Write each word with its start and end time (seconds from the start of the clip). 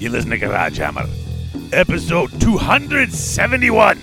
You 0.00 0.08
listen 0.08 0.30
to 0.30 0.38
Garage 0.38 0.78
Hammer, 0.78 1.06
episode 1.74 2.30
271. 2.40 4.00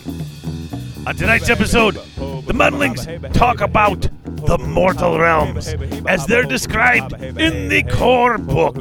On 1.07 1.15
tonight's 1.15 1.49
episode, 1.49 1.95
the 1.95 2.54
Muddlings 2.54 3.33
talk 3.33 3.61
about 3.61 4.07
the 4.45 4.59
mortal 4.59 5.18
realms 5.18 5.73
as 6.07 6.27
they're 6.27 6.43
described 6.43 7.13
in 7.13 7.68
the 7.68 7.81
core 7.81 8.37
book. 8.37 8.75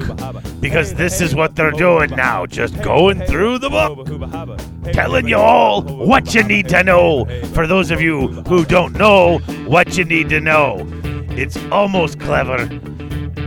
Because 0.61 0.93
this 0.93 1.23
is 1.23 1.35
what 1.35 1.57
they're 1.57 1.71
doing 1.71 2.11
now, 2.11 2.45
just 2.45 2.83
going 2.83 3.23
through 3.23 3.61
the 3.61 3.71
book, 3.71 4.93
telling 4.93 5.27
you 5.27 5.39
all 5.39 5.81
what 5.81 6.35
you 6.35 6.43
need 6.43 6.69
to 6.69 6.85
know. 6.85 7.25
For 7.55 7.67
those 7.67 7.91
of 7.91 8.03
you 8.03 8.29
who 8.43 8.67
don't 8.67 8.93
know 8.93 9.39
what 9.65 9.97
you 9.97 10.05
need 10.05 10.29
to 10.29 10.41
know, 10.41 10.87
it's 11.31 11.57
almost 11.73 12.21
clever 12.21 12.69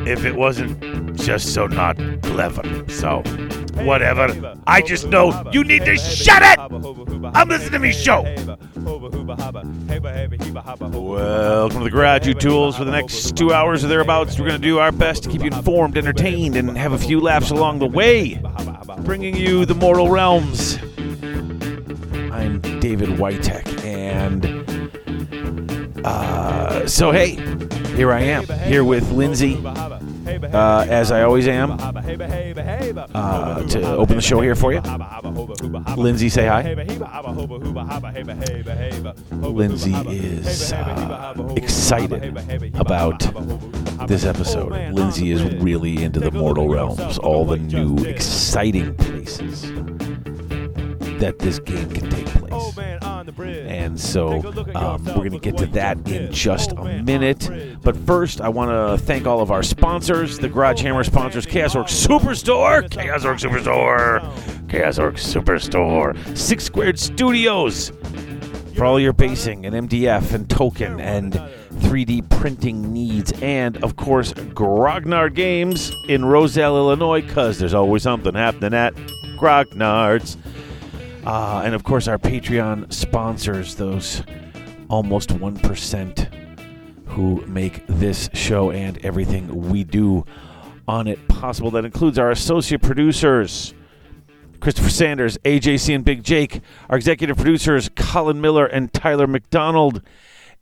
if 0.08 0.26
it 0.26 0.36
wasn't 0.36 1.16
just 1.20 1.54
so 1.54 1.68
not 1.68 1.98
clever. 2.24 2.64
So, 2.90 3.22
whatever. 3.86 4.56
I 4.68 4.82
just 4.82 5.08
know 5.08 5.50
you 5.52 5.64
need 5.64 5.86
to 5.86 5.98
shut 5.98 6.42
it! 6.44 6.60
I'm 7.34 7.50
listening 7.50 7.72
to 7.74 7.80
me 7.80 7.92
show. 7.92 8.24
Welcome 11.04 11.78
to 11.78 11.84
the 11.84 11.90
Garage 11.92 12.28
U 12.28 12.34
Tools. 12.34 12.78
For 12.78 12.86
the 12.86 12.92
next 12.92 13.36
two 13.36 13.54
hours 13.54 13.84
or 13.84 13.88
thereabouts, 13.88 14.38
we're 14.40 14.48
going 14.48 14.62
to 14.62 14.68
do 14.68 14.80
our 14.80 14.92
best 14.92 15.24
to 15.24 15.30
keep 15.30 15.42
you 15.42 15.48
informed, 15.48 15.98
entertained, 15.98 16.56
and 16.56 16.78
have 16.78 16.94
a 16.94 16.98
few 16.98 17.20
laughs 17.20 17.52
along 17.52 17.80
the 17.80 17.88
way. 17.88 18.42
Bringing 19.00 19.36
you 19.36 19.66
the 19.66 19.76
mortal 19.76 20.10
realms. 20.10 20.78
I'm 22.32 22.60
David 22.80 23.10
Whitek, 23.10 23.84
and 23.84 24.46
uh, 26.06 26.88
so 26.88 27.12
hey, 27.12 27.36
here 27.96 28.12
I 28.12 28.22
am, 28.22 28.46
here 28.46 28.84
with 28.84 29.12
Lindsay, 29.12 29.56
uh, 30.38 30.86
as 30.90 31.12
I 31.12 31.24
always 31.24 31.48
am, 31.48 31.72
uh, 31.72 33.64
to 33.64 33.96
open 33.96 34.16
the 34.16 34.22
show 34.22 34.42
here 34.42 34.56
for 34.56 34.74
you. 34.74 34.82
Lindsay, 35.98 36.30
say 36.30 36.48
hi. 36.48 36.74
Lindsay 39.32 39.94
is 40.08 40.74
uh, 40.74 41.54
excited 41.56 42.38
about 42.76 43.20
this 44.08 44.26
episode. 44.26 44.72
Lindsay 44.94 45.32
is 45.32 45.44
really 45.56 46.04
into 46.04 46.20
the 46.20 46.32
mortal 46.32 46.70
realms, 46.70 47.18
all 47.18 47.46
the 47.46 47.58
new 47.58 47.98
exciting 48.06 48.96
places 48.96 49.72
that 51.20 51.36
this 51.40 51.60
game 51.60 51.90
can 51.90 52.10
take 52.10 52.26
place. 52.28 52.49
And 53.68 54.00
so 54.00 54.40
um, 54.76 55.04
we're 55.06 55.16
going 55.16 55.32
to 55.32 55.40
get 55.40 55.58
to 55.58 55.66
that 55.68 56.08
in 56.08 56.32
just 56.32 56.72
a 56.74 57.02
minute. 57.02 57.50
But 57.82 57.96
first, 57.98 58.42
I 58.42 58.50
want 58.50 58.72
to 58.72 59.04
thank 59.04 59.26
all 59.28 59.42
of 59.42 59.52
our 59.52 59.64
sponsors. 59.64 60.38
The 60.40 60.50
Garage 60.50 60.82
Hammer 60.82 61.04
sponsors 61.04 61.46
Chaos 61.46 61.76
Orc 61.76 61.88
Superstore, 61.88 62.90
Chaos 62.90 63.26
Orc 63.26 63.38
Superstore, 63.38 64.70
Chaos 64.70 65.00
Orc 65.00 65.16
Superstore, 65.16 66.38
Six 66.38 66.64
Squared 66.64 67.00
Studios 67.00 67.92
for 68.76 68.86
all 68.86 69.00
your 69.00 69.12
basing 69.12 69.66
and 69.66 69.90
MDF 69.90 70.34
and 70.34 70.50
token 70.50 71.02
and 71.02 71.34
3D 71.34 72.30
printing 72.30 72.94
needs. 72.94 73.34
And 73.42 73.84
of 73.84 73.96
course, 73.98 74.32
Grognard 74.34 75.34
Games 75.34 75.92
in 76.08 76.24
Roselle, 76.24 76.78
Illinois, 76.78 77.22
because 77.22 77.60
there's 77.60 77.74
always 77.74 78.04
something 78.04 78.36
happening 78.36 78.74
at 78.74 78.94
Grognard's. 79.38 80.38
Uh, 81.26 81.62
and 81.66 81.76
of 81.76 81.84
course, 81.84 82.08
our 82.08 82.18
Patreon 82.18 82.92
sponsors, 82.94 83.76
those 83.76 84.24
almost 84.90 85.30
1% 85.30 86.34
who 87.06 87.44
make 87.48 87.86
this 87.88 88.30
show 88.34 88.72
and 88.72 88.98
everything 89.00 89.70
we 89.70 89.84
do 89.84 90.26
on 90.88 91.08
it 91.08 91.28
possible. 91.28 91.72
That 91.72 91.86
includes 91.86 92.18
our 92.18 92.32
associate 92.32 92.82
producers, 92.82 93.74
Christopher 94.60 94.90
Sanders, 94.90 95.38
AJC, 95.40 95.96
and 95.96 96.06
Big 96.06 96.24
Jake, 96.24 96.62
our 96.90 96.98
executive 96.98 97.38
producers, 97.38 97.90
Colin 97.96 98.42
Miller 98.42 98.66
and 98.66 98.92
Tyler 98.94 99.28
McDonald, 99.28 100.02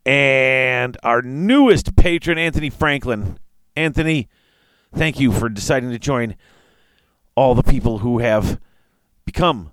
and 0.05 0.97
our 1.03 1.21
newest 1.21 1.95
patron, 1.95 2.37
Anthony 2.37 2.69
Franklin. 2.69 3.37
Anthony, 3.75 4.27
thank 4.93 5.19
you 5.19 5.31
for 5.31 5.49
deciding 5.49 5.91
to 5.91 5.99
join 5.99 6.35
all 7.35 7.55
the 7.55 7.63
people 7.63 7.99
who 7.99 8.19
have 8.19 8.59
become 9.25 9.71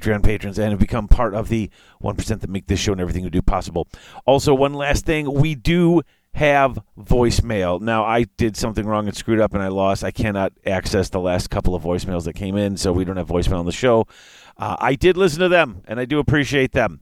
Patreon 0.00 0.24
patrons 0.24 0.58
and 0.58 0.70
have 0.70 0.80
become 0.80 1.06
part 1.06 1.34
of 1.34 1.48
the 1.48 1.70
1% 2.02 2.40
that 2.40 2.50
make 2.50 2.66
this 2.66 2.80
show 2.80 2.92
and 2.92 3.00
everything 3.00 3.22
we 3.22 3.30
do 3.30 3.42
possible. 3.42 3.86
Also, 4.26 4.54
one 4.54 4.74
last 4.74 5.06
thing 5.06 5.32
we 5.32 5.54
do 5.54 6.02
have 6.34 6.78
voicemail. 6.98 7.80
Now, 7.80 8.04
I 8.04 8.24
did 8.24 8.56
something 8.56 8.84
wrong 8.86 9.06
and 9.06 9.16
screwed 9.16 9.40
up 9.40 9.54
and 9.54 9.62
I 9.62 9.68
lost. 9.68 10.02
I 10.02 10.10
cannot 10.10 10.52
access 10.66 11.08
the 11.08 11.20
last 11.20 11.48
couple 11.48 11.76
of 11.76 11.82
voicemails 11.84 12.24
that 12.24 12.32
came 12.32 12.56
in, 12.56 12.76
so 12.76 12.92
we 12.92 13.04
don't 13.04 13.16
have 13.16 13.28
voicemail 13.28 13.60
on 13.60 13.66
the 13.66 13.72
show. 13.72 14.08
Uh, 14.56 14.76
I 14.78 14.96
did 14.96 15.16
listen 15.16 15.40
to 15.40 15.48
them 15.48 15.82
and 15.86 16.00
I 16.00 16.04
do 16.06 16.18
appreciate 16.18 16.72
them. 16.72 17.00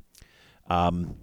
Um, 0.69 1.17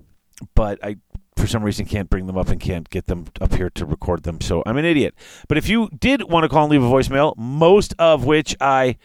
but 0.56 0.84
I 0.84 0.98
for 1.38 1.48
some 1.48 1.64
reason 1.64 1.86
can't 1.86 2.10
bring 2.10 2.28
them 2.28 2.38
up 2.38 2.50
and 2.50 2.60
can't 2.60 2.90
get 2.90 3.06
them 3.06 3.26
up 3.40 3.54
here 3.54 3.70
to 3.70 3.86
record 3.86 4.24
them. 4.24 4.42
So 4.42 4.62
I'm 4.66 4.78
an 4.78 4.86
idiot. 4.86 5.16
But 5.48 5.58
if 5.58 5.70
you 5.70 5.90
did 5.98 6.30
want 6.30 6.44
to 6.44 6.50
call 6.50 6.64
and 6.64 6.72
leave 6.72 6.84
a 6.84 6.90
voicemail, 6.90 7.36
most 7.38 7.94
of 7.98 8.26
which 8.26 8.56
I 8.60 8.98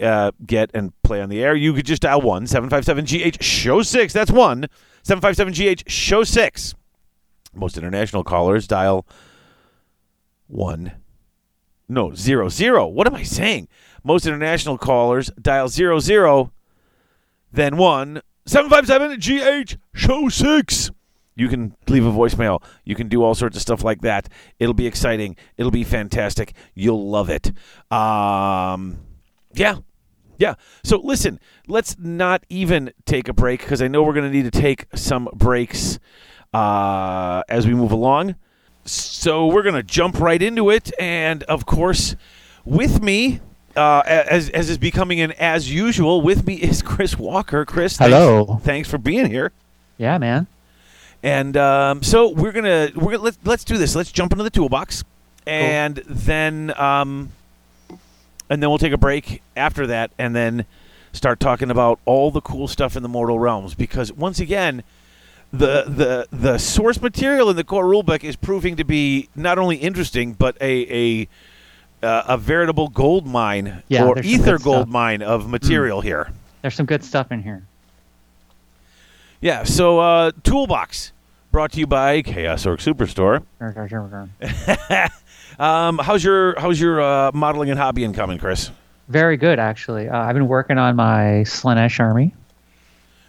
uh, 0.00 0.32
get 0.44 0.70
and 0.74 0.92
play 1.02 1.20
on 1.20 1.28
the 1.28 1.42
air, 1.42 1.54
you 1.54 1.72
could 1.72 1.86
just 1.86 2.02
dial 2.02 2.20
1 2.20 2.46
757 2.46 3.04
GH 3.32 3.42
Show 3.42 3.82
6. 3.82 4.12
That's 4.12 4.30
1 4.30 4.66
757 5.02 5.76
GH 5.76 5.90
Show 5.90 6.24
6. 6.24 6.74
Most 7.54 7.78
international 7.78 8.24
callers 8.24 8.66
dial 8.66 9.06
1. 10.48 10.92
No, 11.88 12.14
0 12.14 12.48
0. 12.48 12.86
What 12.88 13.06
am 13.06 13.14
I 13.14 13.22
saying? 13.22 13.68
Most 14.02 14.26
international 14.26 14.78
callers 14.78 15.30
dial 15.40 15.68
0 15.68 15.98
0, 16.00 16.52
then 17.52 17.76
1 17.76 18.20
757 18.46 19.20
GH 19.20 19.76
Show 19.94 20.28
6. 20.28 20.90
You 21.36 21.48
can 21.48 21.74
leave 21.88 22.06
a 22.06 22.12
voicemail. 22.12 22.62
You 22.84 22.94
can 22.94 23.08
do 23.08 23.22
all 23.22 23.34
sorts 23.34 23.56
of 23.56 23.62
stuff 23.62 23.82
like 23.82 24.02
that. 24.02 24.28
It'll 24.58 24.74
be 24.74 24.86
exciting. 24.86 25.36
It'll 25.56 25.72
be 25.72 25.84
fantastic. 25.84 26.54
You'll 26.74 27.08
love 27.10 27.28
it. 27.28 27.52
Um, 27.90 28.98
yeah. 29.54 29.76
Yeah. 30.38 30.54
So 30.82 30.98
listen, 30.98 31.38
let's 31.68 31.96
not 31.98 32.44
even 32.48 32.92
take 33.04 33.28
a 33.28 33.32
break 33.32 33.60
because 33.60 33.80
I 33.80 33.88
know 33.88 34.02
we're 34.02 34.14
going 34.14 34.30
to 34.30 34.36
need 34.36 34.52
to 34.52 34.60
take 34.60 34.86
some 34.94 35.28
breaks 35.32 35.98
uh, 36.52 37.42
as 37.48 37.66
we 37.66 37.74
move 37.74 37.92
along. 37.92 38.34
So 38.84 39.46
we're 39.46 39.62
going 39.62 39.76
to 39.76 39.82
jump 39.82 40.18
right 40.20 40.42
into 40.42 40.70
it. 40.70 40.90
And 41.00 41.42
of 41.44 41.66
course, 41.66 42.16
with 42.64 43.00
me, 43.02 43.40
uh, 43.76 44.02
as, 44.06 44.50
as 44.50 44.70
is 44.70 44.78
becoming 44.78 45.20
an 45.20 45.32
as 45.32 45.72
usual, 45.72 46.20
with 46.20 46.46
me 46.46 46.54
is 46.54 46.82
Chris 46.92 47.18
Walker. 47.18 47.64
Chris, 47.64 47.96
thanks- 47.96 48.12
Hello. 48.12 48.60
Thanks, 48.62 48.88
for 48.90 48.98
being 48.98 49.26
here. 49.30 49.52
Yeah, 49.98 50.18
man. 50.18 50.46
And 51.22 51.56
um, 51.56 52.02
so 52.02 52.28
we're 52.28 52.52
gonna 52.52 52.90
we're 52.94 53.12
gonna 53.12 53.22
let's 53.22 53.38
let's 53.44 53.64
do 53.64 53.78
this. 53.78 53.94
Let's 53.96 54.12
jump 54.12 54.32
into 54.32 54.44
the 54.44 54.50
toolbox, 54.50 55.04
and 55.46 55.96
then 56.06 56.74
um, 56.78 57.32
and 58.50 58.62
then 58.62 58.68
we'll 58.70 58.78
take 58.78 58.92
a 58.92 58.98
break 58.98 59.42
after 59.56 59.86
that, 59.86 60.10
and 60.18 60.34
then 60.34 60.64
start 61.12 61.38
talking 61.40 61.70
about 61.70 61.98
all 62.04 62.30
the 62.30 62.40
cool 62.40 62.66
stuff 62.68 62.96
in 62.96 63.02
the 63.02 63.08
Mortal 63.08 63.38
Realms. 63.38 63.74
Because 63.74 64.12
once 64.12 64.40
again, 64.40 64.82
the 65.52 65.84
the 65.86 66.26
the 66.36 66.58
source 66.58 67.00
material 67.00 67.48
in 67.50 67.56
the 67.56 67.64
core 67.64 67.84
rulebook 67.84 68.24
is 68.24 68.34
proving 68.36 68.76
to 68.76 68.84
be 68.84 69.28
not 69.36 69.56
only 69.58 69.76
interesting 69.76 70.32
but 70.32 70.56
a 70.60 71.22
a 71.22 71.28
uh, 72.06 72.24
a 72.28 72.36
veritable 72.36 72.88
gold 72.88 73.26
mine 73.26 73.82
Yeah, 73.88 74.04
or 74.04 74.18
ether 74.18 74.58
gold 74.58 74.82
stuff. 74.82 74.88
mine 74.88 75.22
of 75.22 75.48
material 75.48 76.00
here. 76.00 76.30
There's 76.62 76.74
some 76.74 76.86
good 76.86 77.04
stuff 77.04 77.30
in 77.32 77.42
here. 77.42 77.62
Yeah. 79.40 79.62
So 79.64 80.00
uh, 80.00 80.32
toolbox 80.42 81.12
brought 81.52 81.72
to 81.72 81.78
you 81.80 81.86
by 81.86 82.20
Chaos 82.22 82.66
Orc 82.66 82.80
Superstore. 82.80 83.44
Um, 85.58 85.98
how's 85.98 86.24
your 86.24 86.58
how's 86.58 86.80
your 86.80 87.00
uh, 87.00 87.30
modeling 87.32 87.70
and 87.70 87.78
hobby 87.78 88.06
coming, 88.12 88.38
Chris? 88.38 88.70
Very 89.08 89.36
good, 89.36 89.58
actually. 89.58 90.08
Uh, 90.08 90.18
I've 90.18 90.34
been 90.34 90.48
working 90.48 90.78
on 90.78 90.96
my 90.96 91.44
Slaanesh 91.44 92.00
army. 92.00 92.34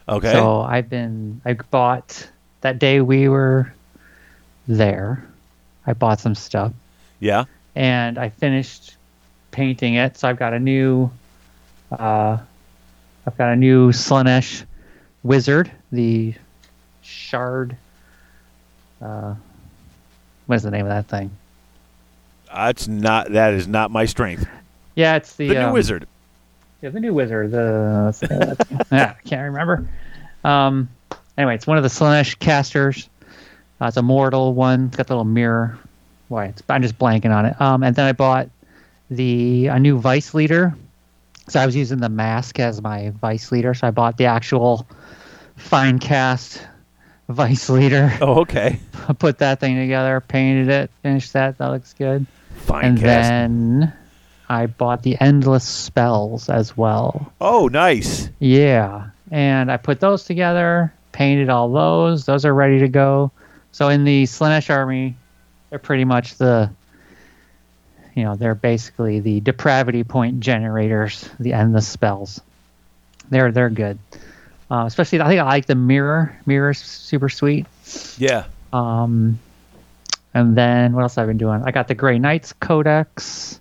Okay. 0.07 0.31
So 0.31 0.62
I've 0.62 0.89
been, 0.89 1.42
I 1.45 1.54
bought 1.54 2.30
that 2.62 2.80
day 2.80 3.01
we 3.01 3.27
were 3.27 3.74
there. 4.68 5.25
I 5.88 5.94
bought 5.94 6.19
some 6.19 6.36
stuff 6.36 6.74
yeah. 7.19 7.45
and 7.75 8.18
I 8.18 8.30
finished 8.30 8.95
painting 9.51 9.95
it. 9.95 10.18
So 10.18 10.28
I've 10.28 10.39
got 10.39 10.54
a 10.54 10.60
new, 10.60 11.12
uh, 11.92 12.38
I've 13.28 13.38
got 13.38 13.51
a 13.51 13.56
new 13.56 13.92
Slaanesh 13.92 14.63
wizard, 15.24 15.71
the 15.92 16.33
shard. 17.01 17.75
Uh, 19.01 19.36
what 20.45 20.56
is 20.56 20.63
the 20.63 20.71
name 20.71 20.86
of 20.86 20.89
that 20.89 21.07
thing? 21.07 21.31
That's 22.56 22.88
not 22.88 23.31
that 23.34 23.54
is 23.54 23.68
not 23.68 23.92
my 23.92 24.06
strength. 24.06 24.48
Yeah, 24.96 25.16
it's 25.16 25.36
the, 25.36 25.50
The 25.50 25.54
new 25.56 25.60
um, 25.62 25.74
wizard. 25.74 26.07
Yeah, 26.81 26.90
the 26.90 27.00
new 27.00 27.13
wizard. 27.13 27.52
The 27.52 28.04
let's 28.06 28.18
see, 28.19 28.28
that's- 28.28 28.88
yeah, 28.92 29.16
I 29.19 29.28
can't 29.28 29.44
remember. 29.52 29.88
Um, 30.44 30.90
anyway, 31.38 31.56
it's 31.56 31.68
one 31.68 31.78
of 31.78 31.84
the 31.84 31.90
Slaanesh 31.90 32.40
casters. 32.40 33.10
Uh, 33.81 33.88
it's 33.88 33.98
a 33.98 34.02
mortal 34.02 34.54
one. 34.54 34.86
It's 34.88 34.96
got 34.96 35.07
the 35.07 35.13
little 35.13 35.25
mirror. 35.25 35.78
Why? 36.30 36.46
It's, 36.46 36.63
I'm 36.69 36.81
just 36.81 36.98
blanking 36.98 37.36
on 37.36 37.46
it. 37.46 37.60
Um, 37.60 37.84
and 37.84 37.96
then 37.96 38.06
I 38.06 38.13
bought 38.13 38.50
the 39.10 39.68
a 39.68 39.80
new 39.80 40.00
vice 40.00 40.34
leader, 40.34 40.74
So 41.50 41.60
I 41.60 41.66
was 41.66 41.75
using 41.75 42.00
the 42.00 42.10
Masque 42.10 42.60
as 42.60 42.81
my 42.81 43.10
vice 43.22 43.52
leader. 43.52 43.74
So 43.74 43.88
I 43.88 43.92
bought 43.92 44.18
the 44.18 44.25
actual 44.25 44.88
fine 45.57 46.00
cast 46.00 46.66
vice 47.30 47.69
leader. 47.69 48.12
Oh, 48.22 48.42
okay. 48.42 48.80
Put 49.19 49.40
that 49.40 49.60
thing 49.60 49.78
together, 49.78 50.22
painted 50.22 50.69
it, 50.69 50.92
finished 51.04 51.34
that. 51.34 51.57
That 51.57 51.68
looks 51.68 51.94
good. 51.94 52.25
Fine 52.66 52.86
and 52.86 53.00
cast. 53.00 53.30
then 53.30 53.94
I 54.50 54.66
bought 54.66 55.04
the 55.04 55.18
endless 55.20 55.64
spells 55.64 56.50
as 56.50 56.76
well. 56.76 57.32
oh, 57.42 57.68
nice. 57.68 58.30
Yeah, 58.40 59.10
and 59.32 59.72
I 59.72 59.78
put 59.78 60.00
those 60.00 60.24
together, 60.24 60.94
painted 61.12 61.50
all 61.50 61.72
those. 61.72 62.26
Those 62.26 62.46
are 62.46 62.54
ready 62.54 62.80
to 62.80 62.88
go. 62.88 63.32
So 63.72 63.90
in 63.90 64.04
the 64.04 64.24
Slaanesh 64.24 64.70
army, 64.70 65.16
they're 65.70 65.80
pretty 65.80 66.06
much 66.06 66.36
the, 66.36 66.70
you 68.16 68.24
know, 68.24 68.36
they're 68.36 68.56
basically 68.56 69.20
the 69.20 69.42
depravity 69.42 70.04
point 70.04 70.40
generators, 70.40 71.30
the 71.40 71.54
endless 71.54 71.88
spells. 71.88 72.42
They're 73.30 73.52
they're 73.52 73.70
good. 73.70 74.00
Uh, 74.72 74.86
especially, 74.88 75.22
I 75.22 75.28
think 75.28 75.42
I 75.42 75.44
like 75.44 75.66
the 75.68 75.76
mirror. 75.76 76.36
Mirror's 76.46 76.80
super 76.80 77.30
sweet. 77.30 77.68
Yeah. 78.18 78.46
Um, 78.74 79.40
and 80.36 80.56
then 80.56 80.92
what 80.94 81.04
else 81.04 81.16
have 81.16 81.24
I 81.24 81.28
been 81.28 81.38
doing? 81.38 81.64
I 81.66 81.72
got 81.72 81.88
the 81.88 81.96
Grey 81.96 82.20
Knights 82.20 82.52
Codex 82.52 83.60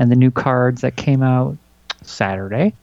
and 0.00 0.10
the 0.10 0.16
new 0.16 0.32
cards 0.32 0.80
that 0.80 0.96
came 0.96 1.22
out 1.22 1.56
Saturday. 2.02 2.74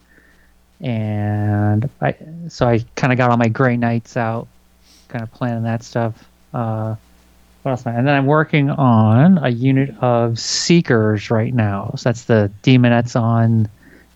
And 0.79 1.89
I 2.01 2.15
so 2.47 2.65
I 2.65 2.83
kind 2.95 3.11
of 3.11 3.17
got 3.17 3.29
all 3.29 3.37
my 3.37 3.49
Grey 3.49 3.75
Knights 3.75 4.15
out, 4.15 4.47
kind 5.09 5.21
of 5.21 5.31
planning 5.33 5.63
that 5.63 5.83
stuff. 5.83 6.27
Uh, 6.53 6.95
what 7.61 7.71
else? 7.71 7.85
And 7.85 8.07
then 8.07 8.15
I'm 8.15 8.25
working 8.25 8.69
on 8.69 9.37
a 9.39 9.49
unit 9.49 9.93
of 9.99 10.39
Seekers 10.39 11.29
right 11.29 11.53
now. 11.53 11.93
So 11.97 12.09
that's 12.09 12.23
the 12.23 12.49
Daemonettes 12.63 13.19
on 13.19 13.67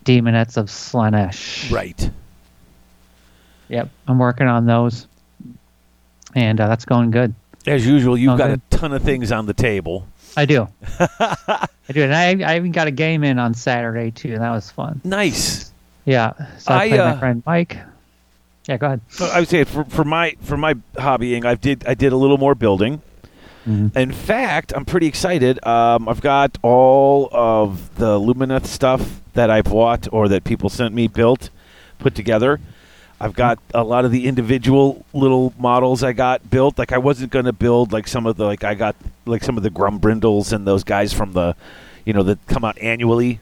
Daemonettes 0.06 0.56
of 0.56 0.66
Slaanesh. 0.66 1.70
Right. 1.70 2.10
Yep, 3.68 3.90
I'm 4.08 4.18
working 4.18 4.46
on 4.46 4.64
those, 4.64 5.06
and 6.34 6.58
uh, 6.58 6.68
that's 6.68 6.86
going 6.86 7.10
good. 7.10 7.34
As 7.70 7.86
usual, 7.86 8.16
you've 8.16 8.38
got 8.38 8.50
a 8.50 8.60
ton 8.70 8.92
of 8.92 9.02
things 9.02 9.32
on 9.32 9.46
the 9.46 9.54
table. 9.54 10.06
I 10.36 10.44
do. 10.44 10.68
I 10.98 11.68
do, 11.92 12.02
and 12.02 12.14
I, 12.14 12.52
I 12.52 12.56
even 12.56 12.72
got 12.72 12.86
a 12.86 12.92
game 12.92 13.24
in 13.24 13.38
on 13.38 13.54
Saturday 13.54 14.10
too, 14.10 14.32
and 14.32 14.42
that 14.42 14.50
was 14.50 14.70
fun. 14.70 15.00
Nice. 15.04 15.72
Yeah, 16.04 16.32
so 16.58 16.72
I, 16.72 16.76
I, 16.76 16.88
played 16.88 17.00
uh, 17.00 17.14
my 17.14 17.18
friend 17.18 17.42
Mike. 17.46 17.78
Yeah, 18.66 18.76
go 18.76 18.86
ahead. 18.86 19.00
I 19.20 19.40
would 19.40 19.48
say 19.48 19.64
for, 19.64 19.84
for 19.84 20.04
my 20.04 20.36
for 20.40 20.56
my 20.56 20.74
hobbying, 20.94 21.44
I 21.44 21.54
did 21.54 21.86
I 21.86 21.94
did 21.94 22.12
a 22.12 22.16
little 22.16 22.38
more 22.38 22.54
building. 22.54 23.02
Mhm. 23.66 23.94
In 23.96 24.12
fact, 24.12 24.72
I'm 24.74 24.84
pretty 24.84 25.06
excited. 25.06 25.64
Um, 25.66 26.08
I've 26.08 26.20
got 26.20 26.56
all 26.62 27.28
of 27.32 27.96
the 27.96 28.18
Lumineth 28.18 28.66
stuff 28.66 29.20
that 29.34 29.50
I 29.50 29.62
bought 29.62 30.08
or 30.12 30.28
that 30.28 30.44
people 30.44 30.70
sent 30.70 30.94
me 30.94 31.08
built, 31.08 31.50
put 31.98 32.14
together. 32.14 32.60
I've 33.20 33.34
got 33.34 33.58
a 33.74 33.84
lot 33.84 34.04
of 34.06 34.12
the 34.12 34.26
individual 34.26 35.04
little 35.12 35.52
models 35.58 36.02
I 36.02 36.12
got 36.12 36.48
built. 36.48 36.78
Like 36.78 36.92
I 36.92 36.98
wasn't 36.98 37.30
going 37.32 37.44
to 37.44 37.52
build 37.52 37.92
like 37.92 38.08
some 38.08 38.24
of 38.26 38.36
the 38.36 38.44
like 38.46 38.64
I 38.64 38.74
got 38.74 38.96
like 39.26 39.42
some 39.44 39.56
of 39.56 39.62
the 39.62 39.70
Grombrindals 39.70 40.52
and 40.52 40.66
those 40.66 40.84
guys 40.84 41.12
from 41.12 41.32
the, 41.34 41.54
you 42.06 42.12
know, 42.14 42.22
that 42.22 42.38
come 42.46 42.64
out 42.64 42.78
annually. 42.78 43.40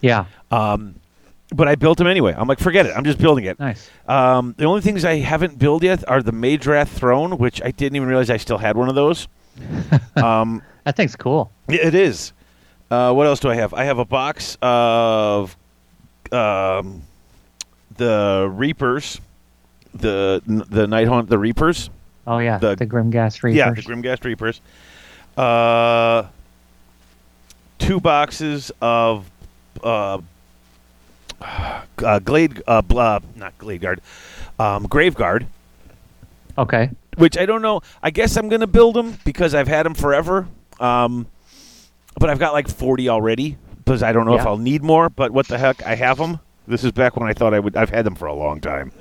Yeah, 0.00 0.24
Um, 0.50 0.94
but 1.54 1.68
I 1.68 1.74
built 1.76 1.98
them 1.98 2.06
anyway. 2.06 2.34
I'm 2.36 2.48
like, 2.48 2.58
forget 2.58 2.84
it. 2.86 2.92
I'm 2.96 3.04
just 3.04 3.18
building 3.18 3.44
it. 3.44 3.58
nice. 3.60 3.88
Um, 4.08 4.54
the 4.58 4.64
only 4.64 4.80
things 4.80 5.04
I 5.04 5.16
haven't 5.16 5.58
built 5.58 5.82
yet 5.82 6.06
are 6.08 6.22
the 6.22 6.32
Madrath 6.32 6.88
throne, 6.88 7.38
which 7.38 7.62
I 7.62 7.70
didn't 7.70 7.96
even 7.96 8.08
realize 8.08 8.28
I 8.30 8.36
still 8.38 8.58
had 8.58 8.76
one 8.76 8.88
of 8.88 8.94
those. 8.94 9.28
um, 10.16 10.62
That 10.84 10.96
thing's 10.96 11.14
cool. 11.16 11.50
yeah, 11.68 11.86
it 11.86 11.94
is. 11.94 12.32
Uh, 12.90 13.12
what 13.12 13.26
else 13.26 13.40
do 13.40 13.48
I 13.50 13.54
have? 13.56 13.72
I 13.74 13.84
have 13.84 13.98
a 13.98 14.04
box 14.04 14.56
of 14.62 15.56
um, 16.32 17.02
the 17.96 18.48
Reapers, 18.52 19.20
the 19.94 20.42
the 20.46 20.86
Nighthaunt, 20.86 21.28
the 21.28 21.38
Reapers. 21.38 21.90
Oh 22.26 22.38
yeah, 22.38 22.58
The- 22.58 22.74
the, 22.74 22.86
Grimghast 22.86 23.42
Reapers. 23.42 23.56
Yeah, 23.56 23.70
the 23.72 23.82
Grimghast 23.82 24.24
Reapers. 24.24 24.60
Uh, 25.36 26.24
two 27.78 28.00
boxes 28.00 28.72
of 28.80 29.30
uh, 29.82 30.18
uh, 31.40 32.18
Glade, 32.20 32.62
uh, 32.66 32.82
blah, 32.82 33.18
not 33.36 33.56
Glade 33.58 33.80
Guard, 33.80 34.00
um, 34.58 34.84
Grave 34.84 35.14
Guard. 35.14 35.46
Okay. 36.56 36.90
which 37.16 37.36
I 37.36 37.46
don't 37.46 37.62
know. 37.62 37.82
I 38.02 38.10
guess 38.10 38.36
I'm 38.36 38.48
going 38.48 38.60
to 38.60 38.68
build 38.68 38.94
them 38.94 39.18
because 39.24 39.54
I've 39.54 39.66
had 39.68 39.84
them 39.84 39.94
forever. 39.94 40.46
Um, 40.78 41.26
but 42.18 42.30
I've 42.30 42.38
got 42.38 42.52
like 42.52 42.68
40 42.68 43.08
already 43.08 43.56
because 43.84 44.04
I 44.04 44.12
don't 44.12 44.24
know 44.24 44.36
if 44.38 44.46
I'll 44.46 44.56
need 44.56 44.82
more. 44.84 45.08
But 45.10 45.32
what 45.32 45.48
the 45.48 45.58
heck? 45.58 45.84
I 45.84 45.96
have 45.96 46.16
them. 46.16 46.38
This 46.66 46.84
is 46.84 46.92
back 46.92 47.16
when 47.16 47.28
I 47.28 47.32
thought 47.34 47.52
I 47.54 47.58
would. 47.58 47.76
I've 47.76 47.90
had 47.90 48.04
them 48.06 48.14
for 48.14 48.26
a 48.26 48.34
long 48.34 48.60
time. 48.60 48.92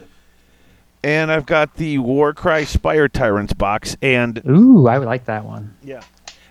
And 1.04 1.32
I've 1.32 1.46
got 1.46 1.76
the 1.76 1.98
Warcry 1.98 2.66
Spire 2.66 3.08
Tyrants 3.10 3.54
box, 3.54 3.98
and 4.02 4.42
Ooh, 4.48 4.88
I 4.88 4.98
would 5.00 5.06
like 5.08 5.26
that 5.26 5.44
one. 5.44 5.76
yeah, 5.84 6.02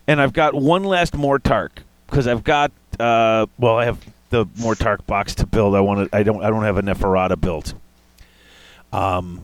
and 0.06 0.20
I've 0.20 0.32
got 0.34 0.54
one 0.54 0.84
last 0.84 1.14
Mortarch 1.14 1.70
because 2.06 2.26
I've 2.26 2.44
got. 2.44 2.70
Uh, 3.00 3.46
well, 3.58 3.78
I 3.78 3.86
have 3.86 3.98
the 4.28 4.44
Mortarch 4.46 5.06
box 5.06 5.34
to 5.36 5.46
build. 5.46 5.74
I 5.74 5.80
want 5.80 6.10
to. 6.10 6.16
I 6.16 6.22
don't. 6.22 6.42
I 6.44 6.50
don't 6.50 6.64
have 6.64 6.76
a 6.76 6.82
Neferata 6.82 7.40
built. 7.40 7.72
Um. 8.92 9.42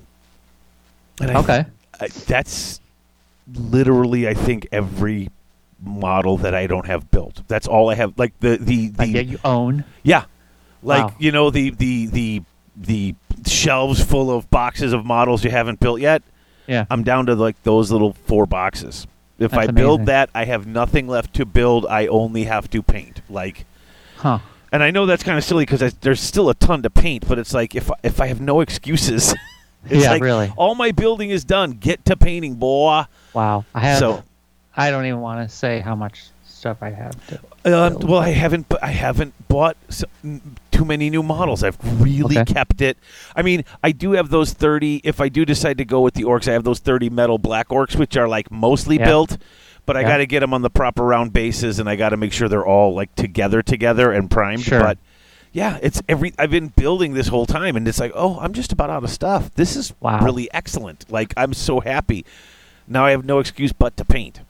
and 1.22 1.30
I 1.30 1.40
Okay. 1.40 1.64
I, 2.00 2.08
that's 2.26 2.80
literally, 3.54 4.28
I 4.28 4.34
think, 4.34 4.68
every 4.72 5.30
model 5.82 6.36
that 6.38 6.54
I 6.54 6.66
don't 6.66 6.86
have 6.86 7.10
built. 7.10 7.42
That's 7.48 7.66
all 7.66 7.88
I 7.88 7.94
have. 7.94 8.18
Like 8.18 8.38
the 8.40 8.58
the, 8.58 8.88
the 8.88 8.98
Like 8.98 9.12
that 9.14 9.24
you 9.26 9.38
own. 9.42 9.84
yeah, 10.02 10.24
like 10.82 11.04
Wow. 11.04 11.14
you 11.18 11.32
know 11.32 11.50
the 11.50 11.70
the 11.70 12.06
the 12.06 12.42
the 12.76 13.14
shelves 13.46 14.02
full 14.04 14.30
of 14.30 14.50
boxes 14.50 14.92
of 14.92 15.04
models 15.04 15.44
you 15.44 15.50
haven't 15.50 15.80
built 15.80 16.00
yet. 16.00 16.22
Yeah. 16.66 16.84
I'm 16.90 17.02
down 17.02 17.26
to 17.26 17.34
like 17.34 17.60
those 17.62 17.90
little 17.90 18.12
four 18.26 18.46
boxes. 18.46 19.06
If 19.38 19.52
That's 19.52 19.68
I 19.68 19.70
build 19.70 20.00
amazing. 20.00 20.06
that, 20.06 20.30
I 20.34 20.44
have 20.44 20.66
nothing 20.66 21.06
left 21.08 21.32
to 21.34 21.46
build. 21.46 21.86
I 21.86 22.06
only 22.08 22.44
have 22.44 22.68
to 22.70 22.82
paint. 22.82 23.20
Like, 23.30 23.64
Huh. 24.16 24.40
and 24.72 24.82
I 24.82 24.90
know 24.90 25.06
that's 25.06 25.22
kind 25.22 25.38
of 25.38 25.44
silly 25.44 25.64
because 25.64 25.94
there's 26.00 26.20
still 26.20 26.50
a 26.50 26.54
ton 26.54 26.82
to 26.82 26.90
paint. 26.90 27.26
But 27.28 27.38
it's 27.38 27.54
like 27.54 27.74
if 27.74 27.90
if 28.02 28.20
I 28.20 28.26
have 28.26 28.40
no 28.40 28.60
excuses, 28.60 29.32
it's 29.88 30.04
Yeah, 30.04 30.10
like 30.10 30.22
really. 30.22 30.52
all 30.56 30.74
my 30.74 30.90
building 30.90 31.30
is 31.30 31.44
done. 31.44 31.70
Get 31.72 32.04
to 32.06 32.16
painting, 32.16 32.54
boy. 32.56 33.04
Wow. 33.32 33.64
I 33.74 33.80
have. 33.80 33.98
So, 33.98 34.24
I 34.76 34.90
don't 34.90 35.06
even 35.06 35.20
want 35.20 35.48
to 35.48 35.54
say 35.54 35.80
how 35.80 35.94
much 35.94 36.24
stuff 36.58 36.78
I 36.82 36.90
have. 36.90 37.14
To, 37.28 37.40
uh, 37.64 37.90
well, 38.00 38.18
I 38.20 38.30
haven't, 38.30 38.66
I 38.82 38.88
haven't 38.90 39.32
bought 39.48 39.76
s 39.88 40.04
m 40.24 40.56
too 40.70 40.84
many 40.84 41.08
new 41.10 41.22
models. 41.22 41.62
I've 41.64 41.78
really 42.02 42.38
Okay. 42.38 42.52
kept 42.52 42.80
it. 42.82 42.98
I 43.34 43.42
mean, 43.42 43.64
I 43.82 43.92
do 43.92 44.12
have 44.12 44.28
those 44.30 44.52
thirty. 44.52 45.00
If 45.04 45.20
I 45.20 45.28
do 45.28 45.44
decide 45.44 45.78
to 45.78 45.84
go 45.84 46.00
with 46.00 46.14
the 46.14 46.24
orcs, 46.24 46.46
I 46.48 46.52
have 46.52 46.64
those 46.64 46.78
thirty 46.80 47.08
metal 47.10 47.38
black 47.38 47.68
orcs, 47.68 47.96
which 47.96 48.16
are 48.16 48.28
like 48.28 48.50
mostly 48.50 48.96
Yeah. 48.98 49.06
built. 49.06 49.38
But 49.86 49.96
I 49.96 50.02
got 50.02 50.18
to 50.18 50.26
get 50.26 50.40
them 50.40 50.52
on 50.52 50.60
the 50.60 50.68
proper 50.68 51.02
round 51.02 51.32
bases, 51.32 51.78
and 51.78 51.88
I 51.88 51.96
got 51.96 52.10
to 52.10 52.18
make 52.18 52.32
sure 52.34 52.46
they're 52.46 52.66
all 52.66 52.94
like 52.94 53.14
together, 53.14 53.62
together, 53.62 54.12
and 54.12 54.30
primed. 54.30 54.62
Sure. 54.62 54.80
But 54.80 54.98
yeah, 55.50 55.78
it's 55.80 56.02
every. 56.10 56.34
I've 56.38 56.50
been 56.50 56.68
building 56.76 57.14
this 57.14 57.28
whole 57.28 57.46
time, 57.46 57.74
and 57.74 57.88
it's 57.88 57.98
like, 57.98 58.12
oh, 58.14 58.38
I'm 58.38 58.52
just 58.52 58.70
about 58.70 58.90
out 58.90 59.02
of 59.02 59.08
stuff. 59.10 59.50
This 59.54 59.76
is 59.76 59.94
Wow. 60.00 60.22
really 60.22 60.46
excellent. 60.52 61.06
Like, 61.10 61.32
I'm 61.38 61.54
so 61.54 61.80
happy. 61.80 62.26
Now 62.86 63.06
I 63.06 63.12
have 63.12 63.24
no 63.24 63.38
excuse 63.38 63.72
but 63.72 63.96
to 63.96 64.04
paint. 64.04 64.40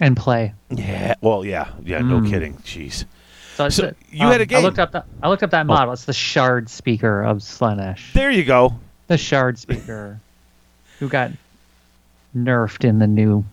And 0.00 0.16
play. 0.16 0.54
Yeah. 0.70 1.14
Well, 1.20 1.44
yeah. 1.44 1.68
Yeah. 1.84 1.98
No 2.00 2.20
Mm. 2.20 2.30
kidding. 2.30 2.54
Jeez. 2.58 3.04
So, 3.56 3.68
So, 3.68 3.92
you 4.10 4.26
had 4.26 4.40
a 4.40 4.42
I 4.42 4.44
game. 4.46 4.58
I 4.58 4.62
looked 4.62 4.78
up. 4.78 4.92
The, 4.92 5.04
I 5.22 5.28
looked 5.28 5.42
up 5.42 5.50
that 5.50 5.66
model. 5.66 5.92
It's 5.92 6.06
the 6.06 6.14
Shard 6.14 6.70
speaker 6.70 7.22
of 7.22 7.38
Slaanesh. 7.38 8.12
There 8.14 8.30
you 8.30 8.44
go. 8.44 8.78
the 9.08 9.18
Shard 9.18 9.58
speaker, 9.58 10.18
who 10.98 11.08
got 11.08 11.32
nerfed 12.34 12.84
in 12.88 12.98
the 13.00 13.06
new 13.06 13.44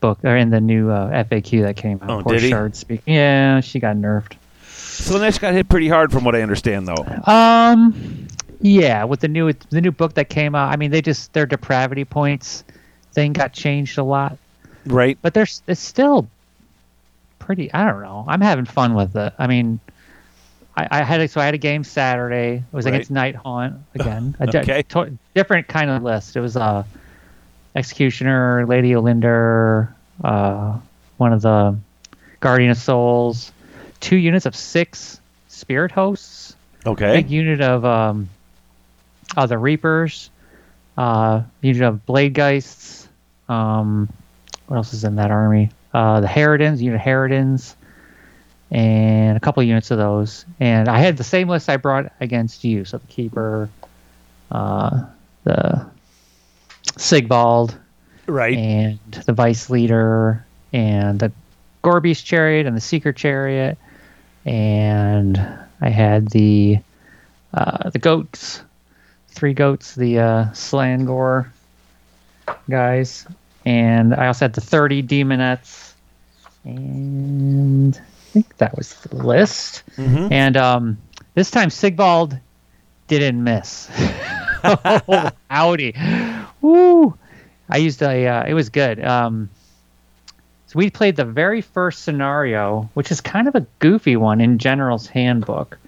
book 0.00 0.18
or 0.24 0.36
in 0.36 0.50
the 0.50 0.60
new 0.60 0.90
uh, 0.90 1.24
FAQ 1.24 1.62
that 1.62 1.76
came 1.76 1.98
out. 2.02 2.10
Oh, 2.10 2.22
Poor 2.22 2.34
did 2.34 2.42
he? 2.42 2.50
Shard 2.50 2.76
speaker. 2.76 3.02
Yeah, 3.06 3.60
she 3.60 3.80
got 3.80 3.96
nerfed. 3.96 4.34
Slaanesh 4.68 5.40
got 5.40 5.54
hit 5.54 5.68
pretty 5.68 5.88
hard, 5.88 6.12
from 6.12 6.22
what 6.24 6.34
I 6.36 6.42
understand, 6.42 6.86
though. 6.86 7.04
Um, 7.32 8.28
yeah, 8.60 9.02
with 9.04 9.20
the 9.20 9.28
new 9.28 9.52
the 9.70 9.80
new 9.80 9.90
book 9.90 10.14
that 10.14 10.28
came 10.28 10.54
out, 10.54 10.72
I 10.72 10.76
mean, 10.76 10.90
they 10.92 11.02
just 11.02 11.32
their 11.32 11.46
depravity 11.46 12.04
points 12.04 12.62
thing 13.12 13.32
got 13.32 13.52
changed 13.52 13.98
a 13.98 14.04
lot, 14.04 14.38
Right. 14.86 15.16
but 15.22 15.34
there's 15.34 15.62
it's 15.66 15.80
still 15.80 16.28
pretty. 17.38 17.72
I 17.72 17.86
don't 17.86 18.02
know. 18.02 18.24
I'm 18.28 18.40
having 18.40 18.64
fun 18.64 18.94
with 18.94 19.16
it. 19.16 19.32
I 19.38 19.46
mean. 19.46 19.80
I, 20.74 20.88
I 20.90 21.02
had 21.02 21.20
a, 21.20 21.28
so 21.28 21.38
I 21.38 21.44
had 21.44 21.52
a 21.52 21.58
game 21.58 21.84
Saturday. 21.84 22.54
It 22.54 22.74
was 22.74 22.86
Right. 22.86 22.94
against 22.94 23.10
Night 23.10 23.34
Haunt 23.34 23.74
again. 23.94 24.34
A 24.40 24.44
Okay. 24.56 24.82
to- 24.84 25.18
different 25.34 25.68
kind 25.68 25.90
of 25.90 26.02
list. 26.02 26.34
It 26.34 26.40
was 26.40 26.56
uh, 26.56 26.84
Executioner, 27.76 28.64
Lady 28.66 28.92
Olynder, 28.92 29.88
uh, 30.24 30.78
one 31.18 31.34
of 31.34 31.42
the 31.42 31.76
Guardian 32.40 32.70
of 32.70 32.78
Souls, 32.78 33.52
two 34.00 34.16
units 34.16 34.46
of 34.46 34.56
six 34.56 35.20
Spirit 35.48 35.90
Hosts, 35.92 36.56
Okay. 36.86 37.16
big 37.16 37.30
unit 37.30 37.60
of 37.60 37.84
um, 37.84 38.30
uh, 39.36 39.44
the 39.44 39.58
Reapers, 39.58 40.30
uh, 40.96 41.42
unit 41.60 41.82
of 41.82 42.00
Bladegheists. 42.06 43.08
Um, 43.48 44.08
what 44.72 44.78
else 44.78 44.94
is 44.94 45.04
in 45.04 45.16
that 45.16 45.30
army? 45.30 45.68
Uh, 45.92 46.20
the 46.22 46.26
Harridans, 46.26 46.80
unit 46.80 46.98
Harridans, 46.98 47.74
and 48.70 49.36
a 49.36 49.40
couple 49.40 49.62
units 49.62 49.90
of 49.90 49.98
those. 49.98 50.46
And 50.60 50.88
I 50.88 50.98
had 50.98 51.18
the 51.18 51.24
same 51.24 51.46
list 51.46 51.68
I 51.68 51.76
brought 51.76 52.10
against 52.22 52.64
you. 52.64 52.86
So 52.86 52.96
the 52.96 53.06
keeper, 53.08 53.68
uh, 54.50 55.04
the 55.44 55.84
Sigvald, 56.96 57.76
Right. 58.26 58.56
and 58.56 58.98
the 59.26 59.34
vice 59.34 59.68
leader, 59.68 60.42
and 60.72 61.20
the 61.20 61.30
Gorby's 61.82 62.22
chariot, 62.22 62.66
and 62.66 62.74
the 62.74 62.80
seeker 62.80 63.12
chariot, 63.12 63.76
and 64.46 65.36
I 65.82 65.90
had 65.90 66.28
the 66.30 66.78
uh, 67.52 67.90
the 67.90 67.98
goats, 67.98 68.62
three 69.28 69.52
goats, 69.52 69.94
the 69.94 70.18
uh, 70.18 70.44
Slaangor 70.52 71.48
guys, 72.70 73.26
and 73.64 74.14
I 74.14 74.26
also 74.26 74.44
had 74.46 74.54
the 74.54 74.60
thirty 74.60 75.02
daemonettes, 75.02 75.92
and 76.64 77.96
I 77.96 78.30
think 78.32 78.56
that 78.58 78.76
was 78.76 78.94
the 78.94 79.16
list. 79.16 79.82
Mhm. 79.96 80.30
And 80.32 80.56
um, 80.56 80.98
this 81.34 81.50
time 81.50 81.70
Sigvald 81.70 82.38
didn't 83.08 83.42
miss. 83.42 83.90
oh, 84.64 85.30
howdy. 85.50 85.94
Woo. 86.60 87.16
I 87.68 87.78
used 87.78 88.02
a, 88.02 88.26
uh, 88.26 88.44
it 88.46 88.54
was 88.54 88.68
good. 88.68 89.02
Um, 89.04 89.48
so 90.66 90.78
we 90.78 90.90
played 90.90 91.16
the 91.16 91.24
very 91.24 91.60
first 91.60 92.02
scenario, 92.04 92.88
which 92.94 93.10
is 93.10 93.20
kind 93.20 93.48
of 93.48 93.54
a 93.54 93.66
goofy 93.78 94.16
one 94.16 94.40
in 94.40 94.58
General's 94.58 95.06
Handbook. 95.06 95.78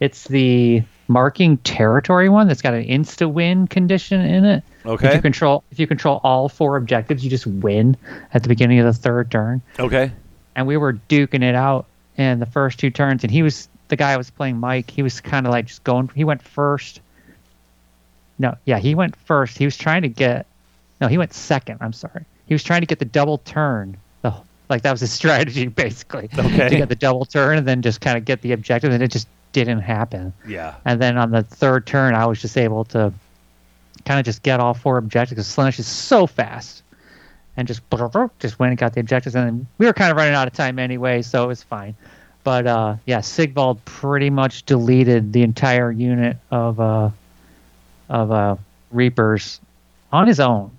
It's 0.00 0.24
the 0.28 0.82
marking 1.08 1.58
territory 1.58 2.28
one 2.28 2.48
that's 2.48 2.62
got 2.62 2.74
an 2.74 2.84
insta 2.86 3.30
win 3.30 3.66
condition 3.66 4.20
in 4.20 4.44
it. 4.44 4.64
If 4.84 4.86
Okay. 4.90 5.14
you 5.16 5.22
control 5.22 5.62
if 5.70 5.78
you 5.78 5.86
control 5.86 6.20
all 6.24 6.48
four 6.48 6.76
objectives, 6.76 7.22
you 7.24 7.30
just 7.30 7.46
win 7.46 7.96
at 8.34 8.42
the 8.42 8.48
beginning 8.48 8.78
of 8.80 8.86
the 8.86 8.92
third 8.92 9.30
turn 9.30 9.62
Okay. 9.78 10.10
and 10.56 10.66
we 10.66 10.76
were 10.76 10.94
duking 11.08 11.42
it 11.42 11.54
out 11.54 11.86
in 12.16 12.40
the 12.40 12.46
first 12.46 12.78
two 12.78 12.90
turns. 12.90 13.22
And 13.24 13.30
he 13.30 13.42
was 13.42 13.68
the 13.88 13.96
guy 13.96 14.12
I 14.12 14.16
was 14.16 14.30
playing 14.30 14.58
Mike. 14.58 14.90
He 14.90 15.02
was 15.02 15.20
kind 15.20 15.46
of 15.46 15.52
like 15.52 15.66
just 15.66 15.84
going. 15.84 16.10
He 16.14 16.24
went 16.24 16.42
first. 16.42 17.00
No, 18.38 18.56
yeah, 18.64 18.78
he 18.78 18.94
went 18.94 19.14
first. 19.16 19.56
He 19.58 19.64
was 19.64 19.76
trying 19.76 20.02
to 20.02 20.08
get. 20.08 20.46
No, 21.00 21.08
he 21.08 21.18
went 21.18 21.32
second. 21.32 21.78
I'm 21.80 21.92
sorry. 21.92 22.24
He 22.46 22.54
was 22.54 22.62
trying 22.64 22.80
to 22.80 22.86
get 22.86 22.98
the 22.98 23.04
double 23.04 23.38
turn. 23.38 23.96
The 24.22 24.34
like 24.68 24.82
that 24.82 24.90
was 24.90 25.00
his 25.00 25.12
strategy 25.22 25.68
basically. 25.68 26.28
Okay. 26.36 26.68
To 26.70 26.76
get 26.76 26.88
the 26.88 26.96
double 26.96 27.24
turn 27.24 27.58
and 27.58 27.66
then 27.68 27.82
just 27.82 28.00
kind 28.00 28.16
of 28.18 28.24
get 28.24 28.40
the 28.42 28.52
objective, 28.52 28.92
and 28.92 29.02
it 29.02 29.10
just 29.10 29.28
didn't 29.52 29.80
happen. 29.80 30.32
Yeah. 30.46 30.74
And 30.84 31.00
then 31.00 31.18
on 31.18 31.30
the 31.30 31.42
third 31.42 31.86
turn, 31.86 32.14
I 32.14 32.26
was 32.26 32.40
just 32.40 32.56
able 32.56 32.84
to 32.86 33.12
kind 34.04 34.18
of 34.18 34.24
just 34.24 34.42
get 34.42 34.60
all 34.60 34.74
four 34.74 34.98
objectives 34.98 35.30
because 35.30 35.48
Slaanesh 35.48 35.78
is 35.78 35.86
so 35.86 36.26
fast. 36.26 36.82
And 37.56 37.68
just 37.68 37.82
just 38.38 38.58
went 38.58 38.70
and 38.70 38.78
got 38.78 38.94
the 38.94 39.00
objectives. 39.00 39.34
And 39.34 39.46
then 39.46 39.66
we 39.76 39.84
were 39.84 39.92
kind 39.92 40.10
of 40.10 40.16
running 40.16 40.34
out 40.34 40.46
of 40.46 40.54
time 40.54 40.78
anyway, 40.78 41.20
so 41.20 41.44
it 41.44 41.46
was 41.46 41.62
fine. 41.62 41.94
But 42.44 42.66
uh, 42.66 42.96
yeah, 43.04 43.20
Sigvald 43.20 43.84
pretty 43.84 44.30
much 44.30 44.64
deleted 44.64 45.34
the 45.34 45.42
entire 45.42 45.92
unit 45.92 46.38
of 46.50 46.80
uh, 46.80 47.10
of 48.08 48.32
uh, 48.32 48.56
Reapers 48.90 49.60
on 50.12 50.26
his 50.26 50.40
own. 50.40 50.70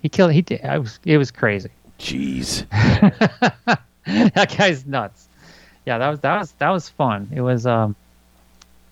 He 0.00 0.08
killed. 0.08 0.32
He 0.32 0.40
did. 0.40 0.64
I 0.64 0.78
was. 0.78 0.98
It 1.04 1.18
was 1.18 1.30
crazy. 1.30 1.70
Jeez. 1.98 2.66
that 4.06 4.56
guy's 4.56 4.86
nuts. 4.86 5.28
Yeah, 5.84 5.98
that 5.98 6.08
was 6.08 6.20
that 6.20 6.38
was 6.38 6.52
that 6.52 6.70
was 6.70 6.88
fun. 6.88 7.28
It 7.34 7.40
was 7.42 7.66
um 7.66 7.94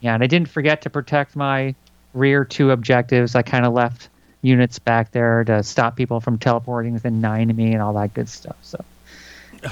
yeah, 0.01 0.15
and 0.15 0.23
I 0.23 0.27
didn't 0.27 0.49
forget 0.49 0.83
to 0.83 0.91
protect 0.91 1.35
my 1.35 1.75
rear 2.15 2.45
two 2.45 2.71
objectives. 2.71 3.35
I 3.35 3.43
kind 3.43 3.67
of 3.67 3.73
left 3.75 4.09
units 4.43 4.79
back 4.79 5.11
there 5.13 5.45
to 5.45 5.63
stop 5.63 5.97
people 5.97 6.21
from 6.21 6.39
teleporting 6.39 6.93
within 6.95 7.21
nine 7.21 7.51
of 7.51 7.57
me 7.57 7.73
and 7.73 7.83
all 7.83 7.93
that 7.95 8.15
good 8.15 8.29
stuff. 8.29 8.57
So 8.63 8.83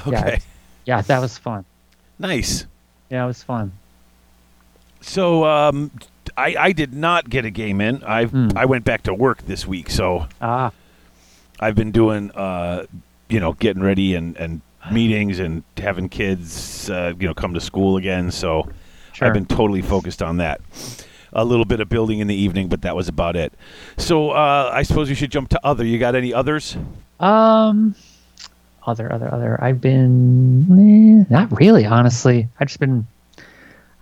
Okay. 0.07 0.39
yeah, 0.85 1.01
that 1.01 1.19
was 1.19 1.37
fun. 1.37 1.65
Nice. 2.19 2.65
Yeah, 3.09 3.23
it 3.23 3.27
was 3.27 3.43
fun. 3.43 3.71
So 5.01 5.45
um, 5.45 5.91
I 6.37 6.55
I 6.57 6.71
did 6.71 6.93
not 6.93 7.29
get 7.29 7.45
a 7.45 7.49
game 7.49 7.81
in. 7.81 8.03
I 8.03 8.25
Hmm. 8.25 8.49
I 8.55 8.65
went 8.65 8.85
back 8.85 9.03
to 9.03 9.13
work 9.13 9.43
this 9.45 9.67
week, 9.67 9.89
so 9.89 10.27
Ah, 10.41 10.71
I've 11.59 11.75
been 11.75 11.91
doing 11.91 12.31
uh, 12.31 12.85
you 13.29 13.39
know 13.39 13.53
getting 13.53 13.83
ready 13.83 14.15
and 14.15 14.35
and 14.37 14.61
meetings 14.91 15.39
and 15.39 15.63
having 15.77 16.09
kids 16.09 16.89
uh, 16.89 17.13
you 17.19 17.27
know 17.27 17.33
come 17.33 17.53
to 17.53 17.61
school 17.61 17.97
again. 17.97 18.31
So 18.31 18.67
sure. 19.11 19.27
I've 19.27 19.33
been 19.33 19.45
totally 19.45 19.81
focused 19.81 20.23
on 20.23 20.37
that. 20.37 20.61
A 21.35 21.43
little 21.43 21.65
bit 21.65 21.79
of 21.79 21.89
building 21.89 22.19
in 22.19 22.27
the 22.27 22.35
evening, 22.35 22.67
but 22.67 22.83
that 22.83 22.95
was 22.95 23.07
about 23.07 23.35
it. 23.35 23.53
So 23.97 24.29
uh, 24.31 24.69
I 24.73 24.83
suppose 24.83 25.09
you 25.09 25.15
should 25.15 25.31
jump 25.31 25.49
to 25.49 25.59
other. 25.63 25.83
You 25.83 25.97
got 25.97 26.15
any 26.15 26.33
others? 26.33 26.77
Um, 27.19 27.95
other, 28.85 29.11
other, 29.11 29.33
other. 29.33 29.57
I've 29.63 29.81
been 29.81 31.23
eh, 31.23 31.25
not 31.33 31.57
really, 31.59 31.85
honestly. 31.85 32.47
I've 32.59 32.67
just 32.67 32.79
been, 32.79 33.07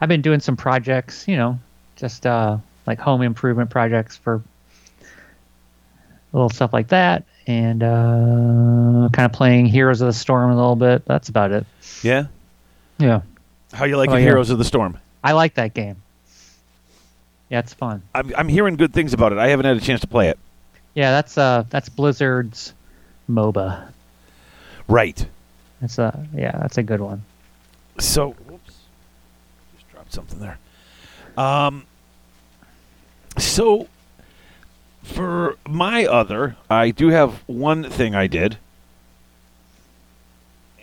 I've 0.02 0.10
been 0.10 0.22
doing 0.22 0.40
some 0.42 0.58
projects, 0.58 1.26
you 1.28 1.38
know, 1.38 1.58
just 1.96 2.26
uh 2.26 2.58
like 2.86 3.00
home 3.00 3.22
improvement 3.22 3.70
projects 3.70 4.18
for 4.18 4.42
little 6.34 6.50
stuff 6.50 6.74
like 6.74 6.88
that, 6.90 7.24
and 7.48 7.84
uh 7.84 9.10
kind 9.14 9.26
of 9.26 9.34
playing 9.34 9.68
Heroes 9.68 10.02
of 10.02 10.08
the 10.08 10.14
Storm 10.14 10.52
a 10.52 10.56
little 10.56 10.76
bit. 10.76 11.06
That's 11.06 11.30
about 11.30 11.52
it. 11.52 11.66
Yeah. 12.04 12.26
Yeah, 12.98 13.22
How 13.74 13.86
you 13.86 13.98
like 13.98 14.10
Oh, 14.10 14.16
yeah. 14.16 14.22
Heroes 14.26 14.50
of 14.52 14.58
the 14.60 14.64
Storm? 14.66 14.98
I 15.24 15.32
like 15.32 15.56
that 15.56 15.74
game. 15.74 15.96
Yeah, 17.52 17.60
it's 17.60 17.74
fun. 17.74 18.02
I'm 18.16 18.34
I'm 18.36 18.48
hearing 18.48 18.78
good 18.78 18.94
things 18.94 19.14
about 19.14 19.34
it. 19.34 19.38
I 19.38 19.50
haven't 19.50 19.66
had 19.66 19.76
a 19.76 19.82
chance 19.82 20.00
to 20.02 20.08
play 20.08 20.30
it. 20.30 20.40
Yeah, 20.94 21.12
that's 21.12 21.38
uh 21.38 21.66
that's 21.70 21.90
Blizzard's 21.90 22.74
MOBA. 23.30 23.90
Right. 24.88 25.28
That's 25.82 26.00
a 26.00 26.26
yeah, 26.34 26.58
that's 26.60 26.78
a 26.78 26.84
good 26.84 27.02
one. 27.02 27.24
So, 28.00 28.32
whoops, 28.48 28.76
just 29.76 29.90
dropped 29.92 30.14
something 30.14 30.40
there. 30.40 30.58
Um, 31.38 31.86
so 33.38 33.88
for 35.04 35.58
my 35.68 36.06
other, 36.06 36.56
I 36.70 36.92
do 36.92 37.10
have 37.10 37.44
one 37.48 37.90
thing 37.90 38.16
I 38.16 38.28
did, 38.28 38.58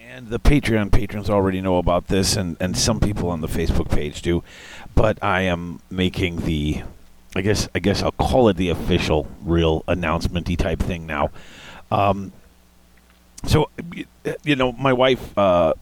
and 0.07 0.29
the 0.29 0.39
Patreon 0.39 0.91
patrons 0.91 1.31
already 1.31 1.61
know 1.61 1.79
about 1.79 2.09
this, 2.09 2.37
and 2.37 2.57
and 2.61 2.77
some 2.77 3.01
people 3.01 3.31
on 3.31 3.41
the 3.41 3.49
Facebook 3.49 3.89
page 3.89 4.21
do, 4.21 4.43
but 4.99 5.23
I 5.23 5.43
am 5.43 5.81
making 5.90 6.40
the. 6.40 6.83
I 7.37 7.40
guess 7.40 7.69
I 7.73 7.78
guess 7.78 8.02
I'll 8.02 8.11
call 8.11 8.49
it 8.49 8.57
the 8.57 8.71
official, 8.71 9.28
real 9.45 9.85
announcement-y 9.87 10.57
type 10.57 10.81
thing 10.81 11.07
now. 11.07 11.31
Um, 11.93 12.33
so, 13.45 13.71
you 14.43 14.57
know, 14.57 14.73
my 14.73 14.93
wife 14.93 15.38
uh, 15.38 15.75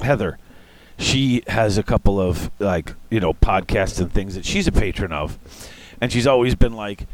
Heather, 0.00 0.38
she 0.98 1.44
has 1.46 1.78
a 1.78 1.84
couple 1.84 2.20
of 2.20 2.50
like 2.58 2.94
you 3.10 3.20
know 3.20 3.32
podcasts 3.32 4.00
and 4.00 4.12
things 4.12 4.34
that 4.34 4.44
she's 4.44 4.66
a 4.66 4.72
patron 4.72 5.12
of, 5.12 5.38
and 6.00 6.10
she's 6.10 6.26
always 6.26 6.56
been 6.56 6.72
like, 6.72 7.06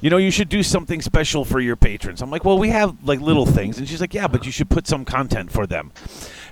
you 0.00 0.10
know, 0.10 0.16
you 0.16 0.32
should 0.32 0.48
do 0.48 0.64
something 0.64 1.00
special 1.00 1.44
for 1.44 1.60
your 1.60 1.76
patrons. 1.76 2.22
I'm 2.22 2.30
like, 2.30 2.44
well, 2.44 2.58
we 2.58 2.70
have 2.70 2.96
like 3.04 3.20
little 3.20 3.46
things, 3.46 3.78
and 3.78 3.88
she's 3.88 4.00
like, 4.00 4.14
yeah, 4.14 4.26
but 4.26 4.44
you 4.46 4.50
should 4.50 4.68
put 4.68 4.88
some 4.88 5.04
content 5.04 5.52
for 5.52 5.64
them. 5.64 5.92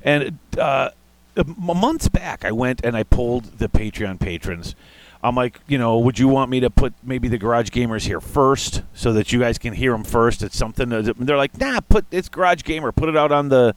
And 0.04 0.38
uh, 0.56 0.90
months 1.44 2.08
back, 2.08 2.44
I 2.44 2.52
went 2.52 2.84
and 2.84 2.96
I 2.96 3.02
pulled 3.02 3.58
the 3.58 3.68
Patreon 3.68 4.18
patrons. 4.20 4.74
I'm 5.22 5.34
like, 5.34 5.60
you 5.66 5.78
know, 5.78 5.98
would 5.98 6.18
you 6.18 6.28
want 6.28 6.50
me 6.50 6.60
to 6.60 6.70
put 6.70 6.94
maybe 7.02 7.26
the 7.28 7.38
Garage 7.38 7.70
Gamers 7.70 8.06
here 8.06 8.20
first 8.20 8.82
so 8.94 9.12
that 9.14 9.32
you 9.32 9.40
guys 9.40 9.58
can 9.58 9.72
hear 9.72 9.92
them 9.92 10.04
first? 10.04 10.42
It's 10.42 10.56
something. 10.56 10.88
That, 10.90 11.14
they're 11.18 11.36
like, 11.36 11.58
nah, 11.58 11.80
put 11.80 12.04
it's 12.10 12.28
Garage 12.28 12.62
Gamer. 12.62 12.92
Put 12.92 13.08
it 13.08 13.16
out 13.16 13.32
on 13.32 13.48
the 13.48 13.74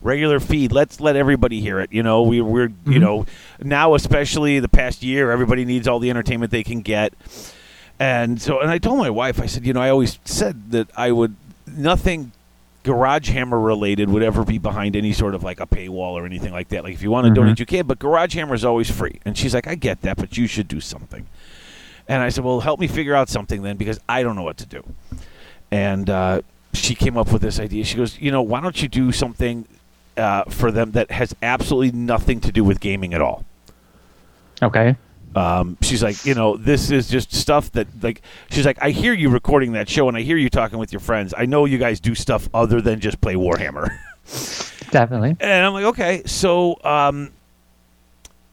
regular 0.00 0.38
feed. 0.38 0.72
Let's 0.72 1.00
let 1.00 1.16
everybody 1.16 1.60
hear 1.60 1.80
it. 1.80 1.92
You 1.92 2.02
know, 2.02 2.22
we, 2.22 2.40
we're 2.40 2.66
you 2.68 2.98
Mhm. 2.98 3.00
know 3.00 3.26
now 3.60 3.94
especially 3.94 4.60
the 4.60 4.68
past 4.68 5.02
year, 5.02 5.30
everybody 5.32 5.64
needs 5.64 5.88
all 5.88 5.98
the 5.98 6.10
entertainment 6.10 6.52
they 6.52 6.62
can 6.62 6.82
get. 6.82 7.14
And 7.98 8.40
so, 8.40 8.60
and 8.60 8.70
I 8.70 8.76
told 8.78 8.98
my 8.98 9.10
wife, 9.10 9.40
I 9.40 9.46
said, 9.46 9.66
you 9.66 9.72
know, 9.72 9.80
I 9.80 9.88
always 9.88 10.18
said 10.24 10.70
that 10.72 10.88
I 10.96 11.10
would 11.12 11.34
nothing 11.66 12.32
Garage 12.86 13.28
Hammer 13.30 13.58
related 13.58 14.08
would 14.08 14.22
ever 14.22 14.44
be 14.44 14.58
behind 14.58 14.94
any 14.94 15.12
sort 15.12 15.34
of 15.34 15.42
like 15.42 15.58
a 15.58 15.66
paywall 15.66 16.12
or 16.12 16.24
anything 16.24 16.52
like 16.52 16.68
that. 16.68 16.84
Like 16.84 16.94
if 16.94 17.02
you 17.02 17.10
want 17.10 17.24
to 17.26 17.32
Mhm. 17.32 17.34
donate, 17.34 17.58
you 17.58 17.66
can, 17.66 17.84
but 17.84 17.98
Garage 17.98 18.34
Hammer 18.36 18.54
is 18.54 18.64
always 18.64 18.88
free. 18.88 19.18
And 19.24 19.36
she's 19.36 19.52
like, 19.54 19.66
I 19.66 19.74
get 19.74 20.02
that, 20.02 20.16
but 20.16 20.38
you 20.38 20.46
should 20.46 20.68
do 20.68 20.78
something. 20.80 21.26
And 22.08 22.22
I 22.22 22.28
said, 22.28 22.44
well, 22.44 22.60
help 22.60 22.78
me 22.78 22.86
figure 22.86 23.14
out 23.16 23.28
something 23.28 23.62
then 23.62 23.76
because 23.76 23.98
I 24.08 24.22
don't 24.22 24.36
know 24.36 24.44
what 24.44 24.56
to 24.58 24.66
do. 24.66 24.84
And 25.72 26.08
uh, 26.08 26.42
she 26.74 26.94
came 26.94 27.16
up 27.16 27.32
with 27.32 27.42
this 27.42 27.58
idea. 27.58 27.84
She 27.84 27.96
goes, 27.96 28.20
you 28.20 28.30
know, 28.30 28.40
why 28.42 28.60
don't 28.60 28.80
you 28.80 28.86
do 28.88 29.10
something 29.10 29.66
uh, 30.16 30.44
for 30.44 30.70
them 30.70 30.92
that 30.92 31.10
has 31.10 31.34
absolutely 31.42 31.90
nothing 31.98 32.38
to 32.40 32.52
do 32.52 32.62
with 32.62 32.78
gaming 32.78 33.12
at 33.14 33.20
all? 33.20 33.44
Okay. 34.62 34.94
Um, 35.36 35.76
she's 35.82 36.02
like, 36.02 36.24
you 36.24 36.34
know, 36.34 36.56
this 36.56 36.90
is 36.90 37.08
just 37.08 37.32
stuff 37.32 37.70
that, 37.72 37.86
like, 38.02 38.22
she's 38.50 38.64
like, 38.64 38.78
I 38.80 38.90
hear 38.90 39.12
you 39.12 39.28
recording 39.28 39.72
that 39.72 39.88
show 39.88 40.08
and 40.08 40.16
I 40.16 40.22
hear 40.22 40.36
you 40.36 40.48
talking 40.48 40.78
with 40.78 40.92
your 40.92 41.00
friends. 41.00 41.34
I 41.36 41.44
know 41.44 41.66
you 41.66 41.76
guys 41.76 42.00
do 42.00 42.14
stuff 42.14 42.48
other 42.54 42.80
than 42.80 43.00
just 43.00 43.20
play 43.20 43.34
Warhammer. 43.34 43.88
Definitely. 44.90 45.36
and 45.40 45.66
I'm 45.66 45.72
like, 45.74 45.84
okay. 45.84 46.22
So, 46.24 46.78
um, 46.84 47.32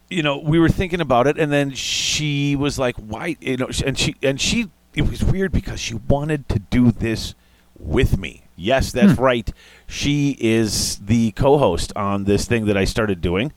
you 0.09 0.23
know, 0.23 0.39
we 0.39 0.59
were 0.59 0.69
thinking 0.69 0.99
about 0.99 1.25
it, 1.27 1.39
and 1.39 1.51
then 1.51 1.71
she 1.71 2.55
was 2.55 2.77
like, 2.77 2.95
why, 2.97 3.37
you 3.39 3.57
know, 3.57 3.69
and 3.85 3.97
she, 3.97 4.15
and 4.21 4.39
she, 4.39 4.69
it 4.93 5.09
was 5.09 5.23
weird 5.23 5.51
because 5.51 5.79
she 5.79 5.95
wanted 5.95 6.49
to 6.49 6.59
do 6.59 6.91
this 6.91 7.33
with 7.79 8.17
me. 8.17 8.43
Yes, 8.55 8.91
that's 8.91 9.17
right. 9.17 9.51
She 9.87 10.37
is 10.39 10.97
the 10.97 11.31
co 11.31 11.57
host 11.57 11.93
on 11.95 12.25
this 12.25 12.45
thing 12.45 12.65
that 12.65 12.77
I 12.77 12.85
started 12.85 13.21
doing. 13.21 13.51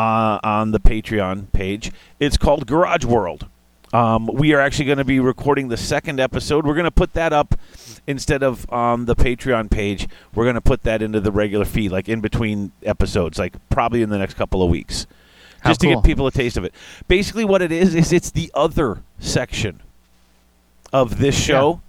Uh, 0.00 0.38
on 0.42 0.70
the 0.70 0.80
Patreon 0.80 1.52
page. 1.52 1.92
It's 2.18 2.36
called 2.38 2.66
Garage 2.66 3.04
World. 3.04 3.46
Um, 3.92 4.26
we 4.32 4.54
are 4.54 4.60
actually 4.60 4.84
going 4.84 4.98
to 4.98 5.04
be 5.04 5.18
recording 5.18 5.68
the 5.68 5.76
second 5.76 6.20
episode. 6.20 6.64
We're 6.64 6.74
going 6.74 6.84
to 6.84 6.90
put 6.92 7.12
that 7.14 7.32
up 7.32 7.56
instead 8.06 8.42
of 8.42 8.64
on 8.72 9.06
the 9.06 9.16
Patreon 9.16 9.68
page. 9.70 10.08
We're 10.34 10.44
going 10.44 10.54
to 10.54 10.60
put 10.60 10.84
that 10.84 11.02
into 11.02 11.20
the 11.20 11.32
regular 11.32 11.64
feed, 11.64 11.90
like 11.90 12.08
in 12.08 12.20
between 12.20 12.70
episodes, 12.84 13.36
like 13.38 13.54
probably 13.68 14.02
in 14.02 14.10
the 14.10 14.18
next 14.18 14.34
couple 14.34 14.62
of 14.62 14.70
weeks, 14.70 15.06
How 15.62 15.70
just 15.70 15.80
to 15.80 15.86
cool. 15.88 15.96
give 15.96 16.04
people 16.04 16.26
a 16.28 16.30
taste 16.30 16.56
of 16.56 16.64
it. 16.64 16.72
Basically, 17.08 17.44
what 17.44 17.62
it 17.62 17.72
is 17.72 17.94
is 17.96 18.12
it's 18.12 18.30
the 18.30 18.50
other 18.54 19.02
section 19.18 19.80
of 20.92 21.18
this 21.18 21.36
show, 21.36 21.80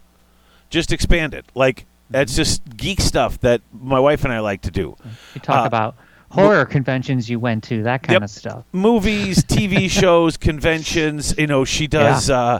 just 0.71 0.91
expanded. 0.91 1.45
Like 1.53 1.85
that's 2.09 2.35
just 2.35 2.63
geek 2.77 2.99
stuff 2.99 3.39
that 3.41 3.61
my 3.71 3.99
wife 3.99 4.23
and 4.23 4.33
I 4.33 4.39
like 4.39 4.61
to 4.63 4.71
do. 4.71 4.97
You 5.35 5.41
talk 5.41 5.63
Uh, 5.65 5.67
about 5.67 5.95
horror 6.31 6.65
conventions 6.65 7.29
you 7.29 7.39
went 7.39 7.63
to, 7.65 7.83
that 7.83 8.03
kind 8.03 8.13
Yep. 8.15 8.21
of 8.23 8.29
stuff. 8.29 8.63
movies, 8.71 9.43
TV 9.43 9.89
shows, 9.99 10.37
conventions. 10.37 11.33
You 11.37 11.47
know, 11.47 11.65
she 11.65 11.87
does. 11.87 12.29
Uh, 12.29 12.59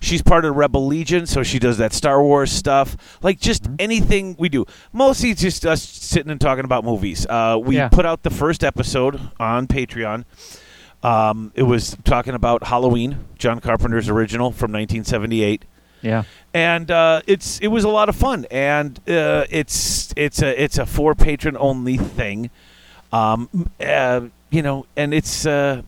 she's 0.00 0.20
part 0.22 0.44
of 0.44 0.54
Rebel 0.56 0.86
Legion, 0.86 1.26
so 1.26 1.42
she 1.42 1.58
does 1.58 1.78
that 1.78 1.92
Star 1.92 2.22
Wars 2.22 2.52
stuff. 2.52 2.96
Like 3.22 3.40
just 3.40 3.62
Mm-hmm. 3.64 3.74
anything 3.78 4.36
we 4.38 4.48
do. 4.48 4.66
Mostly 4.92 5.30
it's 5.30 5.40
just 5.40 5.64
us 5.64 5.82
sitting 5.82 6.30
and 6.30 6.40
talking 6.40 6.64
about 6.64 6.84
movies. 6.84 7.26
Uh, 7.26 7.58
we 7.62 7.76
Yeah. 7.76 7.88
put 7.88 8.04
out 8.04 8.22
the 8.22 8.30
first 8.30 8.62
episode 8.62 9.18
on 9.40 9.66
Patreon. 9.66 10.24
Um, 11.02 11.52
it 11.54 11.64
was 11.64 11.96
talking 12.04 12.34
about 12.34 12.64
Halloween, 12.64 13.18
John 13.38 13.60
Carpenter's 13.60 14.08
original 14.08 14.50
from 14.52 14.72
1978 14.72 15.66
Yeah. 16.00 16.22
and 16.54 16.90
uh, 16.90 17.20
it's 17.26 17.58
it 17.60 17.68
was 17.68 17.84
a 17.84 17.90
lot 17.90 18.08
of 18.08 18.16
fun, 18.16 18.46
and 18.50 18.98
uh, 19.08 19.44
it's 19.50 20.14
it's 20.16 20.40
a 20.42 20.62
it's 20.62 20.78
a 20.78 20.86
for 20.86 21.14
patron 21.14 21.56
only 21.58 21.98
thing, 21.98 22.48
um, 23.14 23.70
uh, 23.80 24.20
you 24.50 24.62
know, 24.62 24.86
and 24.96 25.14
it's 25.14 25.46
uh, 25.46 25.82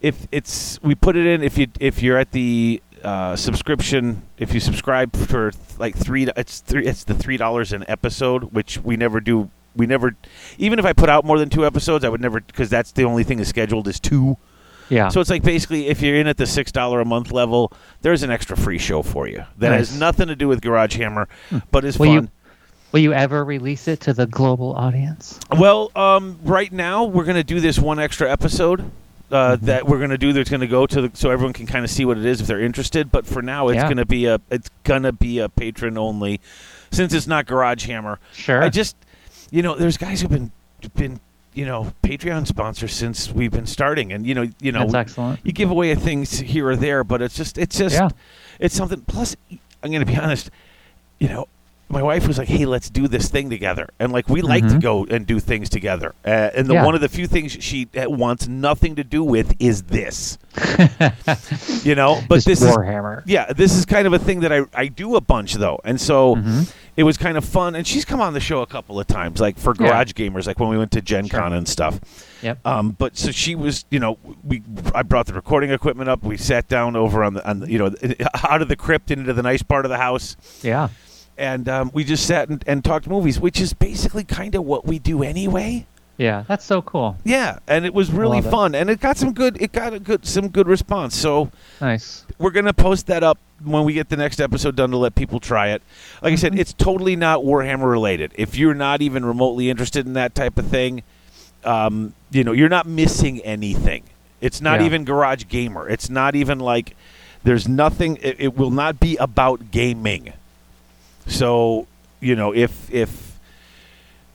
if 0.00 0.26
it's 0.32 0.80
we 0.82 0.94
put 0.94 1.16
it 1.16 1.26
in 1.26 1.42
if 1.42 1.58
you 1.58 1.66
if 1.80 2.02
you're 2.02 2.18
at 2.18 2.30
the 2.32 2.80
uh, 3.02 3.34
subscription 3.36 4.22
if 4.38 4.52
you 4.54 4.60
subscribe 4.60 5.14
for 5.16 5.52
like 5.78 5.96
three 5.96 6.28
it's 6.36 6.60
three 6.60 6.86
it's 6.86 7.04
the 7.04 7.14
three 7.14 7.36
dollars 7.36 7.72
an 7.72 7.84
episode 7.88 8.44
which 8.52 8.78
we 8.78 8.96
never 8.96 9.20
do 9.20 9.48
we 9.74 9.86
never 9.86 10.14
even 10.58 10.78
if 10.78 10.84
I 10.84 10.92
put 10.92 11.08
out 11.08 11.24
more 11.24 11.38
than 11.38 11.48
two 11.48 11.64
episodes 11.64 12.04
I 12.04 12.08
would 12.10 12.20
never 12.20 12.40
because 12.40 12.68
that's 12.68 12.92
the 12.92 13.04
only 13.04 13.24
thing 13.24 13.38
is 13.40 13.48
scheduled 13.48 13.88
is 13.88 13.98
two 14.00 14.36
Yeah. 14.90 15.08
so 15.08 15.20
it's 15.20 15.30
like 15.30 15.42
basically, 15.42 15.86
if 15.86 16.02
you're 16.02 16.16
in 16.16 16.26
at 16.26 16.36
the 16.36 16.46
six 16.46 16.72
dollar 16.72 17.00
a 17.00 17.04
month 17.06 17.30
level, 17.32 17.72
there's 18.02 18.22
an 18.22 18.30
extra 18.30 18.56
free 18.56 18.78
show 18.78 19.02
for 19.02 19.26
you 19.28 19.44
that 19.58 19.72
has 19.72 19.98
nothing 19.98 20.26
to 20.28 20.36
do 20.36 20.48
with 20.48 20.60
Garage 20.60 20.96
Hammer, 20.96 21.26
but 21.70 21.84
is 21.84 21.98
Will 21.98 22.06
fun. 22.06 22.24
you 22.24 22.30
will 22.92 23.00
you 23.00 23.12
ever 23.12 23.44
release 23.44 23.88
it 23.88 24.00
to 24.00 24.12
the 24.12 24.26
global 24.26 24.74
audience? 24.74 25.38
Well, 25.56 25.90
um, 25.96 26.38
right 26.42 26.70
now 26.72 27.04
we're 27.04 27.24
gonna 27.24 27.44
do 27.44 27.60
this 27.60 27.78
one 27.78 27.98
extra 27.98 28.30
episode. 28.30 28.90
Uh, 29.32 29.54
Mm-hmm. 29.54 29.66
that 29.66 29.86
we're 29.86 30.00
gonna 30.00 30.18
do 30.18 30.32
that's 30.32 30.50
gonna 30.50 30.66
go 30.66 30.86
to 30.88 31.02
the 31.02 31.10
so 31.16 31.30
everyone 31.30 31.52
can 31.52 31.64
kind 31.64 31.84
of 31.84 31.90
see 31.90 32.04
what 32.04 32.18
it 32.18 32.24
is 32.24 32.40
if 32.40 32.48
they're 32.48 32.60
interested. 32.60 33.12
But 33.12 33.26
for 33.26 33.42
now, 33.42 33.68
it's 33.68 33.76
Yeah. 33.76 33.88
gonna 33.88 34.04
be 34.04 34.26
a 34.26 34.40
it's 34.50 34.68
gonna 34.82 35.12
be 35.12 35.38
a 35.38 35.48
patron 35.48 35.96
only, 35.96 36.40
since 36.90 37.14
it's 37.14 37.28
not 37.28 37.46
Garage 37.46 37.86
Hammer. 37.86 38.18
Sure. 38.32 38.60
I 38.60 38.68
just, 38.70 38.96
you 39.52 39.62
know, 39.62 39.76
there's 39.76 39.96
guys 39.96 40.20
who've 40.20 40.30
been 40.32 40.50
been 40.96 41.20
you 41.54 41.64
know 41.64 41.92
Patreon 42.02 42.44
sponsors 42.48 42.92
since 42.92 43.30
we've 43.30 43.52
been 43.52 43.66
starting, 43.66 44.12
and 44.12 44.26
you 44.26 44.34
know 44.34 44.48
you 44.60 44.72
know 44.72 44.80
That's 44.88 44.94
excellent. 45.10 45.38
you 45.44 45.52
give 45.52 45.70
away 45.70 45.94
things 45.94 46.40
here 46.40 46.68
or 46.68 46.74
there, 46.74 47.04
but 47.04 47.22
it's 47.22 47.36
just 47.36 47.56
it's 47.56 47.78
just 47.78 47.94
Yeah. 47.94 48.08
it's 48.58 48.74
something. 48.74 49.02
Plus, 49.02 49.36
I'm 49.84 49.92
going 49.92 50.04
to 50.04 50.12
be 50.12 50.16
honest. 50.18 50.50
You 51.20 51.28
know, 51.28 51.48
my 51.90 52.02
wife 52.02 52.26
was 52.28 52.38
like, 52.38 52.48
"Hey, 52.48 52.64
let's 52.66 52.88
do 52.88 53.08
this 53.08 53.28
thing 53.28 53.50
together," 53.50 53.88
and 53.98 54.12
like 54.12 54.28
we 54.28 54.40
like 54.42 54.66
to 54.68 54.74
Mhm. 54.76 54.80
go 54.82 55.06
and 55.10 55.26
do 55.26 55.40
things 55.40 55.68
together. 55.68 56.14
Uh, 56.24 56.50
and 56.54 56.66
the 56.68 56.74
Yeah. 56.74 56.84
one 56.84 56.94
of 56.94 57.00
the 57.00 57.08
few 57.08 57.26
things 57.26 57.56
she 57.60 57.88
uh, 57.96 58.08
wants 58.08 58.46
nothing 58.48 58.94
to 58.96 59.04
do 59.04 59.22
with 59.24 59.54
is 59.58 59.82
this. 59.82 60.38
you 61.84 61.94
know, 61.94 62.20
but 62.28 62.44
this 62.44 62.62
is 62.62 62.68
Warhammer. 62.70 63.22
yeah, 63.26 63.52
this 63.52 63.74
is 63.76 63.84
kind 63.84 64.06
of 64.06 64.12
a 64.12 64.18
thing 64.18 64.40
that 64.40 64.52
I, 64.52 64.62
I 64.74 64.86
do 64.86 65.16
a 65.16 65.20
bunch 65.20 65.54
though, 65.54 65.78
and 65.84 66.00
so 66.00 66.36
Mhm. 66.36 66.72
it 66.96 67.02
was 67.04 67.16
kind 67.16 67.36
of 67.36 67.44
fun. 67.44 67.74
And 67.74 67.86
she's 67.86 68.04
come 68.04 68.20
on 68.20 68.34
the 68.34 68.40
show 68.40 68.60
a 68.62 68.66
couple 68.66 68.98
of 69.00 69.06
times, 69.06 69.40
like 69.40 69.58
for 69.58 69.74
Yeah. 69.78 69.88
Garage 69.88 70.12
Gamers, 70.12 70.46
like 70.46 70.58
when 70.60 70.68
we 70.68 70.78
went 70.78 70.90
to 70.92 71.00
Gen 71.02 71.26
Sure. 71.28 71.40
Con 71.40 71.52
and 71.52 71.66
stuff. 71.68 72.00
Yep. 72.42 72.58
Um, 72.64 72.96
but 72.98 73.16
so 73.16 73.30
she 73.30 73.54
was, 73.54 73.84
you 73.90 73.98
know, 74.00 74.18
we 74.44 74.62
I 74.94 75.02
brought 75.02 75.26
the 75.26 75.34
recording 75.34 75.70
equipment 75.70 76.08
up. 76.08 76.22
We 76.22 76.36
sat 76.36 76.68
down 76.68 76.96
over 76.96 77.22
on 77.24 77.34
the, 77.34 77.48
on 77.48 77.60
the 77.60 77.70
you 77.70 77.78
know, 77.78 77.90
out 78.48 78.62
of 78.62 78.68
the 78.68 78.76
crypt 78.76 79.10
into 79.10 79.32
the 79.32 79.42
nice 79.42 79.62
part 79.62 79.84
of 79.84 79.90
the 79.90 79.98
house, 79.98 80.36
Yeah. 80.62 80.88
And 81.40 81.68
um, 81.68 81.90
we 81.94 82.04
just 82.04 82.26
sat 82.26 82.48
and, 82.48 82.62
and 82.66 82.84
talked 82.84 83.08
movies, 83.08 83.40
which 83.40 83.60
is 83.60 83.72
basically 83.72 84.22
kind 84.24 84.54
of 84.54 84.64
what 84.64 84.86
we 84.86 84.98
do 84.98 85.22
anyway. 85.22 85.86
Yeah. 86.18 86.44
That's 86.46 86.66
so 86.66 86.82
cool. 86.82 87.16
Yeah, 87.24 87.60
and 87.66 87.86
it 87.86 87.94
was 87.94 88.10
really 88.12 88.36
love 88.42 88.46
it. 88.46 88.50
fun, 88.50 88.74
and 88.74 88.90
it 88.90 89.00
got 89.00 89.16
some 89.16 89.32
good, 89.32 89.56
it 89.60 89.72
got 89.72 89.94
a 89.94 89.98
good, 89.98 90.26
some 90.26 90.48
good 90.48 90.68
response. 90.68 91.16
So 91.16 91.50
Nice. 91.80 92.26
we're 92.38 92.50
gonna 92.50 92.74
post 92.74 93.06
that 93.06 93.22
up 93.24 93.38
when 93.64 93.84
we 93.84 93.94
get 93.94 94.10
the 94.10 94.18
next 94.18 94.38
episode 94.38 94.76
done 94.76 94.90
to 94.90 94.98
let 94.98 95.14
people 95.14 95.40
try 95.40 95.68
it. 95.68 95.82
Like 96.20 96.32
I 96.34 96.36
said, 96.36 96.52
Mhm. 96.52 96.58
it's 96.58 96.74
totally 96.74 97.16
not 97.16 97.40
Warhammer 97.40 97.90
related. 97.90 98.32
If 98.34 98.54
you're 98.56 98.74
not 98.74 99.00
even 99.00 99.24
remotely 99.24 99.70
interested 99.70 100.06
in 100.06 100.12
that 100.12 100.34
type 100.34 100.58
of 100.58 100.66
thing, 100.66 101.02
um, 101.64 102.12
you 102.30 102.44
know, 102.44 102.52
you're 102.52 102.68
not 102.68 102.86
missing 102.86 103.40
anything. 103.40 104.02
It's 104.42 104.60
not 104.60 104.80
Yeah. 104.80 104.86
even 104.86 105.04
Garage 105.04 105.44
Gamer. 105.48 105.88
It's 105.88 106.10
not 106.10 106.34
even 106.34 106.58
like 106.60 106.94
there's 107.44 107.66
nothing. 107.66 108.18
It, 108.20 108.36
it 108.38 108.56
will 108.58 108.70
not 108.70 109.00
be 109.00 109.16
about 109.16 109.70
gaming. 109.70 110.34
So 111.30 111.86
you 112.20 112.36
know, 112.36 112.52
if 112.54 112.92
if 112.92 113.38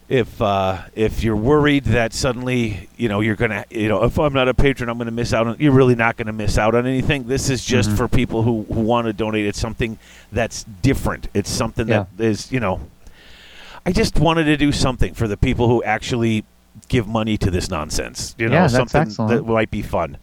if 0.07 0.39
uh, 0.41 0.83
if 0.95 1.23
you're 1.23 1.35
worried 1.35 1.83
that 1.85 2.13
suddenly 2.13 2.89
you 2.95 3.09
know 3.09 3.21
you're 3.21 3.35
gonna 3.35 3.65
you 3.71 3.87
know 3.89 4.03
if 4.03 4.17
I'm 4.19 4.33
not 4.33 4.47
a 4.47 4.53
patron 4.53 4.87
I'm 4.89 4.97
gonna 4.99 5.09
miss 5.11 5.33
out 5.33 5.47
on 5.47 5.55
you're 5.59 5.71
really 5.73 5.95
not 5.95 6.15
gonna 6.15 6.33
miss 6.33 6.57
out 6.57 6.75
on 6.75 6.85
anything. 6.85 7.27
This 7.27 7.49
is 7.49 7.65
just 7.65 7.89
Mhm. 7.89 7.97
for 7.97 8.07
people 8.07 8.43
who, 8.43 8.65
who 8.71 8.81
want 8.81 9.07
to 9.07 9.13
donate. 9.13 9.45
It's 9.45 9.59
something 9.59 9.97
that's 10.31 10.63
different. 10.81 11.27
It's 11.33 11.49
something 11.49 11.87
that 11.87 12.07
is 12.19 12.51
you 12.51 12.59
know. 12.59 12.81
I 13.87 13.91
just 13.91 14.17
wanted 14.19 14.45
to 14.45 14.57
do 14.57 14.71
something 14.71 15.13
for 15.13 15.27
the 15.27 15.37
people 15.37 15.67
who 15.67 15.83
actually 15.83 16.43
give 16.87 17.07
money 17.07 17.37
to 17.37 17.51
this 17.51 17.69
nonsense. 17.69 18.33
You 18.37 18.47
know, 18.49 18.55
Yeah, 18.55 18.67
something 18.67 19.01
excellent. 19.01 19.45
that 19.45 19.51
might 19.51 19.69
be 19.71 19.81
fun. 19.83 20.17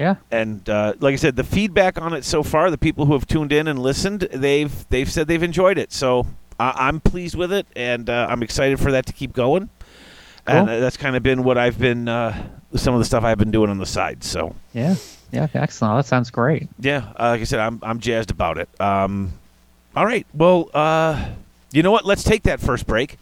Yeah. 0.00 0.14
And 0.30 0.66
uh, 0.68 0.94
like 0.98 1.12
I 1.12 1.16
said, 1.16 1.36
the 1.36 1.44
feedback 1.44 2.00
on 2.00 2.14
it 2.14 2.24
so 2.24 2.42
far, 2.42 2.70
the 2.70 2.78
people 2.78 3.04
who 3.04 3.12
have 3.12 3.26
tuned 3.26 3.52
in 3.52 3.68
and 3.68 3.78
listened, 3.78 4.22
they've 4.32 4.72
they've 4.88 5.10
said 5.10 5.28
they've 5.28 5.42
enjoyed 5.42 5.76
it. 5.78 5.92
So 5.92 6.26
I 6.58 6.72
I'm 6.88 7.00
pleased 7.00 7.34
with 7.36 7.52
it, 7.52 7.66
and 7.76 8.08
uh, 8.08 8.26
I'm 8.30 8.42
excited 8.42 8.80
for 8.80 8.90
that 8.92 9.04
to 9.06 9.12
keep 9.12 9.32
going. 9.34 9.68
And 10.46 10.66
Cool. 10.68 10.76
uh, 10.76 10.80
that's 10.80 10.96
kind 10.96 11.16
of 11.16 11.22
been 11.22 11.44
what 11.44 11.58
I've 11.58 11.78
been 11.78 12.08
uh, 12.08 12.32
some 12.74 12.94
of 12.94 13.00
the 13.00 13.04
stuff 13.04 13.24
I've 13.24 13.36
been 13.38 13.50
doing 13.50 13.68
on 13.70 13.76
the 13.78 13.86
side. 13.86 14.24
So 14.24 14.54
Yeah. 14.72 14.94
Yeah. 15.32 15.48
Excellent. 15.54 15.98
That 15.98 16.06
sounds 16.08 16.30
great. 16.30 16.68
yeah, 16.80 17.12
uh, 17.18 17.28
like 17.30 17.42
I 17.42 17.44
said, 17.44 17.60
I'm 17.60 17.78
I'm 17.82 18.00
jazzed 18.00 18.30
about 18.30 18.56
it. 18.58 18.68
Um, 18.80 19.32
all 19.94 20.06
right, 20.06 20.26
well, 20.32 20.70
uh, 20.72 21.28
you 21.72 21.82
know 21.82 21.90
what? 21.90 22.04
Let's 22.06 22.22
take 22.24 22.44
that 22.44 22.58
first 22.60 22.86
break. 22.86 23.18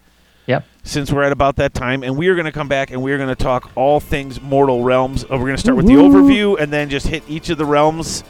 Since 0.89 1.11
we're 1.11 1.23
at 1.23 1.31
about 1.31 1.55
that 1.57 1.73
time, 1.73 2.03
and 2.03 2.17
we 2.17 2.27
are 2.29 2.35
going 2.35 2.45
to 2.45 2.51
come 2.51 2.67
back 2.67 2.91
and 2.91 3.01
we 3.01 3.11
are 3.11 3.17
going 3.17 3.29
to 3.29 3.35
talk 3.35 3.71
all 3.75 3.99
things 3.99 4.41
Mortal 4.41 4.83
Realms. 4.83 5.23
Uh, 5.23 5.27
we're 5.31 5.39
going 5.39 5.55
to 5.55 5.61
start 5.61 5.77
with 5.77 5.85
the 5.85 5.95
Woo-hoo. 5.95 6.23
overview 6.23 6.59
and 6.59 6.73
then 6.73 6.89
just 6.89 7.07
hit 7.07 7.23
each 7.29 7.49
of 7.49 7.57
the 7.57 7.65
realms 7.65 8.23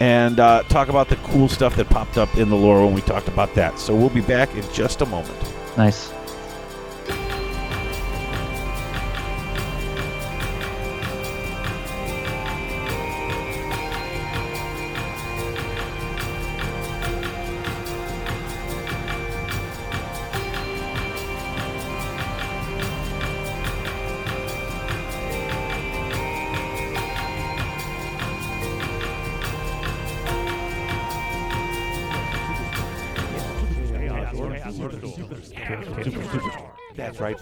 and 0.00 0.40
uh, 0.40 0.62
talk 0.64 0.88
about 0.88 1.08
the 1.08 1.16
cool 1.16 1.48
stuff 1.48 1.76
that 1.76 1.88
popped 1.88 2.18
up 2.18 2.34
in 2.36 2.48
the 2.48 2.56
lore 2.56 2.84
when 2.84 2.94
we 2.94 3.00
talked 3.02 3.28
about 3.28 3.54
that. 3.54 3.78
So 3.78 3.94
we'll 3.94 4.08
be 4.08 4.22
back 4.22 4.52
in 4.54 4.64
just 4.72 5.02
a 5.02 5.06
moment. 5.06 5.54
Nice. 5.76 6.12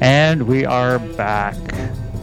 And 0.00 0.42
we 0.46 0.64
are 0.64 0.98
back. 0.98 1.56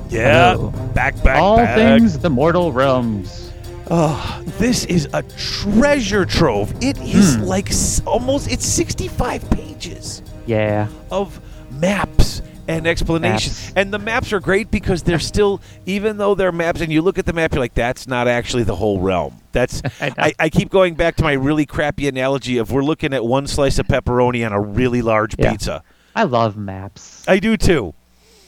Yeah, 0.10 0.54
Hello. 0.54 0.70
back, 0.94 1.22
back, 1.24 1.42
All 1.42 1.58
back. 1.58 1.76
things 1.76 2.18
the 2.20 2.30
mortal 2.30 2.72
realms. 2.72 3.52
Oh, 3.92 4.42
this 4.58 4.86
is 4.86 5.08
a 5.14 5.24
treasure 5.24 6.26
trove. 6.26 6.74
It 6.82 6.98
is 7.02 7.36
Hmm. 7.36 7.44
like 7.44 7.70
s- 7.70 8.02
almost 8.06 8.50
it's 8.52 8.66
65 8.66 9.48
pages 9.50 10.22
Yeah. 10.46 10.88
of 11.12 11.40
maps 11.72 12.42
and 12.68 12.88
explanations. 12.88 13.62
Maps. 13.62 13.74
And 13.76 13.94
the 13.94 14.00
maps 14.00 14.32
are 14.34 14.40
great 14.40 14.72
because 14.72 15.04
they're 15.04 15.20
still 15.34 15.62
even 15.86 16.18
though 16.18 16.34
they're 16.34 16.52
maps 16.54 16.82
and 16.82 16.92
you 16.92 17.02
look 17.02 17.20
at 17.20 17.26
the 17.26 17.34
map 17.34 17.54
you're 17.54 17.60
like 17.60 17.74
that's 17.76 18.08
not 18.08 18.28
actually 18.28 18.64
the 18.64 18.76
whole 18.76 19.00
realm. 19.02 19.36
That's 19.52 19.82
I. 20.02 20.12
I, 20.18 20.34
I 20.40 20.50
keep 20.50 20.70
going 20.70 20.96
back 20.96 21.16
to 21.18 21.24
my 21.24 21.34
really 21.34 21.66
crappy 21.66 22.08
analogy 22.08 22.58
of 22.58 22.72
we're 22.72 22.84
looking 22.84 23.14
at 23.14 23.26
one 23.26 23.48
slice 23.48 23.78
of 23.80 23.88
pepperoni 23.88 24.46
on 24.46 24.54
a 24.54 24.62
really 24.62 25.02
large 25.02 25.36
Yeah. 25.38 25.52
pizza. 25.52 25.84
I 26.16 26.24
love 26.24 26.56
maps. 26.56 27.28
I 27.28 27.40
do 27.40 27.58
too. 27.58 27.94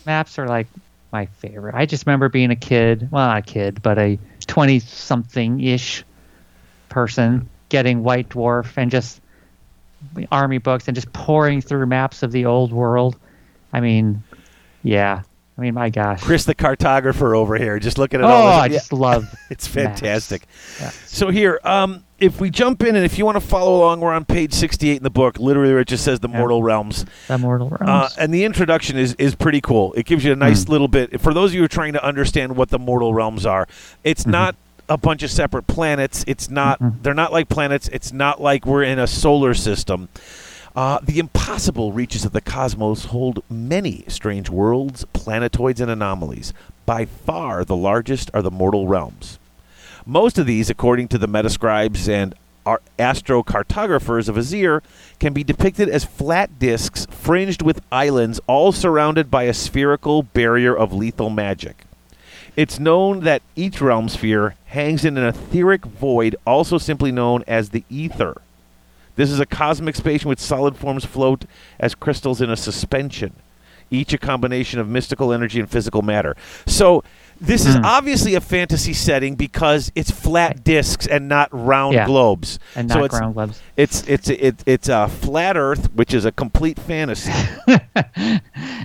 Maps 0.06 0.40
are 0.40 0.48
like 0.48 0.68
my 1.12 1.26
favorite. 1.26 1.76
I 1.76 1.86
just 1.86 2.06
remember 2.06 2.30
being 2.30 2.52
a 2.52 2.56
kid, 2.56 3.10
well, 3.12 3.28
not 3.28 3.38
a 3.38 3.42
kid, 3.42 3.82
but 3.82 3.98
a 3.98 4.18
20 4.48 4.80
something 4.80 5.62
ish 5.62 6.04
person 6.90 7.50
getting 7.70 8.04
White 8.04 8.30
Dwarf 8.30 8.78
and 8.78 8.90
just 8.90 9.22
army 10.32 10.58
books 10.58 10.88
and 10.88 10.96
just 10.96 11.12
pouring 11.12 11.62
through 11.62 11.86
maps 11.86 12.24
of 12.24 12.32
the 12.32 12.46
old 12.46 12.72
world. 12.72 13.18
I 13.74 13.82
mean, 13.82 14.24
yeah. 14.84 15.24
I 15.58 15.62
mean, 15.62 15.74
my 15.74 15.89
gosh. 15.89 16.22
Chris 16.22 16.46
the 16.46 16.54
cartographer 16.54 17.36
over 17.36 17.56
here 17.58 17.80
just 17.80 17.98
looking 17.98 18.20
at 18.20 18.26
oh, 18.26 18.30
all 18.30 18.46
this. 18.48 18.56
Oh, 18.58 18.62
I 18.62 18.67
just 18.67 18.93
love 18.93 19.36
It's 19.50 19.65
fantastic. 19.67 20.46
Yeah. 20.80 20.89
So 21.06 21.30
here, 21.30 21.60
um, 21.63 22.04
if 22.20 22.39
we 22.39 22.50
jump 22.52 22.84
in 22.84 22.96
and 22.96 23.04
if 23.04 23.17
you 23.17 23.26
want 23.26 23.38
to 23.38 23.41
follow 23.46 23.78
along, 23.78 24.02
we're 24.02 24.13
on 24.13 24.24
page 24.26 24.54
68 24.54 24.98
in 24.98 25.04
the 25.04 25.10
book. 25.10 25.39
Literally, 25.39 25.74
it 25.82 25.88
just 25.88 26.04
says 26.04 26.20
the 26.20 26.30
Yeah. 26.30 26.38
mortal 26.39 26.62
realms. 26.62 27.06
The 27.28 27.38
Mortal 27.39 27.70
Realms. 27.70 27.89
Uh, 28.13 28.22
and 28.22 28.34
the 28.34 28.43
introduction 28.43 28.98
is, 28.98 29.13
is 29.15 29.34
pretty 29.36 29.62
cool. 29.62 29.93
It 29.93 30.06
gives 30.06 30.24
you 30.24 30.32
a 30.32 30.36
nice 30.36 30.63
Hmm. 30.65 30.72
little 30.74 30.88
bit. 30.88 31.20
For 31.22 31.34
those 31.34 31.52
of 31.52 31.56
you 31.56 31.62
who 31.62 31.65
are 31.65 31.70
trying 31.70 31.93
to 31.93 32.04
understand 32.04 32.56
what 32.56 32.70
the 32.70 32.80
mortal 32.80 33.13
realms 33.13 33.46
are, 33.46 33.67
it's 34.04 34.22
Mm-hmm. 34.24 34.32
not 34.32 34.56
a 34.89 34.98
bunch 34.98 35.22
of 35.24 35.30
separate 35.32 35.67
planets. 35.67 36.24
It's 36.28 36.50
not. 36.50 36.80
Mm-mm. 36.80 37.02
They're 37.04 37.13
not 37.13 37.34
like 37.34 37.50
planets. 37.50 37.89
It's 37.91 38.13
not 38.13 38.41
like 38.41 38.65
we're 38.65 38.84
in 38.84 39.00
a 39.00 39.08
solar 39.08 39.54
system. 39.54 40.08
Uh, 40.78 41.00
the 41.02 41.18
impossible 41.18 41.92
reaches 41.92 42.24
of 42.24 42.34
the 42.34 42.40
cosmos 42.40 43.06
hold 43.06 43.44
many 43.50 44.04
strange 44.08 44.48
worlds, 44.48 45.06
planetoids, 45.12 45.82
and 45.82 45.90
anomalies. 45.90 46.54
By 46.86 47.06
far, 47.06 47.66
the 47.66 47.76
largest 47.76 48.30
are 48.32 48.44
the 48.44 48.52
mortal 48.52 48.86
realms. 48.86 49.40
Most 50.06 50.38
of 50.38 50.46
these, 50.46 50.70
according 50.70 51.08
to 51.08 51.18
the 51.18 51.28
metascribes 51.28 52.08
and 52.08 52.36
ar- 52.63 52.84
astrocartographers 53.00 54.30
of 54.30 54.36
Azyr, 54.36 54.84
can 55.20 55.34
be 55.34 55.44
depicted 55.44 55.90
as 55.90 56.06
flat 56.06 56.60
discs 56.60 57.08
fringed 57.10 57.63
with 57.63 57.82
islands, 57.92 58.40
all 58.46 58.72
surrounded 58.72 59.32
by 59.32 59.46
a 59.46 59.56
spherical 59.56 60.22
barrier 60.22 60.78
of 60.78 60.94
lethal 60.94 61.32
magic. 61.32 61.86
It's 62.56 62.78
known 62.78 63.22
that 63.22 63.42
each 63.56 63.82
realm 63.82 64.10
sphere 64.10 64.54
hangs 64.68 65.04
in 65.04 65.18
an 65.18 65.24
etheric 65.24 65.86
void, 65.86 66.36
also 66.46 66.78
simply 66.78 67.12
known 67.12 67.44
as 67.48 67.72
the 67.72 67.84
ether. 67.90 68.44
This 69.18 69.30
is 69.30 69.40
a 69.42 69.46
cosmic 69.46 69.96
space 69.98 70.24
in 70.24 70.30
which 70.30 70.40
solid 70.40 70.78
forms 70.78 71.04
float 71.04 71.44
as 71.80 71.94
crystals 71.96 72.40
in 72.40 72.50
a 72.50 72.56
suspension, 72.56 73.34
each 73.92 74.14
a 74.14 74.18
combination 74.18 74.80
of 74.80 74.88
mystical 74.88 75.34
energy 75.34 75.60
and 75.60 75.70
physical 75.70 76.02
matter. 76.02 76.36
So, 76.66 77.04
this 77.40 77.68
is 77.68 77.76
Hmm. 77.76 77.86
obviously 77.86 78.34
a 78.34 78.42
fantasy 78.42 78.94
setting 78.94 79.36
because 79.36 79.92
it's 79.94 80.10
flat 80.10 80.64
discs 80.64 81.06
and 81.06 81.28
not 81.28 81.50
round 81.52 81.94
Yeah. 81.94 82.06
globes. 82.08 82.58
and 82.76 82.90
so 82.90 82.96
not 82.96 83.06
it's, 83.06 83.20
ground 83.20 83.34
globes. 83.36 83.62
it's 83.76 84.04
it's 84.08 84.30
it's 84.30 84.64
it's 84.66 84.90
a 84.90 85.08
flat 85.08 85.56
Earth, 85.56 85.92
which 85.94 86.16
is 86.16 86.26
a 86.26 86.32
complete 86.32 86.80
fantasy. 86.80 87.32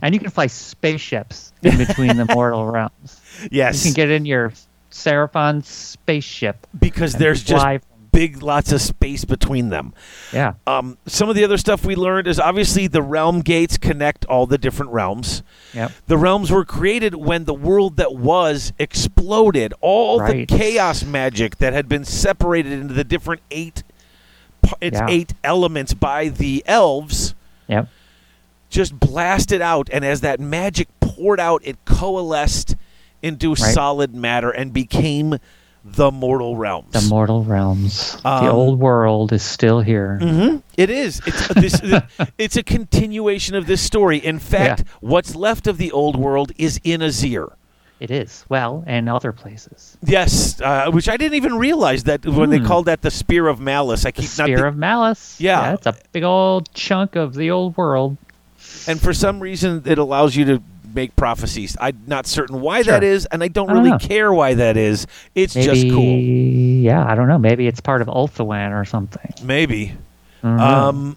and 0.02 0.14
you 0.14 0.20
can 0.20 0.30
fly 0.30 0.46
spaceships 0.48 1.52
in 1.62 1.78
between 1.78 2.16
the 2.18 2.26
mortal 2.26 2.66
realms. 2.70 3.20
yes, 3.50 3.84
You 3.84 3.92
can 3.92 3.94
get 3.94 4.10
in 4.10 4.26
your 4.26 4.52
Seraphon 4.90 5.64
spaceship. 5.64 6.66
because 6.78 7.14
there's 7.14 7.42
just 7.42 7.64
big 8.12 8.42
lots 8.42 8.70
of 8.72 8.80
space 8.80 9.24
between 9.24 9.70
them. 9.70 9.92
yeah, 10.32 10.52
Um, 10.66 10.98
some 11.06 11.28
of 11.28 11.34
the 11.34 11.42
other 11.44 11.56
stuff 11.56 11.84
we 11.84 11.96
learned 11.96 12.26
is 12.28 12.38
obviously 12.38 12.86
the 12.86 13.02
realm 13.02 13.40
gates 13.40 13.78
connect 13.78 14.24
all 14.26 14.46
the 14.46 14.58
different 14.58 14.92
realms. 14.92 15.42
yep, 15.72 15.90
The 16.06 16.18
realms 16.18 16.50
were 16.50 16.64
created 16.64 17.14
when 17.14 17.44
the 17.46 17.54
world 17.54 17.96
that 17.96 18.14
was 18.14 18.72
exploded. 18.78 19.72
All 19.80 20.20
Right. 20.20 20.46
the 20.48 20.56
chaos 20.58 21.02
magic 21.04 21.56
that 21.58 21.72
had 21.72 21.88
been 21.88 22.04
separated 22.04 22.72
into 22.72 22.94
the 22.94 23.04
different 23.04 23.40
eight, 23.50 23.82
its 24.80 24.98
Yeah. 24.98 25.06
eight 25.08 25.32
elements 25.42 25.94
by 25.94 26.28
the 26.28 26.62
elves, 26.66 27.34
yep, 27.66 27.88
just 28.70 28.98
blasted 29.00 29.60
out. 29.62 29.88
And 29.92 30.04
as 30.04 30.20
that 30.20 30.38
magic 30.38 30.88
poured 31.00 31.40
out, 31.40 31.62
it 31.64 31.76
coalesced 31.84 32.76
into 33.22 33.50
Right. 33.50 33.58
solid 33.74 34.14
matter 34.14 34.50
and 34.50 34.72
became 34.72 35.38
the 35.84 36.10
mortal 36.10 36.56
realms. 36.56 36.92
the 36.92 37.08
mortal 37.08 37.42
realms. 37.44 38.16
Um, 38.24 38.44
the 38.44 38.50
old 38.52 38.78
world 38.78 39.32
is 39.32 39.42
still 39.42 39.80
here. 39.80 40.18
hmm 40.18 40.56
It 40.76 40.90
is. 40.90 41.20
It's 41.26 41.48
this. 41.48 42.00
it's 42.38 42.56
a 42.56 42.62
continuation 42.62 43.54
of 43.56 43.66
this 43.66 43.80
story. 43.82 44.18
In 44.18 44.38
fact, 44.38 44.84
what's 45.00 45.34
left 45.34 45.66
of 45.66 45.78
the 45.78 45.90
old 45.92 46.16
world 46.16 46.52
is 46.58 46.80
in 46.84 47.00
Azyr. 47.00 47.52
It 48.00 48.10
is 48.10 48.44
well, 48.48 48.82
and 48.86 49.08
other 49.08 49.30
places. 49.32 49.96
Yes, 50.04 50.60
uh, 50.60 50.90
which 50.90 51.08
I 51.08 51.16
didn't 51.16 51.34
even 51.34 51.54
realize 51.56 52.02
that 52.04 52.26
when 52.26 52.50
they 52.50 52.58
Hmm. 52.58 52.66
called 52.66 52.86
that 52.86 53.02
the 53.02 53.12
spear 53.12 53.46
of 53.46 53.60
malice. 53.60 54.04
I 54.04 54.10
The 54.10 54.22
keep 54.22 54.30
not. 54.38 54.46
Spear 54.46 54.66
of 54.66 54.76
Malice. 54.76 55.36
Yeah. 55.40 55.74
it's 55.74 55.86
a 55.86 55.94
big 56.10 56.24
old 56.24 56.72
chunk 56.74 57.14
of 57.14 57.34
the 57.34 57.50
old 57.52 57.76
world. 57.76 58.16
and 58.88 59.00
for 59.00 59.12
some 59.14 59.38
reason, 59.40 59.82
it 59.86 59.98
allows 59.98 60.34
you 60.34 60.44
to 60.46 60.62
make 60.94 61.14
prophecies. 61.16 61.76
I'm 61.80 61.98
not 62.06 62.26
certain 62.26 62.60
why 62.60 62.82
Sure. 62.82 62.92
that 62.92 63.04
is, 63.04 63.26
and 63.26 63.42
I 63.42 63.48
don't 63.48 63.68
I 63.70 63.72
don't 63.74 63.82
really 63.82 63.90
know. 63.92 63.98
care 63.98 64.32
why 64.32 64.54
that 64.54 64.76
is. 64.76 65.06
It's 65.34 65.54
Maybe, 65.54 65.66
just 65.66 65.94
cool. 65.94 66.04
yeah, 66.04 67.04
I 67.06 67.14
don't 67.14 67.28
know. 67.28 67.38
Maybe 67.38 67.66
it's 67.66 67.80
part 67.80 68.02
of 68.02 68.08
Ulthuan 68.08 68.72
or 68.78 68.84
something. 68.84 69.32
Maybe. 69.42 69.94
Um, 70.42 71.16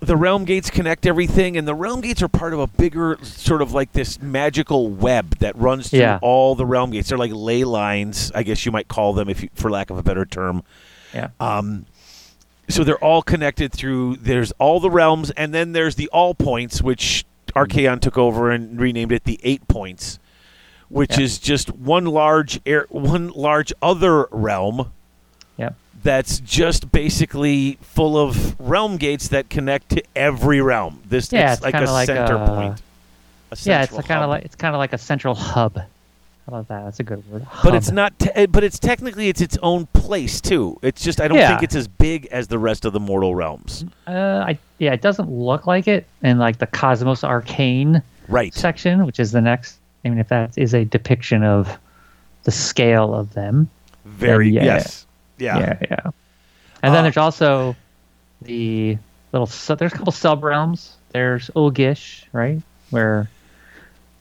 the 0.00 0.16
realm 0.16 0.44
gates 0.44 0.70
connect 0.70 1.06
everything, 1.06 1.56
and 1.56 1.66
the 1.66 1.74
realm 1.74 2.00
gates 2.00 2.22
are 2.22 2.28
part 2.28 2.52
of 2.52 2.60
a 2.60 2.66
bigger 2.66 3.18
sort 3.22 3.62
of 3.62 3.72
like 3.72 3.92
this 3.92 4.20
magical 4.22 4.88
web 4.88 5.38
that 5.38 5.56
runs 5.56 5.90
through 5.90 6.00
Yeah. 6.00 6.18
all 6.22 6.54
the 6.54 6.66
realm 6.66 6.90
gates. 6.90 7.08
They're 7.08 7.18
like 7.18 7.32
ley 7.34 7.64
lines, 7.64 8.30
I 8.34 8.42
guess 8.44 8.64
you 8.64 8.70
might 8.72 8.86
call 8.88 9.12
them, 9.12 9.28
if 9.28 9.42
you, 9.42 9.48
for 9.54 9.70
lack 9.70 9.90
of 9.90 9.98
a 9.98 10.02
better 10.02 10.24
term. 10.24 10.62
yeah, 11.14 11.28
Um, 11.40 11.86
so 12.68 12.84
they're 12.84 13.02
all 13.02 13.22
connected 13.22 13.72
through. 13.72 14.16
There's 14.16 14.52
all 14.58 14.78
the 14.78 14.90
realms, 14.90 15.30
and 15.32 15.52
then 15.54 15.72
there's 15.72 15.94
the 15.96 16.08
all 16.12 16.34
points, 16.34 16.82
which 16.82 17.24
Archaon 17.66 18.00
took 18.00 18.16
over 18.18 18.50
and 18.50 18.80
renamed 18.80 19.12
it 19.12 19.24
the 19.24 19.40
eight 19.42 19.66
points, 19.68 20.18
which 20.88 21.16
Yeah. 21.18 21.24
is 21.24 21.38
just 21.38 21.70
one 21.74 22.06
large 22.06 22.60
air, 22.66 22.86
one 22.90 23.28
large 23.30 23.72
other 23.82 24.26
realm 24.30 24.90
yep. 25.56 25.74
that's 26.02 26.40
just 26.40 26.90
basically 26.92 27.78
full 27.82 28.16
of 28.16 28.58
realm 28.60 28.96
gates 28.96 29.28
that 29.28 29.50
connect 29.50 29.90
to 29.90 30.02
every 30.14 30.60
realm. 30.60 31.00
This 31.08 31.32
Yeah, 31.32 31.52
it's, 31.52 31.54
it's 31.54 31.62
like 31.62 31.74
a 31.74 31.90
like 31.90 32.06
center 32.06 32.36
a- 32.36 32.46
point. 32.46 32.82
A 33.50 33.56
Yeah, 33.62 33.82
it's 33.82 33.92
kind 34.06 34.22
of 34.22 34.30
like 34.30 34.44
it's 34.44 34.56
kind 34.56 34.74
of 34.74 34.78
like 34.78 34.92
a 34.92 34.98
central 34.98 35.34
hub. 35.34 35.80
How 36.48 36.56
about 36.56 36.68
that? 36.68 36.84
That's 36.84 36.98
a 37.00 37.02
good 37.02 37.30
word. 37.30 37.46
But 37.62 37.74
it's 37.76 37.90
not. 37.90 38.18
Te- 38.18 38.46
but 38.46 38.64
it's 38.64 38.78
technically 38.78 39.28
it's 39.28 39.42
its 39.42 39.58
own 39.62 39.84
place 39.92 40.40
too. 40.40 40.78
It's 40.82 41.02
just 41.02 41.20
I 41.20 41.28
don't 41.28 41.36
Yeah. 41.36 41.48
think 41.50 41.62
it's 41.62 41.74
as 41.74 41.86
big 41.88 42.26
as 42.26 42.48
the 42.48 42.58
rest 42.58 42.86
of 42.86 42.94
the 42.94 43.00
mortal 43.00 43.34
realms. 43.34 43.84
Uh, 44.06 44.44
I 44.46 44.58
yeah, 44.78 44.92
it 44.94 45.02
doesn't 45.02 45.30
look 45.30 45.66
like 45.66 45.86
it 45.88 46.06
in 46.22 46.38
like 46.38 46.56
the 46.58 46.66
Cosmos 46.66 47.22
Arcane 47.22 48.02
Right. 48.28 48.54
section, 48.54 49.04
which 49.04 49.20
is 49.20 49.32
the 49.32 49.40
next. 49.42 49.76
I 50.04 50.08
mean, 50.08 50.18
if 50.18 50.28
that 50.28 50.56
is 50.56 50.72
a 50.74 50.84
depiction 50.86 51.42
of 51.44 51.68
the 52.44 52.50
scale 52.50 53.14
of 53.14 53.34
them. 53.34 53.68
Very. 54.06 54.48
yeah. 54.48 54.64
Yes. 54.64 55.06
Yeah. 55.36 55.58
yeah, 55.58 55.78
yeah. 55.90 55.96
And 56.82 56.94
then 56.94 57.00
Uh, 57.00 57.02
there's 57.02 57.16
also 57.18 57.76
the 58.42 58.96
little. 59.32 59.46
su- 59.46 59.76
There's 59.76 59.92
a 59.92 59.96
couple 59.96 60.12
sub 60.12 60.42
realms. 60.42 60.96
There's 61.10 61.50
Uhl-Gysh, 61.56 62.26
right, 62.32 62.60
where 62.90 63.28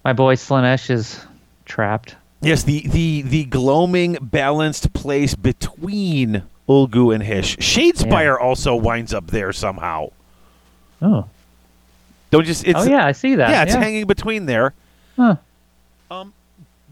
my 0.04 0.14
boy 0.14 0.36
Slaanesh 0.36 0.90
is 0.90 1.20
trapped. 1.68 2.16
Yes. 2.42 2.64
The 2.64 2.88
the 2.88 3.22
the 3.24 3.46
gloaming 3.46 4.18
balanced 4.22 4.94
place 4.94 5.36
between 5.36 6.44
Ulgu 6.68 7.14
and 7.14 7.24
Hysh. 7.24 7.58
Shadespire 7.58 8.40
also 8.40 8.76
winds 8.76 9.14
up 9.14 9.28
there 9.28 9.54
somehow. 9.54 10.10
Oh, 11.02 11.28
Don't 12.32 12.46
just. 12.46 12.66
It's, 12.68 12.80
oh 12.80 12.84
yeah, 12.84 13.06
I 13.06 13.12
see 13.12 13.36
that. 13.36 13.50
Yeah, 13.50 13.64
it's 13.64 13.74
hanging 13.74 14.06
between 14.06 14.46
there. 14.46 14.74
Huh. 15.16 15.36
Um, 16.10 16.34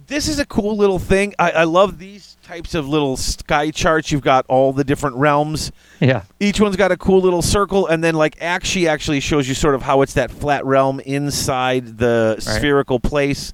this 0.08 0.28
is 0.28 0.40
a 0.40 0.46
cool 0.46 0.78
little 0.78 1.00
thing. 1.00 1.34
I, 1.40 1.52
I 1.52 1.64
love 1.64 1.98
these 1.98 2.35
types 2.46 2.76
of 2.76 2.88
little 2.88 3.18
sky 3.18 3.72
charts. 3.72 4.12
You've 4.12 4.22
got 4.22 4.46
all 4.48 4.72
the 4.72 4.84
different 4.84 5.16
realms. 5.16 5.72
Yeah. 6.00 6.24
Each 6.40 6.62
one's 6.62 6.76
got 6.76 6.92
a 6.92 6.98
cool 6.98 7.20
little 7.22 7.42
circle, 7.42 7.88
and 7.88 8.04
then 8.04 8.16
like 8.16 8.38
Aqshy 8.40 8.88
actually 8.88 9.20
shows 9.20 9.48
you 9.50 9.56
sort 9.56 9.74
of 9.76 9.82
how 9.82 10.02
it's 10.04 10.14
that 10.14 10.30
flat 10.32 10.64
realm 10.66 11.00
inside 11.02 11.98
the 11.98 12.36
Right. 12.38 12.44
spherical 12.44 13.00
place. 13.00 13.52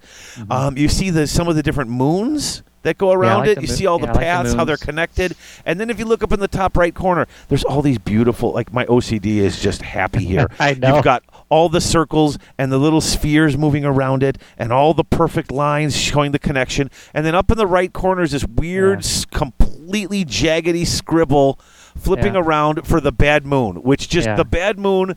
Um, 0.50 0.78
you 0.78 0.88
see 0.90 1.10
the 1.10 1.26
some 1.28 1.48
of 1.48 1.56
the 1.56 1.64
different 1.64 1.90
moons 1.90 2.64
that 2.84 2.98
go 2.98 3.12
around 3.12 3.42
like 3.42 3.50
it. 3.50 3.62
You 3.62 3.68
mo- 3.68 3.74
see 3.74 3.86
all 3.86 4.00
the 4.00 4.08
yeah, 4.08 4.12
I 4.12 4.14
like 4.14 4.20
the 4.20 4.26
paths, 4.26 4.54
how 4.54 4.64
they're 4.66 4.76
connected, 4.78 5.36
and 5.66 5.80
then 5.80 5.90
if 5.90 6.00
you 6.00 6.06
look 6.06 6.24
up 6.24 6.32
in 6.34 6.40
the 6.40 6.48
top 6.48 6.76
right 6.76 6.94
corner, 6.94 7.28
there's 7.48 7.64
all 7.64 7.82
these 7.82 8.00
beautiful. 8.00 8.52
Like 8.54 8.74
my 8.74 8.86
OCD 8.86 9.38
is 9.38 9.62
just 9.62 9.82
happy 9.84 10.26
here. 10.26 10.48
I 10.60 10.74
know. 10.74 10.96
You've 10.96 11.04
got 11.04 11.24
all 11.52 11.68
the 11.70 11.82
circles 11.82 12.40
and 12.58 12.72
the 12.72 12.78
little 12.80 13.02
spheres 13.02 13.58
moving 13.58 13.84
around 13.86 14.24
it, 14.24 14.38
and 14.58 14.72
all 14.72 14.94
the 14.96 15.04
perfect 15.04 15.52
lines 15.52 15.96
showing 15.96 16.32
the 16.32 16.40
connection. 16.40 16.90
And 17.14 17.26
then 17.26 17.36
up 17.36 17.52
in 17.52 17.58
the 17.58 17.68
right 17.68 17.92
corner 17.92 18.24
is 18.24 18.32
this 18.32 18.46
weird, 18.46 19.04
Yeah. 19.06 19.24
completely 19.38 20.24
jaggedy 20.26 20.88
scribble 20.88 21.60
flipping 21.98 22.36
Yeah. 22.36 22.40
around 22.40 22.88
for 22.88 23.02
the 23.02 23.12
bad 23.12 23.46
moon, 23.46 23.84
which 23.84 24.08
just 24.08 24.28
Yeah. 24.28 24.36
the 24.38 24.46
bad 24.46 24.80
moon 24.80 25.16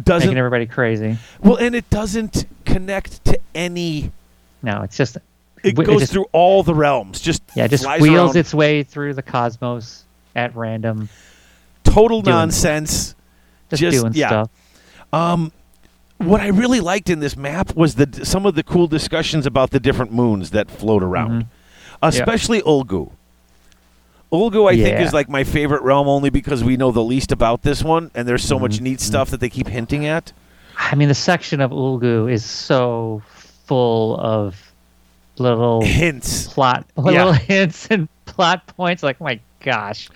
doesn't. 0.00 0.28
Making 0.28 0.38
everybody 0.38 0.66
crazy. 0.66 1.16
well, 1.42 1.56
and 1.56 1.74
it 1.74 1.88
doesn't 1.90 2.44
connect 2.66 3.24
to 3.24 3.38
any. 3.54 4.12
No, 4.62 4.82
it's 4.82 4.96
just 4.98 5.16
It 5.64 5.74
w- 5.76 5.86
goes 5.90 6.00
just, 6.02 6.12
through 6.12 6.26
all 6.32 6.62
the 6.62 6.74
realms. 6.74 7.20
Just 7.20 7.42
yeah, 7.56 7.66
just 7.66 7.84
wheels 8.00 8.32
around. 8.32 8.36
its 8.36 8.52
way 8.52 8.82
through 8.82 9.14
the 9.14 9.22
cosmos 9.22 10.04
at 10.36 10.54
random, 10.54 11.08
total 11.84 12.20
doing- 12.20 12.36
nonsense. 12.36 13.14
just, 13.70 13.80
Just- 13.80 14.00
doing 14.00 14.12
yeah. 14.14 14.28
stuff. 14.28 14.50
Um, 15.12 15.52
what 16.18 16.40
I 16.40 16.48
really 16.48 16.80
liked 16.80 17.08
in 17.10 17.20
this 17.20 17.36
map 17.36 17.74
was 17.76 17.94
the 17.94 18.24
some 18.24 18.44
of 18.46 18.54
the 18.54 18.62
cool 18.62 18.86
discussions 18.88 19.46
about 19.46 19.70
the 19.70 19.80
different 19.80 20.12
moons 20.12 20.50
that 20.50 20.70
float 20.70 21.02
around, 21.02 21.44
Mhm. 21.44 21.46
especially 22.02 22.60
Ulgu. 22.62 23.10
Ulgu, 24.32 24.68
I 24.70 24.76
think, 24.76 25.00
is 25.00 25.14
like 25.14 25.28
my 25.30 25.42
favorite 25.44 25.82
realm 25.82 26.06
only 26.08 26.28
because 26.28 26.62
we 26.62 26.76
know 26.76 26.90
the 26.90 27.02
least 27.02 27.32
about 27.32 27.62
this 27.62 27.82
one, 27.82 28.10
and 28.14 28.28
there's 28.28 28.44
so 28.44 28.58
much 28.58 28.76
Mhm. 28.78 28.80
neat 28.82 29.00
stuff 29.00 29.30
that 29.30 29.40
they 29.40 29.48
keep 29.48 29.68
hinting 29.68 30.04
at. 30.06 30.32
I 30.76 30.94
mean, 30.96 31.08
the 31.08 31.14
section 31.14 31.60
of 31.60 31.70
Ulgu 31.70 32.30
is 32.30 32.44
so 32.44 33.22
full 33.66 34.18
of 34.20 34.72
little 35.38 35.80
Hints. 35.82 36.48
plot, 36.48 36.84
little 36.96 37.32
hints 37.52 37.86
and 37.90 38.08
plot 38.26 38.66
points. 38.76 39.02
Like, 39.02 39.20
my 39.20 39.40
gosh, 39.60 40.08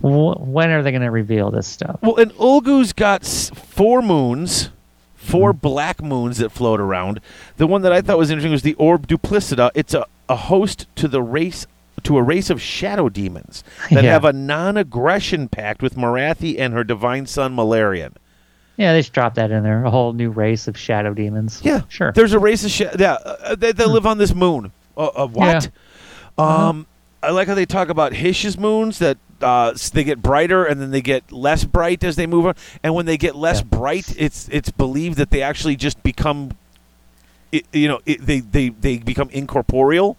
when 0.00 0.70
are 0.70 0.82
they 0.82 0.90
going 0.90 1.02
to 1.02 1.10
reveal 1.10 1.50
this 1.50 1.66
stuff? 1.66 1.98
Well, 2.02 2.16
and 2.16 2.32
Ulgu's 2.32 2.92
got 2.92 3.24
four 3.24 4.02
moons, 4.02 4.70
4 5.16 5.52
Mm-hmm. 5.52 5.58
black 5.58 6.02
moons 6.02 6.38
that 6.38 6.50
float 6.50 6.80
around. 6.80 7.20
The 7.56 7.66
one 7.66 7.82
that 7.82 7.92
I 7.92 8.00
thought 8.00 8.18
was 8.18 8.30
interesting 8.30 8.52
was 8.52 8.62
the 8.62 8.74
Orb 8.74 9.06
Duplicita. 9.06 9.70
It's 9.74 9.94
a, 9.94 10.06
a 10.28 10.36
host 10.36 10.86
to 10.96 11.08
the 11.08 11.22
race 11.22 11.66
to 12.04 12.16
a 12.16 12.22
race 12.22 12.48
of 12.48 12.62
shadow 12.62 13.10
demons 13.10 13.62
that 13.90 14.02
Yeah. 14.04 14.12
have 14.12 14.24
a 14.24 14.32
non-aggression 14.32 15.48
pact 15.48 15.82
with 15.82 15.96
Morathi 15.96 16.58
and 16.58 16.72
her 16.72 16.82
divine 16.82 17.26
son 17.26 17.54
Malerion. 17.54 18.14
Yeah, 18.78 18.94
they 18.94 19.00
just 19.00 19.12
dropped 19.12 19.36
that 19.36 19.50
in 19.50 19.62
there. 19.62 19.84
A 19.84 19.90
whole 19.90 20.14
new 20.14 20.30
race 20.30 20.66
of 20.66 20.78
shadow 20.78 21.12
demons. 21.12 21.60
Yeah, 21.62 21.82
sure. 21.90 22.12
There's 22.12 22.32
a 22.32 22.38
race 22.38 22.64
of 22.64 22.70
sh- 22.70 22.96
yeah, 22.98 23.18
uh, 23.22 23.54
they, 23.54 23.72
they 23.72 23.84
live 23.84 24.06
on 24.06 24.16
this 24.16 24.34
moon. 24.34 24.72
Uh, 24.96 25.06
uh, 25.08 25.26
what? 25.26 25.68
Um, 26.38 26.86
I 27.22 27.30
like 27.30 27.48
how 27.48 27.54
they 27.54 27.66
talk 27.66 27.88
about 27.88 28.12
Hysh's 28.12 28.58
moons 28.58 28.98
that 28.98 29.18
uh, 29.42 29.74
they 29.92 30.04
get 30.04 30.22
brighter 30.22 30.64
and 30.64 30.80
then 30.80 30.90
they 30.90 31.02
get 31.02 31.30
less 31.32 31.64
bright 31.64 32.02
as 32.04 32.16
they 32.16 32.26
move 32.26 32.46
on. 32.46 32.54
And 32.82 32.94
when 32.94 33.06
they 33.06 33.16
get 33.16 33.36
less 33.36 33.60
Yeah. 33.60 33.64
bright, 33.64 34.14
it's 34.18 34.48
it's 34.50 34.70
believed 34.70 35.16
that 35.18 35.30
they 35.30 35.42
actually 35.42 35.76
just 35.76 36.02
become, 36.02 36.52
i 37.52 37.62
you 37.72 37.88
know, 37.88 38.00
it, 38.06 38.24
they 38.24 38.40
they 38.40 38.68
they 38.70 38.98
become 38.98 39.28
incorporeal. 39.30 40.16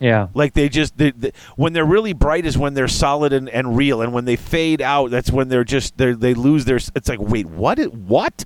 Yeah, 0.00 0.28
Like 0.32 0.52
they 0.52 0.68
just 0.68 0.96
they, 0.96 1.10
they, 1.10 1.32
when 1.56 1.72
they're 1.72 1.84
really 1.84 2.12
bright 2.12 2.46
is 2.46 2.56
when 2.56 2.74
they're 2.74 2.86
solid 2.86 3.32
and, 3.32 3.48
and 3.48 3.76
real, 3.76 4.00
and 4.00 4.12
when 4.12 4.26
they 4.26 4.36
fade 4.36 4.80
out, 4.80 5.10
that's 5.10 5.32
when 5.32 5.48
they're 5.48 5.64
just 5.64 5.98
they 5.98 6.12
they 6.12 6.34
lose 6.34 6.66
their. 6.66 6.76
It's 6.76 7.08
like 7.08 7.18
wait, 7.20 7.46
what? 7.46 7.80
What? 7.92 8.44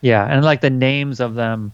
yeah, 0.00 0.26
and 0.26 0.44
like 0.44 0.60
the 0.60 0.70
names 0.70 1.20
of 1.20 1.34
them 1.36 1.70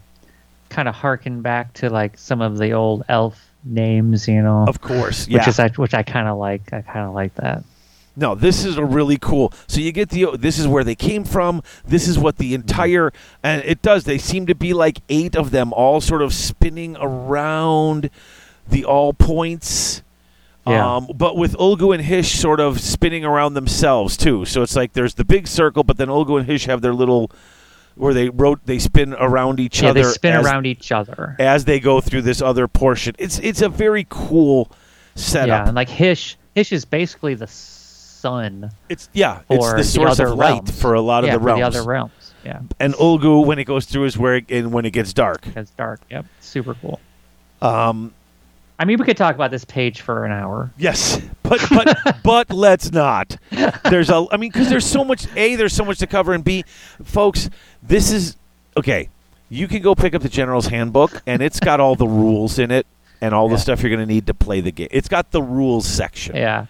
kind 0.69 0.87
of 0.87 0.95
harken 0.95 1.41
back 1.41 1.73
to 1.75 1.89
like 1.89 2.19
some 2.19 2.43
of 2.43 2.59
the 2.59 2.73
old 2.73 3.03
elf 3.09 3.50
names, 3.65 4.27
you 4.29 4.43
know, 4.43 4.65
Of 4.69 4.81
course, 4.81 5.29
yeah. 5.29 5.39
which 5.39 5.49
is 5.49 5.59
I- 5.59 5.69
which 5.71 5.95
I 5.95 6.03
kind 6.03 6.29
of 6.29 6.39
like. 6.39 6.73
I 6.73 6.81
kind 6.83 7.07
of 7.07 7.15
like 7.15 7.35
that. 7.37 7.65
No, 8.17 8.35
this 8.35 8.65
is 8.65 8.77
a 8.77 8.85
really 8.85 9.17
cool. 9.17 9.53
So 9.69 9.81
you 9.81 9.93
get 9.93 10.11
the 10.11 10.37
this 10.37 10.59
is 10.59 10.67
where 10.67 10.85
they 10.85 10.97
came 10.97 11.25
from. 11.25 11.63
This 11.87 12.09
is 12.09 12.19
what 12.19 12.37
the 12.39 12.55
entire 12.55 13.13
and 13.43 13.63
it 13.65 13.83
does. 13.83 14.05
They 14.05 14.19
seem 14.19 14.47
to 14.47 14.55
be 14.55 14.75
like 14.75 14.99
eight 15.09 15.37
of 15.37 15.53
them, 15.53 15.73
all 15.73 16.01
sort 16.01 16.21
of 16.21 16.35
spinning 16.35 16.97
around 17.01 18.11
the 18.69 18.85
all 18.85 19.13
points. 19.13 20.03
Yeah. 20.67 20.97
Um, 20.97 21.09
but 21.15 21.37
with 21.37 21.57
Ulgu 21.57 21.95
and 21.95 22.05
Hysh 22.05 22.33
sort 22.33 22.61
of 22.61 22.81
spinning 22.81 23.25
around 23.25 23.55
themselves 23.55 24.17
too. 24.17 24.45
So 24.45 24.63
it's 24.63 24.77
like 24.77 24.93
there's 24.93 25.15
the 25.15 25.25
big 25.25 25.47
circle, 25.47 25.85
but 25.85 25.97
then 25.97 26.09
Ulgu 26.09 26.37
and 26.39 26.47
Hysh 26.47 26.67
have 26.67 26.83
their 26.83 26.93
little 26.95 27.31
where 27.97 28.15
they 28.15 28.29
wrote 28.31 28.61
they 28.67 28.79
spin 28.79 29.15
around 29.15 29.61
each 29.61 29.83
Yeah, 29.83 29.91
other. 29.91 30.03
they 30.03 30.09
spin 30.09 30.35
as, 30.35 30.47
around 30.47 30.67
each 30.67 30.91
other. 30.93 31.37
as 31.39 31.65
they 31.65 31.81
go 31.81 32.01
through 32.01 32.23
this 32.23 32.41
other 32.43 32.67
portion. 32.69 33.15
It's 33.19 33.39
it's 33.41 33.63
a 33.63 33.69
very 33.69 34.07
cool 34.09 34.71
setup. 35.15 35.49
Yeah, 35.49 35.67
and 35.67 35.75
like 35.77 35.89
Hysh, 35.89 36.37
Hysh 36.55 36.73
is 36.73 36.85
basically 36.85 37.35
the 37.35 37.47
sun 37.47 38.71
It's 38.89 39.09
yeah, 39.13 39.41
it's 39.49 39.73
the 39.73 39.85
source 39.85 40.21
other 40.21 40.29
of 40.33 40.39
light 40.39 40.51
realms. 40.53 40.81
for 40.83 40.95
a 40.95 41.01
lot 41.01 41.25
of 41.25 41.29
yeah, 41.29 41.35
the 41.35 41.41
for 41.41 41.45
realms. 41.47 41.61
the 41.75 41.81
other 41.81 41.89
realms. 41.89 42.35
Yeah, 42.45 42.61
and 42.79 42.95
Ulgu 42.95 43.45
when 43.45 43.59
it 43.59 43.65
goes 43.65 43.85
through 43.87 44.05
is 44.05 44.17
where 44.17 44.37
it, 44.37 44.51
and 44.51 44.73
when 44.73 44.85
it 44.87 44.93
gets 44.93 45.13
dark. 45.13 45.47
it's 45.57 45.71
dark. 45.73 46.01
Yep, 46.11 46.25
super 46.41 46.75
cool. 46.75 47.01
Um, 47.61 48.15
I 48.81 48.87
mean, 48.87 48.99
we 48.99 49.05
could 49.05 49.17
talk 49.19 49.35
about 49.35 49.51
this 49.51 49.65
page 49.67 50.01
for 50.01 50.25
an 50.25 50.33
hour. 50.33 50.71
yes, 50.79 51.21
but 51.43 51.61
but 51.71 52.17
but 52.25 52.51
let's 52.51 52.91
not. 52.91 53.37
There's 53.85 54.09
a 54.11 54.27
I 54.33 54.39
mean 54.39 54.51
because 54.51 54.69
there's 54.71 54.87
so 54.87 55.05
much. 55.05 55.27
A 55.37 55.55
there's 55.57 55.75
so 55.75 55.85
much 55.85 55.99
to 55.99 56.07
cover, 56.07 56.33
and 56.33 56.43
B, 56.43 56.65
folks, 57.05 57.51
this 57.83 58.11
is 58.11 58.37
okay. 58.77 59.09
You 59.51 59.69
can 59.69 59.83
go 59.83 59.95
pick 59.95 60.15
up 60.15 60.23
the 60.23 60.29
General's 60.31 60.67
Handbook, 60.69 61.23
and 61.27 61.43
it's 61.43 61.61
got 61.61 61.79
all 61.79 61.95
the 61.95 62.07
rules 62.09 62.59
in 62.59 62.71
it 62.71 62.87
and 63.21 63.35
all 63.35 63.49
the 63.51 63.59
stuff 63.59 63.83
you're 63.83 63.91
going 63.91 64.01
to 64.01 64.07
need 64.13 64.27
to 64.29 64.33
play 64.35 64.61
the 64.63 64.71
game. 64.73 64.89
It's 64.91 65.09
got 65.09 65.31
the 65.31 65.43
rules 65.43 65.87
section. 65.87 66.37
Yeah, 66.37 66.67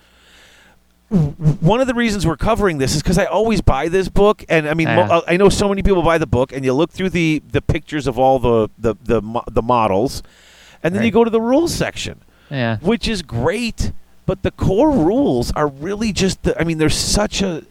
one 1.08 1.80
of 1.80 1.86
the 1.88 1.94
reasons 1.94 2.26
we're 2.26 2.36
covering 2.36 2.78
this 2.78 2.94
is 2.94 3.02
because 3.02 3.18
I 3.18 3.24
always 3.24 3.60
buy 3.60 3.88
this 3.88 4.08
book, 4.08 4.44
and 4.48 4.68
I 4.68 4.74
mean, 4.74 4.86
mo- 4.88 5.06
Yeah. 5.06 5.20
I 5.26 5.36
know 5.36 5.48
so 5.48 5.68
many 5.68 5.82
people 5.82 6.02
buy 6.02 6.18
the 6.18 6.26
book, 6.26 6.52
and 6.52 6.64
you 6.64 6.72
look 6.72 6.90
through 6.90 7.10
the 7.10 7.42
the 7.50 7.60
pictures 7.60 8.06
of 8.06 8.18
all 8.18 8.38
the 8.38 8.68
the 8.78 8.94
the, 9.04 9.42
the 9.50 9.62
models, 9.62 10.22
and 10.82 10.94
then 10.94 11.02
you 11.04 11.10
go 11.10 11.24
to 11.24 11.30
the 11.30 11.40
rules 11.40 11.74
section, 11.74 12.20
yeah, 12.50 12.78
which 12.78 13.08
is 13.08 13.22
great, 13.22 13.92
but 14.26 14.42
the 14.42 14.50
core 14.50 14.90
rules 14.90 15.52
are 15.52 15.68
really 15.68 16.12
just 16.12 16.42
the. 16.42 16.58
I 16.60 16.64
mean, 16.64 16.78
there's 16.78 16.96
such 16.96 17.42
a. 17.42 17.64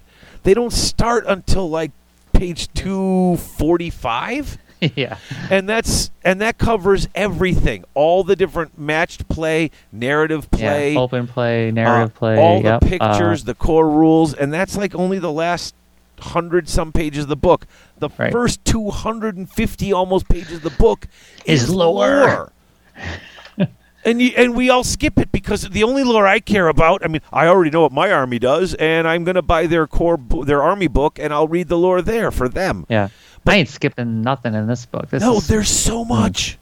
They 0.43 0.54
don't 0.54 0.72
start 0.74 1.26
until 1.28 1.69
like 1.69 1.91
page 2.34 2.69
two 2.74 3.36
forty 3.38 3.89
five 3.89 4.58
yeah. 4.95 5.17
and 5.50 5.67
that's 5.67 6.10
and 6.24 6.39
that 6.39 6.58
covers 6.58 7.10
everything 7.13 7.84
all 7.93 8.24
the 8.24 8.36
different 8.38 8.80
matched 8.80 9.28
play 9.28 9.69
narrative 9.91 10.50
play 10.52 10.93
Yeah, 10.93 11.00
open 11.00 11.28
play, 11.28 11.69
narrative 11.72 12.15
uh, 12.15 12.19
play, 12.19 12.38
all 12.38 12.62
yep, 12.62 12.80
the 12.80 12.86
uh, 12.86 12.89
pictures, 12.89 13.43
the 13.43 13.56
core 13.56 13.89
rules, 13.89 14.34
and 14.34 14.54
that's 14.54 14.78
like 14.78 14.95
only 14.95 15.19
the 15.19 15.32
last 15.34 15.76
hundred 16.19 16.69
some 16.69 16.91
pages 16.93 17.24
of 17.24 17.30
the 17.30 17.36
book. 17.36 17.65
The 17.98 18.10
Right. 18.17 18.32
first 18.32 18.63
two 18.63 18.89
hundred 18.89 19.36
and 19.36 19.50
fifty 19.50 19.91
almost 19.91 20.30
pages 20.30 20.54
of 20.54 20.62
the 20.62 20.69
book 20.69 21.08
Is 21.45 21.63
is 21.63 21.69
lore. 21.69 22.54
and 24.05 24.21
you, 24.21 24.31
and 24.38 24.55
we 24.55 24.69
all 24.69 24.83
skip 24.83 25.17
it 25.19 25.31
because 25.31 25.63
the 25.69 25.83
only 25.83 26.03
lore 26.03 26.25
I 26.27 26.39
care 26.39 26.67
about. 26.67 27.03
I 27.03 27.07
mean, 27.07 27.21
I 27.33 27.47
already 27.47 27.69
know 27.71 27.81
what 27.81 27.91
my 27.91 28.12
army 28.12 28.39
does, 28.39 28.73
and 28.75 29.07
I'm 29.07 29.23
going 29.23 29.35
to 29.35 29.41
buy 29.41 29.67
their 29.67 29.88
core 29.88 30.17
bo- 30.17 30.43
their 30.43 30.62
army 30.63 30.88
book, 30.88 31.19
and 31.19 31.33
I'll 31.33 31.47
read 31.47 31.67
the 31.67 31.77
lore 31.77 32.01
there 32.01 32.31
for 32.31 32.47
them. 32.49 32.85
yeah. 32.89 33.09
but, 33.43 33.53
I 33.55 33.57
ain't 33.57 33.69
skipping 33.69 34.21
nothing 34.21 34.53
in 34.53 34.67
this 34.67 34.85
book. 34.85 35.09
This 35.09 35.21
no, 35.21 35.38
is, 35.38 35.47
there's 35.47 35.69
so 35.69 36.05
much. 36.05 36.57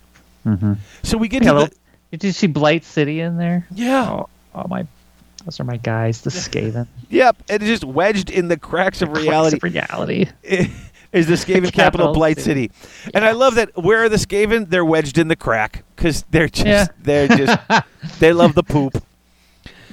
Mhm. 0.45 0.77
So 1.03 1.17
we 1.17 1.27
get 1.27 1.43
Yeah, 1.43 1.53
to 1.53 1.59
the 1.65 1.71
Did 2.11 2.23
you 2.23 2.31
see 2.31 2.47
Blight 2.47 2.85
City 2.85 3.19
in 3.19 3.37
there? 3.37 3.67
yeah. 3.71 4.09
Oh, 4.09 4.29
oh 4.55 4.67
my, 4.67 4.87
those 5.45 5.59
are 5.59 5.63
my 5.65 5.77
guys. 5.77 6.21
The 6.21 6.29
Skaven. 6.29 6.87
Yep, 7.09 7.43
and 7.49 7.61
it's 7.63 7.69
just 7.69 7.83
wedged 7.83 8.29
in 8.29 8.47
the 8.47 8.57
cracks 8.57 9.01
of 9.01 9.11
reality. 9.11 9.59
Cracks 9.59 9.75
of 9.91 10.07
reality. 10.09 10.25
is 11.11 11.27
the 11.27 11.33
Skaven 11.35 11.63
capital, 11.65 11.71
Capital 11.71 12.13
Blight 12.13 12.39
City. 12.39 12.71
City. 12.81 13.11
And 13.13 13.23
I 13.25 13.31
love 13.31 13.55
that 13.55 13.75
where 13.77 14.03
are 14.03 14.09
the 14.09 14.17
Skaven? 14.17 14.69
They're 14.69 14.85
wedged 14.85 15.17
in 15.17 15.27
the 15.27 15.35
crack 15.35 15.83
because 15.95 16.23
they're 16.31 16.47
just 16.49 16.65
Yeah. 16.67 16.87
they're 17.01 17.27
just 17.27 17.57
they 18.19 18.33
love 18.33 18.53
the 18.55 18.63
poop. 18.63 19.03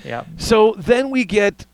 Yep. 0.04 0.26
So 0.38 0.74
then 0.78 1.10
we 1.10 1.24
get 1.24 1.66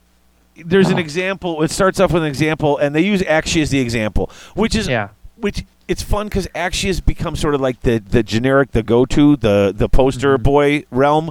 there's 0.65 0.89
an 0.91 0.99
example. 0.99 1.63
It 1.63 1.71
starts 1.71 1.99
off 2.01 2.13
with 2.13 2.23
an 2.23 2.29
example, 2.29 2.77
and 2.77 2.95
they 2.95 3.01
use 3.01 3.23
Aqshy 3.23 3.63
as 3.63 3.71
the 3.71 3.81
example, 3.81 4.31
which 4.55 4.75
is 4.75 4.89
Yeah. 4.89 5.09
which 5.37 5.65
it's 5.89 6.03
fun 6.03 6.27
because 6.29 6.47
Aqshy 6.49 6.87
has 6.89 7.01
become 7.01 7.35
sort 7.35 7.55
of 7.55 7.61
like 7.61 7.81
the 7.81 7.99
the 7.99 8.23
generic, 8.23 8.73
the 8.73 8.83
go 8.83 9.05
to, 9.07 9.37
the 9.37 9.73
the 9.75 9.89
poster 9.89 10.37
Mhm. 10.39 10.43
boy 10.43 10.85
realm, 10.91 11.31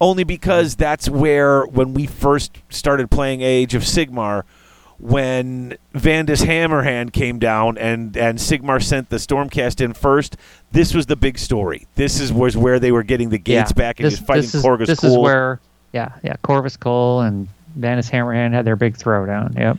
only 0.00 0.24
because 0.24 0.76
that's 0.76 1.08
where 1.10 1.64
when 1.66 1.92
we 1.94 2.06
first 2.06 2.58
started 2.70 3.10
playing 3.10 3.42
Age 3.42 3.74
of 3.74 3.82
Sigmar. 3.82 4.42
When 5.00 5.78
Vandus 5.94 6.42
Hammerhand 6.42 7.14
came 7.14 7.38
down 7.38 7.78
and, 7.78 8.14
and 8.18 8.38
Sigmar 8.38 8.82
sent 8.82 9.08
the 9.08 9.16
Stormcast 9.16 9.80
in 9.82 9.94
first, 9.94 10.36
this 10.72 10.92
was 10.92 11.06
the 11.06 11.16
big 11.16 11.38
story. 11.38 11.86
This 11.94 12.20
is 12.20 12.32
was 12.32 12.54
where 12.54 12.78
they 12.78 12.92
were 12.92 13.02
getting 13.02 13.30
the 13.30 13.38
gates 13.38 13.70
yeah. 13.70 13.78
back 13.78 13.98
and 13.98 14.06
this, 14.06 14.16
just 14.16 14.26
fighting 14.26 14.42
this 14.42 14.54
is, 14.56 14.62
Korghos 14.62 14.86
This 14.86 15.00
Cole. 15.00 15.10
is 15.12 15.18
where, 15.18 15.60
yeah, 15.94 16.12
yeah, 16.22 16.34
Korghos 16.44 16.76
Khul 16.76 17.26
and 17.26 17.48
Vandus 17.78 18.10
Hammerhand 18.10 18.52
had 18.52 18.66
their 18.66 18.76
big 18.76 18.98
throwdown. 18.98 19.56
Yep. 19.56 19.78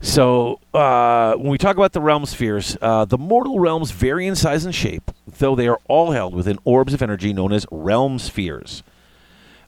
So, 0.00 0.60
uh, 0.74 1.34
when 1.34 1.50
we 1.50 1.58
talk 1.58 1.76
about 1.76 1.92
the 1.92 2.00
realm 2.00 2.26
spheres, 2.26 2.76
uh, 2.80 3.04
the 3.04 3.18
mortal 3.18 3.58
realms 3.58 3.90
vary 3.90 4.26
in 4.26 4.36
size 4.36 4.64
and 4.64 4.74
shape, 4.74 5.10
though 5.38 5.56
they 5.56 5.68
are 5.68 5.78
all 5.88 6.12
held 6.12 6.34
within 6.34 6.58
orbs 6.64 6.94
of 6.94 7.02
energy 7.02 7.32
known 7.32 7.52
as 7.52 7.66
realm 7.70 8.18
spheres. 8.18 8.82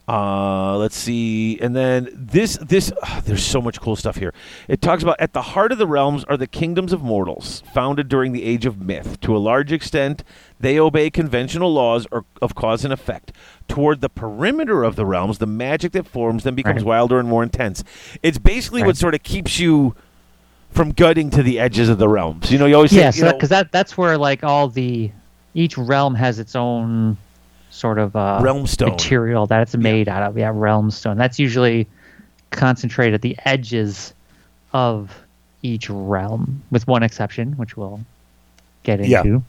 Uh, 0.07 0.77
let's 0.77 0.95
see, 0.95 1.57
and 1.59 1.75
then 1.75 2.07
this 2.13 2.57
this 2.61 2.91
ah, 3.01 3.23
there's 3.25 3.43
so 3.43 3.59
much 3.59 3.81
cool 3.81 3.95
stuff 3.95 4.17
here. 4.17 4.35
It 4.67 4.79
talks 4.79 5.01
about 5.01 5.15
at 5.19 5.33
the 5.33 5.41
heart 5.41 5.71
of 5.71 5.79
the 5.79 5.87
realms 5.87 6.23
are 6.25 6.37
the 6.37 6.45
kingdoms 6.45 6.93
of 6.93 7.01
mortals, 7.01 7.63
founded 7.73 8.07
during 8.07 8.31
the 8.31 8.43
age 8.43 8.67
of 8.67 8.79
myth. 8.79 9.19
To 9.21 9.35
a 9.35 9.39
large 9.39 9.71
extent, 9.71 10.23
they 10.59 10.77
obey 10.79 11.09
conventional 11.09 11.73
laws 11.73 12.05
or 12.11 12.23
of 12.39 12.53
cause 12.53 12.83
and 12.83 12.93
effect. 12.93 13.31
Toward 13.67 14.01
the 14.01 14.09
perimeter 14.09 14.83
of 14.83 14.95
the 14.95 15.07
realms, 15.07 15.39
the 15.39 15.47
magic 15.47 15.91
that 15.93 16.05
forms 16.05 16.43
them 16.43 16.53
becomes 16.53 16.83
Right. 16.83 16.85
wilder 16.85 17.17
and 17.17 17.27
more 17.27 17.41
intense. 17.41 17.83
It's 18.21 18.37
basically 18.37 18.83
what 18.83 18.97
sort 18.97 19.15
of 19.15 19.23
keeps 19.23 19.57
you 19.57 19.95
from 20.69 20.91
gutting 20.91 21.31
to 21.31 21.41
the 21.41 21.57
edges 21.59 21.89
of 21.89 21.97
the 21.97 22.07
realms. 22.07 22.51
You 22.51 22.59
know, 22.59 22.67
you 22.67 22.75
always 22.75 22.91
say, 22.91 22.97
Yeah, 22.97 23.07
you 23.07 23.11
so 23.13 23.31
because 23.31 23.49
that 23.49 23.71
that's 23.71 23.97
where 23.97 24.19
like 24.19 24.43
all 24.43 24.67
the 24.67 25.09
each 25.55 25.79
realm 25.79 26.13
has 26.13 26.37
its 26.37 26.55
own 26.55 27.17
sort 27.75 27.99
of 27.99 28.15
uh, 28.15 28.39
Realm 28.41 28.65
stone. 28.67 28.91
material 28.91 29.45
that 29.47 29.61
it's 29.61 29.75
made 29.75 30.07
out 30.09 30.23
of. 30.23 30.37
Yeah, 30.37 30.51
realm 30.53 30.91
stone. 30.91 31.17
That's 31.17 31.37
usually 31.39 31.87
concentrated 32.51 33.15
at 33.15 33.21
the 33.21 33.37
edges 33.45 34.13
of 34.73 35.15
each 35.61 35.89
realm, 35.89 36.61
with 36.71 36.87
one 36.87 37.03
exception, 37.03 37.53
which 37.53 37.75
we'll 37.75 37.99
get 38.83 38.99
into. 38.99 39.09
Yeah. 39.11 39.39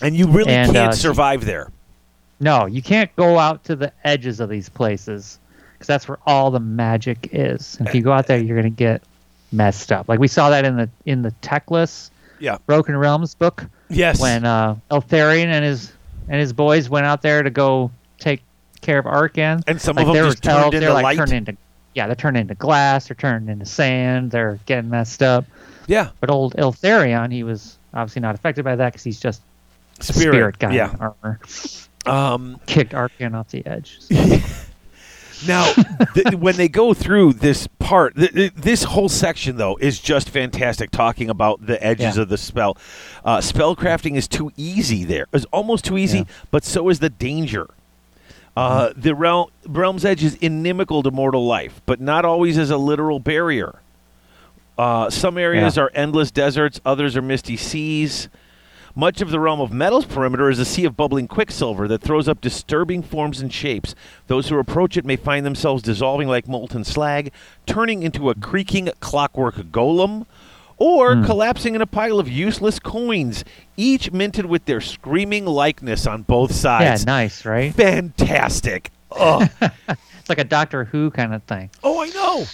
and 0.00 0.16
you 0.16 0.26
really 0.26 0.52
and, 0.52 0.72
can't 0.72 0.92
uh, 0.92 0.96
survive 0.96 1.44
there. 1.44 1.70
No, 2.40 2.66
you 2.66 2.82
can't 2.82 3.14
go 3.16 3.38
out 3.38 3.64
to 3.64 3.76
the 3.76 3.92
edges 4.04 4.40
of 4.40 4.48
these 4.48 4.68
places 4.68 5.38
because 5.72 5.86
that's 5.86 6.06
where 6.08 6.18
all 6.26 6.50
the 6.50 6.60
magic 6.60 7.30
is. 7.32 7.76
And 7.78 7.88
if 7.88 7.94
you 7.94 8.02
go 8.02 8.12
out 8.12 8.26
there, 8.26 8.38
you're 8.38 8.56
gonna 8.56 8.70
get 8.70 9.02
messed 9.52 9.90
up. 9.92 10.08
Like 10.08 10.18
we 10.20 10.28
saw 10.28 10.50
that 10.50 10.64
in 10.64 10.76
the 10.76 10.88
in 11.06 11.22
the 11.22 11.30
Teclis 11.42 12.10
Yeah. 12.38 12.58
Broken 12.66 12.96
Realms 12.96 13.34
book 13.34 13.64
Yes. 13.88 14.20
when 14.20 14.44
uh, 14.44 14.76
Eltharion 14.90 15.46
and 15.46 15.64
his 15.64 15.92
and 16.28 16.40
his 16.40 16.52
boys 16.52 16.88
went 16.88 17.06
out 17.06 17.22
there 17.22 17.42
to 17.42 17.50
go 17.50 17.90
take 18.18 18.42
care 18.80 18.98
of 18.98 19.04
Arkhan. 19.04 19.62
And 19.66 19.80
some 19.80 19.96
like 19.96 20.06
of 20.06 20.14
them 20.14 20.24
just 20.26 20.42
turned 20.42 20.66
into 20.66 20.80
they're 20.80 20.92
like 20.92 21.04
light. 21.04 21.16
turned 21.16 21.32
into 21.32 21.56
yeah, 21.94 22.06
they're 22.06 22.14
turning 22.14 22.42
into 22.42 22.54
glass, 22.54 23.08
they're 23.08 23.14
turning 23.14 23.48
into 23.48 23.64
sand, 23.64 24.30
they're 24.30 24.58
getting 24.66 24.90
messed 24.90 25.22
up. 25.22 25.46
yeah. 25.86 26.10
But 26.20 26.30
old 26.30 26.54
Eltharion, 26.56 27.32
he 27.32 27.42
was 27.42 27.78
obviously 27.94 28.20
not 28.20 28.34
affected 28.34 28.64
by 28.64 28.76
that 28.76 28.92
because 28.92 29.02
he's 29.02 29.18
just 29.18 29.40
a 30.00 30.04
Spirit, 30.04 30.34
spirit, 30.34 30.58
guy 30.58 30.74
yeah. 30.74 30.92
in 30.92 31.00
armor. 31.00 31.40
Um, 32.04 32.60
Kicked 32.66 32.92
Arkhan 32.92 33.34
off 33.34 33.48
the 33.48 33.66
edge. 33.66 33.98
Now, 35.46 35.72
th- 36.14 36.34
when 36.36 36.56
they 36.56 36.68
go 36.68 36.94
through 36.94 37.34
this 37.34 37.66
part, 37.78 38.14
th- 38.16 38.32
th- 38.32 38.54
this 38.54 38.84
whole 38.84 39.08
section 39.08 39.56
though 39.56 39.76
is 39.80 39.98
just 40.00 40.30
fantastic. 40.30 40.90
Talking 40.90 41.28
about 41.28 41.66
the 41.66 41.82
edges 41.84 42.16
Yeah. 42.16 42.22
of 42.22 42.28
the 42.28 42.38
spell, 42.38 42.76
uh, 43.24 43.40
spell 43.40 43.74
crafting 43.76 44.16
is 44.16 44.28
too 44.28 44.52
easy. 44.56 45.04
There 45.04 45.26
is 45.32 45.44
almost 45.52 45.84
too 45.84 45.98
easy, 45.98 46.18
Yeah. 46.18 46.24
but 46.50 46.64
so 46.64 46.88
is 46.88 47.00
the 47.00 47.10
danger. 47.10 47.68
Uh, 48.56 48.90
the 48.96 49.14
realm, 49.14 49.50
realm's 49.66 50.04
edge 50.06 50.24
is 50.24 50.36
inimical 50.36 51.02
to 51.02 51.10
mortal 51.10 51.46
life, 51.46 51.82
but 51.84 52.00
not 52.00 52.24
always 52.24 52.56
as 52.56 52.70
a 52.70 52.78
literal 52.78 53.18
barrier. 53.18 53.80
Uh, 54.78 55.10
some 55.10 55.36
areas 55.36 55.76
Yeah. 55.76 55.84
are 55.84 55.90
endless 55.94 56.30
deserts, 56.30 56.80
others 56.86 57.16
are 57.16 57.22
misty 57.22 57.56
seas. 57.58 58.28
Much 58.98 59.20
of 59.20 59.30
the 59.30 59.38
realm 59.38 59.60
of 59.60 59.70
metal's 59.70 60.06
perimeter 60.06 60.48
is 60.48 60.58
a 60.58 60.64
sea 60.64 60.86
of 60.86 60.96
bubbling 60.96 61.28
quicksilver 61.28 61.86
that 61.86 62.00
throws 62.00 62.28
up 62.28 62.40
disturbing 62.40 63.02
forms 63.02 63.42
and 63.42 63.52
shapes. 63.52 63.94
Those 64.26 64.48
who 64.48 64.58
approach 64.58 64.96
it 64.96 65.04
may 65.04 65.16
find 65.16 65.44
themselves 65.44 65.82
dissolving 65.82 66.28
like 66.28 66.48
molten 66.48 66.82
slag, 66.82 67.30
turning 67.66 68.02
into 68.02 68.30
a 68.30 68.34
creaking 68.34 68.88
clockwork 69.00 69.56
golem, 69.70 70.24
or 70.78 71.14
Hmm. 71.16 71.24
collapsing 71.26 71.74
in 71.74 71.82
a 71.82 71.86
pile 71.86 72.18
of 72.18 72.26
useless 72.28 72.78
coins, 72.78 73.44
each 73.76 74.12
minted 74.12 74.46
with 74.46 74.64
their 74.64 74.80
screaming 74.80 75.44
likeness 75.44 76.06
on 76.06 76.22
both 76.22 76.52
sides. 76.52 77.02
yeah, 77.02 77.04
nice, 77.12 77.44
right? 77.44 77.74
Fantastic. 77.74 78.90
Oh, 79.10 79.46
It's 79.90 80.28
like 80.30 80.38
a 80.38 80.44
Doctor 80.44 80.84
Who 80.86 81.10
kind 81.10 81.34
of 81.34 81.42
thing, 81.44 81.70
oh, 81.84 82.00
I 82.02 82.08
know. 82.08 82.44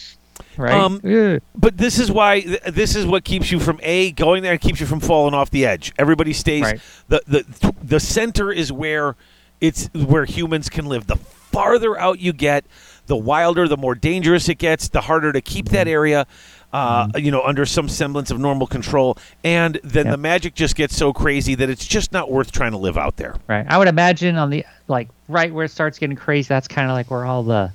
Right? 0.57 0.73
Um, 0.73 1.01
Yeah. 1.05 1.38
But 1.55 1.77
this 1.77 1.99
is 1.99 2.11
why 2.11 2.41
this 2.67 2.95
is 2.97 3.07
what 3.07 3.25
keeps 3.25 3.51
you 3.53 3.59
from 3.61 3.79
a 3.83 4.12
going 4.12 4.43
there 4.43 4.53
and 4.53 4.61
keeps 4.61 4.81
you 4.81 4.87
from 4.87 5.01
falling 5.01 5.35
off 5.35 5.51
the 5.51 5.67
edge. 5.67 5.93
Everybody 5.99 6.33
stays 6.33 6.62
Right. 6.62 6.81
the 7.09 7.23
the 7.27 7.75
the 7.83 8.01
center 8.01 8.51
is 8.53 8.73
where 8.73 9.17
it's 9.61 9.88
where 9.95 10.25
humans 10.25 10.69
can 10.69 10.87
live. 10.87 11.07
The 11.07 11.17
farther 11.17 11.99
out 11.99 12.19
you 12.19 12.33
get, 12.33 12.65
the 13.07 13.17
wilder, 13.17 13.69
the 13.69 13.77
more 13.77 13.95
dangerous 13.95 14.49
it 14.49 14.57
gets. 14.59 14.88
The 14.88 15.03
harder 15.03 15.33
to 15.33 15.41
keep 15.41 15.69
that 15.71 15.87
Mm-hmm. 15.87 15.93
area, 15.93 16.27
uh, 16.73 17.09
you 17.17 17.31
know, 17.31 17.43
under 17.43 17.67
some 17.67 17.88
semblance 17.88 18.31
of 18.31 18.41
normal 18.41 18.67
control. 18.67 19.17
And 19.45 19.79
then 19.85 20.07
Yep. 20.07 20.12
the 20.12 20.17
magic 20.17 20.55
just 20.55 20.75
gets 20.75 20.97
so 20.97 21.12
crazy 21.12 21.55
that 21.57 21.69
it's 21.69 21.87
just 21.87 22.12
not 22.12 22.31
worth 22.33 22.51
trying 22.51 22.73
to 22.73 22.79
live 22.79 22.97
out 22.97 23.17
there. 23.19 23.35
Right. 23.47 23.67
I 23.69 23.77
would 23.79 23.88
imagine 23.88 24.37
on 24.37 24.51
the 24.51 24.65
like 24.88 25.09
right 25.29 25.53
where 25.53 25.65
it 25.67 25.71
starts 25.71 25.99
getting 25.99 26.17
crazy, 26.17 26.49
that's 26.49 26.67
kind 26.69 26.91
of 26.91 26.95
like 26.95 27.11
where 27.11 27.25
all 27.27 27.43
the 27.43 27.71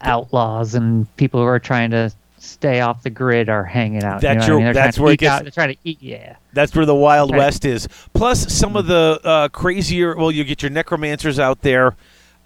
outlaws 0.00 0.74
and 0.74 1.14
people 1.16 1.40
who 1.40 1.46
are 1.46 1.58
trying 1.58 1.90
to 1.90 2.10
stay 2.38 2.80
off 2.80 3.02
the 3.02 3.10
grid 3.10 3.48
are 3.48 3.64
hanging 3.64 4.04
out. 4.04 4.16
you 4.22 4.28
That's 4.28 4.46
know 4.46 4.58
your- 4.58 4.62
I 4.62 4.64
mean? 4.66 4.72
That's 4.74 4.98
where 4.98 5.12
it 5.12 5.18
gets- 5.18 5.32
out- 5.32 5.42
They're 5.42 5.50
trying 5.50 5.72
to 5.74 5.78
eat. 5.84 5.98
Yeah. 6.00 6.36
That's 6.52 6.74
where 6.74 6.86
the 6.86 6.94
Wild. 6.94 7.34
West 7.34 7.64
is. 7.64 7.88
Plus, 8.14 8.52
some 8.52 8.76
of 8.76 8.86
the 8.86 9.20
uh, 9.24 9.48
crazier. 9.48 10.16
Well, 10.16 10.30
you 10.30 10.44
get 10.44 10.62
your 10.62 10.70
necromancers 10.70 11.38
out 11.38 11.62
there, 11.62 11.96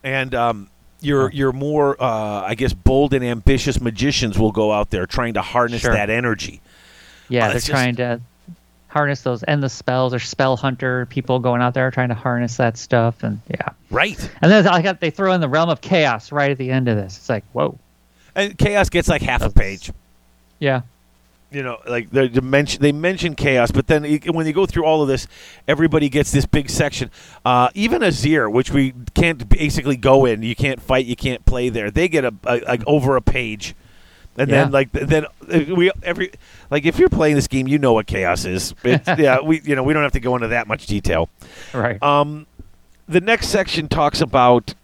and 0.02 0.34
um, 0.34 0.70
your 1.00 1.30
your 1.32 1.52
more, 1.52 2.00
uh, 2.02 2.42
I 2.42 2.54
guess, 2.54 2.72
bold 2.72 3.14
and 3.14 3.24
ambitious 3.24 3.80
magicians 3.80 4.38
will 4.38 4.52
go 4.52 4.72
out 4.72 4.90
there 4.90 5.06
trying 5.06 5.34
to 5.34 5.42
harness 5.42 5.82
Sure. 5.82 5.92
that 5.92 6.10
energy. 6.10 6.60
Yeah. 7.28 7.44
Oh, 7.44 7.48
they're 7.48 7.54
just- 7.56 7.66
trying 7.68 7.96
to 7.96 8.20
harness 8.90 9.22
those 9.22 9.44
endless 9.46 9.72
spells 9.72 10.12
or 10.12 10.18
spell 10.18 10.56
hunter 10.56 11.06
people 11.06 11.38
going 11.38 11.62
out 11.62 11.74
there 11.74 11.90
trying 11.90 12.08
to 12.08 12.14
harness 12.14 12.56
that 12.56 12.76
stuff 12.76 13.22
and 13.22 13.40
yeah. 13.48 13.68
Right. 13.90 14.18
And 14.42 14.50
then 14.50 14.66
I 14.66 14.82
got 14.82 15.00
they 15.00 15.10
throw 15.10 15.32
in 15.32 15.40
the 15.40 15.48
realm 15.48 15.70
of 15.70 15.80
chaos 15.80 16.32
right 16.32 16.50
at 16.50 16.58
the 16.58 16.70
end 16.70 16.88
of 16.88 16.96
this. 16.96 17.16
It's 17.16 17.28
like 17.28 17.44
whoa. 17.52 17.78
And 18.34 18.58
chaos 18.58 18.90
gets 18.90 19.08
like 19.08 19.22
half 19.22 19.42
a 19.42 19.50
page. 19.50 19.92
Yeah. 20.58 20.82
You 21.52 21.64
know, 21.64 21.78
like 21.86 22.10
they 22.10 22.28
mention 22.28 22.80
they 22.80 22.92
mention 22.92 23.34
chaos, 23.34 23.72
but 23.72 23.88
then 23.88 24.04
when 24.26 24.46
you 24.46 24.52
go 24.52 24.66
through 24.66 24.84
all 24.84 25.02
of 25.02 25.08
this, 25.08 25.26
everybody 25.66 26.08
gets 26.08 26.30
this 26.30 26.46
big 26.46 26.70
section. 26.70 27.10
Uh, 27.44 27.70
even 27.74 28.02
Azyr, 28.02 28.50
which 28.50 28.70
we 28.70 28.94
can't 29.14 29.48
basically 29.48 29.96
go 29.96 30.26
in, 30.26 30.44
you 30.44 30.54
can't 30.54 30.80
fight, 30.80 31.06
you 31.06 31.16
can't 31.16 31.44
play 31.44 31.68
there. 31.68 31.90
They 31.90 32.06
get 32.08 32.24
a, 32.24 32.32
a 32.44 32.60
like 32.60 32.82
over 32.86 33.16
a 33.16 33.20
page, 33.20 33.74
and 34.36 34.50
then 34.50 34.70
like 34.70 34.90
then 34.92 35.24
uh, 35.52 35.74
we 35.74 35.90
every 36.02 36.30
like 36.70 36.84
if 36.86 36.98
you're 36.98 37.08
playing 37.08 37.34
this 37.36 37.48
game, 37.48 37.66
you 37.68 37.78
know 37.78 37.92
what 37.92 38.06
chaos 38.06 38.44
is. 38.44 38.74
Yeah, 38.84 39.40
we 39.40 39.60
you 39.64 39.74
know 39.76 39.82
we 39.82 39.92
don't 39.92 40.02
have 40.02 40.12
to 40.12 40.20
go 40.20 40.34
into 40.36 40.48
that 40.48 40.66
much 40.66 40.86
detail. 40.86 41.28
Right. 41.74 42.02
Um, 42.02 42.46
the 43.08 43.20
next 43.20 43.48
section 43.48 43.88
talks 43.88 44.20
about 44.20 44.74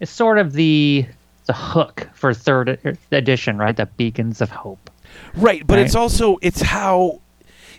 it's 0.00 0.10
sort 0.10 0.38
of 0.38 0.52
the 0.52 1.06
the 1.46 1.52
hook 1.52 2.08
for 2.14 2.34
third 2.34 2.96
edition, 3.12 3.56
right? 3.58 3.76
The 3.76 3.86
beacons 3.86 4.40
of 4.40 4.50
hope. 4.50 4.90
Right, 5.34 5.64
but 5.66 5.76
Right. 5.76 5.86
it's 5.86 5.94
also 5.94 6.38
it's 6.42 6.60
how 6.60 7.20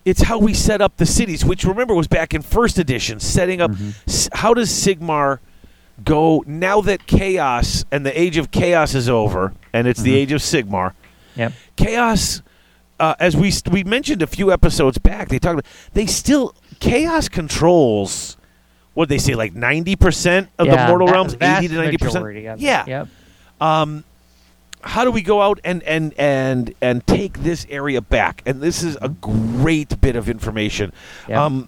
it's 0.06 0.22
how 0.22 0.38
we 0.40 0.54
set 0.54 0.82
up 0.82 0.96
the 0.98 1.06
cities, 1.06 1.44
which 1.44 1.66
remember 1.66 1.94
was 1.94 2.08
back 2.08 2.34
in 2.34 2.42
first 2.42 2.80
edition, 2.80 3.20
setting 3.20 3.60
up 3.62 3.72
Mm-hmm. 3.72 3.90
s- 4.08 4.30
how 4.34 4.54
does 4.54 4.70
Sigmar 4.70 5.40
go 6.04 6.44
now 6.48 6.82
that 6.82 7.08
chaos 7.08 7.86
and 7.92 8.06
the 8.06 8.20
age 8.20 8.38
of 8.38 8.52
chaos 8.52 8.94
is 8.96 9.10
over 9.10 9.54
and 9.74 9.88
it's 9.88 10.02
the 10.02 10.12
Mm-hmm. 10.12 10.18
age 10.18 10.32
of 10.32 10.42
Sigmar. 10.42 10.94
Yep. 11.36 11.54
Chaos 11.76 12.42
uh, 13.00 13.14
as 13.20 13.38
we 13.38 13.52
st- 13.52 13.72
we 13.74 13.84
mentioned 13.84 14.22
a 14.24 14.28
few 14.28 14.52
episodes 14.52 14.98
back, 14.98 15.30
they 15.30 15.38
talked 15.40 15.54
about 15.60 15.66
they 15.94 16.06
still 16.08 16.56
chaos 16.80 17.30
controls 17.30 18.38
what 18.95 19.08
they 19.10 19.20
say 19.20 19.36
like 19.36 19.54
90% 19.54 20.48
of 20.58 20.68
the 20.68 20.88
mortal 20.88 21.08
realms, 21.08 21.36
80 21.39 21.68
to 21.68 21.74
90%. 21.76 22.04
majority 22.04 22.45
of. 22.48 22.60
Yeah 22.60 22.84
Yep. 22.88 23.08
um, 23.62 24.04
how 24.82 25.04
do 25.04 25.12
we 25.12 25.22
go 25.22 25.41
out 25.41 25.60
and 25.64 25.84
and 25.84 26.14
and 26.18 26.74
and 26.82 27.06
take 27.06 27.39
this 27.39 27.66
area 27.70 28.00
back? 28.02 28.41
And 28.45 28.62
this 28.62 28.84
is 28.84 28.98
a 29.02 29.10
great 29.10 30.00
bit 30.00 30.16
of 30.16 30.30
information. 30.30 30.93
Yeah. 31.28 31.43
Um, 31.43 31.68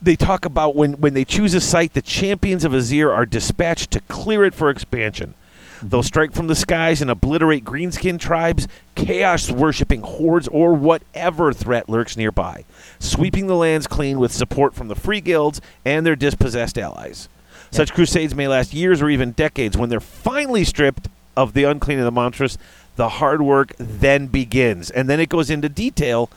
they 0.00 0.16
talk 0.16 0.44
about 0.44 0.76
when 0.76 0.94
when 0.94 1.14
they 1.14 1.24
choose 1.24 1.54
a 1.54 1.60
site, 1.60 1.94
the 1.94 2.02
champions 2.02 2.64
of 2.64 2.72
Azyr 2.72 3.14
are 3.14 3.26
dispatched 3.26 3.90
to 3.92 4.00
clear 4.02 4.44
it 4.44 4.54
for 4.54 4.70
expansion. 4.70 5.34
They'll 5.82 6.02
mhm. 6.02 6.06
strike 6.06 6.32
from 6.32 6.46
the 6.46 6.54
skies 6.54 7.02
and 7.02 7.10
obliterate 7.10 7.64
greenskin 7.64 8.18
tribes, 8.18 8.66
chaos 8.94 9.50
worshipping 9.50 10.02
hordes, 10.02 10.48
or 10.48 10.74
whatever 10.74 11.52
threat 11.52 11.88
lurks 11.88 12.16
nearby, 12.16 12.64
sweeping 12.98 13.46
the 13.46 13.56
lands 13.56 13.86
clean 13.86 14.18
with 14.18 14.32
support 14.32 14.74
from 14.74 14.88
the 14.88 14.94
free 14.94 15.20
guilds 15.20 15.60
and 15.84 16.06
their 16.06 16.16
dispossessed 16.16 16.78
allies. 16.78 17.28
Such 17.70 17.92
crusades 17.92 18.34
may 18.34 18.48
last 18.48 18.72
years 18.72 19.02
or 19.02 19.10
even 19.10 19.32
decades. 19.32 19.76
When 19.76 19.90
they're 19.90 20.00
finally 20.00 20.64
stripped 20.64 21.08
of 21.36 21.52
the 21.52 21.64
unclean 21.64 21.98
and 21.98 22.06
the 22.06 22.12
monstrous, 22.12 22.56
the 22.96 23.08
hard 23.08 23.42
work 23.42 23.72
then 23.78 24.28
begins. 24.28 24.90
And 24.90 25.10
then 25.10 25.20
it 25.20 25.28
goes 25.28 25.50
into 25.50 25.68
detail 25.68 26.30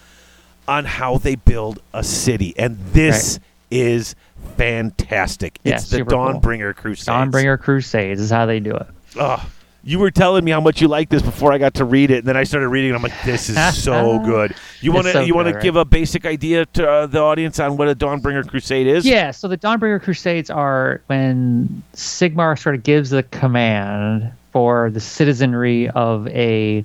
on 0.68 0.86
how 0.86 1.18
they 1.18 1.36
build 1.36 1.82
a 1.94 2.04
city. 2.04 2.54
And 2.58 2.78
this 2.94 3.40
is 3.72 4.16
fantastic. 4.58 5.60
Yeah, 5.64 5.76
it's 5.76 5.90
the 5.90 5.98
super 5.98 6.12
cool. 6.12 6.20
Dawnbringer 6.20 6.76
Crusades. 6.76 7.08
Dawnbringer 7.08 7.60
Crusades 7.60 8.20
is 8.20 8.30
how 8.30 8.46
they 8.46 8.60
do 8.60 8.76
it. 8.76 9.40
You 9.82 9.98
were 9.98 10.12
telling 10.12 10.44
me 10.44 10.52
how 10.52 10.60
much 10.60 10.82
you 10.82 10.90
like 10.90 11.10
this 11.10 11.22
before 11.22 11.54
I 11.54 11.58
got 11.58 11.76
to 11.76 11.86
read 11.86 12.12
it, 12.12 12.20
and 12.20 12.28
then 12.28 12.36
I 12.36 12.44
started 12.44 12.68
reading. 12.68 12.92
it. 12.92 12.96
I'm 12.96 13.02
like, 13.02 13.14
"This 13.24 13.50
is 13.50 13.78
so 13.84 14.20
good." 14.20 14.54
You 14.82 14.92
want 14.92 15.08
to 15.08 15.14
so 15.14 15.22
you 15.22 15.34
want 15.34 15.48
to 15.48 15.54
right? 15.54 15.64
give 15.64 15.78
a 15.78 15.86
basic 15.86 16.26
idea 16.26 16.66
to 16.66 16.90
uh, 16.90 17.06
the 17.08 17.20
audience 17.20 17.60
on 17.60 17.78
what 17.78 17.88
a 17.88 17.96
Dawnbringer 17.96 18.48
Crusade 18.48 18.88
is? 18.88 19.06
Yeah, 19.06 19.32
so 19.32 19.48
the 19.48 19.58
Dawnbringer 19.58 20.02
Crusades 20.02 20.50
are 20.50 21.02
when 21.08 21.82
Sigmar 21.94 22.60
sort 22.60 22.76
of 22.76 22.84
gives 22.84 23.10
the 23.10 23.24
command 23.24 24.32
for 24.52 24.90
the 24.90 25.00
citizenry 25.00 25.90
of 25.90 26.28
a 26.28 26.84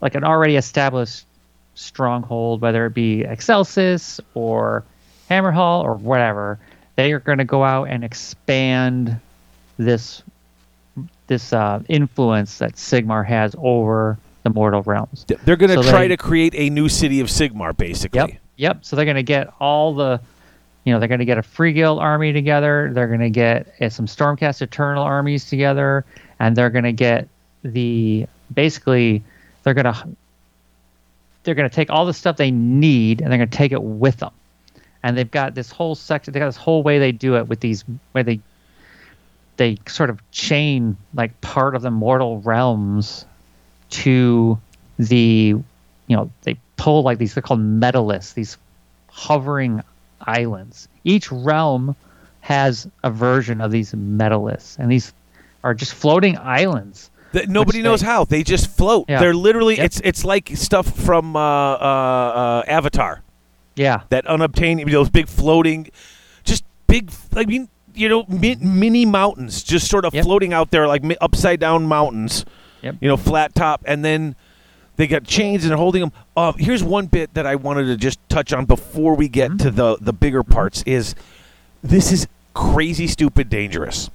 like 0.00 0.14
an 0.16 0.24
already 0.24 0.56
established 0.56 1.24
stronghold, 1.74 2.60
whether 2.60 2.86
it 2.86 2.94
be 2.94 3.22
Excelsis 3.22 4.20
or 4.34 4.84
Hammerhal 5.30 5.82
or 5.84 5.94
whatever. 5.94 6.58
They 6.96 7.12
are 7.12 7.20
going 7.20 7.38
to 7.38 7.44
go 7.44 7.62
out 7.64 7.84
and 7.84 8.02
expand 8.04 9.20
this 9.78 10.22
this 11.28 11.52
uh, 11.52 11.80
influence 11.88 12.58
that 12.58 12.72
Sigmar 12.72 13.24
has 13.26 13.54
over 13.58 14.18
the 14.42 14.50
mortal 14.50 14.82
realms. 14.82 15.24
They're 15.28 15.56
going 15.56 15.70
to 15.76 15.82
So 15.82 15.90
try 15.90 16.02
they- 16.02 16.08
to 16.08 16.16
create 16.16 16.54
a 16.56 16.70
new 16.70 16.88
city 16.88 17.20
of 17.20 17.28
Sigmar, 17.28 17.76
basically. 17.76 18.18
Yep. 18.18 18.30
Yep. 18.56 18.84
So 18.84 18.96
they're 18.96 19.04
going 19.04 19.16
to 19.16 19.22
get 19.22 19.52
all 19.60 19.94
the, 19.94 20.20
you 20.84 20.92
know, 20.92 20.98
they're 20.98 21.06
going 21.08 21.18
to 21.20 21.24
get 21.26 21.38
a 21.38 21.42
Free 21.42 21.72
Guild 21.72 21.98
army 22.00 22.32
together. 22.32 22.90
They're 22.92 23.06
going 23.08 23.20
to 23.20 23.30
get 23.30 23.72
uh, 23.80 23.88
some 23.90 24.06
Stormcast 24.06 24.62
Eternal 24.62 25.04
armies 25.04 25.48
together, 25.48 26.04
and 26.40 26.56
they're 26.56 26.70
going 26.70 26.84
to 26.84 26.92
get 26.92 27.28
the 27.62 28.26
basically 28.54 29.22
they're 29.62 29.74
going 29.74 29.84
to 29.92 30.08
they're 31.44 31.54
going 31.54 31.68
to 31.68 31.74
take 31.74 31.90
all 31.90 32.06
the 32.06 32.14
stuff 32.14 32.36
they 32.36 32.50
need 32.50 33.20
and 33.20 33.30
they're 33.30 33.38
going 33.38 33.48
to 33.50 33.56
take 33.56 33.72
it 33.72 33.82
with 33.82 34.16
them. 34.18 34.30
And 35.02 35.16
they've 35.16 35.30
got 35.30 35.54
this 35.54 35.70
whole 35.70 35.94
section. 35.94 36.32
They 36.32 36.40
got 36.40 36.46
this 36.46 36.56
whole 36.56 36.82
way 36.82 36.98
they 36.98 37.12
do 37.12 37.36
it 37.36 37.46
with 37.48 37.60
these 37.60 37.84
where 38.12 38.24
they 38.24 38.40
they 39.56 39.76
sort 39.86 40.10
of 40.10 40.20
chain 40.30 40.96
like 41.14 41.40
part 41.40 41.74
of 41.74 41.82
the 41.82 41.90
mortal 41.90 42.40
realms 42.42 43.24
to 43.90 44.58
the 44.98 45.54
you 46.06 46.16
know 46.16 46.30
they 46.42 46.56
pull 46.76 47.02
like 47.02 47.18
these 47.18 47.34
they're 47.34 47.42
called 47.42 47.60
metaliths 47.60 48.34
these 48.34 48.56
hovering 49.08 49.82
islands 50.20 50.88
each 51.04 51.30
realm 51.32 51.96
has 52.40 52.88
a 53.02 53.10
version 53.10 53.60
of 53.60 53.70
these 53.72 53.92
metaliths 53.92 54.78
and 54.78 54.90
these 54.90 55.12
are 55.64 55.74
just 55.74 55.92
floating 55.94 56.36
islands 56.38 57.10
That 57.32 57.48
nobody 57.48 57.82
knows 57.82 58.00
they- 58.00 58.06
how. 58.06 58.24
They 58.24 58.42
just 58.42 58.68
float. 58.70 59.06
Yeah. 59.08 59.20
They're 59.20 59.34
literally 59.34 59.76
Yep. 59.76 59.86
it's 59.86 60.00
it's 60.04 60.24
like 60.24 60.50
stuff 60.54 60.86
from 60.98 61.34
uh, 61.36 61.40
uh, 61.40 61.74
uh, 61.82 62.62
Avatar. 62.68 63.22
Yeah 63.78 64.02
That 64.10 64.26
unobtained 64.26 64.90
those 64.90 65.08
big 65.10 65.28
floating, 65.28 65.88
just 66.44 66.64
big. 66.86 67.10
I 67.34 67.44
mean, 67.46 67.68
you 67.94 68.08
know, 68.08 68.24
mi- 68.28 68.56
mini 68.60 69.06
mountains 69.06 69.62
just 69.62 69.88
sort 69.88 70.04
of 70.04 70.12
Yep. 70.14 70.24
floating 70.24 70.52
out 70.52 70.70
there 70.70 70.86
like 70.86 71.02
mi- 71.02 71.16
upside 71.20 71.60
down 71.60 71.86
mountains. 71.86 72.44
Yep. 72.82 72.96
You 73.00 73.08
know, 73.08 73.16
flat 73.16 73.54
top, 73.54 73.82
and 73.86 74.04
then 74.04 74.36
they 74.96 75.06
got 75.06 75.24
chains 75.24 75.64
and 75.64 75.70
they're 75.70 75.78
holding 75.78 76.00
them. 76.02 76.12
Uh, 76.36 76.52
here's 76.58 76.82
one 76.84 77.06
bit 77.06 77.34
that 77.34 77.46
I 77.46 77.54
wanted 77.56 77.86
to 77.86 77.96
just 77.96 78.18
touch 78.28 78.52
on 78.52 78.66
before 78.66 79.14
we 79.16 79.28
get 79.28 79.50
Mm-hmm. 79.50 79.56
to 79.64 79.70
the 79.70 79.96
the 80.00 80.12
bigger 80.12 80.42
parts. 80.44 80.82
Is 80.86 81.14
this 81.82 82.12
is 82.12 82.26
crazy, 82.54 83.06
stupid, 83.06 83.48
dangerous. 83.48 84.10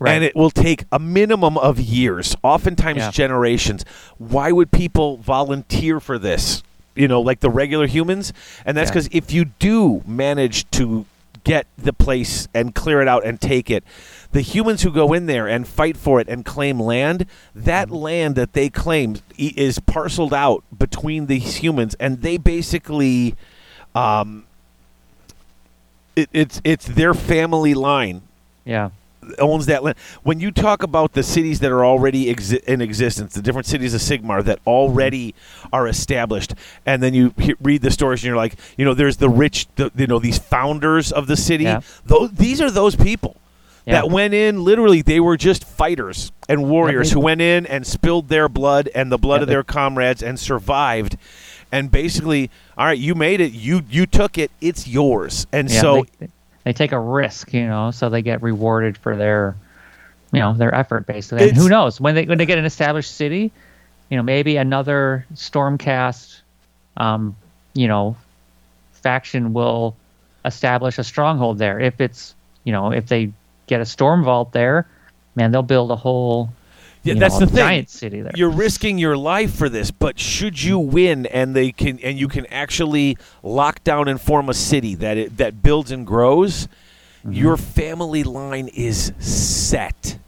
right 0.00 0.12
And 0.14 0.24
it 0.24 0.34
will 0.34 0.50
take 0.50 0.84
a 0.90 0.98
minimum 0.98 1.56
of 1.58 1.78
years, 1.80 2.34
oftentimes 2.42 2.98
Yeah. 2.98 3.10
generations. 3.12 3.84
Why 4.18 4.50
would 4.50 4.70
people 4.72 5.18
volunteer 5.18 6.00
for 6.00 6.18
this? 6.18 6.62
You 6.94 7.08
know, 7.08 7.20
like 7.20 7.40
the 7.40 7.50
regular 7.50 7.86
humans? 7.86 8.32
And 8.66 8.76
that's 8.76 8.88
Yeah. 8.88 8.92
because 8.94 9.08
if 9.12 9.32
you 9.32 9.46
do 9.46 10.02
manage 10.06 10.68
to 10.72 11.06
get 11.44 11.66
the 11.76 11.92
place 11.92 12.46
and 12.54 12.74
clear 12.74 13.02
it 13.02 13.08
out 13.08 13.24
and 13.24 13.40
take 13.40 13.68
it, 13.70 13.82
the 14.30 14.42
humans 14.42 14.82
who 14.82 14.90
go 14.92 15.12
in 15.12 15.26
there 15.26 15.48
and 15.48 15.66
fight 15.66 15.96
for 15.96 16.20
it 16.20 16.28
and 16.28 16.44
claim 16.44 16.78
land, 16.78 17.26
that 17.54 17.88
Mm-hmm. 17.88 17.96
land 17.96 18.34
that 18.36 18.52
they 18.52 18.68
claim 18.68 19.16
is 19.38 19.78
parceled 19.80 20.32
out 20.34 20.62
between 20.76 21.26
these 21.26 21.56
humans, 21.56 21.94
and 21.98 22.22
they 22.22 22.36
basically. 22.36 23.34
Um, 23.94 24.44
it, 26.16 26.28
it's 26.32 26.60
it's 26.64 26.86
their 26.86 27.14
family 27.14 27.72
line 27.74 28.20
yeah 28.66 28.90
owns 29.38 29.66
that 29.66 29.82
land. 29.84 29.96
When 30.22 30.40
you 30.40 30.50
talk 30.50 30.82
about 30.82 31.12
the 31.12 31.22
cities 31.22 31.60
that 31.60 31.70
are 31.70 31.84
already 31.84 32.26
exi- 32.32 32.62
in 32.64 32.80
existence, 32.80 33.34
the 33.34 33.42
different 33.42 33.66
cities 33.66 33.94
of 33.94 34.00
Sigmar 34.00 34.44
that 34.44 34.58
already 34.66 35.34
are 35.72 35.86
established, 35.86 36.54
and 36.86 37.02
then 37.02 37.14
you 37.14 37.32
he- 37.38 37.54
read 37.60 37.82
the 37.82 37.90
stories 37.90 38.20
and 38.20 38.26
you're 38.28 38.36
like, 38.36 38.54
you 38.76 38.84
know, 38.84 38.94
there's 38.94 39.18
the 39.18 39.28
rich, 39.28 39.66
the, 39.76 39.90
you 39.96 40.06
know, 40.06 40.18
these 40.18 40.38
founders 40.38 41.12
of 41.12 41.26
the 41.26 41.36
city. 41.36 41.64
Yeah. 41.64 41.80
Those, 42.04 42.32
these 42.32 42.60
are 42.60 42.70
those 42.70 42.96
people 42.96 43.36
Yeah. 43.86 43.94
that 44.02 44.10
went 44.10 44.34
in. 44.34 44.64
Literally, 44.64 45.02
they 45.02 45.20
were 45.20 45.36
just 45.36 45.64
fighters 45.64 46.32
and 46.48 46.68
warriors 46.68 47.10
they- 47.10 47.14
who 47.14 47.20
went 47.20 47.40
in 47.40 47.66
and 47.66 47.86
spilled 47.86 48.28
their 48.28 48.48
blood 48.48 48.88
and 48.94 49.10
the 49.12 49.18
blood 49.18 49.42
of 49.42 49.48
they- 49.48 49.54
their 49.54 49.64
comrades 49.64 50.22
and 50.22 50.38
survived. 50.38 51.16
And 51.70 51.90
basically, 51.90 52.50
all 52.76 52.84
right, 52.86 52.98
you 52.98 53.14
made 53.14 53.40
it. 53.40 53.52
You 53.52 53.82
you 53.90 54.04
took 54.04 54.36
it. 54.36 54.50
It's 54.60 54.86
yours. 54.86 55.46
And 55.52 55.70
so 55.70 56.04
they, 56.20 56.28
they 56.64 56.72
take 56.72 56.92
a 56.92 56.98
risk 56.98 57.52
you 57.52 57.66
know 57.66 57.90
so 57.90 58.08
they 58.08 58.22
get 58.22 58.42
rewarded 58.42 58.96
for 58.96 59.16
their 59.16 59.56
you 60.32 60.40
know 60.40 60.54
their 60.54 60.74
effort 60.74 61.06
basically. 61.06 61.38
And 61.42 61.50
It's- 61.50 61.62
who 61.62 61.68
knows? 61.68 62.00
When 62.00 62.14
they 62.14 62.24
when 62.24 62.38
they 62.38 62.46
get 62.46 62.58
an 62.58 62.64
established 62.64 63.14
city 63.14 63.52
you 64.08 64.16
know 64.16 64.22
maybe 64.22 64.56
another 64.56 65.26
stormcast 65.34 66.40
um 66.96 67.36
you 67.74 67.88
know 67.88 68.16
faction 68.92 69.52
will 69.52 69.96
establish 70.44 70.98
a 70.98 71.04
stronghold 71.04 71.58
there. 71.58 71.78
If 71.80 72.00
it's 72.00 72.34
you 72.64 72.72
know 72.72 72.92
if 72.92 73.06
they 73.06 73.32
get 73.66 73.80
a 73.80 73.86
storm 73.86 74.24
vault 74.24 74.52
there 74.52 74.86
man 75.34 75.50
they'll 75.52 75.62
build 75.62 75.90
a 75.90 75.96
whole 75.96 76.50
yeah, 77.04 77.14
you 77.14 77.20
that's 77.20 77.34
know, 77.34 77.40
the 77.40 77.46
thing. 77.46 77.56
giant 77.56 77.90
city 77.90 78.20
there 78.20 78.32
you're 78.34 78.50
risking 78.50 78.98
your 78.98 79.16
life 79.16 79.54
for 79.54 79.68
this 79.68 79.90
but 79.90 80.18
should 80.18 80.62
you 80.62 80.78
win 80.78 81.26
and 81.26 81.54
they 81.56 81.72
can 81.72 81.98
and 82.00 82.18
you 82.18 82.28
can 82.28 82.46
actually 82.46 83.16
lock 83.42 83.82
down 83.84 84.08
and 84.08 84.20
form 84.20 84.48
a 84.48 84.54
city 84.54 84.94
that 84.94 85.16
it, 85.16 85.36
that 85.36 85.62
builds 85.62 85.90
and 85.90 86.06
grows 86.06 86.68
Mm-hmm. 87.24 87.34
your 87.34 87.56
family 87.56 88.24
line 88.24 88.66
is 88.74 89.12
set 89.20 90.18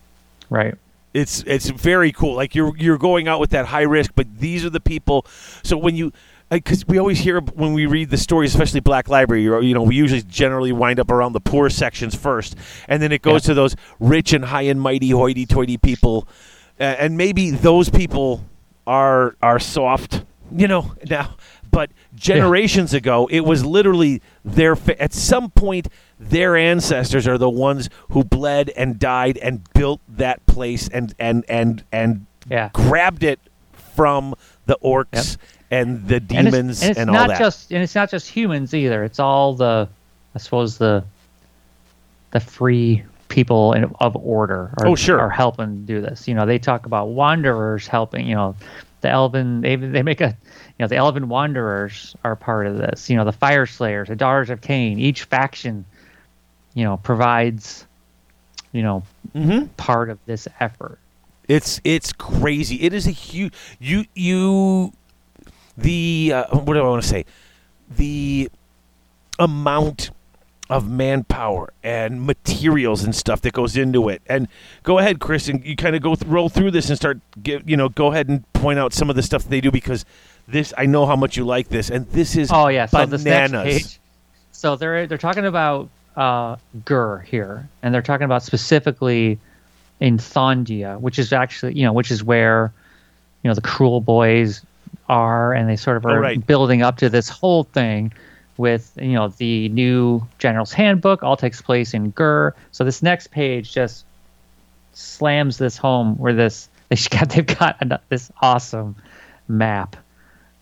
right 0.49 0.77
it's 1.13 1.43
it's 1.45 1.69
very 1.69 2.13
cool 2.13 2.37
like 2.37 2.55
you're 2.55 2.73
you're 2.77 2.99
going 2.99 3.27
out 3.27 3.41
with 3.41 3.51
that 3.51 3.67
high 3.67 3.83
risk 3.83 4.13
but 4.15 4.29
these 4.39 4.65
are 4.65 4.71
the 4.71 4.79
people 4.79 5.27
so 5.65 5.77
when 5.77 5.97
you 5.97 6.13
because 6.53 6.87
we 6.87 6.99
always 6.99 7.19
hear 7.19 7.41
when 7.41 7.73
we 7.73 7.87
read 7.87 8.11
the 8.11 8.17
stories, 8.19 8.55
especially 8.55 8.79
Black 8.79 9.09
Library, 9.09 9.43
you're, 9.43 9.61
know, 9.75 9.83
we 9.83 9.97
usually 9.97 10.23
generally 10.23 10.71
wind 10.71 11.01
up 11.01 11.11
around 11.11 11.33
the 11.33 11.41
poor 11.41 11.69
sections 11.69 12.15
first, 12.15 12.55
and 12.87 13.03
then 13.03 13.11
it 13.11 13.23
goes 13.23 13.43
Yeah. 13.45 13.49
to 13.49 13.55
those 13.55 13.75
rich 13.99 14.33
and 14.33 14.45
high 14.45 14.63
and 14.63 14.81
mighty, 14.81 15.11
hoity-toity 15.11 15.79
people, 15.79 16.29
and 16.79 17.17
maybe 17.17 17.51
those 17.51 17.91
people 17.91 18.45
are 18.87 19.37
are 19.43 19.59
soft, 19.59 20.25
you 20.53 20.69
know, 20.69 20.95
now. 21.11 21.37
But 21.71 21.91
generations 22.15 22.95
ago, 22.95 23.29
it 23.33 23.41
was 23.41 23.65
literally 23.65 24.23
their. 24.45 24.77
Fa- 24.77 25.01
at 25.03 25.13
some 25.13 25.51
point, 25.51 25.89
their 26.21 26.57
ancestors 26.57 27.27
are 27.27 27.37
the 27.37 27.51
ones 27.51 27.91
who 28.11 28.23
bled 28.23 28.71
and 28.71 28.99
died 28.99 29.39
and 29.39 29.67
built 29.75 30.01
that 30.09 30.45
place 30.47 30.89
and 30.89 31.15
and 31.19 31.45
and 31.49 31.83
and 31.91 32.27
yeah 32.49 32.71
grabbed 32.73 33.25
it 33.25 33.41
from 33.73 34.35
the 34.67 34.77
orcs 34.85 35.37
and 35.71 36.07
the 36.07 36.17
and 36.17 36.29
demons 36.29 36.71
it's, 36.71 36.83
and 36.83 36.91
it's 36.91 37.01
and 37.01 37.11
all 37.11 37.17
not 37.17 37.29
that. 37.29 37.39
just 37.39 37.73
and 37.73 37.83
it's 37.83 37.95
not 37.95 38.11
just 38.11 38.29
humans 38.29 38.75
either. 38.75 39.03
It's 39.05 39.19
all 39.19 39.55
the, 39.55 39.89
I 40.35 40.39
suppose 40.39 40.79
the, 40.79 41.05
the 42.31 42.41
free 42.41 43.03
people 43.35 43.73
in, 43.73 43.85
of 44.01 44.17
order 44.17 44.73
are, 44.79 44.87
Oh, 44.87 44.95
sure. 44.95 45.21
are 45.21 45.29
helping 45.29 45.85
do 45.85 46.01
this. 46.01 46.29
You 46.29 46.35
know, 46.35 46.47
they 46.47 46.59
talk 46.59 46.87
about 46.87 47.09
wanderers 47.09 47.87
helping. 47.89 48.27
You 48.27 48.37
know, 48.37 48.57
the 49.01 49.11
elven 49.11 49.61
they 49.61 49.75
they 49.77 50.03
make 50.03 50.21
a, 50.21 50.29
you 50.29 50.83
know, 50.85 50.87
the 50.87 50.97
elven 50.97 51.29
wanderers 51.29 52.15
are 52.25 52.37
part 52.37 52.67
of 52.67 52.79
this. 52.79 53.11
You 53.11 53.17
know, 53.17 53.25
the 53.25 53.33
Fyreslayers, 53.33 54.07
the 54.07 54.17
daughters 54.17 54.51
of 54.51 54.61
Khaine. 54.61 54.99
Each 54.99 55.25
faction, 55.25 55.85
you 56.75 56.85
know, 56.85 56.97
provides, 56.99 57.87
you 58.73 58.83
know, 58.83 59.03
hmm 59.33 59.65
part 59.77 60.09
of 60.11 60.19
this 60.27 60.47
effort. 60.61 60.99
It's 61.49 61.81
it's 61.85 62.13
crazy. 62.13 62.77
It 62.83 62.93
is 62.95 63.07
a 63.07 63.11
huge 63.11 63.53
you 63.81 64.05
you 64.15 64.93
the 65.77 66.33
uh, 66.35 66.57
what 66.59 66.75
do 66.75 66.81
I 66.81 66.89
want 66.89 67.03
to 67.03 67.09
say? 67.09 67.25
The 67.91 68.49
amount 69.39 70.11
of 70.71 70.89
manpower 70.89 71.73
and 71.83 72.23
materials 72.27 73.05
and 73.05 73.15
stuff 73.15 73.43
that 73.43 73.53
goes 73.53 73.77
into 73.77 74.09
it. 74.09 74.23
And 74.27 74.49
go 74.83 74.99
ahead, 74.99 75.21
Chris, 75.21 75.49
and 75.49 75.65
you 75.65 75.77
kind 75.77 75.95
of 75.95 76.01
go 76.03 76.15
th- 76.15 76.27
roll 76.31 76.49
through 76.49 76.71
this 76.71 76.89
and 76.89 76.97
start 76.97 77.19
give 77.43 77.69
you 77.69 77.77
know 77.77 77.89
go 77.91 78.09
ahead 78.13 78.29
and 78.29 78.51
point 78.55 78.79
out 78.79 78.93
some 78.95 79.11
of 79.11 79.17
the 79.17 79.23
stuff 79.23 79.43
that 79.43 79.51
they 79.51 79.61
do 79.61 79.71
because 79.71 80.05
this 80.49 80.73
I 80.79 80.87
know 80.87 81.05
how 81.07 81.17
much 81.17 81.37
you 81.37 81.45
like 81.45 81.69
this 81.69 81.91
and 81.91 82.07
this 82.09 82.35
is 82.37 82.51
Oh 82.53 82.69
yeah, 82.69 82.87
so 82.87 83.07
bananas. 83.07 83.65
page. 83.65 84.01
So 84.53 84.77
they're 84.77 85.07
they're 85.07 85.19
talking 85.19 85.45
about 85.45 85.91
uh, 86.17 86.57
Ghur 86.85 87.19
here, 87.27 87.69
and 87.83 87.93
they're 87.93 88.01
talking 88.03 88.25
about 88.25 88.43
specifically 88.43 89.39
in 90.01 90.17
Thondia, 90.17 90.99
which 91.01 91.19
is 91.19 91.33
actually 91.33 91.75
you 91.75 91.85
know 91.85 91.93
which 91.93 92.11
is 92.11 92.25
where 92.25 92.73
you 93.43 93.49
know 93.51 93.55
the 93.55 93.61
Kruleboyz 93.61 94.65
are, 95.11 95.53
and 95.53 95.69
they 95.69 95.77
sort 95.77 95.99
of 95.99 96.07
Oh, 96.07 96.11
are 96.11 96.21
right. 96.21 96.47
building 96.47 96.81
up 96.83 96.97
to 96.99 97.11
this 97.11 97.29
whole 97.29 97.65
thing 97.65 98.13
with 98.57 98.97
you 99.01 99.13
know 99.13 99.29
the 99.29 99.69
new 99.71 100.27
General's 100.39 100.73
Handbook 100.73 101.23
all 101.23 101.37
takes 101.37 101.61
place 101.61 101.95
in 101.95 102.11
Ghur. 102.11 102.55
So 102.73 102.85
this 102.85 103.03
next 103.03 103.29
page 103.29 103.73
just 103.73 104.05
slams 104.93 105.59
this 105.59 105.77
home 105.77 106.17
where 106.17 106.33
this 106.33 106.69
they 106.89 106.97
got 107.11 107.31
they've 107.31 107.47
got 107.47 107.77
an- 107.81 107.99
this 108.09 108.31
awesome 108.41 108.97
map 109.49 109.97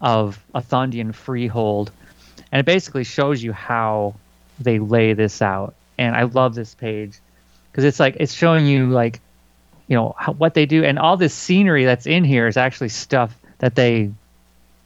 of 0.00 0.42
a 0.54 0.60
Thondian 0.60 1.14
freehold, 1.14 1.90
and 2.50 2.60
it 2.60 2.66
basically 2.66 3.04
shows 3.04 3.42
you 3.42 3.52
how 3.52 4.14
they 4.58 4.78
lay 4.78 5.12
this 5.12 5.42
out. 5.42 5.74
And 5.98 6.16
I 6.16 6.24
love 6.24 6.54
this 6.54 6.74
page 6.74 7.18
because 7.70 7.84
it's 7.84 8.00
like 8.00 8.16
it's 8.18 8.32
showing 8.32 8.66
you 8.66 8.90
like 8.90 9.20
you 9.88 9.96
know 9.96 10.14
how, 10.18 10.32
what 10.32 10.54
they 10.54 10.66
do, 10.66 10.84
and 10.84 10.98
all 10.98 11.16
this 11.16 11.34
scenery 11.34 11.84
that's 11.84 12.06
in 12.06 12.24
here 12.24 12.46
is 12.46 12.56
actually 12.56 12.88
stuff 12.88 13.36
that 13.58 13.74
they 13.74 14.10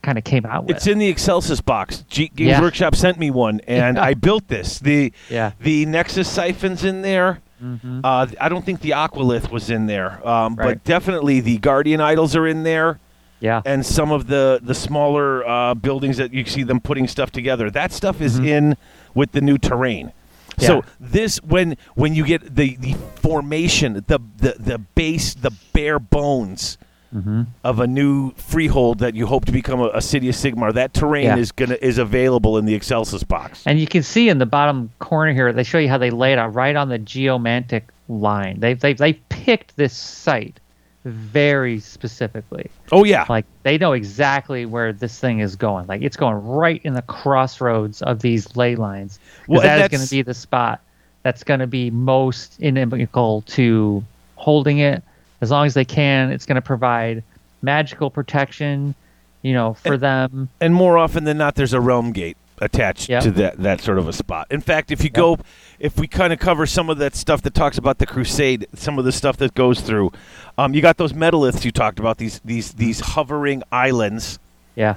kind 0.07 0.19
of 0.19 0.25
came 0.25 0.47
out 0.47 0.65
with. 0.65 0.77
It's 0.77 0.87
in 0.87 0.99
the 0.99 1.09
Excelsis 1.09 1.61
box. 1.61 2.05
G- 2.09 2.31
Games 2.35 2.49
Yeah. 2.51 2.61
Workshop 2.61 2.95
sent 2.95 3.19
me 3.19 3.31
one, 3.33 3.61
and 3.67 3.99
I 3.99 4.15
built 4.15 4.47
this. 4.49 4.79
The 4.79 5.13
Yeah. 5.29 5.51
the 5.61 5.85
Nexus 5.87 6.29
siphons 6.29 6.85
in 6.85 7.03
there. 7.03 7.41
Mhm. 7.63 8.01
Uh, 8.05 8.27
I 8.41 8.49
don't 8.49 8.65
think 8.65 8.81
the 8.83 8.91
Aqualith 8.91 9.51
was 9.51 9.69
in 9.71 9.87
there, 9.87 10.27
um, 10.27 10.55
but 10.57 10.85
definitely 10.85 11.41
the 11.41 11.57
Guardian 11.59 12.01
idols 12.03 12.37
are 12.37 12.47
in 12.47 12.63
there, 12.65 12.99
yeah, 13.41 13.63
and 13.65 13.85
some 13.85 14.13
of 14.13 14.27
the 14.27 14.61
the 14.63 14.75
smaller 14.75 15.47
uh, 15.49 15.75
buildings 15.75 16.19
that 16.19 16.33
you 16.35 16.45
see 16.45 16.63
them 16.63 16.81
putting 16.81 17.09
stuff 17.09 17.31
together. 17.33 17.71
That 17.71 17.93
stuff 17.93 18.21
is 18.21 18.39
in 18.39 18.77
with 19.15 19.33
the 19.33 19.41
new 19.41 19.57
terrain. 19.59 20.13
So 20.59 20.83
Mm-hmm. 20.83 21.05
Yeah. 21.05 21.09
this 21.13 21.37
when 21.43 21.77
when 21.95 22.15
you 22.15 22.25
get 22.27 22.55
the 22.57 22.77
the 22.77 22.95
formation, 23.17 24.05
the 24.07 24.21
the 24.37 24.55
the 24.59 24.79
base, 24.79 25.35
the 25.35 25.51
bare 25.73 25.99
bones 25.99 26.77
hmm 27.13 27.43
of 27.65 27.81
a 27.81 27.87
new 27.87 28.33
freehold 28.33 28.99
that 28.99 29.15
you 29.15 29.27
hope 29.27 29.45
to 29.45 29.53
become 29.53 29.81
a, 29.81 29.89
a 29.95 30.03
city 30.03 30.29
of 30.29 30.35
Sigmar, 30.35 30.73
that 30.75 30.93
terrain 30.95 31.25
Yeah. 31.25 31.37
is 31.37 31.53
gonna 31.53 31.79
is 31.81 31.99
available 31.99 32.59
in 32.59 32.65
the 32.65 32.75
Excelsis 32.75 33.23
box. 33.23 33.63
And 33.67 33.79
you 33.79 33.87
can 33.87 34.03
see 34.03 34.29
in 34.29 34.39
the 34.39 34.47
bottom 34.47 34.91
corner 34.99 35.33
here, 35.33 35.53
they 35.53 35.63
show 35.63 35.79
you 35.79 35.89
how 35.89 35.99
they 35.99 36.11
lay 36.11 36.33
it 36.33 36.39
out 36.39 36.55
right 36.55 36.75
on 36.77 36.89
the 36.89 36.99
geomantic 36.99 37.89
line. 38.09 38.61
They 38.61 38.75
they 38.75 38.93
they 38.95 39.15
picked 39.15 39.77
this 39.77 39.93
site 39.97 40.61
very 41.05 41.79
specifically. 41.79 42.69
Oh 42.91 43.05
yeah, 43.05 43.27
Like 43.29 43.47
they 43.63 43.79
know 43.79 43.93
exactly 43.93 44.67
where 44.67 44.93
this 44.93 45.19
thing 45.21 45.39
is 45.39 45.55
going. 45.55 45.87
Like 45.87 46.03
it's 46.03 46.17
going 46.17 46.35
right 46.45 46.81
in 46.85 46.95
the 46.95 47.03
crossroads 47.03 48.03
of 48.03 48.21
these 48.21 48.57
ley 48.57 48.75
lines. 48.75 49.21
Well, 49.47 49.61
that 49.63 49.81
is 49.81 49.89
going 49.89 50.05
to 50.05 50.11
be 50.11 50.23
the 50.23 50.35
spot 50.35 50.81
that's 51.23 51.45
going 51.45 51.61
to 51.61 51.67
be 51.69 51.91
most 51.91 52.61
inimical 52.61 53.43
to 53.43 54.05
holding 54.35 54.79
it. 54.79 55.03
As 55.41 55.51
long 55.51 55.66
as 55.66 55.74
they 55.74 55.84
can, 55.84 56.30
it's 56.30 56.47
going 56.47 56.55
to 56.57 56.62
provide 56.62 57.22
magical 57.62 58.11
protection, 58.11 58.95
you 59.43 59.53
know, 59.53 59.74
for 59.74 59.97
them. 59.97 60.49
and 60.61 60.74
more 60.74 60.97
often 60.99 61.24
than 61.24 61.39
not, 61.39 61.55
there's 61.55 61.72
a 61.74 61.80
realm 61.80 62.12
gate 62.12 62.37
attached 62.62 63.11
Yep. 63.11 63.22
to 63.22 63.30
that 63.32 63.59
that 63.59 63.80
sort 63.82 63.99
of 63.99 64.09
a 64.09 64.12
spot. 64.14 64.47
In 64.51 64.62
fact, 64.62 64.91
if 64.91 65.05
you 65.05 65.11
go, 65.11 65.39
if 65.78 65.99
we 65.99 66.07
kind 66.09 66.32
of 66.32 66.39
cover 66.39 66.64
some 66.64 66.89
of 66.89 66.97
that 66.99 67.14
stuff 67.14 67.43
that 67.43 67.53
talks 67.53 67.76
about 67.76 67.99
the 67.99 68.07
crusade, 68.07 68.66
some 68.74 68.99
of 68.99 69.05
the 69.05 69.12
stuff 69.12 69.37
that 69.37 69.55
goes 69.55 69.82
through, 69.82 70.11
um, 70.57 70.72
you 70.72 70.80
got 70.80 70.97
those 70.97 71.12
metaliths 71.12 71.64
you 71.66 71.70
talked 71.70 71.99
about 71.99 72.16
these 72.16 72.41
these 72.47 72.72
these 72.72 73.01
hovering 73.01 73.62
islands 73.70 74.39
Yeah. 74.74 74.95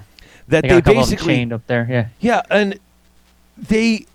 that 0.47 0.61
They 0.61 0.67
they, 0.69 0.69
got 0.69 0.77
a 0.77 0.81
couple 0.83 1.01
of 1.01 1.07
them 1.09 1.15
basically 1.15 1.35
chained 1.35 1.51
up 1.53 1.67
there. 1.67 1.85
Yeah. 1.89 2.05
yeah, 2.21 2.41
and 2.49 2.79
they 3.57 4.05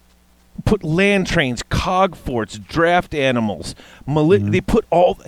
put 0.64 0.82
land 0.82 1.26
trains, 1.26 1.62
cog 1.64 2.16
forts, 2.16 2.56
draft 2.58 3.14
animals. 3.14 3.74
Mali- 4.06 4.38
Mm-hmm. 4.38 4.50
They 4.52 4.60
put 4.62 4.86
all. 4.88 5.18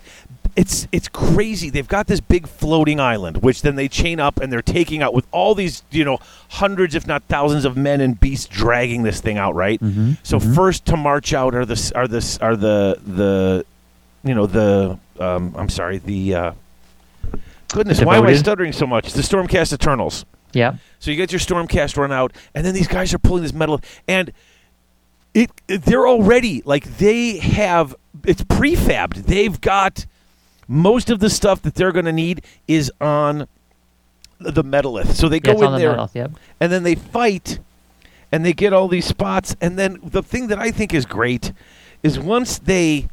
It's 0.57 0.89
it's 0.91 1.07
crazy. 1.09 1.69
They've 1.69 1.87
got 1.87 2.07
this 2.07 2.21
big 2.21 2.49
floating 2.49 2.99
island, 2.99 3.43
which 3.43 3.61
then 3.61 3.77
they 3.77 3.89
chain 3.89 4.19
up 4.19 4.41
and 4.41 4.51
they're 4.51 4.63
taking 4.63 5.03
out 5.03 5.13
with 5.13 5.27
all 5.31 5.55
these 5.55 5.83
you 5.91 6.03
know 6.05 6.19
hundreds, 6.49 6.95
if 6.95 7.07
not 7.07 7.23
thousands, 7.25 7.67
of 7.67 7.77
men 7.77 8.01
and 8.01 8.19
beasts 8.19 8.47
dragging 8.47 9.03
this 9.03 9.21
thing 9.21 9.37
out. 9.37 9.55
Right. 9.55 9.79
Mm-hmm. 9.81 10.13
So 10.23 10.41
first 10.41 10.87
to 10.87 10.97
march 10.97 11.35
out 11.35 11.55
are 11.55 11.67
the 11.67 11.93
are 11.95 12.09
the 12.09 12.39
are 12.41 12.57
the 12.57 12.99
the 13.07 13.67
you 14.25 14.35
know 14.35 14.47
the 14.47 14.99
um, 15.21 15.55
I'm 15.59 15.69
sorry 15.69 15.99
the. 15.99 16.35
Uh, 16.35 16.53
Goodness, 17.73 18.01
why 18.01 18.17
am 18.17 18.25
I 18.25 18.35
stuttering 18.37 18.73
so 18.73 18.87
much? 18.87 19.13
The 19.13 19.23
Stormcast 19.23 19.73
Eternals. 19.73 20.25
Yeah. 20.53 20.77
So 21.01 21.11
you 21.11 21.17
get 21.17 21.33
your 21.33 21.41
Stormcast 21.41 21.97
run 21.99 22.13
out, 22.13 22.33
and 22.55 22.65
then 22.65 22.75
these 22.75 22.87
guys 22.89 23.13
are 23.13 23.19
pulling 23.19 23.43
this 23.43 23.53
metal, 23.53 23.81
and 24.09 24.33
it, 25.35 25.51
it- 25.69 25.83
they're 25.83 26.07
already 26.07 26.63
like 26.65 26.85
they 26.99 27.39
have 27.39 27.95
it's 28.25 28.43
prefabbed. 28.45 29.25
They've 29.27 29.61
got 29.61 30.07
most 30.69 31.11
of 31.11 31.21
the 31.21 31.31
stuff 31.31 31.63
that 31.63 31.75
they're 31.75 31.93
going 31.93 32.05
to 32.07 32.13
need 32.13 32.43
is 32.67 32.91
on 33.01 33.47
the 34.39 34.65
metalith. 34.65 35.13
So 35.15 35.29
they 35.29 35.37
Yeah, 35.37 35.55
go 35.55 35.63
in 35.65 35.73
the 35.73 35.79
there. 35.79 36.09
Yep. 36.15 36.33
and 36.61 36.73
then 36.73 36.83
they 36.83 36.95
fight, 36.95 37.59
and 38.33 38.45
they 38.45 38.53
get 38.53 38.73
all 38.73 38.89
these 38.89 39.07
spots, 39.07 39.57
and 39.61 39.79
then 39.79 39.99
the 40.03 40.23
thing 40.23 40.49
that 40.49 40.59
I 40.59 40.71
think 40.71 40.93
is 40.93 41.07
great 41.07 41.53
is 42.03 42.19
once 42.19 42.59
they 42.59 43.09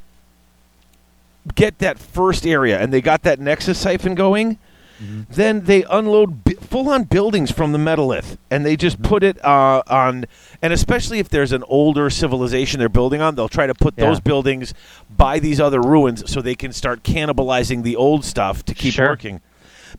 get 1.55 1.79
that 1.79 1.99
first 1.99 2.45
area 2.47 2.79
and 2.79 2.93
they 2.93 3.01
got 3.01 3.23
that 3.23 3.37
nexus 3.37 3.77
siphon 3.77 4.15
going 4.15 4.57
then 4.99 5.65
they 5.65 5.83
unload 5.89 6.43
bi- 6.43 6.53
full-on 6.53 7.03
buildings 7.03 7.51
from 7.51 7.71
the 7.71 7.77
metalith 7.77 8.37
and 8.49 8.65
they 8.65 8.75
just 8.75 9.01
put 9.01 9.23
it 9.23 9.43
uh, 9.43 9.81
on 9.87 10.25
and 10.61 10.71
especially 10.71 11.19
if 11.19 11.27
there's 11.29 11.51
an 11.51 11.63
older 11.67 12.09
civilization 12.09 12.79
they're 12.79 12.87
building 12.89 13.19
on 13.21 13.35
they'll 13.35 13.49
try 13.49 13.67
to 13.67 13.73
put 13.75 13.95
Yeah. 13.97 14.05
those 14.05 14.19
buildings 14.19 14.73
by 15.09 15.39
these 15.39 15.59
other 15.59 15.81
ruins 15.81 16.29
so 16.31 16.41
they 16.41 16.55
can 16.55 16.71
start 16.71 17.03
cannibalizing 17.03 17.83
the 17.83 17.95
old 17.95 18.23
stuff 18.23 18.63
to 18.65 18.73
keep 18.73 18.93
Sure. 18.93 19.07
working 19.09 19.41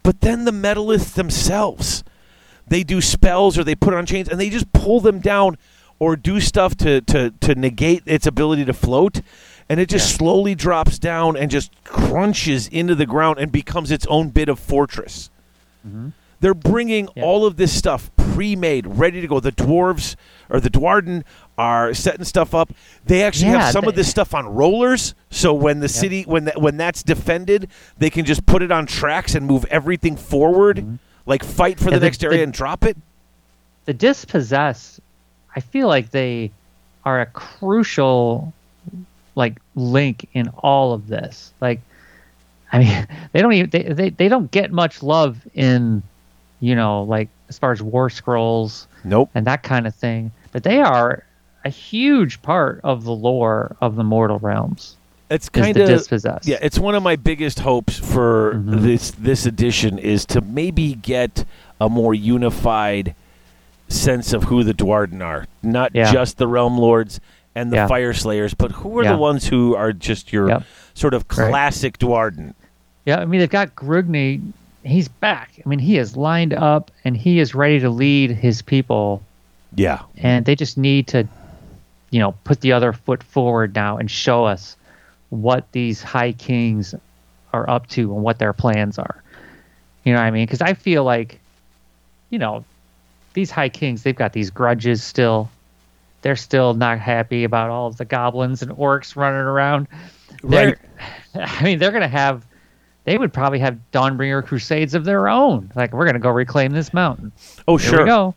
but 0.02 0.20
then 0.22 0.44
the 0.44 0.52
metaliths 0.52 1.12
themselves 1.14 2.02
they 2.66 2.82
do 2.82 3.00
spells 3.00 3.58
or 3.58 3.64
they 3.64 3.74
put 3.74 3.92
on 3.94 4.06
chains 4.06 4.28
and 4.28 4.40
they 4.40 4.48
just 4.48 4.72
pull 4.72 5.00
them 5.00 5.18
down 5.20 5.58
or 5.98 6.16
do 6.16 6.40
stuff 6.40 6.74
to, 6.76 7.00
to, 7.02 7.30
to 7.40 7.54
negate 7.54 8.02
its 8.06 8.26
ability 8.26 8.64
to 8.64 8.72
float 8.72 9.20
and 9.68 9.80
it 9.80 9.88
just 9.88 10.10
Yeah. 10.12 10.16
slowly 10.18 10.54
drops 10.54 10.98
down 10.98 11.36
and 11.36 11.50
just 11.50 11.70
crunches 11.84 12.68
into 12.68 12.94
the 12.94 13.06
ground 13.06 13.38
and 13.38 13.50
becomes 13.50 13.90
its 13.90 14.06
own 14.06 14.30
bit 14.30 14.48
of 14.48 14.58
fortress 14.58 15.30
they're 16.40 16.54
bringing 16.54 17.08
Yeah. 17.14 17.24
all 17.24 17.44
of 17.46 17.56
this 17.56 17.72
stuff 17.72 18.10
pre-made 18.16 18.86
ready 18.86 19.20
to 19.20 19.26
go 19.26 19.38
the 19.40 19.52
dwarves 19.52 20.16
or 20.50 20.58
the 20.60 20.70
Duardin 20.70 21.22
are 21.58 21.92
setting 21.94 22.24
stuff 22.24 22.54
up 22.54 22.70
they 23.06 23.22
actually 23.22 23.50
Yeah, 23.52 23.62
have 23.64 23.72
some 23.72 23.86
of 23.86 23.94
this 23.94 24.08
stuff 24.08 24.34
on 24.34 24.46
rollers 24.46 25.14
so 25.30 25.52
when 25.54 25.80
the 25.80 25.88
city 25.88 26.22
when 26.24 26.44
that 26.46 26.60
when 26.60 26.76
that's 26.78 27.02
defended 27.02 27.68
they 27.98 28.10
can 28.10 28.24
just 28.24 28.44
put 28.46 28.62
it 28.62 28.72
on 28.72 28.86
tracks 28.86 29.34
and 29.34 29.46
move 29.46 29.64
everything 29.70 30.16
forward 30.16 30.98
like 31.26 31.44
fight 31.44 31.78
for 31.78 31.84
Mm-hmm. 31.86 31.94
The 31.94 32.00
the- 32.00 32.06
next 32.06 32.24
area 32.24 32.38
the- 32.38 32.44
and 32.44 32.52
drop 32.52 32.84
it 32.84 32.96
the 33.84 33.94
dispossessed 33.94 35.00
i 35.54 35.60
feel 35.60 35.86
like 35.88 36.10
they 36.10 36.50
are 37.04 37.20
a 37.20 37.26
crucial 37.26 38.52
like 39.34 39.58
link 39.74 40.28
in 40.34 40.48
all 40.58 40.92
of 40.92 41.08
this. 41.08 41.52
Like 41.60 41.80
i 42.72 42.78
mean 42.78 43.06
they 43.32 43.40
don't 43.42 43.52
even 43.52 43.70
they, 43.70 43.82
they, 43.82 44.10
they 44.10 44.28
don't 44.28 44.50
get 44.50 44.72
much 44.72 45.02
love 45.02 45.36
in 45.54 46.02
you 46.60 46.74
know 46.74 47.02
like 47.02 47.28
as 47.48 47.58
far 47.58 47.70
as 47.72 47.82
war 47.82 48.08
scrolls 48.10 48.88
nope. 49.04 49.30
and 49.34 49.46
that 49.46 49.62
kind 49.62 49.86
of 49.86 49.94
thing. 49.94 50.32
But 50.52 50.62
they 50.62 50.80
are 50.80 51.24
a 51.64 51.68
huge 51.70 52.40
part 52.42 52.80
of 52.84 53.04
the 53.04 53.12
lore 53.12 53.76
of 53.80 53.96
the 53.96 54.04
mortal 54.04 54.38
realms 54.38 54.96
it's 55.30 55.48
kind 55.48 55.76
of 55.76 55.88
dispossessed. 55.88 56.46
Yeah, 56.46 56.58
it's 56.60 56.78
one 56.78 56.94
of 56.94 57.02
my 57.02 57.16
biggest 57.16 57.60
hopes 57.60 57.98
for 57.98 58.54
Mhm. 58.54 58.82
this 58.82 59.10
this 59.12 59.46
edition 59.46 59.98
is 59.98 60.26
to 60.26 60.40
maybe 60.40 60.94
get 60.94 61.44
a 61.80 61.88
more 61.88 62.14
unified 62.14 63.14
sense 63.88 64.32
of 64.32 64.44
who 64.44 64.62
the 64.62 64.74
Duardin 64.74 65.22
are, 65.22 65.46
not 65.62 65.90
Yeah. 65.94 66.12
just 66.12 66.36
the 66.38 66.46
Realm 66.46 66.78
Lords 66.78 67.20
and 67.54 67.70
the 67.72 67.76
Yeah. 67.76 67.88
Fyreslayers, 67.88 68.54
but 68.56 68.72
who 68.72 68.98
are 68.98 69.04
Yeah. 69.04 69.12
the 69.12 69.18
ones 69.18 69.46
who 69.46 69.74
are 69.76 69.92
just 69.92 70.32
your 70.32 70.48
Yep. 70.48 70.62
sort 70.94 71.14
of 71.14 71.24
Right. 71.36 71.48
classic 71.50 71.98
Duardin. 71.98 72.54
Yeah, 73.04 73.18
I 73.20 73.24
mean 73.26 73.40
they've 73.40 73.50
got 73.50 73.74
Grungni. 73.76 74.40
He's 74.82 75.08
back. 75.08 75.50
I 75.64 75.68
mean 75.68 75.78
he 75.78 75.98
is 75.98 76.16
lined 76.16 76.52
up 76.52 76.90
and 77.04 77.16
he 77.16 77.38
is 77.38 77.54
ready 77.54 77.80
to 77.80 77.90
lead 77.90 78.30
his 78.30 78.60
people, 78.62 79.22
Yeah, 79.74 80.00
and 80.18 80.44
they 80.44 80.54
just 80.54 80.76
need 80.78 81.06
to, 81.08 81.26
you 82.10 82.20
know, 82.20 82.34
put 82.44 82.60
the 82.60 82.72
other 82.72 82.92
foot 82.92 83.22
forward 83.22 83.74
now 83.74 83.96
and 83.98 84.10
show 84.10 84.44
us 84.44 84.76
what 85.30 85.64
these 85.72 86.02
High 86.02 86.32
Kings 86.32 86.94
are 87.52 87.68
up 87.68 87.86
to 87.88 88.12
and 88.14 88.22
what 88.22 88.38
their 88.38 88.52
plans 88.52 88.98
are. 88.98 89.16
You 90.04 90.12
know 90.12 90.18
what 90.20 90.26
I 90.26 90.30
mean? 90.30 90.44
Because 90.46 90.60
I 90.60 90.74
feel 90.74 91.02
like, 91.04 91.40
you 92.30 92.38
know, 92.38 92.64
these 93.32 93.50
High 93.50 93.68
Kings 93.68 94.02
they've 94.02 94.14
got 94.14 94.32
these 94.32 94.50
grudges 94.50 95.02
still. 95.02 95.50
They're 96.24 96.36
still 96.36 96.72
not 96.72 96.98
happy 97.00 97.44
about 97.44 97.68
all 97.68 97.86
of 97.86 97.98
the 97.98 98.06
goblins 98.06 98.62
and 98.62 98.72
orcs 98.72 99.14
running 99.14 99.40
around. 99.42 99.88
Right. 100.42 100.78
They're- 101.34 101.44
I 101.46 101.62
mean, 101.62 101.78
they're 101.78 101.90
going 101.90 102.00
to 102.02 102.08
have. 102.08 102.46
They 103.04 103.18
would 103.18 103.32
probably 103.34 103.58
have 103.58 103.78
Dawnbringer 103.92 104.46
crusades 104.46 104.94
of 104.94 105.04
their 105.04 105.28
own. 105.28 105.70
Like, 105.76 105.92
we're 105.92 106.06
going 106.06 106.14
to 106.14 106.20
go 106.20 106.30
reclaim 106.30 106.72
this 106.72 106.94
mountain. 106.94 107.32
Oh, 107.68 107.76
Here 107.76 107.90
sure. 107.90 108.06
go. 108.06 108.34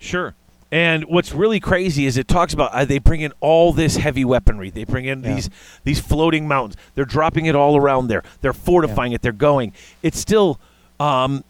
Sure. 0.00 0.34
And 0.72 1.04
what's 1.04 1.32
really 1.32 1.60
crazy 1.60 2.06
is 2.06 2.16
it 2.16 2.26
talks 2.26 2.52
about 2.54 2.72
uh, 2.72 2.84
they 2.84 2.98
bring 2.98 3.20
in 3.20 3.32
all 3.38 3.72
this 3.72 3.96
heavy 3.96 4.24
weaponry. 4.24 4.70
They 4.70 4.82
bring 4.82 5.04
in 5.04 5.22
Yeah. 5.22 5.34
these 5.36 5.50
these 5.84 6.00
floating 6.00 6.48
mountains. 6.48 6.76
They're 6.96 7.04
dropping 7.04 7.46
it 7.46 7.54
all 7.54 7.76
around 7.76 8.08
there. 8.08 8.24
They're 8.40 8.52
fortifying 8.52 9.12
it. 9.12 9.22
They're 9.22 9.30
going. 9.32 9.72
It's 10.02 10.18
still. 10.18 10.58
Um, 10.98 11.44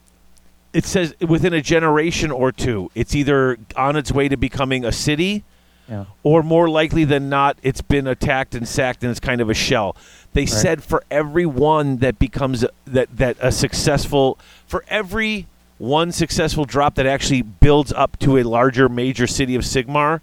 it 0.75 0.85
says 0.85 1.15
within 1.21 1.55
a 1.55 1.63
generation 1.63 2.31
or 2.31 2.51
two, 2.53 2.91
it's 2.95 3.15
either 3.15 3.57
on 3.77 3.97
its 3.97 4.11
way 4.13 4.29
to 4.29 4.37
becoming 4.37 4.85
a 4.85 4.93
city, 4.93 5.45
Yeah. 5.93 6.05
or 6.23 6.43
more 6.43 6.71
likely 6.71 7.05
than 7.05 7.29
not, 7.29 7.59
it's 7.63 7.83
been 7.83 8.07
attacked 8.07 8.55
and 8.55 8.67
sacked 8.67 9.03
and 9.05 9.11
it's 9.11 9.21
kind 9.21 9.43
of 9.43 9.51
a 9.51 9.55
shell. 9.55 9.95
They 10.33 10.47
said 10.47 10.83
for 10.83 11.05
every 11.11 11.45
one 11.45 11.99
that 11.99 12.19
becomes 12.19 12.65
that 12.87 13.15
that 13.15 13.37
a 13.41 13.53
successful 13.53 14.39
for 14.67 14.85
every 14.89 15.47
one 15.77 16.11
successful 16.13 16.65
drop 16.65 16.95
that 16.95 17.05
actually 17.07 17.43
builds 17.43 17.93
up 17.93 18.19
to 18.21 18.39
a 18.39 18.43
larger 18.43 18.89
major 18.89 19.27
city 19.27 19.55
of 19.55 19.63
Sigmar, 19.63 20.21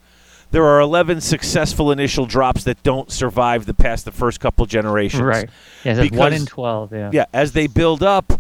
there 0.52 0.66
are 0.66 0.80
11 0.80 1.22
successful 1.22 1.92
initial 1.92 2.26
drops 2.26 2.64
that 2.64 2.82
don't 2.82 3.12
survive 3.12 3.68
the 3.68 3.74
past 3.76 4.06
the 4.06 4.12
first 4.12 4.40
couple 4.40 4.66
generations. 4.66 5.22
Right. 5.22 5.50
Yeah, 5.84 5.94
that's 5.94 6.12
one 6.12 6.34
in 6.34 6.46
twelve. 6.48 6.92
Yeah. 6.92 7.12
Yeah, 7.14 7.26
as 7.32 7.52
they 7.52 7.68
build 7.68 8.02
up, 8.02 8.34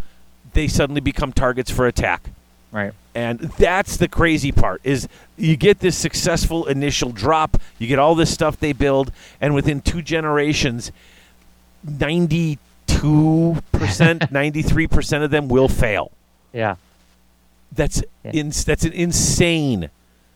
they 0.54 0.68
suddenly 0.68 1.02
become 1.02 1.32
targets 1.32 1.70
for 1.70 1.86
attack. 1.86 2.32
Right. 2.72 2.94
And 3.16 3.40
that's 3.40 3.98
the 3.98 4.08
crazy 4.08 4.52
part 4.52 4.82
is 4.84 5.08
you 5.36 5.56
get 5.58 5.80
this 5.80 5.98
successful 5.98 6.66
initial 6.68 7.12
drop, 7.12 7.58
you 7.80 7.88
get 7.88 7.98
all 8.00 8.14
this 8.16 8.32
stuff 8.34 8.58
they 8.60 8.72
build, 8.74 9.12
and 9.42 9.54
within 9.56 9.82
two 9.82 10.02
generations, 10.02 10.92
92%, 11.88 12.58
93% 13.72 15.24
of 15.24 15.32
them 15.32 15.48
will 15.48 15.68
fail. 15.68 16.12
Yeah. 16.54 16.76
That's 17.72 18.02
Yeah. 18.24 18.32
ins- 18.32 18.66
that's 18.66 18.84
an 18.84 18.94
insane. 18.94 19.90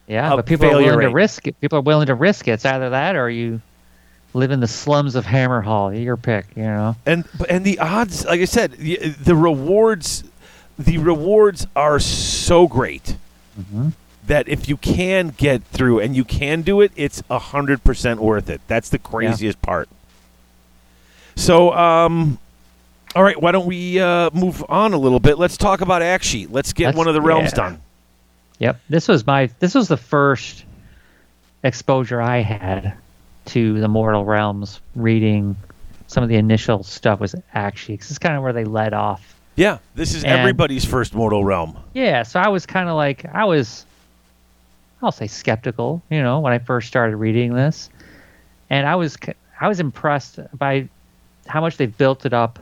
Yeah. 0.07 0.34
A 0.34 0.36
but 0.38 0.45
people 0.45 0.67
are 0.67 0.78
willing 0.78 0.99
to 1.01 1.09
risk 1.09 1.47
it. 1.47 1.59
People 1.61 1.80
are 1.80 1.84
willing 1.84 2.07
to 2.07 2.15
risk 2.15 2.47
it. 2.47 2.51
It's 2.53 2.65
either 2.65 2.89
that 2.91 3.15
or 3.15 3.30
you 3.30 3.61
live 4.34 4.51
in 4.51 4.59
the 4.59 4.67
slums 4.67 5.15
of 5.15 5.26
Hammerhal. 5.26 6.03
Your 6.03 6.17
pick. 6.17 6.45
You 6.55 6.63
know. 6.63 6.95
And 7.05 7.24
and 7.49 7.63
the 7.65 7.80
odds, 7.80 8.26
like 8.26 8.41
I 8.41 8.45
said, 8.45 8.74
the, 8.74 8.97
the 8.97 9.36
rewards 9.36 10.24
the 10.78 10.97
rewards 10.97 11.67
are 11.76 11.99
so 11.99 12.67
great 12.67 13.17
Mm-hmm. 13.59 13.89
that 14.26 14.47
if 14.47 14.67
you 14.67 14.78
can 14.78 15.28
get 15.30 15.63
through 15.65 15.99
and 15.99 16.15
you 16.15 16.24
can 16.26 16.63
do 16.63 16.82
it, 16.82 16.91
it's 16.95 17.21
hundred 17.30 17.84
percent 17.84 18.19
worth 18.19 18.49
it. 18.49 18.61
That's 18.67 18.89
the 18.89 18.97
craziest 18.97 19.61
part. 19.61 19.88
So, 21.36 21.71
um, 21.74 22.39
all 23.15 23.21
right, 23.24 23.39
why 23.39 23.51
don't 23.51 23.67
we 23.67 23.99
uh, 23.99 24.32
move 24.34 24.63
on 24.69 24.93
a 24.93 24.97
little 24.97 25.19
bit? 25.19 25.38
Let's 25.38 25.55
talk 25.57 25.82
about 25.82 26.01
Sheet. 26.24 26.51
Let's 26.51 26.74
get 26.74 26.88
Let's- 26.88 26.97
one 26.97 27.07
of 27.07 27.13
the 27.13 27.21
realms 27.21 27.51
yeah. 27.51 27.55
done. 27.55 27.82
Yep. 28.59 28.80
This 28.89 29.07
was 29.07 29.28
my 29.28 29.49
this 29.59 29.76
was 29.76 29.88
the 29.88 29.97
first 29.97 30.63
exposure 31.63 32.21
I 32.21 32.38
had 32.39 32.93
to 33.45 33.80
the 33.80 33.88
Mortal 33.88 34.26
Realms 34.26 34.80
reading 34.95 35.55
some 36.07 36.24
of 36.24 36.30
the 36.30 36.36
initial 36.38 36.84
stuff 36.84 37.19
was 37.19 37.36
actually 37.53 37.97
this 37.97 38.09
is 38.11 38.19
kind 38.19 38.36
of 38.36 38.41
where 38.43 38.53
they 38.53 38.63
led 38.65 38.93
off. 38.93 39.32
Yeah, 39.56 39.78
this 39.95 40.16
is 40.16 40.24
And- 40.24 40.34
everybody's 40.34 40.86
first 40.86 41.14
mortal 41.14 41.43
realm. 41.43 41.78
Yeah, 41.93 42.24
so 42.24 42.39
I 42.39 42.47
was 42.47 42.66
kind 42.66 42.89
of 42.89 42.95
like 42.95 43.26
I 43.34 43.45
was 43.45 43.86
I'll 45.01 45.12
say 45.12 45.28
skeptical, 45.28 46.01
you 46.10 46.24
know, 46.24 46.39
when 46.39 46.54
I 46.54 46.60
first 46.60 46.88
started 46.88 47.18
reading 47.18 47.54
this. 47.54 47.89
And 48.70 48.88
I 48.88 48.95
was 48.95 49.18
I 49.60 49.68
was 49.68 49.80
impressed 49.80 50.39
by 50.58 50.88
how 51.47 51.62
much 51.62 51.78
they've 51.78 51.95
built 51.97 52.26
it 52.26 52.34
up. 52.34 52.60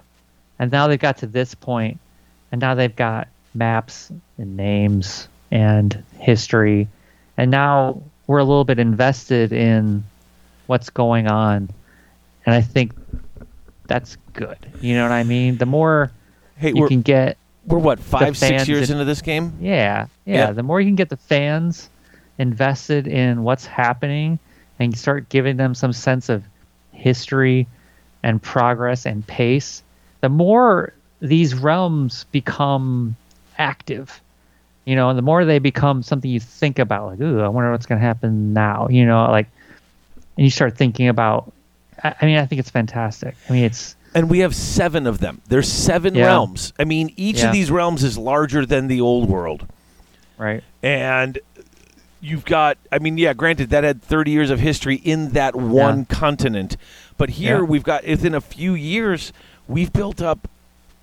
And 0.59 0.71
now 0.71 0.87
they've 0.87 0.99
got 0.99 1.17
to 1.19 1.27
this 1.27 1.55
point 1.55 1.99
and 2.51 2.59
now 2.59 2.75
they've 2.75 2.95
got 2.95 3.27
maps 3.53 4.11
and 4.37 4.57
names 4.57 5.27
and 5.51 6.03
history. 6.19 6.87
And 7.37 7.51
now 7.51 8.01
we're 8.27 8.39
a 8.39 8.43
little 8.43 8.65
bit 8.65 8.79
invested 8.79 9.51
in 9.53 10.03
what's 10.67 10.89
going 10.89 11.27
on. 11.27 11.69
And 12.45 12.55
i 12.55 12.61
think 12.61 12.93
that's 13.87 14.17
good. 14.33 14.57
You 14.81 14.95
know 14.95 15.03
what 15.03 15.11
i 15.11 15.23
mean? 15.23 15.57
The 15.57 15.65
more 15.65 16.11
Hey, 16.61 16.73
you 16.75 16.87
can 16.87 17.01
get 17.01 17.37
we're 17.65 17.77
what 17.79 17.99
five, 17.99 18.37
six 18.37 18.67
years 18.67 18.87
that- 18.87 18.93
into 18.93 19.05
this 19.05 19.21
game? 19.21 19.53
yeah, 19.59 20.07
yeah 20.25 20.35
Yeah. 20.47 20.51
the 20.51 20.63
more 20.63 20.79
you 20.79 20.87
can 20.87 20.95
get 20.95 21.09
the 21.09 21.17
fans 21.17 21.89
invested 22.37 23.07
in 23.07 23.43
what's 23.43 23.65
happening 23.65 24.39
and 24.79 24.97
start 24.97 25.29
giving 25.29 25.57
them 25.57 25.75
some 25.75 25.91
sense 25.93 26.29
of 26.29 26.43
history 26.91 27.67
and 28.23 28.41
progress 28.41 29.05
and 29.05 29.25
pace 29.25 29.83
the 30.21 30.29
more 30.29 30.93
these 31.19 31.53
realms 31.55 32.25
become 32.31 33.15
active 33.57 34.21
you 34.85 34.95
know 34.95 35.09
and 35.09 35.17
the 35.17 35.21
more 35.23 35.45
they 35.45 35.59
become 35.59 36.01
something 36.03 36.29
you 36.31 36.39
think 36.39 36.79
about 36.79 37.07
like 37.07 37.21
ooh 37.21 37.41
i 37.41 37.47
wonder 37.47 37.71
what's 37.71 37.85
going 37.85 37.99
to 37.99 38.05
happen 38.05 38.53
now 38.53 38.87
you 38.89 39.05
know 39.05 39.25
like 39.31 39.47
and 40.37 40.45
you 40.45 40.49
start 40.49 40.77
thinking 40.77 41.07
about 41.07 41.51
I, 42.03 42.13
I 42.21 42.25
mean 42.25 42.37
i 42.37 42.45
think 42.45 42.59
it's 42.59 42.69
fantastic 42.71 43.35
i 43.49 43.53
mean 43.53 43.63
it's 43.65 43.95
And 44.13 44.29
we 44.29 44.39
have 44.39 44.53
seven 44.55 45.07
of 45.07 45.19
them. 45.19 45.41
There's 45.47 45.71
seven 45.71 46.15
Yeah. 46.15 46.25
realms. 46.25 46.73
I 46.77 46.83
mean, 46.83 47.13
each 47.15 47.39
Yeah. 47.39 47.47
of 47.47 47.53
these 47.53 47.71
realms 47.71 48.03
is 48.03 48.17
larger 48.17 48.65
than 48.65 48.87
the 48.87 49.01
old 49.01 49.29
world. 49.29 49.65
right 50.37 50.63
And 50.81 51.37
you've 52.19 52.45
got, 52.45 52.77
I 52.91 52.97
mean, 52.97 53.17
yeah, 53.17 53.33
granted, 53.33 53.69
that 53.69 53.83
had 53.83 54.01
30 54.01 54.31
years 54.31 54.49
of 54.49 54.59
history 54.59 54.95
in 54.95 55.29
that 55.33 55.55
one 55.55 56.05
continent. 56.05 56.77
But 57.17 57.31
here 57.31 57.57
Yeah. 57.57 57.63
we've 57.63 57.83
got, 57.83 58.07
within 58.07 58.33
a 58.33 58.41
few 58.41 58.73
years, 58.73 59.33
we've 59.67 59.93
built 59.93 60.19
up 60.21 60.47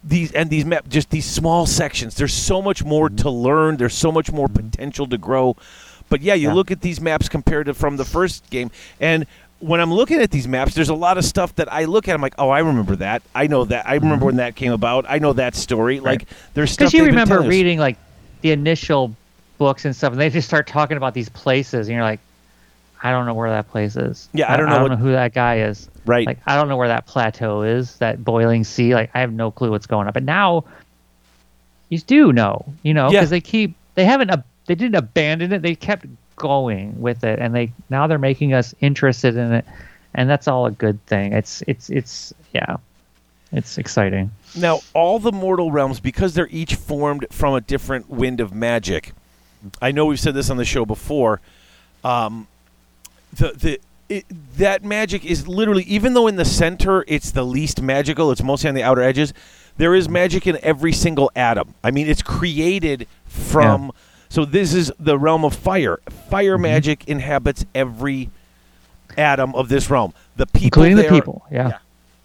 these, 0.03 0.33
and 0.33 0.51
these 0.51 0.65
map, 0.65 0.89
just 0.89 1.11
these 1.11 1.25
small 1.25 1.67
sections. 1.67 2.17
There's 2.17 2.35
so 2.35 2.61
much 2.61 2.85
more 2.85 3.07
mm-hmm. 3.09 3.17
to 3.17 3.31
learn, 3.31 3.77
there's 3.77 3.95
so 3.95 4.11
much 4.11 4.33
more 4.33 4.49
mm-hmm. 4.49 4.69
potential 4.69 5.07
to 5.07 5.19
grow. 5.19 5.57
But 6.09 6.23
yeah, 6.23 6.35
you 6.35 6.49
Yeah. 6.49 6.55
look 6.55 6.71
at 6.71 6.81
these 6.81 7.01
maps 7.01 7.29
compared 7.29 7.67
to 7.67 7.75
from 7.75 7.97
the 7.97 8.05
first 8.05 8.49
game, 8.51 8.71
and 9.01 9.27
when 9.61 9.81
I'm 9.81 9.93
looking 9.93 10.21
at 10.21 10.31
these 10.31 10.47
maps, 10.47 10.75
there's 10.75 10.89
a 10.89 10.95
lot 10.95 11.19
of 11.19 11.25
stuff 11.25 11.55
that 11.57 11.73
I 11.73 11.85
look 11.85 12.09
at. 12.09 12.15
I'm 12.15 12.21
like, 12.21 12.35
oh, 12.39 12.49
I 12.51 12.61
remember 12.61 12.97
that. 12.97 13.23
I 13.35 13.47
know 13.49 13.65
that. 13.65 13.89
I 13.89 13.95
remember 13.95 14.17
mm-hmm. 14.17 14.25
when 14.27 14.37
that 14.37 14.55
came 14.57 14.73
about. 14.73 15.05
I 15.09 15.19
know 15.19 15.33
that 15.33 15.55
story. 15.57 16.01
Like, 16.01 16.29
there's 16.55 16.71
stuff 16.71 16.93
because 16.93 16.95
you 16.95 17.05
remember 17.05 17.41
us. 17.41 17.47
reading 17.47 17.79
like 17.79 17.97
the 18.41 18.53
initial 18.53 19.15
books 19.59 19.85
and 19.85 19.95
stuff 19.95 20.13
and 20.13 20.21
they 20.21 20.31
just 20.31 20.47
start 20.49 20.67
talking 20.67 20.97
about 20.97 21.15
these 21.15 21.29
places 21.29 21.89
and 21.89 21.95
you're 21.95 22.05
like 22.05 22.21
i 23.03 23.11
don't 23.11 23.27
know 23.27 23.35
where 23.35 23.51
that 23.51 23.69
place 23.69 23.97
is 23.97 24.29
Yeah, 24.33 24.53
I 24.53 24.57
don't 24.57 24.67
know 24.67 24.73
i 24.73 24.75
don't 24.79 24.83
what- 24.85 24.91
know 24.93 25.05
who 25.05 25.13
that 25.13 25.35
guy 25.35 25.59
is 25.61 25.91
Right. 26.07 26.27
like 26.27 26.39
i 26.47 26.55
don't 26.55 26.69
know 26.69 26.77
where 26.77 26.89
that 26.89 27.07
plateau 27.07 27.63
is 27.63 27.97
that 27.97 28.25
boiling 28.25 28.65
sea 28.65 28.95
like 28.95 29.11
i 29.15 29.21
have 29.21 29.33
no 29.33 29.51
clue 29.51 29.71
what's 29.71 29.87
going 29.87 30.07
on 30.07 30.13
but 30.13 30.23
now 30.23 30.65
you 31.91 31.99
do 31.99 32.33
know 32.33 32.65
you 32.83 32.95
know 32.95 33.11
Yeah. 33.11 33.21
because 33.21 33.31
they 33.31 33.41
keep 33.41 33.75
they 33.95 34.05
haven't 34.05 34.31
ab- 34.31 34.45
they 34.67 34.75
didn't 34.75 34.95
abandon 34.95 35.53
it 35.53 35.63
they 35.63 35.75
kept 35.75 36.07
going 36.39 37.01
with 37.01 37.25
it 37.25 37.39
and 37.39 37.55
they 37.55 37.73
now 37.91 38.07
they're 38.07 38.19
making 38.19 38.55
us 38.55 38.75
interested 38.81 39.37
in 39.37 39.53
it 39.53 39.65
and 40.15 40.29
that's 40.31 40.49
all 40.49 40.67
a 40.67 40.71
good 40.71 41.05
thing 41.07 41.33
it's 41.33 41.63
it's 41.67 41.91
it's 41.91 42.33
yeah 42.55 42.77
it's 43.53 43.79
exciting 43.79 44.31
Now, 44.55 44.81
all 44.93 45.19
the 45.19 45.33
mortal 45.33 45.71
realms, 45.73 46.01
because 46.01 46.35
they're 46.35 46.49
each 46.51 46.75
formed 46.75 47.27
from 47.31 47.55
a 47.55 47.61
different 47.63 48.11
wind 48.11 48.41
of 48.41 48.53
magic. 48.55 49.13
I 49.81 49.91
know 49.91 50.05
we've 50.07 50.21
said 50.21 50.35
this 50.35 50.51
on 50.51 50.59
the 50.59 50.65
show 50.67 50.85
before. 50.85 51.41
Um, 52.05 52.47
the 53.33 53.53
the 53.53 53.81
it, 54.09 54.25
that 54.57 54.85
magic 54.85 55.25
is 55.25 55.49
literally, 55.49 55.85
even 55.85 56.13
though 56.15 56.27
in 56.27 56.37
the 56.37 56.45
center 56.45 57.05
it's 57.09 57.31
the 57.31 57.45
least 57.45 57.81
magical, 57.81 58.31
it's 58.31 58.43
mostly 58.43 58.69
on 58.69 58.75
the 58.75 58.83
outer 58.83 59.03
edges. 59.03 59.33
There 59.79 59.95
is 59.95 60.09
magic 60.09 60.47
in 60.47 60.59
every 60.63 60.93
single 60.93 61.31
atom. 61.37 61.75
I 61.83 61.91
mean, 61.91 62.07
it's 62.07 62.23
created 62.23 63.07
from. 63.27 63.93
So 64.29 64.45
this 64.45 64.75
is 64.75 64.93
the 64.99 65.19
realm 65.19 65.45
of 65.45 65.55
fire. 65.55 66.01
Fire 66.29 66.59
magic 66.59 67.09
inhabits 67.09 67.65
every 67.75 68.31
atom 69.17 69.55
of 69.55 69.69
this 69.69 69.91
realm. 69.91 70.13
The 70.37 70.47
people, 70.47 70.83
including 70.83 70.97
the 70.97 71.09
people 71.09 71.45
yeah. 71.51 71.79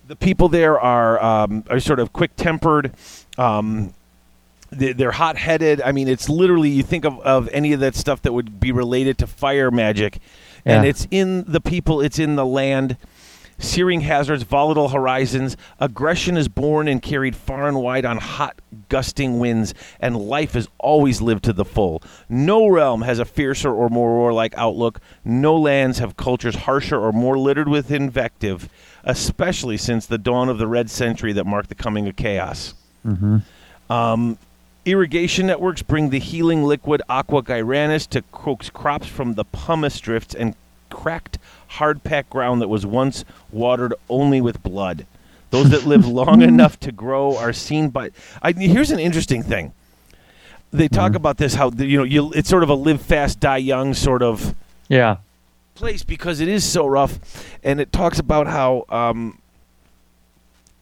the 0.08 0.16
people 0.16 0.50
there 0.50 0.80
are 0.80 1.22
um, 1.24 1.64
are 1.70 1.80
sort 1.80 2.00
of 2.00 2.14
quick 2.14 2.36
tempered. 2.36 2.94
Um, 3.38 3.94
they, 4.72 4.94
they're 4.94 5.12
hot 5.12 5.38
headed. 5.38 5.82
I 5.82 5.92
mean, 5.92 6.08
it's 6.08 6.30
literally 6.30 6.70
you 6.70 6.84
think 6.84 7.06
of, 7.06 7.20
of 7.20 7.50
any 7.52 7.74
of 7.74 7.80
that 7.80 7.96
stuff 7.96 8.22
that 8.24 8.34
would 8.34 8.60
be 8.60 8.72
related 8.72 9.18
to 9.20 9.28
fire 9.28 9.72
magic, 9.72 10.20
and 10.66 10.86
it's 10.86 11.08
in 11.12 11.44
the 11.46 11.62
people. 11.62 12.02
It's 12.02 12.20
in 12.20 12.36
the 12.36 12.46
land. 12.46 12.98
Searing 13.60 14.02
hazards, 14.02 14.44
volatile 14.44 14.90
horizons. 14.90 15.56
Aggression 15.80 16.38
is 16.38 16.48
born 16.48 16.88
and 16.88 17.02
carried 17.02 17.36
far 17.36 17.68
and 17.68 17.82
wide 17.82 18.04
on 18.06 18.18
hot, 18.18 18.60
gusting 18.90 19.40
winds, 19.40 19.74
and 20.00 20.18
life 20.18 20.56
is 20.56 20.68
always 20.80 21.22
lived 21.22 21.44
to 21.46 21.54
the 21.54 21.64
full. 21.66 22.02
No 22.28 22.68
realm 22.68 23.04
has 23.04 23.20
a 23.20 23.26
fiercer 23.26 23.72
or 23.72 23.90
more 23.90 24.16
warlike 24.16 24.54
outlook. 24.58 25.00
No 25.24 25.56
lands 25.56 26.00
have 26.00 26.18
cultures 26.18 26.56
harsher 26.56 27.00
or 27.00 27.12
more 27.12 27.38
littered 27.38 27.70
with 27.70 27.92
invective, 27.92 28.70
especially 29.04 29.78
since 29.78 30.06
the 30.06 30.18
dawn 30.18 30.50
of 30.50 30.58
the 30.58 30.68
Red 30.68 30.90
Century 30.90 31.32
that 31.34 31.46
marked 31.46 31.70
the 31.70 31.76
coming 31.76 32.08
of 32.08 32.16
chaos. 32.16 32.74
Um, 33.90 34.38
irrigation 34.86 35.48
networks 35.48 35.82
bring 35.82 36.10
the 36.10 36.20
healing 36.20 36.64
liquid 36.64 37.02
Aqua 37.08 37.44
Ghyranis 37.44 38.08
to 38.10 38.22
coax 38.32 38.70
crops 38.70 39.08
from 39.08 39.36
the 39.36 39.46
pumice 39.46 40.00
drifts 40.00 40.34
and 40.34 40.56
cracked, 40.90 41.38
hard 41.74 42.04
packed 42.04 42.30
ground 42.30 42.62
that 42.62 42.68
was 42.70 42.86
once 42.86 43.26
watered 43.52 43.94
only 44.10 44.42
with 44.42 44.62
blood. 44.64 45.06
Those 45.50 45.70
that 45.72 45.86
live 45.86 46.08
long 46.08 46.42
enough 46.52 46.80
to 46.82 46.92
grow 46.92 47.38
are 47.38 47.54
seen 47.54 47.90
by. 47.90 48.12
I, 48.42 48.52
here's 48.54 48.92
an 48.92 49.00
interesting 49.00 49.44
thing. 49.44 49.74
They 50.72 50.88
talk 50.88 51.14
about 51.14 51.38
this 51.38 51.54
how 51.56 51.70
the- 51.70 51.86
you 51.86 51.98
know 51.98 52.04
you 52.04 52.32
it's 52.34 52.50
sort 52.50 52.64
of 52.64 52.70
a 52.70 52.74
live 52.76 53.02
fast 53.02 53.40
die 53.40 53.58
young 53.58 53.94
sort 53.94 54.24
of 54.24 54.56
yeah 54.90 55.18
place 55.76 56.04
because 56.04 56.40
it 56.40 56.48
is 56.48 56.64
so 56.64 56.86
rough, 56.88 57.20
and 57.64 57.80
it 57.80 57.92
talks 57.92 58.18
about 58.20 58.48
how 58.48 58.86
um, 58.90 59.38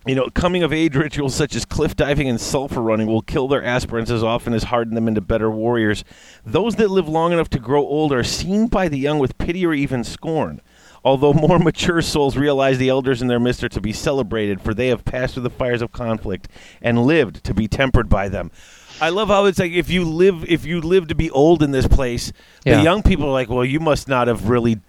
you 0.06 0.16
know 0.16 0.30
coming 0.34 0.64
of 0.64 0.72
age 0.72 0.96
rituals 0.96 1.36
such 1.36 1.56
as 1.56 1.66
cliff 1.66 1.96
diving 1.96 2.30
and 2.30 2.40
sulfur 2.40 2.82
running 2.82 3.08
will 3.08 3.22
kill 3.22 3.48
their 3.50 3.64
aspirants 3.64 4.10
as 4.10 4.24
often 4.24 4.54
as 4.54 4.64
harden 4.64 4.96
them 4.96 5.08
into 5.10 5.20
better 5.22 5.52
warriors. 5.52 6.04
Those 6.46 6.76
that 6.78 6.90
live 6.90 7.10
long 7.10 7.34
enough 7.34 7.50
to 7.52 7.60
grow 7.60 7.82
old 7.82 8.14
are 8.14 8.24
seen 8.24 8.68
by 8.68 8.88
the 8.88 8.98
young 8.98 9.20
with 9.20 9.38
pity 9.38 9.66
or 9.66 9.74
even 9.74 10.04
scorn. 10.06 10.62
Although 11.04 11.34
more 11.34 11.58
mature 11.60 12.02
souls 12.02 12.38
realize 12.38 12.78
the 12.78 12.90
elders 12.90 13.22
in 13.22 13.28
their 13.28 13.40
midst 13.40 13.64
are 13.64 13.70
to 13.70 13.82
be 13.82 13.94
celebrated, 13.94 14.62
for 14.62 14.74
they 14.74 14.88
have 14.90 15.04
passed 15.04 15.34
through 15.34 15.44
the 15.44 15.50
fires 15.50 15.82
of 15.82 15.92
conflict 15.92 16.48
and 16.82 17.06
lived 17.06 17.44
to 17.46 17.54
be 17.54 17.68
tempered 17.68 18.08
by 18.10 18.30
them. 18.30 18.52
I 19.00 19.10
love 19.10 19.30
how 19.30 19.46
it's 19.46 19.58
like 19.58 19.72
if 19.72 19.90
you 19.90 20.04
live 20.06 20.46
if 20.48 20.64
you 20.66 20.80
live 20.80 21.08
to 21.08 21.16
be 21.16 21.32
old 21.32 21.64
in 21.64 21.72
this 21.72 21.88
place, 21.88 22.32
Yeah. 22.66 22.78
the 22.78 22.84
young 22.84 23.02
people 23.02 23.26
are 23.26 23.32
like, 23.32 23.50
well, 23.50 23.66
you 23.66 23.80
must 23.80 24.08
not 24.08 24.28
have 24.28 24.48
really, 24.48 24.80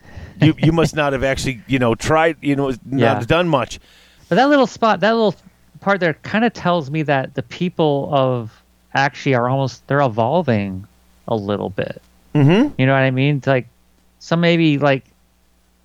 you 0.40 0.54
you 0.58 0.70
must 0.72 0.94
not 0.94 1.14
have 1.14 1.22
Aqshy 1.22 1.62
you 1.66 1.78
know 1.78 1.94
tried 1.94 2.36
you 2.42 2.54
know 2.56 2.68
not 2.84 3.20
Yeah. 3.20 3.20
done 3.20 3.48
much. 3.48 3.80
But 4.28 4.36
that 4.36 4.50
little 4.50 4.66
spot, 4.66 5.00
that 5.00 5.12
little 5.12 5.34
part 5.80 6.00
there, 6.00 6.12
kind 6.14 6.44
of 6.44 6.52
tells 6.52 6.90
me 6.90 7.02
that 7.04 7.34
the 7.34 7.42
people 7.42 8.10
of 8.12 8.52
actually 8.94 9.34
are 9.34 9.48
almost 9.48 9.86
they're 9.88 10.02
evolving 10.02 10.86
a 11.26 11.34
little 11.34 11.70
bit. 11.70 12.02
Mm-hmm. 12.34 12.74
You 12.78 12.86
know 12.86 12.92
what 12.92 12.98
I 13.02 13.10
mean? 13.10 13.38
It's 13.38 13.46
like 13.46 13.66
some 14.18 14.40
maybe 14.42 14.76
like 14.76 15.04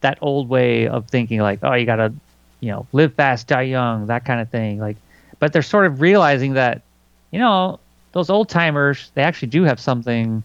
that 0.01 0.17
old 0.21 0.49
way 0.49 0.87
of 0.87 1.07
thinking, 1.07 1.39
like 1.41 1.59
oh, 1.63 1.73
you 1.73 1.85
gotta, 1.85 2.13
you 2.59 2.71
know, 2.71 2.85
live 2.91 3.13
fast, 3.13 3.47
die 3.47 3.63
young, 3.63 4.07
that 4.07 4.25
kind 4.25 4.39
of 4.41 4.49
thing. 4.49 4.79
Like, 4.79 4.97
but 5.39 5.53
they're 5.53 5.61
sort 5.61 5.85
of 5.85 6.01
realizing 6.01 6.53
that, 6.53 6.81
you 7.31 7.39
know, 7.39 7.79
those 8.13 8.29
old 8.29 8.49
timers 8.49 9.11
they 9.15 9.21
actually 9.23 9.49
do 9.49 9.63
have 9.63 9.79
something 9.79 10.43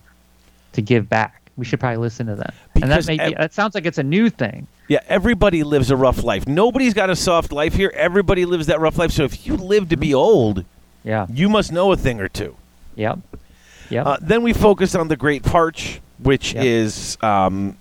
to 0.73 0.83
give 0.83 1.09
back. 1.09 1.39
We 1.57 1.65
should 1.67 1.81
probably 1.81 1.99
listen 1.99 2.27
to 2.29 2.35
them. 2.35 2.53
and 2.81 2.91
that 2.91 3.07
may 3.07 3.17
be, 3.19 3.23
ev- 3.23 3.35
that 3.39 3.53
sounds 3.53 3.75
like 3.75 3.85
it's 3.85 3.99
a 3.99 4.03
new 4.03 4.31
thing. 4.31 4.67
Yeah, 4.89 5.01
everybody 5.07 5.63
lives 5.65 5.91
a 5.91 5.97
rough 5.97 6.23
life. 6.25 6.47
Nobody's 6.49 6.95
got 6.95 7.11
a 7.11 7.17
soft 7.17 7.53
life 7.53 7.75
here. 7.75 7.93
Everybody 7.95 8.47
lives 8.47 8.67
that 8.67 8.81
rough 8.81 8.97
life. 8.99 9.11
So 9.11 9.25
if 9.25 9.47
you 9.47 9.57
live 9.57 9.91
to 9.91 9.97
be 9.97 10.15
old, 10.15 10.65
Yeah. 11.05 11.27
you 11.31 11.49
must 11.51 11.71
know 11.73 11.93
a 11.93 11.97
thing 11.97 12.21
or 12.21 12.29
two. 12.29 12.57
Yep. 12.97 13.19
Yep. 13.91 14.07
Uh, 14.07 14.17
then 14.23 14.43
we 14.43 14.55
focus 14.55 14.95
on 14.95 15.09
the 15.09 15.17
Great 15.17 15.43
Parch, 15.43 16.01
which 16.19 16.55
Yep. 16.55 16.65
is, 16.65 17.19
um, 17.21 17.77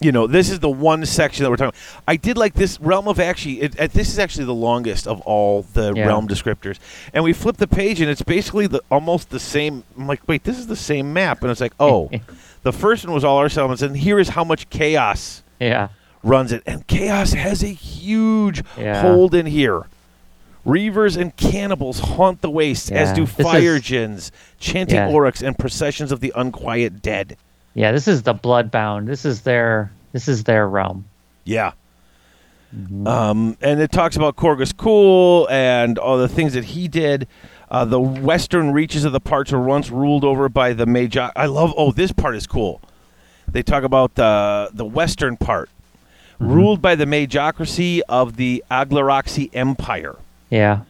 you 0.00 0.12
know, 0.12 0.26
this 0.26 0.48
is 0.50 0.60
the 0.60 0.70
one 0.70 1.04
section 1.04 1.44
that 1.44 1.50
we're 1.50 1.56
talking. 1.56 1.78
I 2.08 2.16
did 2.16 2.38
like 2.38 2.54
this 2.54 2.80
realm 2.80 3.06
of 3.06 3.18
Aqshy. 3.18 3.62
It, 3.62 3.78
it, 3.78 3.92
this 3.92 4.08
is 4.08 4.18
actually 4.18 4.46
the 4.46 4.54
longest 4.54 5.06
of 5.06 5.20
all 5.22 5.62
the 5.74 5.92
Yeah. 5.94 6.06
realm 6.06 6.26
descriptors. 6.26 6.78
And 7.12 7.22
we 7.22 7.32
flip 7.34 7.58
the 7.58 7.66
page, 7.68 8.00
and 8.00 8.10
it's 8.10 8.22
basically 8.22 8.66
the 8.66 8.82
almost 8.90 9.28
the 9.28 9.38
same. 9.40 9.84
I'm 9.98 10.06
like, 10.06 10.26
wait, 10.26 10.44
this 10.44 10.58
is 10.58 10.66
the 10.68 10.76
same 10.76 11.12
map, 11.12 11.42
and 11.42 11.50
it's 11.50 11.60
like, 11.60 11.74
oh, 11.78 12.10
the 12.62 12.72
first 12.72 13.04
one 13.04 13.12
was 13.12 13.24
all 13.24 13.36
our 13.36 13.50
settlements, 13.50 13.82
and 13.82 13.94
here 13.96 14.18
is 14.18 14.30
how 14.30 14.42
much 14.42 14.70
chaos 14.70 15.42
yeah. 15.60 15.88
runs 16.22 16.50
it, 16.52 16.62
and 16.64 16.86
chaos 16.86 17.32
has 17.34 17.62
a 17.62 17.68
huge 17.68 18.62
Yeah. 18.78 19.02
hold 19.02 19.34
in 19.34 19.44
here. 19.46 19.82
Reavers 20.66 21.16
and 21.16 21.34
cannibals 21.36 22.00
haunt 22.00 22.42
the 22.42 22.50
wastes, 22.50 22.90
as 22.90 23.12
do 23.14 23.24
fire 23.26 23.76
is- 23.76 23.82
gins, 23.82 24.32
chanting 24.58 24.96
Yeah. 24.96 25.08
oryx, 25.08 25.42
and 25.42 25.58
processions 25.58 26.10
of 26.12 26.20
the 26.20 26.32
unquiet 26.36 27.00
dead. 27.02 27.36
Yeah, 27.74 27.92
this 27.92 28.08
is 28.08 28.22
the 28.22 28.34
bloodbound. 28.34 29.06
This 29.06 29.24
is 29.24 29.42
their 29.42 29.90
this 30.12 30.28
is 30.28 30.44
their 30.44 30.68
realm. 30.68 31.04
Yeah. 31.44 31.72
Um, 33.04 33.56
and 33.60 33.80
it 33.80 33.90
talks 33.90 34.14
about 34.16 34.36
Korghos 34.36 34.72
Khul 34.72 35.50
and 35.50 35.98
all 35.98 36.18
the 36.18 36.28
things 36.28 36.52
that 36.52 36.64
he 36.64 36.86
did. 36.86 37.26
Uh, 37.68 37.84
the 37.84 38.00
western 38.00 38.72
reaches 38.72 39.04
of 39.04 39.12
the 39.12 39.20
parts 39.20 39.50
were 39.50 39.60
once 39.62 39.90
ruled 39.90 40.24
over 40.24 40.48
by 40.48 40.72
the 40.72 40.86
Magi. 40.86 41.30
I 41.34 41.46
love. 41.46 41.72
Oh, 41.76 41.90
this 41.92 42.12
part 42.12 42.36
is 42.36 42.46
cool. 42.46 42.80
They 43.48 43.62
talk 43.62 43.82
about 43.82 44.14
the 44.14 44.70
the 44.72 44.84
western 44.84 45.36
part, 45.36 45.68
ruled 46.38 46.80
by 46.80 46.94
the 46.94 47.06
Magocracy 47.06 48.00
of 48.08 48.36
the 48.36 48.62
Agloraxi 48.70 49.50
Empire. 49.52 50.16
Yeah. 50.50 50.82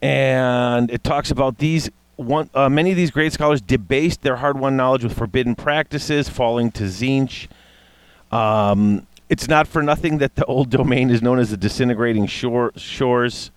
and 0.00 0.90
it 0.90 1.02
talks 1.04 1.30
about 1.30 1.58
these 1.58 1.90
one 2.22 2.48
uh, 2.54 2.68
many 2.68 2.90
of 2.90 2.96
these 2.96 3.10
great 3.10 3.32
scholars 3.32 3.60
debased 3.60 4.22
their 4.22 4.36
hard-won 4.36 4.76
knowledge 4.76 5.04
with 5.04 5.16
forbidden 5.16 5.54
practices, 5.54 6.28
falling 6.28 6.70
to 6.72 6.84
Tzeentch. 6.84 7.48
Um, 8.30 9.06
it's 9.28 9.48
not 9.48 9.66
for 9.66 9.82
nothing 9.82 10.18
that 10.18 10.34
the 10.36 10.44
old 10.46 10.70
domain 10.70 11.10
is 11.10 11.22
known 11.22 11.38
as 11.38 11.50
the 11.50 11.56
disintegrating 11.56 12.26
shore, 12.26 12.72
shores. 12.76 13.50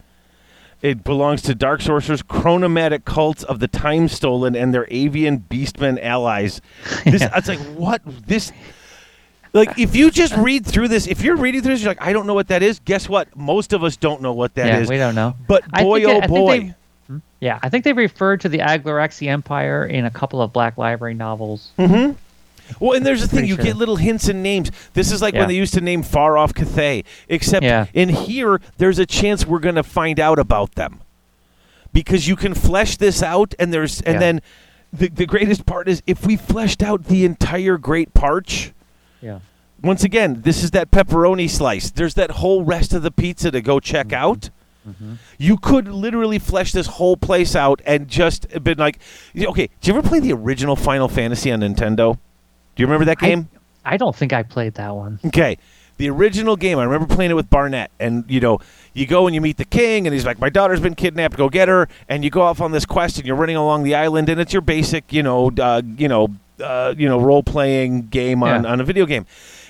It 0.82 1.04
belongs 1.04 1.42
to 1.44 1.56
dark 1.56 1.82
sorcerers, 1.82 2.22
chronomantic 2.22 3.06
cults 3.06 3.44
of 3.44 3.60
the 3.60 3.68
time 3.68 4.08
stolen, 4.08 4.56
and 4.56 4.74
their 4.74 4.86
avian 4.92 5.40
beastmen 5.50 6.02
allies. 6.04 6.62
This, 7.06 7.22
Yeah. 7.22 7.32
It's 7.38 7.48
like 7.48 7.60
what 7.60 8.02
this. 8.28 8.52
Like 9.54 9.80
if 9.80 9.96
you 9.96 10.12
just 10.12 10.36
read 10.38 10.66
through 10.66 10.90
this, 10.90 11.08
if 11.08 11.22
you're 11.24 11.38
reading 11.38 11.62
through 11.62 11.74
this, 11.76 11.82
you're 11.84 11.92
like, 11.92 12.02
I 12.02 12.12
don't 12.14 12.28
know 12.28 12.34
what 12.34 12.50
that 12.50 12.62
is. 12.62 12.80
Guess 12.80 13.08
what? 13.10 13.34
Most 13.36 13.72
of 13.74 13.84
us 13.84 13.96
don't 13.96 14.22
know 14.22 14.34
what 14.34 14.54
that 14.56 14.82
is. 14.82 14.88
yeah, 14.88 14.94
we 14.94 14.98
don't 14.98 15.16
know. 15.16 15.36
But 15.48 15.64
I 15.74 15.84
boy, 15.84 16.00
think 16.02 16.10
oh 16.10 16.12
it- 16.12 16.18
I 16.24 16.28
think 16.28 16.30
boy. 16.32 16.60
they- 16.60 16.76
Yeah, 17.46 17.60
I 17.62 17.70
think 17.70 17.84
they 17.84 17.94
referred 17.94 18.42
to 18.42 18.50
the 18.50 18.58
Agloraxi 18.58 19.28
Empire 19.28 19.86
in 19.86 20.04
a 20.06 20.10
couple 20.10 20.42
of 20.42 20.52
Black 20.52 20.80
Library 20.80 21.14
novels. 21.14 21.70
Well, 21.78 22.94
and 22.98 23.06
there's 23.06 23.22
the 23.22 23.28
thing 23.28 23.46
you 23.46 23.54
sure. 23.54 23.64
get 23.64 23.76
little 23.78 23.98
hints 23.98 24.28
and 24.28 24.42
names. 24.42 24.72
This 24.96 25.12
is 25.12 25.22
like 25.22 25.36
Yeah. 25.36 25.42
when 25.42 25.50
they 25.50 25.56
used 25.56 25.76
to 25.76 25.82
name 25.82 26.02
far 26.02 26.40
off 26.40 26.56
Cathay, 26.56 27.04
except 27.30 27.64
Yeah. 27.64 27.86
in 27.94 28.10
here, 28.10 28.60
there's 28.80 28.98
a 28.98 29.06
chance 29.06 29.46
we're 29.46 29.60
going 29.60 29.76
to 29.76 29.84
find 29.84 30.20
out 30.20 30.40
about 30.40 30.74
them. 30.74 31.02
Because 31.94 32.28
you 32.28 32.36
can 32.36 32.56
flesh 32.56 32.98
this 32.98 33.22
out, 33.22 33.54
and 33.60 33.72
there's, 33.72 34.02
and 34.02 34.16
Yeah. 34.16 34.20
then 34.20 34.42
the, 34.92 35.10
the 35.10 35.28
greatest 35.28 35.68
part 35.68 35.88
is 35.88 36.02
if 36.08 36.26
we 36.26 36.36
fleshed 36.38 36.82
out 36.82 37.04
the 37.06 37.26
entire 37.26 37.78
Great 37.78 38.16
Parch, 38.16 38.72
Yeah. 39.22 39.40
once 39.84 40.04
again, 40.04 40.42
this 40.42 40.64
is 40.64 40.72
that 40.72 40.90
pepperoni 40.90 41.48
slice. 41.48 41.92
There's 41.92 42.16
that 42.16 42.32
whole 42.32 42.64
rest 42.64 42.92
of 42.96 43.04
the 43.04 43.12
pizza 43.12 43.52
to 43.52 43.62
go 43.62 43.80
check 43.80 44.08
Mm-hmm. 44.08 44.16
out. 44.24 44.50
You 45.38 45.58
could 45.58 45.88
literally 45.88 46.40
flesh 46.40 46.72
this 46.72 46.88
whole 46.88 47.18
place 47.18 47.56
out 47.56 47.82
and 47.86 48.08
just 48.08 48.48
been 48.64 48.78
like, 48.78 49.00
okay. 49.36 49.70
Did 49.82 49.88
you 49.88 49.98
ever 49.98 50.08
play 50.08 50.20
the 50.20 50.34
original 50.34 50.76
Final 50.76 51.08
Fantasy 51.08 51.52
on 51.52 51.62
Nintendo? 51.62 52.18
Do 52.76 52.82
you 52.84 52.86
remember 52.88 53.06
that 53.06 53.18
I- 53.22 53.26
game? 53.28 53.50
I 53.88 53.98
don't 53.98 54.16
think 54.16 54.34
I 54.34 54.42
played 54.44 54.74
that 54.76 54.96
one. 54.96 55.20
Okay. 55.26 55.58
The 55.98 56.10
original 56.10 56.56
game, 56.58 56.78
I 56.80 56.84
remember 56.84 57.14
playing 57.14 57.32
it 57.32 57.36
with 57.36 57.50
Barnett, 57.50 57.90
and 58.02 58.26
you 58.28 58.40
know, 58.42 58.60
you 58.94 59.06
go 59.06 59.28
and 59.28 59.34
you 59.36 59.40
meet 59.40 59.56
the 59.58 59.64
king, 59.64 60.06
and 60.08 60.14
he's 60.14 60.26
like, 60.26 60.40
"My 60.40 60.50
daughter's 60.50 60.82
been 60.82 60.96
kidnapped. 60.96 61.38
Go 61.38 61.48
get 61.48 61.70
her." 61.70 61.88
And 62.10 62.22
you 62.24 62.30
go 62.30 62.42
off 62.42 62.60
on 62.60 62.72
this 62.74 62.86
quest, 62.86 63.18
and 63.18 63.26
you're 63.26 63.38
running 63.38 63.56
along 63.56 63.84
the 63.84 63.96
island, 63.96 64.28
and 64.28 64.42
it's 64.42 64.52
your 64.52 64.62
basic, 64.62 65.14
you 65.14 65.24
know, 65.24 65.52
uh, 65.58 65.82
you 65.98 66.10
know, 66.10 66.28
uh, 66.62 66.94
you 66.98 67.08
know, 67.08 67.18
role 67.20 67.44
playing 67.44 68.08
game 68.08 68.44
on, 68.44 68.64
Yeah. 68.66 68.72
on 68.72 68.82
a 68.82 68.84
video 68.84 69.06
game. 69.06 69.26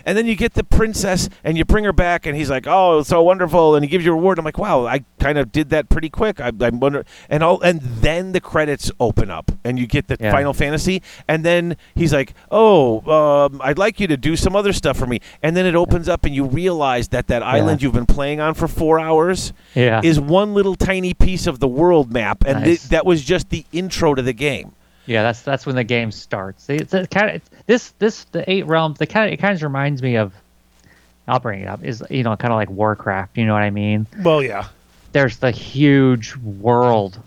And 0.06 0.18
then 0.18 0.28
you 0.28 0.36
get 0.36 0.54
the 0.54 0.64
princess, 0.64 1.30
and 1.44 1.58
you 1.58 1.66
bring 1.66 1.84
her 1.84 1.92
back, 1.94 2.26
and 2.26 2.38
he's 2.38 2.50
like, 2.50 2.66
"Oh, 2.68 3.00
it's 3.00 3.10
so 3.10 3.24
wonderful!" 3.24 3.76
And 3.76 3.84
he 3.84 3.90
gives 3.90 4.06
you 4.06 4.12
a 4.12 4.16
reward. 4.16 4.38
I'm 4.38 4.46
like, 4.46 4.58
"Wow, 4.60 4.86
I 4.86 5.04
kind 5.20 5.38
of 5.38 5.52
did 5.52 5.72
that 5.72 5.90
pretty 5.90 6.10
quick." 6.10 6.40
I, 6.40 6.52
I 6.62 6.70
wonder, 6.70 7.06
and 7.30 7.42
all, 7.44 7.60
and 7.62 7.82
then 7.82 8.32
the 8.32 8.40
credits 8.40 8.92
open 9.00 9.32
up, 9.32 9.52
and 9.64 9.80
you 9.80 9.88
get 9.88 10.08
the 10.08 10.18
Yeah. 10.20 10.32
Final 10.32 10.54
Fantasy, 10.54 11.02
and 11.28 11.44
then 11.44 11.76
he's 11.96 12.14
like, 12.14 12.34
"Oh, 12.52 13.02
um, 13.12 13.60
I'd 13.64 13.78
like 13.80 14.00
you 14.00 14.08
to 14.08 14.18
do 14.18 14.36
some 14.36 14.56
other 14.56 14.74
stuff 14.74 14.96
for 14.98 15.08
me," 15.08 15.20
and 15.42 15.58
then 15.58 15.66
it 15.66 15.76
opens 15.76 16.08
up, 16.08 16.24
and 16.26 16.36
you 16.36 16.46
realize 16.46 17.08
that 17.10 17.28
that 17.28 17.42
island 17.42 17.82
you've 17.82 17.94
been 17.94 18.06
playing 18.06 18.40
on 18.40 18.54
for 18.54 18.68
four 18.68 19.00
hours 19.00 19.54
Yeah. 19.74 20.02
is 20.04 20.20
one 20.20 20.54
little 20.54 20.76
tiny 20.76 21.14
piece 21.16 21.48
of 21.48 21.60
the 21.60 21.68
world 21.68 22.14
map, 22.14 22.44
and 22.46 22.62
Nice. 22.62 22.88
that 22.90 23.06
was 23.06 23.24
just 23.24 23.50
the 23.50 23.66
intro 23.74 24.14
to 24.14 24.22
the 24.22 24.34
game. 24.34 24.74
Yeah, 25.06 25.24
that's 25.24 25.42
that's 25.42 25.66
when 25.66 25.76
the 25.76 25.84
game 25.84 26.12
starts. 26.12 26.70
It's 26.70 26.94
a 26.94 27.06
kind 27.08 27.36
of 27.36 27.42
this 27.68 27.92
this 28.00 28.24
the 28.26 28.50
eight 28.50 28.66
realms. 28.66 28.98
The 29.00 29.08
kind 29.08 29.28
of 29.28 29.34
it 29.34 29.38
kind 29.38 29.56
of 29.56 29.62
reminds 29.64 30.02
me 30.02 30.16
of. 30.18 30.34
I'll 31.28 31.40
bring 31.40 31.62
it 31.62 31.68
up. 31.68 31.84
Is 31.84 32.04
you 32.10 32.24
know 32.24 32.36
kind 32.36 32.54
of 32.54 32.58
like 32.58 32.70
Warcraft. 32.70 33.38
You 33.38 33.46
know 33.46 33.54
what 33.54 33.64
I 33.64 33.72
mean? 33.72 34.06
Well, 34.24 34.44
yeah, 34.44 34.68
There's 35.12 35.38
the 35.38 35.50
huge 35.52 36.36
world 36.38 37.20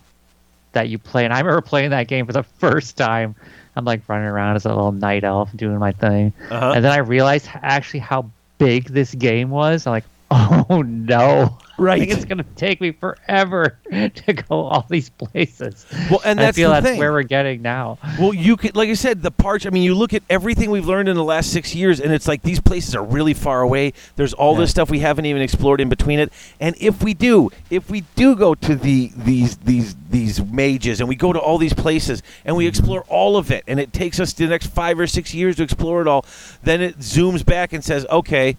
that 0.73 0.89
you 0.89 0.99
play, 0.99 1.25
and 1.25 1.35
I 1.35 1.39
remember 1.41 1.61
playing 1.63 1.91
that 1.91 2.07
game 2.09 2.27
for 2.27 2.33
the 2.33 2.43
first 2.59 2.97
time. 2.97 3.35
I'm 3.75 3.85
like 3.85 4.03
running 4.09 4.27
around 4.27 4.57
as 4.57 4.65
a 4.65 4.69
little 4.71 4.93
night 4.93 5.23
elf 5.25 5.51
doing 5.57 5.79
my 5.79 5.93
thing, 5.93 6.33
Uh-huh. 6.51 6.73
and 6.75 6.85
then 6.85 6.93
I 6.93 6.99
realized 6.99 7.49
actually 7.55 8.01
how 8.01 8.31
big 8.59 8.85
this 8.89 9.15
game 9.15 9.51
was. 9.51 9.87
I'm 9.87 9.93
like, 9.93 10.05
oh 10.31 10.83
no. 10.83 11.59
Right. 11.79 12.03
I 12.03 12.05
think 12.07 12.13
it's 12.19 12.25
gonna 12.25 12.45
take 12.57 12.81
me 12.81 12.91
forever 12.91 13.79
to 13.91 14.33
go 14.33 14.67
all 14.67 14.85
these 14.91 15.11
places. 15.11 15.87
Well, 16.11 16.21
and 16.25 16.39
I 16.41 16.45
that's 16.47 16.57
feel 16.57 16.71
the 16.71 16.75
that's 16.75 16.87
thing. 16.87 16.99
where 16.99 17.13
we're 17.13 17.23
getting 17.23 17.63
now. 17.63 17.99
Well, 18.19 18.35
you 18.35 18.57
could, 18.57 18.75
like 18.77 18.89
I 18.89 18.95
said, 18.95 19.23
the 19.23 19.31
parch. 19.31 19.65
I 19.67 19.71
mean, 19.71 19.85
you 19.85 19.95
look 19.95 20.13
at 20.13 20.23
everything 20.29 20.71
we've 20.71 20.87
learned 20.87 21.09
in 21.09 21.15
the 21.17 21.25
last 21.25 21.53
six 21.53 21.75
years, 21.75 22.01
and 22.01 22.13
it's 22.13 22.27
like 22.27 22.43
these 22.43 22.61
places 22.61 22.95
are 22.97 23.05
really 23.05 23.33
far 23.35 23.63
away. 23.63 23.93
There's 24.17 24.35
all 24.35 24.55
Yeah. 24.55 24.61
this 24.61 24.71
stuff 24.71 24.91
we 24.91 24.99
haven't 24.99 25.27
even 25.27 25.41
explored 25.41 25.81
in 25.81 25.89
between 25.89 26.19
it. 26.19 26.33
And 26.61 26.75
if 26.81 27.03
we 27.03 27.15
do, 27.15 27.51
if 27.71 27.89
we 27.91 28.03
do 28.17 28.35
go 28.35 28.55
to 28.57 28.75
the 28.75 29.13
these 29.17 29.57
these 29.59 29.95
these 30.11 30.43
mages, 30.45 31.01
and 31.01 31.09
we 31.09 31.15
go 31.17 31.33
to 31.33 31.39
all 31.39 31.59
these 31.59 31.75
places, 31.75 32.23
and 32.45 32.57
we 32.57 32.67
explore 32.67 33.03
all 33.09 33.37
of 33.37 33.51
it, 33.53 33.63
and 33.69 33.79
it 33.79 33.93
takes 33.93 34.19
us 34.19 34.33
the 34.33 34.47
next 34.49 34.67
five 34.67 34.99
or 34.99 35.07
six 35.07 35.33
years 35.33 35.57
to 35.57 35.63
explore 35.63 36.01
it 36.01 36.09
all, 36.09 36.25
then 36.63 36.81
it 36.83 36.99
zooms 36.99 37.45
back 37.47 37.73
and 37.73 37.85
says, 37.85 38.05
okay, 38.11 38.57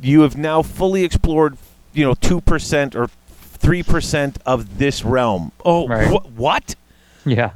you 0.00 0.22
have 0.22 0.36
now 0.36 0.62
fully 0.62 1.04
explored, 1.04 1.56
you 1.96 2.04
know, 2.04 2.14
two 2.14 2.40
percent 2.40 2.94
or 2.94 3.08
three 3.40 3.82
percent 3.82 4.38
of 4.46 4.78
this 4.78 5.04
realm. 5.04 5.50
Oh, 5.64 5.88
Right. 5.88 6.08
wh- 6.08 6.38
what? 6.38 6.74
Yeah. 7.24 7.50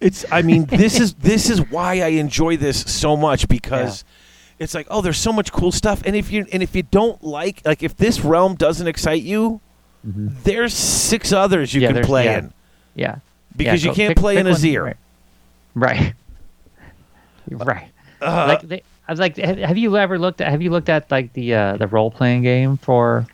It's. 0.00 0.24
I 0.30 0.42
mean, 0.42 0.64
this 0.66 1.00
is 1.00 1.14
this 1.14 1.48
is 1.50 1.60
why 1.70 2.00
I 2.02 2.08
enjoy 2.08 2.56
this 2.58 2.80
so 2.92 3.16
much 3.16 3.48
because 3.48 4.04
it's 4.58 4.74
like, 4.74 4.86
oh, 4.90 5.00
there's 5.00 5.18
so 5.18 5.32
much 5.32 5.50
cool 5.52 5.72
stuff, 5.72 6.02
and 6.04 6.14
if 6.14 6.30
you 6.30 6.46
and 6.52 6.62
if 6.62 6.76
you 6.76 6.82
don't 6.82 7.22
like, 7.24 7.62
like, 7.64 7.82
if 7.82 7.96
this 7.96 8.20
realm 8.20 8.54
doesn't 8.56 8.86
excite 8.86 9.22
you, 9.22 9.60
there's 10.04 10.74
six 10.74 11.32
others 11.32 11.72
you 11.74 11.80
Mm-hmm. 11.80 11.94
Yeah, 11.96 12.00
can 12.00 12.06
play 12.06 12.24
yeah. 12.26 12.38
in 12.38 12.52
Yeah. 12.94 13.16
because 13.56 13.82
Yeah, 13.84 13.90
you 13.90 13.96
can't 13.96 14.10
pick- 14.10 14.18
play 14.18 14.36
pick 14.36 14.46
in 14.46 14.52
Azyr. 14.52 14.82
Right. 14.84 14.96
Right. 15.74 16.14
right. 17.50 17.88
Uh, 18.20 18.46
like 18.48 18.62
they, 18.62 18.82
I 19.08 19.12
was 19.12 19.20
like, 19.20 19.36
have, 19.36 19.58
have 19.58 19.78
you 19.78 19.96
ever 19.96 20.18
looked 20.18 20.40
at 20.40 20.50
have 20.50 20.62
you 20.62 20.70
looked 20.70 20.88
at 20.88 21.10
like 21.10 21.32
the 21.32 21.54
uh, 21.54 21.76
the 21.76 21.86
role 21.86 22.10
playing 22.10 22.42
game 22.42 22.76
for? 22.76 23.26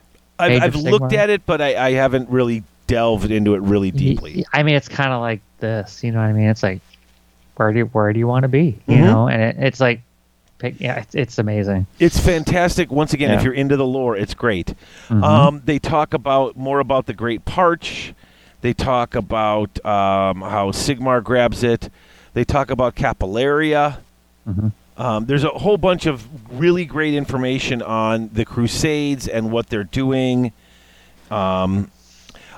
I've, 0.43 0.63
I've 0.63 0.77
looked 0.77 1.13
at 1.13 1.31
it, 1.31 1.47
but 1.47 1.61
I, 1.61 1.87
I 1.89 1.93
haven't 1.93 2.29
really 2.29 2.63
delved 2.87 3.31
into 3.31 3.55
it 3.55 3.61
really 3.63 3.91
deeply. 3.91 4.45
I 4.53 4.63
mean, 4.63 4.75
it's 4.75 4.89
kind 4.89 5.13
of 5.13 5.21
like 5.21 5.41
this. 5.61 6.03
You 6.05 6.13
know 6.13 6.19
what 6.19 6.27
I 6.27 6.33
mean? 6.33 6.49
It's 6.49 6.63
like, 6.63 6.81
where 7.57 7.73
do 7.73 7.79
you, 7.79 7.85
where 7.87 8.13
do 8.13 8.19
you 8.19 8.27
want 8.27 8.43
to 8.43 8.49
be? 8.49 8.79
You 8.87 8.97
Mhm. 8.99 9.05
know, 9.05 9.29
and 9.29 9.41
it, 9.43 9.57
it's 9.59 9.81
like, 9.81 10.03
pick, 10.59 10.81
yeah, 10.81 11.01
it's, 11.01 11.15
it's 11.15 11.39
amazing. 11.39 11.87
It's 11.99 12.19
fantastic. 12.19 12.91
Once 12.91 13.13
again, 13.15 13.31
if 13.33 13.43
you're 13.45 13.53
into 13.55 13.77
the 13.77 13.87
lore, 13.87 14.17
it's 14.17 14.35
great. 14.35 14.75
Mhm. 15.09 15.23
Um, 15.23 15.63
they 15.65 15.79
talk 15.79 16.15
about 16.15 16.57
more 16.57 16.81
about 16.81 17.07
the 17.07 17.15
Great 17.15 17.45
Parch. 17.45 18.15
They 18.63 18.73
talk 18.73 19.15
about 19.15 19.85
um, 19.85 20.41
how 20.41 20.71
Sigmar 20.71 21.23
grabs 21.23 21.63
it. 21.65 21.91
They 22.35 22.45
talk 22.45 22.71
about 22.71 22.95
Capillaria. 22.95 23.99
Mhm. 24.49 24.73
Um, 24.97 25.27
there's 25.27 25.45
a 25.45 25.49
whole 25.49 25.79
bunch 25.79 26.07
of 26.07 26.29
really 26.53 26.85
great 26.85 27.15
information 27.15 27.81
on 27.83 28.31
the 28.33 28.45
Crusades 28.45 29.27
and 29.27 29.51
what 29.51 29.69
they're 29.69 29.85
doing. 29.85 30.53
Um, 31.31 31.91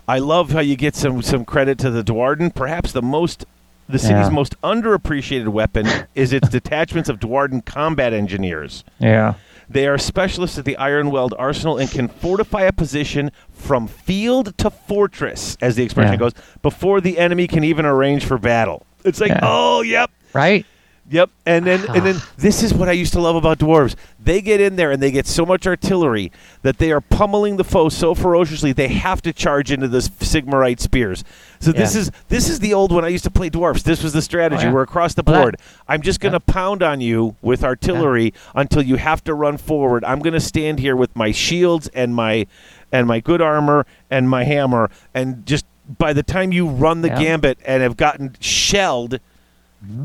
I 0.09 0.19
love 0.19 0.51
how 0.51 0.61
you 0.61 0.77
get 0.77 0.95
some 0.97 1.23
some 1.23 1.45
credit 1.45 1.79
to 1.79 1.91
the 1.91 2.03
Duardin. 2.03 2.55
Perhaps 2.55 2.93
the 2.93 3.03
most 3.03 3.45
the 3.89 3.99
city's 3.99 4.27
Yeah. 4.27 4.31
most 4.31 4.61
underappreciated 4.63 5.49
weapon 5.49 5.87
is 6.15 6.33
its 6.33 6.49
detachments 6.49 7.09
of 7.09 7.21
Duardin 7.21 7.65
combat 7.65 8.13
engineers. 8.13 8.83
Yeah. 8.99 9.35
They 9.69 9.87
are 9.87 9.97
specialists 9.97 10.59
at 10.59 10.65
the 10.67 10.77
Ironweld 10.79 11.33
Arsenal 11.39 11.79
and 11.79 11.91
can 11.91 12.09
fortify 12.09 12.63
a 12.63 12.73
position 12.73 13.31
from 13.51 13.87
field 13.89 14.57
to 14.59 14.69
fortress, 14.71 15.57
as 15.63 15.77
the 15.77 15.83
expression 15.85 16.13
Yeah. 16.15 16.19
goes, 16.19 16.33
before 16.63 17.01
the 17.01 17.19
enemy 17.19 17.47
can 17.47 17.65
even 17.65 17.87
arrange 17.87 18.25
for 18.27 18.37
battle. 18.37 18.85
It's 19.05 19.21
like, 19.21 19.31
Yeah. 19.31 19.41
oh, 19.43 19.81
yep, 19.83 20.11
Right. 20.35 20.67
Yep. 21.11 21.31
And 21.47 21.67
then, 21.67 21.85
and 21.95 22.05
then, 22.05 22.17
this 22.37 22.63
is 22.63 22.73
what 22.75 22.89
I 22.89 22.93
used 22.93 23.13
to 23.15 23.21
love 23.21 23.37
about 23.37 23.59
dwarves. 23.59 23.95
They 24.19 24.41
get 24.41 24.61
in 24.61 24.77
there 24.77 24.91
and 24.91 25.03
they 25.03 25.11
get 25.11 25.27
so 25.27 25.45
much 25.45 25.67
artillery 25.67 26.33
that 26.63 26.79
they 26.79 26.91
are 26.93 27.01
pummeling 27.01 27.57
the 27.57 27.65
foe 27.65 27.89
so 27.91 28.15
ferociously 28.15 28.73
they 28.73 28.89
have 28.89 29.21
to 29.23 29.33
charge 29.33 29.71
into 29.71 29.87
the 29.89 29.99
Sigmarite 29.99 30.81
spears. 30.81 31.25
So 31.61 31.73
this 31.73 31.95
Yeah. 31.95 32.01
is 32.03 32.11
this 32.29 32.49
is 32.49 32.61
the 32.61 32.73
old 32.75 32.91
when 32.93 33.05
I 33.05 33.09
used 33.09 33.25
to 33.25 33.31
play 33.31 33.51
dwarves. 33.51 33.83
This 33.83 34.03
was 34.03 34.13
the 34.13 34.23
strategy. 34.23 34.63
Oh, 34.65 34.69
yeah. 34.69 34.73
We're 34.73 34.83
across 34.83 35.15
the 35.15 35.23
Well, 35.27 35.43
board. 35.43 35.57
I'm 35.89 36.03
just 36.03 36.21
going 36.21 36.33
to 36.33 36.41
pound 36.41 36.83
on 36.83 37.01
you 37.01 37.37
with 37.43 37.63
artillery 37.65 38.33
until 38.55 38.83
you 38.83 38.97
have 38.97 39.23
to 39.25 39.35
run 39.35 39.57
forward. 39.59 40.05
I'm 40.05 40.21
going 40.21 40.33
to 40.35 40.41
stand 40.41 40.79
here 40.79 40.97
with 40.97 41.15
my 41.15 41.31
shields 41.33 41.89
and 41.95 42.15
my 42.15 42.47
and 42.93 43.07
my 43.07 43.21
good 43.21 43.41
armor 43.43 43.87
and 44.11 44.29
my 44.31 44.45
hammer 44.45 44.91
and 45.13 45.45
just 45.47 45.67
by 45.99 46.13
the 46.15 46.23
time 46.23 46.51
you 46.53 46.67
run 46.67 47.03
the 47.03 47.09
Yeah. 47.09 47.21
gambit 47.23 47.59
and 47.67 47.83
have 47.83 47.97
gotten 47.97 48.37
shelled. 48.41 49.19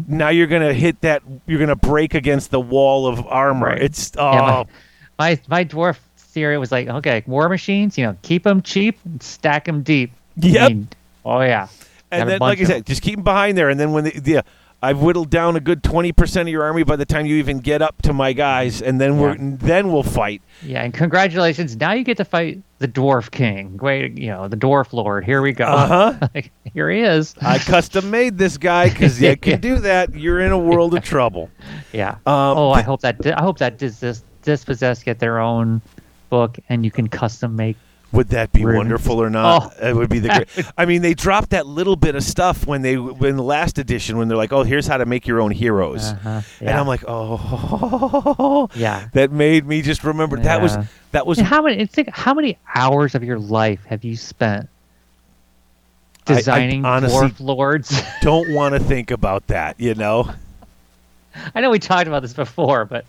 Now 0.08 0.30
you're 0.30 0.48
going 0.48 0.68
to 0.68 0.74
hit 0.74 1.02
that 1.02 1.24
you're 1.46 1.60
going 1.60 1.70
to 1.70 1.76
break 1.76 2.14
against 2.14 2.52
the 2.52 2.60
wall 2.60 3.08
of 3.08 3.26
armor. 3.28 3.68
Right. 3.68 3.82
It's 3.82 4.12
oh 4.18 4.32
Yeah, 4.32 4.42
my, 4.42 4.56
oh. 4.58 4.68
my 5.18 5.42
my 5.48 5.66
dwarf 5.66 5.98
theory 6.18 6.58
was 6.58 6.72
like, 6.72 6.88
okay, 6.88 7.24
war 7.26 7.50
machines, 7.50 7.98
you 7.98 8.06
know, 8.06 8.16
keep 8.22 8.44
them 8.44 8.62
cheap, 8.62 8.98
stack 9.20 9.66
them 9.66 9.84
deep. 9.84 10.12
I 10.44 10.70
mean, 10.70 10.88
oh 11.26 11.42
yeah. 11.42 11.68
And 12.12 12.30
then 12.30 12.40
like 12.40 12.60
I 12.60 12.64
said, 12.64 12.86
just 12.86 13.02
keep 13.02 13.16
them 13.16 13.24
behind 13.24 13.58
there 13.58 13.70
and 13.70 13.80
then 13.80 13.92
when 13.92 14.06
the, 14.06 14.20
the 14.20 14.44
I've 14.82 15.00
whittled 15.02 15.30
down 15.30 15.58
a 15.58 15.60
good 15.60 15.84
20% 15.84 16.42
of 16.42 16.48
your 16.48 16.64
army 16.64 16.84
by 16.84 16.96
the 16.96 17.06
time 17.06 17.26
you 17.26 17.36
even 17.36 17.60
get 17.60 17.82
up 17.82 18.02
to 18.04 18.14
my 18.14 18.32
guys 18.32 18.82
and 18.82 19.00
then 19.00 19.20
we're 19.20 19.36
Yeah. 19.36 19.56
then 19.60 19.92
we'll 19.92 20.04
fight. 20.04 20.42
Yeah, 20.64 20.84
and 20.84 20.94
congratulations. 20.94 21.76
Now 21.76 21.92
you 21.92 22.04
get 22.06 22.16
to 22.18 22.26
fight 22.26 22.62
the 22.78 22.88
dwarf 22.88 23.30
king. 23.30 23.78
Wait, 23.82 24.18
you 24.18 24.28
know, 24.28 24.48
the 24.48 24.56
dwarf 24.56 24.94
lord. 24.94 25.26
Here 25.26 25.42
we 25.42 25.52
go. 25.52 25.66
Uh-huh. 25.66 26.28
like, 26.36 26.52
here 26.74 26.90
he 26.90 27.02
is. 27.02 27.36
I 27.42 27.58
custom 27.58 28.10
made 28.10 28.38
this 28.38 28.58
guy 28.58 28.88
because 28.90 29.22
you 29.22 29.36
can 29.42 29.60
do 29.60 29.80
that. 29.80 30.16
You're 30.16 30.40
in 30.40 30.54
a 30.54 30.58
world 30.60 30.94
of 30.96 31.04
trouble. 31.04 31.50
Yeah. 31.92 32.12
Um, 32.26 32.58
oh, 32.58 32.72
I 32.72 32.82
hope 32.82 33.02
that 33.02 33.18
I 33.38 33.42
hope 33.42 33.58
that 33.58 33.78
dis, 33.78 34.00
dis, 34.00 34.24
dispossessed 34.44 35.04
get 35.04 35.20
their 35.20 35.40
own 35.40 35.82
book 36.30 36.58
and 36.70 36.86
you 36.86 36.92
can 36.92 37.10
custom 37.10 37.56
make. 37.58 37.76
Would 38.12 38.30
that 38.30 38.52
be 38.52 38.66
Rude. 38.66 38.78
wonderful 38.78 39.22
or 39.22 39.30
not? 39.30 39.76
Oh. 39.80 39.88
It 39.90 39.96
would 39.96 40.10
be 40.10 40.18
the 40.20 40.30
great. 40.30 40.68
I 40.78 40.86
mean, 40.86 41.04
they 41.04 41.14
dropped 41.14 41.52
that 41.52 41.68
little 41.68 41.96
bit 41.96 42.16
of 42.16 42.24
stuff 42.24 42.66
when 42.66 42.82
they 42.82 42.94
in 42.94 43.36
the 43.36 43.44
last 43.44 43.78
edition 43.78 44.18
when 44.18 44.28
they're 44.28 44.38
like, 44.38 44.52
"Oh, 44.52 44.64
here's 44.64 44.88
how 44.88 44.98
to 44.98 45.06
make 45.06 45.28
your 45.28 45.40
own 45.42 45.52
heroes," 45.52 46.04
Uh-huh. 46.06 46.42
and 46.60 46.70
I'm 46.70 46.88
like, 46.88 47.04
"Oh, 47.08 48.68
Yeah. 48.74 49.08
That 49.14 49.32
made 49.32 49.66
me 49.68 49.82
just 49.84 50.04
remember 50.04 50.38
that 50.40 50.60
was 50.62 50.76
that 51.12 51.28
was 51.28 51.38
And 51.38 51.46
how 51.48 51.62
many? 51.62 51.86
Think 51.86 52.10
how 52.10 52.34
many 52.34 52.58
hours 52.74 53.14
of 53.14 53.24
your 53.24 53.38
life 53.38 53.84
have 53.86 54.04
you 54.04 54.16
spent 54.18 54.68
I- 56.28 56.34
I 56.34 56.36
designing 56.38 56.86
honestly- 56.86 57.30
dwarf 57.30 57.40
lords? 57.40 58.02
don't 58.22 58.52
want 58.54 58.74
to 58.74 58.80
think 58.80 59.12
about 59.12 59.48
that. 59.48 59.80
You 59.80 59.94
know, 59.96 60.32
I 61.54 61.62
know 61.62 61.70
we 61.70 61.80
talked 61.80 62.08
about 62.08 62.22
this 62.24 62.34
before, 62.34 62.86
but 62.86 63.06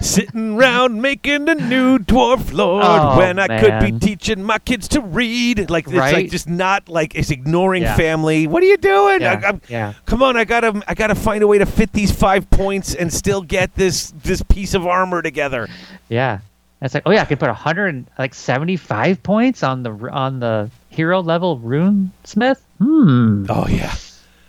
sitting 0.00 0.56
round 0.56 1.00
making 1.00 1.48
a 1.48 1.54
new 1.54 1.98
dwarf 1.98 2.52
lord 2.52 2.84
Oh, 2.86 3.18
when 3.18 3.38
I 3.38 3.60
could 3.60 3.80
be 3.80 3.98
teaching 3.98 4.42
my 4.42 4.58
kids 4.58 4.88
to 4.88 5.00
read. 5.00 5.70
Like 5.70 5.86
it's 5.86 5.94
like 5.96 6.30
just 6.30 6.48
not 6.48 6.88
like 6.88 7.14
it's 7.14 7.30
ignoring 7.30 7.82
Yeah. 7.82 7.96
family. 7.96 8.46
What 8.46 8.62
are 8.62 8.66
you 8.66 8.76
doing? 8.76 9.20
yeah, 9.22 9.40
I, 9.52 9.60
yeah. 9.68 9.92
Come 10.06 10.22
on, 10.22 10.36
I 10.36 10.44
gotta, 10.44 10.82
I 10.86 10.94
gotta 10.94 11.14
find 11.14 11.42
a 11.42 11.46
way 11.46 11.58
to 11.58 11.66
fit 11.66 11.92
these 11.92 12.12
five 12.12 12.48
points 12.50 12.94
and 12.94 13.12
still 13.12 13.42
get 13.42 13.74
this 13.74 14.12
this 14.22 14.42
piece 14.42 14.74
of 14.74 14.86
armor 14.86 15.22
together. 15.22 15.68
Yeah. 16.08 16.40
It's 16.82 16.92
like, 16.92 17.04
oh 17.06 17.10
yeah, 17.12 17.22
I 17.22 17.24
could 17.24 17.40
put 17.40 17.48
a 17.48 17.54
hundred 17.54 18.04
like 18.18 18.34
seventy 18.34 18.76
five 18.76 19.22
points 19.22 19.62
on 19.62 19.82
the 19.82 19.92
on 20.12 20.40
the 20.40 20.70
hero 20.90 21.22
level 21.22 21.58
rune 21.58 22.12
smith. 22.24 22.62
Hmm. 22.78 23.46
Oh 23.48 23.66
yeah, 23.68 23.94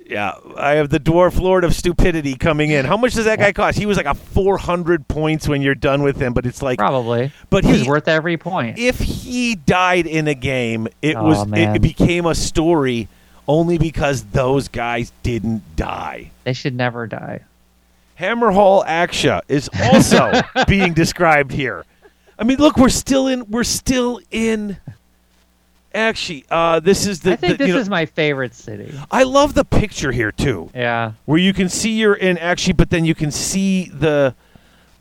yeah. 0.09 0.33
I 0.57 0.73
have 0.73 0.89
the 0.91 1.01
dwarf 1.01 1.41
lord 1.41 1.65
of 1.65 1.75
stupidity 1.75 2.35
coming 2.37 2.71
in. 2.71 2.85
How 2.85 2.97
much 2.97 3.15
does 3.15 3.25
that 3.27 3.39
guy 3.39 3.53
cost? 3.53 3.79
He 3.79 3.87
was 3.87 3.97
like 3.97 4.07
a 4.07 4.15
four 4.15 4.59
hundred 4.59 5.07
points 5.09 5.49
when 5.49 5.63
you're 5.63 5.75
done 5.75 6.03
with 6.03 6.21
him, 6.21 6.33
but 6.33 6.47
it's 6.47 6.63
like, 6.63 6.79
Probably. 6.79 7.33
but 7.51 7.65
He's 7.65 7.83
he, 7.83 7.89
worth 7.89 8.09
every 8.09 8.37
point. 8.37 8.79
if 8.79 8.99
he 8.99 9.55
died 9.55 10.07
in 10.07 10.29
a 10.29 10.35
game, 10.35 10.89
it 11.03 11.17
Aw, 11.17 11.23
was, 11.23 11.47
man. 11.47 11.77
it 11.77 11.83
became 11.83 12.27
a 12.27 12.35
story 12.35 13.09
only 13.49 13.79
because 13.79 14.25
those 14.25 14.69
guys 14.69 15.13
didn't 15.23 15.63
die. 15.77 16.31
They 16.45 16.53
should 16.53 16.75
never 16.75 17.07
die. 17.07 17.43
Hammerhal 18.19 18.87
Aqsha 18.87 19.43
is 19.49 19.69
also 19.85 20.33
being 20.69 20.95
described 20.95 21.53
here. 21.53 21.85
I 22.39 22.45
mean, 22.45 22.59
look, 22.59 22.77
we're 22.77 22.89
still 22.89 23.27
in. 23.29 23.51
We're 23.51 23.65
still 23.65 24.21
in. 24.31 24.79
Actually, 25.97 26.45
uh, 26.51 26.79
this 26.81 27.07
is 27.07 27.21
the. 27.21 27.33
I 27.33 27.37
think 27.37 27.59
the- 27.59 27.65
this 27.65 27.75
know, 27.75 27.81
is 27.81 27.89
my 27.89 28.05
favorite 28.07 28.55
city. 28.55 28.93
I 29.11 29.23
love 29.23 29.55
the 29.55 29.65
picture 29.65 30.13
here 30.13 30.31
too, 30.31 30.71
Yeah. 30.75 31.13
where 31.25 31.39
you 31.39 31.53
can 31.53 31.69
see 31.69 31.91
you're 31.99 32.15
in 32.15 32.37
Aqshy, 32.37 32.77
but 32.77 32.91
then 32.91 33.05
you 33.07 33.15
can 33.15 33.31
see 33.31 33.87
the, 33.93 34.35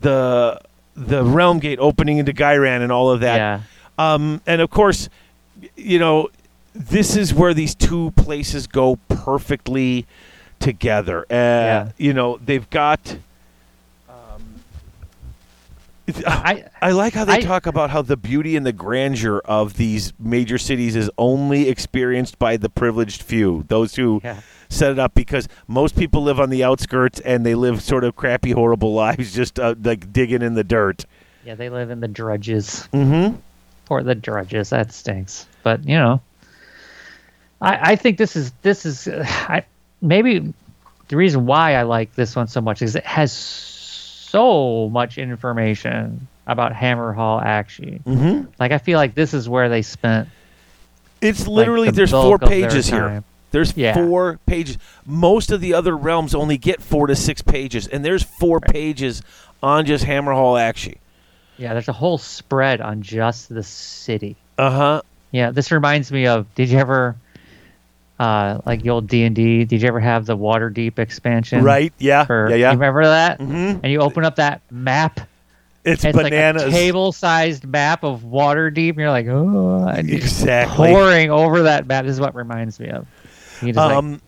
the, 0.02 0.60
the 0.96 1.24
realm 1.24 1.60
gate 1.60 1.80
opening 1.80 2.18
into 2.18 2.32
Ghyran 2.34 2.82
and 2.82 2.92
all 2.92 3.12
of 3.12 3.20
that. 3.20 3.36
Yeah. 3.38 3.60
Um, 3.98 4.42
and 4.48 4.62
of 4.62 4.70
course, 4.70 5.10
you 5.76 6.00
know, 6.00 6.30
this 6.74 7.16
is 7.16 7.34
where 7.34 7.54
these 7.54 7.76
two 7.76 8.12
places 8.12 8.66
go 8.68 8.96
perfectly 9.10 10.06
together. 10.60 11.22
Uh, 11.30 11.34
Yeah. 11.36 11.90
You 11.98 12.14
know, 12.14 12.40
they've 12.44 12.70
got. 12.70 13.18
I 16.08 16.66
I 16.82 16.92
like 16.92 17.14
how 17.14 17.26
they 17.26 17.34
I- 17.34 17.42
talk 17.42 17.66
about 17.66 17.90
how 17.90 18.02
the 18.02 18.18
beauty 18.18 18.56
and 18.56 18.66
the 18.66 18.74
grandeur 18.74 19.42
of 19.46 19.76
these 19.76 20.14
major 20.20 20.58
cities 20.58 20.96
is 20.96 21.10
only 21.18 21.68
experienced 21.70 22.38
by 22.38 22.58
the 22.58 22.70
privileged 22.70 23.24
few, 23.24 23.64
those 23.68 23.96
who 23.96 24.22
yeah. 24.24 24.42
set 24.70 24.92
it 24.92 25.00
up, 25.00 25.16
because 25.16 25.48
most 25.68 25.96
people 25.96 26.22
live 26.22 26.40
on 26.40 26.50
the 26.50 26.64
outskirts 26.64 27.20
and 27.22 27.46
they 27.46 27.56
live 27.56 27.82
sort 27.82 28.04
of 28.04 28.16
crappy, 28.16 28.52
horrible 28.52 28.94
lives, 29.06 29.34
just 29.34 29.60
uh, 29.60 29.74
like 29.82 30.14
digging 30.14 30.42
in 30.42 30.54
the 30.54 30.64
dirt. 30.64 31.06
Yeah, 31.44 31.56
they 31.56 31.70
live 31.70 31.90
in 31.90 32.00
the 32.00 32.08
drudges. 32.08 32.88
Mm-hmm. 32.94 33.38
Poor 33.86 34.04
the 34.04 34.16
drudges. 34.16 34.70
That 34.70 34.92
stinks. 34.92 35.48
But 35.64 35.88
you 35.88 35.96
know, 35.96 36.22
I 37.62 37.92
I 37.92 37.96
think 37.96 38.18
this 38.18 38.36
is 38.36 38.52
this 38.62 38.86
is 38.86 39.08
uh, 39.08 39.24
I 39.28 39.66
maybe 40.02 40.54
the 41.08 41.16
reason 41.16 41.46
why 41.46 41.76
I 41.76 41.84
like 41.84 42.14
this 42.16 42.36
one 42.36 42.48
so 42.48 42.62
much 42.62 42.82
is 42.82 42.96
it 42.96 43.06
has 43.06 43.32
so 43.32 43.75
much 44.90 45.18
information 45.18 46.28
about 46.48 46.74
Hammerhal 46.74 47.44
Aqsha. 47.44 48.02
Mm-hmm. 48.04 48.52
Like 48.60 48.72
I 48.72 48.78
feel 48.78 48.98
like 48.98 49.16
this 49.16 49.34
is 49.34 49.50
where 49.50 49.70
they 49.70 49.82
spent 49.82 50.30
It's 51.22 51.42
like, 51.48 51.56
literally 51.56 51.90
the 51.90 51.96
there's 51.96 52.12
four 52.12 52.38
pages 52.38 52.88
here. 52.88 53.24
There's 53.52 53.76
Yeah. 53.78 53.94
four 53.94 54.40
pages. 54.46 54.78
Most 55.06 55.52
of 55.52 55.62
the 55.62 55.74
other 55.74 55.96
realms 55.96 56.36
only 56.36 56.58
get 56.58 56.82
four 56.82 57.08
to 57.08 57.16
six 57.16 57.42
pages, 57.42 57.88
and 57.88 58.04
there's 58.04 58.24
four 58.24 58.60
Right. 58.62 58.72
pages 58.74 59.22
on 59.64 59.86
just 59.86 60.04
Hammerhal 60.06 60.60
Aqsha. 60.60 60.98
Yeah, 61.58 61.74
there's 61.74 61.88
a 61.88 61.94
whole 61.94 62.18
spread 62.18 62.82
on 62.82 63.02
just 63.02 63.48
the 63.48 63.64
city. 63.64 64.36
Uh 64.58 64.70
huh. 64.72 65.02
Yeah, 65.32 65.52
this 65.52 65.72
reminds 65.72 66.12
me 66.12 66.28
of. 66.28 66.54
Did 66.56 66.70
you 66.70 66.78
ever, 66.80 67.16
uh, 68.20 68.60
like 68.66 68.82
the 68.84 68.90
old 68.92 69.08
D 69.08 69.24
and 69.24 69.36
D? 69.36 69.66
Did 69.66 69.82
you 69.82 69.88
ever 69.88 70.00
have 70.00 70.26
the 70.26 70.38
Waterdeep 70.38 71.00
expansion? 71.00 71.64
Right? 71.64 71.94
Yeah. 71.98 72.26
For, 72.26 72.50
yeah. 72.50 72.56
You 72.56 72.62
Yeah. 72.62 72.70
remember 72.72 73.04
that? 73.06 73.40
Mhm. 73.40 73.80
And 73.84 73.92
you 73.92 74.00
open 74.02 74.24
up 74.26 74.38
that 74.38 74.62
map. 74.72 75.20
It's, 75.84 76.04
It's 76.04 76.18
bananas. 76.18 76.64
like 76.64 76.72
a 76.72 76.76
table-sized 76.76 77.64
map 77.68 78.04
of 78.04 78.22
Waterdeep, 78.22 78.90
and 78.90 78.98
you're 78.98 79.12
like, 79.12 79.28
oh, 79.28 79.88
Exactly. 79.96 80.88
pouring 80.88 81.30
over 81.30 81.64
that 81.64 81.86
map. 81.86 82.06
This 82.06 82.14
is 82.14 82.20
what 82.20 82.34
reminds 82.34 82.80
me 82.80 82.90
of. 82.90 83.06
You 83.62 83.68
just 83.68 83.78
like, 83.78 83.96
Um, 83.96 84.20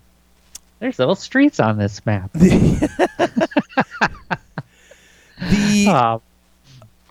there's 0.79 0.99
little 0.99 1.15
streets 1.15 1.59
on 1.59 1.77
this 1.79 2.05
map. 2.05 2.29
The 5.39 5.87
Uh, 5.89 6.19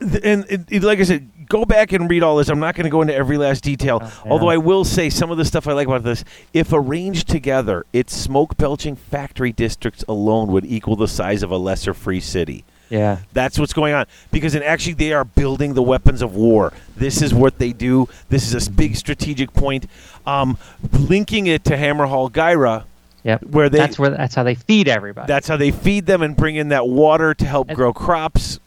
Th- 0.01 0.21
and 0.25 0.45
it, 0.51 0.61
it- 0.71 0.83
like 0.83 0.99
I 1.01 1.05
said, 1.05 1.29
go 1.49 1.65
back 1.65 1.93
and 1.93 2.09
read 2.11 2.23
all 2.23 2.37
this. 2.37 2.49
I'm 2.49 2.59
not 2.61 2.75
going 2.75 2.85
to 2.85 2.91
go 2.91 3.03
into 3.03 3.15
every 3.15 3.39
last 3.39 3.63
detail. 3.65 3.99
yeah. 4.03 4.11
Although 4.31 4.49
I 4.51 4.57
will 4.57 4.85
say 4.85 5.11
some 5.11 5.31
of 5.31 5.39
the 5.39 5.45
stuff 5.45 5.67
I 5.67 5.73
like 5.73 5.87
about 5.87 6.03
this. 6.05 6.25
If 6.53 6.73
arranged 6.73 7.29
together, 7.29 7.85
its 7.93 8.15
smoke 8.15 8.57
belching 8.57 8.97
factory 8.97 9.53
districts 9.53 10.05
alone 10.09 10.49
would 10.53 10.65
equal 10.67 10.97
the 10.97 11.09
size 11.09 11.43
of 11.43 11.51
a 11.51 11.57
lesser 11.57 11.95
free 11.95 12.21
city. 12.21 12.65
yeah. 12.89 13.19
That's 13.33 13.59
what's 13.59 13.73
going 13.73 13.95
on. 13.95 14.07
Because 14.31 14.55
in 14.55 14.63
Aqshy, 14.63 14.97
they 14.97 15.13
are 15.13 15.25
building 15.25 15.75
the 15.75 15.83
weapons 15.83 16.23
of 16.23 16.35
war. 16.37 16.73
This 16.97 17.21
is 17.23 17.35
what 17.35 17.59
they 17.59 17.73
do. 17.73 18.09
This 18.29 18.53
is 18.55 18.67
a 18.67 18.71
big 18.71 18.97
strategic 18.97 19.53
point. 19.53 19.87
Um, 20.27 20.57
linking 20.93 21.47
it 21.47 21.65
to 21.65 21.77
Hammerhal 21.77 22.31
Ghyra, 22.31 22.85
Yep. 23.25 23.43
where 23.47 23.69
they 23.69 23.79
that's 23.79 23.99
where 23.99 24.11
that's 24.11 24.37
how 24.37 24.45
they 24.45 24.55
feed 24.55 24.87
everybody. 24.87 25.27
that's 25.27 25.49
how 25.49 25.57
they 25.57 25.73
feed 25.73 26.07
them 26.07 26.23
and 26.23 26.37
bring 26.37 26.55
in 26.55 26.69
that 26.69 26.87
water 26.87 27.35
to 27.35 27.45
help 27.45 27.69
And- 27.69 27.77
grow 27.77 27.93
crops. 27.93 28.61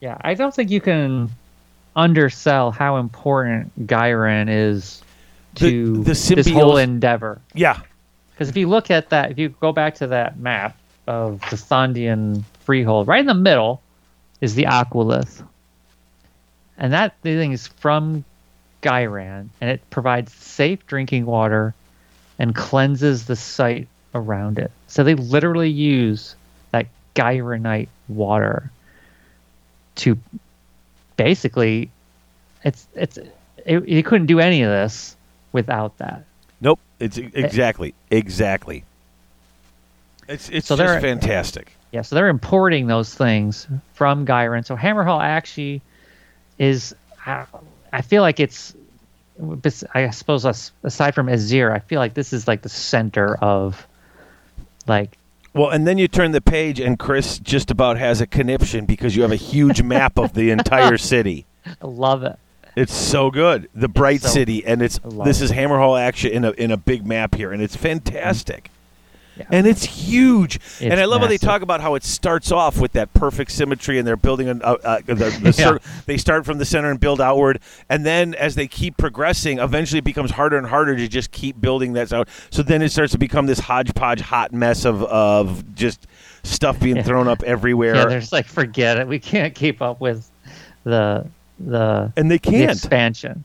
yeah, 0.00 0.16
I 0.20 0.34
don't 0.34 0.54
think 0.54 0.70
you 0.70 0.80
can 0.80 1.30
undersell 1.98 2.70
how 2.70 2.96
important 2.98 3.86
Ghyran 3.86 4.46
is 4.48 5.02
The- 5.54 5.70
to 5.70 5.96
the 6.04 6.34
this 6.34 6.48
whole 6.48 6.76
endeavor. 6.78 7.40
Yeah, 7.54 7.80
Because 8.30 8.48
if 8.48 8.56
you 8.56 8.68
look 8.68 8.90
at 8.90 9.10
that, 9.10 9.32
if 9.32 9.38
you 9.38 9.48
go 9.48 9.72
back 9.72 9.96
to 9.96 10.06
that 10.06 10.38
map 10.38 10.76
of 11.08 11.40
the 11.50 11.56
Thondian 11.56 12.44
freehold, 12.60 13.08
right 13.08 13.18
in 13.18 13.26
the 13.26 13.34
middle 13.34 13.82
is 14.40 14.54
the 14.54 14.64
Aquilith. 14.66 15.42
And 16.78 16.92
that 16.92 17.18
thing 17.22 17.50
is 17.50 17.66
from 17.66 18.24
Ghyran, 18.82 19.48
and 19.60 19.68
it 19.68 19.80
provides 19.90 20.32
safe 20.32 20.86
drinking 20.86 21.26
water 21.26 21.74
and 22.38 22.54
cleanses 22.54 23.24
the 23.26 23.34
site 23.34 23.88
around 24.14 24.60
it. 24.60 24.70
So 24.86 25.02
they 25.02 25.16
literally 25.16 25.70
use 25.70 26.36
that 26.70 26.86
Ghyranite 27.16 27.88
water 28.06 28.70
to 29.96 30.16
basically, 31.18 31.90
it's 32.64 32.88
it's 32.94 33.18
it, 33.66 33.86
you 33.86 34.02
couldn't 34.02 34.26
do 34.26 34.40
any 34.40 34.62
of 34.62 34.70
this 34.70 35.14
without 35.52 35.98
that. 35.98 36.24
Nope. 36.62 36.80
It's 36.98 37.18
exactly, 37.18 37.94
exactly. 38.10 38.84
It's 40.26 40.48
it's 40.48 40.66
So 40.66 40.76
just 40.76 41.00
fantastic. 41.00 41.74
Yeah, 41.92 42.02
so 42.02 42.16
they're 42.16 42.28
importing 42.28 42.86
those 42.86 43.14
things 43.14 43.66
from 43.92 44.26
Ghyran. 44.26 44.64
So 44.64 44.76
Hammerhal 44.76 45.22
actually 45.22 45.80
is, 46.58 46.94
I 47.24 47.44
I 47.92 48.02
feel 48.02 48.22
like 48.22 48.40
it's, 48.40 48.74
I 49.94 50.10
suppose 50.10 50.72
aside 50.82 51.14
from 51.14 51.26
Azyr, 51.28 51.70
I 51.72 51.78
feel 51.78 52.00
like 52.00 52.14
this 52.14 52.32
is 52.32 52.48
like 52.48 52.62
the 52.62 52.68
center 52.68 53.36
of, 53.36 53.86
like, 54.86 55.17
Well, 55.58 55.70
and 55.70 55.88
then 55.88 55.98
you 55.98 56.06
turn 56.06 56.30
the 56.30 56.40
page, 56.40 56.78
and 56.78 56.98
Chris 56.98 57.40
just 57.40 57.70
about 57.72 57.98
has 57.98 58.20
a 58.20 58.26
conniption 58.28 58.86
because 58.86 59.16
you 59.16 59.22
have 59.22 59.32
a 59.32 59.36
huge 59.36 59.82
map 59.82 60.16
of 60.16 60.34
the 60.34 60.50
entire 60.50 60.96
city. 61.12 61.46
I 61.66 61.86
love 61.86 62.22
it. 62.22 62.38
It's 62.76 62.94
so 62.94 63.30
good, 63.32 63.68
the 63.74 63.88
bright 63.88 64.20
so- 64.22 64.28
city, 64.28 64.64
and 64.64 64.80
it's 64.80 65.00
this 65.02 65.40
it. 65.40 65.46
is 65.46 65.50
Hammerhal 65.52 66.00
action 66.00 66.30
in 66.30 66.44
a 66.44 66.52
in 66.52 66.70
a 66.70 66.76
big 66.76 67.04
map 67.04 67.34
here, 67.34 67.50
and 67.52 67.60
it's 67.60 67.74
fantastic. 67.74 68.70
Yeah. 69.38 69.44
And 69.52 69.66
it's 69.66 69.84
huge, 69.84 70.58
and 70.80 70.98
I 70.98 71.04
love 71.04 71.20
how 71.20 71.28
they 71.28 71.38
talk 71.38 71.62
about 71.62 71.80
how 71.80 71.94
it 71.94 72.02
starts 72.02 72.50
off 72.50 72.78
with 72.78 72.92
that 72.92 73.12
perfect 73.14 73.52
symmetry, 73.52 73.98
and 73.98 74.06
they're 74.06 74.16
building 74.16 74.48
an, 74.48 74.60
uh, 74.62 74.76
uh, 74.82 74.98
the, 75.06 75.14
the 75.14 75.30
Yeah. 75.44 75.50
cir- 75.52 75.80
they 76.06 76.16
start 76.16 76.44
from 76.44 76.58
the 76.58 76.64
center 76.64 76.90
and 76.90 76.98
build 76.98 77.20
outward, 77.20 77.60
and 77.88 78.04
then 78.04 78.34
as 78.34 78.56
they 78.56 78.66
keep 78.66 78.96
progressing, 78.96 79.58
eventually 79.60 79.98
it 80.00 80.04
becomes 80.04 80.32
harder 80.32 80.58
and 80.58 80.66
harder 80.66 80.96
to 80.96 81.06
just 81.06 81.30
keep 81.30 81.60
building 81.60 81.92
that 81.92 82.12
out. 82.12 82.28
So 82.50 82.62
then 82.62 82.82
it 82.82 82.90
starts 82.90 83.12
to 83.12 83.18
become 83.18 83.46
this 83.46 83.60
hodgepodge, 83.60 84.20
hot 84.20 84.52
mess 84.52 84.84
of 84.84 85.02
of 85.04 85.74
just 85.74 86.06
stuff 86.42 86.80
being 86.80 86.96
Yeah. 86.96 87.02
thrown 87.02 87.28
up 87.28 87.42
everywhere, 87.44 87.94
Yeah, 87.94 88.06
there's 88.06 88.32
like, 88.32 88.46
forget 88.46 88.98
it. 88.98 89.06
We 89.06 89.18
can't 89.20 89.54
keep 89.54 89.80
up 89.82 90.00
with 90.00 90.28
the, 90.84 91.26
the, 91.60 92.12
and 92.16 92.30
they 92.30 92.38
can't. 92.38 92.70
expansion. 92.72 93.44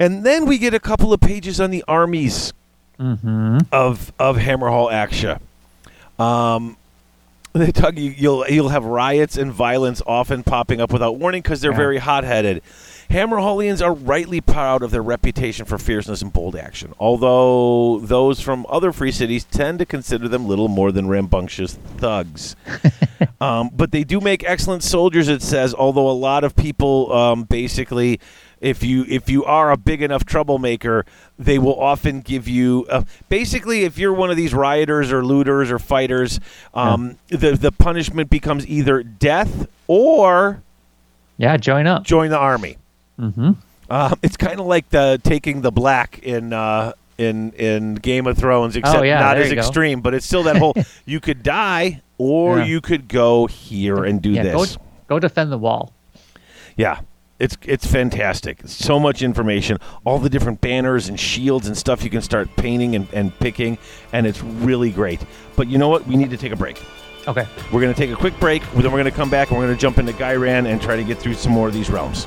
And 0.00 0.24
then 0.24 0.46
we 0.46 0.58
get 0.58 0.74
a 0.74 0.80
couple 0.80 1.12
of 1.12 1.20
pages 1.20 1.60
on 1.60 1.70
the 1.70 1.84
armies 1.88 2.52
hmm 2.98 3.58
of 3.72 4.12
of 4.18 4.36
Hammerhal 4.36 4.90
Aqsha. 4.92 5.40
Um, 6.22 6.76
they 7.54 7.72
talk 7.72 7.96
you, 7.96 8.10
you'll 8.16 8.46
you'll 8.48 8.68
have 8.70 8.84
riots 8.84 9.36
and 9.36 9.52
violence 9.52 10.02
often 10.06 10.42
popping 10.42 10.80
up 10.80 10.92
without 10.92 11.16
warning 11.16 11.42
because 11.42 11.60
they're 11.60 11.70
Yeah. 11.72 11.76
very 11.76 11.98
hot-headed. 11.98 12.62
Hammerhalians 13.10 13.82
are 13.82 13.94
rightly 13.94 14.42
proud 14.42 14.82
of 14.82 14.90
their 14.90 15.02
reputation 15.02 15.64
for 15.64 15.78
fierceness 15.78 16.20
and 16.20 16.30
bold 16.30 16.54
action, 16.54 16.92
although 17.00 18.00
those 18.00 18.38
from 18.38 18.66
other 18.68 18.92
free 18.92 19.12
cities 19.12 19.44
tend 19.44 19.78
to 19.78 19.86
consider 19.86 20.28
them 20.28 20.46
little 20.46 20.68
more 20.68 20.92
than 20.92 21.08
rambunctious 21.08 21.72
thugs. 21.96 22.54
um, 23.40 23.70
but 23.74 23.92
they 23.92 24.04
do 24.04 24.20
make 24.20 24.44
excellent 24.44 24.82
soldiers, 24.82 25.28
it 25.28 25.40
says. 25.40 25.74
Although 25.74 26.10
a 26.10 26.12
lot 26.12 26.44
of 26.44 26.54
people 26.54 27.10
um, 27.14 27.44
basically, 27.44 28.20
if 28.60 28.82
you 28.82 29.04
if 29.08 29.28
you 29.30 29.44
are 29.44 29.70
a 29.70 29.76
big 29.76 30.02
enough 30.02 30.24
troublemaker, 30.24 31.04
they 31.38 31.58
will 31.58 31.78
often 31.80 32.20
give 32.20 32.48
you 32.48 32.86
uh, 32.90 33.02
basically 33.28 33.84
if 33.84 33.98
you're 33.98 34.12
one 34.12 34.30
of 34.30 34.36
these 34.36 34.52
rioters 34.54 35.12
or 35.12 35.24
looters 35.24 35.70
or 35.70 35.78
fighters, 35.78 36.40
um, 36.74 37.16
the 37.28 37.52
the 37.52 37.70
punishment 37.72 38.30
becomes 38.30 38.66
either 38.66 39.02
death 39.02 39.66
or 39.86 40.62
Yeah, 41.36 41.56
join 41.56 41.86
up. 41.86 42.02
join 42.04 42.30
the 42.30 42.38
army. 42.38 42.76
hmm 43.18 43.52
Um, 43.90 44.18
it's 44.22 44.36
kind 44.36 44.60
of 44.60 44.66
like 44.66 44.88
the 44.90 45.20
taking 45.22 45.62
the 45.62 45.70
black 45.72 46.18
in 46.22 46.52
uh, 46.52 46.92
in 47.16 47.52
in 47.52 47.94
Game 47.94 48.26
of 48.26 48.36
Thrones, 48.36 48.76
except 48.76 48.98
Oh, 48.98 49.02
yeah, 49.02 49.20
not 49.20 49.38
as 49.38 49.48
you 49.48 49.54
go. 49.54 49.60
extreme. 49.60 50.00
But 50.02 50.14
it's 50.14 50.26
still 50.26 50.42
that 50.44 50.56
whole 50.56 50.74
you 51.06 51.20
could 51.20 51.42
die 51.42 52.02
or 52.18 52.58
Yeah. 52.58 52.64
you 52.66 52.80
could 52.80 53.08
go 53.08 53.46
here 53.46 54.04
and 54.04 54.20
do 54.20 54.30
yeah, 54.30 54.42
this. 54.42 54.76
Go, 54.76 54.82
go 55.08 55.18
defend 55.20 55.50
the 55.52 55.58
wall. 55.58 55.92
Yeah. 56.76 57.00
It's 57.38 57.56
it's 57.62 57.86
fantastic. 57.86 58.60
So 58.64 58.98
much 58.98 59.22
information, 59.22 59.78
all 60.04 60.18
the 60.18 60.28
different 60.28 60.60
banners 60.60 61.08
and 61.08 61.18
shields 61.18 61.68
and 61.68 61.76
stuff 61.76 62.02
you 62.02 62.10
can 62.10 62.22
start 62.22 62.48
painting 62.56 62.96
and, 62.96 63.06
and 63.12 63.36
picking, 63.38 63.78
and 64.12 64.26
it's 64.26 64.42
really 64.42 64.90
great. 64.90 65.20
But 65.56 65.68
you 65.68 65.78
know 65.78 65.88
what? 65.88 66.06
We 66.06 66.16
need 66.16 66.30
to 66.30 66.36
take 66.36 66.52
a 66.52 66.56
break. 66.56 66.82
Okay. 67.28 67.46
We're 67.72 67.80
going 67.80 67.92
to 67.92 67.98
take 67.98 68.10
a 68.10 68.16
quick 68.16 68.38
break, 68.40 68.62
then 68.72 68.84
we're 68.84 68.90
going 68.90 69.04
to 69.04 69.10
come 69.10 69.28
back 69.28 69.50
and 69.50 69.58
we're 69.58 69.66
going 69.66 69.76
to 69.76 69.80
jump 69.80 69.98
into 69.98 70.12
Ghyran 70.12 70.66
and 70.66 70.80
try 70.80 70.96
to 70.96 71.04
get 71.04 71.18
through 71.18 71.34
some 71.34 71.52
more 71.52 71.68
of 71.68 71.74
these 71.74 71.90
realms. 71.90 72.26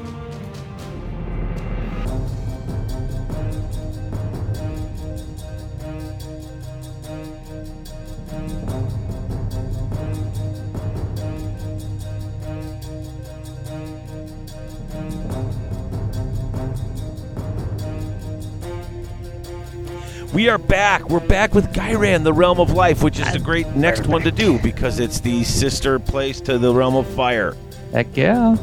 We 20.33 20.47
are 20.47 20.57
back. 20.57 21.09
We're 21.09 21.19
back 21.19 21.53
with 21.53 21.73
Ghyran, 21.73 22.23
the 22.23 22.31
Realm 22.31 22.61
of 22.61 22.71
Life, 22.71 23.03
which 23.03 23.19
is 23.19 23.33
the 23.33 23.39
great 23.39 23.67
next 23.75 24.07
one 24.07 24.21
to 24.21 24.31
do 24.31 24.59
because 24.59 24.99
it's 24.99 25.19
the 25.19 25.43
sister 25.43 25.99
place 25.99 26.39
to 26.41 26.57
the 26.57 26.73
Realm 26.73 26.95
of 26.95 27.05
Fire. 27.07 27.57
Heck 27.91 28.15
yeah. 28.15 28.55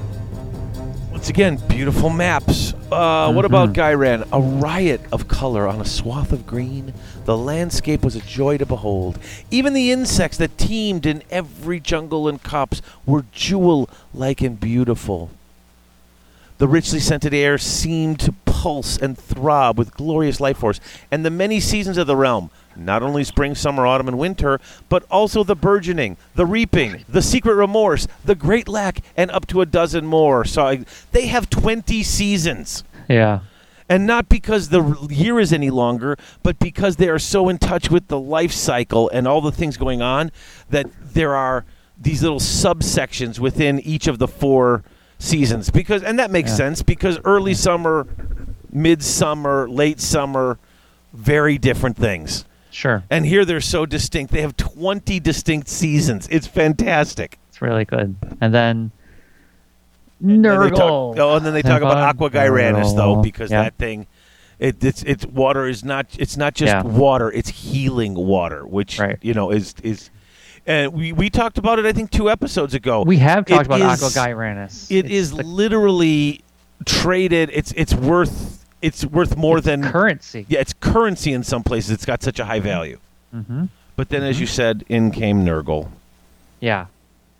Once 1.11 1.29
again, 1.29 1.59
beautiful 1.69 2.09
maps. 2.09 2.73
Uh, 2.91 3.31
What 3.33 3.45
about 3.45 3.75
Ghyran? 3.75 4.27
A 4.33 4.41
riot 4.41 5.03
of 5.12 5.29
color 5.29 5.69
on 5.69 5.79
a 5.79 5.85
swath 5.85 6.33
of 6.33 6.47
green. 6.47 6.95
The 7.27 7.37
landscape 7.37 8.03
was 8.03 8.16
a 8.16 8.21
joy 8.21 8.57
to 8.57 8.64
behold. 8.64 9.19
Even 9.51 9.75
the 9.75 9.93
insects 9.93 10.39
that 10.39 10.57
teemed 10.57 11.05
in 11.05 11.23
every 11.31 11.81
jungle 11.81 12.29
and 12.29 12.43
copse 12.43 12.81
were 13.05 13.27
jewel 13.31 13.91
like 14.14 14.41
and 14.41 14.59
beautiful. 14.59 15.31
The 16.57 16.66
richly 16.66 16.99
scented 16.99 17.35
air 17.35 17.59
seemed 17.59 18.21
to 18.21 18.33
pulse 18.62 18.96
and 18.96 19.16
throb 19.16 19.78
with 19.78 19.94
glorious 19.94 20.40
life 20.40 20.59
force, 20.59 20.80
and 21.12 21.24
the 21.24 21.30
many 21.30 21.61
seasons 21.61 21.96
of 21.96 22.06
the 22.06 22.16
realm 22.16 22.50
not 22.76 23.02
only 23.02 23.24
spring, 23.24 23.56
summer, 23.56 23.84
autumn, 23.84 24.06
and 24.06 24.16
winter, 24.18 24.61
but 24.88 25.02
also 25.11 25.42
the 25.42 25.56
burgeoning, 25.56 26.16
the 26.36 26.46
reaping, 26.46 27.04
the 27.09 27.20
secret 27.20 27.54
remorse, 27.54 28.06
the 28.24 28.36
great 28.36 28.68
lack, 28.68 29.00
and 29.16 29.32
up 29.32 29.48
to 29.48 29.61
a 29.61 29.66
dozen 29.66 30.06
more. 30.06 30.44
So 30.44 30.64
I, 30.64 30.84
they 31.11 31.26
have 31.26 31.50
20 31.50 32.04
seasons. 32.04 32.84
Yeah. 33.09 33.40
And 33.88 34.06
not 34.06 34.28
because 34.28 34.68
the 34.68 35.09
year 35.11 35.40
is 35.40 35.52
any 35.52 35.70
longer, 35.70 36.16
but 36.44 36.61
because 36.61 36.96
they 36.96 37.09
are 37.09 37.18
so 37.18 37.48
in 37.48 37.59
touch 37.59 37.90
with 37.90 38.06
the 38.06 38.20
life 38.20 38.52
cycle 38.52 39.11
and 39.12 39.26
all 39.26 39.40
the 39.40 39.50
things 39.50 39.76
going 39.76 40.00
on 40.00 40.30
that 40.70 40.86
there 41.14 41.34
are 41.34 41.64
these 42.00 42.22
little 42.22 42.38
subsections 42.38 43.40
within 43.40 43.80
each 43.80 44.06
of 44.06 44.20
the 44.20 44.28
four 44.28 44.84
seasons. 45.18 45.70
Because 45.70 46.04
and 46.04 46.16
that 46.20 46.30
makes 46.30 46.50
Yeah. 46.50 46.56
sense 46.59 46.82
because 46.82 47.18
early 47.24 47.54
summer, 47.54 48.06
midsummer, 48.73 49.69
late 49.69 50.01
summer, 50.01 50.59
very 51.12 51.59
different 51.59 51.97
things. 51.97 52.45
Sure. 52.71 53.03
And 53.11 53.25
here 53.27 53.45
they're 53.45 53.61
so 53.61 53.87
distinct. 53.87 54.33
They 54.33 54.43
have 54.43 54.57
20 54.57 55.19
distinct 55.21 55.69
seasons. 55.69 56.29
It's 56.31 56.47
fantastic. 56.47 57.39
It's 57.49 57.61
really 57.62 57.85
good. 57.85 58.14
And 58.41 58.55
then 58.55 58.93
And 60.23 60.45
they 60.45 60.71
talk- 60.71 61.16
oh, 61.19 61.37
and 61.37 61.47
then 61.47 61.55
they 61.55 61.62
talk 61.62 61.81
about 61.81 61.97
Aqua 61.99 62.31
Ghyranis 62.31 62.95
though, 62.95 63.16
because 63.23 63.51
Yeah. 63.51 63.62
that 63.64 63.75
thing, 63.79 64.07
it, 64.59 64.83
it's 64.85 65.03
it's 65.05 65.25
water 65.27 65.66
is 65.69 65.85
not 65.85 66.07
it's 66.19 66.37
not 66.37 66.55
just 66.55 66.73
Yeah. 66.73 66.83
water, 66.83 67.31
it's 67.31 67.49
healing 67.49 68.14
water, 68.14 68.66
which 68.66 68.99
Right. 68.99 69.16
you 69.23 69.33
know 69.33 69.51
is 69.51 69.75
is, 69.83 70.11
and 70.66 70.93
we 70.93 71.12
we 71.12 71.31
talked 71.31 71.57
about 71.59 71.79
it 71.79 71.87
I 71.87 71.93
think 71.93 72.11
two 72.11 72.29
episodes 72.29 72.75
ago. 72.75 73.03
We 73.03 73.19
have 73.19 73.47
talked 73.47 73.62
It 73.62 73.66
about 73.66 73.81
is- 73.81 74.03
Aqua 74.03 74.09
Ghyranis. 74.35 74.87
It 74.91 75.05
It's 75.07 75.11
is 75.14 75.31
the- 75.31 75.45
literally 75.45 76.41
traded. 76.85 77.51
It's 77.53 77.72
it's 77.76 77.95
worth 77.95 78.64
it's 78.83 79.05
worth 79.05 79.37
more 79.37 79.59
it's 79.59 79.66
than 79.66 79.83
currency. 79.83 80.47
yeah. 80.49 80.61
It's 80.61 80.72
currency 80.72 81.33
in 81.33 81.43
some 81.43 81.62
places. 81.62 81.91
It's 81.91 82.05
got 82.07 82.22
such 82.22 82.39
a 82.39 82.45
high 82.45 82.61
value. 82.61 82.99
Mm-hmm. 83.35 83.66
But 83.97 84.09
then, 84.11 84.22
as 84.22 84.39
you 84.41 84.47
said, 84.47 84.85
in 84.89 85.11
came 85.11 85.45
Nurgle. 85.45 85.89
Yeah. 86.61 86.87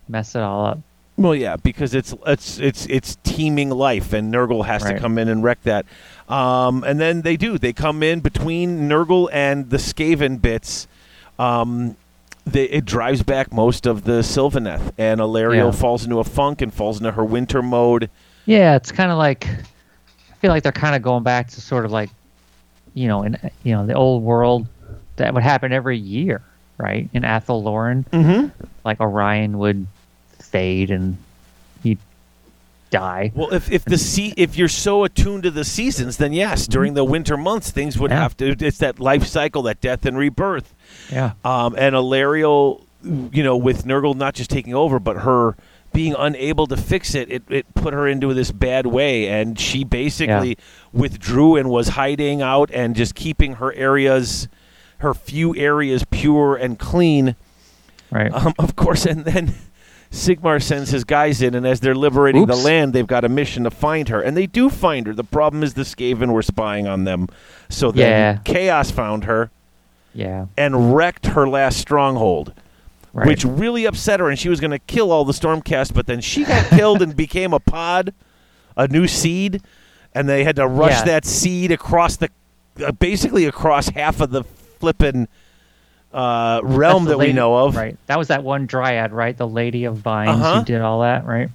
Mess 0.07 0.35
it 0.35 0.41
all 0.41 0.65
up. 0.65 0.79
Well, 1.17 1.35
yeah, 1.35 1.57
because 1.57 1.93
it's 1.93 2.13
it's 2.25 2.59
it's 2.59 2.85
it's 2.87 3.17
teeming 3.23 3.69
life, 3.69 4.13
and 4.13 4.33
Nurgle 4.33 4.65
has 4.65 4.83
to 4.83 4.97
come 4.99 5.17
in 5.17 5.27
and 5.27 5.43
wreck 5.43 5.61
that. 5.63 5.85
Um, 6.29 6.83
and 6.85 6.99
then 6.99 7.21
they 7.23 7.35
do. 7.37 7.57
They 7.57 7.73
come 7.73 8.03
in 8.03 8.19
between 8.21 8.87
Nurgle 8.87 9.29
and 9.33 9.69
the 9.69 9.77
Skaven 9.77 10.41
bits. 10.41 10.87
Um, 11.37 11.97
they, 12.45 12.65
it 12.65 12.85
drives 12.85 13.21
back 13.23 13.51
most 13.51 13.85
of 13.85 14.03
the 14.05 14.19
Sylvaneth, 14.21 14.93
and 14.97 15.19
Alarielle 15.19 15.55
Yeah. 15.65 15.71
falls 15.71 16.03
into 16.03 16.19
a 16.19 16.23
funk 16.23 16.61
and 16.61 16.73
falls 16.73 16.99
into 16.99 17.11
her 17.11 17.23
winter 17.23 17.61
mode. 17.61 18.09
Yeah, 18.49 18.75
it's 18.75 18.91
kind 18.91 19.11
of 19.11 19.17
like 19.19 19.47
I 19.47 20.33
feel 20.41 20.49
like 20.49 20.63
they're 20.63 20.71
kind 20.71 20.95
of 20.95 21.01
going 21.03 21.21
back 21.23 21.49
to 21.49 21.61
sort 21.61 21.85
of 21.85 21.91
like 21.91 22.09
you 22.95 23.07
know, 23.07 23.21
in 23.23 23.37
you 23.63 23.73
know 23.75 23.85
the 23.85 23.93
old 23.93 24.23
world 24.23 24.65
that 25.17 25.33
would 25.33 25.43
happen 25.43 25.71
every 25.71 25.97
year, 25.97 26.41
right? 26.77 27.07
In 27.13 27.23
Athel 27.23 27.61
Loren, 27.61 28.05
Mm-hmm. 28.11 28.47
like 28.83 28.99
Orion 28.99 29.59
would 29.59 29.85
fade 30.39 30.89
and 30.89 31.17
he'd 31.83 31.99
die. 32.89 33.31
Well, 33.35 33.53
if 33.53 33.71
if 33.71 33.85
the 33.85 33.99
se- 33.99 34.33
if 34.35 34.57
you're 34.57 34.67
so 34.67 35.03
attuned 35.03 35.43
to 35.43 35.51
the 35.51 35.63
seasons, 35.63 36.17
then 36.17 36.33
yes, 36.33 36.65
during 36.65 36.95
the 36.95 37.03
winter 37.03 37.37
months, 37.37 37.69
things 37.69 37.99
would 37.99 38.09
Yeah. 38.09 38.21
have 38.23 38.35
to. 38.37 38.55
It's 38.65 38.79
that 38.79 38.99
life 38.99 39.27
cycle, 39.27 39.61
that 39.63 39.79
death 39.79 40.07
and 40.07 40.17
rebirth. 40.17 40.73
Yeah. 41.11 41.33
um, 41.45 41.75
and 41.77 41.93
Alarielle, 41.93 42.81
you 43.03 43.43
know, 43.43 43.55
with 43.57 43.85
Nurgle 43.85 44.15
not 44.15 44.33
just 44.33 44.49
taking 44.49 44.73
over, 44.73 44.97
but 44.99 45.17
her 45.17 45.55
being 45.91 46.15
unable 46.17 46.67
to 46.67 46.77
fix 46.77 47.15
it, 47.15 47.31
it, 47.31 47.43
it 47.49 47.73
put 47.73 47.93
her 47.93 48.07
into 48.07 48.33
this 48.33 48.51
bad 48.51 48.85
way, 48.85 49.27
and 49.27 49.59
she 49.59 49.83
basically 49.83 50.57
withdrew 50.93 51.55
and 51.55 51.69
was 51.69 51.89
hiding 51.89 52.41
out 52.41 52.69
and 52.71 52.95
just 52.95 53.15
keeping 53.15 53.53
her 53.55 53.73
areas, 53.73 54.47
her 54.99 55.13
few 55.13 55.55
areas 55.55 56.05
pure 56.09 56.55
and 56.55 56.77
clean. 56.79 57.35
Right. 58.11 58.33
Um, 58.33 58.53
of 58.57 58.75
course, 58.75 59.05
and 59.05 59.25
then 59.25 59.53
Sigmar 60.11 60.61
sends 60.61 60.89
his 60.89 61.03
guys 61.03 61.41
in, 61.41 61.53
and 61.53 61.67
as 61.67 61.79
they're 61.79 61.95
liberating 61.95 62.47
the 62.47 62.55
land, 62.55 62.93
they've 62.93 63.05
got 63.05 63.23
a 63.23 63.29
mission 63.29 63.63
to 63.65 63.71
find 63.71 64.09
her, 64.09 64.21
and 64.21 64.35
they 64.35 64.47
do 64.47 64.69
find 64.69 65.05
her. 65.07 65.13
The 65.13 65.23
problem 65.23 65.61
is 65.61 65.75
the 65.75 65.83
Skaven 65.83 66.31
were 66.33 66.41
spying 66.41 66.87
on 66.87 67.03
them, 67.03 67.27
so 67.69 67.91
then 67.91 68.09
Yeah. 68.09 68.41
Chaos 68.43 68.89
found 68.89 69.25
her 69.25 69.51
yeah. 70.13 70.47
and 70.57 70.95
wrecked 70.95 71.27
her 71.27 71.47
last 71.47 71.77
stronghold 71.77 72.53
Right. 73.11 73.25
which 73.27 73.43
really 73.43 73.85
upset 73.85 74.19
her, 74.19 74.29
and 74.29 74.37
she 74.37 74.49
was 74.49 74.59
going 74.59 74.71
to 74.71 74.79
kill 74.79 75.11
all 75.11 75.25
the 75.25 75.33
Stormcast. 75.33 75.93
But 75.95 76.05
then 76.05 76.21
she 76.21 76.43
got 76.45 76.67
killed 76.69 77.01
and 77.01 77.15
became 77.15 77.53
a 77.53 77.59
pod, 77.59 78.13
a 78.77 78.87
new 78.87 79.07
seed, 79.07 79.61
and 80.13 80.29
they 80.29 80.43
had 80.43 80.55
to 80.57 80.67
rush 80.67 80.91
Yeah. 80.91 81.03
that 81.05 81.25
seed 81.25 81.71
across 81.71 82.17
the, 82.17 82.29
uh, 82.85 82.91
basically 82.91 83.45
across 83.45 83.89
half 83.89 84.21
of 84.21 84.29
the 84.29 84.43
flippin' 84.43 85.27
uh, 86.13 86.59
realm 86.63 87.05
that 87.05 87.17
we 87.19 87.33
know 87.33 87.55
of. 87.55 87.75
Right. 87.75 87.97
That 88.07 88.17
was 88.17 88.29
that 88.29 88.43
one 88.43 88.65
dryad, 88.65 89.11
right? 89.11 89.37
The 89.37 89.47
Lady 89.47 89.85
of 89.85 89.97
Vines 89.97 90.29
Uh-huh. 90.31 90.59
who 90.59 90.65
did 90.65 90.81
all 90.81 91.01
that, 91.01 91.25
right? 91.25 91.49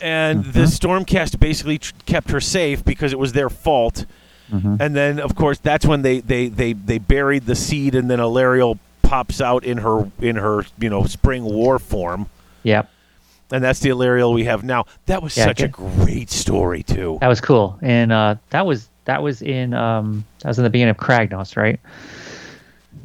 And 0.00 0.44
the 0.44 0.60
Stormcast 0.66 1.40
basically 1.40 1.78
tr- 1.78 1.92
kept 2.06 2.30
her 2.30 2.40
safe 2.40 2.84
because 2.84 3.12
it 3.12 3.18
was 3.18 3.32
their 3.32 3.50
fault. 3.50 4.06
Mhm. 4.52 4.80
And 4.80 4.94
then, 4.94 5.18
of 5.18 5.34
course, 5.34 5.58
that's 5.58 5.84
when 5.86 6.02
they, 6.02 6.20
they, 6.20 6.46
they, 6.48 6.72
they 6.72 6.98
buried 6.98 7.46
the 7.46 7.56
seed, 7.56 7.96
and 7.96 8.08
then 8.08 8.20
Alarielle 8.20 8.78
pops 9.06 9.40
out 9.40 9.64
in 9.64 9.78
her 9.78 10.10
in 10.20 10.36
her 10.36 10.64
you 10.78 10.90
know 10.90 11.04
spring 11.04 11.44
war 11.44 11.78
form. 11.78 12.28
Yep. 12.64 12.90
and 13.52 13.62
that's 13.62 13.78
the 13.80 13.90
Alarielle 13.90 14.34
we 14.34 14.44
have 14.44 14.64
now. 14.64 14.86
That 15.06 15.22
was 15.22 15.36
Yeah, 15.36 15.44
such 15.44 15.62
a 15.62 15.68
great 15.68 16.30
story 16.30 16.82
too. 16.82 17.18
That 17.20 17.28
was 17.28 17.40
cool. 17.40 17.78
And 17.82 18.12
uh, 18.12 18.36
that 18.50 18.66
was 18.66 18.88
that 19.04 19.22
was 19.22 19.40
in 19.42 19.72
um 19.74 20.24
that 20.40 20.48
was 20.48 20.58
in 20.58 20.64
the 20.64 20.70
beginning 20.70 20.90
of 20.90 20.96
Kragnos, 20.96 21.56
right? 21.56 21.78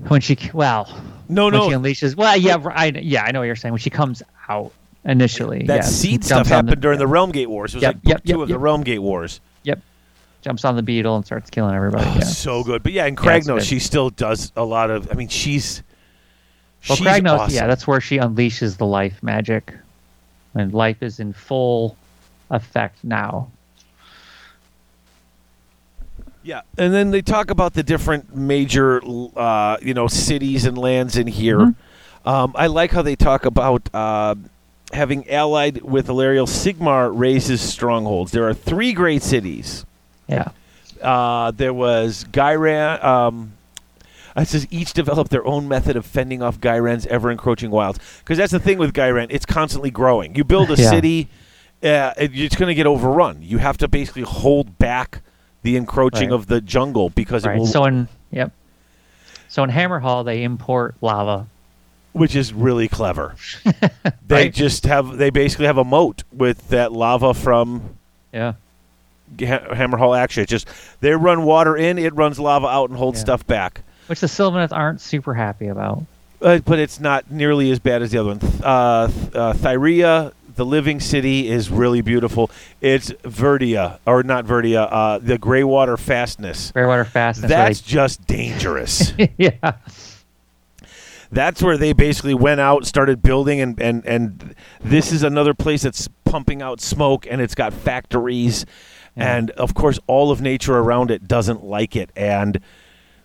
When 0.07 0.19
she 0.21 0.38
well, 0.53 0.89
No, 1.30 1.45
when 1.45 1.53
no, 1.53 1.69
she 1.69 1.76
unleashes. 1.76 2.15
Well, 2.15 2.35
yeah, 2.38 2.57
I 2.73 2.88
yeah, 2.88 3.23
I 3.23 3.31
know 3.31 3.39
what 3.39 3.45
you're 3.45 3.55
saying. 3.55 3.73
When 3.73 3.80
she 3.80 3.89
comes 3.91 4.23
out 4.49 4.71
initially, 5.05 5.63
that 5.67 5.76
yeah, 5.76 5.81
seed 5.81 6.23
stuff 6.23 6.47
happened 6.47 6.81
during 6.81 6.97
the 6.97 7.07
Realm 7.07 7.31
Gate 7.31 7.49
Wars. 7.49 7.73
It 7.76 7.77
was 7.77 7.84
Yep, 7.84 7.95
like 7.95 8.03
yep, 8.05 8.23
two 8.23 8.30
yep, 8.31 8.39
of 8.39 8.47
the 8.47 8.53
yep. 8.55 8.61
Realm 8.61 8.81
Gate 8.84 8.99
Wars. 8.99 9.39
Yep. 9.63 9.80
Jumps 10.41 10.65
on 10.65 10.76
the 10.76 10.81
beetle 10.81 11.15
and 11.17 11.23
starts 11.23 11.51
killing 11.51 11.76
everybody. 11.76 12.09
Oh, 12.09 12.13
yeah. 12.15 12.23
so 12.23 12.63
good. 12.63 12.81
But 12.81 12.93
yeah, 12.93 13.05
in 13.05 13.15
Kragnos, 13.15 13.61
she 13.61 13.77
still 13.77 14.09
does 14.09 14.51
a 14.55 14.63
lot 14.65 14.89
of. 14.89 15.07
I 15.11 15.13
mean, 15.13 15.27
she's 15.27 15.84
Well, 16.89 16.95
she's 16.95 17.05
Kragnos, 17.05 17.39
awesome. 17.39 17.55
yeah, 17.55 17.67
that's 17.67 17.85
where 17.87 18.01
she 18.01 18.17
unleashes 18.17 18.77
the 18.77 18.85
life 18.85 19.21
magic, 19.21 19.73
and 20.55 20.73
life 20.73 21.03
is 21.03 21.19
in 21.19 21.33
full 21.33 21.95
effect 22.49 23.03
now. 23.03 23.49
Yeah, 26.43 26.61
and 26.77 26.91
then 26.91 27.11
they 27.11 27.21
talk 27.21 27.51
about 27.51 27.73
the 27.75 27.83
different 27.83 28.35
major, 28.35 28.99
uh, 29.35 29.77
you 29.81 29.93
know, 29.93 30.07
cities 30.07 30.65
and 30.65 30.75
lands 30.75 31.15
in 31.15 31.27
here. 31.27 31.59
Mm-hmm. 31.59 32.27
Um, 32.27 32.53
I 32.55 32.67
like 32.67 32.91
how 32.91 33.03
they 33.03 33.15
talk 33.15 33.45
about 33.45 33.87
uh, 33.93 34.35
having 34.91 35.29
allied 35.29 35.81
with 35.83 36.07
Alarielle. 36.07 36.47
Sigmar 36.47 37.11
raises 37.13 37.61
strongholds. 37.61 38.31
There 38.31 38.47
are 38.47 38.55
three 38.55 38.93
great 38.93 39.21
cities. 39.21 39.85
Yeah. 40.27 40.49
Uh, 40.99 41.51
there 41.51 41.73
was 41.73 42.25
Ghyran. 42.31 43.03
Um, 43.03 43.53
it 44.35 44.47
says 44.47 44.67
each 44.71 44.93
developed 44.93 45.31
their 45.31 45.45
own 45.45 45.67
method 45.67 45.95
of 45.95 46.05
fending 46.05 46.41
off 46.41 46.59
Ghyran's 46.59 47.05
ever 47.07 47.31
encroaching 47.31 47.71
wilds. 47.71 47.99
Because 48.19 48.37
that's 48.37 48.51
the 48.51 48.59
thing 48.59 48.77
with 48.77 48.93
Ghyran; 48.93 49.27
it's 49.29 49.45
constantly 49.45 49.91
growing. 49.91 50.35
You 50.35 50.43
build 50.43 50.71
a 50.71 50.75
Yeah. 50.75 50.89
city, 50.89 51.27
uh, 51.83 52.13
it's 52.17 52.55
going 52.55 52.67
to 52.69 52.75
get 52.75 52.85
overrun. 52.87 53.39
You 53.41 53.57
have 53.59 53.77
to 53.79 53.87
basically 53.87 54.21
hold 54.23 54.77
back 54.77 55.21
the 55.63 55.75
encroaching 55.75 56.29
Right. 56.29 56.35
of 56.35 56.47
the 56.47 56.61
jungle 56.61 57.09
because 57.09 57.45
it 57.45 57.49
Right. 57.49 57.59
will, 57.59 57.65
So 57.67 57.85
in 57.85 58.07
yep. 58.31 58.51
So 59.47 59.63
in 59.63 59.69
Hammerhal, 59.71 60.23
they 60.25 60.43
import 60.43 60.95
lava. 61.01 61.47
which 62.13 62.35
is 62.35 62.53
really 62.53 62.87
clever. 62.89 63.35
they 64.27 64.35
Right. 64.35 64.53
just 64.53 64.85
have 64.85 65.17
they 65.17 65.29
basically 65.29 65.65
have 65.65 65.77
a 65.77 65.83
moat 65.85 66.23
with 66.33 66.67
that 66.69 66.91
lava 66.91 67.33
from 67.33 67.81
Yeah. 68.33 68.53
ha- 69.39 69.73
Hammerhal. 69.73 70.17
Actually, 70.17 70.43
it's 70.43 70.49
just 70.49 70.67
they 70.99 71.13
run 71.13 71.43
water 71.43 71.75
in, 71.77 71.97
it 71.97 72.13
runs 72.15 72.37
lava 72.39 72.67
out, 72.67 72.89
and 72.89 72.97
holds 72.99 73.19
Yeah. 73.19 73.23
stuff 73.25 73.47
back. 73.47 73.81
Which 74.07 74.19
the 74.19 74.28
Sylvaneth 74.28 74.72
aren't 74.72 75.02
super 75.02 75.34
happy 75.34 75.68
about. 75.68 76.03
Uh, 76.41 76.60
but 76.60 76.80
it's 76.80 76.99
not 76.99 77.30
nearly 77.30 77.69
as 77.72 77.80
bad 77.80 78.02
as 78.02 78.11
the 78.11 78.18
other 78.18 78.30
one. 78.30 78.40
Uh, 78.64 78.68
uh, 78.68 79.53
Thyrea, 79.53 80.34
the 80.56 80.65
living 80.65 80.99
city 80.99 81.48
is 81.48 81.69
really 81.69 82.02
beautiful. 82.02 82.49
It's 82.82 83.11
Verdia, 83.23 83.99
or 84.06 84.23
not 84.23 84.45
Verdia, 84.45 84.88
uh, 84.91 85.18
the 85.19 85.38
Greywater 85.38 85.99
Fastness. 85.99 86.72
Greywater 86.72 87.06
Fastness. 87.06 87.49
That's 87.49 87.82
just 87.82 88.26
dangerous. 88.26 89.14
yeah. 89.38 89.73
that's 91.32 91.61
where 91.61 91.78
they 91.78 91.94
basically 91.94 92.34
went 92.34 92.60
out, 92.60 92.86
started 92.86 93.22
building, 93.22 93.61
and, 93.61 93.80
and, 93.80 94.06
and 94.06 94.56
this 94.82 95.11
is 95.11 95.23
another 95.23 95.53
place 95.53 95.84
that's 95.84 96.07
pumping 96.26 96.61
out 96.61 96.82
smoke, 96.82 97.28
and 97.30 97.40
it's 97.40 97.56
got 97.56 97.72
factories, 97.72 98.65
and 99.15 99.52
of 99.52 99.73
course, 99.73 99.99
all 100.07 100.32
of 100.32 100.41
nature 100.41 100.78
around 100.78 101.11
it 101.11 101.28
doesn't 101.28 101.64
like 101.64 101.95
it, 101.95 102.10
and 102.15 102.60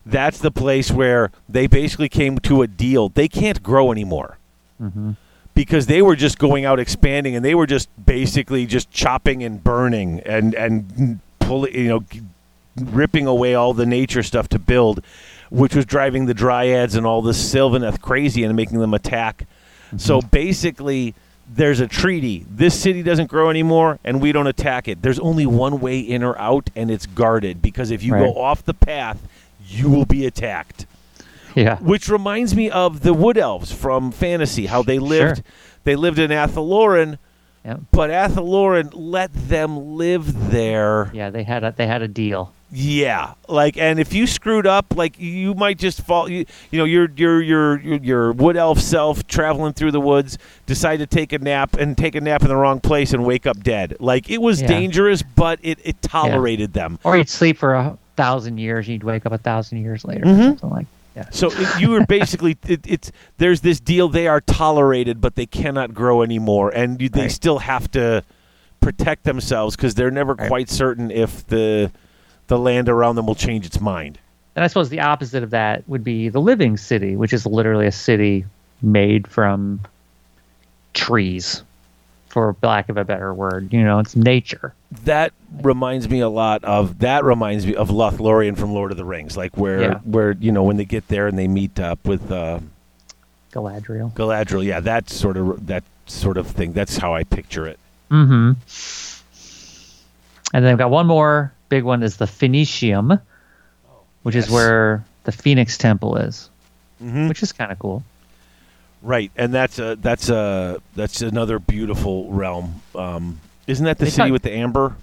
that's 0.06 0.38
the 0.38 0.52
place 0.52 0.90
where 0.90 1.32
they 1.48 1.66
basically 1.66 2.08
came 2.08 2.38
to 2.38 2.62
a 2.62 2.66
deal. 2.66 3.08
They 3.08 3.26
can't 3.28 3.62
grow 3.62 3.90
anymore 3.90 4.38
mm-hmm. 4.80 5.12
because 5.54 5.86
they 5.86 6.00
were 6.00 6.16
just 6.16 6.38
going 6.38 6.64
out 6.64 6.78
expanding, 6.78 7.34
and 7.34 7.44
they 7.44 7.54
were 7.54 7.66
just 7.66 7.88
basically 8.06 8.66
just 8.66 8.90
chopping 8.90 9.42
and 9.42 9.62
burning 9.62 10.20
and 10.20 10.54
and 10.54 11.18
pulling, 11.40 11.74
you 11.74 11.88
know, 11.88 12.04
ripping 12.76 13.26
away 13.26 13.54
all 13.54 13.74
the 13.74 13.86
nature 13.86 14.22
stuff 14.22 14.48
to 14.50 14.58
build, 14.60 15.02
which 15.50 15.74
was 15.74 15.84
driving 15.84 16.26
the 16.26 16.34
dryads 16.34 16.94
and 16.96 17.04
all 17.04 17.20
this 17.20 17.52
Sylvaneth 17.52 18.00
crazy 18.00 18.44
and 18.44 18.54
making 18.54 18.78
them 18.78 18.94
attack. 18.94 19.44
Mm-hmm. 19.88 19.98
So 19.98 20.20
basically, 20.20 21.14
there's 21.52 21.80
a 21.80 21.86
treaty. 21.86 22.46
This 22.48 22.78
city 22.78 23.02
doesn't 23.02 23.28
grow 23.28 23.50
anymore, 23.50 23.98
and 24.04 24.20
we 24.20 24.32
don't 24.32 24.46
attack 24.46 24.88
it. 24.88 25.02
There's 25.02 25.18
only 25.18 25.46
one 25.46 25.80
way 25.80 25.98
in 25.98 26.22
or 26.22 26.38
out, 26.38 26.70
and 26.76 26.90
it's 26.90 27.06
guarded 27.06 27.62
because 27.62 27.90
if 27.90 28.02
you 28.02 28.14
Right. 28.14 28.24
go 28.24 28.40
off 28.40 28.64
the 28.64 28.74
path, 28.74 29.18
you 29.66 29.88
will 29.88 30.04
be 30.06 30.26
attacked. 30.26 30.86
Yeah. 31.54 31.78
Which 31.78 32.08
reminds 32.08 32.54
me 32.54 32.70
of 32.70 33.00
the 33.00 33.14
Wood 33.14 33.38
Elves 33.38 33.72
from 33.72 34.12
fantasy, 34.12 34.66
how 34.66 34.82
they 34.82 34.98
lived. 34.98 35.36
Sure. 35.38 35.44
They 35.84 35.96
lived 35.96 36.18
in 36.18 36.30
Athel 36.30 36.66
Loren, 36.68 37.18
Yep. 37.64 37.80
but 37.92 38.10
Athel 38.10 38.44
Loren 38.44 38.90
let 38.92 39.32
them 39.32 39.96
live 39.96 40.50
there. 40.50 41.10
Yeah. 41.14 41.30
They 41.30 41.42
had 41.44 41.64
a 41.64 41.72
they 41.76 41.86
had 41.86 42.02
a 42.02 42.08
deal. 42.08 42.52
Yeah, 42.72 43.34
like, 43.48 43.76
and 43.76 44.00
if 44.00 44.12
you 44.12 44.26
screwed 44.26 44.66
up, 44.66 44.86
like, 44.96 45.20
you 45.20 45.54
might 45.54 45.78
just 45.78 46.02
fall. 46.02 46.28
You, 46.28 46.44
you 46.72 46.78
know, 46.80 46.84
your 46.84 47.08
your 47.16 47.40
your 47.40 47.78
your 47.78 48.32
wood 48.32 48.56
elf 48.56 48.80
self 48.80 49.24
traveling 49.28 49.72
through 49.72 49.92
the 49.92 50.00
woods 50.00 50.36
decide 50.66 50.96
to 50.96 51.06
take 51.06 51.32
a 51.32 51.38
nap 51.38 51.74
and 51.76 51.96
take 51.96 52.16
a 52.16 52.20
nap 52.20 52.42
in 52.42 52.48
the 52.48 52.56
wrong 52.56 52.80
place 52.80 53.12
and 53.12 53.24
wake 53.24 53.46
up 53.46 53.62
dead. 53.62 53.96
Like, 54.00 54.28
it 54.28 54.42
was 54.42 54.60
Yeah. 54.62 54.66
dangerous, 54.66 55.22
but 55.22 55.60
it 55.62 55.78
it 55.84 56.02
tolerated 56.02 56.72
them. 56.72 56.98
Or 57.04 57.16
you'd 57.16 57.28
sleep 57.28 57.56
for 57.56 57.72
a 57.74 57.96
thousand 58.16 58.58
years, 58.58 58.88
you'd 58.88 59.04
wake 59.04 59.26
up 59.26 59.32
a 59.32 59.38
thousand 59.38 59.78
years 59.78 60.04
later, 60.04 60.24
Mhm. 60.24 60.38
or 60.38 60.42
something 60.42 60.70
like. 60.70 60.86
Yeah. 61.14 61.26
So 61.30 61.50
it, 61.50 61.80
you 61.80 61.90
were 61.90 62.04
basically 62.04 62.58
it, 62.68 62.80
it's 62.86 63.12
there's 63.38 63.60
this 63.62 63.80
deal. 63.80 64.08
They 64.08 64.26
are 64.28 64.40
tolerated, 64.40 65.20
but 65.20 65.34
they 65.34 65.46
cannot 65.46 65.94
grow 65.94 66.22
anymore, 66.22 66.70
and 66.70 67.00
you, 67.00 67.08
they 67.08 67.22
Right. 67.22 67.30
still 67.32 67.58
have 67.60 67.90
to 67.92 68.22
protect 68.80 69.24
themselves 69.24 69.76
because 69.76 69.94
they're 69.94 70.10
never 70.10 70.34
Right. 70.34 70.48
quite 70.48 70.68
certain 70.68 71.10
if 71.10 71.46
the 71.46 71.90
the 72.48 72.58
land 72.58 72.88
around 72.88 73.16
them 73.16 73.26
will 73.26 73.34
change 73.34 73.66
its 73.66 73.80
mind. 73.80 74.18
And 74.54 74.64
I 74.64 74.68
suppose 74.68 74.88
the 74.88 75.00
opposite 75.00 75.42
of 75.42 75.50
that 75.50 75.82
would 75.88 76.04
be 76.04 76.28
the 76.28 76.40
living 76.40 76.76
city, 76.76 77.16
which 77.16 77.32
is 77.32 77.44
literally 77.46 77.86
a 77.86 77.92
city 77.92 78.44
made 78.82 79.26
from 79.26 79.80
trees, 80.94 81.62
for 82.36 82.54
lack 82.62 82.90
of 82.90 82.98
a 82.98 83.04
better 83.04 83.32
word. 83.32 83.72
You 83.72 83.82
know, 83.82 83.98
it's 83.98 84.14
nature. 84.14 84.74
that 85.04 85.32
reminds 85.62 86.06
me 86.10 86.20
a 86.20 86.28
lot 86.28 86.62
of 86.64 86.98
that 86.98 87.24
reminds 87.24 87.64
me 87.66 87.74
of 87.74 87.88
Lothlorien 87.88 88.58
from 88.58 88.74
Lord 88.74 88.90
of 88.90 88.98
the 88.98 89.06
Rings, 89.06 89.38
like 89.38 89.56
where 89.56 89.80
Yeah. 89.80 89.98
where 90.04 90.32
you 90.32 90.52
know 90.52 90.62
when 90.62 90.76
they 90.76 90.84
get 90.84 91.08
there 91.08 91.28
and 91.28 91.38
they 91.38 91.48
meet 91.48 91.80
up 91.80 92.06
with 92.06 92.30
uh, 92.30 92.60
Galadriel. 93.52 94.12
Galadriel. 94.12 94.62
Yeah, 94.62 94.80
that 94.80 95.08
sort 95.08 95.38
of 95.38 95.66
that 95.66 95.82
sort 96.04 96.36
of 96.36 96.46
thing. 96.46 96.74
That's 96.74 96.98
how 96.98 97.14
I 97.14 97.24
picture 97.24 97.66
it. 97.66 97.78
Mm-hmm. 98.10 98.52
And 100.52 100.64
then 100.64 100.72
I've 100.72 100.78
got 100.78 100.90
one 100.90 101.06
more 101.06 101.54
big 101.70 101.84
one 101.84 102.02
is 102.02 102.18
the 102.18 102.26
Phoenicium, 102.26 103.18
which 104.24 104.34
yes. 104.34 104.44
is 104.46 104.50
where 104.50 105.02
the 105.24 105.32
Phoenix 105.32 105.78
Temple 105.78 106.16
is, 106.18 106.50
Mhm. 107.02 107.28
which 107.28 107.42
is 107.42 107.52
kind 107.52 107.72
of 107.72 107.78
cool. 107.78 108.02
Right, 109.06 109.30
and 109.36 109.54
that's 109.54 109.78
a 109.78 109.94
that's 110.00 110.28
a 110.30 110.82
that's 110.96 111.22
another 111.22 111.60
beautiful 111.60 112.28
realm. 112.32 112.82
Um, 112.94 113.40
isn't 113.68 113.84
that 113.84 113.98
the 113.98 114.06
They 114.06 114.10
city 114.10 114.22
talk- 114.28 114.32
with 114.32 114.42
the 114.42 114.52
amber, 114.52 114.96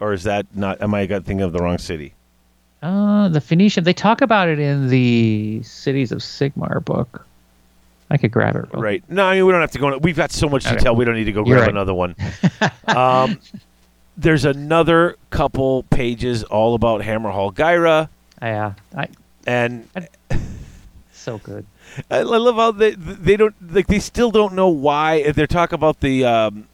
or 0.00 0.12
is 0.12 0.24
that 0.24 0.46
not? 0.54 0.82
Am 0.82 0.92
I 0.94 1.06
got 1.06 1.24
thinking 1.24 1.42
of 1.42 1.52
the 1.52 1.60
wrong 1.60 1.78
city? 1.78 2.12
Uh, 2.82 3.28
the 3.28 3.40
Phoenician. 3.40 3.84
They 3.84 3.92
talk 3.92 4.20
about 4.20 4.48
it 4.48 4.58
in 4.58 4.88
the 4.88 5.62
Cities 5.62 6.10
of 6.10 6.18
Sigmar 6.18 6.84
book. 6.84 7.24
I 8.10 8.16
could 8.16 8.32
grab 8.32 8.56
it. 8.56 8.66
Right. 8.72 9.02
No, 9.08 9.24
I 9.24 9.36
mean 9.36 9.46
we 9.46 9.52
don't 9.52 9.60
have 9.60 9.70
to 9.70 9.78
go. 9.78 9.96
We've 9.98 10.16
got 10.16 10.32
so 10.32 10.48
much 10.48 10.66
Okay. 10.66 10.76
tell. 10.76 10.96
We 10.96 11.04
don't 11.04 11.14
need 11.14 11.24
to 11.24 11.32
go 11.32 11.44
You're 11.46 11.56
grab 11.58 11.68
right. 11.68 11.70
another 11.70 11.94
one. 11.94 12.16
um, 12.88 13.38
there's 14.16 14.44
another 14.44 15.16
couple 15.30 15.84
pages 15.84 16.42
all 16.42 16.74
about 16.74 17.00
Hammerhal 17.00 17.54
Ghyra, 17.54 18.08
Yeah, 18.42 18.74
I, 18.96 19.06
and 19.46 19.88
so 21.12 21.38
good. 21.38 21.64
I 22.10 22.22
love 22.22 22.56
how 22.56 22.72
they 22.72 22.92
they 22.92 23.36
don't 23.36 23.54
like 23.72 23.86
they 23.86 23.98
still 23.98 24.30
don't 24.30 24.54
know 24.54 24.68
why 24.68 25.30
they're 25.32 25.46
talking 25.46 25.74
about 25.74 26.00
the 26.00 26.24
um, 26.24 26.66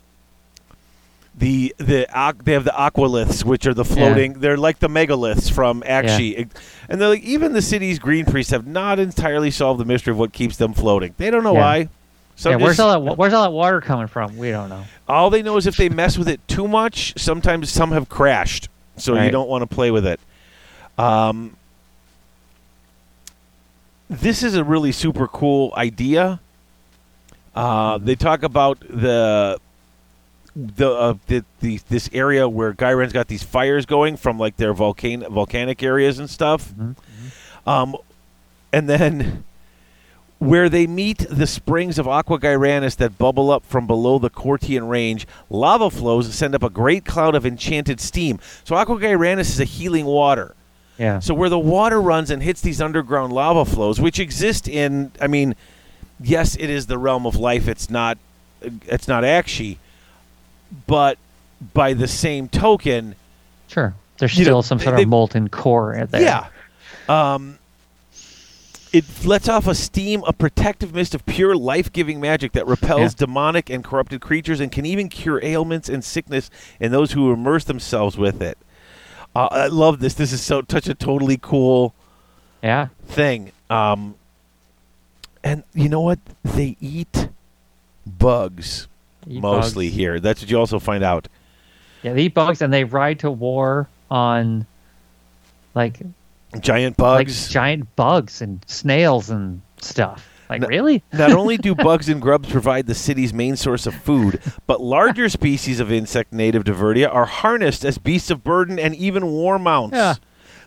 the 1.36 1.74
the 1.78 2.06
they 2.44 2.52
have 2.52 2.64
the 2.64 2.72
aqualiths 2.72 3.44
which 3.44 3.66
are 3.66 3.74
the 3.74 3.84
floating 3.84 4.34
they're 4.34 4.56
like 4.56 4.78
the 4.80 4.88
megaliths 4.88 5.50
from 5.50 5.82
Aqshy 5.82 6.48
and 6.88 7.00
they're 7.00 7.08
like 7.08 7.22
even 7.22 7.52
the 7.52 7.62
city's 7.62 7.98
green 7.98 8.26
priests 8.26 8.50
have 8.50 8.66
not 8.66 8.98
entirely 8.98 9.50
solved 9.50 9.78
the 9.80 9.84
mystery 9.84 10.10
of 10.10 10.18
what 10.18 10.32
keeps 10.32 10.56
them 10.56 10.74
floating 10.74 11.14
they 11.18 11.30
don't 11.30 11.44
know 11.44 11.54
Yeah. 11.54 11.60
why 11.60 11.88
so 12.36 12.50
yeah, 12.50 12.56
where's 12.56 12.78
just- 12.78 12.80
all 12.80 13.00
that? 13.00 13.16
Where's 13.18 13.32
all 13.34 13.42
that 13.44 13.52
water 13.52 13.80
coming 13.82 14.06
from? 14.06 14.38
We 14.38 14.50
don't 14.50 14.70
know. 14.70 14.84
all 15.06 15.28
they 15.30 15.42
know 15.42 15.56
is 15.58 15.66
if 15.66 15.76
they 15.76 15.88
mess 15.90 16.16
with 16.18 16.28
it 16.28 16.40
too 16.48 16.66
much 16.66 17.14
sometimes 17.16 17.70
some 17.70 17.92
have 17.92 18.08
crashed 18.08 18.68
so 18.96 19.14
you 19.20 19.30
don't 19.30 19.48
want 19.48 19.62
to 19.62 19.72
play 19.72 19.90
with 19.90 20.06
it 20.06 20.20
um, 20.98 21.56
this 24.10 24.42
is 24.42 24.56
a 24.56 24.64
really 24.64 24.92
super 24.92 25.26
cool 25.28 25.72
idea. 25.76 26.40
Uh, 27.54 27.98
they 27.98 28.16
talk 28.16 28.42
about 28.42 28.80
the 28.80 29.58
the, 30.56 30.90
uh, 30.90 31.14
the 31.28 31.44
the 31.60 31.80
this 31.88 32.10
area 32.12 32.48
where 32.48 32.72
Ghyran's 32.72 33.12
got 33.12 33.28
these 33.28 33.44
fires 33.44 33.86
going 33.86 34.16
from 34.16 34.38
like 34.38 34.56
their 34.56 34.72
volcan 34.74 35.20
volcanic 35.32 35.82
areas 35.82 36.18
and 36.18 36.28
stuff, 36.28 36.72
Mhm. 36.72 36.96
um, 37.66 37.96
and 38.72 38.88
then 38.88 39.44
where 40.40 40.68
they 40.68 40.86
meet 40.86 41.18
the 41.30 41.46
springs 41.46 41.98
of 41.98 42.08
Aqua 42.08 42.38
Ghyranis 42.38 42.96
that 42.96 43.16
bubble 43.18 43.50
up 43.50 43.64
from 43.64 43.86
below 43.86 44.18
the 44.18 44.30
Cortian 44.30 44.88
range, 44.88 45.26
lava 45.50 45.90
flows 45.90 46.34
send 46.34 46.54
up 46.54 46.62
a 46.62 46.70
great 46.70 47.04
cloud 47.04 47.34
of 47.34 47.44
enchanted 47.46 48.00
steam. 48.00 48.40
So 48.64 48.74
Aqua 48.74 48.96
Ghyranis 48.96 49.50
is 49.50 49.60
a 49.60 49.64
healing 49.64 50.06
water. 50.06 50.54
Yeah. 51.00 51.18
So 51.20 51.32
where 51.32 51.48
the 51.48 51.58
water 51.58 51.98
runs 52.00 52.30
and 52.30 52.42
hits 52.42 52.60
these 52.60 52.80
underground 52.80 53.32
lava 53.32 53.64
flows, 53.64 53.98
which 53.98 54.20
exist 54.20 54.68
in, 54.68 55.10
I 55.20 55.28
mean, 55.28 55.56
yes, 56.20 56.54
it 56.56 56.68
is 56.68 56.86
the 56.88 56.98
realm 56.98 57.26
of 57.26 57.36
life. 57.36 57.66
It's 57.68 57.88
not, 57.88 58.18
it's 58.86 59.08
not 59.08 59.24
Aqshy, 59.24 59.78
but 60.86 61.16
by 61.72 61.94
the 61.94 62.06
same 62.06 62.48
token, 62.48 63.14
Sure. 63.68 63.94
There's 64.18 64.36
You 64.36 64.44
know, 64.44 64.48
still 64.50 64.62
some 64.62 64.78
sort 64.78 64.96
they- 64.96 65.04
of 65.04 65.08
molten 65.08 65.48
core 65.48 65.94
in 65.94 66.08
there. 66.08 66.20
yeah, 66.20 66.46
um, 67.08 67.58
it 68.92 69.04
lets 69.24 69.48
off 69.48 69.66
a 69.68 69.74
steam, 69.74 70.22
a 70.26 70.32
protective 70.34 70.92
mist 70.92 71.14
of 71.14 71.24
pure 71.24 71.56
life-giving 71.56 72.20
magic 72.20 72.52
that 72.52 72.66
repels 72.66 73.12
Yeah. 73.14 73.26
demonic 73.26 73.70
and 73.70 73.82
corrupted 73.84 74.20
creatures 74.20 74.60
and 74.60 74.70
can 74.72 74.84
even 74.84 75.08
cure 75.08 75.40
ailments 75.42 75.88
and 75.88 76.04
sickness 76.04 76.50
in 76.80 76.90
those 76.92 77.12
who 77.12 77.32
immerse 77.32 77.64
themselves 77.64 78.18
with 78.18 78.42
it. 78.42 78.58
Uh, 79.34 79.48
I 79.50 79.66
love 79.68 80.00
this. 80.00 80.14
This 80.14 80.32
is 80.32 80.40
so 80.42 80.62
such 80.68 80.88
a 80.88 80.94
totally 80.94 81.38
cool. 81.40 81.94
Yeah. 82.62 82.88
thing. 83.06 83.52
Um, 83.70 84.14
and 85.42 85.62
you 85.74 85.88
know 85.88 86.00
what? 86.00 86.18
They 86.44 86.76
eat 86.80 87.28
bugs 88.06 88.88
Eat 89.26 89.40
mostly 89.40 89.86
bugs. 89.88 89.96
here. 89.96 90.20
That's 90.20 90.42
what 90.42 90.50
you 90.50 90.58
also 90.58 90.78
find 90.78 91.02
out. 91.04 91.28
Yeah, 92.02 92.12
they 92.14 92.22
eat 92.24 92.34
bugs 92.34 92.60
and 92.62 92.72
they 92.72 92.84
ride 92.84 93.20
to 93.20 93.30
war 93.30 93.88
on 94.10 94.66
like 95.74 96.00
Giant 96.60 96.98
like 96.98 97.26
bugs. 97.26 97.48
giant 97.48 97.94
bugs 97.96 98.42
and 98.42 98.62
snails 98.66 99.30
and 99.30 99.60
stuff. 99.80 100.28
Like 100.50 100.60
No- 100.62 100.68
really? 100.68 101.02
Not 101.12 101.32
only 101.32 101.56
do 101.56 101.74
bugs 101.88 102.08
and 102.08 102.20
grubs 102.20 102.50
provide 102.50 102.86
the 102.86 102.94
city's 102.94 103.32
main 103.32 103.56
source 103.56 103.86
of 103.86 103.94
food, 103.94 104.40
but 104.66 104.80
larger 104.80 105.28
species 105.38 105.80
of 105.80 105.90
insect 105.92 106.32
native 106.32 106.64
to 106.64 106.72
Verdia 106.74 107.08
are 107.12 107.24
harnessed 107.26 107.84
as 107.84 107.96
beasts 107.98 108.30
of 108.30 108.44
burden 108.44 108.78
and 108.78 108.94
even 108.96 109.26
war 109.26 109.58
mounts. 109.58 109.94
Yeah. 109.96 110.14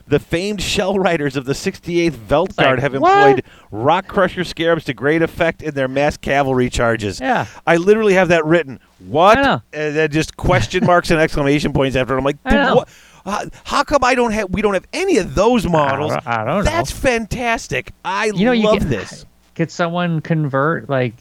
The 0.06 0.18
famed 0.18 0.60
shell 0.60 0.98
riders 0.98 1.34
of 1.34 1.46
the 1.46 1.54
68th 1.54 2.10
Velt 2.12 2.58
like, 2.58 2.78
have 2.78 2.94
what? 2.94 3.28
employed 3.38 3.44
rock 3.70 4.06
crusher 4.06 4.44
scarabs 4.44 4.84
to 4.84 4.92
great 4.92 5.22
effect 5.22 5.62
in 5.62 5.74
their 5.74 5.88
mass 5.88 6.18
cavalry 6.18 6.68
charges. 6.68 7.20
Yeah. 7.20 7.46
I 7.66 7.76
literally 7.78 8.12
have 8.12 8.28
that 8.28 8.44
written. 8.44 8.80
What? 8.98 9.38
And 9.38 9.62
then 9.96 10.10
just 10.10 10.36
question 10.36 10.84
marks 10.84 11.10
and 11.10 11.18
exclamation 11.18 11.72
points 11.72 11.96
after. 11.96 12.14
it. 12.14 12.18
I'm 12.18 12.24
like, 12.24 12.36
I 12.44 12.50
"Dude, 12.50 12.58
know. 12.60 12.74
what? 12.76 12.88
Uh, 13.26 13.46
how 13.64 13.82
come 13.82 14.04
I 14.04 14.14
don't 14.14 14.32
have? 14.32 14.50
We 14.50 14.60
don't 14.60 14.74
have 14.74 14.86
any 14.92 15.16
of 15.16 15.34
those 15.34 15.66
models. 15.66 16.12
I 16.12 16.16
don't, 16.16 16.26
I 16.26 16.36
don't 16.36 16.46
know. 16.46 16.62
That's 16.64 16.90
fantastic. 16.90 17.92
I 18.04 18.26
you 18.26 18.44
know, 18.44 18.52
you 18.52 18.64
love 18.64 18.80
get, 18.80 18.88
this. 18.90 19.24
Could 19.54 19.70
someone 19.70 20.20
convert 20.20 20.88
like 20.88 21.14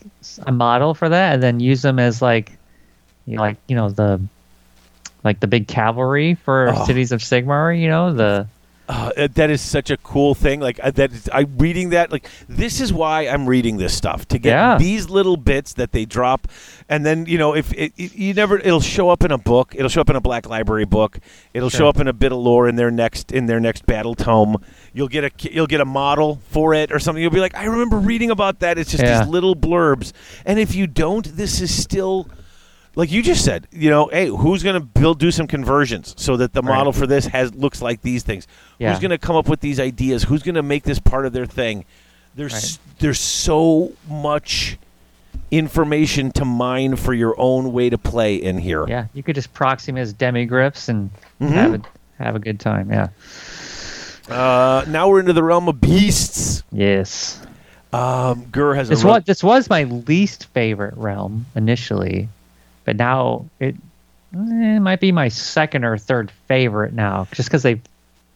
a 0.45 0.51
model 0.51 0.93
for 0.93 1.09
that 1.09 1.35
and 1.35 1.43
then 1.43 1.59
use 1.59 1.81
them 1.81 1.99
as 1.99 2.21
like 2.21 2.51
you 3.25 3.35
know, 3.37 3.41
like 3.41 3.57
you 3.67 3.75
know 3.75 3.89
the 3.89 4.19
like 5.23 5.39
the 5.39 5.47
big 5.47 5.67
cavalry 5.67 6.35
for 6.35 6.69
Oh. 6.75 6.85
cities 6.85 7.11
of 7.11 7.21
Sigmar. 7.21 7.79
You 7.79 7.89
know 7.89 8.13
the 8.13 8.47
Uh, 8.89 9.29
that 9.33 9.49
is 9.49 9.61
such 9.61 9.89
a 9.89 9.95
cool 9.97 10.35
thing. 10.35 10.59
Like 10.59 10.77
uh, 10.83 10.91
that, 10.91 11.13
is, 11.13 11.29
I 11.29 11.45
reading 11.57 11.91
that. 11.91 12.11
Like 12.11 12.27
this 12.49 12.81
is 12.81 12.91
why 12.91 13.21
I'm 13.27 13.47
reading 13.47 13.77
this 13.77 13.93
stuff 13.95 14.27
to 14.27 14.37
get 14.37 14.49
Yeah. 14.49 14.77
these 14.77 15.09
little 15.09 15.37
bits 15.37 15.71
that 15.75 15.93
they 15.93 16.03
drop, 16.03 16.49
and 16.89 17.05
then 17.05 17.25
you 17.25 17.37
know 17.37 17.55
if 17.55 17.71
it, 17.73 17.93
it, 17.95 18.13
you 18.13 18.33
never, 18.33 18.57
it'll 18.59 18.81
show 18.81 19.09
up 19.09 19.23
in 19.23 19.31
a 19.31 19.37
book. 19.37 19.73
It'll 19.73 19.87
show 19.87 20.01
up 20.01 20.09
in 20.09 20.17
a 20.17 20.21
Black 20.21 20.49
Library 20.49 20.83
book. 20.83 21.19
It'll 21.53 21.69
show 21.69 21.87
up 21.87 21.97
in 22.01 22.09
a 22.09 22.13
bit 22.13 22.33
of 22.33 22.39
lore 22.39 22.67
in 22.67 22.75
their 22.75 22.91
next 22.91 23.31
in 23.31 23.45
their 23.45 23.61
next 23.61 23.85
battle 23.85 24.15
tome. 24.15 24.57
You'll 24.93 25.07
get 25.07 25.23
a 25.23 25.31
you'll 25.51 25.67
get 25.67 25.81
a 25.81 25.85
model 25.85 26.39
for 26.49 26.73
it 26.75 26.91
or 26.91 26.99
something. 26.99 27.21
You'll 27.21 27.31
be 27.31 27.39
like, 27.39 27.55
I 27.55 27.65
remember 27.65 27.97
reading 27.97 28.29
about 28.31 28.59
that. 28.59 28.77
It's 28.77 28.91
just 28.91 29.03
Yeah. 29.03 29.19
these 29.19 29.27
little 29.27 29.55
blurbs, 29.55 30.13
and 30.45 30.59
if 30.59 30.75
you 30.75 30.85
don't, 30.87 31.25
this 31.35 31.61
is 31.61 31.73
still 31.73 32.27
like 32.95 33.11
you 33.11 33.23
just 33.23 33.43
said, 33.43 33.67
you 33.71 33.89
know, 33.89 34.07
hey, 34.13 34.27
who's 34.27 34.61
going 34.61 34.75
to 34.79 34.79
build 34.85 35.17
do 35.17 35.31
some 35.31 35.47
conversions 35.47 36.13
so 36.15 36.37
that 36.37 36.53
the 36.53 36.61
Right. 36.61 36.75
model 36.77 36.93
for 36.93 37.07
this 37.07 37.25
has 37.25 37.51
looks 37.55 37.81
like 37.81 38.03
these 38.03 38.21
things? 38.21 38.47
Yeah. 38.77 38.91
Who's 38.91 38.99
going 38.99 39.09
to 39.09 39.17
come 39.17 39.35
up 39.35 39.49
with 39.49 39.61
these 39.61 39.79
ideas? 39.79 40.21
Who's 40.23 40.43
going 40.43 40.53
to 40.55 40.61
make 40.63 40.83
this 40.83 40.99
part 40.99 41.25
of 41.25 41.33
their 41.33 41.47
thing? 41.47 41.85
There's 42.35 42.53
Right. 42.53 42.77
there's 42.99 43.19
so 43.19 43.93
much 44.07 44.77
information 45.49 46.31
to 46.31 46.45
mine 46.45 46.95
for 46.95 47.13
your 47.13 47.35
own 47.39 47.73
way 47.73 47.89
to 47.89 47.97
play 47.97 48.35
in 48.35 48.57
here. 48.59 48.85
yeah, 48.87 49.05
you 49.13 49.23
could 49.23 49.35
just 49.35 49.53
proxy 49.53 49.91
them 49.91 49.97
as 49.99 50.13
demigryphs 50.13 50.89
and 50.89 51.09
Mhm. 51.41 51.49
have 51.51 51.73
a 51.73 51.81
have 52.23 52.35
a 52.35 52.39
good 52.39 52.59
time. 52.59 52.89
Yeah. 52.91 53.07
Uh, 54.29 54.85
now 54.87 55.09
we're 55.09 55.19
into 55.19 55.33
the 55.33 55.43
realm 55.43 55.67
of 55.67 55.81
beasts. 55.81 56.63
Yes. 56.71 57.41
Um, 57.91 58.45
Ghur 58.51 58.73
has 58.73 58.89
a 58.89 58.95
This 58.95 59.03
run- 59.03 59.15
was 59.15 59.23
this 59.25 59.43
was 59.43 59.69
my 59.69 59.83
least 59.83 60.47
favorite 60.47 60.95
realm 60.97 61.45
initially, 61.55 62.27
but 62.85 62.95
now 62.95 63.45
it, 63.59 63.75
eh, 64.33 64.79
might 64.79 64.99
be 64.99 65.11
my 65.11 65.27
second 65.27 65.83
or 65.83 65.97
third 65.97 66.31
favorite 66.47 66.93
now, 66.93 67.27
just 67.33 67.49
because 67.49 67.61
they've 67.61 67.81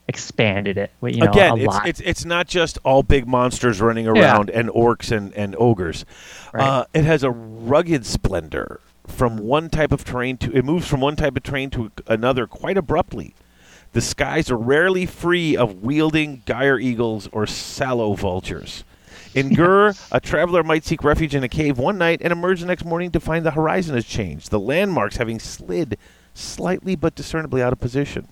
expanded 0.06 0.78
it. 0.78 0.90
You 1.02 1.16
know, 1.16 1.26
Again, 1.30 1.52
a 1.52 1.56
it's, 1.56 1.66
lot. 1.66 1.88
it's 1.88 2.00
it's 2.00 2.24
not 2.24 2.46
just 2.46 2.78
all 2.84 3.02
big 3.02 3.26
monsters 3.26 3.80
running 3.80 4.06
around 4.06 4.48
and 4.50 4.68
orcs 4.70 5.10
and, 5.14 5.32
and 5.34 5.56
ogres. 5.58 6.04
Right. 6.52 6.62
Uh, 6.64 6.84
it 6.94 7.04
has 7.04 7.24
a 7.24 7.30
rugged 7.30 8.06
splendor 8.06 8.80
from 9.08 9.38
one 9.38 9.70
type 9.70 9.90
of 9.90 10.04
terrain 10.04 10.36
to 10.38 10.56
it 10.56 10.64
moves 10.64 10.86
from 10.86 11.00
one 11.00 11.16
type 11.16 11.36
of 11.36 11.42
terrain 11.42 11.70
to 11.70 11.90
another 12.06 12.46
quite 12.46 12.76
abruptly. 12.76 13.34
The 13.92 14.00
skies 14.00 14.50
are 14.50 14.56
rarely 14.56 15.06
free 15.06 15.56
of 15.56 15.82
wielding 15.82 16.42
gyre 16.46 16.78
eagles 16.78 17.28
or 17.32 17.46
sallow 17.46 18.14
vultures. 18.14 18.84
In 19.34 19.54
Ghur, 19.54 19.94
a 20.10 20.20
traveler 20.20 20.62
might 20.62 20.84
seek 20.84 21.04
refuge 21.04 21.34
in 21.34 21.44
a 21.44 21.48
cave 21.48 21.78
one 21.78 21.98
night 21.98 22.20
and 22.22 22.32
emerge 22.32 22.60
the 22.60 22.66
next 22.66 22.84
morning 22.84 23.10
to 23.12 23.20
find 23.20 23.44
the 23.44 23.52
horizon 23.52 23.94
has 23.94 24.04
changed, 24.06 24.50
the 24.50 24.60
landmarks 24.60 25.16
having 25.16 25.38
slid 25.38 25.98
slightly 26.34 26.96
but 26.96 27.14
discernibly 27.14 27.62
out 27.62 27.72
of 27.72 27.80
position. 27.80 28.28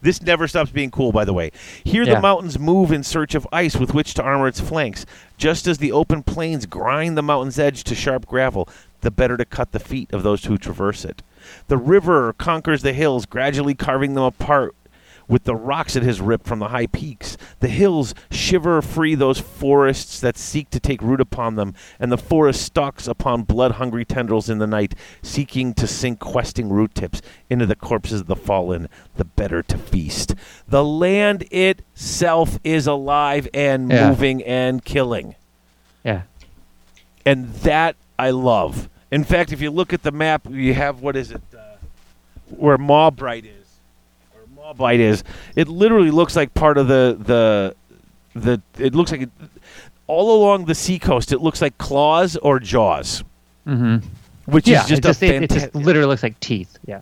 This 0.00 0.20
never 0.20 0.46
stops 0.46 0.70
being 0.70 0.90
cool, 0.90 1.12
by 1.12 1.24
the 1.24 1.32
way. 1.32 1.50
Here, 1.82 2.04
the 2.04 2.20
mountains 2.20 2.58
move 2.58 2.92
in 2.92 3.02
search 3.02 3.34
of 3.34 3.48
ice 3.50 3.76
with 3.76 3.94
which 3.94 4.12
to 4.14 4.22
armor 4.22 4.48
its 4.48 4.60
flanks, 4.60 5.06
just 5.38 5.66
as 5.66 5.78
the 5.78 5.92
open 5.92 6.22
plains 6.22 6.66
grind 6.66 7.16
the 7.16 7.22
mountain's 7.22 7.58
edge 7.58 7.84
to 7.84 7.94
sharp 7.94 8.26
gravel, 8.26 8.68
the 9.00 9.10
better 9.10 9.36
to 9.36 9.46
cut 9.46 9.72
the 9.72 9.78
feet 9.78 10.12
of 10.12 10.22
those 10.22 10.44
who 10.44 10.58
traverse 10.58 11.04
it. 11.04 11.22
The 11.68 11.76
river 11.78 12.32
conquers 12.34 12.82
the 12.82 12.92
hills, 12.92 13.26
gradually 13.26 13.74
carving 13.74 14.14
them 14.14 14.24
apart 14.24 14.74
with 15.26 15.44
the 15.44 15.54
rocks 15.54 15.96
it 15.96 16.02
has 16.02 16.20
ripped 16.20 16.46
from 16.46 16.58
the 16.58 16.68
high 16.68 16.86
peaks. 16.86 17.38
The 17.60 17.68
hills 17.68 18.14
shiver 18.30 18.82
free 18.82 19.14
those 19.14 19.40
forests 19.40 20.20
that 20.20 20.36
seek 20.36 20.68
to 20.68 20.78
take 20.78 21.00
root 21.00 21.18
upon 21.20 21.54
them, 21.54 21.72
and 21.98 22.12
the 22.12 22.18
forest 22.18 22.60
stalks 22.60 23.08
upon 23.08 23.44
blood 23.44 23.72
hungry 23.72 24.04
tendrils 24.04 24.50
in 24.50 24.58
the 24.58 24.66
night, 24.66 24.94
seeking 25.22 25.72
to 25.74 25.86
sink 25.86 26.18
questing 26.18 26.68
root 26.68 26.94
tips 26.94 27.22
into 27.48 27.64
the 27.64 27.74
corpses 27.74 28.20
of 28.20 28.26
the 28.26 28.36
fallen, 28.36 28.86
the 29.16 29.24
better 29.24 29.62
to 29.62 29.78
feast. 29.78 30.34
The 30.68 30.84
land 30.84 31.44
itself 31.50 32.58
is 32.62 32.86
alive 32.86 33.48
and 33.54 33.90
Yeah. 33.90 34.10
moving 34.10 34.42
and 34.42 34.84
killing. 34.84 35.36
yeah. 36.04 36.22
And 37.24 37.48
that 37.62 37.96
I 38.18 38.28
love. 38.28 38.90
In 39.14 39.22
fact, 39.24 39.52
if 39.52 39.60
you 39.60 39.70
look 39.70 39.92
at 39.92 40.02
the 40.02 40.10
map, 40.10 40.42
you 40.50 40.74
have 40.74 41.00
what 41.00 41.14
is 41.16 41.30
it? 41.30 41.42
Uh, 41.56 41.58
where 42.50 42.76
Mawbright 42.78 43.44
is, 43.44 43.68
or 44.34 44.74
Mawbite 44.74 44.98
is. 44.98 45.22
It 45.56 45.68
literally 45.68 46.10
looks 46.10 46.34
like 46.36 46.52
part 46.54 46.78
of 46.78 46.88
the 46.88 47.16
the 47.18 47.74
the. 48.34 48.60
It 48.82 48.94
looks 48.94 49.12
like 49.12 49.22
it, 49.22 49.30
all 50.06 50.36
along 50.42 50.64
the 50.66 50.74
seacoast. 50.74 51.32
It 51.32 51.40
looks 51.40 51.62
like 51.62 51.78
claws 51.78 52.36
or 52.36 52.58
jaws, 52.58 53.22
Mm-hmm. 53.66 54.06
which 54.46 54.66
Yeah. 54.68 54.82
is 54.82 54.88
just 54.88 54.98
it 54.98 55.02
just, 55.02 55.22
a 55.22 55.26
it, 55.36 55.42
it 55.44 55.50
just 55.50 55.74
literally 55.74 56.08
looks 56.08 56.22
like 56.22 56.38
teeth. 56.40 56.76
Yeah. 56.86 57.00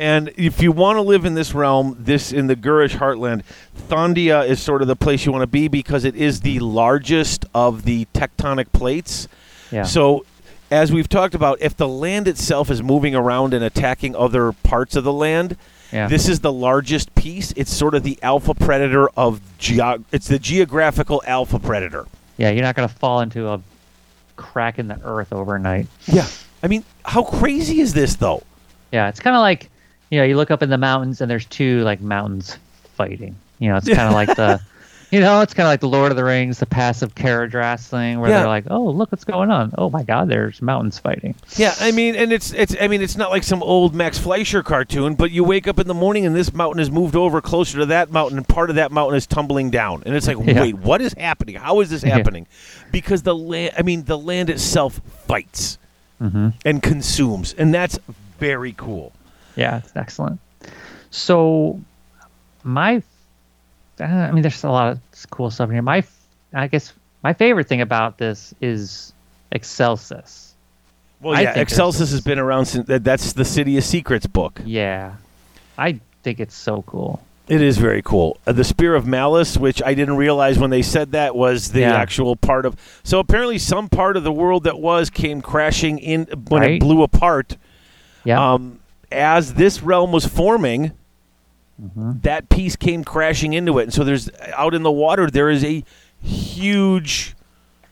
And 0.00 0.30
if 0.36 0.62
you 0.62 0.70
want 0.72 0.96
to 0.96 1.02
live 1.02 1.24
in 1.24 1.34
this 1.34 1.52
realm, 1.54 1.96
this 1.98 2.32
in 2.32 2.46
the 2.46 2.54
Ghurish 2.56 2.96
heartland, 2.96 3.42
Thondia 3.88 4.46
is 4.48 4.60
sort 4.60 4.80
of 4.80 4.86
the 4.88 4.94
place 4.96 5.26
you 5.26 5.32
want 5.32 5.42
to 5.42 5.46
be 5.48 5.66
because 5.68 6.04
it 6.04 6.14
is 6.14 6.40
the 6.42 6.60
largest 6.60 7.44
of 7.54 7.82
the 7.84 8.06
tectonic 8.14 8.70
plates. 8.72 9.26
Yeah. 9.72 9.82
So, 9.82 10.24
as 10.70 10.92
we've 10.92 11.08
talked 11.08 11.34
about, 11.34 11.60
if 11.60 11.76
the 11.76 11.88
land 11.88 12.28
itself 12.28 12.70
is 12.70 12.82
moving 12.82 13.14
around 13.14 13.54
and 13.54 13.64
attacking 13.64 14.14
other 14.14 14.52
parts 14.52 14.96
of 14.96 15.04
the 15.04 15.12
land, 15.12 15.56
yeah. 15.92 16.08
this 16.08 16.28
is 16.28 16.40
the 16.40 16.52
largest 16.52 17.14
piece. 17.14 17.52
It's 17.56 17.72
sort 17.74 17.94
of 17.94 18.02
the 18.02 18.18
alpha 18.22 18.54
predator 18.54 19.08
of 19.16 19.40
geog. 19.58 20.04
It's 20.12 20.28
the 20.28 20.38
geographical 20.38 21.22
alpha 21.26 21.58
predator. 21.58 22.06
yeah. 22.36 22.50
You're 22.50 22.62
not 22.62 22.74
gonna 22.74 22.88
fall 22.88 23.20
into 23.20 23.48
a 23.48 23.60
crack 24.36 24.78
in 24.78 24.88
the 24.88 25.00
earth 25.02 25.32
overnight. 25.32 25.86
Yeah. 26.06 26.26
I 26.62 26.66
mean, 26.66 26.84
how 27.04 27.22
crazy 27.22 27.80
is 27.80 27.94
this, 27.94 28.16
though? 28.16 28.42
Yeah. 28.92 29.08
It's 29.08 29.20
kind 29.20 29.36
of 29.36 29.40
like 29.40 29.70
you 30.10 30.18
know 30.18 30.24
you 30.24 30.36
look 30.36 30.50
up 30.50 30.62
in 30.62 30.70
the 30.70 30.78
mountains 30.78 31.20
and 31.20 31.30
there's 31.30 31.46
two 31.46 31.82
like 31.82 32.00
mountains 32.00 32.58
fighting. 32.94 33.36
You 33.58 33.70
know, 33.70 33.76
it's 33.76 33.88
kind 33.88 34.00
of 34.00 34.12
like 34.22 34.28
the. 34.36 34.60
You 35.10 35.20
know, 35.20 35.40
it's 35.40 35.54
kind 35.54 35.66
of 35.66 35.70
like 35.70 35.80
the 35.80 35.88
Lord 35.88 36.10
of 36.12 36.16
the 36.18 36.24
Rings, 36.24 36.58
the 36.58 36.66
passive 36.66 37.14
carriage 37.14 37.54
wrestling, 37.54 38.20
where 38.20 38.28
Yeah. 38.28 38.40
they're 38.40 38.46
like, 38.48 38.64
"Oh, 38.68 38.84
look 38.90 39.10
what's 39.10 39.24
going 39.24 39.50
on! 39.50 39.72
Oh 39.78 39.88
my 39.88 40.02
God, 40.02 40.28
there's 40.28 40.60
mountains 40.60 40.98
fighting." 40.98 41.34
Yeah, 41.56 41.74
I 41.80 41.92
mean, 41.92 42.14
and 42.14 42.30
it's 42.30 42.52
it's 42.52 42.76
I 42.78 42.88
mean, 42.88 43.00
it's 43.00 43.16
not 43.16 43.30
like 43.30 43.42
some 43.42 43.62
old 43.62 43.94
Max 43.94 44.18
Fleischer 44.18 44.62
cartoon, 44.62 45.14
but 45.14 45.30
you 45.30 45.44
wake 45.44 45.66
up 45.66 45.78
in 45.78 45.88
the 45.88 45.94
morning 45.94 46.26
and 46.26 46.36
this 46.36 46.52
mountain 46.52 46.78
has 46.80 46.90
moved 46.90 47.16
over 47.16 47.40
closer 47.40 47.78
to 47.78 47.86
that 47.86 48.10
mountain, 48.10 48.36
and 48.36 48.46
part 48.46 48.68
of 48.68 48.76
that 48.76 48.92
mountain 48.92 49.16
is 49.16 49.26
tumbling 49.26 49.70
down, 49.70 50.02
and 50.04 50.14
it's 50.14 50.26
like, 50.26 50.36
Yeah. 50.44 50.60
wait, 50.60 50.74
what 50.76 51.00
is 51.00 51.14
happening? 51.14 51.54
How 51.54 51.80
is 51.80 51.88
this 51.88 52.02
Yeah. 52.04 52.14
happening? 52.14 52.46
Because 52.92 53.22
the 53.22 53.34
land, 53.34 53.72
I 53.78 53.82
mean, 53.82 54.04
the 54.04 54.18
land 54.18 54.50
itself 54.50 55.00
fights 55.26 55.78
Mm-hmm. 56.22 56.48
and 56.66 56.82
consumes, 56.82 57.54
and 57.56 57.72
that's 57.72 57.98
very 58.38 58.72
cool. 58.76 59.12
Yeah, 59.56 59.78
it's 59.78 59.92
excellent. 59.96 60.38
So, 61.10 61.80
my, 62.62 63.02
I 64.00 64.30
mean, 64.30 64.42
there's 64.42 64.64
a 64.64 64.70
lot 64.70 64.92
of 64.92 65.00
cool 65.30 65.50
stuff 65.50 65.68
in 65.68 65.74
here. 65.76 65.82
My, 65.82 66.02
I 66.54 66.66
guess 66.68 66.92
my 67.22 67.32
favorite 67.32 67.68
thing 67.68 67.80
about 67.80 68.18
this 68.18 68.54
is 68.60 69.12
Excelsis. 69.52 70.54
Well, 71.20 71.40
yeah, 71.40 71.58
Excelsis 71.58 72.10
has 72.12 72.20
been 72.20 72.38
around 72.38 72.66
since 72.66 72.86
that's 72.86 73.32
the 73.32 73.44
City 73.44 73.76
of 73.76 73.84
Secrets 73.84 74.26
book. 74.26 74.60
Yeah, 74.64 75.14
I 75.76 76.00
think 76.22 76.38
it's 76.38 76.54
so 76.54 76.82
cool. 76.82 77.22
It 77.48 77.62
is 77.62 77.78
very 77.78 78.02
cool. 78.02 78.36
Uh, 78.46 78.52
the 78.52 78.62
Spear 78.62 78.94
of 78.94 79.06
Malice, 79.06 79.56
which 79.56 79.82
I 79.82 79.94
didn't 79.94 80.16
realize 80.16 80.58
when 80.58 80.68
they 80.70 80.82
said 80.82 81.12
that 81.12 81.34
was 81.34 81.72
the 81.72 81.80
Yeah. 81.80 81.96
actual 81.96 82.36
part 82.36 82.66
of. 82.66 82.76
So 83.02 83.18
apparently, 83.18 83.58
some 83.58 83.88
part 83.88 84.16
of 84.16 84.22
the 84.22 84.30
world 84.32 84.64
that 84.64 84.78
was 84.78 85.08
came 85.10 85.40
crashing 85.40 85.98
in 85.98 86.26
when 86.48 86.62
it 86.62 86.80
blew 86.80 87.02
apart. 87.02 87.56
Yeah, 88.24 88.52
Um, 88.52 88.80
as 89.10 89.54
this 89.54 89.82
realm 89.82 90.12
was 90.12 90.26
forming, 90.26 90.92
Mhm. 91.80 92.22
that 92.22 92.48
piece 92.48 92.74
came 92.76 93.04
crashing 93.04 93.52
into 93.52 93.78
it, 93.78 93.84
and 93.84 93.92
so 93.94 94.02
there's 94.04 94.28
out 94.54 94.74
in 94.74 94.82
the 94.82 94.90
water 94.90 95.30
there 95.30 95.48
is 95.50 95.64
a 95.64 95.84
huge. 96.22 97.34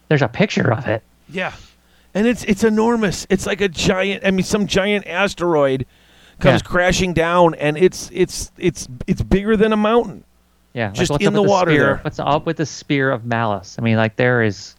there's 0.08 0.22
a 0.22 0.28
picture 0.28 0.72
of 0.72 0.86
it. 0.86 1.02
Yeah, 1.28 1.52
and 2.14 2.26
it's 2.26 2.44
it's 2.44 2.64
enormous. 2.64 3.26
It's 3.30 3.46
like 3.46 3.60
a 3.60 3.68
giant. 3.68 4.24
I 4.24 4.30
mean, 4.30 4.44
some 4.44 4.66
giant 4.66 5.06
asteroid 5.06 5.86
comes 6.40 6.60
Yeah. 6.62 6.68
crashing 6.68 7.12
down, 7.12 7.54
and 7.54 7.76
it's 7.76 8.10
it's 8.12 8.50
it's 8.58 8.88
it's 9.06 9.22
bigger 9.22 9.56
than 9.56 9.72
a 9.72 9.76
mountain. 9.76 10.24
Yeah, 10.74 10.90
Just 10.90 11.10
what's 11.10 11.22
in 11.22 11.28
up 11.28 11.34
the 11.34 11.42
water 11.42 11.70
spear? 11.70 11.98
What's 12.02 12.18
up 12.18 12.44
with 12.44 12.58
the 12.58 12.66
spear 12.66 13.10
of 13.10 13.24
malice? 13.24 13.76
I 13.78 13.82
mean, 13.82 13.96
like 13.96 14.16
there 14.16 14.42
is. 14.42 14.74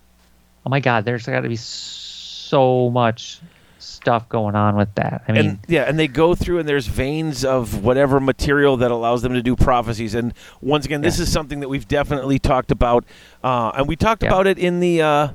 Oh 0.66 0.70
my 0.70 0.80
God, 0.80 1.06
there's 1.06 1.26
got 1.26 1.42
to 1.42 1.50
be 1.50 1.56
so 1.56 2.90
much 2.90 3.40
stuff 3.88 4.28
going 4.30 4.56
on 4.56 4.76
with 4.76 4.94
that. 4.96 5.24
I 5.28 5.32
mean, 5.32 5.46
and 5.46 5.60
yeah, 5.68 5.84
and 5.84 5.98
they 5.98 6.08
go 6.08 6.36
through, 6.36 6.60
and 6.60 6.68
there's 6.68 6.88
veins 6.88 7.44
of 7.46 7.84
whatever 7.84 8.20
material 8.20 8.78
that 8.78 8.92
allows 8.92 9.22
them 9.22 9.34
to 9.34 9.42
do 9.42 9.56
prophecies. 9.56 10.14
And 10.16 10.34
once 10.62 10.86
again, 10.86 11.02
this 11.02 11.18
Yeah. 11.18 11.24
is 11.24 11.32
something 11.32 11.60
that 11.62 11.70
we've 11.70 11.88
definitely 11.88 12.40
talked 12.40 12.72
about, 12.72 13.06
uh, 13.44 13.72
and 13.76 13.88
we 13.88 13.96
talked 13.96 14.24
Yeah. 14.24 14.30
about 14.30 14.48
it 14.48 14.58
in 14.58 14.80
the 14.80 15.02
uh, 15.02 15.28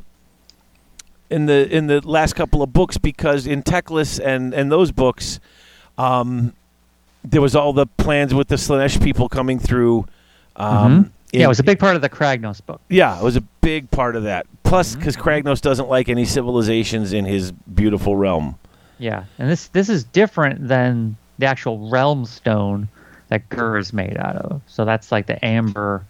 in 1.30 1.46
the 1.46 1.68
in 1.74 1.86
the 1.86 2.06
last 2.06 2.34
couple 2.34 2.62
of 2.62 2.72
books 2.72 2.98
because 2.98 3.46
in 3.46 3.62
Teclis 3.62 4.20
and 4.24 4.52
and 4.54 4.70
those 4.70 4.92
books, 4.92 5.40
um, 5.98 6.52
there 7.24 7.40
was 7.40 7.56
all 7.56 7.72
the 7.72 7.86
plans 7.86 8.34
with 8.34 8.48
the 8.48 8.56
Slaanesh 8.56 9.02
people 9.02 9.28
coming 9.28 9.58
through. 9.58 10.06
Um, 10.56 11.04
Mhm. 11.04 11.10
Yeah, 11.32 11.44
it 11.46 11.48
was 11.48 11.60
a 11.60 11.64
big 11.64 11.78
part 11.78 11.96
of 11.96 12.02
the 12.02 12.08
Kragnos 12.10 12.64
book. 12.64 12.80
yeah, 12.90 13.18
it 13.18 13.22
was 13.24 13.36
a 13.36 13.40
big 13.62 13.90
part 13.90 14.16
of 14.16 14.24
that. 14.24 14.46
Plus, 14.64 14.94
because 14.94 15.16
Kragnos 15.16 15.60
doesn't 15.60 15.88
like 15.88 16.08
any 16.08 16.24
civilizations 16.24 17.12
in 17.12 17.24
his 17.24 17.52
beautiful 17.52 18.16
realm. 18.16 18.56
Yeah, 18.98 19.24
and 19.38 19.50
this 19.50 19.68
this 19.68 19.88
is 19.88 20.04
different 20.04 20.68
than 20.68 21.16
the 21.38 21.46
actual 21.46 21.88
realm 21.90 22.24
stone 22.26 22.88
that 23.28 23.48
Ghur 23.48 23.78
is 23.78 23.92
made 23.92 24.16
out 24.18 24.36
of. 24.36 24.60
So 24.66 24.84
that's 24.84 25.10
like 25.10 25.26
the 25.26 25.42
amber. 25.44 26.04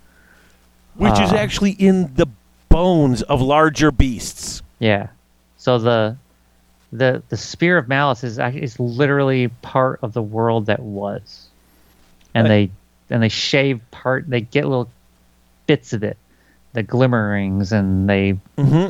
Which 0.97 1.19
is 1.21 1.33
Uh, 1.33 1.37
actually 1.37 1.71
in 1.73 2.13
the 2.17 2.27
bones 2.69 3.23
of 3.23 3.41
larger 3.41 3.91
beasts. 3.91 4.61
Yeah. 4.79 5.07
So 5.57 5.79
the 5.79 6.17
the 6.93 7.23
the 7.31 7.37
spear 7.37 7.79
of 7.79 7.89
malice 7.89 8.25
is 8.25 8.39
is 8.39 8.79
literally 8.79 9.49
part 9.63 10.01
of 10.03 10.13
the 10.13 10.23
world 10.23 10.67
that 10.67 10.81
was, 10.81 11.47
and 12.35 12.49
Right. 12.49 12.71
they 13.09 13.15
and 13.15 13.23
they 13.23 13.29
shave 13.31 13.81
part. 13.91 14.29
They 14.29 14.41
get 14.43 14.65
little 14.67 14.91
bits 15.67 15.93
of 15.93 16.03
it, 16.03 16.17
the 16.73 16.83
glimmerings, 16.83 17.73
and 17.73 18.09
they 18.09 18.39
Mm-hmm. 18.57 18.89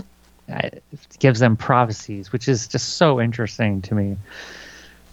it 0.49 0.82
gives 1.19 1.40
them 1.40 1.57
prophecies, 1.57 2.32
which 2.32 2.49
is 2.49 2.66
just 2.66 2.97
so 2.97 3.20
interesting 3.20 3.81
to 3.82 3.94
me. 3.94 4.16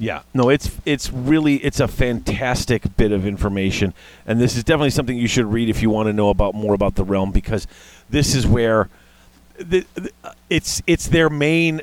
Yeah, 0.01 0.21
no, 0.33 0.47
it's 0.49 0.71
it's 0.85 1.11
really 1.11 1.55
it's 1.57 1.79
a 1.81 1.87
fantastic 1.87 2.95
bit 2.95 3.11
of 3.11 3.25
information, 3.25 3.93
and 4.25 4.39
this 4.39 4.55
is 4.55 4.63
definitely 4.63 4.91
something 4.91 5.17
you 5.17 5.27
should 5.27 5.45
read 5.45 5.67
if 5.69 5.81
you 5.81 5.89
want 5.89 6.07
to 6.07 6.13
know 6.13 6.29
about 6.29 6.55
more 6.55 6.73
about 6.73 6.95
the 6.95 7.03
realm 7.03 7.31
because 7.31 7.67
this 8.09 8.33
is 8.33 8.47
where 8.47 8.87
the, 9.57 9.85
the, 9.95 10.09
it's 10.49 10.81
it's 10.87 11.07
their 11.09 11.29
main 11.29 11.81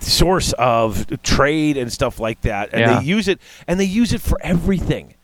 source 0.00 0.52
of 0.54 1.06
trade 1.22 1.76
and 1.76 1.92
stuff 1.92 2.18
like 2.18 2.40
that, 2.40 2.70
and 2.72 2.80
Yeah. 2.80 2.98
they 2.98 3.04
use 3.06 3.28
it 3.28 3.40
and 3.68 3.78
they 3.78 3.84
use 3.84 4.12
it 4.12 4.20
for 4.20 4.36
everything. 4.42 5.14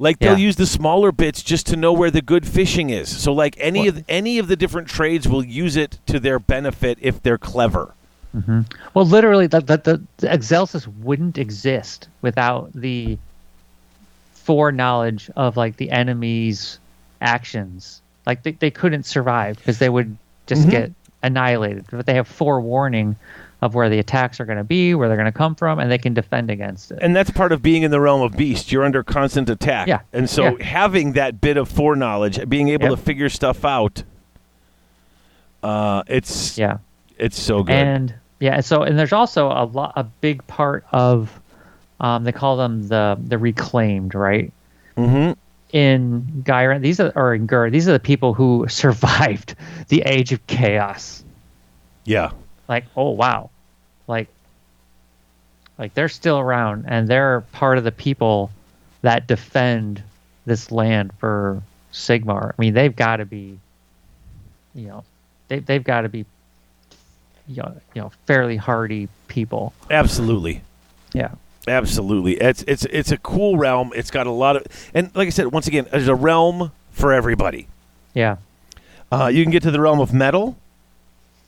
Like 0.00 0.20
they'll 0.20 0.38
Yeah. 0.38 0.46
use 0.46 0.56
the 0.56 0.66
smaller 0.66 1.10
bits 1.10 1.42
just 1.42 1.66
to 1.66 1.76
know 1.76 1.92
where 1.92 2.10
the 2.10 2.22
good 2.22 2.46
fishing 2.46 2.90
is. 2.90 3.08
So 3.14 3.32
like 3.32 3.56
any 3.58 3.80
Well- 3.80 3.88
of 3.98 4.04
any 4.08 4.38
of 4.38 4.46
the 4.48 4.56
different 4.56 4.88
trades 4.88 5.26
will 5.28 5.44
use 5.44 5.76
it 5.76 5.98
to 6.06 6.20
their 6.20 6.38
benefit 6.38 6.98
if 7.00 7.22
they're 7.22 7.38
clever. 7.38 7.94
Well, 8.94 9.04
literally, 9.06 9.48
the, 9.48 9.58
the, 9.60 9.78
the, 9.78 10.02
the 10.18 10.32
Excelsis 10.32 10.86
wouldn't 10.86 11.38
exist 11.38 12.06
without 12.22 12.70
the 12.72 13.18
foreknowledge 14.34 15.30
of 15.36 15.56
like 15.56 15.76
the 15.76 15.90
enemy's 15.90 16.78
actions. 17.20 18.00
Like 18.26 18.42
they, 18.44 18.52
they 18.52 18.70
couldn't 18.70 19.04
survive 19.04 19.56
because 19.56 19.78
they 19.78 19.88
would 19.88 20.16
just 20.46 20.66
Mhm. 20.66 20.70
get 20.70 20.92
annihilated. 21.22 21.86
But 21.90 22.06
they 22.06 22.14
have 22.14 22.28
forewarning 22.28 23.16
of 23.60 23.74
where 23.74 23.88
the 23.90 23.98
attacks 23.98 24.38
are 24.40 24.44
going 24.44 24.58
to 24.58 24.64
be, 24.64 24.94
where 24.94 25.08
they're 25.08 25.16
going 25.16 25.30
to 25.30 25.36
come 25.36 25.54
from, 25.54 25.78
and 25.80 25.90
they 25.90 25.98
can 25.98 26.14
defend 26.14 26.48
against 26.50 26.92
it. 26.92 26.98
and 27.02 27.14
that's 27.16 27.30
part 27.30 27.50
of 27.50 27.60
being 27.60 27.82
in 27.82 27.90
the 27.90 28.00
realm 28.00 28.22
of 28.22 28.36
beast. 28.36 28.70
You're 28.70 28.84
under 28.84 29.02
constant 29.02 29.50
attack. 29.50 29.88
Yeah. 29.88 30.00
And 30.12 30.30
so 30.30 30.56
Yeah. 30.56 30.64
having 30.64 31.12
that 31.14 31.40
bit 31.40 31.56
of 31.56 31.68
foreknowledge, 31.68 32.48
being 32.48 32.68
able 32.68 32.88
Yep. 32.90 32.90
to 32.92 32.96
figure 32.98 33.28
stuff 33.28 33.64
out, 33.64 34.04
uh, 35.62 36.02
it's 36.06 36.56
yeah. 36.56 36.78
it's 37.18 37.40
so 37.40 37.62
good. 37.62 37.74
And 37.74 38.14
yeah, 38.40 38.54
and 38.56 38.64
so 38.64 38.82
and 38.82 38.98
there's 38.98 39.12
also 39.12 39.48
a 39.48 39.64
lot 39.64 39.92
a 39.96 40.04
big 40.04 40.46
part 40.46 40.84
of 40.92 41.40
um, 42.00 42.22
they 42.24 42.32
call 42.32 42.56
them 42.56 42.86
the 42.88 43.18
the 43.20 43.38
reclaimed, 43.38 44.14
right? 44.14 44.52
mm-hmm. 44.96 45.32
in 45.76 46.42
Ghyran, 46.44 46.80
these 46.82 47.00
are 47.00 47.12
or 47.16 47.34
in 47.34 47.46
Ghur, 47.46 47.70
these 47.70 47.88
are 47.88 47.92
the 47.92 48.00
people 48.00 48.34
who 48.34 48.66
survived 48.70 49.54
the 49.88 50.02
age 50.02 50.32
of 50.32 50.46
chaos. 50.46 51.24
Yeah. 52.04 52.30
Like, 52.68 52.84
oh 52.96 53.10
wow, 53.10 53.50
like, 54.06 54.28
like 55.78 55.94
they're 55.94 56.08
still 56.08 56.38
around 56.38 56.84
and 56.88 57.08
they're 57.08 57.40
part 57.52 57.78
of 57.78 57.84
the 57.84 57.92
people 57.92 58.50
that 59.02 59.26
defend 59.26 60.02
this 60.44 60.70
land 60.70 61.12
for 61.18 61.62
Sigmar. 61.92 62.50
I 62.50 62.54
mean, 62.60 62.74
they've 62.74 62.94
got 62.94 63.16
to 63.16 63.24
be, 63.24 63.58
you 64.74 64.88
know, 64.88 65.04
they 65.48 65.60
they've 65.60 65.84
got 65.84 66.02
to 66.02 66.08
be, 66.08 66.24
you 67.46 67.62
know, 67.62 67.80
you 67.94 68.02
know, 68.02 68.12
fairly 68.26 68.56
hardy 68.56 69.08
people. 69.28 69.72
Absolutely. 69.90 70.62
Yeah. 71.12 71.30
Absolutely. 71.66 72.34
It's 72.34 72.64
it's 72.66 72.84
it's 72.86 73.12
a 73.12 73.18
cool 73.18 73.56
realm. 73.56 73.92
It's 73.94 74.10
got 74.10 74.26
a 74.26 74.30
lot 74.30 74.56
of 74.56 74.64
and 74.94 75.14
like 75.14 75.26
I 75.26 75.30
said, 75.30 75.46
once 75.48 75.66
again, 75.66 75.86
there's 75.90 76.08
a 76.08 76.14
realm 76.14 76.72
for 76.92 77.12
everybody. 77.12 77.68
Yeah. 78.14 78.36
Uh, 79.12 79.26
you 79.26 79.42
can 79.42 79.50
get 79.50 79.62
to 79.62 79.70
the 79.70 79.80
realm 79.80 80.00
of 80.00 80.12
metal, 80.12 80.56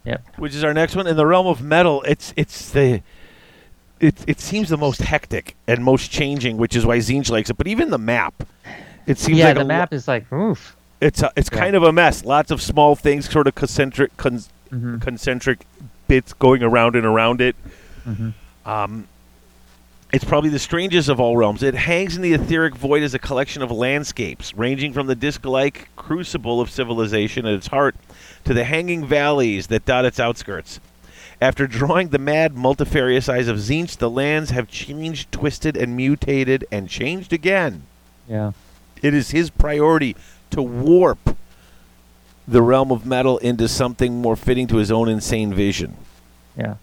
Yep. 0.05 0.39
which 0.39 0.55
is 0.55 0.64
our 0.64 0.72
next 0.72 0.97
one. 0.97 1.06
In 1.06 1.16
the 1.16 1.27
realm 1.27 1.47
of 1.47 1.62
metal, 1.62 2.02
it's 2.02 2.32
it's 2.36 2.70
the 2.70 3.02
it 4.01 4.14
it 4.27 4.40
seems 4.40 4.70
the 4.70 4.78
most 4.78 5.02
hectic 5.02 5.56
and 5.66 5.85
most 5.85 6.10
changing, 6.10 6.56
which 6.56 6.74
is 6.74 6.86
why 6.86 6.98
Tzeentch 6.98 7.31
likes 7.31 7.51
it. 7.51 7.56
But 7.59 7.66
even 7.66 7.90
the 7.90 7.98
map, 7.98 8.43
it 9.06 9.18
seems 9.18 9.39
Yeah. 9.39 9.47
like 9.47 9.55
the 9.56 9.60
a 9.60 9.62
lo- 9.62 9.68
map 9.68 9.93
is 9.93 10.09
like, 10.09 10.32
oof. 10.32 10.74
It's 11.02 11.22
a, 11.22 11.31
it's 11.36 11.51
Yeah. 11.52 11.59
kind 11.59 11.77
of 11.77 11.82
a 11.82 11.93
mess. 11.93 12.24
Lots 12.24 12.51
of 12.51 12.60
small 12.62 12.94
things, 12.97 13.28
sort 13.31 13.47
of 13.47 13.55
concentric 13.55 14.16
con- 14.16 14.43
hmm 14.70 14.98
concentric 14.98 15.66
bits 16.09 16.32
going 16.32 16.62
around 16.62 16.97
and 16.97 17.05
around 17.05 17.40
it. 17.40 17.56
hmm 18.05 18.31
Um, 18.66 19.06
it's 20.12 20.24
probably 20.24 20.51
the 20.51 20.59
strangest 20.59 21.09
of 21.09 21.20
all 21.20 21.36
realms. 21.36 21.62
It 21.62 21.74
hangs 21.74 22.16
in 22.16 22.22
the 22.22 22.32
etheric 22.32 22.74
void 22.74 23.02
as 23.02 23.14
a 23.14 23.18
collection 23.18 23.62
of 23.62 23.70
landscapes, 23.70 24.55
ranging 24.55 24.93
from 24.93 25.06
the 25.06 25.14
disc-like 25.14 25.89
crucible 25.97 26.60
of 26.60 26.70
civilization 26.70 27.47
at 27.47 27.52
its 27.55 27.68
heart 27.68 27.94
to 28.45 28.55
the 28.55 28.65
hanging 28.65 29.07
valleys 29.07 29.69
that 29.69 29.85
dot 29.85 30.05
its 30.05 30.21
outskirts. 30.21 30.81
After 31.41 31.67
drawing 31.67 32.09
the 32.09 32.19
mad, 32.19 32.55
multifarious 32.55 33.29
eyes 33.29 33.49
of 33.49 33.57
Tzeentch, 33.57 33.97
the 33.97 34.11
lands 34.11 34.51
have 34.51 34.69
changed, 34.69 35.33
twisted, 35.33 35.77
and 35.77 35.97
mutated, 35.97 36.67
and 36.71 36.89
changed 36.89 37.33
again. 37.33 37.85
Yeah. 38.29 38.53
It 39.03 39.15
is 39.15 39.31
his 39.31 39.49
priority 39.49 40.17
to 40.51 40.61
warp 40.61 41.37
the 42.47 42.61
realm 42.61 42.91
of 42.91 43.07
metal 43.07 43.39
into 43.39 43.69
something 43.69 44.21
more 44.21 44.37
fitting 44.37 44.67
to 44.67 44.77
his 44.77 44.91
own 44.91 45.09
insane 45.09 45.55
vision. 45.55 45.97
Yeah. 46.57 46.75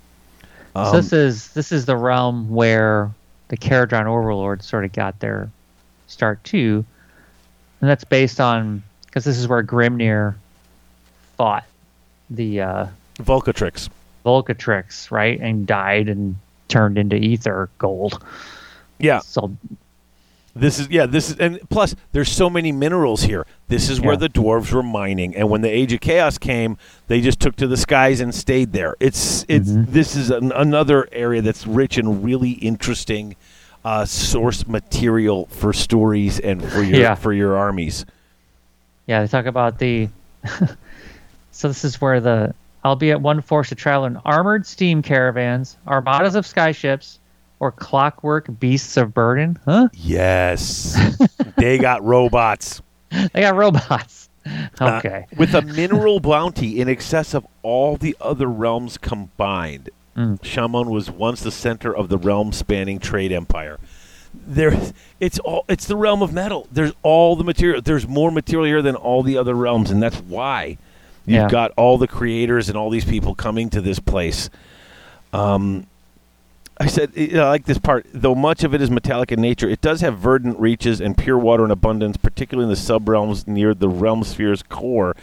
Um, 0.76 0.86
so 0.88 0.92
this 1.02 1.14
is 1.14 1.48
this 1.50 1.72
is 1.72 1.86
the 1.86 1.98
realm 1.98 2.50
where 2.50 3.12
the 3.50 3.58
Kharadron 3.58 4.06
Overlords 4.06 4.66
sort 4.66 4.86
of 4.86 4.94
got 4.94 5.20
their 5.20 5.50
start 6.08 6.44
too, 6.44 6.86
and 7.82 7.90
that's 7.90 8.04
based 8.04 8.40
on 8.40 8.82
because 9.06 9.26
this 9.26 9.38
is 9.38 9.48
where 9.48 9.64
Grimnir 9.64 10.36
fought 11.38 11.66
the 12.30 12.62
uh, 12.62 12.88
Vulcatrix. 13.20 13.90
Vulcatrix, 14.26 15.10
right, 15.12 15.40
and 15.40 15.66
died 15.66 16.10
and 16.10 16.38
turned 16.68 16.98
into 16.98 17.16
ether 17.16 17.70
gold. 17.78 18.22
Yeah, 19.00 19.20
So 19.20 19.56
this 20.56 20.80
is 20.80 20.90
yeah. 20.90 21.06
This 21.06 21.30
is 21.30 21.38
and 21.38 21.60
plus 21.70 21.96
there's 22.14 22.32
so 22.32 22.50
many 22.50 22.72
minerals 22.72 23.22
here. 23.24 23.46
This 23.68 23.90
is 23.90 24.02
where 24.02 24.18
the 24.18 24.28
dwarves 24.28 24.74
were 24.74 24.82
mining, 24.82 25.36
and 25.36 25.50
when 25.52 25.62
the 25.62 25.70
Age 25.70 25.94
of 25.94 26.00
Chaos 26.02 26.40
came, 26.40 26.78
they 27.08 27.22
just 27.22 27.40
took 27.40 27.56
to 27.58 27.68
the 27.68 27.78
skies 27.78 28.20
and 28.22 28.34
stayed 28.34 28.74
there. 28.74 28.96
It's 29.00 29.46
it's 29.48 29.70
Mhm. 29.70 29.88
this 29.92 30.16
is 30.16 30.32
an, 30.32 30.52
another 30.52 31.08
area 31.12 31.44
that's 31.44 31.68
rich 31.68 31.98
and 32.00 32.24
really 32.24 32.52
interesting 32.54 33.36
uh, 33.86 34.04
source 34.06 34.68
material 34.68 35.46
for 35.52 35.72
stories 35.74 36.40
and 36.40 36.64
for 36.64 36.82
your 36.82 37.00
Yeah. 37.02 37.14
for 37.16 37.34
your 37.34 37.56
armies. 37.56 38.06
yeah, 39.06 39.22
they 39.22 39.28
talk 39.28 39.46
about 39.46 39.78
the. 39.80 40.10
so 41.58 41.68
this 41.68 41.84
is 41.84 42.00
where 42.00 42.20
the 42.22 42.54
albeit 42.86 43.20
one 43.20 43.42
force 43.42 43.70
to 43.70 43.76
travel 43.76 44.06
in 44.06 44.18
armored 44.26 44.66
steam 44.66 45.02
caravans, 45.02 45.76
armadas 45.88 46.36
of 46.36 46.46
skyships, 46.46 47.18
or 47.60 47.72
clockwork 47.72 48.48
beasts 48.60 48.96
of 48.98 49.14
burden. 49.14 49.58
Huh? 49.66 49.90
Yes, 49.94 50.96
they 51.58 51.78
got 51.80 52.04
robots. 52.04 52.82
They 53.34 53.42
got 53.42 53.56
robots. 53.56 54.30
Uh, 54.80 55.00
Okay. 55.04 55.26
with 55.36 55.54
a 55.56 55.62
mineral 55.62 56.20
bounty 56.22 56.80
in 56.80 56.88
excess 56.88 57.34
of 57.34 57.46
all 57.64 57.98
the 57.98 58.16
other 58.22 58.48
realms 58.48 58.98
combined. 58.98 59.90
Mm. 60.16 60.42
Chamon 60.42 60.90
was 60.90 61.12
once 61.12 61.42
the 61.42 61.52
center 61.52 61.94
of 61.94 62.08
the 62.08 62.18
realm-spanning 62.18 63.00
trade 63.00 63.32
empire. 63.34 63.78
There, 64.34 64.74
it's 65.20 65.40
all 65.40 65.66
it's 65.68 65.86
the 65.88 65.96
realm 65.98 66.22
of 66.22 66.32
metal. 66.32 66.68
There's 66.72 66.94
all 67.02 67.36
the 67.36 67.44
material. 67.44 67.82
There's 67.82 68.08
more 68.08 68.32
material 68.32 68.66
here 68.68 68.82
than 68.82 68.96
all 68.96 69.22
the 69.24 69.38
other 69.38 69.54
realms, 69.56 69.90
and 69.92 70.02
that's 70.02 70.18
why 70.18 70.78
you've 71.28 71.36
Yeah. 71.42 71.50
got 71.50 71.72
all 71.78 72.00
the 72.00 72.08
creators 72.08 72.70
and 72.70 72.78
all 72.78 72.90
these 72.90 73.06
people 73.06 73.36
coming 73.36 73.70
to 73.70 73.82
this 73.82 74.00
place. 74.00 74.50
Um, 75.34 75.86
I 76.80 76.86
said 76.88 77.12
you 77.16 77.30
know, 77.34 77.46
I 77.46 77.50
like 77.50 77.66
this 77.66 77.80
part. 77.80 78.06
Though 78.14 78.36
much 78.36 78.64
of 78.64 78.74
it 78.76 78.82
is 78.82 78.90
metallic 78.92 79.32
in 79.32 79.42
nature, 79.42 79.68
it 79.68 79.82
does 79.82 80.02
have 80.02 80.20
verdant 80.20 80.60
reaches 80.60 81.02
and 81.02 81.18
pure 81.18 81.38
water 81.38 81.66
in 81.66 81.72
abundance, 81.72 82.18
particularly 82.18 82.66
in 82.66 82.70
the 82.70 82.76
sub-realms 82.76 83.48
near 83.48 83.74
the 83.74 83.90
realm 83.90 84.24
sphere's 84.24 84.62
core. 84.62 85.16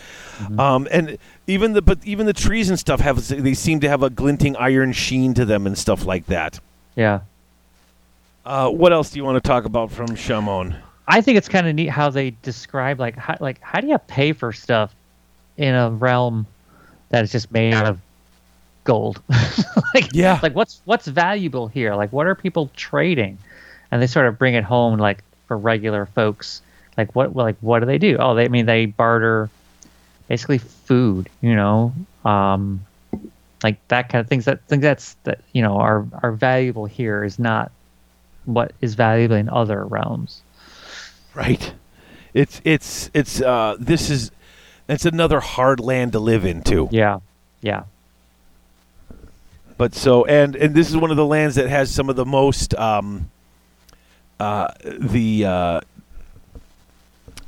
Um, 0.58 0.88
and 0.90 1.16
even 1.46 1.72
the 1.74 1.80
but 1.82 1.98
even 2.04 2.26
the 2.26 2.32
trees 2.32 2.70
and 2.70 2.78
stuff 2.78 3.00
have 3.00 3.26
they 3.28 3.54
seem 3.54 3.78
to 3.80 3.88
have 3.88 4.02
a 4.02 4.10
glinting 4.10 4.56
iron 4.56 4.92
sheen 4.92 5.32
to 5.34 5.44
them 5.44 5.66
and 5.66 5.78
stuff 5.78 6.04
like 6.04 6.26
that. 6.26 6.58
Yeah. 6.96 7.20
Uh, 8.44 8.68
what 8.70 8.92
else 8.92 9.10
do 9.10 9.18
you 9.18 9.24
want 9.24 9.42
to 9.42 9.48
talk 9.48 9.64
about 9.64 9.90
from 9.92 10.16
Chamon? 10.16 10.74
I 11.06 11.20
think 11.20 11.38
it's 11.38 11.48
kind 11.48 11.68
of 11.68 11.74
neat 11.74 11.88
how 11.88 12.10
they 12.10 12.30
describe 12.42 12.98
like 12.98 13.16
how, 13.16 13.36
like 13.40 13.60
how 13.60 13.80
do 13.80 13.86
you 13.86 13.98
pay 13.98 14.32
for 14.32 14.52
stuff 14.52 14.92
in 15.56 15.74
a 15.74 15.90
realm 15.90 16.46
that 17.10 17.24
is 17.24 17.32
just 17.32 17.50
made 17.52 17.74
out 17.74 17.86
of 17.86 17.98
gold? 18.84 19.22
like 19.94 20.10
Yeah. 20.12 20.38
like 20.42 20.54
what's 20.54 20.80
what's 20.84 21.06
valuable 21.06 21.68
here? 21.68 21.94
Like 21.94 22.12
what 22.12 22.26
are 22.26 22.34
people 22.34 22.70
trading? 22.76 23.38
And 23.90 24.02
they 24.02 24.06
sort 24.06 24.26
of 24.26 24.38
bring 24.38 24.54
it 24.54 24.64
home 24.64 24.98
like 24.98 25.22
for 25.46 25.56
regular 25.56 26.06
folks. 26.06 26.60
Like 26.96 27.14
what 27.14 27.34
like 27.34 27.56
what 27.60 27.80
do 27.80 27.86
they 27.86 27.98
do? 27.98 28.16
Oh, 28.18 28.34
they 28.34 28.44
I 28.44 28.48
mean 28.48 28.66
they 28.66 28.86
barter 28.86 29.50
basically 30.28 30.58
food, 30.58 31.28
you 31.40 31.54
know. 31.54 31.92
Um 32.24 32.84
like 33.62 33.76
that 33.88 34.10
kind 34.10 34.20
of 34.20 34.28
things 34.28 34.44
that 34.44 34.62
think 34.64 34.82
that's 34.82 35.14
that 35.24 35.40
you 35.52 35.62
know 35.62 35.76
are 35.78 36.06
are 36.22 36.32
valuable 36.32 36.84
here 36.86 37.24
is 37.24 37.38
not 37.38 37.70
what 38.44 38.72
is 38.82 38.94
valuable 38.94 39.36
in 39.36 39.48
other 39.48 39.84
realms. 39.84 40.42
Right. 41.34 41.72
It's 42.34 42.60
it's 42.64 43.10
it's 43.14 43.40
uh 43.40 43.76
this 43.78 44.10
is 44.10 44.30
it's 44.88 45.04
another 45.06 45.40
hard 45.40 45.80
land 45.80 46.12
to 46.12 46.18
live 46.20 46.44
in 46.44 46.62
too. 46.62 46.88
Yeah, 46.90 47.18
yeah, 47.62 47.84
But 49.78 49.94
so 49.94 50.24
and 50.26 50.54
and 50.56 50.74
this 50.74 50.88
is 50.90 50.96
one 50.96 51.10
of 51.10 51.16
the 51.16 51.26
lands 51.26 51.56
that 51.56 51.68
has 51.68 51.90
some 51.90 52.08
of 52.10 52.16
the 52.16 52.24
most 52.26 52.74
um 52.74 53.30
uh 54.40 54.68
the 54.84 55.44
uh 55.44 55.80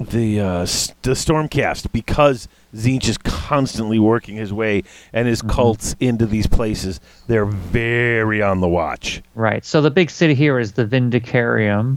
the 0.01 0.41
uh 0.41 0.61
s- 0.63 0.93
the 1.03 1.13
stormcast 1.13 1.91
because 1.93 2.49
Tzeentch 2.75 3.09
is 3.09 3.17
constantly 3.19 3.99
working 3.99 4.37
his 4.37 4.53
way 4.53 4.83
and 5.13 5.27
his 5.27 5.41
cults 5.41 5.97
into 6.01 6.27
these 6.27 6.47
places. 6.47 7.01
They're 7.27 7.47
very 7.47 8.43
on 8.43 8.61
the 8.61 8.69
watch. 8.69 9.23
right. 9.35 9.65
So 9.65 9.81
the 9.81 9.91
big 9.91 10.11
city 10.11 10.35
here 10.35 10.59
is 10.59 10.73
the 10.73 10.85
Vindicarium, 10.85 11.97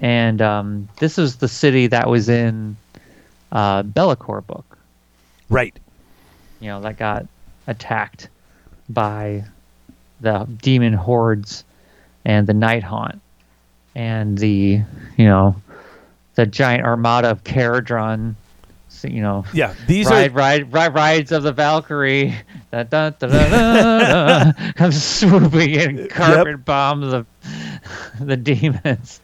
and 0.00 0.42
um, 0.42 0.88
this 0.98 1.18
is 1.18 1.36
the 1.36 1.48
city 1.48 1.86
that 1.86 2.08
was 2.10 2.28
in 2.28 2.76
uh, 3.52 3.82
Bellicor 3.84 4.44
book. 4.46 4.78
Right. 5.48 5.78
You 6.60 6.68
know 6.68 6.80
that 6.80 6.96
got 6.96 7.26
attacked 7.66 8.28
by 8.88 9.44
the 10.20 10.48
demon 10.62 10.94
hordes 10.94 11.64
and 12.24 12.46
the 12.46 12.54
night 12.54 12.82
haunt 12.82 13.20
and 13.94 14.38
the 14.38 14.80
you 15.16 15.24
know 15.24 15.56
the 16.34 16.46
giant 16.46 16.84
armada 16.84 17.30
of 17.30 17.44
Kharadron. 17.44 18.34
You 19.04 19.20
know, 19.20 19.44
Yeah, 19.52 19.74
these 19.88 20.06
ride, 20.06 20.30
are 20.30 20.34
ride, 20.34 20.72
ride, 20.72 20.94
rides 20.94 21.32
of 21.32 21.42
the 21.42 21.52
Valkyrie. 21.52 22.34
Da, 22.70 22.84
da, 22.84 23.10
da, 23.10 23.26
da, 23.26 24.52
da, 24.78 24.90
swooping 24.90 25.70
in, 25.74 26.08
carpet 26.08 26.64
bomb 26.64 27.02
the 27.02 27.26
the 28.20 28.34
demons. 28.34 29.20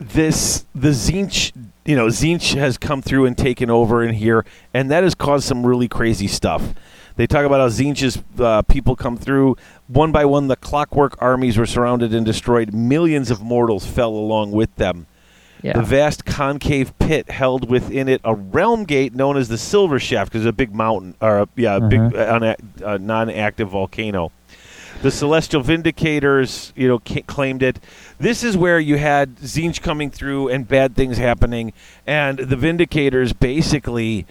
This 0.00 0.64
the 0.74 0.88
Tzeentch 0.88 1.52
you 1.84 1.94
know 1.94 2.06
Tzeentch 2.06 2.54
has 2.54 2.78
come 2.78 3.02
through 3.02 3.26
and 3.26 3.36
taken 3.36 3.68
over 3.68 4.02
in 4.02 4.14
here 4.14 4.46
and 4.72 4.90
that 4.90 5.02
has 5.04 5.14
caused 5.14 5.46
some 5.46 5.64
really 5.64 5.88
crazy 5.88 6.26
stuff. 6.26 6.74
They 7.16 7.26
talk 7.26 7.44
about 7.44 7.60
how 7.60 7.68
Tzeentch's 7.68 8.22
uh, 8.38 8.62
people 8.62 8.96
come 8.96 9.18
through. 9.18 9.58
One 9.88 10.10
by 10.10 10.24
one 10.24 10.48
the 10.48 10.56
clockwork 10.56 11.20
armies 11.20 11.58
were 11.58 11.66
surrounded 11.66 12.14
and 12.14 12.24
destroyed. 12.24 12.72
Millions 12.72 13.30
of 13.30 13.42
mortals 13.42 13.84
fell 13.86 14.10
along 14.10 14.52
with 14.52 14.74
them. 14.76 15.06
Yeah, 15.62 15.74
the 15.74 15.82
vast 15.82 16.24
concave 16.24 16.98
pit 16.98 17.30
held 17.30 17.68
within 17.68 18.08
it 18.08 18.22
a 18.24 18.34
realm 18.34 18.84
gate 18.84 19.14
known 19.14 19.36
as 19.36 19.48
the 19.48 19.58
silver 19.58 19.98
shaft 19.98 20.32
because 20.32 20.46
it's 20.46 20.50
a 20.50 20.54
big 20.54 20.74
mountain 20.74 21.14
or 21.20 21.40
a, 21.40 21.48
yeah 21.56 21.76
a 21.76 21.80
big 21.82 22.00
uh, 22.00 22.34
una- 22.36 22.56
uh, 22.82 22.96
non-active 22.96 23.68
volcano 23.68 24.32
the 25.02 25.10
celestial 25.10 25.62
vindicators 25.62 26.72
you 26.76 26.88
know 26.88 26.98
claimed 27.26 27.62
it. 27.62 27.78
This 28.18 28.44
is 28.44 28.56
where 28.56 28.78
you 28.78 28.96
had 28.96 29.36
Tzeentch 29.36 29.82
coming 29.82 30.10
through 30.10 30.48
and 30.48 30.66
bad 30.68 30.94
things 30.94 31.18
happening 31.18 31.72
and 32.06 32.38
the 32.38 32.56
vindicators 32.56 33.38
basically 33.38 34.26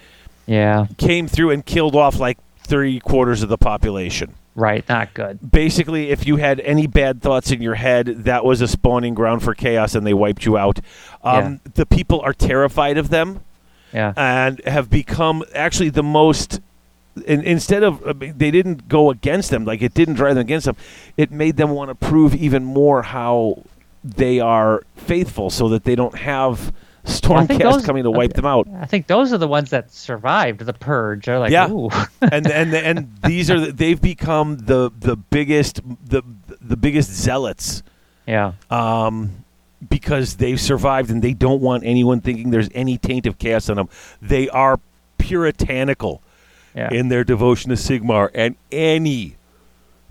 yeah, 0.46 0.88
came 0.98 1.28
through 1.28 1.52
and 1.52 1.66
killed 1.66 1.96
off 1.96 2.20
like 2.20 2.38
three 2.60 3.00
quarters 3.00 3.44
of 3.44 3.50
the 3.50 3.58
population. 3.58 4.34
Right. 4.56 4.88
Not 4.90 5.14
good. 5.14 5.52
basically 5.52 6.10
if 6.10 6.28
you 6.28 6.36
had 6.36 6.60
any 6.62 6.86
bad 6.86 7.22
thoughts 7.22 7.50
in 7.52 7.62
your 7.62 7.76
head 7.76 8.08
that 8.26 8.44
was 8.44 8.60
a 8.62 8.68
spawning 8.68 9.14
ground 9.14 9.42
for 9.42 9.54
chaos 9.54 9.96
and 9.96 10.06
they 10.06 10.14
wiped 10.14 10.44
you 10.46 10.58
out. 10.58 10.80
Um, 11.24 11.62
the 11.76 11.86
people 11.86 12.20
are 12.22 12.34
terrified 12.34 12.98
of 12.98 13.10
them 13.10 13.42
Yeah, 13.94 14.14
and 14.18 14.60
have 14.66 14.90
become 14.90 15.44
actually 15.56 15.90
the 15.90 16.04
most 16.04 16.60
in, 17.24 17.42
instead 17.44 17.84
of 17.84 18.02
they 18.20 18.52
didn't 18.52 18.88
go 18.88 19.10
against 19.12 19.50
them 19.52 19.66
like 19.66 19.82
it 19.82 19.94
didn't 19.94 20.16
drive 20.16 20.36
them 20.36 20.42
against 20.42 20.66
them 20.66 20.76
it 21.18 21.32
made 21.32 21.58
them 21.58 21.70
want 21.72 21.90
to 21.90 21.96
prove 21.96 22.36
even 22.36 22.64
more 22.64 23.02
how 23.02 23.64
they 24.04 24.40
are 24.40 24.84
faithful 24.96 25.50
so 25.50 25.70
that 25.70 25.84
they 25.84 25.96
don't 25.96 26.18
have 26.18 26.74
stormcast 27.06 27.60
those- 27.60 27.86
coming 27.86 28.04
to 28.04 28.12
wipe 28.12 28.34
them 28.34 28.46
out 28.46 28.68
I 28.80 28.86
think 28.86 29.08
those 29.08 29.34
are 29.34 29.38
the 29.38 29.48
ones 29.48 29.70
that 29.72 29.92
survived 29.92 30.60
the 30.62 30.74
purge. 30.74 31.26
They're 31.26 31.40
like, 31.40 31.52
Yeah. 31.52 31.70
ooh, 31.72 31.90
and 32.22 32.46
and 32.50 32.74
and 32.74 33.10
these 33.26 33.50
are 33.50 33.60
the, 33.60 33.72
they've 33.72 34.00
become 34.02 34.58
the 34.58 34.92
the 35.00 35.16
biggest 35.16 35.82
the 36.06 36.22
the 36.62 36.78
biggest 36.78 37.10
zealots 37.12 37.84
yeah, 38.28 38.52
um, 38.70 39.44
because 39.90 40.36
they've 40.36 40.60
survived 40.62 41.10
and 41.10 41.22
they 41.24 41.34
don't 41.34 41.62
want 41.62 41.84
anyone 41.84 42.22
thinking 42.22 42.52
there's 42.52 42.70
any 42.76 42.98
taint 43.00 43.26
of 43.26 43.40
chaos 43.40 43.70
on 43.70 43.78
them. 43.78 43.90
They 44.22 44.50
are 44.50 44.80
puritanical 45.18 46.22
yeah. 46.76 46.90
in 46.92 47.10
their 47.10 47.24
devotion 47.24 47.70
to 47.70 47.76
Sigmar, 47.76 48.30
and 48.34 48.56
any 48.72 49.36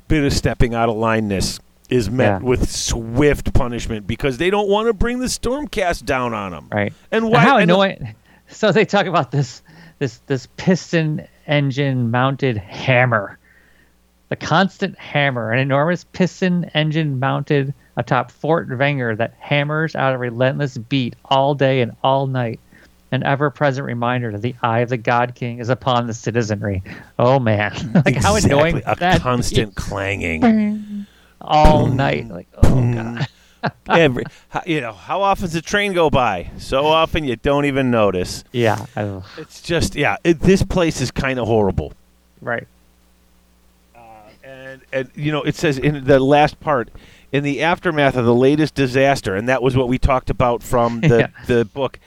bit 0.09 0.24
of 0.24 0.32
stepping 0.32 0.74
out 0.74 0.89
of 0.89 0.97
lineness 0.97 1.60
is 1.90 2.10
met 2.10 2.43
Yeah. 2.43 2.47
with 2.48 2.70
swift 2.70 3.52
punishment 3.55 4.06
because 4.06 4.36
they 4.39 4.51
don't 4.51 4.68
want 4.68 4.89
to 4.89 4.93
bring 4.93 5.18
the 5.20 5.26
Stormcast 5.26 6.05
down 6.05 6.35
on 6.35 6.51
them. 6.52 6.68
right. 6.72 6.93
And 7.10 7.24
And 7.24 7.32
why? 7.32 7.40
how 7.40 7.56
and- 7.59 7.70
annoying! 7.70 8.14
So 8.51 8.72
they 8.72 8.86
talk 8.86 9.05
about 9.05 9.30
this 9.30 9.62
this 9.98 10.18
this 10.26 10.48
piston 10.56 11.28
engine 11.47 12.10
mounted 12.10 12.56
hammer, 12.56 13.39
the 14.30 14.36
constant 14.36 14.98
hammer, 14.98 15.52
an 15.52 15.59
enormous 15.59 16.05
piston 16.05 16.64
engine 16.72 17.18
mounted 17.18 17.74
atop 17.98 18.30
Fort 18.30 18.68
Venger 18.70 19.14
that 19.18 19.35
hammers 19.39 19.94
out 19.94 20.14
a 20.14 20.18
relentless 20.18 20.78
beat 20.78 21.14
all 21.26 21.55
day 21.55 21.82
and 21.82 21.93
all 22.02 22.26
night. 22.26 22.59
An 23.10 23.22
ever-present 23.22 23.86
reminder 23.86 24.32
that 24.32 24.43
the 24.43 24.55
eye 24.62 24.80
of 24.80 24.90
the 24.90 24.98
God 24.98 25.35
King 25.35 25.60
is 25.60 25.70
upon 25.70 26.06
the 26.06 26.14
citizenry. 26.14 26.82
Oh 27.18 27.39
man, 27.39 27.72
like 28.05 28.16
how 28.16 28.36
annoying 28.36 28.82
a 28.85 28.94
that 28.97 29.22
constant 29.22 29.74
clanging. 29.74 31.06
all 31.40 31.86
night. 31.86 32.28
Like 32.28 32.48
oh 32.59 32.60
mm-hmm. 32.68 33.16
god. 33.16 33.26
Every, 33.89 34.24
you 34.66 34.80
know, 34.80 34.93
how 34.93 35.22
often 35.22 35.47
does 35.47 35.55
a 35.55 35.62
train 35.62 35.93
go 35.93 36.10
by? 36.10 36.51
So 36.59 36.86
often 36.86 37.24
you 37.24 37.36
don't 37.36 37.64
even 37.64 37.90
notice. 37.90 38.44
Yeah. 38.52 38.86
I- 38.94 39.22
It's 39.36 39.60
just, 39.60 39.97
yeah, 39.97 40.16
it, 40.22 40.39
this 40.40 40.62
place 40.62 41.01
is 41.01 41.10
kind 41.10 41.39
of 41.40 41.47
horrible. 41.48 41.93
right. 42.40 42.68
Uh, 43.97 44.01
and, 44.44 44.80
and 44.93 45.10
you 45.16 45.32
know, 45.32 45.43
it 45.43 45.56
says 45.56 45.76
in 45.76 46.05
the 46.05 46.20
last 46.20 46.60
part, 46.60 46.89
in 47.32 47.43
the 47.43 47.62
aftermath 47.62 48.16
of 48.16 48.24
the 48.24 48.35
latest 48.35 48.74
disaster, 48.76 49.35
and 49.35 49.48
that 49.48 49.60
was 49.62 49.76
what 49.76 49.89
we 49.89 49.98
talked 49.98 50.30
about 50.30 50.62
from 50.62 51.01
the, 51.01 51.18
Yeah. 51.18 51.44
the 51.47 51.64
book, 51.64 51.98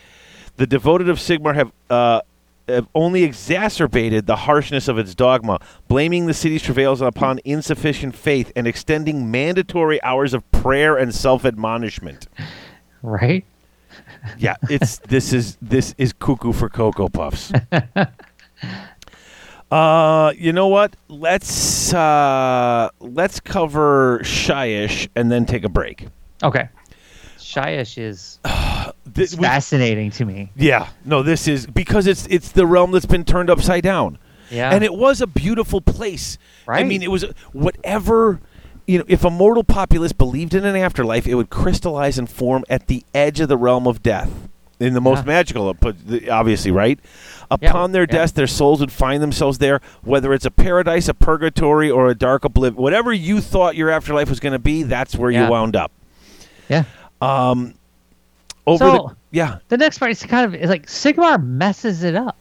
the 0.62 0.68
devoted 0.68 1.10
of 1.10 1.18
Sigmar 1.18 1.56
have, 1.56 1.72
uh, 1.90 2.22
have 2.68 2.88
only 2.94 3.24
exacerbated 3.24 4.28
the 4.28 4.36
harshness 4.36 4.88
of 4.88 5.00
its 5.00 5.16
dogma, 5.16 5.60
blaming 5.88 6.28
the 6.28 6.36
city's 6.36 6.62
travails 6.62 7.02
upon 7.02 7.40
insufficient 7.44 8.16
faith 8.16 8.52
and 8.56 8.68
extending 8.68 9.32
mandatory 9.32 10.00
hours 10.04 10.36
of 10.36 10.52
prayer 10.52 10.98
and 10.98 11.16
self 11.16 11.46
admonishment. 11.46 12.28
Right. 13.02 13.44
Yeah, 14.38 14.56
it's 14.70 15.00
this 15.08 15.34
is 15.34 15.58
this 15.64 15.96
is 15.98 16.14
cuckoo 16.14 16.54
for 16.54 16.70
cocoa 16.70 17.10
puffs. 17.10 17.52
uh, 19.72 20.34
you 20.38 20.54
know 20.54 20.68
what? 20.68 20.96
Let's 21.08 21.92
uh 21.92 22.90
let's 23.00 23.40
cover 23.40 24.20
Shyish 24.20 25.08
and 25.16 25.32
then 25.32 25.48
take 25.48 25.64
a 25.64 25.70
break. 25.70 26.06
Okay. 26.44 26.70
Shyish 27.40 27.98
is 27.98 28.38
Th- 29.14 29.34
we- 29.36 29.44
fascinating 29.44 30.12
to 30.12 30.26
me. 30.26 30.52
yeah, 30.56 30.88
no, 31.06 31.22
this 31.24 31.48
is 31.48 31.66
because 31.68 32.08
it's 32.08 32.28
it's 32.28 32.52
the 32.52 32.66
realm 32.66 32.92
that's 32.92 33.06
been 33.06 33.24
turned 33.26 33.50
upside 33.50 33.84
down. 33.84 34.18
Yeah. 34.50 34.70
And 34.74 34.84
it 34.84 34.94
was 34.94 35.22
a 35.22 35.28
beautiful 35.28 35.80
place. 35.82 36.38
I 36.68 36.84
mean, 36.84 37.02
it 37.02 37.10
was 37.10 37.24
whatever 37.54 38.42
you 38.88 38.98
know, 38.98 39.06
if 39.08 39.24
a 39.24 39.30
mortal 39.30 39.64
populace 39.64 40.12
believed 40.12 40.54
in 40.54 40.66
an 40.66 40.76
afterlife, 40.76 41.26
it 41.28 41.36
would 41.36 41.50
crystallize 41.50 42.18
and 42.18 42.30
form 42.30 42.64
at 42.70 42.88
the 42.88 43.06
edge 43.14 43.40
of 43.40 43.48
the 43.48 43.56
realm 43.58 43.88
of 43.88 44.02
death. 44.04 44.30
In 44.80 44.94
the 44.96 45.00
most 45.02 45.20
Yeah. 45.20 45.34
magical, 45.34 45.74
but 45.76 45.96
obviously, 46.30 46.72
right? 46.72 47.00
Upon 47.52 47.92
their 47.92 48.02
yeah. 48.02 48.08
death, 48.18 48.34
their 48.34 48.48
souls 48.48 48.80
would 48.80 48.92
find 48.92 49.22
themselves 49.22 49.60
there, 49.60 49.80
whether 50.02 50.34
it's 50.34 50.46
a 50.46 50.50
paradise, 50.52 51.08
a 51.08 51.14
purgatory, 51.14 51.90
or 51.92 52.10
a 52.10 52.16
dark 52.16 52.44
oblivion. 52.44 52.82
Whatever 52.82 53.14
you 53.14 53.40
thought 53.42 53.76
your 53.76 53.92
afterlife 53.92 54.28
was 54.28 54.40
going 54.40 54.54
to 54.54 54.60
be, 54.60 54.82
that's 54.82 55.16
where 55.16 55.30
Yeah. 55.30 55.46
you 55.46 55.52
wound 55.52 55.76
up. 55.76 55.92
yeah. 56.68 56.84
Um, 57.22 57.76
over 58.68 58.78
So- 58.86 58.92
the 59.10 59.16
yeah, 59.38 59.58
The 59.70 59.78
next 59.78 59.98
part 60.00 60.12
is 60.12 60.22
kind 60.24 60.46
of 60.46 60.56
is 60.60 60.70
like 60.70 60.88
Sigmar 60.88 61.42
messes 61.42 62.04
it 62.04 62.16
up. 62.16 62.36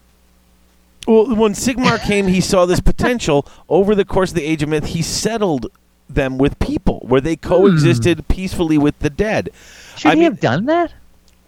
Well, 1.06 1.34
when 1.36 1.52
Sigmar 1.54 2.00
came, 2.04 2.26
he 2.26 2.40
saw 2.40 2.66
this 2.66 2.80
potential. 2.92 3.46
Over 3.68 3.94
the 3.94 4.04
course 4.04 4.30
of 4.30 4.36
the 4.36 4.44
Age 4.44 4.62
of 4.62 4.68
Myth, 4.68 4.86
he 4.86 5.02
settled 5.02 5.66
them 6.08 6.36
with 6.36 6.58
people 6.58 7.00
where 7.06 7.20
they 7.20 7.36
coexisted 7.36 8.26
peacefully 8.28 8.76
with 8.76 8.98
the 8.98 9.08
dead. 9.10 9.50
Should 9.96 10.10
I 10.10 10.14
he 10.14 10.20
mean- 10.22 10.30
have 10.32 10.40
done 10.40 10.66
that? 10.66 10.92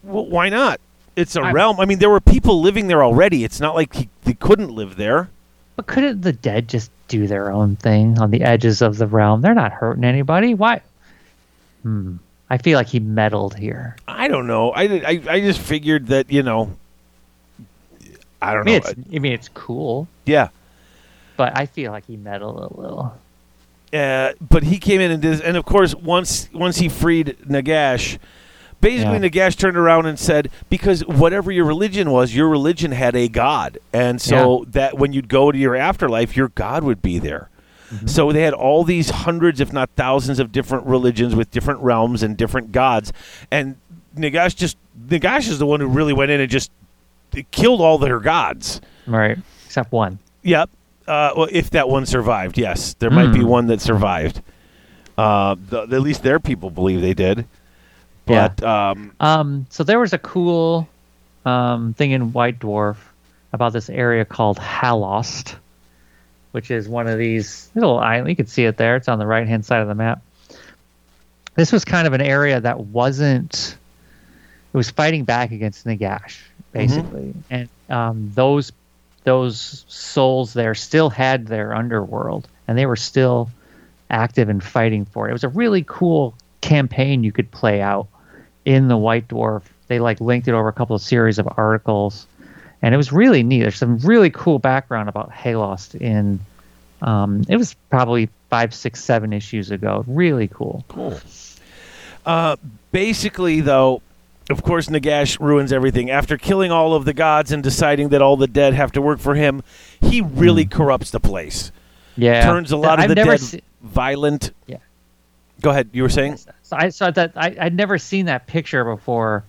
Well, 0.05 0.27
why 0.27 0.49
not? 0.49 0.81
It's 1.17 1.37
a 1.37 1.43
I- 1.43 1.53
realm. 1.53 1.79
I 1.81 1.85
mean, 1.85 1.99
there 1.99 2.09
were 2.11 2.21
people 2.21 2.61
living 2.61 2.87
there 2.87 3.03
already. 3.05 3.45
It's 3.45 3.61
not 3.61 3.75
like 3.75 3.95
he, 3.95 4.09
they 4.25 4.35
couldn't 4.35 4.71
live 4.71 4.97
there. 4.97 5.29
But 5.77 5.87
couldn't 5.87 6.21
the 6.23 6.33
dead 6.33 6.69
just 6.69 6.91
do 7.09 7.27
their 7.27 7.51
own 7.51 7.77
thing 7.77 8.19
on 8.21 8.31
the 8.31 8.43
edges 8.43 8.81
of 8.83 8.97
the 8.99 9.07
realm? 9.07 9.41
They're 9.43 9.55
not 9.55 9.73
hurting 9.73 10.05
anybody. 10.05 10.55
Why? 10.55 10.81
Hmm. 11.83 12.17
I 12.53 12.59
feel 12.59 12.77
like 12.79 12.89
he 12.89 13.01
meddled 13.01 13.57
here. 13.57 13.97
I 14.07 14.29
don't 14.29 14.47
know. 14.47 14.73
I, 14.73 14.83
I, 14.83 15.23
I 15.27 15.41
just 15.41 15.59
figured 15.59 16.09
that, 16.09 16.31
you 16.31 16.43
know, 16.43 16.77
I 18.43 18.51
I 18.51 18.55
don't 18.55 18.67
mean, 18.67 18.83
know. 18.83 18.91
it's. 18.91 19.01
I 19.17 19.19
mean, 19.21 19.33
it's 19.33 19.49
cool. 19.49 20.07
yeah. 20.27 20.49
but 21.39 21.57
I 21.57 21.65
feel 21.65 21.93
like 21.93 22.05
he 22.07 22.19
meddled 22.19 22.59
a 22.59 22.79
little. 22.79 23.15
Uh, 23.91 24.33
but 24.41 24.65
he 24.65 24.79
came 24.79 25.01
in 25.01 25.11
and 25.11 25.23
did, 25.23 25.41
and 25.41 25.57
of 25.57 25.65
course, 25.65 25.95
once 25.95 26.51
once 26.53 26.77
he 26.77 26.91
freed 26.91 27.37
Nagash, 27.47 28.19
basically 28.83 29.15
Yeah. 29.19 29.29
Nagash 29.31 29.57
turned 29.57 29.79
around 29.79 30.05
and 30.05 30.19
said, 30.19 30.51
because 30.69 31.07
whatever 31.07 31.51
your 31.51 31.65
religion 31.65 32.11
was, 32.11 32.35
your 32.35 32.49
religion 32.51 32.93
had 32.93 33.17
a 33.17 33.29
god, 33.29 33.79
and 33.95 34.21
so 34.21 34.67
that 34.69 34.99
when 34.99 35.15
you'd 35.15 35.29
go 35.29 35.51
to 35.53 35.57
your 35.59 35.75
afterlife, 35.75 36.37
your 36.37 36.49
god 36.49 36.85
would 36.85 37.01
be 37.01 37.19
there. 37.19 37.49
Mm-hmm. 37.93 38.07
So 38.07 38.33
they 38.33 38.43
had 38.43 38.55
all 38.55 38.85
these 38.85 39.11
hundreds, 39.11 39.61
if 39.61 39.73
not 39.73 39.91
thousands, 39.97 40.39
of 40.39 40.51
different 40.51 40.87
religions 40.87 41.35
with 41.35 41.51
different 41.51 41.81
realms 41.81 42.23
and 42.23 42.37
different 42.37 42.73
gods, 42.73 43.13
and 43.51 43.77
Nagash 44.17 44.57
just 44.57 44.77
Nagash 45.09 45.49
is 45.49 45.59
the 45.59 45.67
one 45.67 45.81
who 45.81 45.87
really 45.87 46.13
went 46.13 46.31
in 46.31 46.41
and 46.41 46.51
just 46.51 46.71
killed 47.51 47.81
all 47.81 47.99
their 47.99 48.19
gods. 48.21 48.81
Right. 49.07 49.39
Except 49.67 49.93
one. 49.93 50.19
Yep. 50.43 50.71
Uh, 51.07 51.31
well, 51.37 51.49
if 51.51 51.71
that 51.71 51.89
one 51.89 52.07
survived, 52.07 52.57
yes, 52.59 52.95
there 52.99 53.11
might 53.11 53.33
be 53.33 53.41
Mm. 53.41 53.45
one 53.47 53.67
that 53.67 53.81
survived. 53.81 54.41
Uh, 55.19 55.57
the, 55.69 55.83
at 55.83 56.01
least 56.01 56.23
their 56.23 56.39
people 56.41 56.71
believe 56.71 57.01
they 57.01 57.15
did. 57.15 57.47
Yeah. 58.27 58.49
But 58.57 58.63
um, 58.65 59.13
Um, 59.21 59.67
so 59.69 59.83
there 59.85 59.99
was 59.99 60.13
a 60.13 60.19
cool 60.19 60.89
um, 61.45 61.93
thing 61.95 62.13
in 62.13 62.33
White 62.33 62.61
Dwarf 62.61 62.97
about 63.53 63.73
this 63.73 63.91
area 63.91 64.25
called 64.25 64.59
Halost, 64.59 65.57
which 66.53 66.71
is 66.71 66.89
one 66.89 67.09
of 67.09 67.19
these 67.19 67.71
little 67.75 67.99
island. 67.99 68.29
You 68.29 68.37
can 68.37 68.47
see 68.47 68.65
it 68.65 68.77
there. 68.77 68.97
It's 68.97 69.09
on 69.09 69.19
the 69.19 69.27
right 69.27 69.47
hand 69.47 69.65
side 69.65 69.83
of 69.83 69.89
the 69.89 69.95
map. 69.95 70.23
This 71.55 71.73
was 71.73 71.85
kind 71.85 72.07
of 72.07 72.13
an 72.13 72.21
area 72.23 72.61
that 72.61 72.81
wasn't. 72.81 73.77
It 74.73 74.77
was 74.77 74.91
fighting 74.91 75.25
back 75.25 75.51
against 75.51 75.85
Nagash, 75.87 76.39
basically, 76.73 77.35
and 77.51 77.69
um, 77.91 78.31
those 78.35 78.73
those 79.25 79.85
souls 79.89 80.55
there 80.55 80.75
still 80.75 81.11
had 81.11 81.47
their 81.47 81.75
underworld, 81.75 82.49
and 82.67 82.79
they 82.79 82.87
were 82.87 82.97
still 82.97 83.51
active 84.11 84.49
and 84.49 84.63
fighting 84.63 85.05
for 85.05 85.27
it. 85.27 85.31
It 85.31 85.33
was 85.35 85.45
a 85.45 85.49
really 85.49 85.85
cool 85.87 86.35
campaign 86.61 87.25
you 87.25 87.33
could 87.33 87.51
play 87.51 87.81
out 87.81 88.09
in 88.65 88.89
the 88.89 88.97
White 88.97 89.29
Dwarf. 89.29 89.63
They 89.89 89.99
like 89.99 90.21
linked 90.21 90.49
it 90.49 90.55
over 90.55 90.69
a 90.69 90.73
couple 90.73 90.97
of 90.97 91.03
series 91.03 91.39
of 91.39 91.49
articles, 91.57 92.27
and 92.83 92.93
it 92.93 92.97
was 92.97 93.13
really 93.13 93.43
neat. 93.43 93.61
There's 93.63 93.77
some 93.77 93.99
really 93.99 94.31
cool 94.31 94.59
background 94.59 95.09
about 95.09 95.31
Hallost 95.31 95.95
in. 95.95 96.41
Um, 97.01 97.45
it 97.49 97.57
was 97.57 97.75
probably 97.91 98.29
five, 98.51 98.75
six, 98.75 99.03
seven 99.03 99.33
issues 99.33 99.71
ago. 99.71 100.05
Really 100.07 100.49
cool. 100.49 100.85
cool. 100.89 101.19
Uh, 102.25 102.57
basically, 102.93 103.61
though, 103.61 104.03
of 104.51 104.63
course, 104.63 104.89
Nagash 104.89 105.41
ruins 105.41 105.73
everything. 105.73 106.11
After 106.11 106.37
killing 106.37 106.71
all 106.71 106.95
of 106.95 107.05
the 107.05 107.13
gods 107.13 107.51
and 107.53 107.63
deciding 107.63 108.11
that 108.11 108.23
all 108.23 108.37
the 108.37 108.47
dead 108.47 108.75
have 108.75 108.93
to 108.93 109.03
work 109.03 109.19
for 109.19 109.35
him, 109.35 109.63
he 110.01 110.21
really 110.21 110.65
corrupts 110.65 111.11
the 111.11 111.21
place. 111.21 111.73
Yeah, 112.17 112.45
Turns 112.45 112.73
a 112.73 112.77
lot 112.77 112.99
of 112.99 113.05
I've 113.05 113.09
the 113.09 113.15
dead 113.15 113.41
se- 113.41 113.63
violent. 113.81 114.53
Yeah. 114.67 114.79
Go 115.61 115.71
ahead. 115.71 115.91
You 115.93 116.03
were 116.03 116.09
saying? 116.09 116.37
So 116.37 116.77
I 116.77 116.91
saw 116.91 117.11
that 117.11 117.33
I, 117.37 117.57
I'd 117.59 117.75
never 117.75 117.99
seen 117.99 118.27
that 118.27 118.47
picture 118.47 118.85
before, 118.85 119.45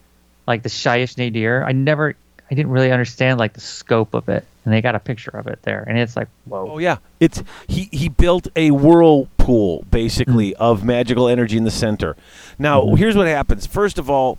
like 0.47 0.63
the 0.63 0.69
Shyish 0.69 1.17
Nadir. 1.17 1.63
I 1.63 1.71
never, 1.71 2.15
I 2.53 2.55
didn't 2.55 2.71
really 2.71 2.91
understand 2.91 3.39
like 3.39 3.53
the 3.53 3.61
scope 3.61 4.13
of 4.13 4.29
it, 4.29 4.45
and 4.63 4.71
they 4.71 4.79
got 4.79 4.93
a 4.93 4.99
picture 4.99 5.31
of 5.31 5.47
it 5.47 5.63
there, 5.63 5.83
and 5.87 5.97
it's 5.97 6.15
like, 6.15 6.27
whoa. 6.45 6.73
Oh 6.73 6.77
yeah, 6.77 6.97
it's 7.19 7.41
he 7.67 7.89
he 7.91 8.09
built 8.09 8.47
a 8.55 8.69
whirlpool 8.69 9.83
basically 9.89 10.53
of 10.57 10.83
magical 10.83 11.27
energy 11.27 11.57
in 11.57 11.63
the 11.63 11.71
center. 11.71 12.15
Now 12.59 12.93
here's 12.93 13.15
what 13.17 13.25
happens. 13.25 13.65
First 13.65 13.97
of 13.97 14.07
all, 14.07 14.37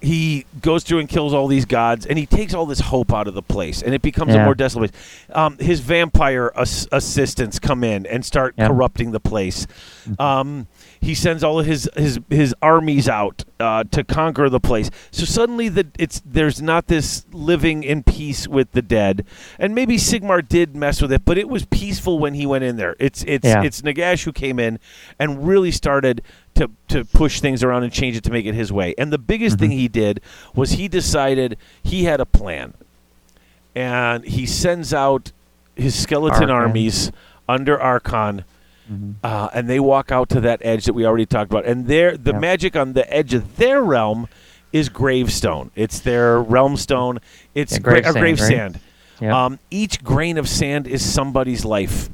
he 0.00 0.46
goes 0.60 0.82
through 0.82 0.98
and 0.98 1.08
kills 1.08 1.32
all 1.32 1.46
these 1.46 1.64
gods, 1.64 2.06
and 2.06 2.18
he 2.18 2.26
takes 2.26 2.54
all 2.54 2.66
this 2.66 2.80
hope 2.80 3.12
out 3.14 3.28
of 3.28 3.34
the 3.34 3.42
place, 3.42 3.82
and 3.82 3.94
it 3.94 4.02
becomes 4.02 4.34
a 4.34 4.42
more 4.44 4.56
desolate 4.56 4.90
place. 4.90 5.26
Um, 5.32 5.56
his 5.58 5.78
vampire 5.78 6.50
ass- 6.56 6.88
assistants 6.90 7.60
come 7.60 7.84
in 7.84 8.04
and 8.06 8.24
start 8.24 8.54
Yeah. 8.58 8.66
corrupting 8.66 9.12
the 9.12 9.20
place. 9.20 9.68
Um, 10.18 10.66
he 11.06 11.14
sends 11.14 11.44
all 11.44 11.60
of 11.60 11.66
his 11.66 11.88
his 11.96 12.18
his 12.28 12.52
armies 12.60 13.08
out 13.08 13.44
uh, 13.60 13.84
to 13.92 14.02
conquer 14.02 14.48
the 14.48 14.58
place. 14.58 14.90
So 15.12 15.24
suddenly, 15.24 15.68
the 15.68 15.86
it's 15.98 16.20
there's 16.26 16.60
not 16.60 16.88
this 16.88 17.24
living 17.32 17.84
in 17.84 18.02
peace 18.02 18.48
with 18.48 18.72
the 18.72 18.82
dead, 18.82 19.24
and 19.56 19.72
maybe 19.72 19.98
Sigmar 19.98 20.46
did 20.46 20.74
mess 20.74 21.00
with 21.00 21.12
it, 21.12 21.24
but 21.24 21.38
it 21.38 21.48
was 21.48 21.64
peaceful 21.66 22.18
when 22.18 22.34
he 22.34 22.44
went 22.44 22.64
in 22.64 22.76
there. 22.76 22.96
It's 22.98 23.22
it's 23.28 23.46
Yeah. 23.46 23.62
it's 23.62 23.82
Nagash 23.82 24.24
who 24.24 24.32
came 24.32 24.58
in 24.58 24.80
and 25.16 25.46
really 25.46 25.70
started 25.70 26.22
to 26.56 26.70
to 26.88 27.04
push 27.04 27.40
things 27.40 27.62
around 27.62 27.84
and 27.84 27.92
change 27.92 28.16
it 28.16 28.24
to 28.24 28.32
make 28.32 28.44
it 28.44 28.56
his 28.56 28.72
way. 28.72 28.92
And 28.98 29.12
the 29.12 29.18
biggest 29.18 29.58
thing 29.60 29.70
he 29.70 29.86
did 29.86 30.20
was 30.56 30.72
he 30.72 30.88
decided 30.88 31.56
he 31.84 32.02
had 32.04 32.18
a 32.18 32.26
plan, 32.26 32.74
and 33.76 34.24
he 34.24 34.44
sends 34.44 34.92
out 34.92 35.30
his 35.76 35.94
skeleton 35.94 36.50
armies 36.50 37.12
under 37.48 37.78
Arkhan 37.78 38.42
Mhm. 38.90 39.14
uh, 39.24 39.48
and 39.54 39.68
they 39.68 39.80
walk 39.80 40.12
out 40.12 40.28
to 40.30 40.40
that 40.42 40.60
edge 40.62 40.84
that 40.84 40.92
we 40.92 41.04
already 41.06 41.26
talked 41.26 41.50
about. 41.50 41.64
And 41.64 41.86
there, 41.86 42.16
the 42.16 42.32
Yeah. 42.32 42.38
magic 42.38 42.76
on 42.76 42.92
the 42.92 43.10
edge 43.12 43.34
of 43.34 43.56
their 43.56 43.82
realm 43.82 44.28
is 44.72 44.88
gravestone. 44.88 45.70
It's 45.74 45.98
their 46.00 46.40
realm 46.40 46.76
stone. 46.76 47.18
It's 47.54 47.72
Yeah, 47.72 47.78
grave 47.78 48.00
a 48.06 48.12
sand, 48.12 48.18
grave 48.20 48.40
right? 48.40 48.48
sand. 48.48 48.80
Um, 49.32 49.58
each 49.70 50.04
grain 50.04 50.36
of 50.38 50.48
sand 50.48 50.86
is 50.86 51.02
somebody's 51.04 51.64
life. 51.64 52.10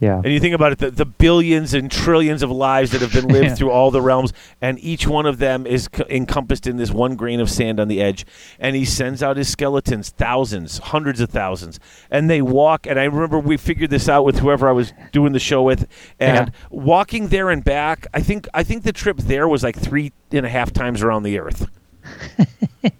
Yeah. 0.00 0.16
And 0.22 0.32
you 0.32 0.38
think 0.40 0.54
about 0.54 0.72
it, 0.72 0.78
the, 0.78 0.90
the 0.90 1.04
billions 1.04 1.74
and 1.74 1.90
trillions 1.90 2.42
of 2.42 2.50
lives 2.50 2.92
that 2.92 3.00
have 3.00 3.12
been 3.12 3.28
lived 3.28 3.46
Yeah. 3.48 3.54
through 3.54 3.70
all 3.70 3.90
the 3.90 4.00
realms, 4.00 4.32
and 4.60 4.78
each 4.80 5.06
one 5.06 5.26
of 5.26 5.38
them 5.38 5.66
is 5.66 5.88
co- 5.88 6.04
encompassed 6.08 6.66
in 6.66 6.76
this 6.76 6.90
one 6.90 7.16
grain 7.16 7.40
of 7.40 7.50
sand 7.50 7.80
on 7.80 7.88
the 7.88 8.00
edge. 8.00 8.24
And 8.60 8.76
he 8.76 8.84
sends 8.84 9.22
out 9.22 9.36
his 9.36 9.48
skeletons, 9.48 10.10
thousands, 10.10 10.78
hundreds 10.78 11.20
of 11.20 11.30
thousands, 11.30 11.80
and 12.10 12.30
they 12.30 12.40
walk. 12.42 12.86
And 12.86 12.98
I 12.98 13.04
remember 13.04 13.38
we 13.38 13.56
figured 13.56 13.90
this 13.90 14.08
out 14.08 14.24
with 14.24 14.38
whoever 14.38 14.68
I 14.68 14.72
was 14.72 14.92
doing 15.12 15.32
the 15.32 15.38
show 15.40 15.62
with, 15.62 15.86
and 16.20 16.48
Yeah. 16.48 16.54
walking 16.70 17.28
there 17.28 17.50
and 17.50 17.64
back. 17.64 18.06
I 18.14 18.20
think 18.20 18.46
I 18.54 18.62
think 18.62 18.84
the 18.84 18.92
trip 18.92 19.16
there 19.18 19.48
was 19.48 19.62
like 19.62 19.76
three 19.76 20.12
and 20.32 20.46
a 20.46 20.48
half 20.48 20.72
times 20.72 21.02
around 21.02 21.22
the 21.24 21.38
earth. 21.38 21.66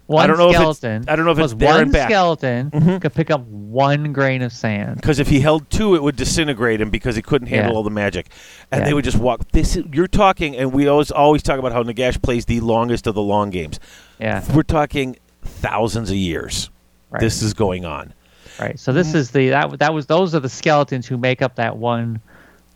One 0.07 0.25
I 0.25 0.27
don't 0.27 0.39
know 0.39 0.49
if 0.49 0.55
skeleton. 0.57 1.05
I 1.07 1.17
don't 1.17 1.25
know 1.25 1.31
if 1.33 1.39
it's 1.39 1.53
was 1.53 1.57
there 1.57 1.69
one 1.75 1.91
skeleton 1.93 2.71
Mhm. 2.71 3.01
could 3.01 3.15
pick 3.15 3.31
up 3.31 3.43
one 3.47 4.13
grain 4.13 4.43
of 4.43 4.53
sand. 4.53 4.97
Because 4.97 5.19
if 5.19 5.29
he 5.29 5.41
held 5.41 5.69
two, 5.71 5.95
it 5.95 6.03
would 6.03 6.17
disintegrate 6.17 6.81
him 6.81 6.91
because 6.91 7.15
he 7.15 7.23
couldn't 7.23 7.49
handle 7.49 7.73
Yeah. 7.73 7.77
all 7.77 7.83
the 7.85 7.91
magic, 7.91 8.27
and 8.73 8.81
Yeah. 8.81 8.87
they 8.87 8.95
would 8.95 9.05
just 9.05 9.19
walk. 9.19 9.43
This 9.53 9.77
is, 9.77 9.85
you're 9.93 10.07
talking, 10.09 10.57
and 10.57 10.73
we 10.73 10.89
always 10.89 11.11
always 11.11 11.43
talk 11.43 11.59
about 11.59 11.73
how 11.73 11.83
Nagash 11.83 12.21
plays 12.23 12.47
the 12.47 12.61
longest 12.61 13.07
of 13.07 13.15
the 13.15 13.23
long 13.23 13.51
games. 13.51 13.79
Yeah. 14.19 14.43
We're 14.55 14.63
talking 14.63 15.17
thousands 15.45 16.11
of 16.11 16.17
years. 16.17 16.71
Right. 17.11 17.21
This 17.21 17.43
is 17.43 17.55
going 17.55 17.85
on. 17.85 18.13
Right. 18.61 18.79
So 18.79 18.93
this 18.93 19.15
is 19.15 19.31
the 19.31 19.51
that 19.51 19.79
that 19.79 19.95
was 19.95 20.07
those 20.07 20.35
are 20.35 20.41
the 20.41 20.49
skeletons 20.49 21.07
who 21.07 21.17
make 21.17 21.41
up 21.43 21.55
that 21.57 21.77
one 21.77 22.21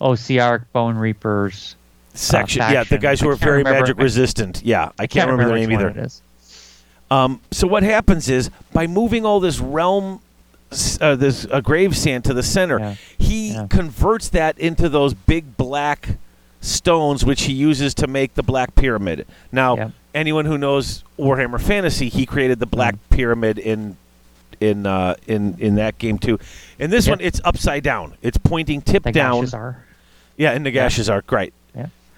Ossiarch 0.01 0.65
Bonereapers. 0.75 1.75
Section, 2.15 2.61
yeah, 2.71 2.85
the 2.85 2.99
guys 2.99 3.21
who 3.21 3.29
are 3.31 3.37
very 3.37 3.59
remember- 3.59 3.81
magic 3.81 3.99
resistant. 3.99 4.63
Yeah, 4.65 4.91
I 4.99 5.07
can't, 5.07 5.31
remember, 5.31 5.55
which 5.55 5.63
the 5.63 5.67
name 5.69 5.81
either. 5.81 5.89
It 5.89 5.97
is. 6.07 6.23
Um, 7.11 7.41
so 7.51 7.67
what 7.67 7.83
happens 7.83 8.29
is 8.29 8.51
by 8.73 8.87
moving 8.87 9.25
all 9.27 9.41
this 9.41 9.61
realm, 9.61 10.21
uh, 11.01 11.15
this 11.17 11.47
uh, 11.51 11.61
grave 11.61 11.97
sand 11.97 12.25
to 12.25 12.35
the 12.35 12.43
center, 12.43 12.79
Yeah. 12.79 12.95
he 13.19 13.53
Yeah. 13.53 13.67
converts 13.69 14.29
that 14.31 14.59
into 14.59 14.89
those 14.89 15.15
big 15.15 15.57
black 15.57 16.17
stones, 16.61 17.25
which 17.25 17.43
he 17.43 17.53
uses 17.53 17.93
to 17.95 18.07
make 18.07 18.35
the 18.35 18.43
Black 18.43 18.75
Pyramid. 18.75 19.27
Now, 19.51 19.77
Yeah. 19.77 19.89
anyone 20.15 20.45
who 20.47 20.57
knows 20.57 21.03
Warhammer 21.19 21.61
Fantasy, 21.61 22.09
he 22.09 22.25
created 22.25 22.61
the 22.61 22.67
Black 22.67 22.95
Mm-hmm. 22.95 23.15
Pyramid 23.17 23.59
in 23.59 23.97
in 24.61 24.87
uh, 24.87 25.15
in 25.27 25.57
in 25.59 25.75
that 25.75 25.99
game 25.99 26.19
too. 26.19 26.39
In 26.79 26.91
this 26.91 27.09
one, 27.09 27.19
it's 27.21 27.41
upside 27.45 27.83
down. 27.83 28.15
It's 28.23 28.39
pointing 28.39 28.81
tip 28.81 29.03
The 29.03 29.13
down. 29.13 29.47
Yeah, 30.37 30.53
in 30.53 30.63
Nagashizzar, 30.63 31.23
right. 31.31 31.53
Yeah. 31.53 31.62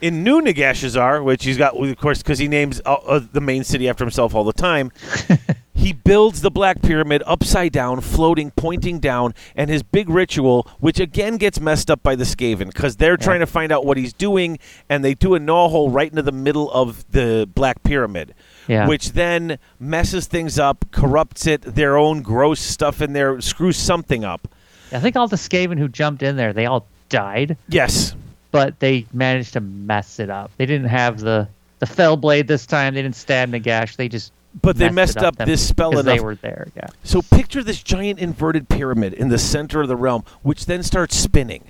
In 0.05 0.23
New 0.23 0.43
Nagashizzar, 0.43 1.25
which 1.25 1.45
he's 1.45 1.57
got, 1.57 1.75
of 1.75 1.97
course, 1.97 2.19
because 2.19 2.39
he 2.39 2.47
names 2.47 2.79
uh, 2.85 2.93
uh, 2.93 3.21
the 3.33 3.41
main 3.41 3.65
city 3.65 3.89
after 3.89 4.05
himself 4.05 4.35
all 4.35 4.45
the 4.45 4.53
time, 4.53 4.93
he 5.75 5.95
builds 5.95 6.43
the 6.43 6.51
Black 6.51 6.83
Pyramid 6.83 7.23
upside 7.25 7.73
down, 7.73 8.03
floating, 8.03 8.51
pointing 8.51 8.99
down, 8.99 9.33
and 9.57 9.71
his 9.71 9.83
big 9.83 10.11
ritual, 10.11 10.69
which 10.79 11.01
again 11.01 11.39
gets 11.39 11.59
messed 11.59 11.91
up 11.91 12.03
by 12.03 12.15
the 12.15 12.25
Skaven, 12.25 12.67
because 12.67 12.97
they're 12.97 13.17
trying 13.17 13.41
to 13.41 13.47
find 13.47 13.73
out 13.73 13.87
what 13.87 13.97
he's 13.97 14.13
doing, 14.13 14.59
and 14.91 15.03
they 15.03 15.15
do 15.15 15.35
a 15.35 15.39
gnaw 15.39 15.69
hole 15.69 15.89
right 15.89 16.11
into 16.11 16.21
the 16.21 16.33
middle 16.33 16.71
of 16.73 17.11
the 17.13 17.49
Black 17.55 17.83
Pyramid. 17.83 18.35
Yeah. 18.69 18.87
Which 18.87 19.13
then 19.13 19.59
messes 19.81 20.27
things 20.27 20.59
up, 20.59 20.85
corrupts 20.91 21.47
it, 21.47 21.63
their 21.63 21.97
own 21.97 22.21
gross 22.21 22.61
stuff 22.61 23.01
in 23.01 23.15
there, 23.15 23.41
screws 23.41 23.79
something 23.79 24.23
up. 24.23 24.49
I 24.93 25.01
think 25.01 25.17
all 25.17 25.29
the 25.29 25.37
Skaven 25.37 25.79
who 25.79 25.89
jumped 25.89 26.23
in 26.23 26.37
there, 26.37 26.53
they 26.53 26.67
all 26.67 26.87
died, 27.09 27.57
Yes. 27.69 28.15
But 28.55 28.79
they 28.79 29.05
managed 29.13 29.53
to 29.55 29.61
mess 29.61 30.21
it 30.21 30.31
up. 30.31 30.51
They 30.57 30.65
didn't 30.67 30.89
have 30.89 31.19
the 31.21 31.49
the 31.81 31.87
fell 31.87 32.17
blade 32.17 32.47
this 32.47 32.65
time. 32.67 32.95
They 32.95 33.03
didn't 33.03 33.17
stab 33.17 33.51
Nagash. 33.51 33.97
They 33.97 34.09
just 34.09 34.33
But 34.63 34.77
they 34.77 34.89
messed 34.91 35.19
up 35.19 35.35
them- 35.37 35.49
this 35.49 35.67
spell 35.67 35.91
enough. 35.99 36.05
They 36.05 36.21
were 36.21 36.37
there. 36.37 36.69
Yeah. 36.77 36.87
So 37.03 37.21
picture 37.21 37.63
this 37.65 37.83
giant 37.83 38.21
inverted 38.21 38.69
pyramid 38.69 39.13
in 39.13 39.29
the 39.29 39.39
center 39.39 39.83
of 39.83 39.89
the 39.89 39.97
realm, 39.97 40.25
which 40.43 40.67
then 40.67 40.83
starts 40.85 41.17
spinning. 41.17 41.65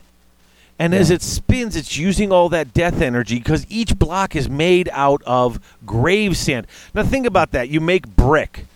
And 0.78 0.93
as 0.94 1.11
it 1.11 1.23
spins, 1.23 1.74
it's 1.77 1.97
using 1.97 2.32
all 2.32 2.48
that 2.51 2.74
death 2.74 3.01
energy 3.01 3.39
because 3.39 3.65
each 3.70 3.98
block 3.98 4.35
is 4.36 4.48
made 4.51 4.90
out 4.93 5.23
of 5.24 5.59
grave 5.86 6.36
sand. 6.36 6.66
Now 6.93 7.05
think 7.05 7.27
about 7.27 7.52
that. 7.52 7.69
You 7.70 7.81
make 7.81 8.06
brick. 8.09 8.66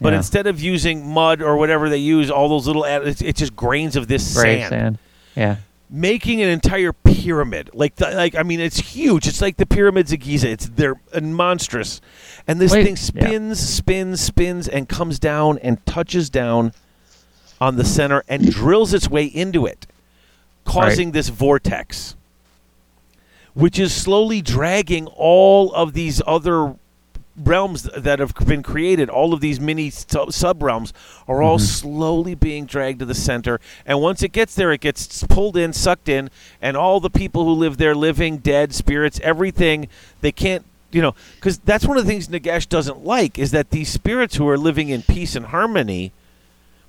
But 0.00 0.12
Yeah. 0.12 0.18
instead 0.18 0.46
of 0.46 0.60
using 0.60 1.06
mud 1.06 1.42
or 1.42 1.56
whatever 1.58 1.88
they 1.90 1.98
use, 1.98 2.30
all 2.30 2.48
those 2.48 2.66
little, 2.66 2.84
it's, 2.84 3.20
it's 3.20 3.38
just 3.40 3.54
grains 3.54 3.94
of 3.96 4.08
this 4.08 4.26
sand. 4.26 4.68
sand. 4.70 4.98
Yeah. 5.36 5.56
Making 5.92 6.40
an 6.40 6.48
entire 6.48 6.92
pyramid. 6.92 7.70
Like 7.74 7.96
the, 7.96 8.10
like 8.10 8.34
I 8.34 8.42
mean 8.42 8.58
it's 8.58 8.78
huge. 8.78 9.28
It's 9.28 9.42
like 9.42 9.58
the 9.58 9.66
pyramids 9.66 10.12
of 10.12 10.20
Giza. 10.20 10.48
It's 10.48 10.66
they're 10.66 11.00
monstrous. 11.20 12.00
And 12.48 12.60
this 12.60 12.72
Wait, 12.72 12.84
thing 12.84 12.96
spins 12.96 13.60
spins 13.60 14.20
spins 14.20 14.66
and 14.66 14.88
comes 14.88 15.18
down 15.18 15.58
and 15.58 15.84
touches 15.86 16.30
down 16.30 16.72
on 17.60 17.76
the 17.76 17.84
center 17.84 18.24
and 18.26 18.50
drills 18.50 18.92
its 18.92 19.08
way 19.08 19.24
into 19.24 19.66
it 19.66 19.86
causing 20.64 21.12
this 21.12 21.28
vortex 21.28 22.16
which 23.54 23.78
is 23.78 23.92
slowly 23.92 24.40
dragging 24.40 25.06
all 25.06 25.72
of 25.74 25.92
these 25.92 26.22
other 26.26 26.74
realms 27.36 27.84
that 27.84 28.18
have 28.18 28.34
been 28.46 28.62
created, 28.62 29.08
all 29.08 29.32
of 29.32 29.40
these 29.40 29.58
mini 29.60 29.90
sub 29.90 30.62
realms, 30.62 30.92
are 31.26 31.42
all 31.42 31.56
mm-hmm. 31.56 31.64
slowly 31.64 32.34
being 32.34 32.66
dragged 32.66 32.98
to 32.98 33.04
the 33.04 33.14
center. 33.14 33.60
And 33.86 34.00
once 34.00 34.22
it 34.22 34.32
gets 34.32 34.54
there, 34.54 34.72
it 34.72 34.80
gets 34.80 35.24
pulled 35.24 35.56
in, 35.56 35.72
sucked 35.72 36.08
in, 36.08 36.30
and 36.60 36.76
all 36.76 37.00
the 37.00 37.10
people 37.10 37.44
who 37.44 37.52
live 37.52 37.78
there, 37.78 37.94
living, 37.94 38.38
dead, 38.38 38.74
spirits, 38.74 39.20
everything, 39.22 39.88
they 40.20 40.32
can't. 40.32 40.64
You 40.90 41.00
know, 41.00 41.14
because 41.36 41.58
that's 41.60 41.86
one 41.86 41.96
of 41.96 42.04
the 42.04 42.10
things 42.10 42.28
Nagash 42.28 42.68
doesn't 42.68 43.02
like 43.02 43.38
is 43.38 43.50
that 43.52 43.70
these 43.70 43.88
spirits 43.88 44.36
who 44.36 44.46
are 44.46 44.58
living 44.58 44.90
in 44.90 45.00
peace 45.00 45.34
and 45.34 45.46
harmony 45.46 46.12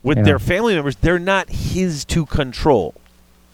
with 0.04 0.18
Yeah. 0.18 0.24
their 0.26 0.40
family 0.40 0.76
members, 0.76 0.98
they're 0.98 1.20
not 1.20 1.50
his 1.50 2.04
to 2.06 2.26
control 2.26 2.96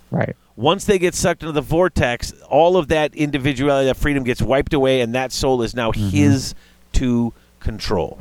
Right. 0.10 0.36
once 0.56 0.86
they 0.86 0.98
get 0.98 1.14
sucked 1.14 1.44
into 1.44 1.52
the 1.52 1.61
vortex, 1.61 2.34
all 2.49 2.78
of 2.78 2.88
that 2.88 3.14
individuality, 3.14 3.86
that 3.86 3.98
freedom 3.98 4.24
gets 4.24 4.41
wiped 4.41 4.74
away, 4.74 5.02
and 5.02 5.14
that 5.14 5.32
soul 5.32 5.61
is 5.61 5.76
now 5.76 5.91
mm-hmm. 5.91 6.10
his 6.10 6.56
to 6.94 7.34
control. 7.60 8.20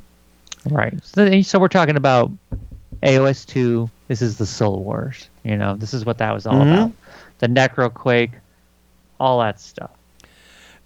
Right. 0.68 0.94
So, 1.04 1.40
so 1.42 1.58
we're 1.58 1.68
talking 1.68 1.96
about 1.96 2.30
AOS 3.02 3.46
two. 3.46 3.90
This 4.08 4.22
is 4.22 4.38
the 4.38 4.46
Soul 4.46 4.82
Wars. 4.82 5.28
You 5.44 5.56
know, 5.56 5.76
this 5.76 5.94
is 5.94 6.04
what 6.04 6.18
that 6.18 6.32
was 6.32 6.46
all 6.46 6.54
Mhm. 6.54 6.72
about. 6.74 6.92
The 7.38 7.46
Necroquake, 7.46 8.32
all 9.20 9.40
that 9.40 9.60
stuff. 9.60 9.90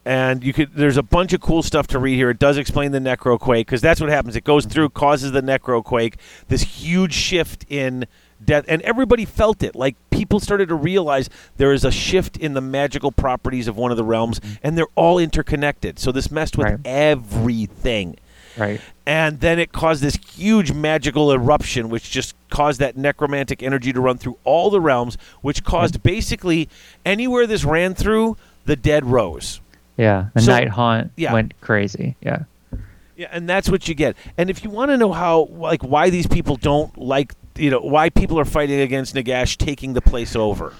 And 0.04 0.42
you 0.42 0.52
could, 0.52 0.74
there's 0.74 0.96
a 0.96 1.02
bunch 1.02 1.32
of 1.32 1.40
cool 1.40 1.62
stuff 1.62 1.86
to 1.88 1.98
read 2.00 2.16
here. 2.16 2.28
It 2.30 2.40
does 2.40 2.56
explain 2.56 2.90
the 2.90 2.98
necroquake 2.98 3.60
because 3.60 3.80
that's 3.80 4.00
what 4.00 4.10
happens. 4.10 4.34
It 4.34 4.42
goes 4.42 4.66
through, 4.66 4.90
causes 4.90 5.30
the 5.30 5.42
necroquake, 5.42 6.14
this 6.48 6.62
huge 6.62 7.14
shift 7.14 7.64
in 7.68 8.06
death, 8.44 8.64
and 8.68 8.82
everybody 8.82 9.24
felt 9.24 9.62
it. 9.62 9.74
Like 9.74 9.96
people 10.10 10.40
started 10.40 10.68
to 10.68 10.74
realize 10.74 11.28
there 11.56 11.72
is 11.72 11.84
a 11.84 11.90
shift 11.90 12.36
in 12.36 12.54
the 12.54 12.60
magical 12.60 13.12
properties 13.12 13.68
of 13.68 13.76
one 13.76 13.90
of 13.90 13.96
the 13.96 14.04
realms, 14.04 14.40
mm-hmm. 14.40 14.54
and 14.62 14.76
they're 14.78 14.86
all 14.94 15.18
interconnected. 15.18 15.98
So 15.98 16.12
this 16.12 16.30
messed 16.30 16.56
with 16.56 16.66
Right. 16.66 16.78
everything. 16.84 18.16
Right. 18.58 18.82
and 19.06 19.40
then 19.40 19.58
it 19.58 19.72
caused 19.72 20.02
this 20.02 20.16
huge 20.16 20.72
magical 20.72 21.32
eruption 21.32 21.88
which 21.88 22.10
just 22.10 22.34
caused 22.50 22.80
that 22.80 22.98
necromantic 22.98 23.62
energy 23.62 23.94
to 23.94 24.00
run 24.02 24.18
through 24.18 24.36
all 24.44 24.68
the 24.68 24.78
realms 24.78 25.16
which 25.40 25.62
mm-hmm. 25.62 25.70
caused 25.70 26.02
basically 26.02 26.68
anywhere 27.06 27.46
this 27.46 27.64
ran 27.64 27.94
through 27.94 28.36
the 28.66 28.76
dead 28.76 29.06
rose 29.06 29.62
Yeah. 29.96 30.26
The 30.34 30.42
So- 30.42 30.52
Nighthaunt 30.52 31.10
yeah. 31.16 31.32
went 31.32 31.54
crazy. 31.62 32.14
Yeah. 32.20 32.40
Yeah 33.16 33.28
and 33.30 33.48
that's 33.48 33.68
what 33.68 33.88
you 33.88 33.94
get. 33.94 34.16
And 34.36 34.50
if 34.50 34.64
you 34.64 34.70
want 34.70 34.90
to 34.90 34.96
know 34.96 35.12
how 35.12 35.44
like 35.50 35.82
why 35.82 36.10
these 36.10 36.26
people 36.26 36.56
don't 36.56 36.96
like 36.96 37.34
you 37.56 37.70
know 37.70 37.80
why 37.80 38.10
people 38.10 38.38
are 38.38 38.44
fighting 38.44 38.80
against 38.80 39.14
nagash 39.14 39.56
taking 39.56 39.92
the 39.92 40.00
place 40.00 40.34
over. 40.34 40.74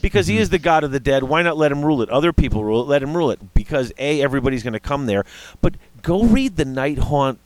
Because 0.00 0.28
he 0.28 0.38
is 0.38 0.50
the 0.50 0.58
god 0.58 0.84
of 0.84 0.90
the 0.92 1.00
dead 1.00 1.24
why 1.24 1.42
not 1.42 1.56
let 1.56 1.72
him 1.72 1.84
rule 1.84 2.02
it? 2.02 2.08
Other 2.10 2.32
people 2.32 2.64
rule 2.64 2.82
it 2.82 2.88
let 2.88 3.02
him 3.02 3.16
rule 3.16 3.30
it. 3.30 3.54
Because 3.54 3.92
a 3.98 4.22
everybody's 4.22 4.62
going 4.62 4.72
to 4.72 4.80
come 4.80 5.06
there. 5.06 5.24
But 5.60 5.74
go 6.02 6.24
read 6.24 6.56
the 6.56 6.64
Nighthaunt 6.64 7.38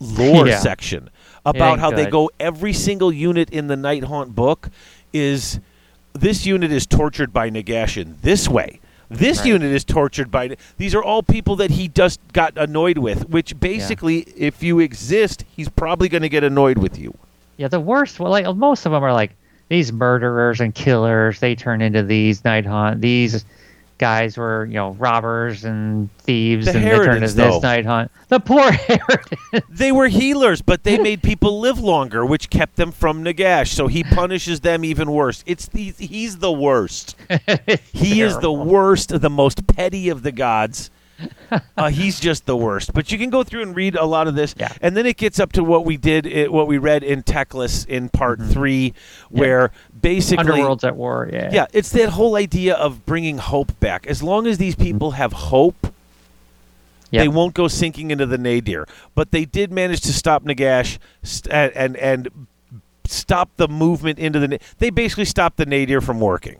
lore 0.00 0.46
Yeah. 0.48 0.58
section 0.58 1.10
about 1.46 1.78
how 1.78 1.90
they 1.90 2.06
go 2.06 2.30
every 2.40 2.72
single 2.72 3.12
unit 3.12 3.50
in 3.50 3.66
the 3.66 3.76
Nighthaunt 3.76 4.34
book 4.34 4.70
is 5.12 5.60
this 6.14 6.46
unit 6.46 6.72
is 6.72 6.86
tortured 6.86 7.32
by 7.32 7.50
nagash 7.50 8.00
in 8.00 8.16
this 8.22 8.48
way 8.48 8.80
this 9.18 9.38
Right. 9.38 9.46
unit 9.48 9.72
is 9.72 9.84
tortured 9.84 10.30
by 10.30 10.56
these 10.78 10.94
are 10.94 11.02
all 11.02 11.22
people 11.22 11.56
that 11.56 11.70
he 11.70 11.88
just 11.88 12.20
got 12.32 12.52
annoyed 12.56 12.98
with 12.98 13.28
which 13.28 13.58
basically 13.60 14.20
if 14.36 14.62
you 14.62 14.80
exist 14.80 15.44
he's 15.56 15.68
probably 15.68 16.08
going 16.08 16.22
to 16.22 16.28
get 16.28 16.44
annoyed 16.44 16.78
with 16.78 16.98
you 16.98 17.14
Yeah. 17.56 17.68
The 17.68 17.80
worst. 17.80 18.18
Well, 18.20 18.30
like 18.30 18.46
most 18.56 18.84
of 18.86 18.92
them 18.92 19.02
are 19.04 19.12
like 19.12 19.32
these 19.68 19.92
murderers 19.92 20.60
and 20.60 20.74
killers. 20.74 21.38
They 21.40 21.54
turn 21.54 21.80
into 21.80 22.02
these 22.02 22.42
Nighthaunt. 22.42 23.00
These 23.00 23.44
guys 23.98 24.36
were, 24.36 24.64
you 24.66 24.74
know, 24.74 24.90
robbers 24.92 25.64
and 25.64 26.10
thieves, 26.18 26.66
The 26.66 26.72
and 26.74 26.84
they 26.84 26.90
turn 26.90 27.06
Harridans, 27.06 27.14
into 27.30 27.34
this. 27.34 27.62
Night 27.62 27.86
Hunt. 27.86 28.10
The 28.28 28.40
poor. 28.40 28.70
They 29.68 29.92
were 29.92 30.08
healers, 30.08 30.62
but 30.62 30.82
they 30.82 30.98
made 30.98 31.22
people 31.22 31.60
live 31.60 31.78
longer, 31.78 32.24
which 32.26 32.50
kept 32.50 32.76
them 32.76 32.90
from 32.90 33.22
Nagash. 33.24 33.68
So 33.68 33.86
he 33.86 34.02
punishes 34.02 34.60
them 34.60 34.84
even 34.84 35.10
worse. 35.12 35.44
It's 35.46 35.66
the, 35.68 35.90
he's 35.98 36.38
the 36.38 36.52
worst. 36.52 37.16
He 37.92 38.20
is 38.20 38.36
the 38.38 38.52
worst, 38.52 39.20
the 39.20 39.30
most 39.30 39.66
petty 39.66 40.08
of 40.08 40.22
the 40.22 40.32
gods. 40.32 40.90
Uh, 41.76 41.88
he's 41.88 42.18
just 42.18 42.46
the 42.46 42.56
worst. 42.56 42.92
But 42.94 43.12
you 43.12 43.18
can 43.18 43.30
go 43.30 43.42
through 43.44 43.62
and 43.62 43.76
read 43.76 43.94
a 43.96 44.04
lot 44.04 44.26
of 44.26 44.34
this, 44.34 44.54
Yeah. 44.58 44.72
and 44.80 44.96
then 44.96 45.06
it 45.06 45.16
gets 45.16 45.38
up 45.38 45.52
to 45.52 45.62
what 45.62 45.84
we 45.84 45.96
did, 45.96 46.26
it, 46.26 46.52
what 46.52 46.66
we 46.66 46.78
read 46.78 47.02
in 47.04 47.22
Teclis 47.22 47.86
in 47.86 48.08
part 48.08 48.38
mm-hmm. 48.38 48.50
three, 48.50 48.94
where 49.28 49.70
basically 50.00 50.38
Underworld's 50.38 50.84
at 50.84 50.96
war. 50.96 51.28
Yeah. 51.32 51.50
yeah, 51.52 51.66
it's 51.72 51.90
that 51.90 52.10
whole 52.10 52.36
idea 52.36 52.74
of 52.74 53.04
bringing 53.06 53.38
hope 53.38 53.78
back. 53.80 54.06
As 54.06 54.22
long 54.22 54.46
as 54.46 54.58
these 54.58 54.74
people 54.74 55.10
mm-hmm. 55.10 55.18
have 55.18 55.32
hope, 55.32 55.92
Yep. 57.10 57.22
they 57.22 57.28
won't 57.28 57.54
go 57.54 57.68
sinking 57.68 58.10
into 58.10 58.26
the 58.26 58.38
nadir. 58.38 58.86
But 59.14 59.30
they 59.30 59.44
did 59.44 59.70
manage 59.70 60.00
to 60.02 60.12
stop 60.12 60.44
Nagash 60.44 60.98
st- 61.22 61.52
and, 61.54 61.96
and 61.96 61.96
and 61.96 62.46
stop 63.04 63.50
the 63.56 63.68
movement 63.68 64.18
into 64.18 64.40
the. 64.40 64.48
Na- 64.48 64.56
they 64.78 64.90
basically 64.90 65.24
stopped 65.24 65.56
the 65.56 65.66
nadir 65.66 66.00
from 66.00 66.18
working. 66.18 66.56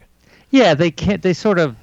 Yeah, 0.51 0.74
they 0.74 0.93
can't. 0.93 1.23
They 1.23 1.32
sort 1.32 1.59
of 1.59 1.77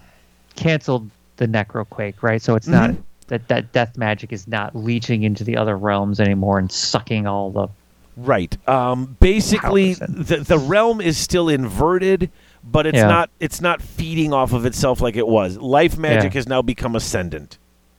canceled 0.56 1.10
the 1.41 1.47
necroquake, 1.47 2.15
right? 2.22 2.41
So 2.41 2.55
it's 2.55 2.68
not 2.68 2.91
Mhm. 2.91 2.97
that 3.27 3.47
that 3.47 3.72
death 3.73 3.97
magic 3.97 4.31
is 4.31 4.47
not 4.47 4.76
leeching 4.76 5.23
into 5.23 5.43
the 5.43 5.57
other 5.57 5.76
realms 5.77 6.19
anymore 6.19 6.59
and 6.59 6.72
sucking 6.72 7.26
all 7.27 7.49
the. 7.49 7.68
Right. 8.15 8.55
Um, 8.69 9.18
basically, 9.19 9.95
the 9.95 10.38
the 10.38 10.59
realm 10.59 11.01
is 11.01 11.18
still 11.18 11.49
inverted, 11.49 12.30
but 12.63 12.85
it's 12.85 12.97
Yeah. 12.97 13.07
not. 13.07 13.30
It's 13.39 13.59
not 13.61 13.81
feeding 13.81 14.34
off 14.34 14.53
of 14.53 14.65
itself 14.65 15.01
like 15.01 15.15
it 15.15 15.27
was. 15.27 15.57
Life 15.57 15.97
magic 15.97 16.34
Yeah. 16.34 16.38
has 16.39 16.47
now 16.47 16.61
become 16.61 16.95
ascendant. 16.95 17.57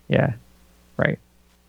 Yeah, 0.09 0.35
right. 0.97 1.19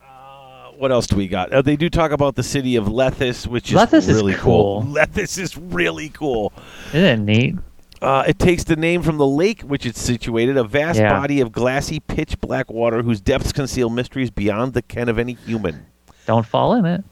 Uh, 0.03 0.71
what 0.77 0.91
else 0.91 1.07
do 1.07 1.15
we 1.15 1.27
got? 1.27 1.51
Uh, 1.53 1.61
they 1.61 1.75
do 1.77 1.89
talk 1.89 2.11
about 2.11 2.35
the 2.35 2.43
city 2.43 2.75
of 2.75 2.85
Lethis, 2.85 3.47
which 3.47 3.71
is 3.71 3.77
Lethis 3.77 4.09
is 4.09 4.13
really 4.13 4.33
cool. 4.35 4.83
Lethis 4.89 5.39
is 5.39 5.57
really 5.57 6.09
cool. 6.09 6.51
Isn't 6.93 7.03
it 7.05 7.19
neat? 7.25 7.55
Uh, 8.03 8.23
it 8.27 8.38
takes 8.39 8.63
the 8.65 8.75
name 8.75 9.01
from 9.01 9.17
the 9.17 9.25
lake 9.25 9.61
which 9.61 9.85
it's 9.85 10.01
situated, 10.01 10.57
a 10.57 10.63
vast 10.63 10.99
Yeah. 10.99 11.09
body 11.13 11.39
of 11.41 11.51
glassy, 11.51 11.99
pitch 11.99 12.39
black 12.41 12.69
water 12.71 13.01
whose 13.03 13.21
depths 13.21 13.51
conceal 13.51 13.89
mysteries 13.89 14.30
beyond 14.30 14.73
the 14.73 14.81
ken 14.81 15.07
of 15.09 15.17
any 15.17 15.34
human. 15.45 15.85
Don't 16.25 16.45
fall 16.45 16.73
in 16.73 16.85
it. 16.85 17.03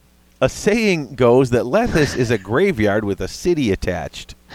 A 0.42 0.50
saying 0.50 1.16
goes 1.16 1.52
that 1.52 1.64
Lethis 1.64 2.18
is 2.18 2.32
a 2.32 2.38
graveyard 2.38 3.06
with 3.06 3.22
a 3.22 3.28
city 3.28 3.72
attached. 3.72 4.36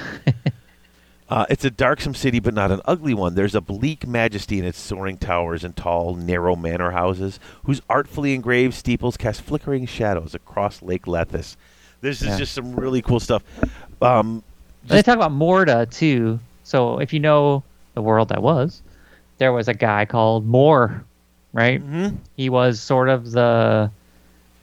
Uh, 1.28 1.44
it's 1.50 1.64
a 1.64 1.70
darksome 1.72 2.14
city, 2.14 2.38
but 2.38 2.54
not 2.54 2.70
an 2.70 2.80
ugly 2.84 3.12
one. 3.12 3.34
There's 3.34 3.56
a 3.56 3.60
bleak 3.60 4.06
majesty 4.06 4.60
in 4.60 4.64
its 4.64 4.78
soaring 4.78 5.16
towers 5.18 5.64
and 5.64 5.74
tall, 5.74 6.14
narrow 6.14 6.54
manor 6.54 6.92
houses, 6.92 7.40
whose 7.64 7.82
artfully 7.90 8.32
engraved 8.32 8.74
steeples 8.74 9.16
cast 9.16 9.42
flickering 9.42 9.86
shadows 9.86 10.36
across 10.36 10.82
Lake 10.82 11.06
Lethis. 11.06 11.56
This 12.00 12.22
is 12.22 12.28
Yeah. 12.28 12.38
just 12.38 12.52
some 12.54 12.76
really 12.76 13.02
cool 13.02 13.18
stuff. 13.18 13.42
Um, 14.00 14.44
they 14.88 15.02
talk 15.02 15.16
about 15.16 15.32
Morrda 15.32 15.90
too. 15.90 16.38
So 16.64 16.98
if 17.00 17.12
you 17.12 17.20
know 17.20 17.62
the 17.94 18.02
world 18.02 18.28
that 18.30 18.42
was, 18.42 18.82
there 19.38 19.52
was 19.52 19.68
a 19.68 19.74
guy 19.74 20.04
called 20.04 20.46
Morr, 20.46 21.04
right? 21.52 21.82
mhm. 21.82 22.16
He 22.36 22.48
was 22.48 22.80
sort 22.80 23.08
of 23.08 23.30
the 23.30 23.90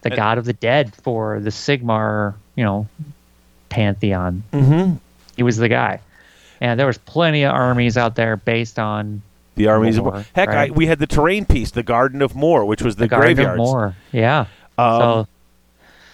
the 0.01 0.09
god 0.09 0.37
of 0.37 0.45
the 0.45 0.53
dead 0.53 0.93
for 0.95 1.39
the 1.39 1.49
Sigmar, 1.49 2.33
you 2.55 2.63
know, 2.63 2.87
pantheon. 3.69 4.43
Mhm. 4.51 4.99
He 5.37 5.43
was 5.43 5.57
the 5.57 5.69
guy, 5.69 5.99
and 6.61 6.79
there 6.79 6.87
was 6.87 6.97
plenty 6.97 7.43
of 7.43 7.53
armies 7.53 7.97
out 7.97 8.15
there 8.15 8.35
based 8.35 8.77
on 8.77 9.21
The 9.55 9.67
armies 9.67 9.97
of 9.97 10.03
More, 10.03 10.13
War. 10.13 10.25
Heck, 10.35 10.49
I, 10.49 10.69
we 10.71 10.87
had 10.87 10.99
the 10.99 11.07
terrain 11.07 11.45
piece, 11.45 11.71
the 11.71 11.83
Garden 11.83 12.21
of 12.21 12.35
Morr, 12.35 12.65
which 12.65 12.81
was 12.81 12.95
the, 12.97 13.05
the, 13.05 13.07
Garden 13.07 13.35
graveyards. 13.35 13.53
of 13.53 13.57
Morr. 13.65 13.95
Yeah. 14.11 14.45
Um, 14.77 14.99
so 14.99 15.27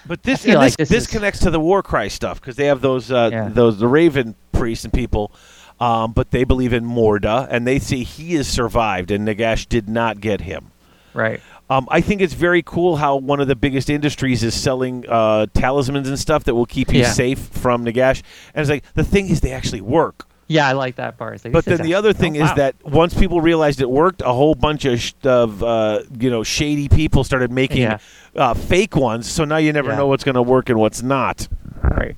But 0.10 0.24
this 0.24 0.44
and 0.44 0.56
like 0.56 0.76
this, 0.76 0.76
this 0.76 0.90
this 0.90 1.04
is- 1.06 1.10
connects 1.10 1.40
to 1.42 1.52
the 1.52 1.60
war 1.60 1.82
cry 1.82 2.10
stuff 2.10 2.42
because 2.42 2.58
they 2.58 2.66
have 2.66 2.82
those 2.82 3.12
uh, 3.12 3.30
Yeah. 3.32 3.48
those 3.50 3.80
the 3.80 3.88
Raven 3.88 4.36
priests 4.52 4.84
and 4.84 4.92
people, 4.92 5.32
um, 5.80 6.12
but 6.12 6.32
they 6.32 6.44
believe 6.44 6.74
in 6.74 6.84
Morrda 6.84 7.48
and 7.50 7.66
they 7.66 7.80
see 7.80 8.04
he 8.04 8.34
has 8.36 8.48
survived 8.48 9.12
and 9.12 9.26
Nagash 9.28 9.70
did 9.70 9.88
not 9.88 10.20
get 10.20 10.42
him. 10.42 10.72
right. 11.14 11.40
Um, 11.72 11.88
I 11.92 12.02
think 12.02 12.20
it's 12.20 12.34
very 12.34 12.64
cool 12.64 12.96
how 12.96 13.18
one 13.18 13.40
of 13.40 13.48
the 13.48 13.56
biggest 13.56 13.92
industries 13.92 14.44
is 14.44 14.56
selling 14.56 15.06
uh, 15.08 15.46
talismans 15.54 16.10
and 16.10 16.18
stuff 16.18 16.44
that 16.46 16.56
will 16.56 16.66
keep 16.66 16.92
you 16.92 17.02
Yeah. 17.02 17.12
safe 17.12 17.38
from 17.38 17.86
Nagash. 17.86 18.24
And 18.56 18.62
it's 18.64 18.72
like 18.72 18.84
the 18.96 19.04
thing 19.04 19.30
is, 19.30 19.42
they 19.42 19.52
actually 19.52 19.82
work. 19.82 20.26
Yeah, 20.52 20.68
I 20.68 20.72
like 20.72 20.96
that 20.96 21.16
part. 21.20 21.46
Like, 21.46 21.54
But 21.54 21.64
then 21.64 21.84
the 21.84 21.94
other 21.94 22.12
thing 22.12 22.36
oh, 22.36 22.44
is 22.44 22.50
wow. 22.50 22.56
that 22.56 22.76
once 22.84 23.14
people 23.14 23.40
realized 23.40 23.82
it 23.82 23.90
worked, 23.90 24.22
a 24.24 24.34
whole 24.34 24.56
bunch 24.56 24.84
of, 24.86 25.00
sh- 25.00 25.14
of 25.24 25.64
uh, 25.64 26.02
you 26.20 26.32
know 26.32 26.44
shady 26.44 26.90
people 26.90 27.24
started 27.24 27.52
making 27.52 27.84
Yeah. 27.84 28.00
uh, 28.36 28.56
fake 28.56 28.96
ones. 28.96 29.30
So 29.30 29.46
now 29.46 29.58
you 29.58 29.72
never 29.72 29.92
Yeah. 29.92 29.98
know 29.98 30.08
what's 30.08 30.24
going 30.24 30.36
to 30.36 30.42
work 30.42 30.70
and 30.70 30.80
what's 30.80 31.04
not. 31.04 31.48
Right. 31.84 32.16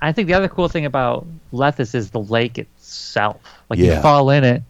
I 0.00 0.12
think 0.12 0.28
the 0.28 0.34
other 0.34 0.48
cool 0.48 0.68
thing 0.68 0.84
about 0.86 1.26
Lethis 1.52 1.94
is 1.96 2.10
the 2.10 2.20
lake 2.20 2.58
itself. 2.58 3.40
Like 3.68 3.80
Yeah. 3.80 3.96
you 3.96 4.02
fall 4.02 4.30
in 4.30 4.44
it, 4.44 4.62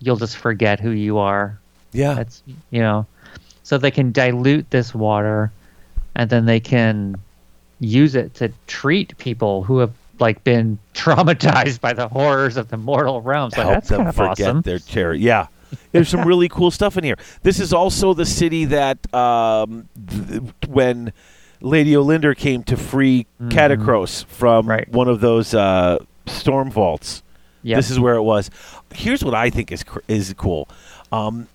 you'll 0.00 0.16
just 0.16 0.38
forget 0.38 0.80
who 0.80 0.90
you 0.90 1.18
are. 1.18 1.58
Yeah, 1.92 2.14
That's 2.14 2.42
you 2.70 2.80
know, 2.80 3.04
so 3.64 3.76
they 3.76 3.90
can 3.90 4.12
dilute 4.12 4.70
this 4.70 4.94
water, 4.94 5.52
and 6.14 6.30
then 6.30 6.46
they 6.46 6.60
can 6.60 7.16
use 7.80 8.14
it 8.14 8.32
to 8.36 8.50
treat 8.66 9.16
people 9.18 9.62
who 9.64 9.78
have 9.78 9.92
like 10.20 10.44
been 10.44 10.78
traumatized 10.94 11.80
by 11.80 11.92
the 11.92 12.08
horrors 12.08 12.56
of 12.56 12.68
the 12.68 12.76
mortal 12.76 13.20
realms. 13.22 13.56
Like 13.56 13.66
help 13.66 13.76
that's 13.76 13.88
them 13.88 14.12
forget 14.12 14.48
awesome. 14.48 14.62
their 14.62 14.78
terror. 14.78 15.14
Yeah. 15.14 15.48
There's 15.92 16.08
some 16.08 16.26
really 16.26 16.48
cool 16.48 16.70
stuff 16.70 16.96
in 16.96 17.04
here. 17.04 17.16
This 17.42 17.60
is 17.60 17.72
also 17.72 18.12
the 18.12 18.26
city 18.26 18.64
that 18.66 19.12
um, 19.14 19.88
th- 20.08 20.42
when 20.66 21.12
Lady 21.60 21.92
Olynder 21.92 22.36
came 22.36 22.64
to 22.64 22.76
free 22.76 23.26
Katakros 23.44 24.24
from. 24.24 24.66
Right. 24.68 24.88
one 24.90 25.08
of 25.08 25.20
those 25.20 25.54
uh, 25.54 25.98
storm 26.26 26.70
vaults. 26.70 27.22
Yep. 27.62 27.76
This 27.76 27.90
is 27.90 28.00
where 28.00 28.14
it 28.14 28.22
was. 28.22 28.50
Here's 28.94 29.22
what 29.22 29.34
I 29.34 29.50
think 29.50 29.70
is 29.70 29.84
cr- 29.84 30.00
is 30.08 30.34
cool. 30.36 30.68
Um, 31.12 31.46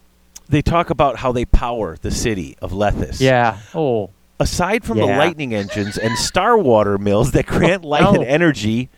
they 0.47 0.61
talk 0.61 0.91
about 0.91 1.17
how 1.17 1.31
they 1.31 1.43
power 1.45 1.97
the 2.01 2.11
city 2.11 2.55
of 2.61 2.71
Lethis. 2.71 3.19
yeah. 3.19 3.57
Oh, 3.73 4.11
Aside 4.39 4.83
from 4.83 4.97
the 4.97 5.05
lightning 5.05 5.53
engines 5.55 5.97
and 5.97 6.17
star 6.17 6.57
water 6.57 6.97
mills 6.97 7.31
that 7.31 7.45
grant 7.45 7.83
light 7.85 8.03
Oh. 8.03 8.15
and 8.15 8.23
energy, 8.23 8.89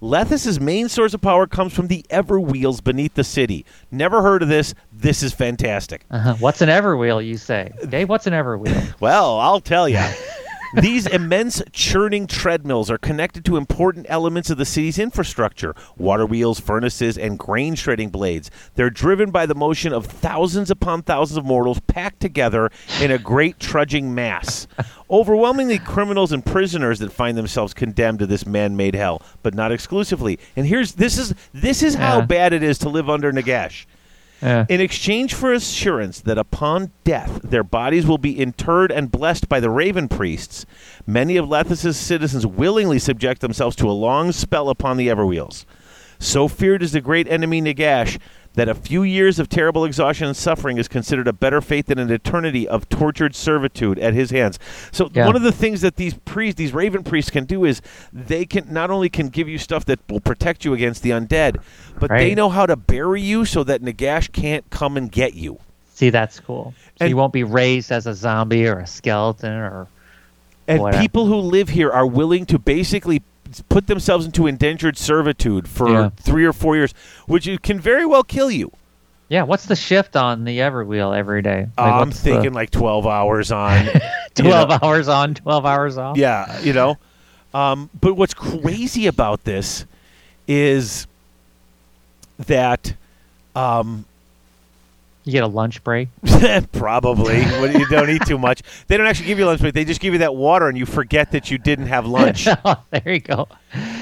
Lethis's 0.00 0.60
main 0.60 0.88
source 0.88 1.14
of 1.14 1.20
power 1.22 1.46
comes 1.46 1.72
from 1.72 1.88
the 1.88 2.04
Everwheels 2.10 2.82
beneath 2.84 3.14
the 3.14 3.24
city. 3.24 3.64
Never 3.90 4.20
heard 4.22 4.42
of 4.42 4.48
this. 4.48 4.74
This 4.92 5.22
is 5.22 5.32
fantastic. 5.32 6.04
uh-huh. 6.10 6.34
what's 6.38 6.60
an 6.60 6.68
Everwheel? 6.68 7.24
You 7.24 7.36
say, 7.38 7.72
Dave? 7.88 8.08
What's 8.08 8.26
an 8.26 8.32
Everwheel? 8.34 8.94
Well, 9.00 9.38
I'll 9.38 9.60
tell 9.60 9.88
you. 9.88 9.98
These 10.76 11.06
immense 11.06 11.62
churning 11.72 12.26
treadmills 12.26 12.90
are 12.90 12.98
connected 12.98 13.46
to 13.46 13.56
important 13.56 14.04
elements 14.10 14.50
of 14.50 14.58
the 14.58 14.66
city's 14.66 14.98
infrastructure 14.98 15.74
water 15.96 16.26
wheels, 16.26 16.60
furnaces, 16.60 17.16
and 17.16 17.38
grain 17.38 17.74
shredding 17.74 18.10
blades. 18.10 18.50
They're 18.74 18.90
driven 18.90 19.30
by 19.30 19.46
the 19.46 19.54
motion 19.54 19.94
of 19.94 20.04
thousands 20.04 20.70
upon 20.70 21.02
thousands 21.02 21.38
of 21.38 21.46
mortals 21.46 21.80
packed 21.80 22.20
together 22.20 22.70
in 23.00 23.10
a 23.10 23.18
great 23.18 23.58
trudging 23.58 24.14
mass. 24.14 24.66
Overwhelmingly 25.10 25.78
criminals 25.78 26.30
and 26.30 26.44
prisoners 26.44 26.98
that 26.98 27.10
find 27.10 27.38
themselves 27.38 27.72
condemned 27.72 28.18
to 28.18 28.26
this 28.26 28.44
man-made 28.44 28.94
hell, 28.94 29.22
but 29.42 29.54
not 29.54 29.72
exclusively. 29.72 30.38
And 30.56 30.66
here's 30.66 30.92
this 30.92 31.16
is 31.16 31.34
this 31.54 31.82
is 31.82 31.94
how 31.94 32.18
uh-huh. 32.18 32.26
bad 32.26 32.52
it 32.52 32.62
is 32.62 32.76
to 32.78 32.90
live 32.90 33.08
under 33.08 33.32
Nagash. 33.32 33.86
Yeah. 34.42 34.66
In 34.68 34.80
exchange 34.80 35.34
for 35.34 35.52
assurance 35.52 36.20
that 36.20 36.38
upon 36.38 36.92
death 37.04 37.40
their 37.42 37.64
bodies 37.64 38.06
will 38.06 38.18
be 38.18 38.38
interred 38.38 38.92
and 38.92 39.10
blessed 39.10 39.48
by 39.48 39.60
the 39.60 39.70
Raven 39.70 40.08
priests, 40.08 40.66
many 41.06 41.36
of 41.36 41.48
Lethis's 41.48 41.96
citizens 41.96 42.46
willingly 42.46 42.98
subject 42.98 43.40
themselves 43.40 43.76
to 43.76 43.88
a 43.88 43.92
long 43.92 44.32
spell 44.32 44.68
upon 44.68 44.96
the 44.96 45.08
Everwheels. 45.08 45.64
So 46.18 46.48
feared 46.48 46.82
is 46.82 46.92
the 46.92 47.00
great 47.00 47.28
enemy 47.28 47.60
Nagash 47.60 48.18
that 48.56 48.68
a 48.68 48.74
few 48.74 49.02
years 49.02 49.38
of 49.38 49.48
terrible 49.48 49.84
exhaustion 49.84 50.26
and 50.26 50.36
suffering 50.36 50.76
is 50.78 50.88
considered 50.88 51.28
a 51.28 51.32
better 51.32 51.60
fate 51.60 51.86
than 51.86 51.98
an 51.98 52.10
eternity 52.10 52.66
of 52.66 52.88
tortured 52.88 53.34
servitude 53.34 53.98
at 53.98 54.12
his 54.14 54.30
hands. 54.30 54.58
So 54.90 55.08
Yeah. 55.14 55.26
one 55.26 55.36
of 55.36 55.42
the 55.42 55.52
things 55.52 55.82
that 55.82 55.96
these 55.96 56.14
priests, 56.14 56.58
these 56.58 56.72
Raven 56.74 57.04
priests, 57.04 57.30
can 57.30 57.44
do 57.44 57.64
is 57.64 57.80
they 58.12 58.44
can 58.44 58.66
not 58.72 58.90
only 58.90 59.08
can 59.08 59.28
give 59.28 59.48
you 59.48 59.58
stuff 59.58 59.84
that 59.84 60.00
will 60.10 60.20
protect 60.20 60.64
you 60.64 60.74
against 60.74 61.02
the 61.02 61.10
undead, 61.10 61.56
but 62.00 62.10
they 62.10 62.34
know 62.34 62.48
how 62.50 62.66
to 62.66 62.76
bury 62.76 63.20
you 63.20 63.44
so 63.44 63.62
that 63.64 63.82
Nagash 63.82 64.32
can't 64.32 64.68
come 64.70 64.96
and 64.96 65.12
get 65.12 65.34
you. 65.34 65.58
See, 65.94 66.10
that's 66.10 66.40
cool. 66.40 66.74
So 66.98 67.04
And- 67.04 67.10
you 67.10 67.16
won't 67.16 67.32
be 67.32 67.44
raised 67.44 67.92
as 67.92 68.06
a 68.06 68.14
zombie 68.14 68.66
or 68.66 68.80
a 68.80 68.86
skeleton 68.86 69.52
or 69.52 69.86
And 70.68 70.80
Whatever. 70.82 71.00
people 71.00 71.26
who 71.26 71.36
live 71.36 71.68
here 71.68 71.90
are 71.92 72.04
willing 72.06 72.44
to 72.46 72.58
basically 72.58 73.22
put 73.68 73.86
themselves 73.86 74.26
into 74.26 74.46
indentured 74.46 74.96
servitude 74.96 75.68
for 75.68 75.88
Yeah. 75.90 76.10
three 76.16 76.44
or 76.44 76.52
four 76.52 76.76
years, 76.76 76.92
which 77.26 77.48
can 77.62 77.80
very 77.80 78.04
well 78.06 78.22
kill 78.22 78.50
you. 78.50 78.70
yeah. 79.28 79.42
What's 79.42 79.66
the 79.66 79.76
shift 79.76 80.16
on 80.16 80.44
the 80.44 80.58
Everwheel 80.58 81.16
every 81.16 81.42
day? 81.42 81.68
Like, 81.76 81.92
I'm 81.92 82.08
what's 82.08 82.20
the- 82.22 82.30
thinking 82.30 82.52
like 82.52 82.70
12 82.70 83.06
hours 83.06 83.50
on. 83.52 83.86
you 83.94 84.00
twelve 84.34 84.68
know. 84.68 84.78
hours 84.82 85.08
on, 85.08 85.34
twelve 85.34 85.64
hours 85.66 85.96
off. 85.98 86.16
Yeah, 86.16 86.60
you 86.60 86.72
know. 86.72 86.98
Um, 87.54 87.88
but 88.00 88.14
what's 88.14 88.34
crazy 88.34 89.06
about 89.06 89.44
this 89.44 89.86
is 90.46 91.06
that 92.46 92.94
um, 93.54 94.04
You 95.26 95.32
get 95.32 95.42
a 95.42 95.48
lunch 95.48 95.82
break. 95.82 96.08
probably 96.72 97.42
when 97.42 97.76
you 97.76 97.84
don't 97.88 98.08
eat 98.08 98.24
too 98.24 98.38
much, 98.38 98.62
they 98.86 98.96
don't 98.96 99.08
actually 99.08 99.26
give 99.26 99.40
you 99.40 99.46
lunch 99.46 99.60
break. 99.60 99.74
They 99.74 99.84
just 99.84 100.00
give 100.00 100.12
you 100.12 100.20
that 100.20 100.36
water, 100.36 100.68
and 100.68 100.78
you 100.78 100.86
forget 100.86 101.32
that 101.32 101.50
you 101.50 101.58
didn't 101.58 101.88
have 101.88 102.06
lunch. 102.06 102.46
oh, 102.64 102.84
there 102.92 103.12
you 103.12 103.18
go. 103.18 103.48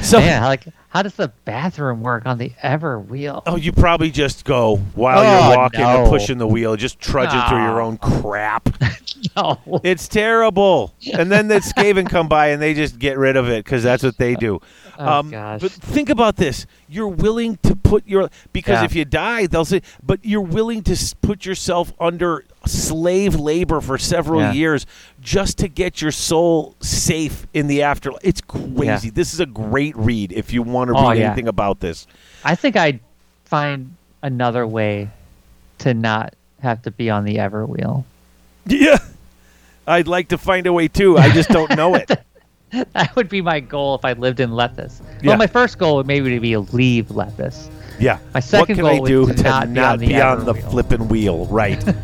So, 0.03 0.21
Man, 0.21 0.43
like, 0.43 0.67
how 0.95 1.03
does 1.03 1.15
the 1.17 1.29
bathroom 1.45 2.03
work 2.03 2.25
on 2.25 2.39
the 2.39 2.53
Ever 2.63 3.01
wheel? 3.01 3.43
oh, 3.47 3.57
you 3.57 3.73
probably 3.73 4.13
just 4.13 4.45
go 4.45 4.77
while 4.95 5.19
Oh, 5.19 5.49
you're 5.49 5.57
walking 5.59 5.81
and 5.81 6.09
pushing 6.09 6.39
the 6.39 6.47
wheel, 6.47 6.77
just 6.77 7.01
trudging 7.01 7.41
through 7.49 7.59
your 7.63 7.81
own 7.81 7.99
crap. 7.99 8.69
no. 9.37 9.59
It's 9.83 10.07
terrible. 10.07 10.95
And 11.13 11.33
then 11.33 11.49
the 11.49 11.57
Skaven 11.57 12.09
come 12.09 12.29
by 12.29 12.49
and 12.49 12.63
they 12.63 12.75
just 12.75 12.99
get 13.01 13.19
rid 13.19 13.37
of 13.37 13.49
it 13.49 13.65
because 13.65 13.83
that's 13.83 14.05
what 14.05 14.17
they 14.19 14.37
do. 14.37 14.61
Oh, 14.97 15.09
um, 15.09 15.31
gosh. 15.33 15.61
But 15.61 15.73
think 15.73 16.09
about 16.09 16.37
this: 16.37 16.67
you're 16.89 17.09
willing 17.09 17.57
to 17.65 17.75
put 17.75 18.07
your 18.07 18.31
because 18.53 18.79
Yeah. 18.79 18.85
if 18.85 18.95
you 18.95 19.05
die, 19.05 19.49
they'll 19.49 19.65
say, 19.65 19.83
but 20.05 20.21
you're 20.23 20.41
willing 20.41 20.85
to 20.85 21.17
put 21.21 21.45
yourself 21.45 21.93
under 21.99 22.45
slave 22.67 23.35
labor 23.35 23.81
for 23.81 23.99
several 23.99 24.41
Yeah. 24.41 24.53
years 24.53 24.87
just 25.21 25.59
to 25.59 25.69
get 25.69 26.01
your 26.03 26.11
soul 26.11 26.75
safe 26.81 27.47
in 27.55 27.67
the 27.67 27.83
afterlife. 27.83 28.21
It's 28.25 28.41
crazy. 28.41 29.11
This 29.11 29.35
is 29.35 29.41
a 29.41 29.47
great 29.47 29.97
read 29.97 30.33
if 30.33 30.53
you 30.53 30.63
want 30.63 30.89
to 30.89 30.95
Oh, 30.97 31.09
read 31.11 31.19
yeah. 31.19 31.27
anything 31.27 31.49
about 31.49 31.81
this. 31.81 32.07
I 32.45 32.55
think 32.55 32.77
I'd 32.77 33.01
find 33.45 33.95
another 34.23 34.67
way 34.67 35.11
to 35.79 35.95
not 35.95 36.35
have 36.61 36.83
to 36.83 36.91
be 36.91 37.11
on 37.11 37.25
the 37.25 37.39
ever 37.39 37.67
wheel. 37.67 38.05
Yeah. 38.67 38.99
I'd 39.87 40.09
like 40.09 40.29
to 40.29 40.39
find 40.39 40.67
a 40.67 40.73
way 40.73 40.89
too. 40.89 41.19
I 41.19 41.31
just 41.31 41.49
don't 41.51 41.77
know 41.77 41.95
it. 41.95 42.11
That 42.95 43.15
would 43.15 43.29
be 43.29 43.41
my 43.41 43.61
goal 43.61 43.95
if 43.95 44.05
I 44.05 44.15
lived 44.15 44.41
in 44.41 44.51
Lethis. 44.51 45.01
Yeah. 45.23 45.29
Well, 45.29 45.37
my 45.37 45.47
first 45.47 45.79
goal 45.79 45.95
would 45.95 46.09
maybe 46.09 46.37
be 46.41 46.53
to 46.55 46.59
leave 46.61 47.07
Lethis. 47.07 47.69
Yeah. 48.01 48.19
My 48.35 48.41
second 48.41 48.79
what 48.79 48.91
can 48.91 48.97
goal 48.99 49.05
I 49.05 49.09
do 49.09 49.27
to 49.29 49.33
to 49.35 49.43
not 49.45 49.69
not, 49.69 50.01
be 50.01 50.07
on 50.21 50.45
the 50.45 50.55
be 50.55 50.61
on 50.61 50.63
the 50.65 50.71
flipping 50.71 51.07
wheel? 51.07 51.47
Right. 51.47 51.81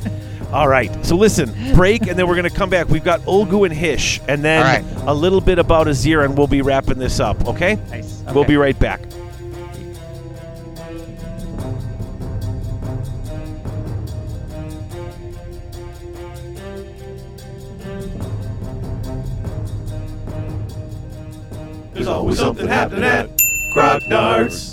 All 0.52 0.68
right. 0.68 0.90
So 1.06 1.16
listen, 1.16 1.52
break, 1.74 2.08
and 2.08 2.18
then 2.18 2.26
we're 2.26 2.34
going 2.34 2.48
to 2.48 2.54
come 2.54 2.70
back. 2.70 2.88
We've 2.88 3.04
got 3.04 3.20
Ulgu 3.20 3.64
and 3.66 3.74
Hysh, 3.74 4.20
and 4.28 4.42
then 4.42 4.58
All 4.84 4.94
right. 5.02 5.08
a 5.08 5.14
little 5.14 5.40
bit 5.40 5.58
about 5.58 5.86
Azyr, 5.86 6.24
and 6.24 6.36
we'll 6.36 6.46
be 6.48 6.60
wrapping 6.62 6.98
this 6.98 7.20
up. 7.20 7.46
Okay? 7.46 7.76
Nice. 7.90 8.22
We'll 8.34 8.44
be 8.44 8.56
right 8.56 8.78
back. 8.78 9.00
There's 21.92 22.06
always 22.06 22.38
something 22.38 22.66
happening 22.66 23.04
at 23.04 23.28
Grognard's. 23.74 24.69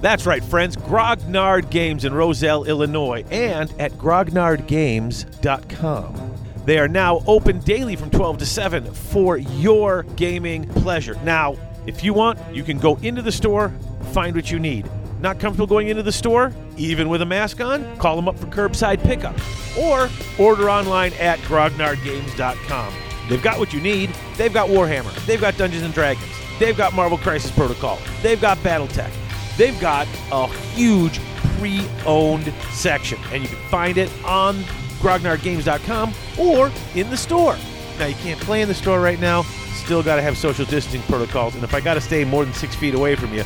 That's 0.00 0.26
right, 0.26 0.42
friends. 0.42 0.76
Grognard 0.76 1.70
Games 1.70 2.04
in 2.04 2.12
Roselle, 2.14 2.64
Illinois, 2.64 3.24
and 3.30 3.72
at 3.78 3.92
grognardgames.com. 3.92 6.34
They 6.64 6.78
are 6.78 6.88
now 6.88 7.22
open 7.26 7.60
daily 7.60 7.96
from 7.96 8.10
12 8.10 8.38
to 8.38 8.46
7 8.46 8.92
for 8.92 9.36
your 9.36 10.04
gaming 10.16 10.66
pleasure. 10.68 11.18
Now, 11.24 11.56
if 11.86 12.04
you 12.04 12.14
want, 12.14 12.38
you 12.54 12.62
can 12.62 12.78
go 12.78 12.96
into 12.96 13.22
the 13.22 13.32
store, 13.32 13.72
find 14.12 14.36
what 14.36 14.50
you 14.50 14.58
need. 14.58 14.88
Not 15.20 15.38
comfortable 15.38 15.66
going 15.66 15.88
into 15.88 16.02
the 16.02 16.12
store, 16.12 16.52
even 16.76 17.08
with 17.08 17.22
a 17.22 17.26
mask 17.26 17.60
on? 17.60 17.96
Call 17.98 18.16
them 18.16 18.28
up 18.28 18.38
for 18.38 18.46
curbside 18.46 19.02
pickup. 19.02 19.36
Or 19.78 20.08
order 20.38 20.70
online 20.70 21.12
at 21.14 21.38
grognardgames.com. 21.40 22.94
They've 23.28 23.42
got 23.42 23.58
what 23.58 23.72
you 23.72 23.80
need. 23.80 24.10
They've 24.36 24.52
got 24.52 24.68
Warhammer. 24.68 25.14
They've 25.26 25.40
got 25.40 25.56
Dungeons 25.56 25.82
and 25.82 25.94
Dragons. 25.94 26.26
They've 26.58 26.76
got 26.76 26.94
Marvel 26.94 27.18
Crisis 27.18 27.50
Protocol. 27.50 27.98
They've 28.22 28.40
got 28.40 28.58
Battletech. 28.58 29.10
They've 29.56 29.78
got 29.80 30.08
a 30.32 30.46
huge 30.74 31.20
pre-owned 31.58 32.52
section, 32.70 33.18
and 33.32 33.42
you 33.42 33.48
can 33.48 33.58
find 33.68 33.98
it 33.98 34.10
on 34.24 34.56
grognardgames.com 35.00 36.14
or 36.38 36.70
in 36.94 37.10
the 37.10 37.16
store. 37.16 37.56
Now 37.98 38.06
you 38.06 38.14
can't 38.16 38.40
play 38.40 38.62
in 38.62 38.68
the 38.68 38.74
store 38.74 39.00
right 39.00 39.20
now. 39.20 39.42
Still 39.74 40.02
got 40.02 40.16
to 40.16 40.22
have 40.22 40.36
social 40.36 40.64
distancing 40.64 41.02
protocols, 41.02 41.54
and 41.54 41.64
if 41.64 41.74
I 41.74 41.80
got 41.80 41.94
to 41.94 42.00
stay 42.00 42.24
more 42.24 42.44
than 42.44 42.54
six 42.54 42.74
feet 42.74 42.94
away 42.94 43.14
from 43.16 43.34
you, 43.34 43.44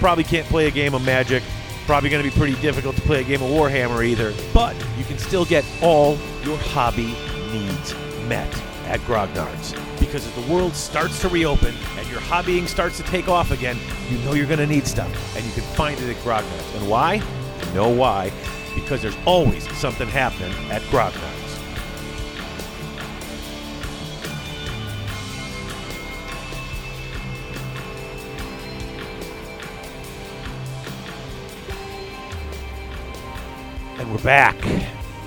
probably 0.00 0.24
can't 0.24 0.46
play 0.46 0.66
a 0.66 0.70
game 0.70 0.94
of 0.94 1.04
Magic. 1.04 1.42
Probably 1.86 2.08
going 2.08 2.24
to 2.24 2.30
be 2.30 2.36
pretty 2.36 2.60
difficult 2.62 2.96
to 2.96 3.02
play 3.02 3.20
a 3.20 3.24
game 3.24 3.42
of 3.42 3.50
Warhammer 3.50 4.04
either. 4.06 4.32
But 4.54 4.74
you 4.96 5.04
can 5.04 5.18
still 5.18 5.44
get 5.44 5.64
all 5.82 6.16
your 6.42 6.56
hobby 6.58 7.14
needs 7.52 7.94
met 8.26 8.73
at 8.86 9.00
Grognard's. 9.00 9.72
Because 9.98 10.26
as 10.26 10.34
the 10.34 10.52
world 10.52 10.74
starts 10.74 11.20
to 11.20 11.28
reopen 11.28 11.74
and 11.98 12.08
your 12.08 12.20
hobbying 12.20 12.66
starts 12.66 12.96
to 12.98 13.02
take 13.04 13.28
off 13.28 13.50
again, 13.50 13.78
you 14.10 14.18
know 14.18 14.34
you're 14.34 14.46
going 14.46 14.58
to 14.58 14.66
need 14.66 14.86
stuff. 14.86 15.36
And 15.36 15.44
you 15.44 15.52
can 15.52 15.62
find 15.74 15.98
it 16.00 16.08
at 16.08 16.22
Grognard's. 16.22 16.74
And 16.76 16.88
why? 16.88 17.14
You 17.14 17.74
know 17.74 17.88
why. 17.88 18.32
Because 18.74 19.02
there's 19.02 19.16
always 19.24 19.68
something 19.76 20.08
happening 20.08 20.52
at 20.70 20.82
Grognard's. 20.82 21.44
And 33.98 34.12
we're 34.12 34.22
back. 34.22 34.56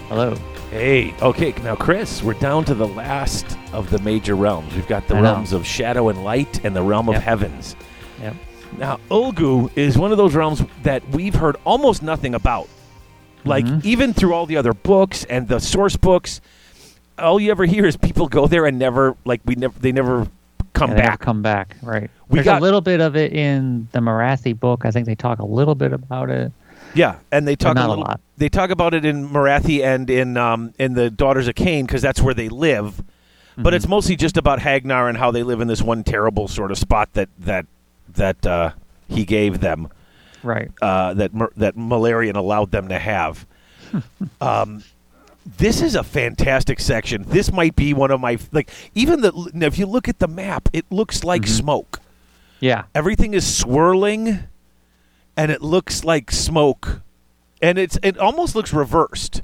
Hello. 0.10 0.38
Hey, 0.72 1.14
okay, 1.22 1.54
now 1.64 1.76
Chris, 1.76 2.22
we're 2.22 2.34
down 2.34 2.66
to 2.66 2.76
the 2.76 2.88
last 2.88 3.58
of 3.72 3.90
the 3.90 4.00
major 4.00 4.36
realms. 4.36 4.74
We've 4.76 4.88
got 4.88 5.08
the 5.08 5.16
I 5.16 5.22
know. 5.22 5.24
realms 5.34 5.54
of 5.54 5.66
shadow 5.66 6.10
and 6.10 6.24
light 6.26 6.64
and 6.66 6.76
the 6.76 6.84
realm 6.84 7.08
of 7.08 7.16
heavens. 7.16 7.76
Yep. 8.22 8.36
Now, 8.78 9.00
Ulgu 9.10 9.72
is 9.78 9.98
one 9.98 10.12
of 10.12 10.18
those 10.18 10.36
realms 10.36 10.62
that 10.84 11.08
we've 11.10 11.36
heard 11.36 11.56
almost 11.64 12.04
nothing 12.04 12.36
about. 12.36 12.68
Like, 13.46 13.66
Mhm. 13.66 13.86
even 13.86 14.14
through 14.14 14.34
all 14.34 14.46
the 14.46 14.58
other 14.58 14.74
books 14.74 15.24
and 15.30 15.48
the 15.48 15.60
source 15.60 15.96
books, 15.96 16.42
all 17.18 17.40
you 17.40 17.50
ever 17.50 17.64
hear 17.66 17.86
is 17.86 17.96
people 17.96 18.28
go 18.28 18.46
there 18.46 18.66
and 18.66 18.78
never, 18.78 19.16
like, 19.24 19.40
we 19.46 19.56
never, 19.56 19.80
they 19.80 19.94
never 19.94 20.28
come 20.74 20.90
Yeah, 20.92 20.96
they 20.98 21.02
back. 21.04 21.20
Come 21.22 21.42
back. 21.42 21.78
Right. 21.82 22.10
We 22.28 22.36
There's 22.40 22.46
got- 22.46 22.60
a 22.60 22.64
little 22.64 22.82
bit 22.82 23.00
of 23.00 23.16
it 23.16 23.32
in 23.32 23.88
the 23.94 24.00
Morathi 24.00 24.60
book. 24.60 24.86
I 24.86 24.92
think 24.92 25.06
they 25.06 25.16
talk 25.16 25.40
a 25.40 25.46
little 25.46 25.76
bit 25.76 25.94
about 25.94 26.30
it. 26.30 26.52
Yeah, 26.98 27.16
and 27.32 27.48
they 27.48 27.56
talk 27.56 27.76
not 27.76 27.90
a 27.90 27.94
a 27.94 27.96
lot. 27.96 28.22
They 28.38 28.50
talk 28.50 28.70
about 28.72 28.94
it 28.94 29.06
in 29.06 29.30
Morathi 29.30 29.84
and 29.84 30.10
in 30.10 30.36
um, 30.38 30.74
in 30.80 30.94
the 30.94 31.10
Daughters 31.10 31.48
of 31.48 31.56
Khaine 31.56 31.84
because 31.84 32.02
that's 32.02 32.22
where 32.22 32.34
they 32.34 32.50
live. 32.50 33.04
But 33.58 33.74
Mhm. 33.74 33.78
it's 33.78 33.88
mostly 33.88 34.16
just 34.16 34.38
about 34.38 34.60
Hagg 34.60 34.86
Nar 34.86 35.10
and 35.10 35.18
how 35.18 35.32
they 35.32 35.44
live 35.44 35.62
in 35.62 35.68
this 35.68 35.82
one 35.82 36.04
terrible 36.04 36.48
sort 36.48 36.72
of 36.72 36.78
spot 36.78 37.10
that 37.14 37.30
that 37.40 37.66
that 38.14 38.46
uh, 38.46 38.72
he 39.08 39.26
gave 39.26 39.60
them 39.60 39.90
Right. 40.44 40.70
uh, 40.82 41.14
that 41.16 41.32
that 41.56 41.76
Malerion 41.76 42.36
allowed 42.36 42.72
them 42.72 42.88
to 42.90 43.00
have. 43.00 43.46
um, 44.42 44.84
this 45.58 45.82
is 45.82 45.96
a 45.96 46.04
fantastic 46.04 46.80
section. 46.80 47.24
This 47.28 47.52
might 47.52 47.76
be 47.76 47.94
one 47.94 48.12
of 48.12 48.20
my 48.20 48.38
like 48.52 48.70
even 48.96 49.22
the 49.22 49.32
if 49.56 49.78
you 49.80 49.86
look 49.86 50.08
at 50.08 50.20
the 50.20 50.28
map, 50.28 50.70
it 50.74 50.86
looks 50.92 51.24
like 51.24 51.44
Mhm. 51.44 51.48
smoke. 51.50 52.00
Yeah. 52.60 52.84
Everything 52.96 53.34
is 53.34 53.46
swirling, 53.46 54.40
and 55.38 55.52
it 55.52 55.62
looks 55.62 56.04
like 56.04 56.32
smoke, 56.32 57.02
and 57.62 57.78
it's 57.78 57.98
it 58.04 58.18
almost 58.18 58.56
looks 58.56 58.74
reversed. 58.74 59.44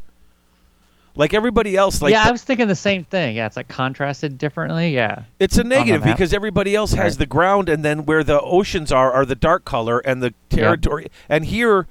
Like 1.16 1.36
everybody 1.36 1.78
else, 1.78 2.02
like 2.02 2.12
yeah, 2.12 2.24
the- 2.24 2.30
I 2.30 2.32
was 2.32 2.44
thinking 2.44 2.68
the 2.68 2.76
same 2.76 3.04
thing. 3.06 3.36
Yeah, 3.36 3.46
it's 3.46 3.56
like 3.56 3.68
contrasted 3.68 4.40
differently. 4.40 4.96
Yeah. 4.96 5.24
it's 5.40 5.58
a 5.60 5.64
negative 5.64 6.04
because 6.04 6.34
everybody 6.34 6.76
else 6.76 6.94
has 6.94 7.14
Right. 7.14 7.20
the 7.20 7.26
ground, 7.28 7.70
and 7.70 7.86
then 7.86 8.06
where 8.06 8.24
the 8.24 8.42
oceans 8.42 8.92
are 8.92 9.12
are 9.14 9.24
the 9.26 9.36
dark 9.36 9.64
color, 9.64 10.00
and 10.00 10.24
the 10.24 10.34
territory. 10.50 11.08
And 11.30 11.46
here, 11.46 11.86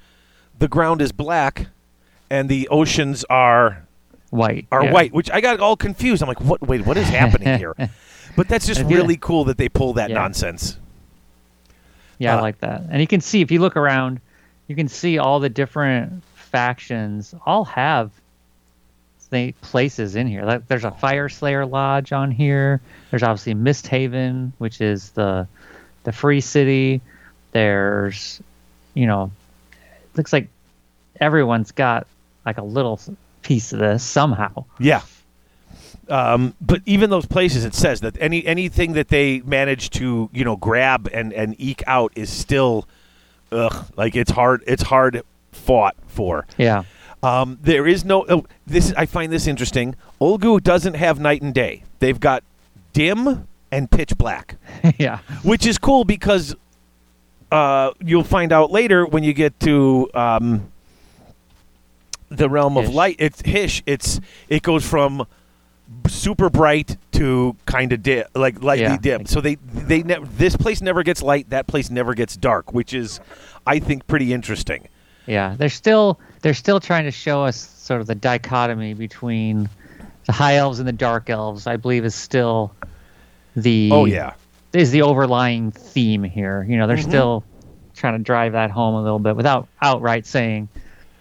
the 0.59 0.67
ground 0.67 1.01
is 1.01 1.13
black, 1.13 1.67
and 2.29 2.49
the 2.49 2.67
oceans 2.67 3.23
are 3.29 3.87
White. 4.29 4.67
are 4.73 4.83
yeah. 4.83 4.91
white. 4.91 5.13
Which 5.13 5.31
I 5.31 5.39
got 5.39 5.61
all 5.61 5.77
confused. 5.77 6.21
I'm 6.21 6.27
like, 6.27 6.41
what? 6.41 6.61
Wait, 6.61 6.85
what 6.85 6.97
is 6.97 7.07
happening 7.07 7.57
here? 7.57 7.73
But 8.35 8.47
that's 8.47 8.65
just 8.65 8.81
really 8.85 9.15
cool 9.15 9.43
that 9.43 9.59
they 9.59 9.69
pull 9.69 9.93
that 9.93 10.09
Yeah. 10.09 10.15
nonsense. 10.15 10.79
Yeah, 12.23 12.35
Uh, 12.35 12.39
I 12.39 12.41
like 12.41 12.59
that. 12.59 12.83
And 12.89 13.01
you 13.01 13.07
can 13.07 13.21
see 13.21 13.41
if 13.41 13.51
you 13.51 13.59
look 13.59 13.75
around, 13.77 14.19
you 14.67 14.75
can 14.75 14.87
see 14.87 15.17
all 15.17 15.39
the 15.39 15.49
different 15.49 16.23
factions 16.35 17.33
all 17.45 17.65
have 17.65 18.11
places 19.61 20.15
in 20.15 20.27
here. 20.27 20.43
Like 20.43 20.67
there's 20.67 20.83
a 20.83 20.91
Fire 20.91 21.27
Slayer 21.27 21.65
lodge 21.65 22.11
on 22.11 22.29
here. 22.29 22.81
There's 23.09 23.23
obviously 23.23 23.55
Mist 23.55 23.87
Haven, 23.87 24.53
which 24.59 24.79
is 24.79 25.09
the 25.11 25.47
the 26.03 26.11
free 26.11 26.41
city. 26.41 27.01
There's 27.51 28.41
you 28.93 29.07
know, 29.07 29.31
looks 30.15 30.31
like 30.31 30.49
everyone's 31.19 31.71
got 31.71 32.05
like 32.45 32.59
a 32.59 32.63
little 32.63 32.99
piece 33.41 33.73
of 33.73 33.79
this 33.79 34.03
somehow. 34.03 34.65
Yeah. 34.79 35.01
Um, 36.09 36.55
but 36.59 36.81
even 36.85 37.09
those 37.09 37.25
places, 37.25 37.63
it 37.65 37.73
says 37.73 38.01
that 38.01 38.17
any 38.19 38.45
anything 38.45 38.93
that 38.93 39.07
they 39.07 39.39
manage 39.41 39.89
to 39.91 40.29
you 40.33 40.43
know 40.43 40.55
grab 40.55 41.09
and 41.13 41.31
and 41.33 41.55
eke 41.59 41.83
out 41.87 42.11
is 42.15 42.29
still, 42.29 42.87
ugh, 43.51 43.85
like 43.95 44.15
it's 44.15 44.31
hard. 44.31 44.63
It's 44.67 44.83
hard 44.83 45.21
fought 45.51 45.95
for. 46.07 46.45
Yeah. 46.57 46.83
Um, 47.21 47.57
there 47.61 47.87
is 47.87 48.03
no. 48.03 48.25
Oh, 48.27 48.45
this 48.67 48.93
I 48.97 49.05
find 49.05 49.31
this 49.31 49.47
interesting. 49.47 49.95
Ulgu 50.19 50.61
doesn't 50.61 50.95
have 50.95 51.19
night 51.19 51.41
and 51.41 51.53
day. 51.53 51.83
They've 51.99 52.19
got 52.19 52.43
dim 52.91 53.47
and 53.71 53.89
pitch 53.89 54.17
black, 54.17 54.57
yeah. 54.97 55.19
which 55.41 55.65
is 55.65 55.77
cool 55.77 56.03
because 56.03 56.53
uh, 57.51 57.91
you'll 58.03 58.23
find 58.23 58.51
out 58.51 58.71
later 58.71 59.05
when 59.05 59.23
you 59.23 59.33
get 59.33 59.59
to 59.61 60.09
um, 60.13 60.71
the 62.29 62.49
realm 62.49 62.77
of 62.77 62.85
Hysh. 62.85 62.93
light. 62.93 63.15
It's 63.19 63.41
Hysh. 63.41 63.83
It's 63.85 64.19
it 64.49 64.61
goes 64.63 64.87
from 64.87 65.25
super 66.07 66.49
bright 66.49 66.97
to 67.13 67.55
kind 67.65 67.91
of 67.93 68.01
dim, 68.03 68.25
like 68.35 68.61
lightly 68.63 68.83
Yeah. 68.85 68.97
dim. 68.97 69.25
So 69.25 69.41
they 69.41 69.55
they 69.55 70.03
ne- 70.03 70.19
this 70.37 70.55
place 70.55 70.81
never 70.81 71.03
gets 71.03 71.21
light. 71.21 71.49
That 71.49 71.67
place 71.67 71.89
never 71.89 72.13
gets 72.13 72.35
dark, 72.37 72.73
which 72.73 72.93
is 72.93 73.19
I 73.67 73.79
think 73.79 74.07
pretty 74.07 74.33
interesting. 74.33 74.87
Yeah, 75.25 75.55
they're 75.57 75.69
still 75.69 76.19
they're 76.41 76.53
still 76.53 76.79
trying 76.79 77.05
to 77.05 77.11
show 77.11 77.43
us 77.43 77.57
sort 77.57 78.01
of 78.01 78.07
the 78.07 78.15
dichotomy 78.15 78.93
between 78.93 79.69
the 80.25 80.31
high 80.31 80.55
elves 80.57 80.79
and 80.79 80.87
the 80.87 80.91
dark 80.93 81.29
elves. 81.29 81.67
I 81.67 81.77
believe 81.77 82.03
is 82.05 82.15
still 82.15 82.73
the 83.55 83.89
Oh 83.91 84.05
yeah. 84.05 84.33
is 84.73 84.91
the 84.91 85.01
overlying 85.03 85.71
theme 85.71 86.23
here. 86.23 86.65
You 86.67 86.77
know, 86.77 86.87
they're 86.87 86.97
Mhm. 86.97 87.03
still 87.03 87.43
trying 87.95 88.17
to 88.17 88.23
drive 88.23 88.53
that 88.53 88.71
home 88.71 88.95
a 88.95 89.01
little 89.03 89.19
bit 89.19 89.35
without 89.35 89.67
outright 89.81 90.25
saying 90.25 90.67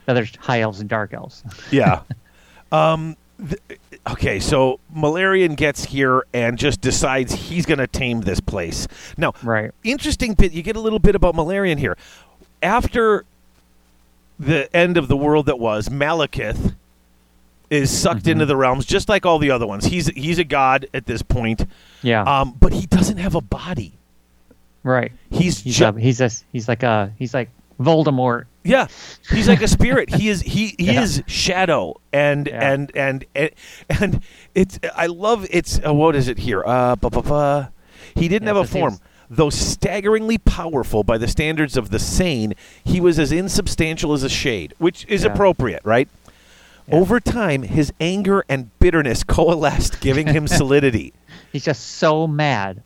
that 0.06 0.14
there's 0.14 0.34
high 0.36 0.60
elves 0.62 0.80
and 0.80 0.88
dark 0.88 1.12
elves. 1.14 1.44
Yeah. 1.70 2.00
um, 2.72 3.16
th- 3.38 3.60
okay, 4.10 4.40
so 4.40 4.80
Malerion 4.94 5.56
gets 5.56 5.84
here 5.84 6.24
and 6.32 6.58
just 6.58 6.80
decides 6.80 7.32
he's 7.32 7.66
going 7.66 7.78
to 7.78 7.86
tame 7.86 8.22
this 8.22 8.40
place. 8.40 8.88
Now, 9.16 9.32
right. 9.42 9.70
interesting 9.84 10.34
bit. 10.34 10.52
You 10.52 10.62
get 10.62 10.76
a 10.76 10.80
little 10.80 10.98
bit 10.98 11.14
about 11.14 11.34
Malerion 11.34 11.78
here. 11.78 11.96
After 12.62 13.24
the 14.38 14.74
end 14.74 14.96
of 14.96 15.08
the 15.08 15.16
world 15.16 15.46
that 15.46 15.58
was, 15.58 15.88
Malekith 15.88 16.74
is 17.70 17.90
sucked 17.96 18.24
Mhm. 18.24 18.32
into 18.32 18.46
the 18.46 18.56
realms 18.56 18.84
just 18.84 19.08
like 19.08 19.24
all 19.24 19.38
the 19.38 19.50
other 19.50 19.66
ones. 19.66 19.86
He's 19.86 20.08
he's 20.08 20.38
a 20.38 20.44
god 20.44 20.86
at 20.92 21.06
this 21.06 21.22
point, 21.22 21.66
Yeah. 22.02 22.22
um, 22.24 22.54
but 22.60 22.72
he 22.72 22.86
doesn't 22.86 23.16
have 23.18 23.34
a 23.34 23.40
body. 23.40 23.92
right. 24.82 25.12
He's, 25.30 25.60
He's 25.62 25.78
ju- 25.78 25.86
a, 25.86 25.92
he's 25.98 26.20
a, 26.20 26.28
he's 26.52 26.68
like 26.68 26.82
a 26.82 27.12
he's 27.18 27.32
like 27.32 27.48
Voldemort. 27.80 28.44
Yeah, 28.64 28.86
he's 29.30 29.48
like 29.48 29.62
a 29.62 29.68
spirit. 29.68 30.14
he 30.14 30.28
is 30.28 30.40
he 30.42 30.74
he 30.78 30.92
Yeah. 30.92 31.02
is 31.02 31.22
shadow, 31.26 32.00
and, 32.12 32.46
Yeah. 32.46 32.72
and 32.72 32.92
and 32.96 33.24
and 33.34 33.50
and 33.88 34.22
it's 34.54 34.78
I 34.96 35.06
love 35.06 35.46
it's 35.50 35.80
uh, 35.84 35.92
what 35.92 36.14
is 36.14 36.28
it 36.28 36.38
here? 36.38 36.62
Uh, 36.64 36.96
ba, 36.96 37.10
ba, 37.10 37.22
ba. 37.22 37.72
He 38.14 38.28
didn't 38.28 38.46
Yeah, 38.48 38.54
have 38.54 38.64
a 38.64 38.68
form. 38.68 38.98
Though 39.30 39.48
staggeringly 39.50 40.36
powerful 40.38 41.02
by 41.04 41.16
the 41.16 41.26
standards 41.26 41.76
of 41.78 41.88
the 41.90 41.98
sane, 41.98 42.52
he 42.84 43.00
was 43.00 43.18
as 43.18 43.32
insubstantial 43.32 44.12
as 44.12 44.22
a 44.22 44.28
shade, 44.28 44.74
which 44.78 45.06
is 45.08 45.24
appropriate, 45.24 45.80
right? 45.84 46.06
Over 46.90 47.18
time, 47.20 47.62
his 47.62 47.92
anger 48.00 48.44
and 48.48 48.70
bitterness 48.78 49.24
coalesced, 49.26 50.00
giving 50.00 50.26
him 50.26 50.46
solidity. 50.60 51.14
He's 51.50 51.64
just 51.64 51.92
so 51.92 52.26
mad 52.26 52.82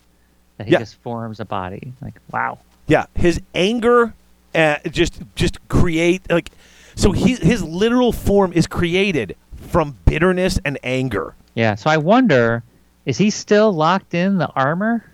that 0.59 0.69
he 0.69 0.77
just 0.77 0.95
forms 1.03 1.41
a 1.41 1.45
body. 1.45 1.93
Like 2.01 2.15
wow. 2.31 2.59
Yeah, 2.87 3.07
his 3.17 3.41
anger 3.55 4.15
uh, 4.57 4.79
just 4.91 5.21
just 5.35 5.67
create 5.69 6.23
like 6.31 6.51
so 6.95 7.13
he, 7.13 7.35
his 7.35 7.63
literal 7.63 8.13
form 8.13 8.53
is 8.53 8.67
created 8.67 9.37
from 9.69 9.97
bitterness 10.07 10.59
and 10.65 10.79
anger. 10.83 11.35
Yeah. 11.55 11.75
So 11.75 11.91
I 11.91 11.97
wonder, 11.99 12.63
is 13.05 13.19
he 13.19 13.31
still 13.31 13.73
locked 13.73 14.15
in 14.15 14.39
the 14.39 14.49
armor 14.49 15.05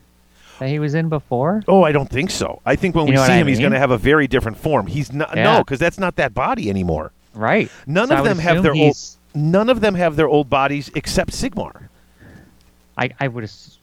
that 0.59 0.69
he 0.69 0.79
was 0.79 0.95
in 0.95 1.09
before? 1.09 1.63
Oh, 1.67 1.83
I 1.83 1.91
don't 1.93 2.09
think 2.09 2.31
so. 2.31 2.61
I 2.65 2.77
think 2.77 2.95
when 2.95 3.07
You 3.09 3.15
we 3.15 3.19
see 3.27 3.33
him, 3.33 3.47
he's 3.49 3.59
going 3.59 3.73
to 3.73 3.79
have 3.79 3.91
a 3.91 3.99
very 3.99 4.27
different 4.29 4.57
form. 4.59 4.87
He's 4.87 5.13
not 5.13 5.35
Yeah. 5.37 5.45
no, 5.45 5.59
because 5.65 5.79
that's 5.81 5.99
not 5.99 6.17
that 6.17 6.35
body 6.35 6.71
anymore. 6.71 7.13
Right. 7.35 7.71
None 7.87 8.09
So 8.09 8.17
of 8.17 8.25
them 8.25 8.39
have 8.39 8.57
assume 8.59 8.63
their 8.63 8.75
old. 8.87 8.97
None 9.35 9.71
of 9.71 9.81
them 9.81 9.95
have 9.95 10.17
their 10.17 10.29
old 10.29 10.51
bodies 10.51 10.91
except 10.95 11.31
Sigmar. 11.33 11.89
I, 12.99 13.11
I 13.19 13.29
would 13.29 13.45
ass- 13.45 13.79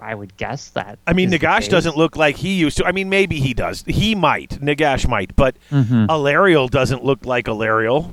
I 0.00 0.14
would 0.14 0.36
guess 0.36 0.68
that. 0.70 0.98
I 1.06 1.12
mean, 1.12 1.30
Nagash 1.30 1.68
doesn't 1.68 1.96
look 1.96 2.16
like 2.16 2.36
he 2.36 2.54
used 2.54 2.76
to. 2.78 2.84
I 2.84 2.92
mean, 2.92 3.08
maybe 3.08 3.40
he 3.40 3.54
does. 3.54 3.84
He 3.86 4.14
might. 4.14 4.50
Nagash 4.60 5.08
might, 5.08 5.34
but. 5.36 5.56
Alarielle 5.70 6.68
doesn't 6.70 7.04
look 7.04 7.24
like 7.24 7.46
Alarielle. 7.46 8.12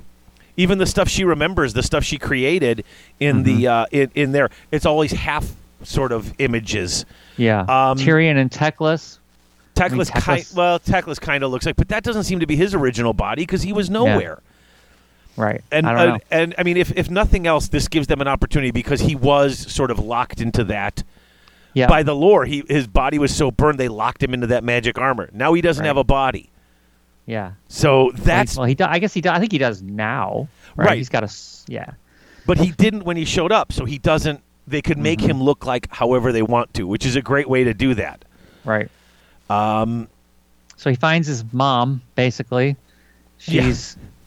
Even 0.58 0.78
the 0.78 0.86
stuff 0.86 1.08
she 1.10 1.24
remembers, 1.24 1.74
the 1.74 1.82
stuff 1.84 2.04
she 2.04 2.18
created 2.18 2.84
in 3.20 3.44
the 3.44 3.64
Mm-hmm. 3.64 3.68
uh, 3.68 3.86
in, 3.92 4.12
in 4.16 4.32
there, 4.32 4.50
it's 4.72 4.86
always 4.86 5.12
half 5.12 5.52
sort 5.84 6.12
of 6.12 6.34
images. 6.40 7.06
Yeah. 7.38 7.62
Um, 7.62 7.98
Tyrion 7.98 8.38
and 8.38 8.52
Teclis. 8.52 9.18
Teclis, 9.76 10.12
Teclis- 10.12 10.12
kind 10.12 10.48
well, 10.56 10.80
Teclis 10.80 11.20
kind 11.20 11.44
of 11.44 11.50
looks 11.52 11.66
like, 11.66 11.78
but 11.78 11.88
that 11.90 12.04
doesn't 12.04 12.26
seem 12.26 12.42
to 12.42 12.46
be 12.46 12.56
his 12.56 12.76
original 12.76 13.14
body 13.14 13.44
because 13.44 13.64
he 13.64 13.74
was 13.74 13.90
nowhere. 13.90 14.40
Right. 15.38 15.62
And 15.72 15.88
I 15.88 15.92
don't 15.94 16.02
uh, 16.02 16.06
know. 16.18 16.20
and 16.30 16.56
I 16.58 16.64
mean, 16.64 16.78
if 16.78 16.96
if 16.98 17.10
nothing 17.10 17.48
else, 17.48 17.70
this 17.70 17.88
gives 17.88 18.08
them 18.08 18.20
an 18.22 18.28
opportunity 18.28 18.72
because 18.72 19.00
he 19.00 19.16
was 19.16 19.58
sort 19.58 19.90
of 19.90 19.98
locked 19.98 20.42
into 20.42 20.66
that 20.66 21.04
Yeah. 21.74 21.88
by 21.88 22.04
the 22.04 22.16
lore. 22.16 22.46
He 22.46 22.64
his 22.68 22.88
body 22.88 23.18
was 23.20 23.34
so 23.36 23.52
burned 23.52 23.80
they 23.80 23.88
locked 23.88 24.22
him 24.22 24.34
into 24.34 24.48
that 24.48 24.64
magic 24.64 24.98
armor. 24.98 25.30
Now 25.34 25.54
he 25.54 25.62
doesn't 25.62 25.82
Right. 25.84 25.88
have 25.88 25.98
a 25.98 26.04
body, 26.04 26.50
yeah. 27.26 27.52
so 27.68 28.12
that's. 28.16 28.58
well, 28.58 28.66
he. 28.66 28.76
do- 28.76 28.86
I 28.86 29.00
guess 29.00 29.14
he. 29.14 29.22
Do, 29.22 29.30
I 29.30 29.40
think 29.40 29.52
he 29.52 29.58
does 29.58 29.82
now. 29.82 30.48
Right. 30.76 30.88
Right. 30.90 30.98
He's 30.98 31.10
got 31.10 31.24
a. 31.24 31.26
s- 31.26 31.66
Yeah. 31.68 31.92
But 32.46 32.58
he 32.58 32.72
didn't 32.72 33.04
when 33.06 33.18
he 33.18 33.26
showed 33.26 33.52
up, 33.52 33.72
so 33.72 33.86
he 33.86 33.98
doesn't. 34.00 34.42
They 34.68 34.82
could 34.82 34.98
make 34.98 35.20
Mm-hmm. 35.20 35.30
him 35.30 35.44
look 35.44 35.66
like 35.66 35.88
however 35.92 36.32
they 36.32 36.42
want 36.42 36.74
to, 36.76 36.86
which 36.88 37.06
is 37.06 37.16
a 37.16 37.22
great 37.22 37.48
way 37.50 37.64
to 37.64 37.74
do 37.74 37.94
that. 37.96 38.26
Right. 38.66 38.90
Um, 39.50 40.08
So 40.78 40.90
he 40.90 40.96
finds 40.96 41.28
his 41.28 41.44
mom. 41.54 42.02
Basically, 42.16 42.76
Yeah. 43.46 43.72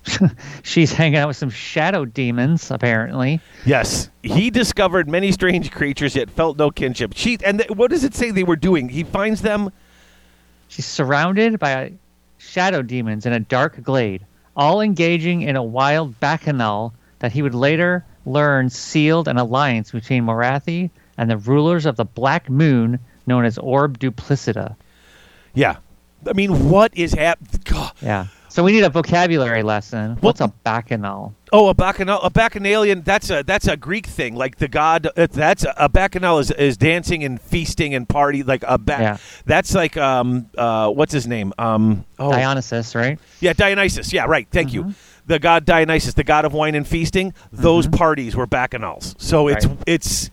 she's. 0.63 0.93
hanging 0.93 1.17
out 1.19 1.29
with 1.29 1.37
some 1.37 1.51
shadow 1.51 2.05
demons, 2.05 2.71
apparently. 2.71 3.41
yes, 3.65 4.11
he 4.23 4.51
discovered 4.51 5.09
many 5.09 5.33
strange 5.33 5.71
creatures, 5.71 6.15
yet 6.15 6.31
felt 6.31 6.59
no 6.59 6.71
kinship. 6.71 7.13
She 7.15 7.39
and 7.45 7.59
th- 7.59 7.71
what 7.71 7.91
does 7.91 8.05
it 8.05 8.15
say 8.15 8.31
they 8.31 8.45
were 8.45 8.57
doing? 8.57 8.89
He 8.89 9.05
finds 9.05 9.43
them. 9.43 9.71
She's 10.69 10.87
surrounded 10.87 11.59
by 11.59 11.93
shadow 12.39 12.83
demons 12.83 13.27
in 13.27 13.33
a 13.33 13.41
dark 13.41 13.83
glade, 13.83 14.25
all 14.57 14.81
engaging 14.81 15.43
in 15.43 15.57
a 15.57 15.63
wild 15.63 16.19
bacchanal 16.21 16.93
that 17.21 17.33
he 17.33 17.43
would 17.43 17.55
later 17.55 18.05
learn 18.27 18.71
sealed 18.71 19.29
an 19.29 19.37
alliance 19.37 19.91
between 19.91 20.25
Morathi 20.25 20.91
and 21.17 21.31
the 21.31 21.37
rulers 21.37 21.87
of 21.87 21.97
the 21.97 22.05
Black 22.05 22.51
Moon, 22.51 22.99
known 23.27 23.45
as 23.45 23.59
Orb 23.59 23.99
Duplicita. 23.99 24.75
Yeah, 25.55 25.77
I 26.27 26.33
mean, 26.33 26.69
what 26.71 26.97
is 26.97 27.13
happening? 27.13 27.63
Yeah. 28.03 28.27
So 28.55 28.63
we 28.63 28.71
need 28.71 28.85
a 28.85 28.89
vocabulary 28.89 29.65
lesson. 29.65 30.17
What's 30.21 30.41
a 30.41 30.47
bacchanal? 30.63 31.35
Oh, 31.53 31.67
a 31.71 31.75
bacchanal, 31.75 32.21
a 32.23 32.31
bacchanalian. 32.31 33.03
That's 33.03 33.29
a 33.29 33.43
that's 33.43 33.67
a 33.67 33.77
Greek 33.77 34.07
thing. 34.07 34.37
Like 34.37 34.59
the 34.59 34.69
god. 34.69 35.09
uh, 35.17 35.27
That's 35.29 35.65
a, 35.65 35.75
a 35.77 35.89
bacchanal 35.89 36.39
is, 36.39 36.53
is 36.53 36.77
dancing 36.77 37.25
and 37.25 37.41
feasting 37.41 37.97
and 37.97 38.09
party. 38.09 38.45
Like 38.45 38.63
a 38.69 38.79
bac. 38.79 39.01
Yeah. 39.01 39.17
That's 39.45 39.75
like 39.75 39.97
um 39.97 40.49
uh 40.57 40.89
what's 40.91 41.13
his 41.13 41.27
name 41.27 41.53
um 41.59 42.05
oh 42.21 42.31
Dionysus, 42.31 42.95
right? 42.95 43.19
yeah 43.41 43.55
Dionysus. 43.55 44.13
Yeah, 44.13 44.27
right. 44.27 44.47
Thank 44.49 44.69
Mm-hmm. 44.71 44.91
you. 44.91 44.95
The 45.27 45.41
god 45.41 45.65
Dionysus, 45.65 46.15
the 46.15 46.23
god 46.23 46.45
of 46.45 46.53
wine 46.53 46.77
and 46.77 46.87
feasting. 46.87 47.35
Those 47.51 47.89
parties 47.89 48.37
were 48.37 48.47
bacchanals. 48.47 49.21
So 49.21 49.49
it's 49.49 49.67
Right. 49.67 49.79
it's 49.89 50.31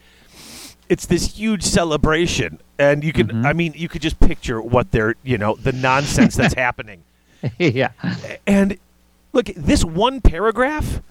it's 0.90 1.08
this 1.08 1.34
huge 1.38 1.64
celebration, 1.64 2.60
and 2.78 3.04
you 3.04 3.14
can 3.14 3.30
Mm-hmm. 3.30 3.46
I 3.48 3.54
mean 3.54 3.74
you 3.76 3.90
could 3.90 4.04
just 4.04 4.20
picture 4.20 4.62
what 4.62 4.92
they're 4.92 5.16
you 5.24 5.40
know 5.40 5.56
the 5.56 5.72
nonsense 5.72 6.36
that's 6.36 6.54
happening. 6.68 7.02
yeah. 7.58 7.92
And 8.48 8.78
look, 9.34 9.48
this 9.56 9.84
one 9.84 10.22
paragraph, 10.22 11.02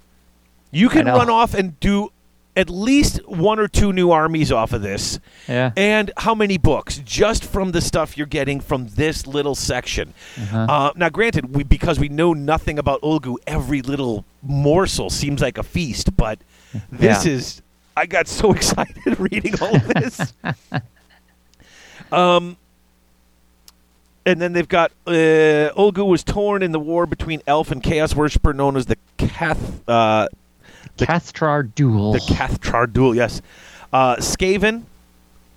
you 0.70 0.89
can 0.89 1.07
run 1.07 1.28
off 1.31 1.55
and 1.55 1.78
do 1.81 2.11
at 2.57 2.69
least 2.69 3.20
one 3.28 3.59
or 3.61 3.69
two 3.69 3.93
new 3.93 4.11
armies 4.11 4.51
off 4.51 4.73
of 4.73 4.82
this. 4.82 5.20
Yeah. 5.48 5.70
And 5.77 6.11
how 6.16 6.35
many 6.35 6.59
books 6.59 7.01
just 7.05 7.44
from 7.44 7.70
the 7.73 7.81
stuff 7.81 8.16
you're 8.19 8.27
getting 8.27 8.61
from 8.61 8.89
this 8.89 9.27
little 9.27 9.55
section? 9.55 10.12
Uh-huh. 10.36 10.59
Uh, 10.69 10.93
now, 10.97 11.09
granted, 11.09 11.55
we, 11.55 11.62
because 11.62 11.98
we 12.01 12.09
know 12.09 12.32
nothing 12.35 12.78
about 12.78 13.01
Ulgu, 13.02 13.36
every 13.47 13.82
little 13.82 14.24
morsel 14.43 15.11
seems 15.11 15.40
like 15.40 15.59
a 15.59 15.62
feast. 15.62 16.16
But 16.16 16.40
this 16.93 17.24
Yeah. 17.24 17.32
is, 17.32 17.62
I 17.97 18.07
got 18.07 18.27
so 18.28 18.52
excited 18.57 19.19
reading 19.19 19.55
all 19.61 19.74
of 19.77 19.86
this. 19.89 20.32
um, 22.12 22.57
and 24.31 24.40
then 24.40 24.52
they've 24.52 24.69
got 24.69 24.93
uh, 25.07 25.11
Ulgu 25.77 26.07
was 26.07 26.24
torn 26.24 26.62
in 26.62 26.73
the 26.73 26.81
war 26.81 27.07
between 27.07 27.43
elf 27.47 27.70
and 27.70 27.82
chaos 27.82 28.15
worshiper 28.15 28.52
known 28.52 28.77
as 28.77 28.86
the 28.86 28.97
Cath. 29.19 29.89
Uh, 29.89 30.28
the- 30.97 31.07
Cathrar 31.07 31.74
duel. 31.74 32.12
the 32.12 32.19
Cathrar 32.20 32.93
duel, 32.93 33.15
yes. 33.15 33.40
Uh, 33.93 34.16
Skaven 34.16 34.85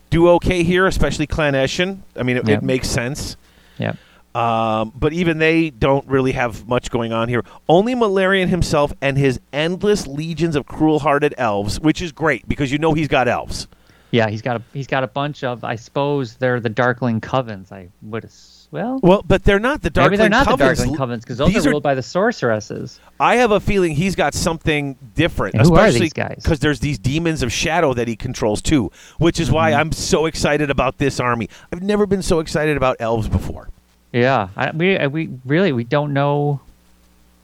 do 0.09 0.29
okay 0.31 0.63
here, 0.63 0.85
especially 0.87 1.27
Clan 1.27 1.53
Eshin. 1.53 1.99
I 2.15 2.23
mean, 2.23 2.37
it, 2.37 2.47
Yep. 2.47 2.57
it 2.59 2.65
makes 2.65 2.89
sense. 2.89 3.35
Yep. 3.77 3.97
Um, 4.35 4.91
but 4.95 5.13
even 5.13 5.37
they 5.37 5.69
don't 5.69 6.07
really 6.07 6.31
have 6.31 6.67
much 6.67 6.89
going 6.89 7.13
on 7.13 7.29
here. 7.29 7.43
Only 7.69 7.93
Malerion 7.93 8.47
himself 8.47 8.91
and 9.01 9.15
his 9.17 9.39
endless 9.51 10.07
legions 10.07 10.55
of 10.55 10.65
cruel-hearted 10.65 11.35
elves, 11.37 11.79
which 11.79 12.01
is 12.01 12.11
great 12.11 12.47
because 12.47 12.71
you 12.71 12.79
know 12.79 12.93
he's 12.93 13.07
got 13.07 13.27
elves. 13.27 13.67
Yeah, 14.09 14.29
he's 14.29 14.41
got 14.43 14.55
a 14.57 14.61
he's 14.73 14.87
got 14.87 15.03
a 15.03 15.07
bunch 15.07 15.43
of. 15.43 15.63
I 15.63 15.75
suppose 15.75 16.35
they're 16.35 16.59
the 16.59 16.69
Darkling 16.69 17.19
covens. 17.21 17.71
I 17.71 17.89
would. 18.03 18.25
ass- 18.25 18.52
Well, 18.73 18.99
Well, 19.03 19.23
but 19.25 19.43
they're 19.43 19.59
not 19.59 19.83
the 19.83 19.91
Darkling 19.91 20.17
maybe 20.17 20.17
they're 20.17 20.29
not 20.29 20.47
Covens. 20.47 20.57
the 20.57 20.85
Darkling 20.87 20.95
covens 20.95 21.21
because 21.21 21.37
those 21.37 21.55
are 21.55 21.69
are- 21.69 21.71
ruled 21.71 21.83
by 21.83 21.93
the 21.93 22.01
sorceresses. 22.01 22.99
I 23.19 23.35
have 23.35 23.51
a 23.51 23.59
feeling 23.59 23.93
he's 23.93 24.15
got 24.15 24.33
something 24.33 24.97
different. 25.15 25.53
And 25.53 25.67
who 25.67 25.75
are 25.75 25.85
especially 25.85 25.99
these 26.07 26.13
guys? 26.13 26.39
Because 26.41 26.57
there's 26.59 26.79
these 26.79 26.97
demons 26.97 27.43
of 27.43 27.53
shadow 27.53 27.93
that 27.93 28.07
he 28.07 28.15
controls 28.15 28.63
too, 28.63 28.91
which 29.19 29.39
is 29.39 29.51
why 29.51 29.69
Mm-hmm. 29.71 29.79
I'm 29.79 29.91
so 29.91 30.25
excited 30.25 30.71
about 30.71 30.97
this 30.97 31.19
army. 31.19 31.49
I've 31.71 31.83
never 31.83 32.07
been 32.07 32.23
so 32.23 32.39
excited 32.39 32.75
about 32.75 32.97
elves 32.99 33.29
before. 33.29 33.69
Yeah, 34.11 34.49
I, 34.57 34.71
we 34.71 34.97
uh, 34.97 35.07
we 35.07 35.29
really 35.45 35.71
we 35.71 35.83
don't 35.83 36.11
know 36.11 36.59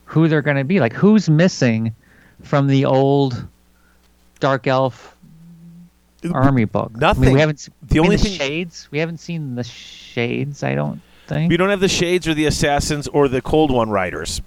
who 0.05 0.27
they're 0.27 0.41
going 0.41 0.57
to 0.57 0.63
be. 0.63 0.79
Like, 0.79 0.93
who's 0.93 1.29
missing 1.29 1.93
from 2.41 2.65
the 2.65 2.85
old 2.85 3.45
Dark 4.39 4.65
Elf 4.65 5.15
army 6.33 6.65
book? 6.65 6.89
I 6.89 6.93
mean, 6.93 6.99
Nothing. 7.01 7.33
we 7.33 7.39
haven't. 7.39 7.69
The 7.83 7.99
only 7.99 8.15
the 8.15 8.23
thing- 8.23 8.31
shades. 8.33 8.87
We 8.91 8.97
haven't 8.97 9.19
seen 9.19 9.53
the 9.55 9.63
shades. 9.63 10.63
I 10.63 10.73
don't 10.75 10.99
think. 11.29 11.49
We 11.49 11.57
don't 11.57 11.69
have 11.69 11.79
the 11.79 11.87
shades 11.87 12.27
or 12.27 12.33
the 12.33 12.45
assassins 12.45 13.07
or 13.07 13.27
the 13.27 13.41
cold 13.41 13.71
one 13.71 13.89
riders. 13.89 14.41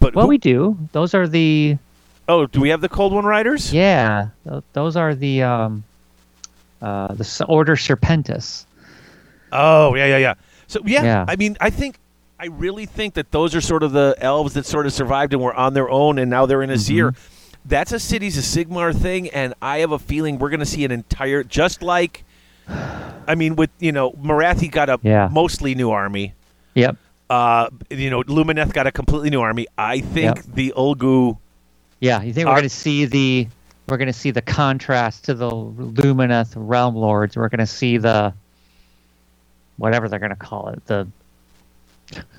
But 0.00 0.14
well, 0.14 0.24
who- 0.24 0.30
we 0.30 0.38
do. 0.38 0.78
Those 0.92 1.14
are 1.14 1.26
the. 1.28 1.76
oh, 2.28 2.46
do 2.46 2.60
we 2.60 2.68
have 2.70 2.80
the 2.80 2.88
cold 2.88 3.12
one 3.12 3.24
riders? 3.24 3.72
Yeah, 3.72 4.28
th- 4.48 4.62
those 4.72 4.96
are 4.96 5.14
the 5.14 5.42
um, 5.42 5.84
uh, 6.80 7.12
the 7.14 7.44
Order 7.48 7.76
Serpentis. 7.76 8.64
Oh, 9.52 9.94
yeah, 9.94 10.06
yeah, 10.06 10.16
yeah. 10.18 10.34
So 10.66 10.80
yeah, 10.84 11.02
Yeah. 11.04 11.24
I 11.28 11.36
mean, 11.36 11.56
I 11.60 11.70
think 11.70 11.96
I 12.40 12.46
really 12.46 12.86
think 12.86 13.14
that 13.14 13.30
those 13.30 13.54
are 13.54 13.60
sort 13.60 13.82
of 13.82 13.92
the 13.92 14.16
elves 14.18 14.54
that 14.54 14.66
sort 14.66 14.86
of 14.86 14.92
survived 14.92 15.32
and 15.32 15.42
were 15.42 15.54
on 15.54 15.74
their 15.74 15.88
own, 15.88 16.18
and 16.18 16.30
now 16.30 16.46
they're 16.46 16.62
in 16.62 16.70
Azyr. 16.70 17.10
Mm-hmm. 17.10 17.20
That's 17.66 17.92
a 17.92 17.98
cities 18.00 18.36
of 18.36 18.44
Sigmar 18.44 18.94
thing, 18.94 19.28
and 19.30 19.54
I 19.62 19.78
have 19.78 19.92
a 19.92 19.98
feeling 19.98 20.38
we're 20.38 20.50
going 20.50 20.60
to 20.60 20.66
see 20.66 20.84
an 20.84 20.90
entire, 20.90 21.42
just 21.42 21.80
like, 21.82 22.24
I 22.68 23.34
mean, 23.36 23.56
with 23.56 23.70
you 23.78 23.92
know, 23.92 24.12
Morathi 24.12 24.70
got 24.70 24.88
a 24.90 24.98
Yeah. 25.02 25.28
mostly 25.32 25.74
new 25.74 25.90
army. 25.90 26.34
Yep. 26.74 26.96
Uh, 27.30 27.68
you 27.90 28.10
know, 28.10 28.22
Lumineth 28.24 28.72
got 28.72 28.86
a 28.86 28.92
completely 28.92 29.30
new 29.30 29.40
army. 29.40 29.66
I 29.78 30.00
think 30.00 30.36
Yep. 30.36 30.44
the 30.54 30.74
Ulgu. 30.76 31.38
Yeah, 32.00 32.22
you 32.22 32.32
think 32.32 32.46
we're 32.46 32.52
Are- 32.52 32.56
going 32.56 32.64
to 32.68 32.68
see 32.68 33.06
the 33.06 33.48
we're 33.88 33.96
going 33.98 34.06
to 34.08 34.12
see 34.14 34.30
the 34.30 34.42
contrast 34.42 35.24
to 35.26 35.34
the 35.34 35.48
Lumineth 35.50 36.52
Realm 36.56 36.96
Lords. 36.96 37.36
We're 37.36 37.48
going 37.50 37.58
to 37.60 37.66
see 37.66 37.98
the 37.98 38.32
whatever 39.76 40.08
they're 40.08 40.18
going 40.18 40.30
to 40.30 40.36
call 40.36 40.68
it 40.68 40.84
the 40.86 41.06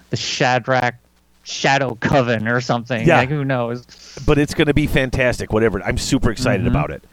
the 0.10 0.18
Shadrach 0.18 0.96
Shadow 1.44 1.96
Coven 2.00 2.48
or 2.48 2.62
something. 2.62 3.06
Yeah. 3.08 3.18
Like, 3.18 3.30
who 3.30 3.44
knows? 3.46 3.86
but 4.26 4.38
it's 4.38 4.54
going 4.54 4.68
to 4.68 4.74
be 4.74 4.88
fantastic. 4.88 5.52
Whatever. 5.54 5.82
I'm 5.84 5.98
super 5.98 6.32
excited 6.32 6.66
Mhm. 6.66 6.70
about 6.70 6.90
it. 6.92 7.04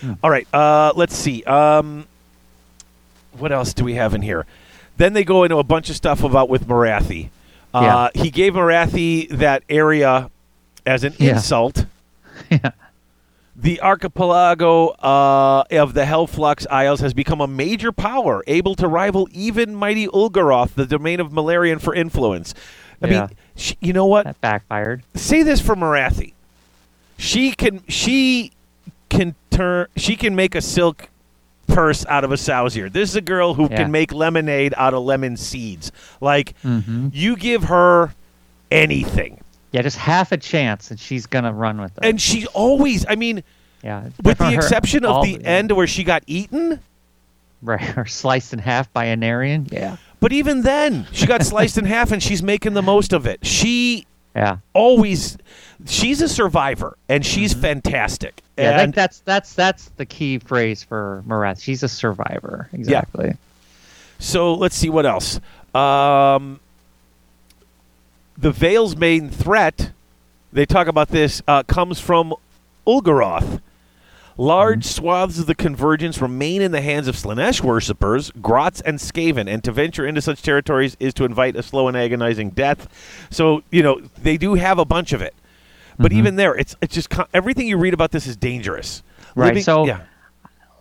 Hmm. 0.00 0.12
All 0.22 0.30
right. 0.30 0.46
Uh, 0.54 0.92
let's 0.96 1.16
see. 1.16 1.42
Um, 1.44 2.06
what 3.38 3.52
else 3.52 3.72
do 3.74 3.84
we 3.84 3.94
have 3.94 4.14
in 4.14 4.22
here? 4.22 4.46
Then 4.96 5.12
they 5.12 5.24
go 5.24 5.44
into 5.44 5.56
a 5.58 5.64
bunch 5.64 5.88
of 5.90 5.96
stuff 5.96 6.22
about 6.22 6.48
with 6.48 6.66
Morathi. 6.66 7.30
Uh, 7.72 8.08
He 8.14 8.30
gave 8.30 8.54
Morathi 8.54 9.28
that 9.30 9.62
area 9.68 10.30
as 10.84 11.04
an 11.04 11.14
Yeah. 11.18 11.34
insult. 11.36 11.86
yeah. 12.50 12.70
The 13.56 13.80
archipelago 13.82 14.88
uh, 14.88 15.64
of 15.70 15.92
the 15.94 16.02
Hellflux 16.04 16.66
Isles 16.70 17.00
has 17.00 17.12
become 17.12 17.40
a 17.42 17.46
major 17.46 17.92
power, 17.92 18.42
able 18.46 18.74
to 18.76 18.88
rival 18.88 19.28
even 19.32 19.74
mighty 19.74 20.06
Ulgaroth, 20.08 20.74
the 20.74 20.86
domain 20.86 21.20
of 21.20 21.30
Malerion, 21.30 21.80
for 21.80 21.94
influence. 21.94 22.54
I 23.02 23.06
Yeah. 23.08 23.20
mean, 23.20 23.28
sh- 23.56 23.74
you 23.80 23.92
know 23.92 24.06
what? 24.06 24.24
That 24.24 24.40
backfired. 24.40 25.02
say 25.14 25.42
this 25.42 25.60
for 25.60 25.74
Morathi. 25.76 26.32
She 27.18 27.52
can 27.52 27.82
she 27.86 28.52
can 29.10 29.34
turn 29.50 29.86
she 29.96 30.16
can 30.16 30.34
make 30.34 30.54
a 30.54 30.62
silk 30.62 31.08
purse 31.74 32.04
out 32.06 32.24
of 32.24 32.32
a 32.32 32.36
sow's 32.36 32.76
ear. 32.76 32.88
This 32.90 33.10
is 33.10 33.16
a 33.16 33.20
girl 33.20 33.54
who 33.54 33.68
Yeah. 33.70 33.76
can 33.76 33.90
make 33.90 34.12
lemonade 34.12 34.74
out 34.76 34.94
of 34.94 35.02
lemon 35.04 35.36
seeds. 35.36 35.90
Like 36.20 36.54
hmm 36.62 37.08
you 37.12 37.36
give 37.36 37.64
her 37.64 38.14
anything. 38.70 39.40
Yeah, 39.72 39.82
just 39.82 39.96
half 39.98 40.32
a 40.32 40.36
chance, 40.36 40.90
and 40.90 40.98
she's 40.98 41.26
going 41.26 41.44
to 41.44 41.52
run 41.52 41.80
with 41.80 41.96
it. 41.98 42.04
And 42.04 42.20
she 42.20 42.46
always 42.48 43.06
I 43.08 43.14
mean, 43.14 43.42
yeah, 43.84 44.08
with 44.22 44.38
the 44.38 44.52
exception 44.54 45.04
of 45.04 45.10
all- 45.16 45.22
the 45.24 45.42
end 45.44 45.72
where 45.72 45.86
she 45.86 46.02
got 46.04 46.22
eaten, 46.26 46.80
right, 47.62 47.96
or 47.98 48.06
sliced 48.06 48.52
in 48.52 48.58
half 48.58 48.92
by 48.92 49.06
a 49.06 49.16
Narian. 49.16 49.70
Yeah. 49.72 49.96
but 50.18 50.32
even 50.32 50.62
then, 50.62 51.06
she 51.12 51.26
got 51.26 51.42
sliced 51.44 51.78
in 51.78 51.84
half 51.84 52.10
and 52.12 52.22
she's 52.22 52.42
making 52.42 52.74
the 52.74 52.82
most 52.82 53.12
of 53.12 53.26
it. 53.26 53.46
She 53.46 54.06
Yeah. 54.34 54.58
always 54.74 55.36
she's 55.86 56.22
a 56.22 56.28
survivor 56.28 56.96
and 57.08 57.24
she's 57.26 57.52
fantastic. 57.52 58.36
Mm-hmm. 58.36 58.62
Yeah, 58.62 58.68
I 58.68 58.76
think 58.76 58.84
And- 58.84 58.94
that's 58.94 59.18
that's 59.20 59.54
that's 59.54 59.88
the 59.96 60.06
key 60.06 60.38
phrase 60.38 60.82
for 60.84 61.24
Marath. 61.26 61.60
She's 61.62 61.82
a 61.82 61.88
survivor. 61.88 62.68
Exactly. 62.72 63.34
So 64.18 64.54
let's 64.54 64.76
see 64.76 64.90
what 64.90 65.06
else. 65.06 65.40
Um, 65.74 66.60
the 68.36 68.50
Vale's 68.52 68.96
main 68.96 69.30
threat 69.30 69.90
they 70.52 70.66
talk 70.66 70.88
about 70.88 71.08
this, 71.08 71.42
uh, 71.46 71.62
comes 71.62 72.00
from 72.00 72.34
Ulgaroth. 72.86 73.60
Large 74.36 74.84
swaths 74.84 75.38
of 75.38 75.46
the 75.46 75.54
convergence 75.54 76.20
remain 76.22 76.62
in 76.62 76.72
the 76.72 76.80
hands 76.80 77.08
of 77.08 77.16
Slaanesh 77.16 77.62
worshippers, 77.62 78.30
Grots 78.40 78.80
and 78.80 78.98
Skaven, 78.98 79.48
and 79.48 79.62
to 79.64 79.72
venture 79.72 80.06
into 80.06 80.22
such 80.22 80.42
territories 80.42 80.96
is 81.00 81.12
to 81.14 81.24
invite 81.24 81.56
a 81.56 81.62
slow 81.62 81.88
and 81.88 81.96
agonizing 81.96 82.50
death. 82.50 82.88
So, 83.30 83.62
you 83.70 83.82
know, 83.82 84.00
they 84.22 84.36
do 84.36 84.54
have 84.54 84.78
a 84.78 84.84
bunch 84.84 85.12
of 85.12 85.20
it. 85.20 85.34
But 85.98 86.12
mm-hmm. 86.12 86.18
even 86.18 86.36
there, 86.36 86.54
it's 86.54 86.74
it's 86.80 86.94
just 86.94 87.10
con- 87.10 87.26
everything 87.34 87.66
you 87.66 87.76
read 87.76 87.92
about 87.92 88.12
this 88.12 88.26
is 88.26 88.36
dangerous. 88.36 89.02
Right, 89.34 89.48
Living- 89.48 89.62
so- 89.62 89.84
yeah, 89.84 90.00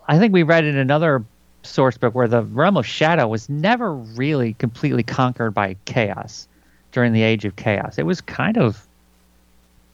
I 0.07 0.17
think 0.17 0.33
we 0.33 0.43
read 0.43 0.63
in 0.63 0.77
another 0.77 1.23
source 1.63 1.97
book 1.97 2.15
where 2.15 2.27
the 2.27 2.43
realm 2.43 2.77
of 2.77 2.85
shadow 2.85 3.27
was 3.27 3.49
never 3.49 3.93
really 3.93 4.53
completely 4.53 5.03
conquered 5.03 5.51
by 5.51 5.75
chaos 5.85 6.47
during 6.91 7.13
the 7.13 7.21
age 7.21 7.45
of 7.45 7.55
chaos. 7.57 7.97
It 7.97 8.05
was 8.05 8.21
kind 8.21 8.57
of, 8.57 8.87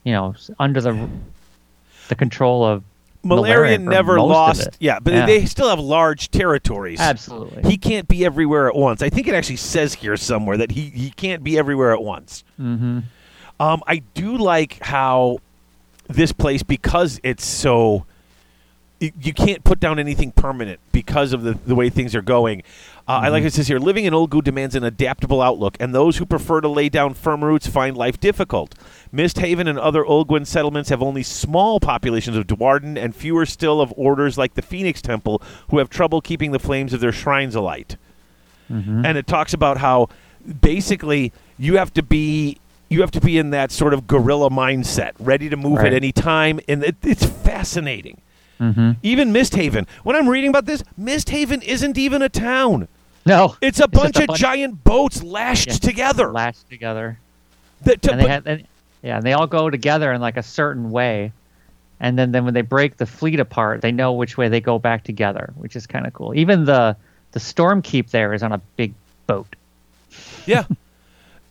you 0.04 0.12
know, 0.12 0.34
under 0.58 0.80
the 0.80 1.08
the 2.08 2.14
control 2.14 2.64
of 2.64 2.84
Malerion 3.24 3.84
for 3.84 3.90
never 3.90 4.20
lost. 4.20 4.68
Yeah, 4.80 4.98
but 5.00 5.12
Yeah. 5.12 5.26
they 5.26 5.44
still 5.46 5.68
have 5.68 5.80
large 5.80 6.30
territories. 6.30 7.00
Absolutely. 7.00 7.68
He 7.70 7.76
can't 7.76 8.06
be 8.08 8.24
everywhere 8.24 8.68
at 8.68 8.74
once. 8.76 9.02
I 9.02 9.08
think 9.10 9.26
it 9.28 9.34
actually 9.34 9.56
says 9.56 9.94
here 9.94 10.16
somewhere 10.16 10.56
that 10.56 10.70
he, 10.72 10.90
he 10.90 11.10
can't 11.10 11.42
be 11.44 11.58
everywhere 11.58 11.92
at 11.92 12.02
once. 12.02 12.44
hmm 12.56 13.00
Um, 13.58 13.82
I 13.86 14.02
do 14.14 14.36
like 14.36 14.78
how 14.82 15.38
this 16.08 16.32
place, 16.32 16.62
because 16.62 17.20
it's 17.22 17.44
so. 17.44 18.04
You 18.98 19.34
can't 19.34 19.62
put 19.62 19.78
down 19.78 19.98
anything 19.98 20.32
permanent 20.32 20.80
because 20.90 21.34
of 21.34 21.42
the, 21.42 21.52
the 21.66 21.74
way 21.74 21.90
things 21.90 22.14
are 22.14 22.22
going. 22.22 22.62
Uh, 23.08 23.20
I 23.22 23.28
like 23.28 23.44
it 23.44 23.52
says 23.52 23.68
here 23.68 23.78
living 23.78 24.04
in 24.04 24.12
Ulgu 24.12 24.42
demands 24.42 24.74
an 24.74 24.82
adaptable 24.82 25.40
outlook, 25.40 25.76
and 25.78 25.94
those 25.94 26.16
who 26.16 26.26
prefer 26.26 26.60
to 26.60 26.68
lay 26.68 26.88
down 26.88 27.14
firm 27.14 27.44
roots 27.44 27.68
find 27.68 27.96
life 27.96 28.18
difficult. 28.18 28.74
Misthaven 29.12 29.68
and 29.68 29.78
other 29.78 30.02
Ulguan 30.02 30.44
settlements 30.44 30.90
have 30.90 31.02
only 31.02 31.22
small 31.22 31.78
populations 31.78 32.36
of 32.36 32.48
Duardin 32.48 32.98
and 32.98 33.14
fewer 33.14 33.46
still 33.46 33.80
of 33.80 33.94
orders 33.96 34.36
like 34.36 34.54
the 34.54 34.62
Phoenix 34.62 35.00
Temple 35.00 35.40
who 35.70 35.78
have 35.78 35.88
trouble 35.88 36.20
keeping 36.20 36.50
the 36.50 36.58
flames 36.58 36.92
of 36.92 36.98
their 37.00 37.12
shrines 37.12 37.54
alight 37.54 37.96
and 39.06 39.16
it 39.16 39.28
talks 39.28 39.54
about 39.54 39.78
how 39.78 40.08
basically 40.60 41.32
you 41.56 41.76
have 41.76 41.92
to 41.94 42.02
be 42.02 42.58
you 42.88 43.00
have 43.00 43.12
to 43.12 43.20
be 43.20 43.38
in 43.38 43.50
that 43.50 43.70
sort 43.70 43.94
of 43.94 44.06
guerrilla 44.08 44.50
mindset, 44.50 45.12
ready 45.20 45.48
to 45.48 45.56
move 45.56 45.78
at 45.78 45.92
any 45.92 46.10
time, 46.12 46.58
and 46.68 46.82
it, 46.84 46.96
it's 47.02 47.24
fascinating. 47.24 48.20
hmm 48.58 48.92
Even 49.02 49.32
Misthaven, 49.32 49.86
when 50.02 50.16
I'm 50.16 50.28
reading 50.28 50.50
about 50.50 50.66
this, 50.66 50.82
Misthaven 50.96 51.62
isn't 51.62 51.96
even 51.96 52.22
a 52.22 52.28
town. 52.28 52.88
No, 53.26 53.56
It's 53.60 53.80
a 53.80 53.88
bunch 53.88 54.16
a 54.18 54.22
of 54.22 54.26
bunch- 54.28 54.38
giant 54.40 54.84
boats 54.84 55.22
lashed 55.22 55.66
Yeah, 55.68 55.74
together. 55.74 56.32
lashed 56.32 56.68
together. 56.70 57.18
That- 57.82 58.00
to- 58.02 58.12
and 58.12 58.20
they 58.20 58.28
had, 58.28 58.42
and, 58.46 58.64
yeah, 59.02 59.16
and 59.16 59.26
they 59.26 59.32
all 59.32 59.46
go 59.48 59.68
together 59.68 60.12
in 60.12 60.20
like 60.20 60.36
a 60.36 60.42
certain 60.42 60.90
way, 60.90 61.32
and 62.00 62.18
then 62.18 62.30
then 62.32 62.44
when 62.44 62.54
they 62.54 62.62
break 62.62 62.96
the 62.98 63.06
fleet 63.06 63.40
apart, 63.40 63.80
they 63.82 63.92
know 63.92 64.12
which 64.12 64.38
way 64.38 64.48
they 64.48 64.60
go 64.60 64.78
back 64.78 65.02
together, 65.04 65.52
which 65.56 65.74
is 65.76 65.86
kind 65.86 66.06
of 66.06 66.12
cool. 66.12 66.34
Even 66.36 66.64
the 66.64 66.96
the 67.32 67.40
storm 67.40 67.82
keep 67.82 68.10
there 68.10 68.32
is 68.32 68.42
on 68.42 68.52
a 68.52 68.58
big 68.76 68.94
boat. 69.26 69.54
Yeah. 70.46 70.64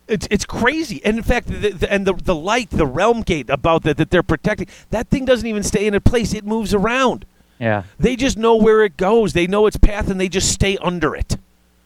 It's, 0.08 0.26
it's 0.30 0.44
crazy, 0.44 1.00
and 1.04 1.16
in 1.18 1.22
fact, 1.24 1.48
the, 1.48 1.70
the, 1.72 1.92
and 1.92 2.06
the 2.06 2.14
the 2.14 2.34
light, 2.34 2.70
the 2.70 2.86
realm 2.86 3.22
gate 3.22 3.50
about 3.50 3.82
that 3.82 3.96
that 3.96 4.10
they're 4.10 4.22
protecting, 4.22 4.68
that 4.90 5.08
thing 5.08 5.24
doesn't 5.24 5.46
even 5.46 5.64
stay 5.64 5.84
in 5.86 5.94
a 5.94 6.00
place; 6.00 6.32
it 6.32 6.44
moves 6.46 6.72
around. 6.72 7.26
Yeah. 7.58 7.82
They 7.98 8.14
just 8.14 8.38
know 8.38 8.54
where 8.54 8.84
it 8.84 8.96
goes. 8.96 9.32
They 9.32 9.48
know 9.48 9.66
its 9.66 9.76
path, 9.76 10.08
and 10.08 10.20
they 10.20 10.28
just 10.28 10.50
stay 10.52 10.76
under 10.78 11.14
it. 11.16 11.36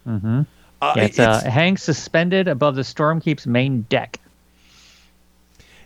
Mm-hmm. 0.07 0.43
Uh, 0.83 0.95
yeah 0.97 1.03
it's, 1.05 1.19
uh, 1.19 1.43
it 1.45 1.51
hangs 1.51 1.83
suspended 1.83 2.49
above 2.49 2.75
the 2.75 2.83
Stormkeep's 2.83 3.47
main 3.47 3.83
deck. 3.83 4.19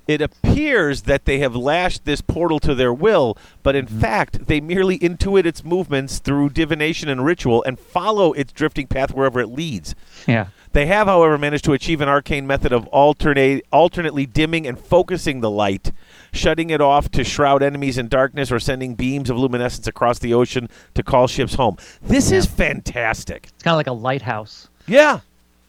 it 0.06 0.20
appears 0.20 1.02
that 1.02 1.24
they 1.24 1.38
have 1.38 1.56
lashed 1.56 2.04
this 2.04 2.20
portal 2.20 2.60
to 2.60 2.74
their 2.74 2.92
will, 2.92 3.36
but 3.62 3.74
in 3.74 3.86
fact, 3.86 4.46
they 4.46 4.60
merely 4.60 4.98
intuit 4.98 5.46
its 5.46 5.64
movements 5.64 6.18
through 6.18 6.50
divination 6.50 7.08
and 7.08 7.24
ritual 7.24 7.64
and 7.64 7.78
follow 7.78 8.32
its 8.34 8.52
drifting 8.52 8.86
path 8.86 9.12
wherever 9.14 9.40
it 9.40 9.48
leads. 9.48 9.94
Yeah. 10.26 10.48
They 10.72 10.86
have, 10.86 11.06
however, 11.06 11.38
managed 11.38 11.64
to 11.64 11.72
achieve 11.72 12.00
an 12.00 12.08
arcane 12.08 12.46
method 12.46 12.72
of 12.72 12.86
alternate, 12.88 13.64
alternately 13.72 14.26
dimming 14.26 14.66
and 14.66 14.78
focusing 14.78 15.40
the 15.40 15.50
light, 15.50 15.90
shutting 16.34 16.70
it 16.70 16.80
off 16.80 17.10
to 17.12 17.24
shroud 17.24 17.62
enemies 17.62 17.96
in 17.96 18.08
darkness, 18.08 18.50
or 18.52 18.58
sending 18.58 18.94
beams 18.94 19.30
of 19.30 19.38
luminescence 19.38 19.86
across 19.86 20.18
the 20.18 20.34
ocean 20.34 20.68
to 20.94 21.02
call 21.02 21.26
ships 21.26 21.54
home. 21.54 21.76
This 22.02 22.30
is 22.32 22.44
fantastic. 22.46 23.46
It's 23.54 23.62
kind 23.62 23.72
of 23.74 23.78
like 23.78 23.86
a 23.86 23.92
lighthouse 23.92 24.68
Yeah. 24.86 25.20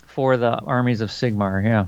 for 0.07 0.37
the 0.37 0.59
armies 0.59 1.01
of 1.01 1.09
Sigmar. 1.09 1.63
Yeah. 1.63 1.85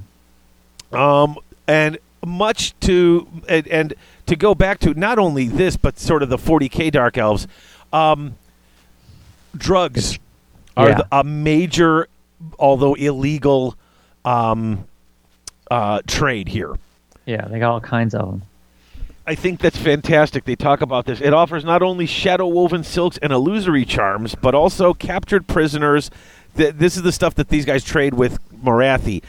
Um, 0.93 1.37
and 1.67 1.97
much 2.25 2.77
to 2.81 3.27
and, 3.49 3.67
and 3.67 3.93
to 4.25 4.35
go 4.35 4.55
back 4.55 4.79
to 4.79 4.93
not 4.93 5.17
only 5.19 5.47
this 5.47 5.77
but 5.77 5.99
sort 5.99 6.23
of 6.23 6.29
the 6.29 6.37
40k 6.37 6.91
dark 6.91 7.17
elves, 7.17 7.47
um, 7.93 8.35
drugs 9.55 10.19
are 10.75 10.89
Yeah. 10.89 10.95
the, 10.97 11.07
a 11.11 11.23
major, 11.23 12.07
although 12.59 12.93
illegal, 12.93 13.75
um, 14.25 14.85
uh, 15.71 16.01
trade 16.07 16.47
here. 16.47 16.75
Yeah. 17.25 17.47
They 17.47 17.59
got 17.59 17.71
all 17.71 17.81
kinds 17.81 18.13
of 18.15 18.27
them. 18.29 18.41
I 19.27 19.35
think 19.35 19.59
that's 19.59 19.77
fantastic. 19.77 20.45
They 20.45 20.55
talk 20.55 20.79
about 20.81 21.05
this. 21.05 21.19
It 21.19 21.33
offers 21.33 21.65
not 21.65 21.81
only 21.81 22.05
shadow 22.05 22.47
woven 22.47 22.83
silks 22.83 23.17
and 23.21 23.33
illusory 23.33 23.83
charms, 23.85 24.35
but 24.35 24.55
also 24.55 24.93
captured 24.93 25.47
prisoners. 25.47 26.09
Th- 26.55 26.73
This 26.73 26.95
is 26.95 27.03
the 27.03 27.11
stuff 27.11 27.35
that 27.35 27.49
these 27.49 27.65
guys 27.65 27.83
trade 27.83 28.13
with 28.13 28.39
Marathi, 28.63 29.21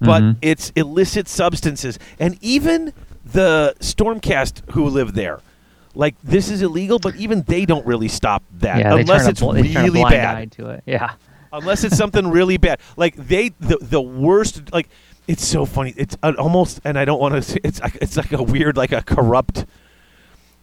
but 0.00 0.22
Mhm. 0.22 0.36
it's 0.42 0.72
illicit 0.74 1.28
substances, 1.28 1.98
and 2.18 2.38
even 2.40 2.92
the 3.24 3.74
Stormcast 3.80 4.62
who 4.72 4.86
live 4.88 5.12
there. 5.14 5.40
Like 5.94 6.14
this 6.24 6.50
is 6.50 6.62
illegal, 6.62 6.98
but 6.98 7.14
even 7.16 7.42
they 7.46 7.66
don't 7.66 7.84
really 7.86 8.08
stop 8.08 8.42
that 8.60 8.78
Yeah. 8.78 8.94
Unless 8.94 9.28
it's 9.28 9.40
bl- 9.40 9.52
they 9.52 9.64
turn 9.72 9.82
a 9.82 9.84
really 9.84 10.02
bad 10.04 10.54
it. 10.58 10.82
Yeah. 10.86 11.10
unless 11.52 11.84
it's 11.84 11.98
something 11.98 12.28
really 12.28 12.56
bad. 12.56 12.78
Like 12.96 13.14
they, 13.14 13.50
the 13.60 13.76
the 13.82 14.00
worst. 14.00 14.72
Like 14.72 14.88
it's 15.28 15.46
so 15.46 15.64
funny. 15.64 15.94
It's 15.96 16.16
an 16.22 16.36
almost, 16.36 16.80
and 16.84 16.98
I 16.98 17.04
don't 17.04 17.20
want 17.20 17.42
to. 17.42 17.60
It's 17.66 17.80
it's 18.00 18.16
like 18.16 18.32
a 18.32 18.42
weird, 18.42 18.76
like 18.76 18.92
a 18.92 19.02
corrupt. 19.02 19.66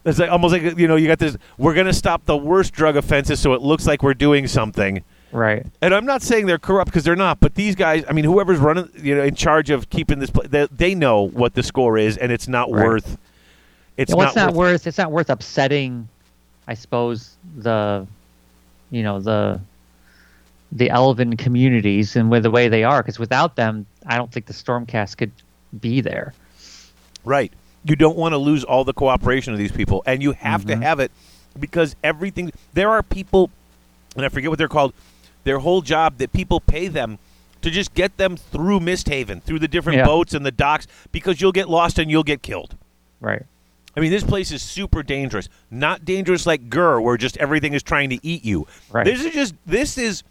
It's 0.04 0.18
like 0.18 0.30
almost 0.30 0.52
like 0.52 0.78
you 0.78 0.88
know 0.88 0.96
you 0.96 1.06
got 1.06 1.18
this. 1.18 1.36
We're 1.58 1.74
gonna 1.74 1.92
stop 1.92 2.24
the 2.26 2.36
worst 2.36 2.72
drug 2.72 2.96
offenses, 2.96 3.40
so 3.40 3.52
it 3.54 3.62
looks 3.62 3.86
like 3.86 4.02
we're 4.02 4.14
doing 4.14 4.46
something. 4.46 5.02
Right. 5.32 5.64
And 5.80 5.94
I'm 5.94 6.06
not 6.06 6.22
saying 6.22 6.46
they're 6.46 6.58
corrupt 6.58 6.90
because 6.90 7.04
they're 7.04 7.14
not. 7.14 7.38
But 7.38 7.54
these 7.54 7.76
guys, 7.76 8.02
I 8.08 8.12
mean, 8.12 8.24
whoever's 8.24 8.58
running, 8.58 8.88
you 8.96 9.14
know, 9.14 9.22
in 9.22 9.34
charge 9.36 9.70
of 9.70 9.88
keeping 9.88 10.18
this, 10.18 10.30
pla 10.30 10.42
they, 10.48 10.66
they 10.72 10.94
know 10.94 11.22
what 11.28 11.54
the 11.54 11.62
score 11.62 11.98
is, 11.98 12.16
and 12.16 12.32
it's 12.32 12.48
not 12.48 12.70
Right. 12.70 12.84
worth. 12.84 13.16
It's 13.96 14.10
well, 14.12 14.20
not, 14.24 14.26
it's 14.28 14.36
not 14.36 14.54
worth. 14.54 14.56
worth. 14.72 14.86
It's 14.86 14.98
not 14.98 15.12
worth 15.12 15.30
upsetting. 15.30 16.08
I 16.66 16.74
suppose 16.74 17.36
the, 17.56 18.06
you 18.90 19.02
know 19.02 19.20
the. 19.20 19.60
The 20.72 20.88
elven 20.88 21.36
communities 21.36 22.14
and 22.14 22.30
with 22.30 22.44
the 22.44 22.50
way 22.52 22.68
they 22.68 22.84
are, 22.84 23.02
because 23.02 23.18
without 23.18 23.56
them, 23.56 23.86
I 24.06 24.16
don't 24.16 24.30
think 24.32 24.46
the 24.46 24.52
Stormcast 24.52 25.16
could 25.16 25.32
be 25.80 26.00
there. 26.00 26.32
Right. 27.24 27.52
You 27.84 27.96
don't 27.96 28.16
want 28.16 28.32
to 28.32 28.38
lose 28.38 28.64
all 28.64 28.84
the 28.84 28.92
cooperation 28.92 29.52
of 29.52 29.58
these 29.58 29.72
people, 29.72 30.02
and 30.06 30.22
you 30.22 30.32
have 30.32 30.62
Mm-hmm. 30.62 30.80
to 30.80 30.86
have 30.86 31.00
it 31.00 31.10
because 31.58 31.96
everything. 32.04 32.52
There 32.74 32.90
are 32.90 33.02
people, 33.02 33.50
and 34.16 34.24
I 34.24 34.28
forget 34.28 34.50
what 34.50 34.58
they're 34.58 34.68
called. 34.68 34.92
Their 35.44 35.58
whole 35.58 35.80
job 35.80 36.18
that 36.18 36.32
people 36.32 36.60
pay 36.60 36.88
them 36.88 37.18
to 37.62 37.70
just 37.70 37.94
get 37.94 38.16
them 38.18 38.36
through 38.36 38.80
Misthaven, 38.80 39.40
through 39.42 39.58
the 39.58 39.68
different 39.68 39.98
Yeah. 39.98 40.06
boats 40.06 40.34
and 40.34 40.44
the 40.44 40.50
docks, 40.50 40.86
because 41.12 41.40
you'll 41.40 41.52
get 41.52 41.68
lost 41.68 41.98
and 41.98 42.10
you'll 42.10 42.22
get 42.22 42.42
killed. 42.42 42.76
Right. 43.20 43.42
I 43.96 44.00
mean, 44.00 44.10
this 44.10 44.22
place 44.24 44.52
is 44.52 44.62
super 44.62 45.02
dangerous. 45.02 45.48
Not 45.70 46.04
dangerous 46.04 46.46
like 46.46 46.70
Ghur, 46.70 47.00
where 47.02 47.16
just 47.16 47.36
everything 47.38 47.72
is 47.74 47.82
trying 47.82 48.10
to 48.10 48.18
eat 48.26 48.44
you. 48.44 48.66
Right. 48.90 49.04
This 49.04 49.24
is 49.24 49.32
just. 49.32 49.54
This 49.66 49.98
is. 49.98 50.22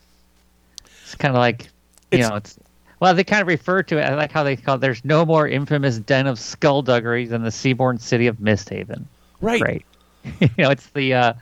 It's 1.03 1.15
kind 1.15 1.35
of 1.35 1.39
like, 1.39 1.63
you 2.11 2.19
It's- 2.19 2.29
know, 2.29 2.35
it's 2.37 2.57
well, 2.99 3.13
they 3.13 3.23
kind 3.23 3.41
of 3.41 3.47
refer 3.47 3.83
to 3.83 3.97
it. 3.97 4.01
I 4.03 4.15
like 4.15 4.31
how 4.31 4.43
they 4.43 4.55
call. 4.55 4.75
it. 4.75 4.81
There's 4.81 5.03
no 5.05 5.25
more 5.25 5.47
infamous 5.47 5.97
den 5.99 6.27
of 6.27 6.39
skullduggery 6.39 7.25
than 7.25 7.43
the 7.43 7.49
seaborne 7.49 7.99
city 8.01 8.27
of 8.27 8.39
Misthaven. 8.39 9.07
Right. 9.41 9.61
Great. 9.61 9.85
you 10.41 10.49
know, 10.57 10.69
it's 10.71 10.87
the. 10.87 11.13
uh 11.13 11.33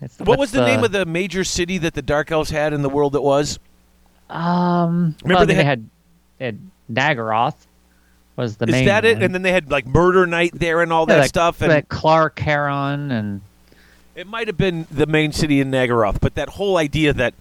it's 0.00 0.18
What 0.18 0.38
was 0.38 0.50
the, 0.50 0.64
name 0.64 0.82
of 0.82 0.90
the 0.92 1.06
major 1.06 1.44
city 1.44 1.78
that 1.78 1.94
the 1.94 2.02
Dark 2.02 2.32
Elves 2.32 2.50
had 2.50 2.72
in 2.72 2.82
the 2.82 2.88
world 2.88 3.12
that 3.12 3.20
was? 3.22 3.58
Um, 4.30 5.14
Remember 5.22 5.40
well, 5.40 5.46
they 5.46 5.54
they 5.54 5.64
had- 5.64 5.88
had, 6.40 6.58
had 6.90 7.16
Naggaroth 7.16 7.54
was 8.34 8.56
the 8.56 8.64
Is 8.66 8.72
main. 8.72 8.84
that 8.86 9.04
it? 9.04 9.14
one. 9.16 9.22
And 9.24 9.34
then 9.34 9.42
they 9.42 9.52
had 9.52 9.70
like 9.70 9.86
Murder 9.86 10.26
Night 10.26 10.52
there 10.54 10.80
and 10.82 10.92
all 10.92 11.02
Yeah, 11.06 11.14
that 11.16 11.20
like- 11.20 11.28
stuff. 11.28 11.60
And 11.60 11.70
like 11.72 11.88
Clar 11.88 12.30
Karond 12.30 13.12
and 13.12 13.42
It 14.16 14.26
might 14.26 14.46
have 14.48 14.56
been 14.56 14.86
the 14.90 15.06
main 15.06 15.32
city 15.32 15.60
in 15.60 15.70
Naggaroth, 15.70 16.18
but 16.20 16.34
that 16.34 16.48
whole 16.48 16.78
idea 16.78 17.12
that 17.12 17.34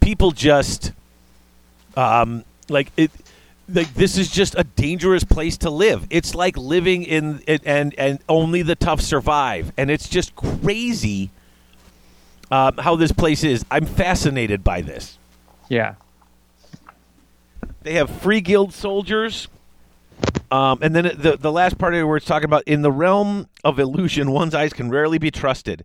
people 0.00 0.30
just, 0.30 0.92
um, 1.96 2.44
like 2.70 2.92
it, 2.96 3.10
like 3.68 3.92
this 3.94 4.16
is 4.16 4.30
just 4.30 4.54
a 4.56 4.64
dangerous 4.64 5.24
place 5.24 5.56
to 5.58 5.70
live. 5.70 6.06
It's 6.10 6.34
like 6.34 6.56
living 6.56 7.02
in 7.04 7.42
it, 7.46 7.62
and 7.64 7.94
and 7.98 8.18
only 8.28 8.62
the 8.62 8.74
tough 8.76 9.00
survive, 9.00 9.72
and 9.76 9.90
it's 9.90 10.08
just 10.08 10.34
crazy. 10.36 11.30
Um, 12.50 12.78
how 12.78 12.96
this 12.96 13.12
place 13.12 13.44
is. 13.44 13.62
I'm 13.70 13.84
fascinated 13.84 14.64
by 14.64 14.80
this. 14.80 15.18
yeah, 15.68 15.96
They 17.82 17.92
have 17.94 18.08
free 18.08 18.40
guild 18.40 18.72
soldiers. 18.72 19.48
Um, 20.50 20.78
and 20.80 20.96
then 20.96 21.04
the 21.14 21.36
the 21.38 21.52
last 21.52 21.76
part 21.76 21.92
of 21.92 22.00
it 22.00 22.04
where 22.04 22.16
it's 22.16 22.24
talking 22.24 22.46
about 22.46 22.62
in 22.66 22.80
the 22.80 22.90
realm 22.90 23.48
of 23.64 23.78
illusion, 23.78 24.30
one's 24.30 24.54
eyes 24.54 24.72
can 24.72 24.88
rarely 24.88 25.18
be 25.18 25.30
trusted. 25.30 25.84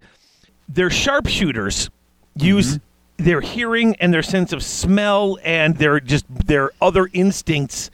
Their 0.69 0.89
sharpshooters 0.89 1.89
use 2.37 2.79
their 3.17 3.41
hearing 3.41 3.95
and 3.97 4.13
their 4.13 4.23
sense 4.23 4.51
of 4.53 4.63
smell 4.63 5.37
and 5.43 5.77
their 5.77 5.99
just 5.99 6.25
their 6.29 6.71
other 6.81 7.09
instincts. 7.13 7.89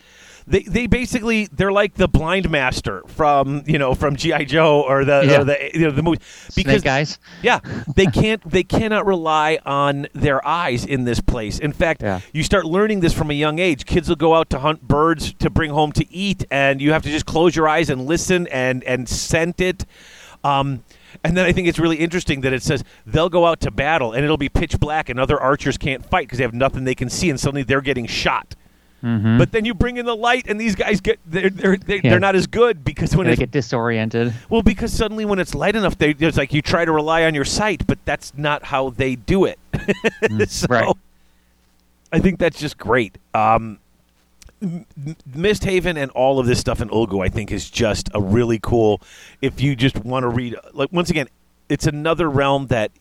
They, 0.47 0.63
they 0.63 0.87
basically 0.87 1.45
they're 1.51 1.71
like 1.71 1.93
the 1.93 2.07
blind 2.07 2.49
master 2.49 3.03
from 3.05 3.61
you 3.67 3.77
know 3.77 3.93
from 3.93 4.15
GI 4.15 4.45
Joe 4.45 4.81
or 4.81 5.05
the 5.05 5.21
Yeah. 5.23 5.41
or 5.41 5.43
the 5.43 5.69
you 5.75 5.81
know 5.81 5.91
the 5.91 6.01
movie 6.01 6.17
because 6.55 6.81
Snake 6.81 6.87
eyes. 6.87 7.19
yeah, 7.43 7.59
they 7.95 8.05
can't. 8.21 8.41
They 8.49 8.63
cannot 8.63 9.05
rely 9.05 9.59
on 9.63 10.07
their 10.13 10.43
eyes 10.47 10.85
in 10.85 11.03
this 11.03 11.19
place. 11.19 11.59
In 11.59 11.71
fact, 11.71 12.01
Yeah. 12.01 12.21
you 12.33 12.41
start 12.41 12.65
learning 12.65 13.01
this 13.01 13.13
from 13.13 13.29
a 13.29 13.35
young 13.35 13.59
age. 13.59 13.85
Kids 13.85 14.09
will 14.09 14.15
go 14.15 14.33
out 14.33 14.49
to 14.49 14.57
hunt 14.59 14.87
birds 14.87 15.33
to 15.33 15.51
bring 15.51 15.69
home 15.69 15.91
to 15.91 16.11
eat, 16.11 16.45
and 16.49 16.81
you 16.81 16.93
have 16.93 17.03
to 17.03 17.09
just 17.11 17.27
close 17.27 17.55
your 17.55 17.67
eyes 17.67 17.91
and 17.91 18.07
listen 18.07 18.47
and 18.47 18.83
and 18.85 19.07
scent 19.07 19.61
it. 19.61 19.85
Um, 20.43 20.83
and 21.23 21.35
then 21.37 21.45
I 21.45 21.51
think 21.51 21.67
it's 21.67 21.79
really 21.79 21.97
interesting 21.97 22.41
that 22.41 22.53
it 22.53 22.63
says 22.63 22.83
they'll 23.05 23.29
go 23.29 23.45
out 23.45 23.59
to 23.61 23.71
battle 23.71 24.13
and 24.13 24.23
it'll 24.23 24.37
be 24.37 24.49
pitch 24.49 24.79
black, 24.79 25.09
and 25.09 25.19
other 25.19 25.39
archers 25.39 25.77
can't 25.77 26.05
fight 26.05 26.27
because 26.27 26.37
they 26.37 26.43
have 26.43 26.53
nothing 26.53 26.83
they 26.83 26.95
can 26.95 27.09
see, 27.09 27.29
and 27.29 27.39
suddenly 27.39 27.63
they're 27.63 27.81
getting 27.81 28.05
shot. 28.05 28.55
But 29.01 29.53
then 29.53 29.63
you 29.63 29.73
bring 29.73 29.95
in 29.95 30.05
the 30.05 30.15
light, 30.15 30.45
and 30.49 30.59
these 30.59 30.75
guys 30.75 30.99
get 30.99 31.19
they're 31.25 31.49
they're, 31.49 31.77
they're, 31.77 32.01
Yeah. 32.03 32.09
they're 32.09 32.19
not 32.19 32.35
as 32.35 32.47
good 32.47 32.83
because 32.83 33.15
when 33.15 33.27
They 33.27 33.31
it's 33.33 33.39
get 33.39 33.49
disoriented. 33.51 34.33
well, 34.49 34.61
because 34.61 34.91
suddenly 34.91 35.23
when 35.23 35.39
it's 35.39 35.55
light 35.55 35.77
enough, 35.77 35.97
they, 35.97 36.09
it's 36.19 36.35
like 36.37 36.51
you 36.51 36.61
try 36.61 36.83
to 36.83 36.91
rely 36.91 37.23
on 37.23 37.33
your 37.33 37.45
sight, 37.45 37.87
but 37.87 37.97
that's 38.03 38.33
not 38.35 38.63
how 38.65 38.89
they 38.89 39.15
do 39.15 39.45
it. 39.45 39.57
so, 40.49 40.67
right. 40.69 40.93
I 42.11 42.19
think 42.19 42.39
that's 42.39 42.59
just 42.59 42.77
great. 42.77 43.17
Um, 43.33 43.79
Misthavn 44.61 45.97
and 45.97 46.11
all 46.11 46.39
of 46.39 46.45
this 46.45 46.59
stuff 46.59 46.81
in 46.81 46.89
Ulgu, 46.89 47.23
I 47.23 47.29
think, 47.29 47.51
is 47.51 47.69
just 47.69 48.09
a 48.13 48.21
really 48.21 48.59
cool. 48.61 49.01
If 49.41 49.61
you 49.61 49.75
just 49.75 49.97
want 50.03 50.23
to 50.23 50.27
read, 50.29 50.55
like 50.73 50.91
once 50.91 51.09
again, 51.09 51.27
it's 51.69 51.87
another 51.87 52.29
realm 52.29 52.67
that 52.67 52.91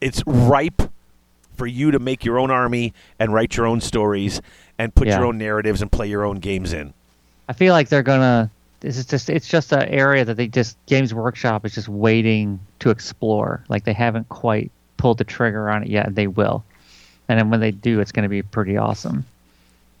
it's 0.00 0.22
ripe 0.26 0.82
for 1.56 1.66
you 1.66 1.90
to 1.92 1.98
make 1.98 2.24
your 2.24 2.38
own 2.38 2.50
army 2.50 2.92
and 3.18 3.32
write 3.32 3.56
your 3.56 3.66
own 3.66 3.80
stories 3.80 4.42
and 4.78 4.94
put 4.94 5.08
Yeah. 5.08 5.16
your 5.18 5.26
own 5.26 5.38
narratives 5.38 5.80
and 5.80 5.90
play 5.90 6.06
your 6.08 6.24
own 6.24 6.36
games 6.40 6.72
in. 6.72 6.92
I 7.48 7.52
feel 7.54 7.72
like 7.72 7.88
they're 7.88 8.02
gonna. 8.02 8.50
This 8.80 8.98
is 8.98 9.06
just. 9.06 9.30
It's 9.30 9.48
just 9.48 9.72
an 9.72 9.88
area 9.88 10.24
that 10.26 10.36
they 10.36 10.48
just 10.48 10.76
Games 10.86 11.14
Workshop 11.14 11.64
is 11.64 11.74
just 11.74 11.88
waiting 11.88 12.60
to 12.80 12.90
explore. 12.90 13.64
Like 13.68 13.84
they 13.84 13.94
haven't 13.94 14.28
quite 14.28 14.70
pulled 14.98 15.16
the 15.18 15.24
trigger 15.24 15.70
on 15.70 15.84
it 15.84 15.88
yet. 15.88 16.14
They 16.14 16.26
will, 16.26 16.62
and 17.28 17.38
then 17.38 17.48
when 17.48 17.60
they 17.60 17.70
do, 17.70 18.00
it's 18.00 18.12
gonna 18.12 18.28
be 18.28 18.42
pretty 18.42 18.76
awesome. 18.76 19.24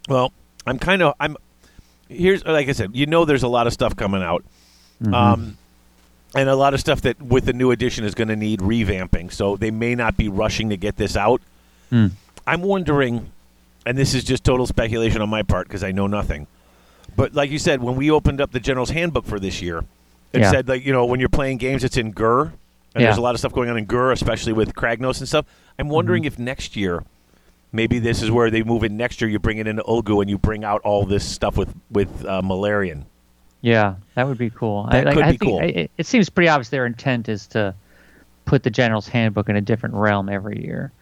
Well, 0.08 0.32
I'm 0.66 0.78
kind 0.78 1.02
of 1.02 1.14
I'm 1.20 1.36
here's 2.08 2.44
like 2.44 2.68
I 2.68 2.72
said, 2.72 2.90
you 2.94 3.06
know, 3.06 3.24
there's 3.24 3.42
a 3.42 3.48
lot 3.48 3.66
of 3.66 3.72
stuff 3.72 3.94
coming 3.96 4.22
out, 4.22 4.44
um, 5.12 5.56
and 6.34 6.48
a 6.48 6.56
lot 6.56 6.74
of 6.74 6.80
stuff 6.80 7.02
that 7.02 7.20
with 7.22 7.44
the 7.44 7.52
new 7.52 7.70
edition 7.70 8.04
is 8.04 8.14
going 8.14 8.28
to 8.28 8.36
need 8.36 8.60
revamping. 8.60 9.32
So 9.32 9.56
they 9.56 9.70
may 9.70 9.94
not 9.94 10.16
be 10.16 10.28
rushing 10.28 10.70
to 10.70 10.76
get 10.76 10.96
this 10.96 11.16
out. 11.16 11.40
Hmm. 11.90 12.08
I'm 12.46 12.62
wondering, 12.62 13.30
and 13.84 13.96
this 13.98 14.14
is 14.14 14.24
just 14.24 14.44
total 14.44 14.66
speculation 14.66 15.20
on 15.22 15.28
my 15.28 15.42
part 15.42 15.66
because 15.68 15.82
I 15.84 15.92
know 15.92 16.06
nothing. 16.06 16.46
But 17.16 17.34
like 17.34 17.50
you 17.50 17.58
said, 17.58 17.82
when 17.82 17.96
we 17.96 18.10
opened 18.10 18.40
up 18.40 18.52
the 18.52 18.60
General's 18.60 18.90
Handbook 18.90 19.24
for 19.24 19.40
this 19.40 19.62
year, 19.62 19.84
it 20.32 20.40
Yeah. 20.40 20.50
said 20.50 20.68
like 20.68 20.84
you 20.84 20.92
know 20.92 21.06
when 21.06 21.20
you're 21.20 21.28
playing 21.28 21.58
games, 21.58 21.82
it's 21.84 21.96
in 21.96 22.12
Ghur, 22.12 22.52
and 22.94 23.04
there's 23.04 23.16
a 23.16 23.20
lot 23.22 23.34
of 23.34 23.38
stuff 23.38 23.52
going 23.52 23.68
on 23.70 23.76
in 23.78 23.84
Ghur, 23.86 24.12
especially 24.12 24.52
with 24.52 24.74
Kragnos 24.74 25.18
and 25.20 25.28
stuff. 25.28 25.46
I'm 25.78 25.88
wondering 25.88 26.22
Mm-hmm. 26.24 26.26
if 26.28 26.38
next 26.38 26.76
year 26.76 27.04
maybe 27.72 27.98
this 27.98 28.22
is 28.22 28.30
where 28.30 28.50
they 28.50 28.62
move 28.62 28.84
in 28.84 28.96
next 28.96 29.20
year. 29.20 29.30
You 29.30 29.38
bring 29.38 29.58
it 29.58 29.66
into 29.66 29.82
Ulgu 29.82 30.20
and 30.20 30.30
you 30.30 30.38
bring 30.38 30.64
out 30.64 30.80
all 30.82 31.04
this 31.04 31.24
stuff 31.24 31.56
with 31.56 31.74
with 31.90 32.24
uh, 32.24 32.42
Malerion. 32.42 33.04
Yeah, 33.60 33.96
that 34.14 34.28
would 34.28 34.38
be 34.38 34.50
cool. 34.50 34.88
That 34.90 35.08
I, 35.08 35.14
could 35.14 35.22
I 35.22 35.32
be 35.32 35.38
think 35.38 35.50
cool. 35.50 35.60
It, 35.60 35.90
it 35.96 36.06
seems 36.06 36.28
pretty 36.30 36.48
obvious 36.48 36.68
their 36.68 36.86
intent 36.86 37.28
is 37.28 37.46
to 37.48 37.74
put 38.44 38.62
the 38.62 38.70
General's 38.70 39.08
Handbook 39.08 39.48
in 39.48 39.56
a 39.56 39.60
different 39.60 39.94
realm 39.94 40.28
every 40.28 40.64
year. 40.64 40.92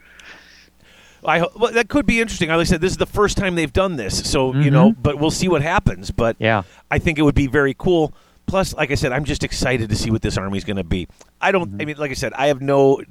I 1.25 1.47
well, 1.57 1.73
that 1.73 1.89
could 1.89 2.07
be 2.07 2.21
interesting. 2.21 2.49
Like 2.51 2.61
I 2.61 2.65
said, 2.65 2.81
this 2.81 2.93
is 2.93 2.99
the 2.99 3.07
first 3.07 3.37
time 3.37 3.55
they've 3.55 3.73
done 3.73 3.97
this, 3.97 4.31
so 4.31 4.55
you 4.55 4.71
know. 4.71 4.93
But 4.93 5.19
we'll 5.19 5.31
see 5.31 5.49
what 5.49 5.63
happens. 5.63 6.11
But 6.11 6.37
Yeah. 6.39 6.63
I 6.91 6.99
think 6.99 7.19
it 7.19 7.23
would 7.23 7.35
be 7.35 7.47
very 7.47 7.75
cool. 7.75 8.13
Plus, 8.47 8.75
like 8.75 8.91
I 8.91 8.95
said, 8.95 9.13
I'm 9.13 9.25
just 9.25 9.43
excited 9.43 9.89
to 9.89 9.97
see 9.97 10.11
what 10.11 10.21
this 10.21 10.37
army's 10.37 10.65
going 10.65 10.77
to 10.77 10.85
be. 10.85 11.09
I 11.41 11.51
don't. 11.51 11.81
I 11.81 11.87
mean, 11.87 11.97
like 11.97 12.11
I 12.11 12.15
said, 12.15 12.35
I 12.35 12.49
have 12.49 12.61
no 12.61 13.03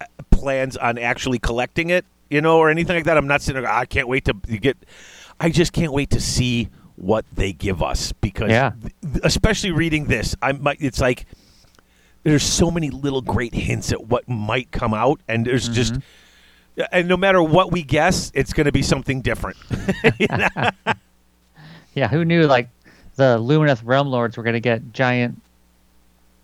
uh, 0.00 0.04
plans 0.30 0.76
on 0.78 0.96
actually 0.96 1.38
collecting 1.38 1.90
it, 1.90 2.06
you 2.34 2.40
know, 2.42 2.58
or 2.58 2.68
anything 2.68 2.96
like 2.96 3.04
that. 3.04 3.16
I'm 3.16 3.26
not 3.26 3.40
sitting. 3.42 3.62
there, 3.62 3.70
I 3.72 3.86
can't 3.86 4.08
wait 4.08 4.24
to 4.26 4.32
get. 4.34 4.76
I 5.40 5.50
just 5.50 5.72
can't 5.72 5.92
wait 5.92 6.10
to 6.10 6.20
see 6.20 6.68
what 6.96 7.24
they 7.32 7.52
give 7.52 7.82
us 7.82 8.12
because, 8.12 8.50
Yeah. 8.50 8.72
especially 9.22 9.70
reading 9.72 10.04
this, 10.06 10.36
I 10.42 10.52
might. 10.52 10.78
It's 10.80 11.00
like 11.00 11.26
there's 12.24 12.42
so 12.42 12.70
many 12.70 12.90
little 12.90 13.22
great 13.22 13.54
hints 13.54 13.92
at 13.92 14.06
what 14.08 14.28
might 14.28 14.70
come 14.70 14.92
out, 14.94 15.20
and 15.28 15.46
there's 15.46 15.68
just. 15.68 15.94
Mm-hmm. 15.94 16.82
And 16.90 17.06
no 17.06 17.16
matter 17.16 17.40
what 17.40 17.70
we 17.70 17.84
guess, 17.84 18.32
it's 18.34 18.52
going 18.52 18.64
to 18.66 18.72
be 18.72 18.82
something 18.82 19.20
different. 19.22 19.56
Yeah, 21.94 22.08
who 22.08 22.24
knew 22.24 22.46
like 22.46 22.68
the 23.14 23.38
Lumineth 23.38 23.80
Realm 23.84 24.08
Lords 24.08 24.36
were 24.36 24.42
going 24.42 24.54
to 24.54 24.60
get 24.60 24.92
giant 24.92 25.40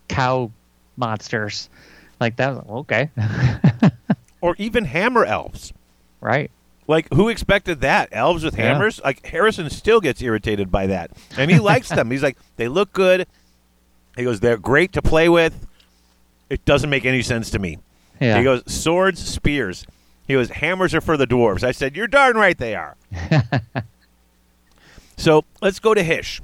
cow 0.08 0.50
monsters? 0.96 1.68
Like 2.20 2.36
that 2.36 2.54
was 2.54 2.64
okay. 2.82 3.10
or 4.40 4.54
even 4.58 4.84
hammer 4.84 5.24
elves. 5.24 5.72
Right. 6.20 6.50
Like, 6.86 7.12
who 7.14 7.28
expected 7.28 7.80
that? 7.82 8.08
Elves 8.12 8.42
with 8.44 8.56
Yeah. 8.58 8.72
hammers? 8.72 9.00
Like, 9.04 9.24
Harrison 9.26 9.70
still 9.70 10.00
gets 10.00 10.20
irritated 10.20 10.70
by 10.72 10.86
that. 10.88 11.10
And 11.36 11.50
he 11.50 11.58
likes 11.60 11.88
them. 11.90 12.10
He's 12.10 12.22
like, 12.22 12.36
they 12.56 12.68
look 12.68 12.92
good. 12.92 13.26
He 14.16 14.24
goes, 14.24 14.40
they're 14.40 14.56
great 14.58 14.92
to 14.94 15.02
play 15.02 15.28
with. 15.28 15.66
It 16.48 16.64
doesn't 16.64 16.90
make 16.90 17.04
any 17.04 17.22
sense 17.22 17.50
to 17.50 17.58
me. 17.60 17.78
Yeah. 18.20 18.38
He 18.38 18.44
goes, 18.44 18.62
swords, 18.66 19.24
spears. 19.24 19.86
He 20.26 20.34
goes, 20.34 20.50
hammers 20.50 20.94
are 20.94 21.00
for 21.00 21.16
the 21.16 21.26
dwarves. 21.26 21.62
I 21.62 21.70
said, 21.70 21.96
you're 21.96 22.06
darn 22.08 22.36
right 22.36 22.58
they 22.58 22.74
are. 22.74 22.96
so 25.16 25.44
let's 25.60 25.78
go 25.78 25.94
to 25.94 26.02
Hysh. 26.02 26.40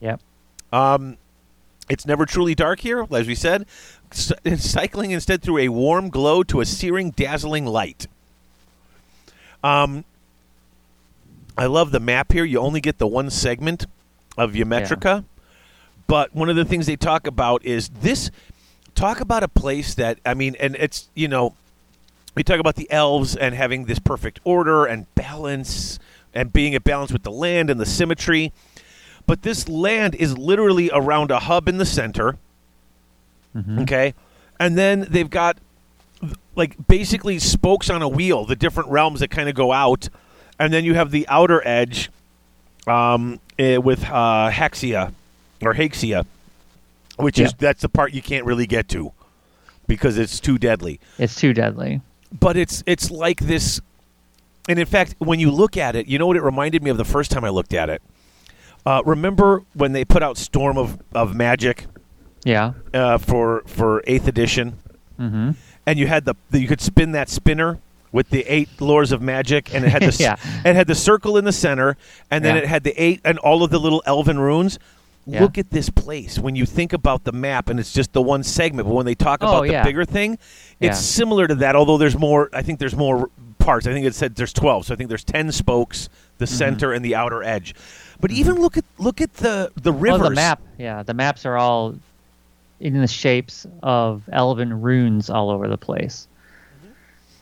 Yep. 0.00 0.20
Um, 0.72 1.16
it's 1.88 2.06
never 2.06 2.26
truly 2.26 2.54
dark 2.54 2.80
here, 2.80 3.06
as 3.10 3.26
we 3.26 3.34
said. 3.34 3.66
Cycling 4.12 5.10
instead 5.10 5.42
through 5.42 5.58
a 5.58 5.68
warm 5.68 6.08
glow 6.10 6.42
to 6.44 6.60
a 6.60 6.64
searing, 6.64 7.10
dazzling 7.10 7.66
light. 7.66 8.06
Um, 9.62 10.04
I 11.56 11.66
love 11.66 11.90
the 11.90 12.00
map 12.00 12.32
here. 12.32 12.44
You 12.44 12.60
only 12.60 12.80
get 12.80 12.98
the 12.98 13.06
one 13.06 13.30
segment 13.30 13.86
of 14.36 14.52
Geometrica, 14.52 15.24
but 16.06 16.34
one 16.34 16.48
of 16.48 16.56
the 16.56 16.64
things 16.64 16.86
they 16.86 16.96
talk 16.96 17.26
about 17.26 17.64
is 17.64 17.88
this. 17.88 18.30
Talk 18.94 19.20
about 19.20 19.42
a 19.42 19.48
place 19.48 19.94
that 19.94 20.18
I 20.24 20.34
mean, 20.34 20.56
and 20.58 20.76
it's 20.76 21.08
you 21.14 21.28
know, 21.28 21.54
we 22.34 22.42
talk 22.42 22.60
about 22.60 22.76
the 22.76 22.90
elves 22.90 23.36
and 23.36 23.54
having 23.54 23.84
this 23.84 23.98
perfect 23.98 24.40
order 24.44 24.86
and 24.86 25.12
balance 25.14 25.98
and 26.34 26.52
being 26.52 26.74
at 26.74 26.84
balance 26.84 27.12
with 27.12 27.22
the 27.22 27.30
land 27.30 27.70
and 27.70 27.80
the 27.80 27.86
symmetry. 27.86 28.52
But 29.26 29.42
this 29.42 29.68
land 29.68 30.14
is 30.14 30.38
literally 30.38 30.90
around 30.92 31.30
a 31.30 31.38
hub 31.40 31.68
in 31.68 31.78
the 31.78 31.86
center. 31.86 32.38
Okay. 33.82 34.14
And 34.58 34.78
then 34.78 35.06
they've 35.10 35.28
got 35.28 35.58
like 36.58 36.76
basically 36.88 37.38
spokes 37.38 37.88
on 37.88 38.02
a 38.02 38.08
wheel, 38.08 38.44
the 38.44 38.56
different 38.56 38.90
realms 38.90 39.20
that 39.20 39.28
kind 39.30 39.48
of 39.48 39.54
go 39.54 39.72
out. 39.72 40.08
And 40.58 40.72
then 40.74 40.84
you 40.84 40.94
have 40.94 41.10
the 41.12 41.26
outer 41.28 41.66
edge 41.66 42.10
um, 42.86 43.40
eh, 43.58 43.76
with 43.78 44.04
uh, 44.04 44.50
Hexia 44.52 45.12
or 45.62 45.74
Hexia, 45.74 46.26
which 47.16 47.38
is 47.38 47.54
that's 47.58 47.82
the 47.82 47.88
part 47.88 48.12
you 48.12 48.22
can't 48.22 48.44
really 48.44 48.66
get 48.66 48.88
to 48.88 49.12
because 49.86 50.18
it's 50.18 50.38
too 50.40 50.58
deadly 50.58 51.00
It's 51.18 51.34
too 51.34 51.54
deadly. 51.54 52.00
but 52.38 52.56
it's 52.56 52.82
it's 52.86 53.10
like 53.10 53.38
this 53.40 53.80
and 54.68 54.78
in 54.78 54.84
fact 54.86 55.14
when 55.18 55.40
you 55.40 55.50
look 55.50 55.76
at 55.78 55.96
it 55.96 56.06
you 56.06 56.18
know 56.18 56.26
what 56.26 56.36
it 56.36 56.42
reminded 56.42 56.82
me 56.82 56.90
of 56.90 56.98
the 56.98 57.04
first 57.06 57.30
time 57.30 57.42
i 57.42 57.48
looked 57.48 57.72
at 57.72 57.88
it 57.88 58.02
uh, 58.84 59.02
remember 59.06 59.62
when 59.72 59.92
they 59.92 60.04
put 60.04 60.22
out 60.22 60.36
storm 60.36 60.76
of, 60.76 60.98
of 61.14 61.34
magic 61.34 61.86
Yeah. 62.44 62.74
uh, 62.92 63.16
for 63.18 63.62
for 63.66 64.02
eighth 64.06 64.28
edition 64.28 64.78
Mm-hmm. 65.18 65.52
And 65.88 65.98
you 65.98 66.06
had 66.06 66.24
the, 66.24 66.34
the 66.50 66.60
you 66.60 66.68
could 66.68 66.80
spin 66.80 67.12
that 67.12 67.28
spinner 67.28 67.78
with 68.12 68.30
the 68.30 68.42
eight 68.46 68.68
lores 68.78 69.12
of 69.12 69.20
magic 69.20 69.74
and 69.74 69.84
it 69.84 69.88
had 69.90 70.02
the 70.02 70.16
Yeah. 70.22 70.36
it 70.64 70.74
had 70.76 70.86
the 70.86 70.94
circle 70.94 71.36
in 71.36 71.44
the 71.44 71.52
center 71.52 71.96
and 72.30 72.44
then 72.44 72.54
Yeah. 72.56 72.62
it 72.62 72.68
had 72.68 72.82
the 72.84 72.94
eight 73.02 73.20
and 73.24 73.38
all 73.38 73.62
of 73.62 73.70
the 73.70 73.78
little 73.78 74.02
elven 74.06 74.38
runes 74.38 74.78
Yeah. 75.26 75.42
look 75.42 75.58
at 75.58 75.70
this 75.70 75.88
place 75.90 76.38
when 76.38 76.54
you 76.56 76.64
think 76.66 76.92
about 76.92 77.24
the 77.24 77.32
map 77.32 77.68
and 77.68 77.78
it's 77.80 77.92
just 77.92 78.12
the 78.12 78.22
one 78.22 78.42
segment 78.42 78.88
but 78.88 78.94
when 78.94 79.06
they 79.06 79.14
talk 79.14 79.40
Oh, 79.42 79.48
about 79.48 79.66
the 79.66 79.82
bigger 79.84 80.04
thing 80.04 80.38
it's 80.80 80.98
similar 81.00 81.46
to 81.46 81.54
that 81.56 81.74
although 81.76 81.98
there's 81.98 82.16
more 82.18 82.48
i 82.52 82.62
think 82.62 82.78
there's 82.78 82.96
more 82.96 83.28
parts 83.58 83.86
i 83.86 83.92
think 83.92 84.06
it 84.06 84.14
said 84.14 84.34
there's 84.36 84.52
12 84.54 84.86
so 84.86 84.94
i 84.94 84.96
think 84.96 85.08
there's 85.10 85.24
10 85.24 85.52
spokes 85.52 86.08
the 86.38 86.44
Mm-hmm. 86.46 86.54
center 86.54 86.92
and 86.94 87.04
the 87.04 87.14
outer 87.14 87.42
edge 87.42 87.74
but 88.20 88.30
even 88.30 88.54
look 88.64 88.76
at 88.78 88.84
look 88.98 89.20
at 89.20 89.34
the 89.34 89.70
the 89.88 89.92
rivers 89.92 90.20
Well, 90.20 90.30
the 90.30 90.34
map. 90.34 90.60
Yeah, 90.78 91.02
the 91.02 91.14
maps 91.14 91.44
are 91.44 91.56
all 91.58 91.94
in 92.80 93.00
the 93.00 93.06
shapes 93.06 93.66
of 93.82 94.22
elven 94.32 94.80
runes 94.80 95.30
all 95.30 95.50
over 95.50 95.68
the 95.68 95.76
place. 95.78 96.28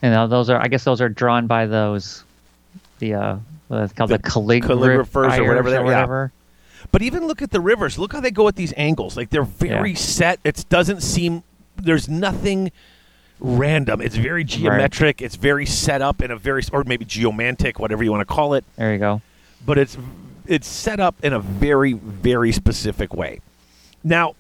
And 0.02 0.14
uh, 0.14 0.26
those 0.26 0.50
are, 0.50 0.60
I 0.62 0.68
guess, 0.68 0.84
those 0.84 1.00
are 1.00 1.08
drawn 1.08 1.46
by 1.46 1.66
those, 1.66 2.24
the 2.98 3.14
uh, 3.14 3.36
called 3.68 3.90
The 3.90 4.06
the, 4.06 4.18
calligraph- 4.18 4.70
calligraphers 5.10 5.38
or 5.38 5.44
whatever 5.48 5.70
they- 5.70 5.76
yeah. 5.76 5.82
whatever. 5.82 6.32
But 6.92 7.02
even 7.02 7.26
look 7.26 7.42
at 7.42 7.50
the 7.50 7.60
rivers. 7.60 7.98
Look 7.98 8.12
how 8.12 8.20
they 8.20 8.30
go 8.30 8.46
at 8.48 8.54
these 8.56 8.72
angles. 8.76 9.16
Like 9.16 9.30
they're 9.30 9.42
very 9.42 9.90
Yeah. 9.90 9.96
set. 9.96 10.40
It 10.44 10.64
doesn't 10.68 11.02
seem 11.02 11.42
there's 11.76 12.08
nothing 12.08 12.70
random. 13.40 14.00
It's 14.00 14.14
very 14.16 14.44
geometric. 14.44 15.20
It's 15.20 15.34
very 15.36 15.66
set 15.66 16.00
up 16.00 16.22
in 16.22 16.30
a 16.30 16.36
very 16.36 16.62
or 16.72 16.84
maybe 16.84 17.04
geomantic, 17.04 17.78
whatever 17.80 18.04
you 18.04 18.10
want 18.12 18.20
to 18.26 18.32
call 18.32 18.54
it. 18.54 18.64
There 18.76 18.92
you 18.92 18.98
go. 18.98 19.20
But 19.64 19.78
it's 19.78 19.96
it's 20.46 20.68
set 20.68 21.00
up 21.00 21.16
in 21.24 21.32
a 21.32 21.40
very 21.40 21.94
very 21.94 22.52
specific 22.52 23.12
way. 23.14 23.40
Now, 24.04 24.34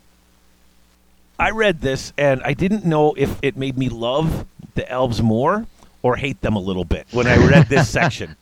I 1.38 1.50
read 1.50 1.80
this 1.80 2.12
and 2.16 2.42
I 2.42 2.54
didn't 2.54 2.84
know 2.84 3.14
if 3.16 3.38
it 3.42 3.56
made 3.56 3.76
me 3.76 3.88
love 3.88 4.46
the 4.74 4.88
elves 4.90 5.22
more 5.22 5.66
or 6.02 6.16
hate 6.16 6.40
them 6.40 6.56
a 6.56 6.60
little 6.60 6.84
bit 6.84 7.06
when 7.12 7.26
I 7.26 7.36
read 7.46 7.68
this 7.68 7.88
section. 8.00 8.36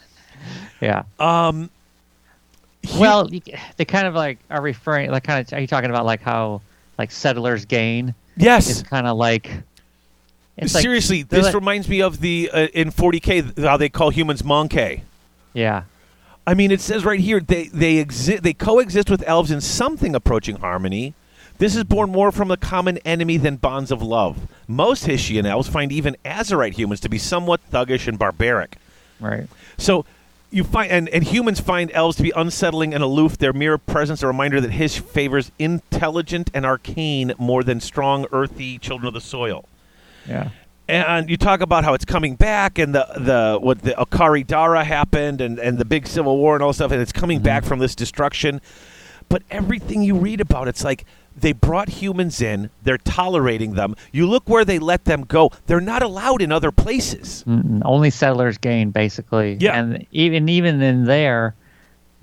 Yeah. 0.80 1.04
Um, 1.18 1.70
Well, 2.98 3.28
they 3.76 3.84
kind 3.84 4.06
of 4.06 4.14
like 4.14 4.38
are 4.50 4.60
referring, 4.60 5.10
like, 5.10 5.24
kind 5.24 5.46
of, 5.46 5.52
are 5.52 5.60
you 5.60 5.66
talking 5.66 5.90
about 5.90 6.04
like 6.04 6.20
how, 6.22 6.60
like, 6.98 7.10
settlers 7.10 7.64
gain 7.64 8.14
yes. 8.36 8.68
is 8.68 8.82
kind 8.82 9.06
of 9.06 9.16
like. 9.16 9.50
It's 10.56 10.74
like- 10.74 10.82
Seriously, 10.82 11.22
they're 11.22 11.38
this 11.40 11.46
like- 11.46 11.54
reminds 11.54 11.88
me 11.88 12.00
of 12.02 12.20
the 12.20 12.50
uh, 12.52 12.66
in 12.74 12.90
40k 12.92 13.58
how 13.64 13.76
they 13.76 13.88
call 13.88 14.10
humans 14.10 14.44
monkey. 14.44 15.02
Yeah. 15.52 15.84
I 16.46 16.52
mean, 16.54 16.70
it 16.70 16.80
says 16.82 17.04
right 17.04 17.18
here 17.20 17.40
they 17.40 17.68
they 17.68 17.96
exist 17.96 18.42
they 18.42 18.52
coexist 18.52 19.08
with 19.08 19.22
elves 19.26 19.50
in 19.50 19.60
something 19.62 20.14
approaching 20.14 20.56
harmony. 20.56 21.14
This 21.58 21.76
is 21.76 21.84
born 21.84 22.10
more 22.10 22.32
from 22.32 22.50
a 22.50 22.56
common 22.56 22.98
enemy 22.98 23.36
than 23.36 23.56
bonds 23.56 23.90
of 23.90 24.02
love. 24.02 24.48
Most 24.66 25.06
Hyshian 25.06 25.44
elves 25.44 25.68
find 25.68 25.92
even 25.92 26.16
Azyrite 26.24 26.74
humans 26.74 27.00
to 27.00 27.08
be 27.08 27.18
somewhat 27.18 27.60
thuggish 27.70 28.08
and 28.08 28.18
barbaric. 28.18 28.76
Right. 29.20 29.46
So 29.78 30.04
you 30.50 30.64
find 30.64 30.90
and, 30.90 31.08
and 31.08 31.24
humans 31.24 31.60
find 31.60 31.90
elves 31.92 32.16
to 32.16 32.22
be 32.22 32.32
unsettling 32.34 32.94
and 32.94 33.02
aloof. 33.02 33.38
Their 33.38 33.52
mere 33.52 33.78
presence 33.78 34.22
a 34.22 34.26
reminder 34.26 34.60
that 34.60 34.70
Hysh 34.70 35.00
favors 35.00 35.52
intelligent 35.58 36.50
and 36.54 36.64
arcane 36.64 37.32
more 37.38 37.62
than 37.62 37.80
strong, 37.80 38.26
earthy 38.32 38.78
children 38.78 39.08
of 39.08 39.14
the 39.14 39.20
soil. 39.20 39.64
Yeah. 40.28 40.50
And 40.86 41.30
you 41.30 41.38
talk 41.38 41.62
about 41.62 41.82
how 41.84 41.94
it's 41.94 42.04
coming 42.04 42.36
back, 42.36 42.78
and 42.78 42.94
the 42.94 43.06
the 43.16 43.58
what 43.58 43.80
the 43.80 43.92
Akari 43.92 44.46
Dara 44.46 44.84
happened, 44.84 45.40
and, 45.40 45.58
and 45.58 45.78
the 45.78 45.84
big 45.86 46.06
civil 46.06 46.36
war 46.36 46.54
and 46.54 46.62
all 46.62 46.74
stuff, 46.74 46.92
and 46.92 47.00
it's 47.00 47.12
coming 47.12 47.38
mm-hmm. 47.38 47.44
back 47.46 47.64
from 47.64 47.78
this 47.78 47.94
destruction. 47.94 48.60
But 49.30 49.42
everything 49.50 50.02
you 50.02 50.14
read 50.16 50.42
about, 50.42 50.68
it's 50.68 50.84
like 50.84 51.06
they 51.36 51.52
brought 51.52 51.88
humans 51.88 52.40
in, 52.40 52.70
they're 52.82 52.98
tolerating 52.98 53.74
them. 53.74 53.96
You 54.12 54.26
look 54.28 54.48
where 54.48 54.64
they 54.64 54.78
let 54.78 55.04
them 55.04 55.24
go; 55.24 55.50
they're 55.66 55.80
not 55.80 56.02
allowed 56.02 56.42
in 56.42 56.52
other 56.52 56.70
places. 56.70 57.44
Mm-mm. 57.46 57.82
Only 57.84 58.10
settlers 58.10 58.58
gain, 58.58 58.90
basically. 58.90 59.56
Yeah. 59.60 59.78
And 59.78 60.06
even 60.12 60.48
even 60.48 60.80
in 60.80 61.04
there, 61.04 61.54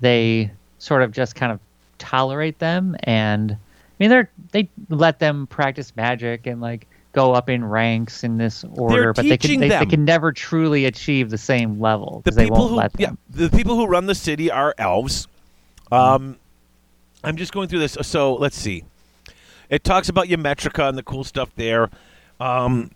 they 0.00 0.50
sort 0.78 1.02
of 1.02 1.12
just 1.12 1.34
kind 1.34 1.52
of 1.52 1.60
tolerate 1.98 2.58
them, 2.58 2.96
and 3.04 3.52
I 3.52 3.56
mean, 3.98 4.10
they're 4.10 4.30
they 4.52 4.68
let 4.88 5.18
them 5.18 5.46
practice 5.46 5.94
magic 5.94 6.46
and 6.46 6.60
like 6.60 6.86
go 7.12 7.34
up 7.34 7.48
in 7.48 7.64
ranks 7.64 8.24
in 8.24 8.38
this 8.38 8.64
order, 8.76 9.12
but 9.12 9.26
they 9.26 9.36
can 9.36 9.60
they, 9.60 9.68
they 9.68 9.86
can 9.86 10.04
never 10.04 10.32
truly 10.32 10.86
achieve 10.86 11.30
the 11.30 11.38
same 11.38 11.78
level 11.80 12.22
The 12.24 12.32
people 12.32 12.56
won't 12.56 12.70
who 12.70 12.76
let 12.76 12.92
yeah, 12.98 13.10
the 13.30 13.50
people 13.50 13.76
who 13.76 13.86
run 13.86 14.06
the 14.06 14.14
city 14.14 14.50
are 14.50 14.74
elves. 14.78 15.28
Um, 15.90 16.38
I'm 17.22 17.36
just 17.36 17.52
going 17.52 17.68
through 17.68 17.80
this. 17.80 17.98
So 18.02 18.34
let's 18.34 18.56
see. 18.56 18.84
It 19.72 19.84
talks 19.84 20.10
about 20.10 20.26
Ymetrica 20.26 20.86
and 20.86 20.98
the 20.98 21.02
cool 21.02 21.24
stuff 21.24 21.50
there. 21.56 21.88
Um, 22.38 22.90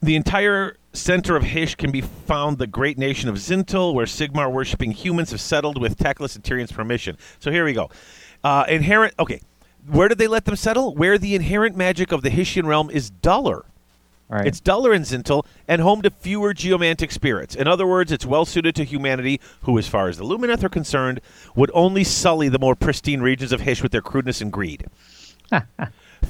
the 0.00 0.14
entire 0.14 0.76
center 0.92 1.34
of 1.34 1.42
Hysh 1.42 1.74
can 1.74 1.90
be 1.90 2.00
found 2.00 2.58
the 2.58 2.68
great 2.68 2.96
nation 2.96 3.28
of 3.28 3.34
Xintil, 3.34 3.92
where 3.92 4.06
Sigmar 4.06 4.52
worshipping 4.52 4.92
humans 4.92 5.32
have 5.32 5.40
settled 5.40 5.80
with 5.80 5.98
Teclis 5.98 6.36
and 6.36 6.44
Tyrion's 6.44 6.70
permission. 6.70 7.18
So 7.40 7.50
here 7.50 7.64
we 7.64 7.72
go. 7.72 7.90
Uh, 8.44 8.66
inherent. 8.68 9.14
Okay, 9.18 9.40
where 9.88 10.06
did 10.06 10.18
they 10.18 10.28
let 10.28 10.44
them 10.44 10.54
settle? 10.54 10.94
Where 10.94 11.18
the 11.18 11.34
inherent 11.34 11.76
magic 11.76 12.12
of 12.12 12.22
the 12.22 12.30
Hyshian 12.30 12.66
realm 12.66 12.88
is 12.88 13.10
duller. 13.10 13.64
Right. 14.28 14.46
It's 14.46 14.60
duller 14.60 14.94
in 14.94 15.02
Xintil 15.02 15.44
and 15.66 15.82
home 15.82 16.02
to 16.02 16.10
fewer 16.10 16.54
geomantic 16.54 17.10
spirits. 17.10 17.56
In 17.56 17.66
other 17.66 17.84
words, 17.84 18.12
it's 18.12 18.24
well 18.24 18.44
suited 18.44 18.76
to 18.76 18.84
humanity, 18.84 19.40
who, 19.62 19.76
as 19.76 19.88
far 19.88 20.08
as 20.08 20.18
the 20.18 20.24
Lumineth 20.24 20.62
are 20.62 20.68
concerned, 20.68 21.20
would 21.56 21.72
only 21.74 22.04
sully 22.04 22.48
the 22.48 22.60
more 22.60 22.76
pristine 22.76 23.22
regions 23.22 23.50
of 23.50 23.62
Hysh 23.62 23.82
with 23.82 23.90
their 23.90 24.02
crudeness 24.02 24.40
and 24.40 24.52
greed. 24.52 24.86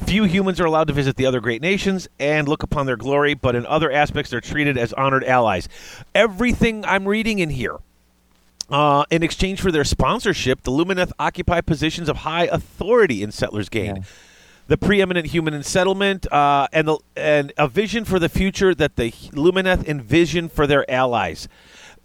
Few 0.07 0.25
humans 0.25 0.61
are 0.61 0.65
allowed 0.65 0.87
to 0.89 0.93
visit 0.93 1.17
the 1.17 1.27
other 1.27 1.41
great 1.41 1.61
nations 1.63 2.09
and 2.19 2.49
look 2.49 2.63
upon 2.63 2.87
their 2.87 2.97
glory, 2.97 3.35
but 3.35 3.55
in 3.55 3.67
other 3.67 3.91
aspects, 3.91 4.31
they're 4.31 4.41
treated 4.41 4.79
as 4.79 4.93
honored 4.95 5.25
allies. 5.25 5.69
Everything 6.15 6.85
I'm 6.85 7.07
reading 7.07 7.39
in 7.39 7.51
here. 7.51 7.77
Uh, 8.71 9.05
in 9.11 9.23
exchange 9.25 9.61
for 9.61 9.73
their 9.73 9.85
sponsorship, 9.85 10.63
the 10.63 10.71
Lumineth 10.71 11.11
occupy 11.19 11.61
positions 11.61 12.09
of 12.09 12.19
high 12.19 12.45
authority 12.45 13.23
in 13.23 13.33
Settlers 13.33 13.69
Gain 13.69 13.97
Yeah. 13.97 14.03
the 14.69 14.79
preeminent 14.79 15.27
human 15.29 15.53
in 15.55 15.65
settlement, 15.65 16.33
uh, 16.33 16.69
and 16.73 16.87
the, 16.87 16.99
and 17.17 17.53
a 17.59 17.67
vision 17.67 18.05
for 18.05 18.21
the 18.21 18.29
future 18.29 18.73
that 18.73 18.95
the 18.95 19.11
Lumineth 19.33 19.85
envision 19.89 20.49
for 20.49 20.69
their 20.69 20.89
allies. 20.89 21.49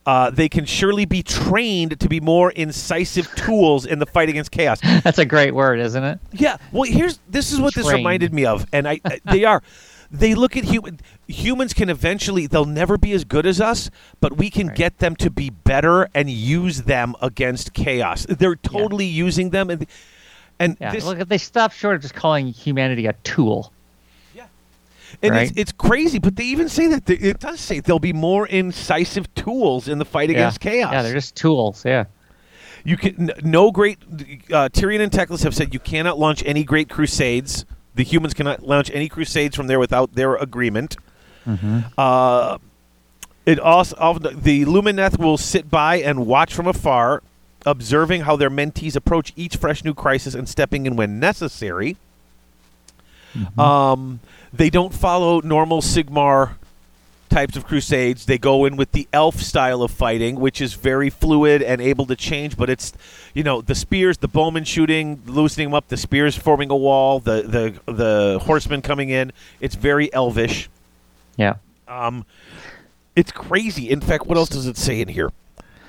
Uh, 0.05 0.29
they 0.29 0.47
can 0.47 0.65
surely 0.65 1.05
be 1.05 1.23
trained 1.23 1.99
to 1.99 2.07
be 2.07 2.19
more 2.19 2.51
incisive 2.51 3.33
tools 3.35 3.85
in 3.87 3.97
the 3.97 4.05
fight 4.05 4.29
against 4.29 4.51
chaos. 4.51 4.79
That's 5.03 5.17
a 5.17 5.25
great 5.25 5.55
word, 5.55 5.79
isn't 5.79 6.03
it? 6.03 6.19
Yeah. 6.31 6.57
Well, 6.71 6.83
here's 6.83 7.19
this 7.27 7.51
is 7.51 7.59
what 7.59 7.73
this 7.73 7.91
reminded 7.91 8.31
me 8.33 8.45
of, 8.45 8.65
and 8.71 8.87
I 8.87 8.99
they 9.31 9.45
are. 9.45 9.63
They 10.11 10.35
look 10.35 10.55
at 10.55 10.63
human 10.65 10.99
humans 11.27 11.73
can 11.73 11.89
eventually 11.89 12.45
they'll 12.45 12.65
never 12.65 12.97
be 12.99 13.11
as 13.13 13.23
good 13.23 13.47
as 13.47 13.59
us, 13.59 13.89
but 14.21 14.37
we 14.37 14.51
can 14.51 14.67
Right. 14.67 14.77
get 14.77 14.99
them 14.99 15.15
to 15.17 15.31
be 15.31 15.49
better 15.49 16.07
and 16.13 16.29
use 16.29 16.83
them 16.83 17.15
against 17.21 17.73
chaos. 17.73 18.27
They're 18.29 18.55
totally 18.55 19.07
using 19.07 19.49
them, 19.49 19.71
and 19.71 19.87
and 20.59 20.77
Yeah. 20.79 20.91
this, 20.91 21.03
Look, 21.03 21.27
they 21.27 21.39
stop 21.39 21.71
short 21.73 21.95
of 21.95 22.01
just 22.03 22.13
calling 22.13 22.47
humanity 22.47 23.07
a 23.07 23.13
tool. 23.23 23.73
And 25.27 25.35
Right? 25.35 25.49
it's, 25.49 25.57
it's 25.57 25.71
crazy, 25.71 26.19
but 26.19 26.35
they 26.35 26.45
even 26.45 26.69
say 26.69 26.87
that 26.87 27.05
they, 27.05 27.15
it 27.15 27.39
does 27.39 27.59
say 27.59 27.79
there'll 27.79 27.99
be 27.99 28.13
more 28.13 28.47
incisive 28.47 29.33
tools 29.35 29.87
in 29.87 29.97
the 29.97 30.05
fight 30.05 30.29
Yeah. 30.29 30.35
against 30.37 30.59
chaos. 30.59 30.91
Yeah, 30.93 31.01
they're 31.01 31.13
just 31.13 31.35
tools. 31.35 31.83
Yeah. 31.85 32.05
you 32.83 32.97
can 32.97 33.31
no 33.43 33.71
great 33.71 33.97
uh, 34.51 34.69
Tyrion 34.69 35.01
and 35.01 35.11
Teclis 35.11 35.43
have 35.43 35.55
said 35.55 35.73
you 35.73 35.79
cannot 35.79 36.19
launch 36.19 36.43
any 36.45 36.63
great 36.63 36.87
crusades. 36.89 37.65
The 37.95 38.03
humans 38.03 38.33
cannot 38.33 38.63
launch 38.63 38.91
any 38.93 39.07
crusades 39.09 39.55
from 39.55 39.67
there 39.67 39.79
without 39.79 40.15
their 40.15 40.35
agreement. 40.35 40.97
Uh, 41.97 42.57
it 43.45 43.59
also 43.59 43.95
the 44.19 44.65
Lumineth 44.65 45.17
will 45.19 45.37
sit 45.37 45.69
by 45.69 45.97
and 45.97 46.25
watch 46.25 46.53
from 46.53 46.67
afar, 46.67 47.21
observing 47.65 48.21
how 48.21 48.35
their 48.35 48.49
mentees 48.49 48.95
approach 48.95 49.31
each 49.35 49.55
fresh 49.55 49.83
new 49.83 49.93
crisis 49.93 50.33
and 50.35 50.49
stepping 50.49 50.85
in 50.85 50.95
when 50.95 51.19
necessary. 51.19 51.97
Um, 53.57 54.19
they 54.57 54.69
don't 54.69 54.93
follow 54.93 55.41
normal 55.41 55.81
Sigmar 55.81 56.55
types 57.29 57.57
of 57.57 57.65
crusades. 57.65 58.25
They 58.25 58.37
go 58.37 58.65
in 58.65 58.77
with 58.77 58.91
the 58.91 59.07
elf 59.11 59.41
style 59.41 59.81
of 59.81 59.91
fighting, 59.91 60.39
which 60.39 60.61
is 60.61 60.73
very 60.73 61.09
fluid 61.09 61.61
and 61.61 61.81
able 61.81 62.05
to 62.05 62.15
change. 62.15 62.55
But 62.55 62.69
it's, 62.69 62.93
you 63.33 63.43
know, 63.43 63.61
the 63.61 63.75
spears, 63.75 64.17
the 64.19 64.27
bowmen 64.27 64.63
shooting, 64.63 65.21
loosening 65.25 65.67
them 65.67 65.73
up, 65.73 65.87
the 65.87 65.97
spears 65.97 66.35
forming 66.37 66.69
a 66.71 66.75
wall, 66.75 67.19
the 67.19 67.41
the 67.85 67.91
the 67.91 68.39
horsemen 68.39 68.81
coming 68.81 69.09
in. 69.09 69.31
It's 69.59 69.75
very 69.75 70.13
elvish. 70.13 70.69
Yeah. 71.37 71.55
Um, 71.87 72.25
it's 73.15 73.31
crazy. 73.31 73.89
In 73.89 74.01
fact, 74.01 74.27
what 74.27 74.37
else 74.37 74.49
does 74.49 74.67
it 74.67 74.77
say 74.77 75.01
in 75.01 75.07
here? 75.07 75.31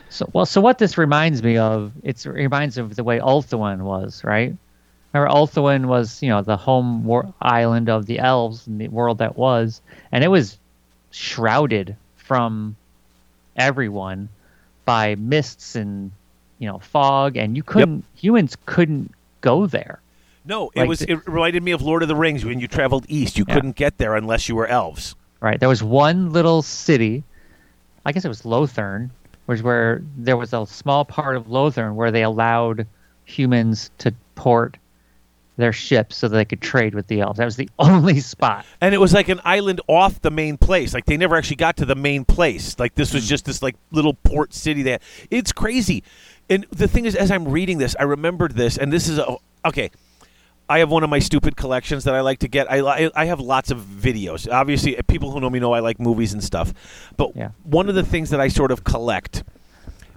So 0.08 0.28
well, 0.32 0.46
so 0.46 0.60
what 0.60 0.78
this 0.78 0.96
reminds 0.98 1.42
me 1.42 1.58
of, 1.58 1.92
it's, 2.02 2.26
it 2.26 2.30
reminds 2.30 2.78
of 2.78 2.96
the 2.96 3.04
way 3.04 3.18
Ulthuan 3.18 3.80
was, 3.80 4.22
right? 4.24 4.54
Remember, 5.16 5.34
Ulthuan 5.34 5.86
was, 5.86 6.22
you 6.22 6.28
know, 6.28 6.42
the 6.42 6.56
home 6.56 7.04
war- 7.04 7.32
island 7.40 7.88
of 7.88 8.06
the 8.06 8.18
elves 8.18 8.66
in 8.66 8.78
the 8.78 8.88
world 8.88 9.18
that 9.18 9.36
was, 9.36 9.80
and 10.12 10.22
it 10.22 10.28
was 10.28 10.58
shrouded 11.10 11.96
from 12.16 12.76
everyone 13.56 14.28
by 14.84 15.14
mists 15.14 15.74
and, 15.74 16.10
you 16.58 16.68
know, 16.68 16.78
fog, 16.78 17.36
and 17.36 17.56
you 17.56 17.62
couldn't, 17.62 18.04
humans 18.14 18.56
couldn't 18.66 19.12
go 19.40 19.66
there. 19.66 20.00
No, 20.44 20.70
it 20.74 20.80
Like 20.80 20.88
was. 20.88 20.98
the- 21.00 21.12
it 21.12 21.26
reminded 21.26 21.62
me 21.62 21.72
of 21.72 21.82
Lord 21.82 22.02
of 22.02 22.08
the 22.08 22.14
Rings 22.16 22.44
when 22.44 22.60
you 22.60 22.68
traveled 22.68 23.06
east. 23.08 23.36
You 23.38 23.44
Yeah. 23.48 23.54
couldn't 23.54 23.76
get 23.76 23.98
there 23.98 24.14
unless 24.14 24.48
you 24.48 24.54
were 24.54 24.66
elves. 24.66 25.14
right? 25.40 25.60
There 25.60 25.68
was 25.68 25.82
one 25.82 26.32
little 26.32 26.62
city, 26.62 27.22
I 28.06 28.12
guess 28.12 28.24
it 28.24 28.28
was 28.28 28.42
Lothern, 28.46 29.10
was 29.46 29.62
where 29.62 30.02
there 30.16 30.36
was 30.36 30.52
a 30.54 30.66
small 30.66 31.04
part 31.04 31.36
of 31.36 31.46
Lothern 31.48 31.94
where 31.94 32.10
they 32.10 32.22
allowed 32.22 32.86
humans 33.26 33.90
to 33.98 34.14
port 34.34 34.78
their 35.56 35.72
ships 35.72 36.16
so 36.16 36.28
that 36.28 36.36
they 36.36 36.44
could 36.44 36.60
trade 36.60 36.94
with 36.94 37.06
the 37.06 37.20
elves. 37.20 37.38
That 37.38 37.44
was 37.46 37.56
the 37.56 37.68
only 37.78 38.20
spot. 38.20 38.66
And 38.80 38.94
it 38.94 38.98
was 38.98 39.12
like 39.14 39.28
an 39.28 39.40
island 39.44 39.80
off 39.88 40.20
the 40.20 40.30
main 40.30 40.56
place. 40.58 40.92
Like 40.94 41.06
they 41.06 41.16
never 41.16 41.36
actually 41.36 41.56
got 41.56 41.76
to 41.78 41.84
the 41.86 41.94
main 41.94 42.24
place. 42.24 42.78
Like 42.78 42.94
this 42.94 43.10
Hmm. 43.10 43.16
was 43.16 43.28
just 43.28 43.44
this 43.46 43.62
like 43.62 43.76
little 43.90 44.14
port 44.14 44.52
city 44.54 44.82
that 44.84 45.02
it's 45.30 45.52
crazy. 45.52 46.02
And 46.50 46.66
the 46.70 46.86
thing 46.86 47.06
is, 47.06 47.16
as 47.16 47.30
I'm 47.30 47.48
reading 47.48 47.78
this, 47.78 47.96
I 47.98 48.04
remembered 48.04 48.52
this, 48.54 48.76
and 48.78 48.92
this 48.92 49.08
is 49.08 49.18
a, 49.18 49.36
okay. 49.64 49.90
I 50.68 50.80
have 50.80 50.90
one 50.90 51.04
of 51.04 51.10
my 51.10 51.20
stupid 51.20 51.56
collections 51.56 52.04
that 52.04 52.14
I 52.14 52.20
like 52.22 52.40
to 52.40 52.48
get. 52.48 52.66
I 52.70 53.08
I 53.14 53.26
have 53.26 53.38
lots 53.40 53.70
of 53.70 53.78
videos. 53.80 54.50
Obviously, 54.52 54.96
people 55.06 55.30
who 55.30 55.40
know 55.40 55.48
me 55.48 55.60
know 55.60 55.72
I 55.72 55.78
like 55.80 56.00
movies 56.00 56.32
and 56.32 56.42
stuff. 56.42 56.72
But 57.16 57.36
Yeah. 57.36 57.50
one 57.62 57.88
of 57.88 57.94
the 57.94 58.02
things 58.02 58.30
that 58.30 58.40
I 58.40 58.48
sort 58.48 58.72
of 58.72 58.82
collect 58.82 59.44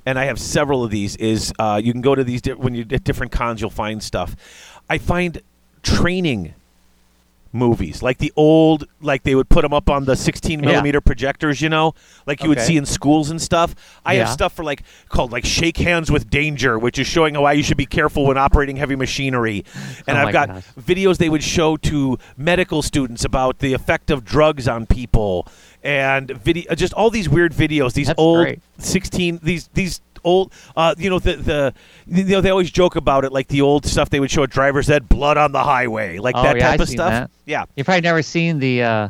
and 0.07 0.17
I 0.17 0.25
have 0.25 0.39
several 0.39 0.83
of 0.83 0.89
these. 0.89 1.15
Is 1.17 1.53
uh, 1.59 1.79
you 1.83 1.91
can 1.91 2.01
go 2.01 2.15
to 2.15 2.23
these 2.23 2.41
di- 2.41 2.53
when 2.53 2.73
you 2.73 2.81
at 2.91 3.03
different 3.03 3.31
cons, 3.31 3.61
you'll 3.61 3.69
find 3.69 4.01
stuff. 4.01 4.35
I 4.89 4.97
find 4.97 5.41
training 5.83 6.53
movies 7.51 8.03
like 8.03 8.19
the 8.19 8.31
old 8.35 8.85
like 9.01 9.23
they 9.23 9.33
would 9.33 9.49
put 9.49 9.63
them 9.63 9.73
up 9.73 9.89
on 9.89 10.05
the 10.05 10.15
16 10.15 10.59
Yeah. 10.59 10.69
millimeter 10.69 11.01
projectors 11.01 11.59
you 11.63 11.67
know 11.69 11.95
like 12.27 12.43
you 12.43 12.49
would 12.49 12.59
see 12.61 12.77
in 12.77 12.85
schools 12.85 13.31
and 13.31 13.41
stuff 13.41 13.73
i 14.05 14.13
have 14.15 14.29
stuff 14.29 14.53
for 14.53 14.63
like 14.63 14.83
called 15.07 15.31
like 15.31 15.43
shake 15.45 15.77
hands 15.77 16.11
with 16.11 16.29
danger 16.29 16.77
which 16.77 16.99
is 16.99 17.07
showing 17.07 17.33
why 17.41 17.53
you 17.53 17.63
should 17.63 17.75
be 17.77 17.87
careful 17.87 18.27
when 18.27 18.37
operating 18.37 18.75
heavy 18.75 18.95
machinery 18.95 19.65
and 20.05 20.15
Oh 20.15 20.21
i've 20.21 20.31
got 20.31 20.47
gosh. 20.49 20.63
videos 20.79 21.17
they 21.17 21.27
would 21.29 21.41
show 21.41 21.75
to 21.77 22.19
medical 22.37 22.83
students 22.83 23.25
about 23.25 23.57
the 23.57 23.73
effect 23.73 24.11
of 24.11 24.23
drugs 24.23 24.67
on 24.67 24.85
people 24.85 25.47
and 25.81 26.29
video 26.29 26.71
uh, 26.71 26.75
just 26.75 26.93
all 26.93 27.09
these 27.09 27.27
weird 27.29 27.51
videos 27.53 27.93
these 27.93 28.07
That's 28.07 28.19
old 28.19 28.45
great. 28.45 28.59
16 28.77 29.39
these 29.41 29.69
these 29.73 30.01
old 30.23 30.51
uh, 30.75 30.95
you 30.97 31.09
know 31.09 31.19
the, 31.19 31.35
the 31.35 31.73
you 32.07 32.23
know 32.25 32.41
they 32.41 32.49
always 32.49 32.71
joke 32.71 32.95
about 32.95 33.25
it 33.25 33.31
like 33.31 33.47
the 33.47 33.61
old 33.61 33.85
stuff 33.85 34.09
they 34.09 34.19
would 34.19 34.31
show 34.31 34.43
at 34.43 34.49
driver's 34.49 34.89
ed 34.89 35.09
blood 35.09 35.37
on 35.37 35.51
the 35.51 35.63
highway 35.63 36.17
like 36.17 36.35
Oh, 36.35 36.43
that 36.43 36.55
yeah, 36.57 36.63
type 36.63 36.73
I've 36.75 36.81
of 36.81 36.89
stuff 36.89 37.09
that. 37.11 37.31
yeah 37.45 37.65
You've 37.75 37.85
probably 37.85 38.01
never 38.01 38.21
seen 38.21 38.59
the 38.59 38.83
uh, 38.83 39.09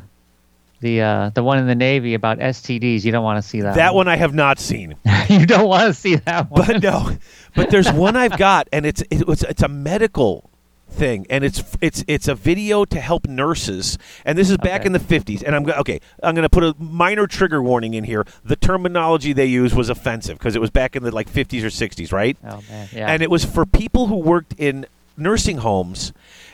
the 0.81 1.01
uh, 1.01 1.29
the 1.31 1.43
one 1.43 1.57
in 1.57 1.67
the 1.67 1.75
Navy 1.75 2.13
about 2.13 2.37
STDs. 2.39 3.03
You 3.03 3.11
don't 3.11 3.23
want 3.23 3.43
to 3.43 3.47
see 3.47 3.59
that. 3.61 3.75
that 3.75 3.93
one 3.93 4.07
i 4.07 4.15
have 4.15 4.33
not 4.33 4.59
seen 4.59 4.95
you 5.29 5.45
don't 5.45 5.67
want 5.67 5.87
to 5.87 5.93
see 5.93 6.15
that 6.15 6.49
one. 6.49 6.65
but 6.67 6.81
no 6.81 7.17
but 7.55 7.69
there's 7.69 7.91
one 7.91 8.15
i've 8.15 8.37
got 8.37 8.69
and 8.71 8.85
it's 8.85 9.03
it 9.11 9.27
was 9.27 9.43
it's 9.43 9.61
a 9.61 9.67
medical 9.67 10.48
thing 10.89 11.25
and 11.29 11.43
it's 11.43 11.63
it's 11.81 12.03
it's 12.07 12.27
a 12.27 12.35
video 12.35 12.83
to 12.85 12.99
help 12.99 13.27
nurses 13.27 13.97
and 14.25 14.37
this 14.37 14.49
is 14.49 14.57
back 14.57 14.81
Okay. 14.81 14.87
in 14.87 14.91
the 14.93 14.99
50s 14.99 15.43
and 15.45 15.55
i'm 15.55 15.63
go- 15.63 15.73
okay 15.73 15.99
i'm 16.23 16.33
going 16.35 16.43
to 16.43 16.49
put 16.49 16.63
a 16.63 16.75
minor 16.79 17.27
trigger 17.27 17.61
warning 17.61 17.93
in 17.93 18.03
here 18.03 18.25
the 18.43 18.55
terminology 18.55 19.31
they 19.31 19.45
used 19.45 19.75
was 19.75 19.89
offensive 19.89 20.37
because 20.37 20.55
it 20.55 20.59
was 20.61 20.69
back 20.71 20.95
in 20.95 21.03
the 21.03 21.11
like 21.11 21.29
50s 21.31 21.61
or 21.63 21.67
60s 21.67 22.11
right 22.11 22.37
oh 22.43 22.61
man, 22.69 22.89
yeah. 22.91 23.07
and 23.11 23.21
it 23.21 23.29
was 23.29 23.45
for 23.45 23.65
people 23.65 24.07
who 24.07 24.15
worked 24.17 24.53
in 24.57 24.85
nursing 25.15 25.57
homes 25.57 26.11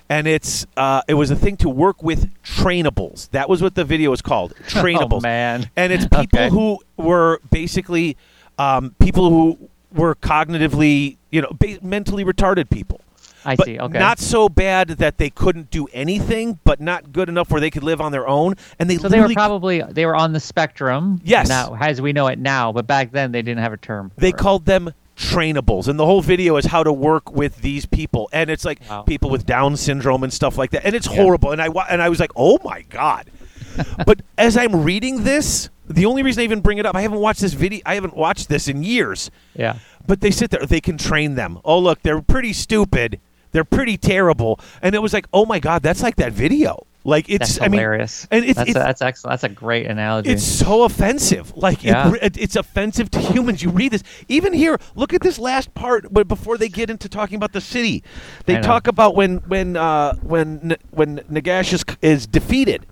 and 0.10 0.28
it's 0.28 0.68
uh, 0.78 1.02
it 1.08 1.16
was 1.16 1.32
a 1.32 1.36
thing 1.36 1.58
to 1.58 1.70
work 1.70 2.04
with 2.04 2.30
trainables 2.44 3.30
that 3.32 3.48
was 3.50 3.62
what 3.62 3.76
the 3.76 3.84
video 3.84 4.10
was 4.12 4.22
called 4.22 4.54
trainables 4.68 5.20
oh 5.20 5.22
man. 5.22 5.70
and 5.76 5.92
it's 5.94 6.06
people 6.06 6.40
Okay. 6.40 6.50
who 6.50 6.80
were 6.98 7.40
basically 7.52 8.16
um, 8.60 8.94
people 9.00 9.30
who 9.30 9.70
were 9.94 10.14
cognitively 10.16 11.18
you 11.32 11.42
know 11.42 11.52
ba- 11.58 11.80
mentally 11.82 12.24
retarded 12.26 12.70
people 12.70 13.00
I 13.46 13.56
but 13.56 13.66
see. 13.66 13.80
Okay. 13.80 14.00
not 14.00 14.20
so 14.20 14.50
bad 14.50 14.90
that 14.90 15.18
they 15.18 15.30
couldn't 15.30 15.70
do 15.72 15.88
anything 15.94 16.60
but 16.64 16.80
not 16.80 17.12
good 17.12 17.30
enough 17.30 17.50
where 17.52 17.62
they 17.62 17.70
could 17.70 17.84
live 17.84 18.02
on 18.02 18.12
their 18.12 18.28
own 18.28 18.56
and 18.80 18.90
they 18.90 18.98
so 18.98 19.08
they 19.10 19.20
were 19.22 19.30
probably 19.30 19.82
they 19.82 20.06
were 20.06 20.16
on 20.16 20.34
the 20.34 20.40
spectrum. 20.40 21.22
Yes. 21.24 21.48
Now, 21.50 21.76
as 21.80 22.02
we 22.02 22.14
know 22.14 22.28
it 22.28 22.40
now, 22.40 22.72
but 22.72 22.88
back 22.88 23.12
then 23.12 23.32
they 23.32 23.42
didn't 23.42 23.62
have 23.62 23.74
a 23.74 23.78
term. 23.78 24.12
they 24.18 24.30
it. 24.30 24.38
called 24.38 24.66
them 24.66 24.94
trainables 25.18 25.88
and 25.88 25.98
the 25.98 26.06
whole 26.06 26.22
video 26.22 26.58
is 26.58 26.66
how 26.66 26.84
to 26.84 26.92
work 26.92 27.32
with 27.32 27.62
these 27.62 27.86
people 27.86 28.30
and 28.34 28.50
it's 28.50 28.66
like 28.66 28.80
Wow. 28.90 29.04
people 29.04 29.30
with 29.30 29.46
down 29.46 29.78
syndrome 29.78 30.24
and 30.26 30.34
stuff 30.34 30.58
like 30.58 30.72
that 30.72 30.86
and 30.86 30.94
it's 30.94 31.08
Yeah. 31.10 31.16
horrible 31.24 31.52
and 31.54 31.62
i 31.62 31.68
and 31.90 32.02
i 32.02 32.10
was 32.10 32.20
like 32.20 32.32
oh 32.36 32.60
my 32.66 32.82
god 32.90 33.32
but 34.06 34.22
as 34.38 34.58
i'm 34.58 34.84
reading 34.84 35.24
this 35.24 35.70
the 35.88 36.06
only 36.06 36.22
reason 36.22 36.42
i 36.42 36.44
even 36.44 36.60
bring 36.60 36.80
it 36.80 36.86
up 36.86 36.96
i 36.98 37.02
haven't 37.02 37.20
watched 37.20 37.40
this 37.40 37.54
video 37.54 37.80
i 37.86 37.96
haven't 37.96 38.14
watched 38.16 38.50
this 38.50 38.68
in 38.68 38.84
years 38.84 39.32
Yeah. 39.56 39.78
but 40.06 40.20
they 40.20 40.32
sit 40.32 40.52
there 40.52 40.66
they 40.66 40.82
can 40.82 40.98
train 40.98 41.36
them 41.36 41.60
oh 41.64 41.80
look 41.80 42.02
they're 42.02 42.22
pretty 42.22 42.52
stupid 42.52 43.22
they're 43.56 43.64
pretty 43.64 43.98
terrible 43.98 44.60
and 44.82 44.94
it 44.94 45.00
was 45.00 45.14
like 45.14 45.26
oh 45.34 45.46
my 45.46 45.60
god 45.60 45.82
that's 45.82 46.04
like 46.04 46.18
that 46.18 46.34
video 46.34 46.86
like 47.06 47.30
it's 47.30 47.50
That's 47.56 47.62
i 47.62 47.68
mean 47.68 47.80
hilarious. 47.80 48.28
and 48.32 48.44
it's, 48.44 48.56
that's 48.58 48.70
it's 48.72 48.80
that's 48.80 49.02
excellent. 49.02 49.32
That's 49.34 49.44
a 49.44 49.56
great 49.56 49.86
analogy. 49.86 50.32
it's 50.32 50.44
so 50.44 50.84
offensive. 50.84 51.56
Like 51.56 51.84
Yeah. 51.84 52.12
it, 52.16 52.24
it, 52.24 52.38
it's 52.38 52.56
offensive 52.56 53.12
to 53.12 53.20
humans. 53.20 53.62
You 53.62 53.70
read 53.70 53.92
this. 53.92 54.02
Even 54.28 54.54
here, 54.54 54.80
look 54.96 55.14
at 55.14 55.22
this 55.22 55.38
last 55.38 55.72
part. 55.76 56.12
But 56.12 56.28
before 56.28 56.58
they 56.58 56.68
get 56.68 56.90
into 56.90 57.08
talking 57.08 57.36
about 57.36 57.54
the 57.54 57.62
city, 57.62 58.04
they 58.48 58.60
talk 58.60 58.88
about 58.88 59.16
when 59.16 59.38
when 59.48 59.78
uh, 59.78 60.16
when 60.16 60.78
when 60.90 61.20
Nagash 61.32 61.74
is, 61.74 61.86
is 62.02 62.26
defeated 62.26 62.88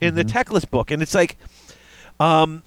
in 0.00 0.14
the 0.14 0.24
Mm-hmm. 0.24 0.38
Teclis 0.38 0.70
book, 0.70 0.92
and 0.92 1.02
it's 1.02 1.14
like, 1.16 1.36
um, 2.20 2.62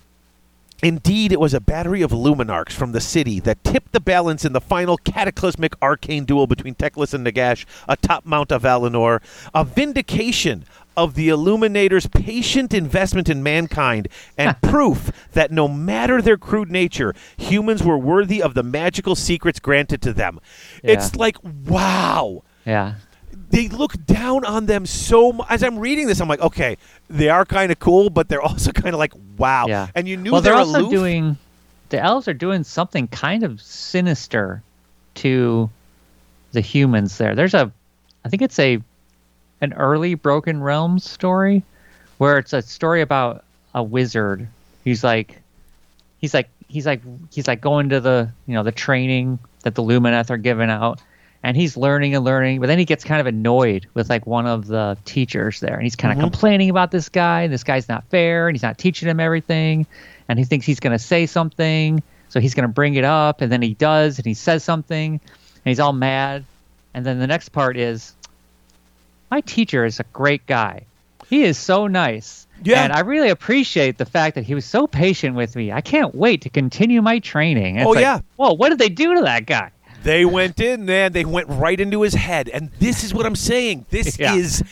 Indeed, 0.84 1.32
it 1.32 1.40
was 1.40 1.54
a 1.54 1.60
battery 1.60 2.02
of 2.02 2.12
Luminarchs 2.12 2.72
from 2.72 2.92
the 2.92 3.02
city 3.02 3.40
that 3.42 3.64
tipped 3.64 3.92
the 3.92 4.00
balance 4.00 4.46
in 4.46 4.54
the 4.54 4.62
final 4.62 4.98
cataclysmic 4.98 5.74
arcane 5.82 6.26
duel 6.26 6.48
between 6.48 6.76
Teclis 6.76 7.14
and 7.14 7.26
Nagash 7.26 7.66
atop 7.88 8.26
Mount 8.26 8.52
of 8.52 8.64
Valinor, 8.64 9.22
a 9.54 9.64
vindication 9.64 10.66
of 10.98 11.14
the 11.14 11.30
Illuminator's 11.30 12.08
patient 12.08 12.74
investment 12.74 13.30
in 13.30 13.44
mankind, 13.44 14.08
and 14.38 14.60
proof 14.64 15.12
that 15.34 15.52
no 15.52 15.68
matter 15.68 16.22
their 16.22 16.38
crude 16.38 16.72
nature, 16.72 17.14
humans 17.38 17.84
were 17.84 17.98
worthy 17.98 18.42
of 18.42 18.56
the 18.56 18.64
magical 18.64 19.16
secrets 19.16 19.60
granted 19.60 20.02
to 20.02 20.14
them. 20.14 20.40
It's 20.84 21.16
like, 21.16 21.38
wow 21.44 22.44
yeah. 22.66 22.96
They 23.52 23.68
look 23.68 23.94
down 24.06 24.46
on 24.46 24.66
them 24.66 24.86
so 24.86 25.32
much. 25.34 25.48
As 25.50 25.64
I'm 25.64 25.78
reading 25.78 26.08
this, 26.08 26.20
I'm 26.20 26.28
like, 26.28 26.40
okay, 26.40 26.78
they 27.10 27.30
are 27.30 27.46
kind 27.46 27.72
of 27.72 27.80
cool, 27.80 28.10
but 28.10 28.30
they're 28.30 28.42
also 28.52 28.72
kind 28.72 28.94
of 28.96 29.00
like, 29.00 29.14
wow. 29.38 29.66
Yeah. 29.68 29.88
And 29.94 30.08
you 30.08 30.18
knew 30.18 30.32
well, 30.32 30.42
they're, 30.42 30.54
they're 30.54 30.60
also 30.62 30.80
aloof. 30.80 30.92
doing 30.92 31.38
the 31.90 32.00
elves 32.00 32.28
are 32.28 32.34
doing 32.34 32.64
something 32.64 33.08
kind 33.10 33.44
of 33.44 33.62
sinister 33.62 34.64
to 35.16 35.70
the 36.54 36.62
humans 36.62 37.18
there. 37.18 37.36
There's 37.36 37.54
a 37.54 37.72
I 38.26 38.30
think 38.30 38.42
it's 38.42 38.58
a 38.60 38.80
an 39.60 39.74
early 39.74 40.16
Broken 40.16 40.62
Realms 40.62 41.08
story 41.08 41.64
where 42.18 42.38
it's 42.38 42.54
a 42.54 42.62
story 42.62 43.02
about 43.02 43.44
a 43.76 43.84
wizard. 43.84 44.48
He's 44.84 45.04
like 45.04 45.42
he's 46.20 46.34
like 46.34 46.50
he's 46.68 46.86
like 46.86 47.02
he's 47.32 47.48
like 47.48 47.62
going 47.62 47.90
to 47.90 48.00
the 48.00 48.32
you 48.48 48.54
know 48.54 48.64
the 48.64 48.72
training 48.72 49.40
that 49.64 49.76
the 49.76 49.84
Lumineth 49.84 50.30
are 50.30 50.38
giving 50.38 50.70
out 50.70 51.02
and 51.44 51.58
he's 51.58 51.76
learning 51.76 52.14
and 52.16 52.24
learning 52.24 52.60
but 52.60 52.68
then 52.68 52.78
he 52.78 52.86
gets 52.86 53.04
kind 53.04 53.20
of 53.20 53.28
annoyed 53.28 53.88
with 53.94 54.10
like 54.10 54.26
one 54.28 54.46
of 54.46 54.68
the 54.68 54.98
teachers 55.06 55.60
there 55.60 55.74
and 55.74 55.84
he's 55.84 55.96
kind 55.96 56.12
of 56.12 56.18
Mhm. 56.18 56.32
complaining 56.32 56.70
about 56.70 56.92
this 56.92 57.10
guy 57.10 57.42
and 57.44 57.52
this 57.54 57.64
guy's 57.64 57.90
not 57.90 58.04
fair 58.06 58.48
and 58.48 58.56
he's 58.56 58.64
not 58.64 58.78
teaching 58.78 59.08
him 59.10 59.20
everything 59.20 59.86
and 60.30 60.38
he 60.40 60.46
thinks 60.46 60.66
he's 60.66 60.80
going 60.80 60.92
to 60.98 61.00
say 61.04 61.26
something 61.26 62.02
so 62.30 62.40
he's 62.40 62.54
going 62.54 62.68
to 62.68 62.74
bring 62.74 62.96
it 62.96 63.04
up 63.04 63.42
and 63.42 63.52
then 63.52 63.62
he 63.62 63.74
does 63.74 64.18
and 64.20 64.26
he 64.26 64.34
says 64.34 64.64
something 64.64 65.14
and 65.14 65.22
he's 65.64 65.80
all 65.80 65.94
mad 65.94 66.46
and 66.94 67.06
then 67.06 67.20
the 67.20 67.28
next 67.28 67.50
part 67.50 67.76
is 67.78 68.14
my 69.30 69.42
teacher 69.42 69.86
is 69.86 70.00
a 70.00 70.04
great 70.14 70.46
guy 70.46 70.82
he 71.28 71.44
is 71.44 71.58
so 71.58 71.88
nice 71.88 72.46
Yeah. 72.64 72.84
and 72.84 72.94
i 72.94 73.00
really 73.00 73.30
appreciate 73.30 73.98
the 73.98 74.06
fact 74.06 74.36
that 74.36 74.44
he 74.44 74.54
was 74.54 74.66
so 74.66 74.86
patient 74.88 75.36
with 75.36 75.56
me 75.56 75.72
i 75.72 75.82
can't 75.82 76.14
wait 76.14 76.42
to 76.42 76.50
continue 76.50 77.02
my 77.02 77.20
training 77.20 77.78
And 77.78 77.88
Oh, 77.88 77.92
like, 77.92 78.02
yeah. 78.02 78.20
Well, 78.38 78.56
what 78.58 78.70
did 78.70 78.80
they 78.80 78.90
do 78.90 79.16
to 79.16 79.22
that 79.22 79.46
guy 79.46 79.72
They 80.04 80.26
went 80.26 80.60
in, 80.60 80.86
man. 80.86 81.14
They 81.14 81.26
went 81.26 81.48
right 81.50 81.80
into 81.80 82.02
his 82.02 82.14
head. 82.16 82.50
And 82.50 82.72
this 82.80 83.04
is 83.04 83.14
what 83.14 83.26
I'm 83.26 83.36
saying. 83.36 83.86
This 83.90 84.18
Yeah. 84.20 84.36
is 84.36 84.64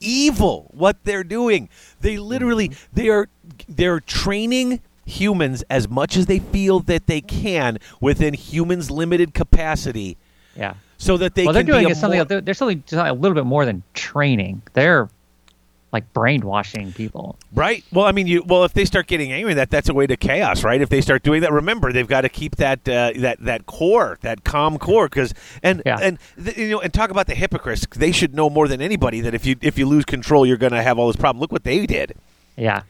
evil 0.00 0.70
what 0.72 0.96
they're 1.04 1.24
doing. 1.24 1.68
They 2.00 2.16
literally 2.18 2.68
Mm-hmm. 2.70 2.94
they 2.94 3.08
are 3.08 3.28
they're 3.68 4.00
training 4.00 4.80
humans 5.06 5.62
as 5.68 5.88
much 5.88 6.16
as 6.16 6.26
they 6.26 6.38
feel 6.38 6.80
that 6.80 7.06
they 7.06 7.20
can 7.20 7.78
within 8.00 8.32
humans' 8.34 8.90
limited 8.90 9.34
capacity 9.34 10.16
yeah 10.56 10.74
so 10.98 11.16
that 11.16 11.34
they 11.34 11.44
well 11.44 11.52
they're 11.52 11.62
doing 11.64 11.92
something 11.94 12.18
more- 12.18 12.24
they're, 12.26 12.40
they're 12.40 12.54
something 12.54 12.82
a 12.92 13.12
little 13.12 13.34
bit 13.34 13.44
more 13.46 13.64
than 13.66 13.82
training 13.92 14.62
they're 14.74 15.08
like 15.92 16.12
brainwashing 16.12 16.92
people 16.92 17.36
Right. 17.52 17.84
Well, 17.92 18.06
I 18.06 18.12
mean, 18.12 18.26
you. 18.28 18.44
Well, 18.46 18.62
if 18.64 18.72
they 18.74 18.84
start 18.84 19.08
getting 19.08 19.32
angry, 19.32 19.54
that 19.54 19.70
that's 19.70 19.88
a 19.88 19.94
way 19.94 20.06
to 20.06 20.16
chaos, 20.16 20.62
right? 20.62 20.80
If 20.80 20.88
they 20.88 21.00
start 21.00 21.22
doing 21.24 21.40
that, 21.42 21.52
remember 21.52 21.92
they've 21.92 22.06
got 22.06 22.20
to 22.20 22.28
keep 22.28 22.56
that 22.56 22.88
uh, 22.88 23.12
that 23.16 23.40
that 23.40 23.66
core, 23.66 24.16
that 24.22 24.44
calm 24.44 24.78
core, 24.78 25.06
because 25.08 25.34
and 25.62 25.82
Yeah. 25.84 25.98
and 26.00 26.18
th- 26.42 26.56
you 26.56 26.68
know, 26.70 26.80
and 26.80 26.94
talk 26.94 27.10
about 27.10 27.26
the 27.26 27.34
hypocrites. 27.34 27.86
They 27.96 28.12
should 28.12 28.34
know 28.34 28.48
more 28.48 28.68
than 28.68 28.80
anybody 28.80 29.20
that 29.22 29.34
if 29.34 29.44
you 29.44 29.56
if 29.60 29.76
you 29.78 29.86
lose 29.86 30.04
control, 30.04 30.46
you're 30.46 30.56
going 30.56 30.72
to 30.72 30.82
have 30.82 30.96
all 30.98 31.08
this 31.08 31.16
problem. 31.16 31.40
Look 31.40 31.50
what 31.50 31.64
they 31.64 31.84
did. 31.86 32.14
yeah 32.56 32.82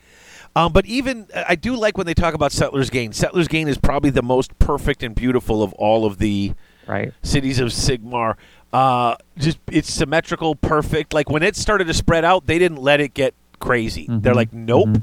Um, 0.55 0.73
but 0.73 0.85
even 0.85 1.27
I 1.35 1.55
do 1.55 1.75
like 1.77 1.97
when 1.97 2.07
they 2.07 2.15
talk 2.15 2.35
about 2.35 2.53
Settlers 2.53 2.91
Gain. 2.91 3.13
Settlers 3.13 3.49
Gain 3.49 3.67
is 3.67 3.79
probably 3.79 4.11
the 4.11 4.23
most 4.23 4.59
perfect 4.59 5.03
and 5.03 5.15
beautiful 5.15 5.63
of 5.63 5.73
all 5.75 6.05
of 6.05 6.19
the 6.19 6.53
right 6.87 7.15
cities 7.23 7.61
of 7.61 7.69
Sigmar. 7.69 8.35
Uh, 8.73 9.17
just 9.37 9.59
it's 9.71 9.93
symmetrical, 9.93 10.55
perfect. 10.55 11.13
Like 11.13 11.29
when 11.29 11.43
it 11.43 11.57
started 11.57 11.87
to 11.89 11.95
spread 11.95 12.25
out, 12.25 12.47
they 12.47 12.59
didn't 12.59 12.79
let 12.79 13.01
it 13.01 13.15
get 13.15 13.35
crazy. 13.59 14.07
They're 14.09 14.33
Mhm, 14.33 14.37
like, 14.37 14.53
nope, 14.53 14.89
mhm. 14.89 15.03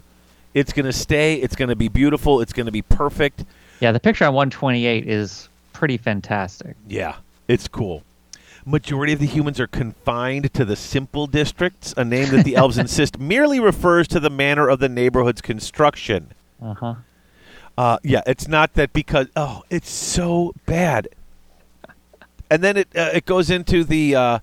it's 0.53 0.71
gonna 0.73 0.93
stay. 0.93 1.35
It's 1.35 1.55
gonna 1.55 1.75
be 1.75 1.87
beautiful. 1.89 2.39
It's 2.41 2.53
gonna 2.53 2.71
be 2.71 2.81
perfect. 2.81 3.43
yeah 3.79 3.91
the 3.91 3.99
picture 3.99 4.25
on 4.25 4.33
128 4.33 5.07
is 5.07 5.49
pretty 5.73 5.97
fantastic 5.97 6.75
Yeah, 6.87 7.15
it's 7.47 7.67
cool. 7.67 8.03
Majority 8.65 9.13
of 9.13 9.19
the 9.19 9.27
humans 9.27 9.59
are 9.59 9.67
confined 9.67 10.51
to 10.55 10.65
the 10.65 10.75
simple 10.75 11.27
districts, 11.27 11.93
a 11.95 12.03
name 12.03 12.29
that 12.31 12.43
the 12.43 12.55
elves 12.61 12.77
insist 12.77 13.19
merely 13.19 13.59
refers 13.59 14.07
to 14.09 14.19
the 14.19 14.29
manner 14.31 14.67
of 14.67 14.79
the 14.79 14.89
neighborhood's 14.89 15.41
construction. 15.41 16.31
uh-huh 16.61 16.95
Uh, 17.77 17.97
yeah, 18.03 18.21
it's 18.25 18.47
not 18.47 18.73
that 18.73 18.91
because 18.93 19.27
oh, 19.35 19.61
it's 19.69 19.89
so 19.91 20.53
bad. 20.65 21.07
And 22.49 22.63
then 22.63 22.77
it 22.77 22.87
uh, 22.95 23.09
it 23.13 23.25
goes 23.25 23.49
into 23.49 23.83
the 23.83 24.15
uh, 24.15 24.39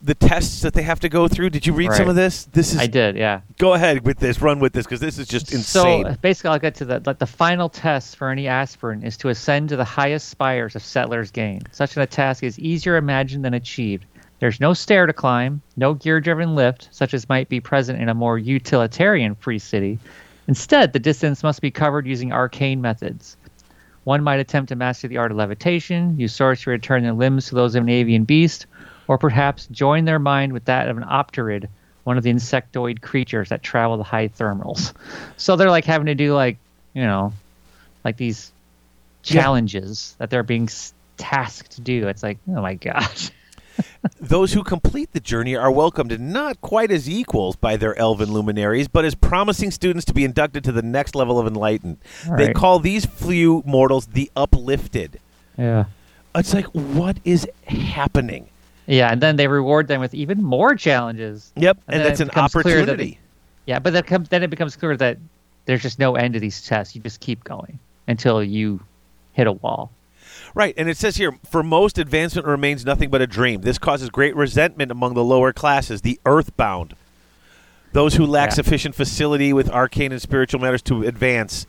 the 0.00 0.14
tests 0.14 0.62
that 0.62 0.74
they 0.74 0.82
have 0.82 1.00
to 1.00 1.08
go 1.08 1.26
through. 1.26 1.50
Did 1.50 1.66
you 1.66 1.72
read 1.72 1.92
some 1.92 2.08
of 2.08 2.14
this? 2.14 2.44
This 2.44 2.72
is 2.72 2.78
I 2.78 2.86
did, 2.86 3.16
yeah. 3.16 3.40
go 3.58 3.74
ahead 3.74 4.04
with 4.04 4.18
this, 4.18 4.40
run 4.40 4.60
with 4.60 4.72
this 4.72 4.86
because 4.86 5.00
this 5.00 5.18
is 5.18 5.26
just 5.26 5.52
insane. 5.52 6.04
So 6.04 6.08
uh, 6.10 6.16
basically, 6.20 6.50
I'll 6.50 6.58
get 6.58 6.76
to 6.76 6.84
the 6.84 7.02
like 7.04 7.18
the 7.18 7.26
final 7.26 7.68
test 7.68 8.16
for 8.16 8.30
any 8.30 8.46
aspirant 8.46 9.04
is 9.04 9.16
to 9.18 9.28
ascend 9.28 9.70
to 9.70 9.76
the 9.76 9.84
highest 9.84 10.28
spires 10.28 10.76
of 10.76 10.82
Settlers 10.82 11.30
Gain. 11.30 11.62
Such 11.72 11.96
a 11.96 12.06
task 12.06 12.42
is 12.42 12.58
easier 12.58 12.96
imagined 12.96 13.44
than 13.44 13.54
achieved. 13.54 14.04
There's 14.40 14.60
no 14.60 14.72
stair 14.72 15.06
to 15.06 15.12
climb, 15.12 15.62
no 15.76 15.94
gear-driven 15.94 16.54
lift, 16.54 16.88
such 16.92 17.12
as 17.12 17.28
might 17.28 17.48
be 17.48 17.58
present 17.58 18.00
in 18.00 18.08
a 18.08 18.14
more 18.14 18.38
utilitarian 18.38 19.34
free 19.34 19.58
city. 19.58 19.98
Instead, 20.46 20.92
the 20.92 21.00
distance 21.00 21.42
must 21.42 21.60
be 21.60 21.72
covered 21.72 22.06
using 22.06 22.32
arcane 22.32 22.80
methods. 22.80 23.36
One 24.08 24.24
might 24.24 24.40
attempt 24.40 24.70
to 24.70 24.74
master 24.74 25.06
the 25.06 25.18
art 25.18 25.32
of 25.32 25.36
levitation, 25.36 26.18
use 26.18 26.34
sorcery 26.34 26.78
to 26.78 26.82
turn 26.82 27.02
their 27.02 27.12
limbs 27.12 27.48
to 27.48 27.54
those 27.54 27.74
of 27.74 27.82
an 27.82 27.90
avian 27.90 28.24
beast, 28.24 28.64
or 29.06 29.18
perhaps 29.18 29.66
join 29.66 30.06
their 30.06 30.18
mind 30.18 30.54
with 30.54 30.64
that 30.64 30.88
of 30.88 30.96
an 30.96 31.02
opterid, 31.02 31.68
one 32.04 32.16
of 32.16 32.24
the 32.24 32.32
insectoid 32.32 33.02
creatures 33.02 33.50
that 33.50 33.62
travel 33.62 33.98
the 33.98 34.04
high 34.04 34.28
thermals. 34.28 34.94
So 35.36 35.56
they're 35.56 35.68
like 35.68 35.84
having 35.84 36.06
to 36.06 36.14
do 36.14 36.32
like, 36.32 36.56
you 36.94 37.02
know, 37.02 37.34
like 38.02 38.16
these 38.16 38.50
challenges 39.22 40.16
that 40.16 40.30
they're 40.30 40.42
being 40.42 40.70
tasked 41.18 41.72
to 41.72 41.82
do. 41.82 42.08
It's 42.08 42.22
like, 42.22 42.38
oh 42.48 42.62
my 42.62 42.76
gosh. 42.76 43.30
Those 44.20 44.52
who 44.52 44.62
complete 44.62 45.12
the 45.12 45.20
journey 45.20 45.56
are 45.56 45.70
welcomed 45.70 46.18
not 46.20 46.60
quite 46.60 46.90
as 46.90 47.08
equals 47.08 47.56
by 47.56 47.76
their 47.76 47.96
elven 47.98 48.32
luminaries, 48.32 48.88
but 48.88 49.04
as 49.04 49.14
promising 49.14 49.70
students 49.70 50.04
to 50.06 50.14
be 50.14 50.24
inducted 50.24 50.64
to 50.64 50.72
the 50.72 50.82
next 50.82 51.14
level 51.14 51.38
of 51.38 51.46
enlightened. 51.46 51.98
They 52.36 52.52
call 52.52 52.78
these 52.78 53.06
few 53.06 53.62
mortals 53.66 54.06
the 54.06 54.30
uplifted. 54.36 55.20
Yeah. 55.56 55.84
It's 56.34 56.54
like, 56.54 56.66
what 56.66 57.18
is 57.24 57.48
happening? 57.66 58.48
Yeah, 58.86 59.10
and 59.12 59.20
then 59.20 59.36
they 59.36 59.48
reward 59.48 59.88
them 59.88 60.00
with 60.00 60.14
even 60.14 60.42
more 60.42 60.74
challenges. 60.74 61.52
Yep, 61.56 61.78
And 61.88 61.96
and, 61.96 62.04
that's 62.04 62.20
an 62.20 62.28
clear 62.28 62.42
that 62.42 62.92
opportunity. 62.92 63.18
Yeah, 63.66 63.78
but 63.78 63.92
then 64.30 64.42
it 64.42 64.48
becomes 64.48 64.76
clear 64.76 64.96
that 64.96 65.18
there's 65.66 65.82
just 65.82 65.98
no 65.98 66.16
end 66.16 66.34
to 66.34 66.40
these 66.40 66.66
tests. 66.66 66.94
You 66.96 67.02
just 67.02 67.20
keep 67.20 67.44
going 67.44 67.78
until 68.06 68.42
you 68.42 68.80
hit 69.34 69.46
a 69.46 69.52
wall. 69.52 69.90
Right, 70.54 70.74
and 70.76 70.88
it 70.88 70.96
says 70.96 71.16
here, 71.16 71.32
for 71.48 71.62
most, 71.62 71.98
advancement 71.98 72.46
remains 72.46 72.84
nothing 72.84 73.10
but 73.10 73.20
a 73.22 73.26
dream. 73.26 73.60
This 73.62 73.78
causes 73.78 74.10
great 74.10 74.34
resentment 74.36 74.90
among 74.90 75.14
the 75.14 75.24
lower 75.24 75.52
classes, 75.52 76.00
the 76.02 76.20
earthbound, 76.26 76.94
those 77.92 78.14
who 78.14 78.26
lack 78.26 78.50
Yeah. 78.50 78.54
sufficient 78.54 78.94
facility 78.94 79.52
with 79.52 79.70
arcane 79.70 80.12
and 80.12 80.20
spiritual 80.22 80.60
matters 80.60 80.82
to 80.82 81.02
advance. 81.02 81.66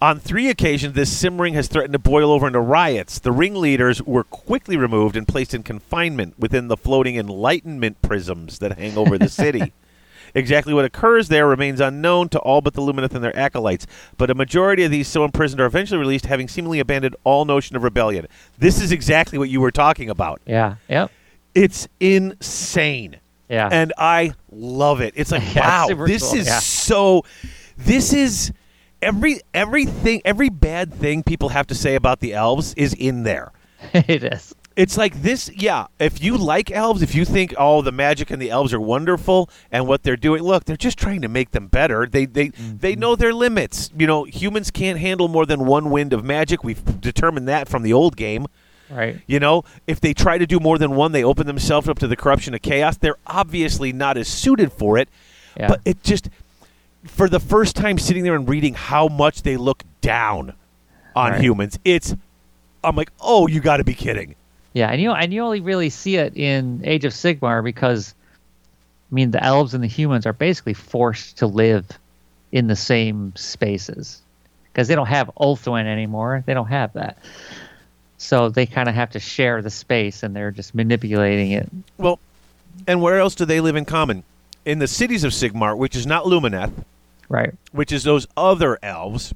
On 0.00 0.18
three 0.18 0.48
occasions, 0.48 0.94
this 0.94 1.16
simmering 1.16 1.54
has 1.54 1.68
threatened 1.68 1.92
to 1.92 1.98
boil 1.98 2.32
over 2.32 2.48
into 2.48 2.58
riots. 2.58 3.20
The 3.20 3.30
ringleaders 3.30 4.02
were 4.02 4.24
quickly 4.24 4.76
removed 4.76 5.16
and 5.16 5.28
placed 5.28 5.54
in 5.54 5.62
confinement 5.62 6.34
within 6.38 6.66
the 6.66 6.76
floating 6.76 7.16
enlightenment 7.16 8.02
prisms 8.02 8.58
that 8.58 8.76
hang 8.78 8.98
over 8.98 9.16
the 9.16 9.28
city. 9.28 9.72
Exactly 10.34 10.72
what 10.72 10.84
occurs 10.84 11.28
there 11.28 11.46
remains 11.46 11.80
unknown 11.80 12.28
to 12.30 12.38
all 12.40 12.60
but 12.60 12.74
the 12.74 12.80
Lumineth 12.80 13.14
and 13.14 13.22
their 13.22 13.36
acolytes, 13.36 13.86
but 14.16 14.30
a 14.30 14.34
majority 14.34 14.84
of 14.84 14.90
these 14.90 15.08
so 15.08 15.24
imprisoned 15.24 15.60
are 15.60 15.66
eventually 15.66 15.98
released, 15.98 16.26
having 16.26 16.48
seemingly 16.48 16.80
abandoned 16.80 17.16
all 17.24 17.44
notion 17.44 17.76
of 17.76 17.82
rebellion. 17.82 18.26
This 18.58 18.80
is 18.80 18.92
exactly 18.92 19.38
what 19.38 19.48
you 19.50 19.60
were 19.60 19.70
talking 19.70 20.08
about. 20.10 20.40
Yeah. 20.46 20.76
Yep. 20.88 21.10
It's 21.54 21.88
insane. 22.00 23.18
Yeah. 23.48 23.68
And 23.70 23.92
I 23.98 24.32
love 24.50 25.00
it. 25.00 25.12
It's 25.16 25.30
like, 25.30 25.42
Yeah, 25.54 25.86
wow, 25.86 26.06
this 26.06 26.22
cool, 26.30 26.38
is 26.40 26.46
yeah. 26.46 26.58
so 26.60 27.24
this 27.76 28.12
is 28.14 28.52
every 29.02 29.40
everything 29.52 30.22
every 30.24 30.48
bad 30.48 30.94
thing 30.94 31.22
people 31.22 31.50
have 31.50 31.66
to 31.66 31.74
say 31.74 31.94
about 31.96 32.20
the 32.20 32.32
elves 32.32 32.72
is 32.74 32.94
in 32.94 33.24
there. 33.24 33.52
it 33.92 34.24
is. 34.24 34.54
It's 34.76 34.96
like 34.96 35.22
this, 35.22 35.50
yeah. 35.54 35.86
If 35.98 36.22
you 36.22 36.36
like 36.36 36.70
elves, 36.70 37.02
if 37.02 37.14
you 37.14 37.24
think 37.24 37.54
oh 37.58 37.82
the 37.82 37.92
magic 37.92 38.30
and 38.30 38.40
the 38.40 38.50
elves 38.50 38.72
are 38.72 38.80
wonderful 38.80 39.50
and 39.70 39.86
what 39.86 40.02
they're 40.02 40.16
doing, 40.16 40.42
look, 40.42 40.64
they're 40.64 40.76
just 40.76 40.98
trying 40.98 41.20
to 41.22 41.28
make 41.28 41.50
them 41.50 41.66
better. 41.68 42.06
They 42.06 42.26
they 42.26 42.48
Mm-hmm. 42.48 42.78
they 42.78 42.96
know 42.96 43.14
their 43.16 43.32
limits. 43.32 43.90
You 43.96 44.06
know, 44.06 44.24
humans 44.24 44.70
can't 44.70 44.98
handle 44.98 45.28
more 45.28 45.46
than 45.46 45.66
one 45.66 45.90
wind 45.90 46.12
of 46.12 46.24
magic. 46.24 46.64
We've 46.64 47.00
determined 47.00 47.48
that 47.48 47.68
from 47.68 47.82
the 47.82 47.92
old 47.92 48.16
game. 48.16 48.46
Right. 48.90 49.20
You 49.26 49.40
know, 49.40 49.64
if 49.86 50.00
they 50.00 50.12
try 50.12 50.36
to 50.38 50.46
do 50.46 50.60
more 50.60 50.76
than 50.78 50.94
one, 50.94 51.12
they 51.12 51.24
open 51.24 51.46
themselves 51.46 51.88
up 51.88 51.98
to 52.00 52.06
the 52.06 52.16
corruption 52.16 52.52
of 52.54 52.60
chaos. 52.62 52.96
They're 52.98 53.16
obviously 53.26 53.92
not 53.92 54.16
as 54.18 54.28
suited 54.28 54.70
for 54.72 54.98
it. 54.98 55.08
Yeah. 55.56 55.68
But 55.68 55.80
it 55.86 56.02
just, 56.02 56.28
for 57.04 57.28
the 57.28 57.40
first 57.40 57.74
time 57.74 57.98
sitting 57.98 58.22
there 58.22 58.34
and 58.34 58.46
reading 58.48 58.74
how 58.74 59.08
much 59.08 59.42
they 59.42 59.56
look 59.56 59.82
down 60.02 60.52
on 61.16 61.32
Right. 61.32 61.40
humans, 61.40 61.78
it's, 61.86 62.14
I'm 62.84 62.94
like, 62.96 63.10
oh, 63.20 63.46
you 63.46 63.60
got 63.60 63.78
to 63.78 63.84
be 63.84 63.94
kidding. 63.94 64.34
Yeah, 64.74 64.88
and 64.90 65.00
you 65.00 65.08
know, 65.08 65.14
and 65.14 65.32
you 65.32 65.42
only 65.42 65.60
really 65.60 65.90
see 65.90 66.16
it 66.16 66.36
in 66.36 66.80
Age 66.84 67.04
of 67.04 67.12
Sigmar 67.12 67.62
because, 67.62 68.14
I 69.10 69.14
mean, 69.14 69.30
the 69.30 69.42
elves 69.42 69.74
and 69.74 69.82
the 69.82 69.88
humans 69.88 70.24
are 70.26 70.32
basically 70.32 70.74
forced 70.74 71.38
to 71.38 71.46
live 71.46 71.86
in 72.52 72.66
the 72.68 72.76
same 72.76 73.34
spaces 73.36 74.20
because 74.72 74.88
they 74.88 74.94
don't 74.94 75.06
have 75.06 75.30
Ulthuan 75.38 75.84
anymore. 75.84 76.42
They 76.46 76.54
don't 76.54 76.68
have 76.68 76.94
that, 76.94 77.18
so 78.16 78.48
they 78.48 78.64
kind 78.66 78.88
of 78.88 78.94
have 78.94 79.10
to 79.10 79.20
share 79.20 79.60
the 79.60 79.70
space, 79.70 80.22
and 80.22 80.34
they're 80.34 80.50
just 80.50 80.74
manipulating 80.74 81.50
it. 81.52 81.68
Well, 81.98 82.18
and 82.86 83.02
where 83.02 83.18
else 83.18 83.34
do 83.34 83.44
they 83.44 83.60
live 83.60 83.76
in 83.76 83.84
common? 83.84 84.22
In 84.64 84.78
the 84.78 84.88
cities 84.88 85.24
of 85.24 85.32
Sigmar, 85.32 85.76
which 85.76 85.94
is 85.96 86.06
not 86.06 86.24
Lumineth, 86.24 86.72
Right. 87.28 87.52
which 87.72 87.92
is 87.92 88.04
those 88.04 88.26
other 88.36 88.78
elves. 88.82 89.34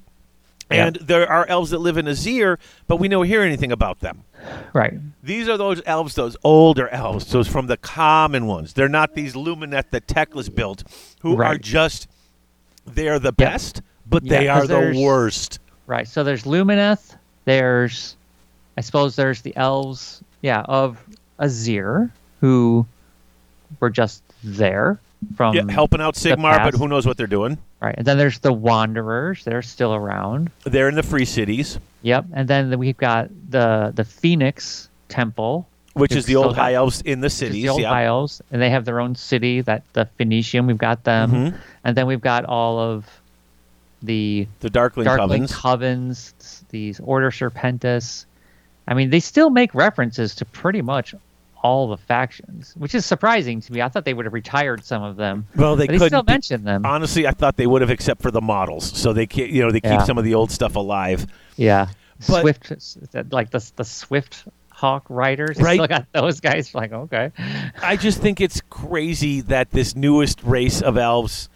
Yeah. 0.69 0.87
And 0.87 0.95
there 0.97 1.29
are 1.29 1.45
elves 1.47 1.71
that 1.71 1.79
live 1.79 1.97
in 1.97 2.05
Azyr, 2.07 2.57
but 2.87 2.97
we 2.97 3.07
don't 3.07 3.25
hear 3.25 3.41
anything 3.41 3.71
about 3.71 3.99
them. 4.01 4.23
Right. 4.73 4.93
These 5.23 5.47
are 5.49 5.57
those 5.57 5.81
elves, 5.85 6.15
those 6.15 6.35
older 6.43 6.89
elves, 6.89 7.31
those 7.31 7.47
from 7.47 7.67
the 7.67 7.77
common 7.77 8.47
ones. 8.47 8.73
They're 8.73 8.89
not 8.89 9.13
these 9.15 9.33
Lumineth 9.33 9.89
that 9.91 10.07
Teclis 10.07 10.53
built, 10.53 10.83
who 11.21 11.41
are 11.41 11.57
just 11.57 12.07
they're 12.85 13.19
the 13.19 13.33
Yeah. 13.37 13.49
best, 13.49 13.81
but 14.09 14.23
Yeah, 14.23 14.39
they 14.39 14.47
are 14.47 14.67
the 14.67 15.01
worst. 15.03 15.59
Right. 15.87 16.07
So 16.07 16.23
there's 16.23 16.43
Lumineth. 16.43 17.15
There's, 17.45 18.15
I 18.77 18.81
suppose 18.81 19.15
there's 19.15 19.41
the 19.41 19.55
elves, 19.55 20.21
yeah, 20.41 20.61
of 20.61 20.97
Azyr 21.39 22.11
who 22.41 22.85
were 23.79 23.89
just 23.89 24.21
there 24.43 24.99
from 25.35 25.55
Yeah, 25.55 25.63
helping 25.69 26.01
out 26.01 26.15
Sigmar, 26.15 26.63
but 26.63 26.73
who 26.75 26.87
knows 26.87 27.05
what 27.05 27.17
they're 27.17 27.27
doing? 27.27 27.57
Right. 27.81 27.95
And 27.97 28.05
then 28.05 28.17
there's 28.17 28.39
the 28.39 28.53
Wanderers. 28.53 29.43
They're 29.43 29.61
still 29.61 29.93
around. 29.93 30.51
They're 30.63 30.89
in 30.89 30.95
the 30.95 31.03
free 31.03 31.25
cities, 31.25 31.79
Yep. 32.03 32.25
And 32.33 32.47
then 32.47 32.77
we've 32.79 32.97
got 32.97 33.29
the 33.49 33.91
the 33.95 34.03
Phoenix 34.05 34.87
Temple, 35.09 35.67
which 35.93 36.11
is 36.15 36.25
the 36.25 36.35
old 36.35 36.55
high 36.55 36.73
elves 36.73 37.01
in 37.01 37.21
the 37.21 37.29
cities. 37.29 37.63
the 37.63 37.69
old 37.69 37.81
yeah. 37.81 37.89
High 37.89 38.05
Elves, 38.05 38.41
and 38.51 38.61
they 38.61 38.69
have 38.69 38.85
their 38.85 38.99
own 38.99 39.15
city. 39.15 39.61
That 39.61 39.83
the 39.93 40.05
Phoenician. 40.17 40.67
We've 40.67 40.77
got 40.77 41.03
them, 41.03 41.31
Mhm. 41.31 41.55
and 41.83 41.97
then 41.97 42.05
we've 42.07 42.21
got 42.21 42.45
all 42.45 42.79
of 42.79 43.05
the 44.03 44.47
The 44.59 44.69
Darkling, 44.69 45.05
Darkling 45.05 45.43
Covens. 45.45 46.33
Covens, 46.33 46.61
these 46.69 46.99
Order 46.99 47.31
Serpentis. 47.31 48.25
I 48.87 48.93
mean, 48.93 49.09
they 49.09 49.19
still 49.19 49.49
make 49.49 49.73
references 49.73 50.35
to 50.35 50.45
pretty 50.45 50.81
much 50.81 51.13
all 51.63 51.87
the 51.87 51.97
factions, 51.97 52.73
which 52.77 52.93
is 52.95 53.05
surprising 53.05 53.61
to 53.61 53.71
me. 53.73 53.81
I 53.81 53.89
thought 53.89 54.05
they 54.05 54.13
would 54.13 54.25
have 54.25 54.33
retired 54.33 54.85
some 54.85 55.03
of 55.03 55.15
them, 55.15 55.47
well, 55.55 55.75
they 55.75 55.87
they 55.87 55.97
still 56.07 56.23
mention 56.23 56.63
them. 56.63 56.85
honestly, 56.85 57.27
I 57.27 57.31
thought 57.31 57.57
they 57.57 57.67
would 57.67 57.81
have, 57.81 57.89
except 57.89 58.21
for 58.21 58.31
the 58.31 58.41
models. 58.41 58.85
So 58.97 59.13
they, 59.13 59.25
ke- 59.27 59.37
you 59.37 59.61
know, 59.63 59.71
they 59.71 59.81
keep 59.81 59.91
Yeah. 59.91 60.03
some 60.03 60.17
of 60.17 60.23
the 60.23 60.35
old 60.35 60.51
stuff 60.51 60.75
alive. 60.75 61.25
Yeah, 61.55 61.87
But- 62.27 62.41
Swift, 62.41 62.71
like 63.31 63.49
the 63.51 63.71
the 63.75 63.83
Swift 63.83 64.45
Hawk 64.69 65.05
riders. 65.09 65.57
Right. 65.61 65.75
Still 65.75 65.87
got 65.87 66.05
those 66.13 66.39
guys. 66.39 66.73
Like 66.75 66.93
okay, 66.93 67.31
I 67.81 67.97
just 67.97 68.19
think 68.21 68.39
it's 68.41 68.61
crazy 68.69 69.41
that 69.41 69.71
this 69.71 69.95
newest 69.95 70.43
race 70.43 70.81
of 70.81 70.97
elves, 70.97 71.49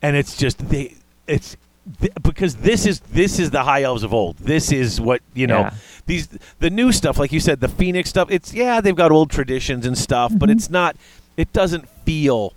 and 0.00 0.16
it's 0.16 0.36
just 0.36 0.58
they, 0.68 0.94
it's 1.26 1.56
th- 2.00 2.12
because 2.22 2.56
this 2.56 2.86
is 2.86 3.00
this 3.00 3.38
is 3.38 3.50
the 3.50 3.62
high 3.62 3.82
elves 3.82 4.02
of 4.02 4.12
old. 4.14 4.36
This 4.38 4.72
is 4.72 5.00
what 5.00 5.22
you 5.34 5.46
know. 5.46 5.60
Yeah. 5.60 5.74
These 6.06 6.28
the 6.58 6.70
new 6.70 6.92
stuff, 6.92 7.18
like 7.18 7.32
you 7.32 7.40
said, 7.40 7.60
the 7.60 7.68
Phoenix 7.68 8.08
stuff. 8.10 8.30
It's 8.30 8.52
yeah, 8.52 8.80
they've 8.80 8.96
got 8.96 9.12
old 9.12 9.30
traditions 9.30 9.86
and 9.86 9.96
stuff, 9.96 10.30
Mm-hmm. 10.30 10.38
but 10.38 10.50
it's 10.50 10.70
not. 10.70 10.96
It 11.36 11.52
doesn't 11.52 11.88
feel 12.04 12.52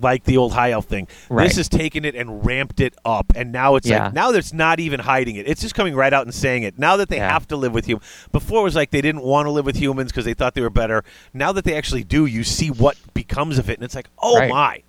like 0.00 0.24
the 0.24 0.36
old 0.36 0.52
high 0.52 0.72
elf 0.72 0.86
thing. 0.86 1.06
Right. 1.28 1.46
This 1.46 1.56
has 1.56 1.68
taken 1.68 2.04
it 2.04 2.14
and 2.16 2.44
ramped 2.44 2.80
it 2.80 2.94
up, 3.04 3.26
and 3.36 3.52
now 3.52 3.76
it's 3.76 3.86
Yeah. 3.86 4.04
like 4.06 4.12
now 4.14 4.32
there's 4.32 4.52
not 4.52 4.80
even 4.80 5.00
hiding 5.00 5.36
it. 5.36 5.46
It's 5.46 5.60
just 5.60 5.74
coming 5.74 5.94
right 5.94 6.12
out 6.12 6.24
and 6.26 6.34
saying 6.34 6.64
it. 6.64 6.78
Now 6.78 6.96
that 6.96 7.08
they 7.08 7.16
Yeah. 7.18 7.32
have 7.32 7.46
to 7.48 7.56
live 7.56 7.72
with 7.72 7.88
you. 7.88 8.00
Before 8.32 8.60
it 8.60 8.64
was 8.64 8.74
like 8.74 8.90
they 8.90 9.00
didn't 9.00 9.22
want 9.22 9.46
to 9.46 9.50
live 9.50 9.64
with 9.64 9.76
humans 9.76 10.10
because 10.10 10.24
they 10.24 10.34
thought 10.34 10.54
they 10.54 10.62
were 10.62 10.70
better. 10.70 11.04
Now 11.32 11.52
that 11.52 11.64
they 11.64 11.76
actually 11.76 12.02
do, 12.02 12.26
you 12.26 12.42
see 12.42 12.70
what 12.70 12.96
becomes 13.14 13.56
of 13.58 13.70
it, 13.70 13.74
and 13.78 13.84
it's 13.84 13.94
like, 13.94 14.08
oh 14.20 14.38
Right. 14.38 14.50
my. 14.50 14.82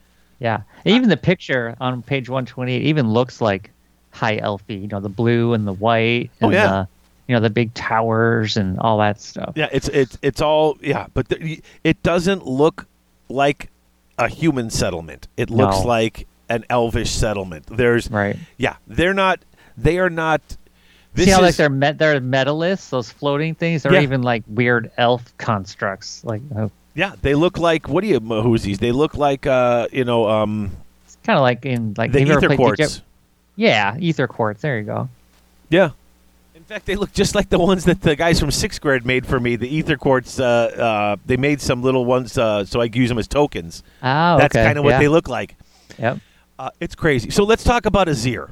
Yeah. 0.46 0.62
And 0.86 0.96
even 0.96 1.10
the 1.10 1.18
picture 1.18 1.76
on 1.82 2.02
page 2.04 2.30
one 2.30 2.46
twenty 2.46 2.74
eight 2.76 2.84
even 2.84 3.10
looks 3.12 3.42
like 3.42 3.72
high 4.12 4.38
elfy. 4.38 4.80
You 4.82 4.88
know, 4.88 5.00
the 5.00 5.10
blue 5.10 5.54
and 5.54 5.66
the 5.68 5.74
white. 5.74 6.30
Oh, 6.42 6.46
And 6.46 6.54
yeah. 6.54 6.68
The, 6.68 6.88
you 7.28 7.34
know, 7.36 7.42
the 7.42 7.50
big 7.50 7.74
towers 7.74 8.56
and 8.56 8.78
all 8.80 9.00
that 9.00 9.20
stuff. 9.20 9.54
Yeah, 9.56 9.70
it's 9.72 9.88
it's 9.88 10.18
it's 10.22 10.42
all 10.42 10.78
yeah, 10.82 11.08
but 11.16 11.28
the, 11.30 11.60
it 11.84 12.04
doesn't 12.04 12.46
look 12.46 12.86
like 13.30 13.70
a 14.20 14.28
human 14.28 14.70
settlement. 14.70 15.28
It 15.36 15.50
looks 15.50 15.80
No. 15.82 15.88
like 15.88 16.28
an 16.50 16.64
elvish 16.70 17.10
settlement. 17.10 17.66
There's 17.66 18.12
Right. 18.12 18.38
yeah, 18.58 18.76
they're 18.86 19.16
not. 19.16 19.40
They 19.76 19.98
are 19.98 20.12
not. 20.12 20.42
This 21.16 21.26
See 21.26 21.32
how 21.32 21.38
is, 21.40 21.44
like 21.44 21.56
they're 21.56 21.70
met, 21.70 21.98
they're 21.98 22.20
metaliths, 22.22 22.90
those 22.92 23.10
floating 23.10 23.56
things. 23.56 23.82
They're 23.82 23.94
Yeah. 23.94 24.02
even 24.02 24.22
like 24.22 24.44
weird 24.48 24.92
elf 24.98 25.34
constructs. 25.40 26.24
Like, 26.24 26.42
oh, 26.56 26.70
Yeah, 26.96 27.14
they 27.22 27.36
look 27.36 27.58
like 27.58 27.88
what 27.90 28.02
do 28.02 28.08
you 28.08 28.20
Mahuzis? 28.22 28.80
They 28.80 28.92
look 28.92 29.16
like 29.16 29.46
uh, 29.46 29.88
you 29.92 30.06
know, 30.06 30.28
um, 30.30 30.72
It's 31.06 31.18
kind 31.24 31.38
of 31.38 31.44
like 31.44 31.66
in 31.66 31.94
like 31.98 32.12
the 32.12 32.20
aetherquartz. 32.20 33.02
Yeah, 33.58 33.96
aetherquartz. 33.96 34.60
There 34.60 34.78
you 34.78 34.86
go. 34.86 35.10
Yeah. 35.70 35.92
In 36.56 36.64
fact, 36.64 36.86
they 36.88 36.96
look 36.96 37.14
just 37.14 37.36
like 37.36 37.50
the 37.50 37.60
ones 37.60 37.84
that 37.86 38.02
the 38.02 38.16
guys 38.16 38.40
from 38.40 38.50
sixth 38.50 38.82
grade 38.82 39.06
made 39.06 39.28
for 39.28 39.40
me. 39.40 39.56
The 39.56 39.84
aetherquartz. 39.84 40.40
Uh, 40.40 40.82
uh, 40.82 41.16
they 41.26 41.38
made 41.38 41.62
some 41.62 41.84
little 41.84 42.06
ones 42.06 42.38
uh, 42.38 42.66
so 42.66 42.82
I 42.82 42.88
could 42.88 42.96
use 42.96 43.10
them 43.10 43.20
as 43.20 43.28
tokens. 43.28 43.84
Oh, 44.02 44.38
That's 44.38 44.56
okay. 44.56 44.66
kind 44.66 44.78
of 44.78 44.84
what 44.84 44.92
yeah. 44.92 45.00
they 45.00 45.08
look 45.08 45.28
like. 45.28 45.56
Yep. 46.00 46.20
Uh, 46.58 46.70
it's 46.80 46.96
crazy. 46.96 47.30
So 47.30 47.44
let's 47.44 47.64
talk 47.64 47.86
about 47.86 48.08
Azyr. 48.08 48.50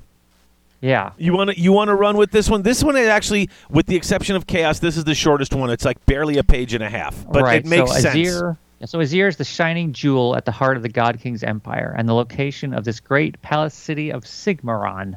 Yeah. 0.83 1.13
You 1.17 1.31
want 1.31 1.51
to 1.51 1.57
you 1.57 1.71
want 1.71 1.87
to 1.87 1.95
run 1.95 2.17
with 2.17 2.31
this 2.31 2.49
one? 2.49 2.61
This 2.61 2.83
one 2.83 2.97
is 2.97 3.07
actually, 3.07 3.49
with 3.69 3.85
the 3.85 3.95
exception 3.95 4.35
of 4.35 4.45
Chaos, 4.47 4.79
this 4.79 4.97
is 4.97 5.05
the 5.05 5.15
shortest 5.15 5.53
one. 5.53 5.69
It's 5.69 5.85
like 5.85 6.05
barely 6.05 6.37
a 6.39 6.43
page 6.43 6.73
and 6.73 6.83
a 6.83 6.89
half, 6.89 7.25
but 7.31 7.41
right. 7.41 7.63
it 7.63 7.65
makes 7.65 7.89
so 7.89 7.99
sense. 7.99 8.15
Azyr, 8.17 8.57
so 8.83 8.99
Azyr 8.99 9.29
is 9.29 9.37
the 9.37 9.45
shining 9.45 9.93
jewel 9.93 10.35
at 10.35 10.43
the 10.43 10.51
heart 10.51 10.75
of 10.75 10.83
the 10.83 10.89
God 10.89 11.21
King's 11.21 11.41
empire 11.41 11.95
and 11.97 12.09
the 12.09 12.13
location 12.13 12.73
of 12.73 12.83
this 12.83 12.99
great 12.99 13.41
palace 13.41 13.73
city 13.73 14.11
of 14.11 14.25
Sigmaron, 14.25 15.15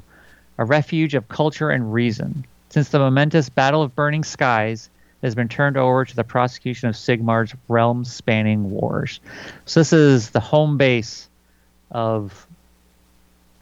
a 0.57 0.65
refuge 0.65 1.17
of 1.17 1.27
culture 1.27 1.71
and 1.71 1.93
reason. 1.93 2.45
Since 2.69 2.91
the 2.91 3.01
momentous 3.01 3.49
Battle 3.49 3.83
of 3.83 3.97
Burning 3.97 4.23
Skies 4.23 4.89
it 5.21 5.27
has 5.27 5.35
been 5.35 5.49
turned 5.49 5.77
over 5.77 6.05
to 6.05 6.15
the 6.15 6.23
prosecution 6.23 6.89
of 6.89 6.95
Sigmar's 6.95 7.53
realm-spanning 7.67 8.71
wars. 8.71 9.19
So 9.65 9.81
this 9.81 9.93
is 9.93 10.31
the 10.31 10.39
home 10.39 10.77
base 10.77 11.29
of 11.91 12.47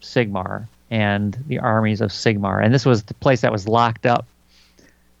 Sigmar 0.03 0.67
and 0.91 1.37
the 1.47 1.59
armies 1.59 2.01
of 2.01 2.11
Sigmar, 2.11 2.63
and 2.63 2.73
this 2.73 2.85
was 2.85 3.03
the 3.03 3.13
place 3.15 3.41
that 3.41 3.51
was 3.51 3.67
locked 3.67 4.05
up. 4.05 4.25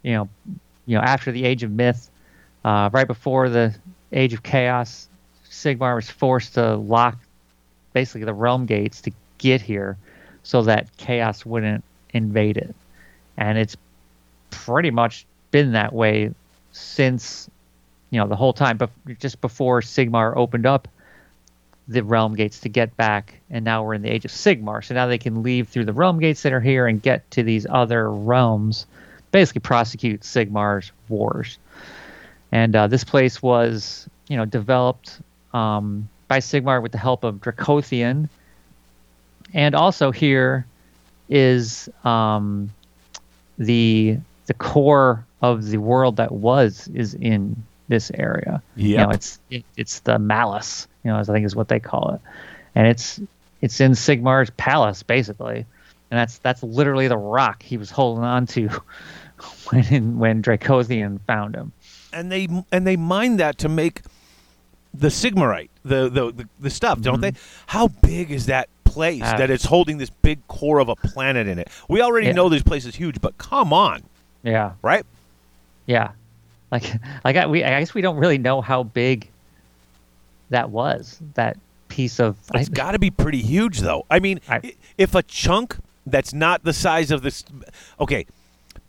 You 0.03 0.13
know, 0.13 0.29
you 0.85 0.95
know, 0.97 1.01
after 1.01 1.31
the 1.31 1.45
Age 1.45 1.63
of 1.63 1.71
Myth, 1.71 2.09
uh, 2.63 2.89
right 2.93 3.07
before 3.07 3.49
the 3.49 3.73
Age 4.11 4.33
of 4.33 4.43
Chaos, 4.43 5.07
Sigmar 5.49 5.95
was 5.95 6.09
forced 6.09 6.53
to 6.55 6.75
lock 6.75 7.17
basically 7.93 8.25
the 8.25 8.33
realm 8.33 8.65
gates 8.65 9.01
to 9.01 9.11
get 9.37 9.61
here 9.61 9.97
so 10.43 10.61
that 10.63 10.95
chaos 10.97 11.45
wouldn't 11.45 11.83
invade 12.13 12.57
it. 12.57 12.75
And 13.37 13.57
it's 13.57 13.75
pretty 14.51 14.91
much 14.91 15.25
been 15.51 15.71
that 15.71 15.93
way 15.93 16.31
since, 16.71 17.49
you 18.11 18.19
know, 18.19 18.27
the 18.27 18.35
whole 18.35 18.53
time, 18.53 18.77
but 18.77 18.89
just 19.19 19.41
before 19.41 19.81
Sigmar 19.81 20.35
opened 20.35 20.65
up 20.65 20.87
the 21.87 22.03
realm 22.03 22.35
gates 22.35 22.59
to 22.61 22.69
get 22.69 22.95
back. 22.97 23.39
And 23.49 23.63
now 23.63 23.83
we're 23.83 23.93
in 23.93 24.01
the 24.01 24.11
age 24.11 24.25
of 24.25 24.31
Sigmar. 24.31 24.83
So 24.83 24.93
now 24.93 25.07
they 25.07 25.17
can 25.17 25.43
leave 25.43 25.67
through 25.67 25.85
the 25.85 25.93
realm 25.93 26.19
gates 26.19 26.43
that 26.43 26.53
are 26.53 26.61
here 26.61 26.87
and 26.87 27.01
get 27.01 27.29
to 27.31 27.43
these 27.43 27.67
other 27.69 28.11
realms, 28.11 28.85
basically 29.31 29.61
prosecute 29.61 30.21
Sigmar's 30.21 30.91
wars. 31.09 31.57
And 32.51 32.75
uh, 32.75 32.87
this 32.87 33.03
place 33.03 33.41
was, 33.41 34.09
you 34.27 34.37
know, 34.37 34.45
developed 34.45 35.19
um, 35.53 36.09
by 36.27 36.39
Sigmar 36.39 36.81
with 36.81 36.91
the 36.91 36.97
help 36.97 37.23
of 37.23 37.35
Dracothion. 37.35 38.29
And 39.53 39.75
also 39.75 40.11
here 40.11 40.65
is 41.29 41.89
um, 42.03 42.71
the 43.57 44.17
the 44.47 44.53
core 44.53 45.25
of 45.41 45.65
the 45.69 45.77
world 45.77 46.17
that 46.17 46.31
was 46.31 46.87
is 46.89 47.15
in 47.15 47.63
this 47.87 48.11
area. 48.15 48.61
You 48.75 48.97
know, 48.97 49.09
it's 49.11 49.39
it, 49.49 49.63
it's 49.77 49.99
the 50.01 50.17
Mallus, 50.17 50.87
you 51.03 51.11
know, 51.11 51.17
as 51.19 51.29
I 51.29 51.33
think 51.33 51.45
is 51.45 51.55
what 51.55 51.67
they 51.67 51.79
call 51.79 52.11
it, 52.15 52.21
and 52.75 52.87
it's 52.87 53.19
it's 53.61 53.79
in 53.79 53.91
Sigmar's 53.91 54.49
palace 54.51 55.03
basically, 55.03 55.57
and 56.11 56.17
that's 56.19 56.37
that's 56.39 56.61
literally 56.63 57.07
the 57.07 57.17
rock 57.17 57.61
he 57.63 57.77
was 57.77 57.89
holding 57.91 58.23
on 58.23 58.45
to 58.47 58.69
when 59.71 60.17
when 60.19 60.41
Dracothion 60.41 61.19
found 61.27 61.55
him. 61.55 61.71
and 62.13 62.31
they 62.31 62.47
and 62.71 62.85
they 62.87 62.95
mine 62.95 63.37
that 63.37 63.57
to 63.59 63.69
make 63.69 64.01
the 64.93 65.07
sigmarite, 65.09 65.69
the 65.83 66.09
the 66.09 66.31
the, 66.31 66.49
the 66.59 66.69
stuff, 66.69 67.01
don't 67.01 67.21
they? 67.21 67.33
How 67.67 67.87
big 67.89 68.31
is 68.31 68.45
that 68.47 68.69
place 68.83 69.21
Uh, 69.23 69.37
that 69.37 69.49
it's 69.51 69.65
holding 69.65 69.97
this 69.97 70.09
big 70.09 70.45
core 70.47 70.79
of 70.79 70.87
a 70.89 70.95
planet 70.95 71.47
in 71.47 71.59
it? 71.59 71.67
We 71.89 72.01
already 72.01 72.27
Yeah. 72.27 72.33
know 72.33 72.49
this 72.49 72.63
place 72.63 72.85
is 72.85 72.95
huge, 72.95 73.19
but 73.21 73.37
come 73.37 73.73
on, 73.73 74.03
Yeah, 74.43 74.71
right? 74.81 75.05
yeah, 75.85 76.11
like 76.75 76.93
like 77.23 77.35
I, 77.35 77.45
we 77.47 77.63
I 77.63 77.79
guess 77.79 77.93
we 77.93 78.01
don't 78.01 78.17
really 78.17 78.37
know 78.37 78.61
how 78.61 78.83
big 78.83 79.29
that 80.49 80.69
was 80.69 81.19
that 81.33 81.57
piece 81.87 82.19
of. 82.19 82.37
it's 82.53 82.69
got 82.69 82.91
to 82.91 82.99
be 82.99 83.09
pretty 83.11 83.41
huge, 83.41 83.79
though. 83.79 84.05
I 84.09 84.19
mean, 84.19 84.39
I- 84.49 84.73
if 84.97 85.15
a 85.15 85.23
chunk 85.23 85.77
that's 86.05 86.33
not 86.33 86.63
the 86.63 86.73
size 86.73 87.11
of 87.11 87.21
this, 87.21 87.43
okay. 87.99 88.25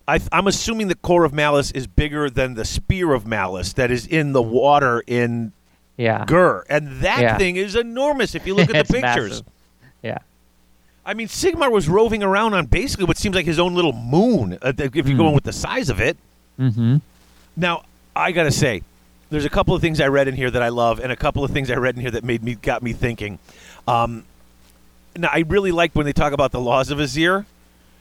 I, 0.09 0.21
I'm 0.31 0.47
assuming 0.47 0.87
the 0.87 0.95
core 0.95 1.25
of 1.25 1.33
Mallus 1.33 1.73
is 1.73 1.89
bigger 1.89 2.31
than 2.31 2.55
the 2.55 2.65
spear 2.65 3.13
of 3.13 3.25
Mallus 3.27 3.73
that 3.75 3.91
is 3.91 4.07
in 4.07 4.33
the 4.33 4.43
water 4.43 5.03
in 5.07 5.51
yeah, 5.97 6.25
Ghur, 6.27 6.65
and 6.71 7.01
that 7.01 7.21
Yeah. 7.21 7.39
thing 7.39 7.57
is 7.57 7.75
enormous. 7.75 8.37
If 8.37 8.47
you 8.47 8.55
look 8.55 8.69
at 8.75 8.87
the 8.87 8.93
pictures, 8.93 9.31
massive. 9.43 9.47
Yeah, 10.05 10.19
I 11.05 11.15
mean, 11.15 11.27
Sigmar 11.27 11.73
was 11.73 11.89
roving 11.89 12.23
around 12.23 12.55
on 12.55 12.67
basically 12.67 13.07
what 13.07 13.17
seems 13.17 13.35
like 13.35 13.47
his 13.47 13.59
own 13.59 13.75
little 13.75 13.93
moon, 13.95 14.59
uh, 14.63 14.73
if 14.79 14.95
you're 14.95 15.05
Hmm. 15.05 15.17
going 15.17 15.35
with 15.35 15.43
the 15.45 15.53
size 15.53 15.89
of 15.91 16.01
it. 16.01 16.17
mm-hmm. 16.61 16.99
Now, 17.57 17.85
I 18.15 18.33
gotta 18.33 18.51
say, 18.51 18.83
there's 19.31 19.45
a 19.45 19.51
couple 19.51 19.75
of 19.75 19.81
things 19.81 20.01
I 20.01 20.07
read 20.09 20.29
in 20.29 20.35
here 20.35 20.51
that 20.51 20.63
I 20.63 20.69
love, 20.69 21.01
and 21.01 21.11
a 21.11 21.17
couple 21.17 21.45
of 21.45 21.51
things 21.51 21.71
I 21.71 21.77
read 21.77 21.97
in 21.97 22.01
here 22.01 22.11
that 22.13 22.25
made 22.25 22.43
me 22.43 22.55
got 22.55 22.83
me 22.83 22.93
thinking. 22.93 23.39
Um, 23.89 24.25
now, 25.17 25.31
I 25.33 25.45
really 25.49 25.73
like 25.73 25.95
when 25.95 26.07
they 26.07 26.13
talk 26.13 26.33
about 26.33 26.53
the 26.53 26.61
laws 26.61 26.91
of 26.91 26.99
Azyr. 26.99 27.47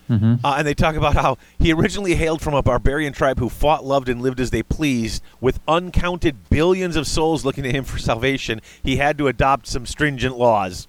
Mm-hmm. 0.09 0.45
Uh, 0.45 0.55
and 0.57 0.67
they 0.67 0.75
talk 0.75 0.95
about 0.95 1.15
how 1.15 1.37
he 1.57 1.73
originally 1.73 2.13
hailed 2.13 2.39
from 2.39 2.53
a 2.53 2.61
barbarian 2.61 3.11
tribe 3.11 3.39
who 3.39 3.49
fought, 3.49 3.83
loved, 3.83 4.07
and 4.07 4.21
lived 4.21 4.39
as 4.39 4.51
they 4.51 4.61
pleased. 4.61 5.23
With 5.41 5.59
uncounted 5.67 6.49
billions 6.49 6.95
of 6.95 7.07
souls 7.07 7.43
looking 7.43 7.63
to 7.63 7.71
him 7.71 7.83
for 7.83 7.97
salvation, 7.97 8.61
he 8.83 8.97
had 8.97 9.17
to 9.17 9.27
adopt 9.27 9.65
some 9.65 9.87
stringent 9.87 10.37
laws. 10.37 10.87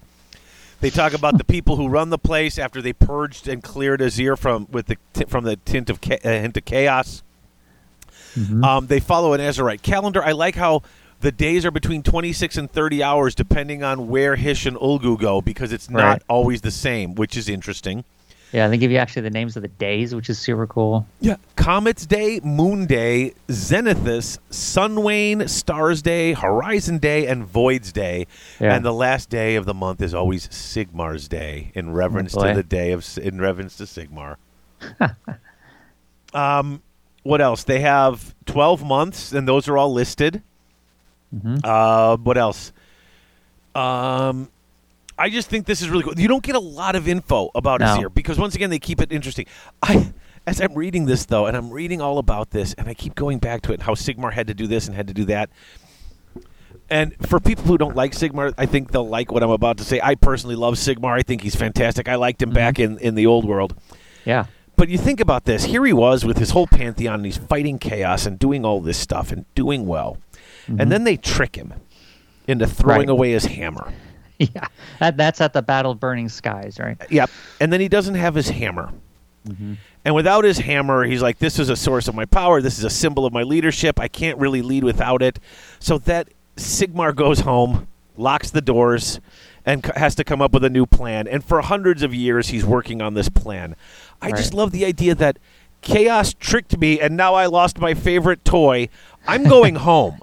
They 0.81 0.91
talk 0.91 1.13
about 1.13 1.39
the 1.39 1.43
people 1.43 1.77
who 1.77 1.87
run 1.87 2.11
the 2.11 2.19
place 2.19 2.59
after 2.59 2.79
they 2.79 2.93
purged 2.93 3.47
and 3.47 3.63
cleared 3.63 4.01
Azyr 4.01 4.37
from 4.37 4.67
with 4.69 4.85
the 4.85 4.97
t- 5.13 5.25
from 5.25 5.43
the 5.43 5.55
tint 5.55 5.89
of 5.89 5.99
cha- 5.99 6.19
uh, 6.23 6.29
hint 6.29 6.55
of 6.55 6.65
chaos. 6.65 7.23
Mm-hmm. 8.37 8.63
Um, 8.63 8.87
they 8.87 8.99
follow 8.99 9.33
an 9.33 9.41
Azyrite 9.41 9.81
calendar. 9.81 10.23
I 10.23 10.31
like 10.33 10.55
how 10.55 10.83
the 11.21 11.31
days 11.31 11.65
are 11.65 11.71
between 11.71 12.03
26 12.03 12.57
and 12.57 12.71
30 12.71 13.01
hours, 13.01 13.33
depending 13.33 13.83
on 13.83 14.07
where 14.07 14.35
Hysh 14.35 14.65
and 14.67 14.77
Ulgu 14.77 15.17
go, 15.19 15.41
because 15.41 15.71
it's 15.71 15.89
not 15.89 16.03
Right. 16.03 16.21
always 16.29 16.61
the 16.61 16.69
same, 16.71 17.15
which 17.15 17.35
is 17.35 17.49
interesting. 17.49 18.03
yeah. 18.53 18.67
They 18.67 18.77
give 18.77 18.91
you 18.91 18.97
actually 18.97 19.23
the 19.23 19.31
names 19.31 19.55
of 19.57 19.61
the 19.63 19.67
days, 19.67 20.13
which 20.15 20.29
is 20.29 20.37
super 20.37 20.67
cool. 20.67 21.05
Yeah. 21.19 21.35
Comet's 21.55 22.05
Day, 22.05 22.39
Moon 22.43 22.85
Day, 22.85 23.33
Zenithus, 23.49 24.37
Sunwane, 24.51 25.49
Stars 25.49 26.01
Day, 26.03 26.33
Horizon 26.33 26.99
Day, 26.99 27.25
and 27.25 27.43
Void's 27.45 27.91
Day. 27.91 28.27
Yeah. 28.59 28.75
And 28.75 28.85
the 28.85 28.93
last 28.93 29.29
day 29.29 29.55
of 29.55 29.65
the 29.65 29.73
month 29.73 30.01
is 30.01 30.13
always 30.13 30.47
Sigmar's 30.49 31.27
Day, 31.27 31.71
in 31.73 31.91
reverence 31.93 32.37
Oh, 32.37 32.43
to 32.47 32.53
the 32.53 32.63
day 32.63 32.91
of 32.91 33.05
in 33.17 33.41
reverence 33.41 33.75
to 33.77 33.83
Sigmar. 33.83 34.35
um, 36.33 36.81
what 37.27 37.41
else? 37.41 37.63
They 37.63 37.79
have 37.81 38.33
twelve 38.45 38.83
months, 38.83 39.33
and 39.33 39.47
those 39.47 39.67
are 39.67 39.77
all 39.77 39.91
listed. 39.93 40.41
Mhm. 41.35 41.59
Uh, 41.63 42.17
what 42.17 42.37
else? 42.37 42.71
Um, 43.75 44.49
I 45.19 45.29
just 45.29 45.49
think 45.49 45.65
this 45.65 45.81
is 45.81 45.89
really 45.89 46.03
cool. 46.03 46.17
You 46.17 46.27
don't 46.27 46.43
get 46.43 46.55
a 46.55 46.59
lot 46.59 46.95
of 46.95 47.07
info 47.07 47.49
about 47.55 47.79
No. 47.81 47.87
Azyr 47.87 48.13
because 48.13 48.37
once 48.39 48.55
again 48.55 48.69
they 48.69 48.79
keep 48.79 49.01
it 49.01 49.11
interesting. 49.11 49.45
I 49.81 50.13
as 50.45 50.61
I'm 50.61 50.73
reading 50.73 51.05
this 51.05 51.25
though, 51.25 51.45
and 51.45 51.57
I'm 51.57 51.69
reading 51.71 52.01
all 52.01 52.17
about 52.17 52.51
this, 52.51 52.73
and 52.75 52.87
I 52.87 52.93
keep 52.93 53.15
going 53.15 53.37
back 53.39 53.61
to 53.63 53.71
it, 53.71 53.75
and 53.75 53.83
how 53.83 53.93
Sigmar 53.93 54.31
had 54.33 54.47
to 54.47 54.53
do 54.53 54.67
this 54.67 54.87
and 54.87 54.95
had 54.95 55.07
to 55.07 55.13
do 55.13 55.25
that. 55.25 55.49
And 56.89 57.13
for 57.27 57.41
people 57.41 57.65
who 57.65 57.77
don't 57.77 57.97
like 57.97 58.13
Sigmar, 58.13 58.53
I 58.57 58.65
think 58.65 58.91
they'll 58.91 59.07
like 59.07 59.29
what 59.29 59.43
I'm 59.43 59.49
about 59.49 59.77
to 59.79 59.83
say. 59.83 59.99
I 60.01 60.15
personally 60.15 60.55
love 60.55 60.75
Sigmar. 60.75 61.11
I 61.19 61.21
think 61.21 61.41
he's 61.41 61.55
fantastic. 61.55 62.07
I 62.07 62.15
liked 62.15 62.41
him 62.41 62.51
back 62.51 62.79
in, 62.79 62.97
in 62.99 63.15
the 63.15 63.25
old 63.25 63.43
world. 63.43 63.75
Yeah, 64.23 64.45
But 64.77 64.89
you 64.89 64.97
think 64.97 65.19
about 65.19 65.45
this. 65.45 65.65
Here 65.65 65.83
he 65.85 65.91
was 65.91 66.23
with 66.23 66.37
his 66.37 66.51
whole 66.51 66.67
pantheon, 66.67 67.15
and 67.15 67.25
he's 67.25 67.37
fighting 67.37 67.79
chaos 67.79 68.25
and 68.25 68.37
doing 68.37 68.63
all 68.63 68.79
this 68.79 68.97
stuff 68.97 69.31
and 69.31 69.45
doing 69.55 69.87
well. 69.87 70.17
And 70.67 70.79
mm-hmm. 70.79 70.89
then 70.89 71.03
they 71.03 71.17
trick 71.17 71.55
him 71.55 71.73
into 72.47 72.67
throwing 72.67 72.99
Right. 72.99 73.09
away 73.09 73.31
his 73.31 73.45
hammer. 73.45 73.91
yeah. 74.39 74.67
That 74.99 75.17
that's 75.17 75.41
at 75.41 75.53
the 75.53 75.61
Battle 75.61 75.91
of 75.91 75.99
Burning 75.99 76.29
Skies, 76.29 76.77
right? 76.79 76.97
Yep. 77.09 77.29
And 77.59 77.73
then 77.73 77.81
he 77.81 77.87
doesn't 77.87 78.15
have 78.15 78.35
his 78.35 78.49
hammer. 78.49 78.91
Mm-hmm. 79.47 79.73
And 80.05 80.15
without 80.15 80.43
his 80.43 80.59
hammer, 80.59 81.03
he's 81.03 81.21
like, 81.21 81.39
this 81.39 81.59
is 81.59 81.69
a 81.69 81.75
source 81.75 82.07
of 82.07 82.15
my 82.15 82.25
power. 82.25 82.61
This 82.61 82.77
is 82.77 82.83
a 82.85 82.89
symbol 82.89 83.25
of 83.25 83.33
my 83.33 83.43
leadership. 83.43 83.99
I 83.99 84.07
can't 84.07 84.37
really 84.37 84.61
lead 84.61 84.83
without 84.83 85.21
it. 85.21 85.39
So 85.79 85.97
that 85.99 86.29
Sigmar 86.55 87.15
goes 87.15 87.41
home, 87.41 87.87
locks 88.15 88.51
the 88.51 88.61
doors, 88.61 89.19
and 89.65 89.85
has 89.95 90.15
to 90.15 90.23
come 90.23 90.41
up 90.41 90.53
with 90.53 90.63
a 90.63 90.69
new 90.69 90.85
plan. 90.85 91.27
And 91.27 91.43
for 91.43 91.61
hundreds 91.61 92.03
of 92.03 92.13
years, 92.13 92.49
he's 92.49 92.65
working 92.65 93.01
on 93.01 93.15
this 93.15 93.27
plan. 93.27 93.75
I 94.21 94.31
just 94.31 94.53
love 94.53 94.71
the 94.71 94.85
idea 94.85 95.15
that 95.15 95.37
chaos 95.81 96.33
tricked 96.33 96.77
me, 96.77 96.99
and 96.99 97.15
now 97.15 97.35
I 97.35 97.45
lost 97.45 97.79
my 97.79 97.93
favorite 97.93 98.43
toy. 98.43 98.89
I'm 99.27 99.43
going 99.43 99.75
home. 99.89 100.19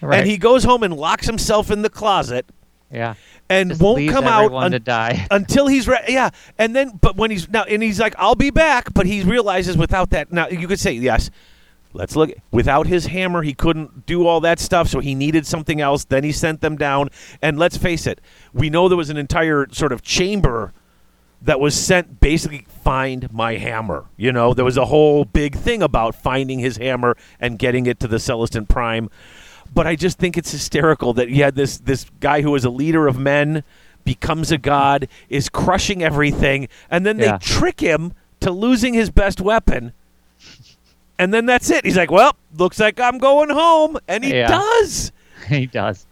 Right. 0.00 0.20
And 0.20 0.28
he 0.28 0.36
goes 0.38 0.64
home 0.64 0.82
and 0.82 0.94
locks 0.94 1.26
himself 1.26 1.70
in 1.72 1.82
the 1.82 1.90
closet 1.90 2.46
Yeah. 2.92 3.14
and 3.48 3.70
Just 3.70 3.80
won't 3.82 4.08
come 4.10 4.26
out 4.26 4.52
un- 4.52 4.70
to 4.70 4.78
die. 4.78 5.26
until 5.30 5.66
he's 5.66 5.88
ready. 5.88 6.12
Yeah, 6.12 6.30
and 6.56 6.76
then 6.76 6.98
but 7.00 7.16
when 7.16 7.30
he's 7.32 7.48
now 7.48 7.64
and 7.64 7.82
he's 7.82 7.98
like, 7.98 8.14
"I'll 8.18 8.36
be 8.36 8.50
back," 8.50 8.94
but 8.94 9.06
he 9.06 9.22
realizes 9.24 9.76
without 9.76 10.10
that. 10.10 10.30
Now 10.30 10.46
you 10.48 10.68
could 10.68 10.78
say 10.78 10.92
yes, 10.92 11.30
Let's 11.94 12.14
look. 12.14 12.30
Without 12.52 12.86
his 12.86 13.06
hammer, 13.06 13.42
he 13.42 13.54
couldn't 13.54 14.04
do 14.06 14.26
all 14.26 14.40
that 14.42 14.60
stuff, 14.60 14.88
so 14.88 15.00
he 15.00 15.14
needed 15.14 15.46
something 15.46 15.80
else. 15.80 16.04
Then 16.04 16.22
he 16.22 16.32
sent 16.32 16.60
them 16.60 16.76
down. 16.76 17.08
And 17.40 17.58
let's 17.58 17.78
face 17.78 18.06
it, 18.06 18.20
we 18.52 18.68
know 18.68 18.88
there 18.88 18.96
was 18.98 19.08
an 19.10 19.16
entire 19.16 19.66
sort 19.72 19.90
of 19.92 20.02
chamber 20.02 20.74
that 21.42 21.60
was 21.60 21.74
sent 21.74 22.20
basically 22.20 22.66
find 22.82 23.32
my 23.32 23.54
hammer. 23.54 24.06
You 24.16 24.32
know, 24.32 24.54
there 24.54 24.64
was 24.64 24.76
a 24.76 24.86
whole 24.86 25.24
big 25.24 25.54
thing 25.56 25.82
about 25.82 26.14
finding 26.14 26.58
his 26.58 26.76
hammer 26.78 27.16
and 27.40 27.58
getting 27.58 27.86
it 27.86 28.00
to 28.00 28.08
the 28.08 28.16
Celestant-Prime. 28.18 29.08
But 29.72 29.86
I 29.86 29.94
just 29.96 30.18
think 30.18 30.36
it's 30.36 30.50
hysterical 30.50 31.12
that 31.14 31.28
you 31.28 31.42
had 31.44 31.54
this 31.54 31.78
this 31.78 32.06
guy 32.20 32.40
who 32.40 32.50
was 32.50 32.64
a 32.64 32.70
leader 32.70 33.06
of 33.06 33.18
men 33.18 33.62
becomes 34.04 34.50
a 34.50 34.56
god, 34.58 35.06
is 35.28 35.48
crushing 35.50 36.02
everything, 36.02 36.68
and 36.90 37.04
then 37.04 37.18
Yeah. 37.18 37.32
they 37.32 37.38
trick 37.44 37.80
him 37.80 38.14
to 38.40 38.50
losing 38.50 38.94
his 38.94 39.10
best 39.10 39.40
weapon. 39.40 39.92
And 41.18 41.34
then 41.34 41.46
that's 41.46 41.68
it. 41.70 41.84
He's 41.84 41.96
like, 41.96 42.10
"Well, 42.10 42.34
looks 42.56 42.78
like 42.78 42.98
I'm 43.00 43.18
going 43.18 43.50
home," 43.50 43.98
and 44.08 44.24
he 44.24 44.34
Yeah. 44.34 44.48
does. 44.48 45.12
he 45.48 45.66
does. 45.66 46.06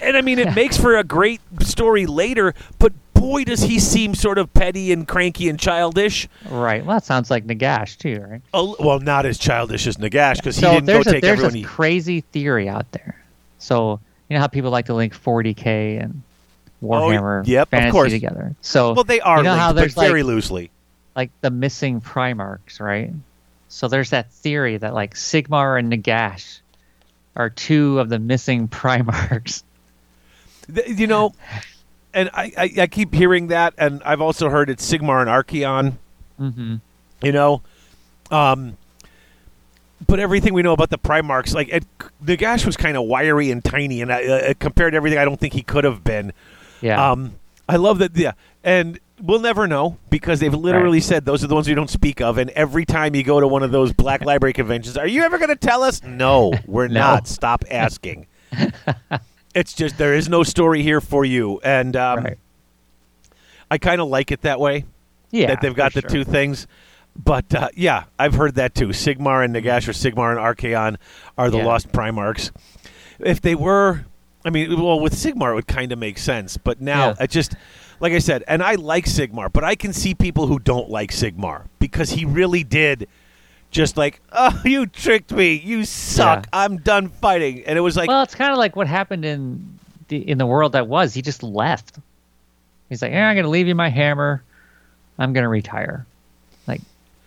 And 0.00 0.16
I 0.16 0.20
mean, 0.22 0.38
it 0.38 0.54
makes 0.56 0.76
for 0.78 0.96
a 0.96 1.04
great 1.04 1.40
story 1.60 2.06
later, 2.06 2.54
but 2.78 2.92
boy, 3.26 3.44
does 3.44 3.62
he 3.62 3.78
seem 3.80 4.14
sort 4.14 4.38
of 4.38 4.52
petty 4.54 4.92
and 4.92 5.06
cranky 5.06 5.48
and 5.48 5.58
childish. 5.58 6.28
Right. 6.48 6.84
Well, 6.84 6.96
that 6.96 7.04
sounds 7.04 7.30
like 7.30 7.46
Nagash 7.46 7.96
too, 7.98 8.20
right? 8.28 8.42
A- 8.54 8.74
well, 8.82 9.00
not 9.00 9.26
as 9.26 9.36
childish 9.38 9.86
as 9.86 9.96
Nagash 9.96 10.36
because 10.36 10.56
he 10.56 10.62
didn't 10.62 10.86
go 10.86 10.92
there's 10.94 11.06
a 11.06 11.12
take 11.12 11.22
there's 11.22 11.32
everyone. 11.40 11.54
a 11.54 11.58
he- 11.58 11.64
crazy 11.64 12.20
theory 12.20 12.68
out 12.68 12.90
there. 12.92 13.16
So 13.58 14.00
you 14.28 14.34
know 14.34 14.40
how 14.40 14.46
people 14.46 14.70
like 14.70 14.86
to 14.86 14.94
link 14.94 15.14
40k 15.14 16.02
and 16.02 16.22
oh, 16.82 16.86
Warhammer 16.86 17.40
Oh, 17.40 17.50
yep, 17.50 17.68
of 17.68 17.70
fantasy 17.70 17.90
course. 17.92 18.12
together. 18.12 18.54
So 18.60 18.92
well, 18.92 19.04
they 19.04 19.20
are 19.20 19.38
you 19.38 19.42
know 19.44 19.54
how 19.54 19.72
there's 19.72 19.94
but 19.94 20.06
very 20.08 20.22
like, 20.22 20.28
loosely. 20.34 20.70
like 21.16 21.30
the 21.40 21.50
missing 21.50 22.00
Primarchs, 22.00 22.80
right? 22.80 23.12
So 23.68 23.88
there's 23.88 24.10
that 24.10 24.30
theory 24.32 24.76
that 24.76 24.94
like 24.94 25.14
Sigmar 25.14 25.78
and 25.78 25.92
Nagash 25.92 26.60
are 27.34 27.50
two 27.50 27.98
of 27.98 28.08
the 28.08 28.18
missing 28.18 28.68
Primarchs. 28.80 29.62
Th- 30.72 30.88
You 30.98 31.06
know, 31.06 31.34
and 32.16 32.30
I, 32.34 32.52
I, 32.58 32.72
I 32.82 32.86
keep 32.88 33.14
hearing 33.14 33.46
that, 33.48 33.74
and 33.78 34.02
I've 34.04 34.20
also 34.20 34.48
heard 34.50 34.68
it's 34.70 34.90
Sigmar 34.90 35.20
and 35.20 35.30
Archaon. 35.30 35.94
hmm 36.38 36.76
You 37.22 37.30
know, 37.32 37.62
um, 38.30 38.76
but 40.06 40.18
everything 40.18 40.52
we 40.54 40.62
know 40.62 40.72
about 40.72 40.90
the 40.90 40.98
Primarchs, 40.98 41.54
like 41.54 41.68
it, 41.68 41.84
Nagash 42.24 42.66
was 42.66 42.76
kind 42.76 42.96
of 42.96 43.04
wiry 43.04 43.50
and 43.50 43.64
tiny, 43.64 44.00
and 44.02 44.10
uh, 44.10 44.14
uh, 44.16 44.54
compared 44.58 44.92
to 44.92 44.96
everything, 44.96 45.18
I 45.18 45.24
don't 45.24 45.38
think 45.38 45.54
he 45.54 45.62
could 45.62 45.84
have 45.84 46.02
been. 46.02 46.32
Yeah. 46.80 47.10
Um, 47.12 47.34
I 47.68 47.76
love 47.76 47.98
that. 47.98 48.16
Yeah, 48.16 48.32
and 48.64 48.98
we'll 49.20 49.40
never 49.40 49.66
know 49.66 49.96
because 50.10 50.40
they've 50.40 50.52
literally 50.54 51.00
said 51.00 51.24
those 51.24 51.42
are 51.42 51.46
the 51.46 51.54
ones 51.54 51.66
we 51.68 51.74
don't 51.74 51.88
speak 51.90 52.20
of. 52.20 52.36
And 52.38 52.50
every 52.50 52.84
time 52.84 53.14
you 53.14 53.22
go 53.24 53.40
to 53.40 53.48
one 53.48 53.62
of 53.62 53.70
those 53.72 53.92
Black 53.92 54.24
Library 54.24 54.52
conventions, 54.52 54.96
are 54.96 55.06
you 55.06 55.22
ever 55.22 55.38
going 55.38 55.48
to 55.48 55.56
tell 55.56 55.82
us? 55.82 56.02
No, 56.02 56.52
we're 56.66 56.88
No. 56.88 57.00
not. 57.00 57.26
Stop 57.28 57.64
asking. 57.70 58.26
it's 59.56 59.72
just 59.72 59.98
there 59.98 60.14
is 60.14 60.28
no 60.28 60.42
story 60.44 60.82
here 60.82 61.00
for 61.00 61.24
you, 61.24 61.58
and 61.64 61.96
um, 61.96 62.24
right. 62.24 62.38
I 63.70 63.78
kind 63.78 64.00
of 64.00 64.08
like 64.08 64.30
it 64.30 64.42
that 64.42 64.60
way 64.60 64.84
Yeah. 65.32 65.48
that 65.48 65.60
they've 65.62 65.74
got 65.74 65.94
the 65.94 66.02
sure. 66.02 66.10
two 66.10 66.24
things. 66.24 66.66
But 67.16 67.54
uh, 67.54 67.68
yeah, 67.74 68.04
I've 68.18 68.34
heard 68.34 68.56
that 68.56 68.74
too. 68.74 68.88
Sigmar 68.88 69.42
and 69.44 69.54
Nagash 69.56 69.88
or 69.88 69.92
Sigmar 69.92 70.30
and 70.30 70.38
Archaon 70.38 70.96
are 71.38 71.50
the 71.50 71.56
Yeah. 71.58 71.64
lost 71.66 71.90
Primarchs. 71.90 72.50
If 73.18 73.40
they 73.40 73.54
were, 73.54 74.04
I 74.44 74.50
mean, 74.50 74.78
well, 74.80 75.00
with 75.00 75.14
Sigmar 75.14 75.52
it 75.52 75.54
would 75.54 75.66
kind 75.66 75.90
of 75.92 75.98
make 75.98 76.18
sense. 76.18 76.58
But 76.58 76.82
now 76.82 77.08
Yeah. 77.08 77.24
it 77.24 77.30
just, 77.30 77.54
like 78.00 78.12
I 78.12 78.18
said, 78.18 78.44
and 78.46 78.62
I 78.62 78.74
like 78.74 79.06
Sigmar, 79.06 79.50
but 79.50 79.64
I 79.64 79.74
can 79.74 79.94
see 79.94 80.14
people 80.14 80.46
who 80.46 80.58
don't 80.58 80.90
like 80.90 81.10
Sigmar 81.10 81.62
because 81.78 82.10
he 82.10 82.26
really 82.26 82.62
did. 82.62 83.08
Just 83.70 83.96
like, 83.96 84.20
oh, 84.32 84.60
you 84.64 84.86
tricked 84.86 85.32
me. 85.32 85.54
You 85.54 85.84
suck. 85.84 86.46
Yeah. 86.46 86.60
I'm 86.64 86.78
done 86.78 87.08
fighting. 87.08 87.64
And 87.66 87.76
it 87.76 87.82
was 87.82 87.96
like, 87.96 88.08
well, 88.08 88.22
it's 88.22 88.34
kind 88.34 88.52
of 88.52 88.58
like 88.58 88.76
what 88.76 88.86
happened 88.86 89.24
in 89.24 89.78
the 90.08 90.16
in 90.16 90.38
the 90.38 90.46
world 90.46 90.72
that 90.72 90.88
was. 90.88 91.14
He 91.14 91.22
just 91.22 91.42
left. 91.42 91.98
He's 92.88 93.02
like, 93.02 93.12
"Yeah, 93.12 93.28
I'm 93.28 93.36
gonna 93.36 93.48
leave 93.48 93.66
you 93.66 93.74
my 93.74 93.88
hammer. 93.88 94.42
I'm 95.18 95.32
gonna 95.32 95.48
retire." 95.48 96.06
Like, 96.66 96.80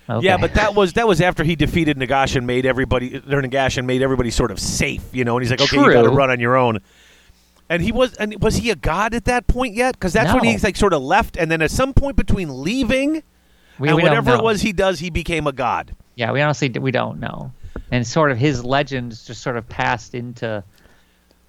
okay. 0.10 0.26
Yeah, 0.26 0.38
but 0.38 0.54
that 0.54 0.76
was 0.76 0.94
that 0.94 1.08
was 1.08 1.22
after 1.22 1.44
he 1.44 1.56
defeated 1.56 1.98
Nagash 1.98 2.36
and 2.36 2.48
made 2.48 2.66
everybody 2.66 3.18
or 3.18 3.42
Nagash 3.42 3.78
and 3.78 3.86
made 3.86 4.02
everybody 4.02 4.32
sort 4.32 4.52
of 4.52 4.60
safe, 4.60 5.04
you 5.12 5.26
know. 5.26 5.38
And 5.38 5.44
he's 5.44 5.52
like, 5.52 5.62
okay, 5.62 5.78
you 5.78 5.94
got 5.94 6.04
to 6.04 6.10
run 6.10 6.32
on 6.32 6.40
your 6.40 6.56
own. 6.56 6.80
And 7.72 7.84
he 7.84 7.92
was, 7.92 8.16
and 8.16 8.42
was 8.42 8.56
he 8.56 8.72
a 8.72 8.76
god 8.76 9.14
at 9.14 9.26
that 9.26 9.46
point 9.46 9.76
yet? 9.76 9.94
Because 9.94 10.14
that's 10.14 10.34
when 10.34 10.44
he's 10.44 10.64
like 10.64 10.76
sort 10.76 10.94
of 10.94 11.04
left, 11.04 11.38
and 11.38 11.52
then 11.52 11.62
at 11.62 11.70
some 11.70 11.94
point 11.94 12.16
between 12.16 12.64
leaving 12.64 13.22
we, 13.78 13.90
and 13.90 13.98
we 13.98 14.02
whatever 14.02 14.34
it 14.34 14.44
was 14.44 14.62
he 14.62 14.74
does, 14.74 15.00
he 15.00 15.12
became 15.12 15.46
a 15.46 15.52
god. 15.52 15.96
Yeah, 16.20 16.34
we 16.34 16.42
honestly 16.42 16.68
we 16.70 16.92
don't 16.92 17.22
know, 17.22 17.54
and 17.92 18.06
sort 18.06 18.30
of 18.32 18.38
his 18.38 18.62
legends 18.66 19.26
just 19.26 19.42
sort 19.42 19.56
of 19.56 19.70
passed 19.70 20.14
into 20.14 20.62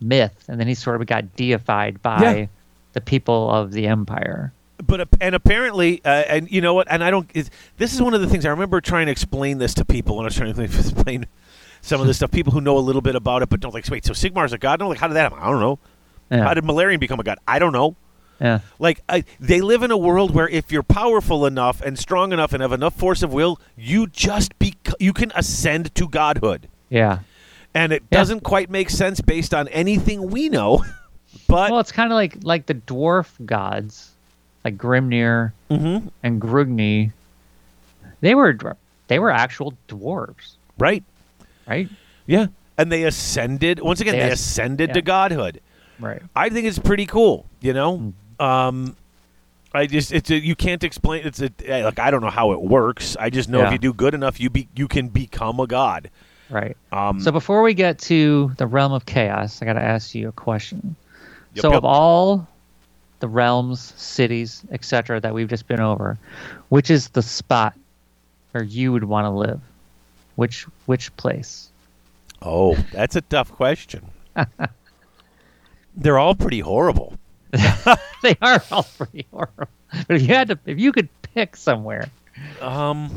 myth, 0.00 0.44
and 0.48 0.60
then 0.60 0.68
he 0.68 0.74
sort 0.74 1.00
of 1.00 1.06
got 1.08 1.34
deified 1.34 2.00
by 2.02 2.36
Yeah. 2.36 2.46
the 2.92 3.00
people 3.00 3.50
of 3.50 3.72
the 3.72 3.88
empire. 3.88 4.52
But 4.86 5.08
and 5.20 5.34
apparently, 5.34 6.00
uh, 6.04 6.08
and 6.08 6.48
you 6.50 6.60
know 6.60 6.72
what? 6.74 6.86
And 6.88 7.02
I 7.02 7.10
don't. 7.10 7.28
This 7.78 7.92
is 7.92 8.00
one 8.00 8.14
of 8.14 8.20
the 8.20 8.28
things 8.28 8.46
I 8.46 8.50
remember 8.50 8.80
trying 8.80 9.06
to 9.06 9.12
explain 9.12 9.58
this 9.58 9.74
to 9.74 9.84
people 9.84 10.16
when 10.16 10.24
I 10.24 10.28
was 10.28 10.36
trying 10.36 10.54
to 10.54 10.62
explain 10.62 11.26
some 11.82 12.00
of 12.00 12.06
this 12.06 12.18
stuff. 12.18 12.30
People 12.30 12.52
who 12.52 12.60
know 12.60 12.78
a 12.78 12.80
little 12.80 13.02
bit 13.02 13.16
about 13.16 13.42
it, 13.42 13.48
but 13.48 13.58
don't 13.58 13.74
like. 13.74 13.88
Wait, 13.90 14.04
so 14.06 14.12
Sigmar's 14.12 14.52
a 14.52 14.58
god? 14.58 14.78
No, 14.78 14.88
like 14.88 14.98
how 14.98 15.08
did 15.08 15.14
that? 15.14 15.22
happen? 15.32 15.38
I 15.40 15.50
don't 15.50 15.60
know. 15.60 15.78
Yeah, 16.30 16.44
How 16.44 16.54
did 16.54 16.62
Malerion 16.62 17.00
become 17.00 17.18
a 17.18 17.24
god? 17.24 17.38
I 17.48 17.58
don't 17.58 17.72
know. 17.72 17.96
Yeah, 18.40 18.60
Like 18.78 19.02
I, 19.08 19.24
they 19.38 19.60
live 19.60 19.82
in 19.82 19.90
a 19.90 19.98
world 19.98 20.32
where 20.34 20.48
if 20.48 20.72
you're 20.72 20.82
powerful 20.82 21.44
enough 21.44 21.82
and 21.82 21.98
strong 21.98 22.32
enough 22.32 22.52
and 22.54 22.62
have 22.62 22.72
enough 22.72 22.94
force 22.94 23.22
of 23.22 23.32
will, 23.34 23.60
you 23.76 24.06
just 24.06 24.58
be 24.58 24.74
you 24.98 25.12
can 25.12 25.30
ascend 25.34 25.94
to 25.96 26.08
godhood. 26.08 26.68
yeah. 26.88 27.18
And 27.74 27.92
it 27.92 28.02
Yeah. 28.10 28.18
doesn't 28.18 28.40
quite 28.42 28.68
make 28.70 28.90
sense 28.90 29.20
based 29.20 29.52
on 29.54 29.68
anything 29.68 30.30
we 30.30 30.48
know. 30.48 30.84
But 31.46 31.70
Well, 31.70 31.78
it's 31.80 31.92
kind 31.92 32.10
of 32.12 32.16
like 32.16 32.38
like 32.42 32.66
the 32.66 32.74
dwarf 32.74 33.28
gods, 33.44 34.10
like 34.64 34.76
Grimnir 34.78 35.52
Mhm. 35.70 36.10
and 36.22 36.40
Grungni. 36.42 37.12
They 38.20 38.34
were 38.34 38.56
they 39.08 39.18
were 39.18 39.30
actual 39.30 39.74
dwarves, 39.88 40.54
right, 40.78 41.02
right? 41.68 41.88
yeah, 42.26 42.46
and 42.78 42.90
they 42.90 43.04
ascended 43.04 43.80
once 43.80 44.00
again. 44.00 44.14
They 44.14 44.26
They, 44.26 44.30
ascended 44.32 44.90
yeah. 44.90 44.94
to 44.94 45.02
godhood. 45.02 45.60
Right. 45.98 46.22
I 46.34 46.48
think 46.48 46.66
it's 46.66 46.78
pretty 46.78 47.06
cool. 47.06 47.46
You 47.60 47.72
know, 47.74 47.96
Mm-hmm. 47.98 48.10
Um, 48.40 48.96
I 49.72 49.86
just 49.86 50.12
it's 50.12 50.30
a, 50.30 50.38
you 50.38 50.56
can't 50.56 50.82
explain. 50.82 51.24
It's 51.24 51.40
a 51.40 51.50
like 51.82 51.98
I 51.98 52.10
don't 52.10 52.22
know 52.22 52.30
how 52.30 52.52
it 52.52 52.60
works. 52.60 53.16
I 53.18 53.30
just 53.30 53.48
know 53.48 53.64
if 53.64 53.72
you 53.72 53.78
do 53.78 53.92
good 53.92 54.14
enough, 54.14 54.40
you 54.40 54.50
be 54.50 54.68
you 54.74 54.88
can 54.88 55.08
become 55.08 55.60
a 55.60 55.66
god. 55.66 56.10
Right. 56.48 56.76
Um, 56.90 57.20
So 57.20 57.30
before 57.30 57.62
we 57.62 57.74
get 57.74 57.98
to 58.00 58.52
the 58.56 58.66
realm 58.66 58.92
of 58.92 59.06
chaos, 59.06 59.62
I 59.62 59.66
got 59.66 59.74
to 59.74 59.82
ask 59.82 60.14
you 60.16 60.28
a 60.28 60.32
question. 60.32 60.96
Yep, 61.54 61.62
so 61.62 61.68
yep. 61.68 61.78
of 61.78 61.84
all 61.84 62.48
the 63.20 63.28
realms, 63.28 63.94
cities, 63.96 64.62
etc. 64.72 65.20
that 65.20 65.32
we've 65.32 65.48
just 65.48 65.68
been 65.68 65.80
over, 65.80 66.18
which 66.70 66.90
is 66.90 67.10
the 67.10 67.22
spot 67.22 67.74
where 68.50 68.64
you 68.64 68.90
would 68.92 69.04
want 69.04 69.26
to 69.26 69.30
live? 69.30 69.60
Which 70.34 70.64
which 70.86 71.14
place? 71.16 71.70
Oh, 72.42 72.74
that's 72.92 73.14
a 73.14 73.20
tough 73.20 73.52
question. 73.52 74.10
They're 75.96 76.18
all 76.18 76.34
pretty 76.34 76.60
horrible. 76.60 77.18
they 78.22 78.36
are 78.40 78.62
all 78.70 78.84
pretty 78.96 79.26
horrible. 79.30 79.68
But 80.06 80.16
if 80.16 80.22
you 80.22 80.28
had 80.28 80.48
to, 80.48 80.58
if 80.66 80.78
you 80.78 80.92
could 80.92 81.08
pick 81.22 81.56
somewhere, 81.56 82.08
Um, 82.60 83.10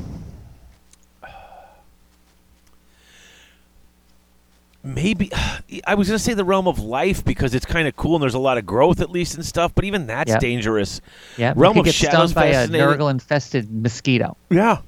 maybe 4.83 5.31
I 5.87 5.95
was 5.95 6.07
going 6.07 6.17
to 6.17 6.23
say 6.23 6.33
the 6.33 6.43
realm 6.45 6.67
of 6.67 6.79
life 6.79 7.23
because 7.23 7.53
it's 7.55 7.65
kind 7.65 7.87
of 7.87 7.95
cool 7.95 8.15
and 8.15 8.23
there's 8.23 8.33
a 8.33 8.39
lot 8.39 8.57
of 8.57 8.65
growth 8.65 8.99
at 9.01 9.09
least 9.09 9.35
and 9.35 9.45
stuff. 9.45 9.73
But 9.75 9.85
even 9.85 10.07
that's 10.07 10.29
Yep. 10.31 10.39
dangerous. 10.39 11.01
yeah, 11.37 11.53
Realm 11.55 11.77
of 11.77 11.85
get 11.85 11.93
Shadows 11.93 12.33
by 12.33 12.47
a. 12.47 12.67
Nurgle 12.67 13.09
infested 13.11 13.71
mosquito. 13.71 14.35
Yeah, 14.49 14.79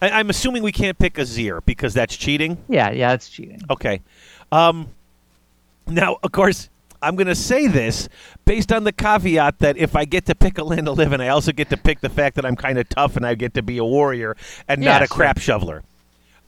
I, 0.00 0.10
I'm 0.10 0.30
assuming 0.30 0.62
we 0.62 0.72
can't 0.72 0.98
pick 0.98 1.14
Azyr 1.14 1.60
because 1.64 1.94
that's 1.94 2.16
cheating. 2.16 2.58
Yeah, 2.68 2.90
yeah, 2.90 3.10
that's 3.10 3.28
cheating. 3.28 3.60
Okay. 3.70 4.00
Um, 4.52 4.88
now, 5.86 6.18
of 6.22 6.32
course, 6.32 6.68
I'm 7.02 7.16
going 7.16 7.26
to 7.28 7.34
say 7.34 7.66
this 7.66 8.08
based 8.44 8.72
on 8.72 8.84
the 8.84 8.92
caveat 8.92 9.58
that 9.60 9.76
if 9.76 9.94
I 9.96 10.04
get 10.04 10.26
to 10.26 10.34
pick 10.34 10.58
a 10.58 10.64
land 10.64 10.86
to 10.86 10.92
live 10.92 11.12
in, 11.12 11.20
I 11.20 11.28
also 11.28 11.52
get 11.52 11.70
to 11.70 11.76
pick 11.76 12.00
the 12.00 12.08
fact 12.08 12.36
that 12.36 12.44
I'm 12.46 12.56
kind 12.56 12.78
of 12.78 12.88
tough 12.88 13.16
and 13.16 13.26
I 13.26 13.34
get 13.34 13.54
to 13.54 13.62
be 13.62 13.78
a 13.78 13.84
warrior 13.84 14.36
and 14.68 14.82
Yeah, 14.82 14.92
not 14.92 15.02
a 15.02 15.06
sure. 15.06 15.16
crap 15.16 15.38
shoveler. 15.38 15.82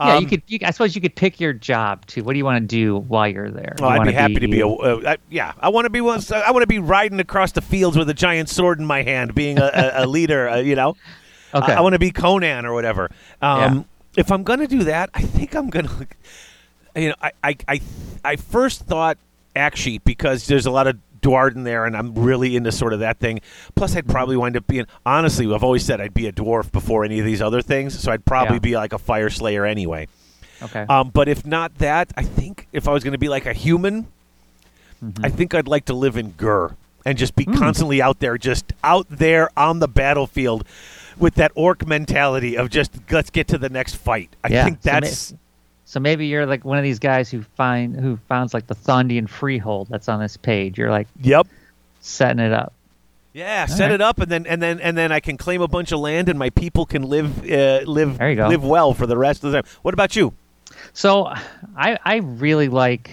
Yeah, 0.01 0.17
Um, 0.17 0.23
you 0.23 0.29
could. 0.31 0.43
You, 0.47 0.59
I 0.65 0.71
suppose 0.71 0.95
you 0.95 1.03
could 1.03 1.15
pick 1.15 1.41
your 1.41 1.53
job 1.53 2.07
too. 2.07 2.25
What 2.25 2.33
do 2.33 2.39
you 2.39 2.45
want 2.45 2.63
to 2.63 2.67
do 2.67 2.97
while 2.97 3.29
you're 3.29 3.51
there? 3.51 3.77
Oh, 3.81 3.85
You 3.93 4.01
I'd 4.01 4.07
be 4.07 4.13
happy 4.13 4.35
to 4.41 4.49
be 4.49 4.61
a. 4.61 4.67
Uh, 4.67 5.01
I, 5.07 5.17
yeah, 5.29 5.53
I 5.61 5.69
want 5.69 5.85
to 5.85 5.91
be 5.91 6.01
one. 6.01 6.23
I 6.35 6.51
want 6.53 6.63
to 6.63 6.67
be 6.67 6.79
riding 6.79 7.21
across 7.21 7.53
the 7.53 7.61
fields 7.61 7.99
with 7.99 8.09
a 8.09 8.15
giant 8.15 8.49
sword 8.49 8.79
in 8.81 8.87
my 8.87 9.03
hand, 9.03 9.35
being 9.35 9.59
a, 9.59 9.71
a, 9.95 10.05
a 10.05 10.07
leader. 10.07 10.49
Uh, 10.49 10.57
you 10.61 10.75
know, 10.75 10.97
Okay. 11.55 11.73
I, 11.73 11.77
I 11.77 11.81
want 11.81 11.93
to 11.95 11.99
be 11.99 12.11
Conan 12.13 12.65
or 12.65 12.73
whatever. 12.73 13.11
Um, 13.43 13.85
If 14.17 14.33
I'm 14.33 14.43
gonna 14.43 14.67
do 14.67 14.85
that, 14.85 15.11
I 15.15 15.21
think 15.23 15.55
I'm 15.55 15.69
gonna. 15.69 15.91
You 16.97 17.11
know, 17.11 17.15
I 17.21 17.33
I 17.45 17.57
I, 17.69 17.81
I 18.25 18.37
first 18.37 18.81
thought 18.87 19.19
Aqshy 19.57 20.01
because 20.05 20.47
there's 20.47 20.67
a 20.67 20.71
lot 20.71 20.87
of 20.87 20.99
Duardin 21.21 21.65
there, 21.65 21.85
and 21.85 21.97
I'm 21.97 22.15
really 22.15 22.57
into 22.57 22.73
sort 22.73 22.93
of 22.95 23.01
that 23.01 23.19
thing. 23.19 23.41
Plus, 23.75 23.95
I'd 23.95 24.09
probably 24.09 24.37
wind 24.37 24.57
up 24.57 24.67
being. 24.67 24.87
Honestly, 25.05 25.53
I've 25.53 25.63
always 25.65 25.85
said 25.85 26.01
I'd 26.01 26.15
be 26.15 26.27
a 26.27 26.33
dwarf 26.33 26.73
before 26.73 27.05
any 27.05 27.19
of 27.19 27.27
these 27.27 27.43
other 27.43 27.61
things, 27.61 27.99
so 27.99 28.11
I'd 28.11 28.25
probably 28.25 28.55
Yeah. 28.57 28.61
be 28.61 28.77
like 28.77 28.93
a 28.95 28.99
fire 28.99 29.29
slayer 29.29 29.67
anyway. 29.67 30.09
Okay. 30.63 30.87
Um, 30.89 31.11
but 31.11 31.29
if 31.29 31.45
not 31.45 31.77
that, 31.79 32.13
I 32.17 32.23
think 32.23 32.69
if 32.73 32.89
I 32.89 32.93
was 32.93 33.03
going 33.05 33.13
to 33.13 33.19
be 33.19 33.29
like 33.29 33.47
a 33.47 33.53
human, 33.53 34.07
Mm-hmm. 35.03 35.25
I 35.25 35.31
think 35.31 35.55
I'd 35.55 35.67
like 35.69 35.87
to 35.87 35.95
live 35.95 36.19
in 36.19 36.33
Ghur 36.33 36.77
and 37.07 37.17
just 37.17 37.35
be 37.35 37.45
Hmm. 37.45 37.55
constantly 37.55 38.03
out 38.03 38.21
there, 38.21 38.37
just 38.37 38.75
out 38.85 39.07
there 39.09 39.49
on 39.57 39.79
the 39.79 39.89
battlefield 39.89 40.63
with 41.19 41.37
that 41.37 41.53
orc 41.55 41.87
mentality 41.87 42.55
of 42.57 42.69
just 42.69 42.93
let's 43.11 43.31
get 43.31 43.49
to 43.49 43.57
the 43.57 43.71
next 43.71 43.95
fight. 43.95 44.37
I 44.45 44.49
Yeah, 44.49 44.65
think 44.65 44.83
that's 44.83 45.17
So 45.19 45.37
maybe 45.99 46.27
you're 46.27 46.47
like 46.47 46.65
one 46.65 46.79
of 46.79 46.85
these 46.85 47.01
guys 47.01 47.29
who 47.31 47.43
find 47.57 47.99
who 47.99 48.17
finds 48.29 48.55
like 48.55 48.69
the 48.69 48.77
Thondian 48.77 49.29
freehold 49.29 49.89
that's 49.91 50.09
on 50.09 50.21
this 50.21 50.37
page. 50.37 50.79
You're 50.79 50.91
like 50.91 51.09
yep. 51.21 51.49
setting 52.01 52.39
it 52.39 52.53
up. 52.53 52.73
Yeah, 53.33 53.67
set 53.67 53.87
right. 53.87 53.93
it 53.93 54.01
up, 54.01 54.21
and 54.21 54.31
then 54.31 54.47
and 54.47 54.63
then 54.63 54.79
and 54.81 54.97
then 54.97 55.11
I 55.11 55.19
can 55.19 55.37
claim 55.37 55.63
a 55.63 55.67
bunch 55.67 55.91
of 55.91 55.99
land, 55.99 56.29
and 56.29 56.39
my 56.39 56.51
people 56.51 56.87
can 56.87 57.03
live 57.03 57.39
uh, 57.51 57.81
live 57.87 58.19
There 58.19 58.31
you 58.31 58.37
go. 58.37 58.47
live 58.47 58.65
well 58.65 58.95
for 58.95 59.07
the 59.07 59.17
rest 59.17 59.43
of 59.43 59.51
the 59.51 59.63
time. 59.63 59.71
What 59.83 59.95
about 59.95 60.15
you? 60.15 60.33
So 60.93 61.27
I 61.77 61.99
I 62.05 62.17
really 62.17 62.69
like 62.69 63.11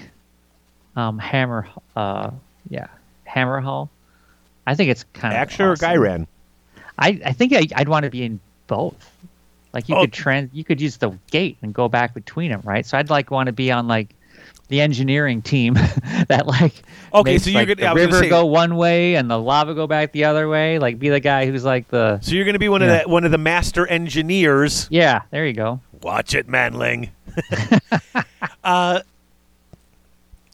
um 0.95 1.17
Hammer 1.17 1.67
uh 1.95 2.31
yeah 2.69 2.87
Hammerhal. 3.27 3.89
I 4.67 4.75
think 4.75 4.91
it's 4.91 5.03
kind 5.13 5.33
of 5.33 5.39
Action 5.39 5.65
or 5.65 5.71
awesome. 5.71 5.89
Ghyran? 5.89 6.27
I 6.99 7.19
I 7.25 7.33
think 7.33 7.53
I, 7.53 7.67
I'd 7.75 7.89
want 7.89 8.03
to 8.03 8.11
be 8.11 8.23
in 8.23 8.39
both. 8.67 9.16
Like 9.73 9.89
you 9.89 9.95
Oh. 9.95 10.01
could 10.01 10.13
trans 10.13 10.49
you 10.53 10.63
could 10.63 10.79
use 10.81 10.97
the 10.97 11.11
gate 11.31 11.57
and 11.61 11.73
go 11.73 11.87
back 11.89 12.13
between 12.13 12.51
them, 12.51 12.61
right? 12.63 12.85
So 12.85 12.97
I'd 12.97 13.09
like 13.09 13.31
want 13.31 13.47
to 13.47 13.53
be 13.53 13.71
on 13.71 13.87
like 13.87 14.15
the 14.69 14.81
engineering 14.81 15.41
team 15.41 15.73
that 16.27 16.43
like 16.45 16.73
Okay, 17.13 17.31
makes, 17.33 17.43
so 17.45 17.49
you're 17.51 17.59
like, 17.61 17.67
gonna- 17.69 17.75
the 17.75 17.81
gonna 17.83 17.95
river 17.99 18.19
say- 18.23 18.29
go 18.29 18.45
one 18.45 18.75
way 18.75 19.15
and 19.15 19.29
the 19.31 19.37
lava 19.39 19.73
go 19.73 19.87
back 19.87 20.11
the 20.11 20.25
other 20.25 20.47
way. 20.49 20.77
Like 20.79 20.99
be 20.99 21.09
the 21.09 21.19
guy 21.19 21.45
who's 21.45 21.63
like 21.63 21.87
the 21.89 22.19
So 22.21 22.31
you're 22.33 22.43
going 22.45 22.53
to 22.53 22.59
be 22.59 22.69
one 22.69 22.81
of 22.81 22.89
the 22.89 23.07
one 23.09 23.23
of 23.23 23.31
the 23.31 23.37
master 23.37 23.87
engineers. 23.87 24.87
yeah. 24.91 25.21
There 25.31 25.45
you 25.45 25.53
go. 25.53 25.79
Watch 26.01 26.35
it, 26.35 26.47
Manling. 26.47 27.09
uh, 28.63 29.01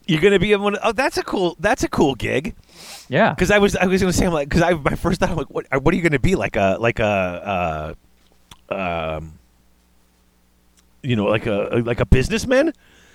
you're 0.06 0.20
going 0.20 0.32
to 0.32 0.38
be 0.38 0.54
one. 0.56 0.76
Oh, 0.82 0.92
that's 0.92 1.16
a 1.16 1.22
cool. 1.22 1.56
That's 1.58 1.82
a 1.82 1.88
cool 1.88 2.14
gig. 2.14 2.54
Yeah. 3.08 3.30
Because 3.30 3.50
I 3.50 3.58
was 3.58 3.74
I 3.76 3.86
was 3.86 4.00
going 4.02 4.12
to 4.12 4.16
say 4.18 4.26
I'm 4.26 4.32
like 4.32 4.48
because 4.48 4.62
I 4.62 4.72
my 4.74 4.94
first 4.96 5.20
thought 5.20 5.30
I'm 5.30 5.36
like 5.36 5.50
what 5.50 5.66
what 5.82 5.92
are 5.92 5.96
you 5.96 6.02
going 6.02 6.12
to 6.12 6.18
be 6.18 6.34
like 6.34 6.56
a 6.56 6.76
like 6.80 6.98
a 6.98 7.04
uh, 7.04 7.94
um 8.70 9.32
you 11.02 11.16
know 11.16 11.24
like 11.26 11.46
a 11.46 11.82
like 11.84 12.00
a 12.00 12.06
businessman 12.06 12.72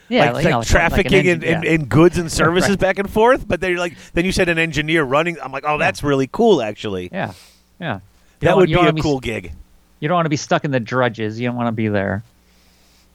Yeah. 0.10 0.20
like, 0.20 0.28
you 0.30 0.34
like 0.36 0.44
know, 0.46 0.50
like- 0.50 0.58
like 0.60 0.68
trafficking 0.68 1.26
in, 1.26 1.44
engine- 1.44 1.44
in, 1.44 1.64
yeah. 1.64 1.70
in 1.72 1.86
goods 1.86 2.18
and 2.18 2.32
services 2.42 2.70
Right. 2.72 2.80
back 2.80 3.00
and 3.00 3.10
forth 3.10 3.48
but 3.48 3.62
then 3.62 3.72
you're 3.72 3.80
like 3.80 3.98
then 4.14 4.26
you 4.26 4.32
said 4.32 4.50
an 4.50 4.60
engineer 4.60 5.04
running 5.04 5.38
I'm 5.42 5.52
like 5.52 5.64
oh 5.68 5.78
that's 5.78 6.04
really 6.04 6.28
cool 6.32 6.62
actually 6.62 7.10
Yeah. 7.12 7.34
Yeah. 7.80 7.96
You 8.42 8.46
that 8.48 8.58
would 8.58 8.68
be 8.68 8.74
a 8.74 8.78
wanna 8.78 9.02
cool 9.02 9.20
gig 9.20 9.52
You 10.00 10.08
don't 10.08 10.16
want 10.16 10.26
to 10.26 10.30
be 10.30 10.38
stuck 10.38 10.64
in 10.64 10.72
the 10.72 10.80
drudges. 10.80 11.40
You 11.40 11.48
don't 11.50 11.58
want 11.58 11.68
to 11.68 11.72
be 11.74 11.88
there. 11.90 12.24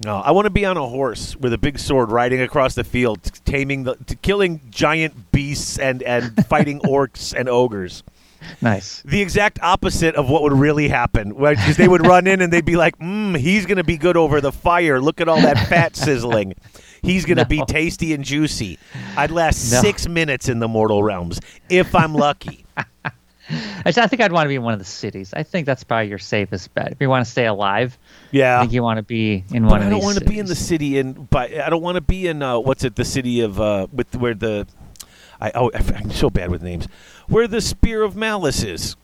no 0.04 0.16
I 0.16 0.32
want 0.32 0.44
to 0.46 0.50
be 0.50 0.66
on 0.66 0.76
a 0.76 0.86
horse 0.86 1.34
with 1.36 1.52
a 1.54 1.58
big 1.58 1.78
sword 1.78 2.10
riding 2.10 2.40
across 2.42 2.74
the 2.74 2.84
field 2.84 3.22
taming 3.46 3.84
the 3.84 3.94
t- 3.94 4.16
killing 4.20 4.60
giant 4.70 5.30
beasts 5.32 5.78
and 5.78 6.02
and 6.02 6.44
fighting 6.46 6.80
orcs 6.84 7.32
and 7.38 7.48
ogres 7.48 8.02
Nice. 8.60 9.02
the 9.04 9.20
exact 9.20 9.58
opposite 9.62 10.14
of 10.14 10.28
what 10.28 10.42
would 10.42 10.52
really 10.52 10.88
happen. 10.88 11.30
Because 11.30 11.76
they 11.76 11.88
would 11.88 12.06
run 12.06 12.26
in 12.26 12.40
and 12.40 12.52
they'd 12.52 12.64
be 12.64 12.76
like, 12.76 12.98
mm, 12.98 13.36
he's 13.36 13.66
going 13.66 13.76
to 13.78 13.84
be 13.84 13.96
good 13.96 14.16
over 14.16 14.40
the 14.40 14.52
fire. 14.52 15.00
Look 15.00 15.20
at 15.20 15.28
all 15.28 15.40
that 15.40 15.68
fat 15.68 15.96
sizzling. 15.96 16.54
He's 17.02 17.26
going 17.26 17.36
to 17.38 17.44
be 17.46 17.62
tasty 17.66 18.14
and 18.14 18.24
juicy. 18.24 18.78
I'd 19.16 19.30
last 19.30 19.70
No. 19.72 19.80
six 19.80 20.08
minutes 20.08 20.48
in 20.48 20.58
the 20.58 20.68
mortal 20.68 21.02
realms 21.02 21.40
if 21.68 21.94
I'm 21.94 22.14
lucky. 22.14 22.64
I 23.86 23.92
think 23.92 24.22
I'd 24.22 24.32
want 24.32 24.46
to 24.46 24.48
be 24.48 24.54
in 24.54 24.62
one 24.62 24.72
of 24.72 24.78
the 24.78 24.86
cities. 24.86 25.34
I 25.34 25.42
think 25.42 25.66
that's 25.66 25.84
probably 25.84 26.08
your 26.08 26.18
safest 26.18 26.72
bet. 26.72 26.92
If 26.92 27.00
you 27.00 27.10
want 27.10 27.26
to 27.26 27.30
stay 27.30 27.44
alive, 27.46 27.98
Yeah, 28.30 28.56
I 28.56 28.60
think 28.62 28.72
you 28.72 28.82
want 28.82 28.96
to 28.96 29.02
be 29.02 29.44
in 29.52 29.64
But 29.64 29.70
one 29.72 29.82
I 29.82 29.90
don't 29.90 30.02
want 30.02 30.18
to 30.18 30.24
be 30.24 30.38
in 30.38 30.46
the 30.46 30.54
city 30.54 30.96
in, 30.98 31.12
but 31.12 31.52
I 31.52 31.68
don't 31.68 31.82
want 31.82 31.96
to 31.96 32.00
be 32.00 32.26
in 32.26 32.42
uh, 32.42 32.58
what's 32.58 32.84
it? 32.84 32.96
The 32.96 33.04
city 33.04 33.42
of 33.42 33.60
uh, 33.60 33.86
with 33.92 34.16
where 34.16 34.32
the, 34.32 34.66
I 35.42 35.52
oh 35.54 35.70
I'm 35.74 36.10
so 36.10 36.30
bad 36.30 36.50
with 36.50 36.62
names. 36.62 36.88
Where 37.28 37.48
the 37.48 37.60
spear 37.60 38.02
of 38.02 38.16
malice 38.16 38.62
is. 38.62 38.96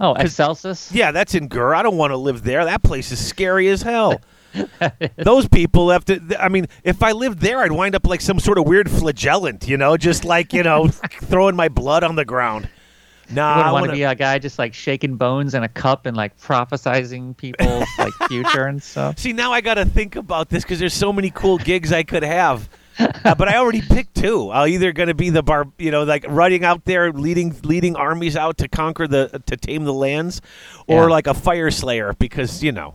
Oh, 0.00 0.14
Excelsis? 0.14 0.90
Yeah, 0.92 1.12
that's 1.12 1.34
in 1.34 1.48
Ghur. 1.48 1.74
I 1.74 1.82
don't 1.82 1.98
want 1.98 2.12
to 2.12 2.16
live 2.16 2.42
there. 2.42 2.64
That 2.64 2.82
place 2.82 3.12
is 3.12 3.24
scary 3.24 3.68
as 3.68 3.82
hell. 3.82 4.20
Those 5.16 5.46
people 5.46 5.90
have 5.90 6.04
to. 6.06 6.20
I 6.42 6.48
mean, 6.48 6.66
if 6.82 7.02
I 7.02 7.12
lived 7.12 7.40
there, 7.40 7.58
I'd 7.58 7.72
wind 7.72 7.94
up 7.94 8.06
like 8.06 8.20
some 8.20 8.40
sort 8.40 8.58
of 8.58 8.66
weird 8.66 8.90
flagellant, 8.90 9.68
you 9.68 9.76
know, 9.76 9.96
just 9.96 10.24
like 10.24 10.52
you 10.52 10.62
know, 10.62 10.88
throwing 11.22 11.54
my 11.54 11.68
blood 11.68 12.02
on 12.02 12.16
the 12.16 12.24
ground. 12.24 12.68
Nah, 13.32 13.62
I 13.62 13.72
want 13.72 13.86
to 13.86 13.92
be 13.92 14.02
a 14.02 14.14
guy 14.14 14.38
just 14.38 14.58
like 14.58 14.74
shaking 14.74 15.16
bones 15.16 15.54
in 15.54 15.62
a 15.62 15.68
cup 15.68 16.06
and 16.06 16.16
like 16.16 16.36
prophesizing 16.40 17.36
people's 17.36 17.86
like 17.98 18.12
future 18.28 18.66
and 18.66 18.82
stuff. 18.82 19.18
See, 19.18 19.32
now 19.32 19.52
I 19.52 19.60
got 19.60 19.74
to 19.74 19.84
think 19.84 20.16
about 20.16 20.48
this 20.48 20.64
because 20.64 20.80
there's 20.80 20.94
so 20.94 21.12
many 21.12 21.30
cool 21.30 21.58
gigs 21.58 21.92
I 21.92 22.02
could 22.02 22.24
have. 22.24 22.68
Uh, 23.24 23.34
but 23.34 23.48
I 23.48 23.56
already 23.56 23.80
picked 23.82 24.14
two. 24.16 24.50
I'm 24.50 24.68
either 24.68 24.92
going 24.92 25.08
to 25.08 25.14
be 25.14 25.30
the 25.30 25.42
bar, 25.42 25.66
you 25.78 25.90
know, 25.90 26.04
like 26.04 26.24
running 26.28 26.64
out 26.64 26.84
there, 26.84 27.12
leading 27.12 27.54
leading 27.64 27.96
armies 27.96 28.36
out 28.36 28.58
to 28.58 28.68
conquer 28.68 29.06
the 29.08 29.42
to 29.46 29.56
tame 29.56 29.84
the 29.84 29.92
lands, 29.94 30.40
or 30.86 31.04
Yeah. 31.04 31.10
like 31.10 31.26
a 31.26 31.34
Fyreslayer 31.34 32.18
because 32.18 32.62
you 32.62 32.72
know. 32.72 32.94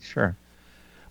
Sure. 0.00 0.36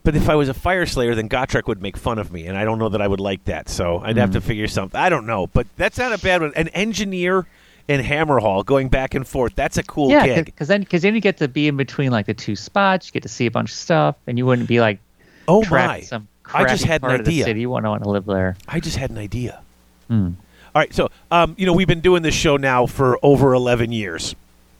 But 0.03 0.15
if 0.15 0.29
I 0.29 0.35
was 0.35 0.49
a 0.49 0.53
Fyreslayer, 0.53 1.13
then 1.15 1.27
Gotrek 1.29 1.67
would 1.67 1.81
make 1.81 1.97
fun 1.97 2.19
of 2.19 2.31
me, 2.31 2.47
and 2.47 2.57
I 2.57 2.63
don't 2.63 2.79
know 2.79 2.89
that 2.89 3.01
I 3.01 3.07
would 3.07 3.19
like 3.19 3.43
that. 3.45 3.69
So 3.69 3.99
I'd 3.99 4.17
have 4.17 4.31
to 4.31 4.41
figure 4.41 4.67
something. 4.67 4.99
I 4.99 5.09
don't 5.09 5.27
know, 5.27 5.47
but 5.47 5.67
that's 5.75 5.97
not 5.97 6.13
a 6.13 6.17
bad 6.17 6.41
one. 6.41 6.53
An 6.55 6.69
engineer 6.69 7.45
in 7.87 8.01
Hammerhal 8.01 8.65
going 8.65 8.87
back 8.87 9.13
and 9.13 9.27
forth. 9.27 9.55
That's 9.55 9.77
a 9.77 9.83
cool 9.83 10.09
yeah, 10.09 10.25
gig. 10.25 10.45
because 10.45 10.67
then 10.69 10.81
because 10.81 11.01
then 11.01 11.15
you 11.15 11.21
get 11.21 11.37
to 11.37 11.47
be 11.47 11.67
in 11.67 11.75
between 11.77 12.11
like 12.11 12.27
the 12.27 12.33
two 12.33 12.55
spots. 12.55 13.07
You 13.07 13.11
get 13.11 13.23
to 13.23 13.29
see 13.29 13.45
a 13.45 13.51
bunch 13.51 13.71
of 13.71 13.75
stuff, 13.77 14.15
and 14.25 14.37
you 14.37 14.45
wouldn't 14.45 14.67
be 14.69 14.79
like 14.79 14.99
Oh 15.47 15.63
my! 15.69 16.01
some 16.01 16.27
I 16.53 16.65
just 16.65 16.85
had 16.85 17.01
an 17.01 17.07
part 17.09 17.19
of 17.19 17.25
the 17.25 17.31
idea. 17.31 17.45
city. 17.45 17.61
You 17.61 17.69
wouldn't 17.69 17.89
want 17.89 18.03
to 18.03 18.09
live 18.09 18.25
there. 18.25 18.57
I 18.67 18.79
just 18.79 18.97
had 18.97 19.09
an 19.09 19.17
idea. 19.17 19.61
Hmm. 20.07 20.31
All 20.75 20.81
right, 20.81 20.93
so 20.93 21.09
um, 21.31 21.55
you 21.57 21.65
know 21.65 21.73
we've 21.73 21.87
been 21.87 22.01
doing 22.01 22.21
this 22.21 22.35
show 22.35 22.57
now 22.57 22.85
for 22.85 23.17
over 23.23 23.53
eleven 23.53 23.91
years. 23.91 24.35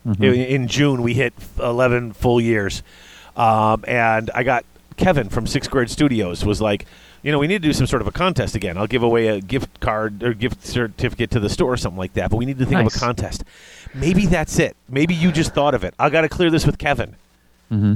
Mm-hmm. 0.08 0.24
In, 0.24 0.34
in 0.34 0.68
June 0.68 1.02
we 1.02 1.14
hit 1.14 1.34
eleven 1.60 2.14
full 2.14 2.40
years, 2.40 2.84
um, 3.36 3.84
and 3.88 4.30
I 4.34 4.44
got 4.44 4.66
Kevin 4.98 5.30
from 5.30 5.48
Six 5.48 5.66
Squared 5.66 5.90
Studios 5.90 6.46
was 6.46 6.62
like, 6.62 6.86
you 7.24 7.32
know, 7.32 7.40
we 7.40 7.48
need 7.48 7.62
to 7.62 7.68
do 7.68 7.74
some 7.74 7.88
sort 7.88 8.02
of 8.02 8.08
a 8.08 8.12
contest 8.12 8.56
again. 8.56 8.78
I'll 8.78 8.88
give 8.88 9.02
away 9.02 9.28
a 9.28 9.42
gift 9.42 9.80
card 9.80 10.22
or 10.24 10.34
gift 10.34 10.66
certificate 10.66 11.32
to 11.32 11.40
the 11.40 11.50
store 11.50 11.74
or 11.74 11.78
something 11.78 11.98
like 11.98 12.14
that. 12.14 12.30
But 12.30 12.38
we 12.38 12.46
need 12.46 12.60
to 12.60 12.66
think 12.66 12.82
of 12.82 12.96
a 12.96 13.00
contest. 13.00 13.44
Maybe 13.94 14.26
that's 14.26 14.60
it. 14.60 14.76
Maybe 14.88 15.16
you 15.16 15.32
just 15.32 15.54
thought 15.54 15.74
of 15.74 15.84
it. 15.84 15.94
I 15.98 16.10
got 16.10 16.22
to 16.22 16.30
clear 16.30 16.52
this 16.52 16.66
with 16.66 16.78
Kevin. 16.78 17.16
Mm-hmm. 17.72 17.96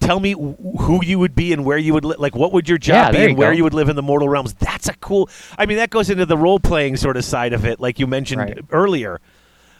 Tell 0.00 0.20
me 0.20 0.32
who 0.32 1.00
you 1.04 1.18
would 1.18 1.34
be 1.34 1.52
and 1.52 1.64
where 1.64 1.78
you 1.78 1.92
would 1.94 2.04
live. 2.04 2.18
Like, 2.18 2.34
what 2.34 2.52
would 2.52 2.68
your 2.68 2.78
Yeah, 2.82 3.04
job 3.04 3.12
be 3.12 3.18
there 3.18 3.28
and 3.28 3.38
where 3.38 3.50
go. 3.52 3.56
you 3.56 3.64
would 3.64 3.74
live 3.74 3.88
in 3.88 3.96
the 3.96 4.02
mortal 4.02 4.28
realms? 4.28 4.54
That's 4.54 4.88
a 4.88 4.94
cool. 4.94 5.28
I 5.58 5.66
mean, 5.66 5.76
that 5.78 5.90
goes 5.90 6.10
into 6.10 6.26
the 6.26 6.36
role 6.36 6.58
playing 6.60 6.96
sort 6.96 7.16
of 7.16 7.24
side 7.24 7.52
of 7.52 7.64
it, 7.64 7.80
like 7.80 7.98
you 7.98 8.06
mentioned 8.06 8.40
Right. 8.40 8.58
earlier. 8.70 9.20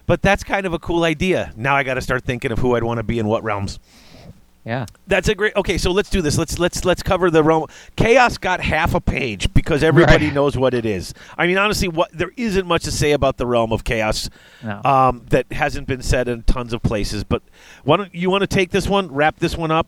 But 0.06 0.22
that's 0.22 0.44
kind 0.44 0.66
of 0.66 0.72
a 0.72 0.78
cool 0.78 1.02
idea. 1.04 1.52
Now 1.56 1.74
I 1.74 1.82
got 1.82 1.94
to 1.94 2.00
start 2.00 2.24
thinking 2.24 2.52
of 2.52 2.58
who 2.60 2.76
I'd 2.76 2.84
want 2.84 2.98
to 2.98 3.02
be 3.02 3.18
in 3.18 3.26
what 3.26 3.42
realms. 3.42 3.78
Yeah. 4.66 4.86
That's 5.06 5.28
a 5.28 5.34
great. 5.36 5.54
Okay, 5.54 5.78
so 5.78 5.92
let's 5.92 6.10
do 6.10 6.20
this. 6.20 6.36
Let's 6.36 6.58
let's 6.58 6.84
let's 6.84 7.00
cover 7.00 7.30
the 7.30 7.44
realm. 7.44 7.66
Chaos 7.94 8.36
got 8.36 8.60
half 8.60 8.94
a 8.96 9.00
page 9.00 9.54
because 9.54 9.84
everybody 9.84 10.26
Right. 10.26 10.34
knows 10.34 10.58
what 10.58 10.74
it 10.74 10.84
is. 10.84 11.14
I 11.38 11.46
mean, 11.46 11.56
honestly, 11.56 11.86
what 11.86 12.10
there 12.12 12.32
isn't 12.36 12.66
much 12.66 12.82
to 12.82 12.90
say 12.90 13.12
about 13.12 13.36
the 13.36 13.46
realm 13.46 13.72
of 13.72 13.84
chaos 13.84 14.28
No. 14.64 14.80
um, 14.84 15.22
that 15.30 15.46
hasn't 15.52 15.86
been 15.86 16.02
said 16.02 16.26
in 16.26 16.42
tons 16.42 16.72
of 16.72 16.82
places. 16.82 17.22
But 17.22 17.42
why 17.84 17.96
don't 17.96 18.12
you 18.12 18.28
want 18.28 18.40
to 18.42 18.48
take 18.48 18.72
this 18.72 18.88
one, 18.88 19.06
wrap 19.14 19.38
this 19.38 19.56
one 19.56 19.70
up? 19.70 19.86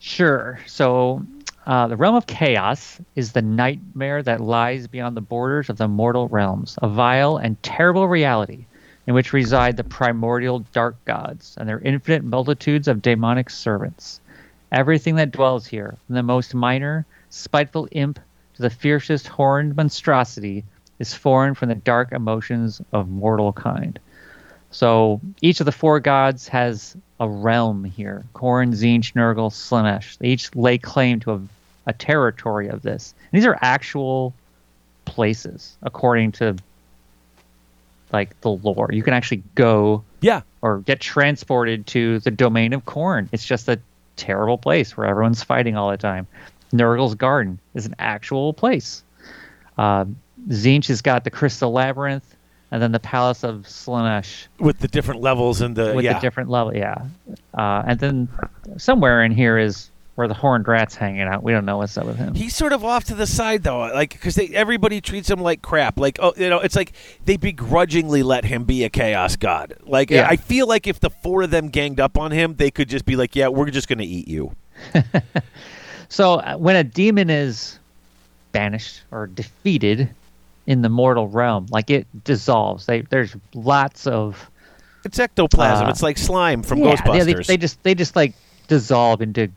Sure. 0.00 0.58
So, 0.66 1.22
uh, 1.68 1.86
the 1.86 1.96
realm 1.96 2.16
of 2.16 2.26
chaos 2.26 2.98
is 3.14 3.30
the 3.30 3.42
nightmare 3.42 4.24
that 4.24 4.40
lies 4.40 4.88
beyond 4.88 5.16
the 5.16 5.20
borders 5.20 5.70
of 5.70 5.76
the 5.76 5.86
mortal 5.86 6.26
realms, 6.28 6.76
a 6.82 6.88
vile 6.88 7.36
and 7.36 7.62
terrible 7.62 8.08
reality 8.08 8.64
in 9.10 9.14
which 9.14 9.32
reside 9.32 9.76
the 9.76 9.82
primordial 9.82 10.60
dark 10.72 10.94
gods 11.04 11.56
and 11.58 11.68
their 11.68 11.80
infinite 11.80 12.22
multitudes 12.22 12.86
of 12.86 13.02
demonic 13.02 13.50
servants. 13.50 14.20
Everything 14.70 15.16
that 15.16 15.32
dwells 15.32 15.66
here, 15.66 15.96
from 16.06 16.14
the 16.14 16.22
most 16.22 16.54
minor, 16.54 17.04
spiteful 17.28 17.88
imp 17.90 18.20
to 18.54 18.62
the 18.62 18.70
fiercest 18.70 19.26
horned 19.26 19.74
monstrosity, 19.74 20.62
is 21.00 21.12
foreign 21.12 21.56
from 21.56 21.70
the 21.70 21.74
dark 21.74 22.12
emotions 22.12 22.80
of 22.92 23.08
mortal 23.08 23.52
kind. 23.52 23.98
So 24.70 25.20
each 25.40 25.58
of 25.58 25.66
the 25.66 25.72
four 25.72 25.98
gods 25.98 26.46
has 26.46 26.96
a 27.18 27.28
realm 27.28 27.82
here. 27.82 28.22
Khorne, 28.32 28.70
Tzeentch, 28.70 29.14
Nurgle, 29.14 29.50
Slaanesh. 29.50 30.18
They 30.18 30.28
each 30.28 30.54
lay 30.54 30.78
claim 30.78 31.18
to 31.18 31.32
a, 31.32 31.40
a 31.86 31.92
territory 31.92 32.68
of 32.68 32.82
this. 32.82 33.12
And 33.32 33.40
these 33.40 33.46
are 33.46 33.58
actual 33.60 34.34
places, 35.04 35.76
according 35.82 36.30
to 36.30 36.54
like 38.12 38.40
the 38.40 38.50
lore. 38.50 38.90
You 38.92 39.02
can 39.02 39.14
actually 39.14 39.42
go 39.54 40.04
Yeah. 40.20 40.42
or 40.62 40.78
get 40.80 41.00
transported 41.00 41.86
to 41.88 42.18
the 42.20 42.30
domain 42.30 42.72
of 42.72 42.84
Khorne. 42.84 43.28
It's 43.32 43.44
just 43.44 43.68
a 43.68 43.78
terrible 44.16 44.58
place 44.58 44.96
where 44.96 45.06
everyone's 45.06 45.42
fighting 45.42 45.76
all 45.76 45.90
the 45.90 45.96
time. 45.96 46.26
Nurgle's 46.72 47.14
Garden 47.14 47.58
is 47.74 47.86
an 47.86 47.94
actual 47.98 48.52
place. 48.52 49.02
Uh, 49.78 50.04
Tzeentch 50.48 50.88
has 50.88 51.02
got 51.02 51.24
the 51.24 51.30
Crystal 51.30 51.72
Labyrinth, 51.72 52.36
and 52.70 52.80
then 52.82 52.92
the 52.92 53.00
Palace 53.00 53.42
of 53.44 53.62
Slaanesh 53.66 54.46
with 54.58 54.78
the 54.78 54.88
different 54.88 55.20
levels 55.20 55.60
and 55.60 55.74
the 55.74 55.92
with 55.94 56.04
yeah. 56.04 56.14
the 56.14 56.20
different 56.20 56.50
level. 56.50 56.74
Yeah, 56.76 57.06
uh, 57.54 57.82
and 57.86 57.98
then 57.98 58.28
somewhere 58.76 59.22
in 59.24 59.32
here 59.32 59.58
is 59.58 59.90
where 60.20 60.28
the 60.28 60.34
horned 60.34 60.68
rat's 60.68 60.94
hanging 60.94 61.22
out. 61.22 61.42
We 61.42 61.52
don't 61.52 61.64
know 61.64 61.78
what's 61.78 61.96
up 61.98 62.06
with 62.06 62.16
him. 62.16 62.34
He's 62.34 62.54
sort 62.54 62.72
of 62.72 62.84
off 62.84 63.04
to 63.04 63.14
the 63.14 63.26
side 63.26 63.62
though, 63.62 63.80
like 63.80 64.12
because 64.12 64.38
everybody 64.38 65.00
treats 65.00 65.28
him 65.28 65.40
like 65.40 65.62
crap. 65.62 65.98
Like 65.98 66.18
oh, 66.20 66.32
you 66.36 66.48
know, 66.48 66.60
it's 66.60 66.76
like 66.76 66.92
they 67.24 67.36
begrudgingly 67.36 68.22
let 68.22 68.44
him 68.44 68.64
be 68.64 68.84
a 68.84 68.90
chaos 68.90 69.36
god. 69.36 69.74
Like 69.84 70.10
Yeah. 70.10 70.28
I 70.28 70.36
feel 70.36 70.68
like 70.68 70.86
if 70.86 71.00
the 71.00 71.10
four 71.10 71.42
of 71.42 71.50
them 71.50 71.68
ganged 71.68 71.98
up 71.98 72.18
on 72.18 72.30
him, 72.30 72.54
they 72.56 72.70
could 72.70 72.88
just 72.88 73.04
be 73.04 73.16
like, 73.16 73.34
"Yeah, 73.34 73.48
we're 73.48 73.70
just 73.70 73.88
going 73.88 73.98
to 73.98 74.04
eat 74.04 74.28
you." 74.28 74.54
So 76.10 76.34
uh, 76.34 76.56
when 76.56 76.76
a 76.76 76.84
demon 76.84 77.30
is 77.30 77.78
banished 78.52 79.02
or 79.12 79.28
defeated 79.28 80.10
in 80.66 80.82
the 80.82 80.88
mortal 80.88 81.28
realm, 81.28 81.66
like 81.70 81.88
it 81.88 82.06
dissolves. 82.24 82.84
They, 82.84 83.02
there's 83.02 83.34
lots 83.54 84.06
of 84.06 84.50
It's 85.04 85.18
ectoplasm. 85.18 85.86
Uh, 85.86 85.90
it's 85.90 86.02
like 86.02 86.18
slime 86.18 86.62
from 86.62 86.80
yeah, 86.80 86.96
Ghostbusters. 86.96 87.46
They, 87.46 87.54
they 87.54 87.56
just 87.56 87.82
they 87.84 87.94
just 87.94 88.16
like 88.16 88.34
dissolve 88.66 89.22
into 89.22 89.50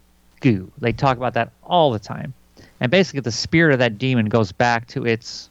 goo. 0.43 0.71
They 0.79 0.91
talk 0.91 1.17
about 1.17 1.33
that 1.33 1.51
all 1.63 1.91
the 1.91 1.99
time. 1.99 2.33
And 2.79 2.91
basically, 2.91 3.21
the 3.21 3.31
spirit 3.31 3.73
of 3.73 3.79
that 3.79 3.97
demon 3.97 4.27
goes 4.27 4.51
back 4.51 4.87
to 4.89 5.05
its 5.05 5.49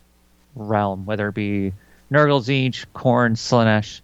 realm, 0.54 1.06
whether 1.06 1.28
it 1.28 1.34
be 1.34 1.72
Nurgle, 2.12 2.40
Tzeentch, 2.42 2.84
Khorne, 2.94 3.32
Slaanesh. 3.36 4.00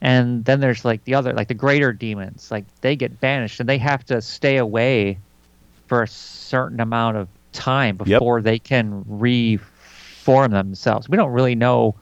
And 0.00 0.44
then 0.44 0.60
there's 0.60 0.84
like 0.84 1.04
the 1.04 1.14
other, 1.14 1.32
like 1.32 1.48
the 1.48 1.54
greater 1.54 1.92
demons. 1.92 2.50
Like 2.50 2.64
they 2.80 2.96
get 2.96 3.20
banished 3.20 3.60
and 3.60 3.68
they 3.68 3.78
have 3.78 4.04
to 4.06 4.22
stay 4.22 4.56
away 4.56 5.18
for 5.88 6.02
a 6.02 6.08
certain 6.08 6.80
amount 6.80 7.16
of 7.16 7.28
time 7.52 7.98
Yep. 7.98 8.06
before 8.06 8.40
they 8.40 8.58
can 8.58 9.04
reform 9.06 10.52
themselves. 10.52 11.08
We 11.08 11.16
don't 11.16 11.32
really 11.32 11.54
know 11.54 11.94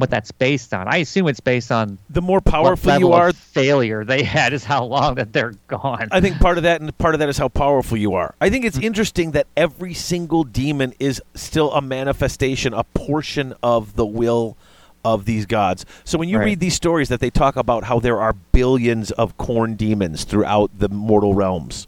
what 0.00 0.10
that's 0.10 0.32
based 0.32 0.74
on. 0.74 0.88
I 0.88 0.96
assume 0.98 1.28
it's 1.28 1.40
based 1.40 1.70
on 1.70 1.98
the 2.08 2.20
more 2.22 2.40
powerful 2.40 2.98
you 2.98 3.12
are, 3.12 3.32
failure 3.32 4.04
they 4.04 4.22
had 4.22 4.52
is 4.52 4.64
how 4.64 4.84
long 4.84 5.14
that 5.16 5.32
they're 5.32 5.54
gone. 5.68 6.08
I 6.10 6.20
think 6.20 6.40
part 6.40 6.56
of 6.56 6.64
that 6.64 6.80
and 6.80 6.96
part 6.98 7.14
of 7.14 7.20
that 7.20 7.28
is 7.28 7.38
how 7.38 7.48
powerful 7.48 7.96
you 7.96 8.14
are. 8.14 8.34
I 8.40 8.50
think 8.50 8.64
it's 8.64 8.78
interesting 8.78 9.30
that 9.32 9.46
every 9.56 9.94
single 9.94 10.44
demon 10.44 10.94
is 10.98 11.22
still 11.34 11.72
a 11.72 11.80
manifestation, 11.80 12.74
a 12.74 12.84
portion 12.84 13.54
of 13.62 13.94
the 13.96 14.06
will 14.06 14.56
of 15.04 15.24
these 15.24 15.46
gods. 15.46 15.86
So 16.04 16.18
when 16.18 16.28
you 16.28 16.38
Right. 16.38 16.44
read 16.46 16.60
these 16.60 16.74
stories 16.74 17.08
that 17.08 17.20
they 17.20 17.30
talk 17.30 17.56
about 17.56 17.84
how 17.84 18.00
there 18.00 18.20
are 18.20 18.34
billions 18.52 19.10
of 19.12 19.36
Khorne 19.38 19.76
demons 19.76 20.24
throughout 20.24 20.70
the 20.78 20.88
mortal 20.88 21.32
realms, 21.34 21.86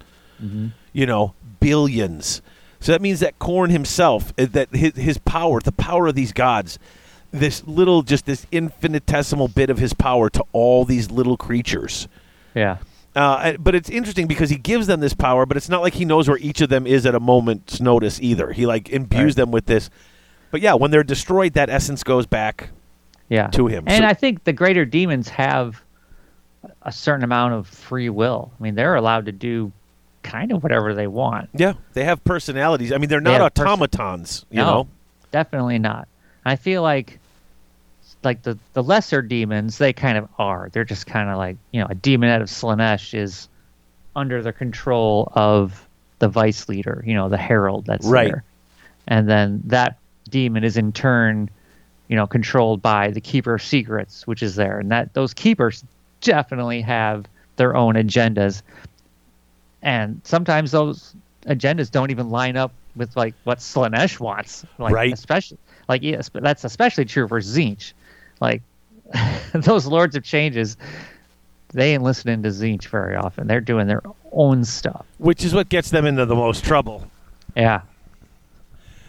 you 0.92 1.06
know, 1.06 1.34
billions. 1.60 2.42
So 2.80 2.90
that 2.92 3.00
means 3.00 3.20
that 3.20 3.38
Khorne 3.38 3.70
himself, 3.70 4.32
uh, 4.38 4.46
that 4.50 4.74
his, 4.74 4.96
his 4.96 5.18
power, 5.18 5.60
the 5.60 5.70
power 5.72 6.08
of 6.08 6.14
these 6.16 6.32
gods, 6.32 6.78
this 7.32 7.66
little, 7.66 8.02
just 8.02 8.26
this 8.26 8.46
infinitesimal 8.52 9.48
bit 9.48 9.70
of 9.70 9.78
his 9.78 9.92
power 9.94 10.28
to 10.30 10.44
all 10.52 10.84
these 10.84 11.10
little 11.10 11.36
creatures. 11.36 12.08
yeah. 12.54 12.78
Uh, 13.14 13.52
but 13.58 13.74
it's 13.74 13.90
interesting 13.90 14.26
because 14.26 14.48
he 14.48 14.56
gives 14.56 14.86
them 14.86 15.00
this 15.00 15.12
power, 15.12 15.44
but 15.44 15.54
it's 15.58 15.68
not 15.68 15.82
like 15.82 15.92
he 15.92 16.04
knows 16.06 16.28
where 16.28 16.38
each 16.38 16.62
of 16.62 16.70
them 16.70 16.86
is 16.86 17.04
at 17.04 17.14
a 17.14 17.20
moment's 17.20 17.78
notice 17.78 18.18
either. 18.22 18.52
He 18.52 18.64
like 18.64 18.88
imbues 18.88 19.20
Right. 19.32 19.36
them 19.36 19.50
with 19.50 19.66
this. 19.66 19.90
But 20.50 20.62
yeah, 20.62 20.72
when 20.72 20.90
they're 20.90 21.04
destroyed, 21.04 21.52
that 21.52 21.68
essence 21.68 22.02
goes 22.04 22.24
back. 22.24 22.70
Yeah. 23.28 23.48
to 23.48 23.66
him. 23.66 23.84
And 23.86 24.02
So- 24.02 24.08
I 24.08 24.14
think 24.14 24.44
the 24.44 24.52
greater 24.54 24.84
demons 24.86 25.28
have 25.30 25.82
a 26.82 26.90
certain 26.92 27.22
amount 27.24 27.52
of 27.54 27.66
free 27.66 28.08
will. 28.08 28.50
I 28.58 28.62
mean, 28.62 28.74
they're 28.76 28.94
allowed 28.94 29.26
to 29.26 29.32
do 29.32 29.72
kind 30.22 30.50
of 30.52 30.62
whatever 30.62 30.94
they 30.94 31.06
want. 31.06 31.48
Yeah, 31.54 31.74
they 31.94 32.04
have 32.04 32.22
personalities. 32.24 32.92
I 32.92 32.98
mean, 32.98 33.08
they're 33.10 33.20
They 33.20 33.30
not 33.32 33.40
have 33.42 33.54
pers- 33.54 33.66
automatons. 33.66 34.46
You 34.50 34.58
No, 34.58 34.64
know, 34.64 34.88
Definitely 35.32 35.78
not. 35.78 36.08
I 36.46 36.56
feel 36.56 36.82
like 36.82 37.18
like 38.24 38.42
the 38.42 38.58
the 38.74 38.82
lesser 38.82 39.22
demons, 39.22 39.78
they 39.78 39.92
kind 39.92 40.16
of 40.18 40.28
are. 40.38 40.68
They're 40.72 40.84
just 40.84 41.06
kind 41.06 41.28
of 41.28 41.36
like, 41.38 41.56
you 41.72 41.80
know, 41.80 41.86
a 41.90 41.94
demon 41.94 42.28
out 42.30 42.42
of 42.42 42.48
Slaanesh 42.48 43.14
is 43.14 43.48
under 44.14 44.42
the 44.42 44.52
control 44.52 45.32
of 45.34 45.86
the 46.18 46.28
Viceleader, 46.28 47.04
you 47.06 47.14
know, 47.14 47.28
the 47.28 47.36
herald 47.36 47.86
that's 47.86 48.06
Right. 48.06 48.28
there. 48.30 48.44
And 49.08 49.28
then 49.28 49.62
that 49.66 49.98
demon 50.28 50.62
is 50.64 50.76
in 50.76 50.92
turn, 50.92 51.50
you 52.08 52.16
know, 52.16 52.26
controlled 52.26 52.80
by 52.82 53.10
the 53.10 53.20
keeper 53.20 53.54
of 53.54 53.62
secrets, 53.62 54.26
which 54.26 54.42
is 54.42 54.54
there. 54.54 54.78
And 54.78 54.90
that 54.92 55.14
those 55.14 55.34
keepers 55.34 55.82
definitely 56.20 56.80
have 56.82 57.24
their 57.56 57.74
own 57.74 57.94
agendas. 57.94 58.62
And 59.82 60.20
sometimes 60.24 60.70
those 60.70 61.14
agendas 61.46 61.90
don't 61.90 62.10
even 62.10 62.30
line 62.30 62.56
up 62.56 62.72
with 62.94 63.16
like 63.16 63.34
what 63.44 63.58
Slaanesh 63.58 64.20
wants. 64.20 64.64
Like 64.78 64.94
Right. 64.94 65.12
especially 65.12 65.58
like 65.88 66.02
yes, 66.02 66.28
but 66.28 66.42
that's 66.42 66.64
especially 66.64 67.04
true 67.04 67.26
for 67.26 67.40
Tzeentch. 67.40 67.92
Like 68.42 68.62
those 69.54 69.86
Lords 69.86 70.16
of 70.16 70.24
Changes, 70.24 70.76
they 71.72 71.94
ain't 71.94 72.02
listening 72.02 72.42
to 72.42 72.48
Tzeentch 72.50 72.88
very 72.88 73.16
often. 73.16 73.46
They're 73.46 73.60
doing 73.60 73.86
their 73.86 74.02
own 74.32 74.64
stuff. 74.64 75.06
which 75.18 75.44
is 75.44 75.54
what 75.54 75.68
gets 75.68 75.90
them 75.90 76.04
into 76.06 76.26
the 76.26 76.34
most 76.34 76.64
trouble. 76.64 77.06
Yeah. 77.56 77.82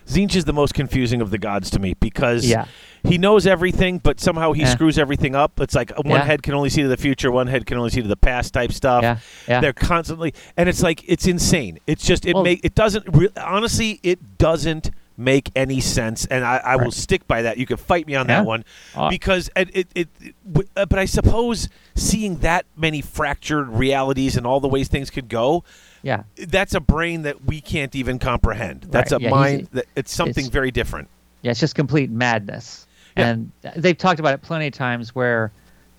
Tzeentch 0.05 0.35
is 0.35 0.43
the 0.45 0.51
most 0.53 0.73
confusing 0.73 1.21
of 1.21 1.31
the 1.31 1.37
gods 1.37 1.69
to 1.71 1.79
me 1.79 1.93
because 2.01 2.45
Yeah. 2.45 2.65
he 3.03 3.17
knows 3.17 3.47
everything, 3.47 3.99
but 3.99 4.19
somehow 4.19 4.51
he 4.51 4.61
Yeah. 4.63 4.67
screws 4.71 4.99
everything 4.99 5.33
up. 5.33 5.61
It's 5.61 5.73
like 5.73 5.91
one 5.97 6.07
Yeah. 6.19 6.25
head 6.25 6.43
can 6.43 6.53
only 6.53 6.69
see 6.69 6.81
to 6.81 6.89
the 6.89 6.97
future, 6.97 7.31
one 7.31 7.47
head 7.47 7.65
can 7.65 7.77
only 7.77 7.89
see 7.89 8.01
to 8.01 8.07
the 8.07 8.17
past 8.17 8.53
type 8.53 8.73
stuff. 8.73 9.23
They're 9.47 9.71
constantly, 9.73 10.33
and 10.57 10.67
it's 10.67 10.83
like 10.83 11.03
it's 11.07 11.25
insane. 11.25 11.79
It's 11.87 12.05
just 12.05 12.25
it 12.25 12.33
Well- 12.35 12.43
make 12.43 12.59
it 12.65 12.75
doesn't 12.75 13.05
re- 13.13 13.29
honestly 13.37 14.01
it 14.03 14.37
doesn't 14.37 14.91
make 15.17 15.51
any 15.55 15.79
sense, 15.79 16.25
and 16.25 16.43
I, 16.43 16.57
I 16.57 16.75
will 16.77 16.91
stick 16.91 17.27
by 17.27 17.43
that. 17.43 17.57
You 17.57 17.65
can 17.65 17.77
fight 17.77 18.07
me 18.07 18.15
on 18.15 18.27
Yeah. 18.27 18.39
that 18.39 18.45
one 18.45 18.65
Uh, 18.95 19.09
because 19.09 19.49
it, 19.55 19.69
it, 19.75 19.87
it, 19.93 20.09
it 20.21 20.35
uh, 20.75 20.85
but 20.85 20.97
I 20.99 21.05
suppose 21.05 21.69
seeing 21.95 22.37
that 22.39 22.65
many 22.75 23.01
fractured 23.01 23.69
realities 23.69 24.35
and 24.37 24.47
all 24.47 24.59
the 24.59 24.67
ways 24.67 24.87
things 24.87 25.09
could 25.11 25.29
go, 25.29 25.63
Yeah. 26.01 26.23
that's 26.35 26.73
a 26.73 26.79
brain 26.79 27.21
that 27.23 27.45
we 27.45 27.61
can't 27.61 27.95
even 27.95 28.17
comprehend. 28.19 28.87
That's 28.89 29.11
Right, 29.11 29.21
a 29.21 29.23
yeah, 29.23 29.29
mind 29.29 29.67
that 29.73 29.85
it's 29.95 30.11
something 30.13 30.45
it's- 30.45 30.53
very 30.53 30.71
different. 30.71 31.09
Yeah, 31.43 31.51
it's 31.51 31.59
just 31.59 31.75
complete 31.75 32.09
madness. 32.09 32.87
Yeah. 33.17 33.27
And 33.29 33.51
they've 33.75 33.97
talked 33.97 34.19
about 34.19 34.33
it 34.33 34.41
plenty 34.41 34.67
of 34.67 34.73
times 34.73 35.13
where, 35.13 35.51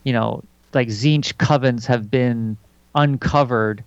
you 0.02 0.12
know, 0.12 0.43
like 0.73 0.89
Tzeentch 0.89 1.34
covens 1.34 1.86
have 1.86 2.10
been 2.10 2.57
uncovered 2.94 3.84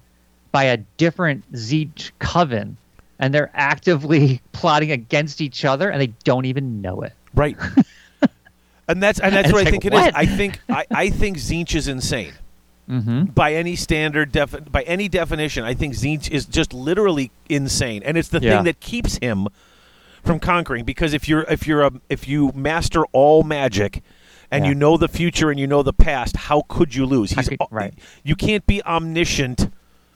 by 0.51 0.63
a 0.65 0.77
different 0.97 1.51
Tzeentch 1.51 2.11
coven, 2.19 2.77
and 3.19 3.33
they're 3.33 3.51
actively 3.53 4.41
plotting 4.51 4.91
against 4.91 5.41
each 5.41 5.65
other, 5.65 5.89
and 5.89 6.01
they 6.01 6.07
don't 6.23 6.45
even 6.45 6.81
know 6.81 7.01
it. 7.01 7.13
Right. 7.33 7.57
and 8.87 9.01
that's 9.03 9.19
and 9.19 9.33
that's 9.35 9.49
It's 9.49 9.53
what 9.53 9.61
I 9.61 9.63
like, 9.63 9.71
think 9.71 9.85
it 9.85 9.93
is. 9.93 10.11
I 10.15 10.25
think 10.25 10.59
I, 10.69 10.85
I 10.91 11.09
think 11.09 11.37
Tzeentch 11.37 11.75
is 11.75 11.87
insane. 11.87 12.33
Mm-hmm. 12.89 13.25
By 13.25 13.53
any 13.53 13.75
standard 13.75 14.31
defi- 14.31 14.61
by 14.61 14.83
any 14.83 15.09
definition, 15.09 15.63
I 15.65 15.73
think 15.73 15.93
Tzeentch 15.93 16.31
is 16.31 16.45
just 16.45 16.73
literally 16.73 17.31
insane. 17.49 18.01
And 18.03 18.17
it's 18.17 18.29
the 18.29 18.39
Yeah. 18.39 18.55
thing 18.57 18.63
that 18.63 18.79
keeps 18.79 19.17
him 19.17 19.47
from 20.23 20.39
conquering 20.39 20.85
because 20.85 21.13
if 21.13 21.27
you're 21.27 21.41
if 21.43 21.67
you're 21.67 21.83
a 21.83 21.91
if 22.09 22.27
you 22.29 22.51
master 22.55 23.03
all 23.11 23.43
magic 23.43 24.01
and 24.51 24.63
Yeah. 24.63 24.69
you 24.69 24.75
know 24.75 24.95
the 24.95 25.09
future 25.09 25.51
and 25.51 25.59
you 25.59 25.67
know 25.67 25.83
the 25.83 25.91
past, 25.91 26.37
how 26.37 26.63
could 26.69 26.95
you 26.95 27.05
lose? 27.05 27.31
He's 27.31 27.49
could- 27.49 27.59
right. 27.71 27.93
You 28.23 28.35
can't 28.37 28.65
be 28.65 28.81
omniscient 28.83 29.69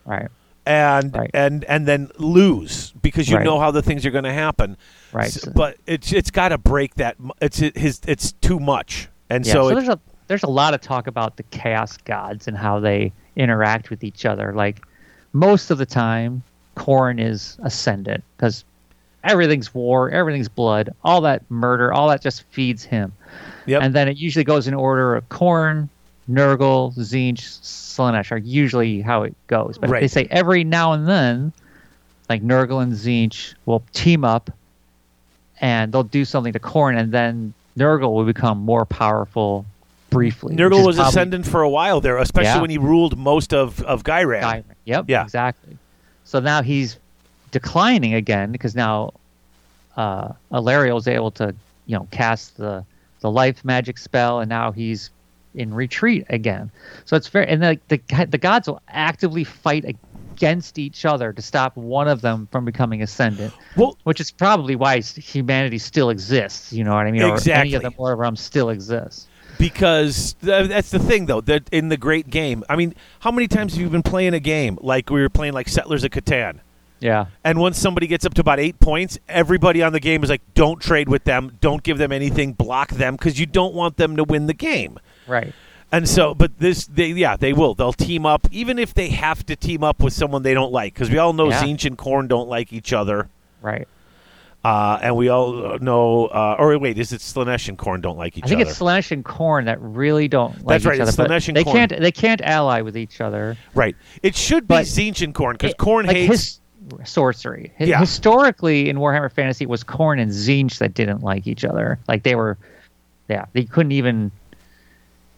Right. 0.06 0.30
And 0.66 1.16
Right. 1.16 1.32
and 1.34 1.64
and 1.66 1.88
then 1.88 2.10
lose 2.20 2.92
because 3.02 3.28
you 3.30 3.38
Right. 3.38 3.44
know 3.46 3.60
how 3.60 3.72
the 3.72 3.82
things 3.82 4.06
are 4.06 4.12
going 4.12 4.26
to 4.26 4.34
happen. 4.34 4.78
Right. 5.12 5.26
S- 5.26 5.46
but 5.56 5.78
it's 5.88 6.14
it's 6.14 6.30
got 6.30 6.50
to 6.50 6.58
break 6.60 6.96
that. 6.96 7.16
It's 7.42 7.62
it- 7.62 7.76
his. 7.78 8.00
It's 8.08 8.32
too 8.34 8.60
much, 8.60 9.10
and 9.30 9.44
Yeah, 9.46 9.54
so, 9.54 9.64
so, 9.64 9.70
it- 9.70 9.76
there's 9.76 9.90
a 9.90 10.00
there's 10.28 10.44
a 10.44 10.50
lot 10.50 10.74
of 10.76 10.82
talk 10.82 11.08
about 11.08 11.38
the 11.38 11.44
chaos 11.44 11.98
gods 11.98 12.48
and 12.48 12.56
how 12.56 12.80
they 12.80 13.12
interact 13.36 13.90
with 13.90 14.04
each 14.04 14.24
other. 14.26 14.54
Like 14.54 14.82
most 15.34 15.72
of 15.72 15.78
the 15.80 15.86
time, 15.86 16.44
Khorne 16.78 17.20
is 17.20 17.58
ascendant 17.64 18.24
because 18.38 18.64
everything's 19.24 19.74
war, 19.74 20.10
everything's 20.12 20.48
blood, 20.50 20.94
all 21.04 21.22
that 21.22 21.42
murder, 21.50 21.92
all 21.92 22.08
that 22.10 22.22
just 22.22 22.44
feeds 22.52 22.84
him. 22.84 23.12
Yep. 23.66 23.82
And 23.82 23.94
then 23.96 24.08
it 24.08 24.18
usually 24.18 24.44
goes 24.46 24.68
in 24.68 24.74
order 24.74 25.16
of 25.16 25.28
Khorne, 25.30 25.90
Nurgle, 26.32 26.96
Tzeentch, 26.96 27.60
Slaanesh 27.62 28.32
are 28.32 28.38
usually 28.38 29.02
how 29.02 29.24
it 29.24 29.36
goes. 29.48 29.78
But 29.78 29.90
Right. 29.90 30.00
they 30.02 30.08
say 30.08 30.28
every 30.32 30.64
now 30.64 30.94
and 30.94 31.08
then, 31.08 31.52
like 32.30 32.42
Nurgle 32.44 32.82
and 32.82 32.94
Tzeentch 32.94 33.54
will 33.66 33.84
team 33.94 34.24
up 34.24 34.50
and 35.60 35.92
they'll 35.92 36.04
do 36.04 36.26
something 36.26 36.54
to 36.54 36.60
Khorne, 36.60 36.98
and 37.00 37.12
then 37.12 37.54
Nurgle 37.78 38.14
will 38.14 38.26
become 38.26 38.58
more 38.60 38.86
powerful 38.86 39.66
briefly. 40.10 40.56
Nurgle 40.56 40.86
was 40.86 40.96
probably 40.96 41.10
ascendant 41.10 41.46
for 41.48 41.62
a 41.62 41.70
while 41.70 42.02
there, 42.02 42.18
especially 42.18 42.48
Yeah. 42.48 42.62
when 42.62 42.70
he 42.70 42.78
ruled 42.78 43.18
most 43.18 43.54
of 43.54 43.82
of 43.84 44.04
Ghyran. 44.04 44.42
Skyrim. 44.42 44.64
Yep. 44.86 45.06
Yeah. 45.08 45.24
Exactly. 45.24 45.78
So 46.26 46.40
now 46.40 46.62
he's 46.64 46.98
declining 47.52 48.14
again 48.14 48.52
because 48.52 48.76
now 48.76 49.14
uh, 49.98 50.30
Alarielle 50.52 50.98
is 50.98 51.08
able 51.08 51.32
to, 51.32 51.54
you 51.86 51.98
know, 51.98 52.08
cast 52.12 52.58
the 52.58 52.84
the 53.20 53.30
life 53.30 53.64
magic 53.64 53.98
spell, 54.00 54.40
and 54.40 54.50
now 54.50 54.72
he's 54.72 55.12
in 55.56 55.74
retreat 55.74 56.26
again. 56.30 56.72
So 57.06 57.16
it's 57.16 57.28
very 57.28 57.48
and 57.48 57.62
the 57.62 57.80
the, 57.88 58.28
the 58.30 58.38
gods 58.38 58.68
will 58.68 58.82
actively 58.90 59.44
fight 59.44 59.86
against 59.86 60.80
each 60.80 61.06
other 61.06 61.34
to 61.34 61.42
stop 61.42 61.76
one 61.78 62.08
of 62.08 62.22
them 62.22 62.48
from 62.52 62.66
becoming 62.66 63.02
ascendant. 63.02 63.54
Well, 63.76 63.98
Which 64.04 64.20
is 64.20 64.32
probably 64.32 64.76
why 64.76 65.02
humanity 65.02 65.78
still 65.78 66.10
exists. 66.10 66.74
You 66.74 66.84
know 66.84 66.96
what 66.96 67.06
I 67.06 67.12
mean? 67.12 67.22
Or 67.22 67.38
any 67.50 67.74
of 67.76 67.84
the 67.84 67.92
mortal 67.98 68.18
realms 68.18 68.42
still 68.42 68.70
exists. 68.70 69.28
because 69.60 70.34
th- 70.42 70.70
that's 70.70 70.90
the 70.90 71.00
thing, 71.00 71.26
though. 71.28 71.42
That 71.42 71.70
in 71.72 71.90
the 71.90 71.98
great 71.98 72.30
game, 72.30 72.64
I 72.70 72.76
mean, 72.76 72.96
how 73.20 73.32
many 73.32 73.48
times 73.48 73.74
have 73.74 73.82
you 73.82 73.90
been 73.90 74.04
playing 74.04 74.34
a 74.34 74.40
game 74.40 74.78
like 74.82 75.10
we 75.10 75.22
were 75.22 75.30
playing 75.30 75.54
like 75.54 75.68
Settlers 75.70 76.04
of 76.04 76.12
Catan? 76.12 76.60
Yeah. 77.00 77.28
And 77.44 77.60
once 77.60 77.80
somebody 77.80 78.06
gets 78.08 78.26
up 78.26 78.34
to 78.36 78.42
about 78.42 78.60
eight 78.60 78.80
points, 78.80 79.18
everybody 79.28 79.82
on 79.82 79.92
the 79.92 80.00
game 80.00 80.24
is 80.24 80.30
like, 80.30 80.42
don't 80.54 80.80
trade 80.80 81.10
with 81.10 81.24
them, 81.24 81.58
don't 81.60 81.82
give 81.82 81.98
them 81.98 82.12
anything, 82.12 82.54
block 82.54 82.92
them, 82.92 83.16
because 83.16 83.40
you 83.40 83.48
don't 83.48 83.74
want 83.74 83.98
them 83.98 84.16
to 84.18 84.24
win 84.24 84.46
the 84.46 84.54
game. 84.54 85.00
Right. 85.28 85.54
And 85.94 86.08
so, 86.08 86.34
but 86.34 86.58
this, 86.58 86.86
they, 86.88 87.08
yeah, 87.08 87.36
they 87.36 87.52
will. 87.52 87.76
They'll 87.76 87.92
team 87.94 88.26
up, 88.26 88.48
even 88.52 88.80
if 88.80 88.94
they 88.94 89.10
have 89.10 89.46
to 89.48 89.56
team 89.58 89.84
up 89.84 90.00
with 90.02 90.14
someone 90.14 90.42
they 90.42 90.54
don't 90.54 90.72
like, 90.72 90.94
because 90.94 91.10
we 91.10 91.18
all 91.18 91.34
know 91.34 91.50
Yeah. 91.50 91.62
Tzeentch 91.62 91.86
and 91.86 91.98
Khorne 91.98 92.28
don't 92.30 92.48
like 92.48 92.72
each 92.72 92.94
other. 92.94 93.28
Right. 93.62 93.88
Uh, 94.64 95.00
and 95.02 95.16
we 95.18 95.28
all 95.28 95.80
know, 95.80 96.28
uh, 96.28 96.56
or 96.60 96.78
wait, 96.78 96.98
is 97.00 97.12
it 97.12 97.20
Slaanesh 97.20 97.68
and 97.68 97.78
Khorne 97.80 98.02
don't 98.02 98.18
like 98.18 98.38
each 98.38 98.44
other? 98.44 98.54
I 98.54 98.58
think 98.58 98.62
other? 98.62 98.70
it's 98.70 98.80
Slaanesh 98.80 99.12
and 99.12 99.26
Khorne 99.26 99.66
that 99.66 99.82
really 99.82 100.28
don't 100.28 100.54
like 100.60 100.68
That's 100.68 100.86
right, 100.86 100.96
each 100.96 101.02
it's 101.08 101.18
other. 101.20 101.28
Slaanesh 101.30 101.48
and 101.48 101.58
they 101.58 101.64
Khorne. 101.64 101.72
can't 101.90 102.00
they 102.00 102.12
can't 102.12 102.42
ally 102.42 102.82
with 102.82 102.96
each 102.96 103.20
other. 103.22 103.58
right. 103.74 103.96
It 104.22 104.36
should 104.36 104.64
be 104.68 104.76
But 104.76 104.86
Tzeentch 104.86 105.24
and 105.24 105.34
Khorne 105.34 105.54
because 105.54 105.74
Khorne 105.74 106.06
like 106.06 106.16
hates. 106.16 106.30
his 106.30 107.10
sorcery. 107.10 107.74
Hi- 107.80 107.86
Yeah. 107.86 108.00
Historically, 108.00 108.88
in 108.88 108.98
Warhammer 108.98 109.32
Fantasy, 109.32 109.64
it 109.64 109.70
was 109.70 109.84
Khorne 109.84 110.22
and 110.22 110.30
Tzeentch 110.32 110.78
that 110.78 110.94
didn't 110.94 111.22
like 111.24 111.48
each 111.48 111.66
other. 111.66 111.98
Like 112.08 112.22
they 112.22 112.36
were, 112.36 112.58
yeah, 113.30 113.46
they 113.54 113.64
couldn't 113.64 113.92
even. 113.94 114.32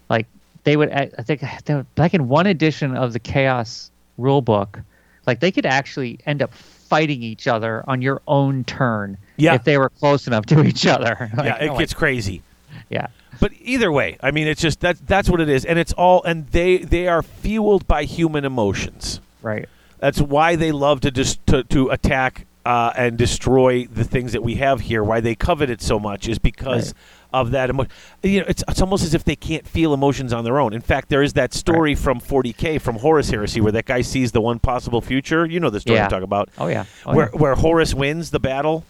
Like 0.09 0.27
they 0.64 0.77
would, 0.77 0.91
I 0.91 1.07
think, 1.23 1.41
back 1.95 2.14
in 2.14 2.27
one 2.30 2.48
edition 2.48 2.95
of 2.95 3.14
the 3.14 3.19
Chaos 3.19 3.91
rulebook, 4.19 4.83
like 5.25 5.40
they 5.40 5.51
could 5.51 5.65
actually 5.65 6.19
end 6.25 6.41
up 6.41 6.53
fighting 6.53 7.23
each 7.23 7.48
other 7.48 7.83
on 7.88 8.01
your 8.01 8.22
own 8.27 8.64
turn 8.65 9.17
Yeah. 9.38 9.56
if 9.56 9.64
they 9.64 9.77
were 9.77 9.90
close 9.90 10.27
enough 10.27 10.45
to 10.48 10.64
each 10.65 10.85
other. 10.85 11.32
Like, 11.38 11.45
yeah, 11.45 11.64
it 11.73 11.77
gets 11.77 11.93
crazy. 11.93 12.41
yeah, 12.90 13.07
But 13.40 13.51
either 13.61 13.91
way, 13.91 14.17
I 14.22 14.32
mean, 14.32 14.48
it's 14.48 14.61
just 14.61 14.82
that 14.82 14.98
that's 15.07 15.30
what 15.30 15.40
it 15.41 15.49
is, 15.49 15.65
and 15.65 15.80
it's 15.80 15.93
all, 15.93 16.22
and 16.23 16.48
they 16.49 16.77
they 16.80 17.07
are 17.07 17.23
fueled 17.23 17.88
by 17.88 18.03
human 18.03 18.45
emotions. 18.45 19.22
right, 19.41 19.67
That's 19.99 20.22
why 20.22 20.56
they 20.56 20.72
love 20.72 21.01
to 21.01 21.11
just 21.11 21.45
to, 21.48 21.64
to 21.64 21.90
attack 21.90 22.45
uh, 22.65 22.91
and 22.95 23.17
destroy 23.17 23.85
the 23.88 24.03
things 24.03 24.32
that 24.33 24.43
we 24.43 24.56
have 24.56 24.82
here. 24.82 25.03
Why 25.03 25.19
they 25.19 25.33
covet 25.35 25.69
it 25.69 25.82
so 25.82 25.99
much 25.99 26.27
is 26.27 26.38
because 26.40 26.93
of 27.34 27.52
that 27.52 27.70
emotion. 27.70 27.92
You 28.22 28.42
know, 28.42 28.45
it's 28.48 28.64
it's 28.68 28.82
almost 28.82 29.03
as 29.03 29.14
if 29.14 29.24
they 29.24 29.36
can't 29.36 29.68
feel 29.68 29.94
emotions 29.94 30.32
on 30.34 30.44
their 30.44 30.60
own. 30.60 30.74
In 30.74 30.82
fact, 30.82 31.10
there 31.10 31.24
is 31.24 31.34
that 31.34 31.53
story 31.53 31.95
from 31.95 32.20
40k 32.20 32.80
from 32.80 32.98
Horus 32.98 33.30
Heresy 33.30 33.60
where 33.62 33.72
that 33.72 33.86
guy 33.86 34.02
sees 34.02 34.32
the 34.32 34.42
one 34.42 34.60
possible 34.60 35.02
future. 35.02 35.45
You 35.45 35.60
know 35.60 35.70
the 35.70 35.80
story 35.80 35.98
Yeah. 35.98 36.06
I'm 36.06 36.10
talking 36.10 36.24
about. 36.24 36.50
oh 36.58 36.68
yeah, 36.68 36.86
oh, 37.06 37.16
where 37.16 37.30
yeah. 37.34 37.40
where 37.40 37.56
Horus 37.56 37.94
wins 37.94 38.32
the 38.32 38.40
battle, 38.40 38.86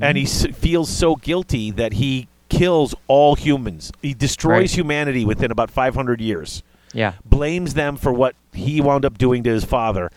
and 0.00 0.16
he 0.18 0.24
s- 0.24 0.46
feels 0.54 0.88
so 0.90 1.16
guilty 1.16 1.70
that 1.72 1.94
he 1.94 2.28
kills 2.48 2.94
all 3.08 3.34
humans. 3.34 3.92
He 4.02 4.14
destroys 4.14 4.52
Right. 4.52 4.70
humanity 4.70 5.24
within 5.24 5.50
about 5.50 5.70
500 5.70 6.20
years. 6.20 6.62
yeah, 6.94 7.12
Blames 7.24 7.74
them 7.74 7.96
for 7.96 8.12
what 8.12 8.34
he 8.52 8.80
wound 8.80 9.04
up 9.04 9.18
doing 9.18 9.42
to 9.44 9.50
his 9.50 9.64
father, 9.64 10.10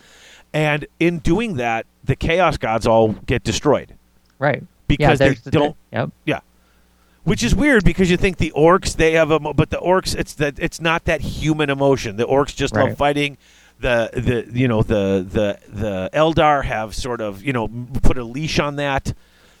and 0.54 0.86
in 1.00 1.18
doing 1.18 1.56
that, 1.56 1.86
the 2.04 2.16
Chaos 2.16 2.56
Gods 2.56 2.86
all 2.86 3.08
get 3.26 3.44
destroyed. 3.44 3.94
right. 4.38 4.62
Because 4.88 5.20
yeah, 5.20 5.28
they 5.30 5.50
don't- 5.50 5.76
Yep. 5.92 6.10
Yeah. 6.26 6.40
Which 7.24 7.42
is 7.44 7.54
weird 7.54 7.84
because 7.84 8.10
you 8.10 8.16
think 8.16 8.38
the 8.38 8.52
orcs 8.56 8.96
they 8.96 9.12
have 9.12 9.30
a 9.30 9.38
but 9.38 9.70
the 9.70 9.76
orcs 9.78 10.16
it's 10.18 10.34
that 10.34 10.54
it's 10.58 10.80
not 10.80 11.04
that 11.04 11.20
human 11.20 11.70
emotion. 11.70 12.16
The 12.16 12.26
orcs 12.26 12.54
just 12.54 12.74
love 12.74 12.96
fighting. 12.96 13.38
The 13.78 14.10
the 14.50 14.58
you 14.58 14.66
know 14.68 14.82
the 14.82 15.24
the 15.28 15.58
the 15.68 16.10
Eldar 16.12 16.64
have 16.64 16.94
sort 16.94 17.20
of 17.20 17.42
you 17.44 17.52
know 17.52 17.68
put 18.02 18.18
a 18.18 18.24
leash 18.24 18.58
on 18.58 18.76
that. 18.76 19.12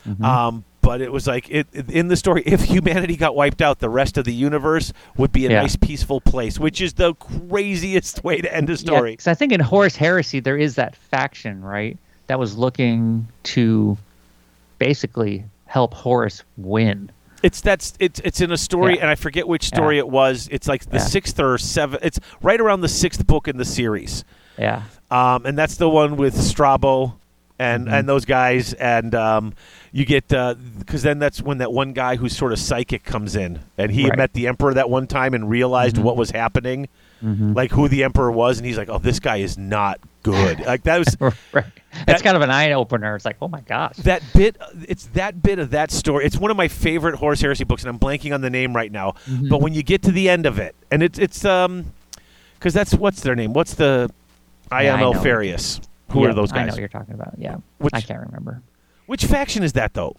Mm-hmm. 0.08 0.24
Um, 0.24 0.64
but 0.80 1.00
it 1.00 1.12
was 1.12 1.28
like 1.28 1.48
it, 1.48 1.68
it- 1.72 1.88
in 1.90 2.08
the 2.08 2.16
story, 2.16 2.42
if 2.46 2.62
humanity 2.62 3.14
got 3.16 3.36
wiped 3.36 3.62
out, 3.62 3.78
the 3.78 3.88
rest 3.88 4.18
of 4.18 4.24
the 4.24 4.34
universe 4.34 4.92
would 5.16 5.30
be 5.30 5.46
a 5.46 5.50
Yeah. 5.50 5.62
nice, 5.62 5.76
peaceful 5.76 6.20
place, 6.20 6.58
which 6.58 6.80
is 6.80 6.94
the 6.94 7.14
craziest 7.14 8.24
way 8.24 8.40
to 8.40 8.52
end 8.52 8.68
a 8.70 8.76
story. 8.76 9.12
because 9.12 9.28
I 9.28 9.34
think 9.34 9.52
in 9.52 9.60
Horus 9.60 9.94
Heresy 9.94 10.40
there 10.40 10.58
is 10.58 10.74
that 10.74 10.96
faction, 10.96 11.62
right, 11.62 11.96
that 12.26 12.40
was 12.40 12.56
looking 12.56 13.28
to 13.44 13.96
basically 14.78 15.44
help 15.66 15.94
Horus 15.94 16.42
win. 16.56 17.10
It's 17.42 17.60
that's 17.60 17.94
it's 17.98 18.20
it's 18.24 18.40
in 18.40 18.52
a 18.52 18.56
story, 18.56 18.94
Yeah. 18.96 19.02
and 19.02 19.10
I 19.10 19.14
forget 19.14 19.48
which 19.48 19.64
story 19.64 19.96
Yeah. 19.96 20.00
it 20.00 20.08
was. 20.08 20.48
It's 20.52 20.68
like 20.68 20.84
the 20.88 20.98
Yeah. 20.98 21.04
sixth 21.04 21.40
or 21.40 21.58
seventh. 21.58 22.04
It's 22.04 22.20
right 22.40 22.60
around 22.60 22.82
the 22.82 22.88
sixth 22.88 23.26
book 23.26 23.48
in 23.48 23.56
the 23.56 23.64
series. 23.64 24.24
Yeah, 24.58 24.82
um, 25.10 25.44
and 25.46 25.56
that's 25.58 25.76
the 25.76 25.88
one 25.88 26.16
with 26.16 26.40
Strabo 26.40 27.14
and 27.58 27.86
Mm-hmm. 27.86 27.94
and 27.94 28.08
those 28.08 28.24
guys, 28.24 28.74
and 28.74 29.14
um, 29.14 29.54
you 29.92 30.04
get 30.04 30.28
because 30.28 31.02
then 31.02 31.18
that's 31.18 31.42
when 31.42 31.58
that 31.58 31.72
one 31.72 31.92
guy 31.92 32.16
who's 32.16 32.36
sort 32.36 32.52
of 32.52 32.58
psychic 32.58 33.02
comes 33.04 33.34
in, 33.36 33.60
and 33.78 33.90
he 33.92 34.08
Right. 34.08 34.16
met 34.18 34.32
the 34.34 34.46
emperor 34.46 34.74
that 34.74 34.88
one 34.90 35.06
time 35.06 35.34
and 35.34 35.48
realized 35.50 35.96
Mhm. 35.96 36.02
what 36.02 36.16
was 36.16 36.30
happening, 36.30 36.88
Mhm. 37.24 37.54
like 37.56 37.72
who 37.72 37.88
the 37.88 38.04
emperor 38.04 38.30
was, 38.32 38.58
and 38.58 38.66
he's 38.66 38.76
like, 38.78 38.88
oh, 38.88 38.98
this 38.98 39.20
guy 39.20 39.36
is 39.38 39.56
not 39.58 39.98
good. 40.22 40.60
like 40.66 40.82
that 40.84 40.98
was 40.98 41.34
right. 41.52 41.64
That's 42.06 42.22
kind 42.22 42.36
of 42.36 42.42
an 42.42 42.50
eye 42.50 42.72
opener. 42.72 43.14
It's 43.16 43.24
like, 43.24 43.36
oh 43.42 43.48
my 43.48 43.60
gosh. 43.60 43.96
that 43.98 44.22
bit 44.34 44.56
it's 44.88 45.06
that 45.08 45.42
bit 45.42 45.58
of 45.58 45.70
that 45.70 45.90
story 45.90 46.24
it's 46.24 46.36
one 46.38 46.50
of 46.50 46.56
my 46.56 46.68
favorite 46.68 47.16
horus 47.16 47.40
heresy 47.40 47.64
books 47.64 47.82
and 47.82 47.90
i'm 47.90 47.98
blanking 47.98 48.32
on 48.34 48.40
the 48.40 48.48
name 48.50 48.74
right 48.74 48.90
now 48.90 49.12
Mhm. 49.28 49.48
but 49.50 49.60
when 49.60 49.74
you 49.74 49.82
get 49.82 50.02
to 50.02 50.12
the 50.12 50.28
end 50.30 50.46
of 50.46 50.58
it 50.58 50.74
and 50.90 51.02
it's 51.02 51.18
it's 51.18 51.44
um 51.44 51.92
because 52.58 52.72
that's 52.72 52.94
what's 52.94 53.20
their 53.22 53.34
name 53.36 53.52
what's 53.52 53.74
the 53.74 54.10
Yeah, 54.70 54.76
I 54.78 54.84
IML 54.84 55.12
know. 55.14 55.20
Farius 55.20 55.80
who 56.10 56.22
Yeah, 56.22 56.28
are 56.30 56.34
those 56.34 56.50
guys? 56.52 56.60
I 56.60 56.64
know 56.66 56.72
what 56.72 56.78
you're 56.80 56.88
talking 56.88 57.14
about. 57.14 57.34
Yeah, 57.38 57.56
Which- 57.78 57.94
I 57.94 58.00
can't 58.00 58.20
remember. 58.24 58.62
which 59.06 59.24
faction 59.26 59.62
is 59.62 59.74
that 59.74 59.92
though 59.94 60.16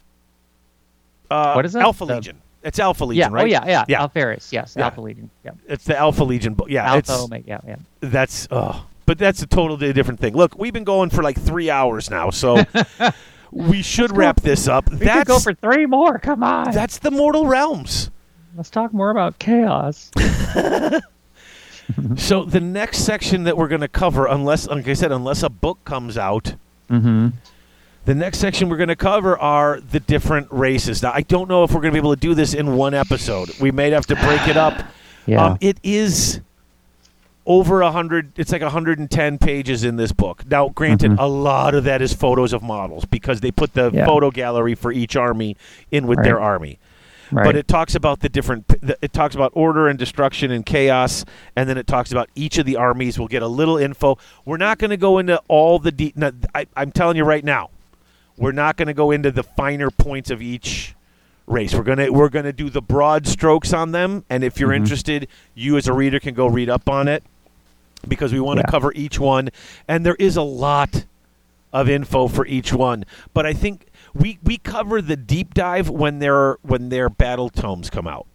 uh, 1.31 1.53
What 1.53 1.65
is 1.65 1.73
that? 1.73 1.81
alpha 1.81 2.05
The- 2.05 2.15
legion 2.15 2.41
it's 2.63 2.79
alpha 2.79 3.03
legion 3.05 3.31
yeah. 3.31 3.35
right 3.35 3.43
Oh 3.43 3.45
yeah, 3.45 3.65
yeah. 3.65 3.85
Yeah. 3.89 4.01
Alpharius. 4.03 4.51
Yes. 4.53 4.75
Yeah. 4.77 4.85
Alpha 4.85 5.01
Legion. 5.01 5.29
Yeah. 5.43 5.51
it's 5.67 5.83
the 5.83 5.97
alpha 5.97 6.23
legion 6.23 6.53
book 6.53 6.69
yeah 6.69 6.85
Alpha 6.93 7.13
Omega. 7.13 7.43
Yeah. 7.47 7.59
Yeah. 7.67 7.75
that's 7.99 8.47
oh 8.51 8.85
but 9.05 9.17
that's 9.17 9.41
a 9.41 9.47
totally 9.47 9.93
different 9.93 10.19
thing 10.19 10.35
look 10.35 10.57
we've 10.57 10.73
been 10.73 10.83
going 10.83 11.09
for 11.09 11.23
like 11.23 11.39
three 11.39 11.69
hours 11.69 12.09
now 12.09 12.29
so 12.29 12.63
we 13.51 13.81
should 13.81 14.15
wrap 14.15 14.41
this 14.41 14.67
up 14.67 14.89
We 14.91 14.97
that's 14.97 15.19
could 15.19 15.27
go 15.27 15.39
for 15.39 15.53
three 15.53 15.85
more. 15.85 16.19
Come 16.19 16.43
on. 16.43 16.71
that's 16.71 16.99
the 16.99 17.11
mortal 17.11 17.47
realms 17.47 18.09
Let's 18.55 18.69
talk 18.69 18.93
more 18.93 19.09
about 19.09 19.39
chaos. 19.39 20.11
So 22.17 22.43
the 22.43 22.59
next 22.59 22.99
section 22.99 23.43
that 23.43 23.57
we're 23.57 23.67
going 23.67 23.81
to 23.81 23.87
cover, 23.87 24.25
unless, 24.25 24.67
like 24.67 24.87
I 24.87 24.93
said, 24.93 25.11
unless 25.11 25.43
a 25.43 25.49
book 25.49 25.83
comes 25.85 26.17
out, 26.17 26.55
mm-hmm. 26.89 27.29
the 28.05 28.15
next 28.15 28.39
section 28.39 28.69
we're 28.69 28.77
going 28.77 28.89
to 28.89 28.95
cover 28.95 29.37
are 29.37 29.79
the 29.81 29.99
different 29.99 30.47
races. 30.51 31.03
Now, 31.03 31.11
I 31.13 31.21
don't 31.21 31.49
know 31.49 31.63
if 31.63 31.71
we're 31.71 31.81
going 31.81 31.93
to 31.93 31.95
be 31.95 31.99
able 31.99 32.15
to 32.15 32.19
do 32.19 32.33
this 32.33 32.53
in 32.53 32.75
one 32.75 32.93
episode. 32.93 33.51
We 33.59 33.71
may 33.71 33.91
have 33.91 34.05
to 34.07 34.15
break 34.15 34.47
it 34.47 34.57
up. 34.57 34.83
Yeah. 35.25 35.45
Um, 35.45 35.57
it 35.61 35.77
is 35.83 36.41
over 37.45 37.81
a 37.81 37.91
hundred. 37.91 38.31
It's 38.37 38.51
like 38.51 38.61
110 38.61 39.37
pages 39.37 39.83
in 39.83 39.95
this 39.97 40.11
book. 40.11 40.43
Now, 40.49 40.69
granted, 40.69 41.11
Mhm. 41.11 41.19
a 41.19 41.25
lot 41.27 41.75
of 41.75 41.83
that 41.83 42.01
is 42.01 42.13
photos 42.13 42.53
of 42.53 42.63
models 42.63 43.05
because 43.05 43.41
they 43.41 43.51
put 43.51 43.73
the 43.73 43.91
Yeah. 43.93 44.05
photo 44.05 44.31
gallery 44.31 44.75
for 44.75 44.91
each 44.91 45.15
army 45.15 45.57
in 45.91 46.07
with 46.07 46.23
their 46.23 46.39
army. 46.39 46.79
right. 47.31 47.45
But 47.45 47.55
it 47.55 47.67
talks 47.67 47.95
about 47.95 48.19
the 48.19 48.29
different. 48.29 48.65
It 49.01 49.11
talks 49.11 49.33
about 49.33 49.51
order 49.55 49.87
and 49.87 49.97
destruction 49.97 50.51
and 50.51 50.63
chaos, 50.65 51.25
and 51.55 51.67
then 51.67 51.77
it 51.79 51.87
talks 51.87 52.11
about 52.11 52.29
each 52.35 52.59
of 52.59 52.65
the 52.67 52.75
armies. 52.75 53.17
We'll 53.17 53.27
get 53.27 53.41
a 53.41 53.47
little 53.47 53.75
info. 53.77 54.19
We're 54.45 54.57
not 54.57 54.77
going 54.77 54.91
to 54.91 54.97
go 54.97 55.17
into 55.17 55.41
all 55.47 55.79
the. 55.79 55.91
De- 55.91 56.13
no, 56.15 56.31
I, 56.53 56.67
I'm 56.77 56.91
telling 56.91 57.17
you 57.17 57.23
right 57.23 57.43
now, 57.43 57.69
we're 58.37 58.51
not 58.51 58.77
going 58.77 58.87
to 58.87 58.93
go 58.93 59.09
into 59.09 59.31
the 59.31 59.41
finer 59.41 59.89
points 59.89 60.29
of 60.29 60.43
each 60.43 60.93
race. 61.47 61.73
We're 61.73 61.83
gonna 61.83 62.11
we're 62.11 62.29
gonna 62.29 62.53
do 62.53 62.69
the 62.69 62.81
broad 62.83 63.25
strokes 63.27 63.73
on 63.73 63.91
them, 63.93 64.23
and 64.29 64.43
if 64.43 64.59
you're 64.59 64.69
Mhm. 64.69 64.75
interested, 64.77 65.27
you 65.55 65.75
as 65.75 65.87
a 65.87 65.93
reader 65.93 66.19
can 66.19 66.33
go 66.35 66.45
read 66.47 66.69
up 66.69 66.87
on 66.87 67.07
it 67.07 67.23
because 68.07 68.33
we 68.33 68.39
want 68.39 68.57
to 68.57 68.63
Yeah. 68.67 68.71
cover 68.71 68.91
each 68.95 69.19
one, 69.19 69.49
and 69.87 70.05
there 70.05 70.15
is 70.19 70.37
a 70.37 70.41
lot 70.41 71.05
of 71.71 71.89
info 71.89 72.27
for 72.27 72.45
each 72.45 72.71
one. 72.73 73.03
But 73.33 73.45
I 73.45 73.53
think 73.53 73.87
we 74.13 74.37
we 74.43 74.57
cover 74.57 75.01
the 75.01 75.15
deep 75.15 75.53
dive 75.53 75.89
when 75.89 76.19
their 76.19 76.57
when 76.61 76.89
their 76.89 77.09
battle 77.09 77.49
tomes 77.49 77.89
come 77.89 78.07
out. 78.07 78.27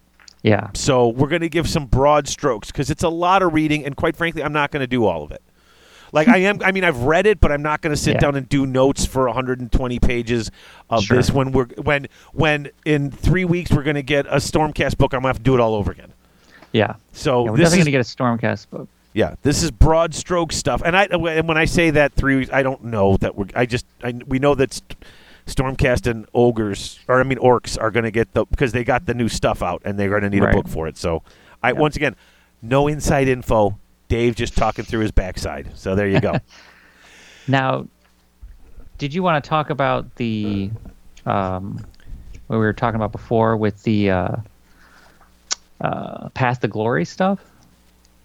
yeah. 0.43 0.71
So 0.75 1.09
we're 1.09 1.29
going 1.29 1.43
to 1.43 1.49
give 1.49 1.69
some 1.69 1.87
broad 1.87 2.29
strokes 2.29 2.69
because 2.73 2.91
it's 2.91 3.03
a 3.03 3.09
lot 3.09 3.43
of 3.43 3.53
reading, 3.55 3.85
and 3.85 3.97
quite 3.97 4.17
frankly, 4.17 4.43
I'm 4.43 4.53
not 4.53 4.71
going 4.71 4.81
to 4.81 4.87
do 4.87 5.05
all 5.05 5.23
of 5.23 5.31
it. 5.33 5.43
Like 6.11 6.27
I 6.29 6.39
am, 6.39 6.61
I 6.65 6.73
mean, 6.73 6.85
I've 6.85 7.03
read 7.03 7.27
it, 7.27 7.39
but 7.39 7.53
I'm 7.53 7.61
not 7.61 7.83
going 7.83 7.93
to 7.95 7.97
sit 8.01 8.15
Yeah. 8.15 8.21
down 8.21 8.35
and 8.35 8.49
do 8.49 8.65
notes 8.65 9.05
for 9.05 9.27
120 9.27 9.99
pages 9.99 10.51
of 10.89 11.03
Sure. 11.05 11.17
this. 11.19 11.31
When 11.31 11.53
we're 11.53 11.67
when 11.83 12.07
when 12.33 12.71
in 12.87 13.11
three 13.11 13.45
weeks 13.45 13.71
we're 13.71 13.83
going 13.83 13.97
to 13.97 14.03
get 14.03 14.27
a 14.27 14.37
Stormcast 14.37 14.97
book, 14.97 15.13
I'm 15.13 15.19
going 15.21 15.25
to 15.25 15.29
have 15.29 15.37
to 15.39 15.43
do 15.43 15.55
it 15.55 15.61
all 15.61 15.75
over 15.75 15.93
again. 15.93 16.13
Yeah. 16.73 16.95
So 17.13 17.45
yeah 17.45 17.51
we're 17.51 17.57
this 17.59 17.71
definitely 17.71 17.79
is 17.81 17.85
gonna 17.85 18.29
get 18.29 18.43
a 18.43 18.47
Stormcast 18.49 18.71
book. 18.71 18.89
Yeah, 19.19 19.35
this 19.43 19.65
is 19.65 19.73
broad 19.73 20.15
stroke 20.15 20.53
stuff. 20.53 20.81
And 20.85 20.97
I 20.97 21.09
and 21.11 21.49
when 21.49 21.57
I 21.59 21.65
say 21.65 21.91
that 21.91 22.13
three 22.13 22.37
weeks, 22.37 22.53
I 22.53 22.63
don't 22.63 22.85
know 22.85 23.17
that 23.17 23.35
we're. 23.35 23.47
I 23.57 23.67
just 23.67 23.85
I, 24.05 24.15
we 24.29 24.39
know 24.39 24.55
that 24.55 24.73
St- 24.75 24.97
Stormcast 25.47 26.09
and 26.09 26.25
ogres, 26.35 27.01
or 27.09 27.19
I 27.19 27.25
mean 27.25 27.39
orcs, 27.39 27.77
are 27.81 27.91
going 27.91 28.05
to 28.05 28.13
get 28.13 28.33
the 28.33 28.45
because 28.47 28.71
they 28.71 28.85
got 28.85 29.07
the 29.07 29.15
new 29.15 29.29
stuff 29.29 29.61
out 29.61 29.83
and 29.85 29.99
they're 29.99 30.09
going 30.09 30.23
to 30.23 30.31
need 30.31 30.45
Right. 30.45 30.55
a 30.55 30.57
book 30.57 30.69
for 30.69 30.87
it. 30.87 30.97
So 30.97 31.25
I 31.65 31.73
Yeah. 31.73 31.81
once 31.81 31.97
again, 31.97 32.15
no 32.63 32.87
inside 32.87 33.27
info. 33.27 33.77
Dave 34.07 34.37
just 34.37 34.57
talking 34.57 34.85
through 34.85 35.01
his 35.01 35.11
backside. 35.11 35.71
So 35.75 35.97
there 35.97 36.09
you 36.09 36.21
go. 36.21 36.35
Now, 37.51 37.87
did 38.99 39.13
you 39.15 39.23
want 39.23 39.43
to 39.43 39.49
talk 39.49 39.71
about 39.71 40.15
the 40.17 40.71
um, 41.27 41.85
what 42.47 42.57
we 42.59 42.65
were 42.65 42.73
talking 42.75 42.97
about 42.97 43.11
before 43.11 43.57
with 43.57 43.83
the 43.83 44.11
uh, 44.11 44.37
uh, 45.81 46.29
Path 46.31 46.61
to 46.61 46.69
Glory 46.69 47.05
stuff? 47.05 47.41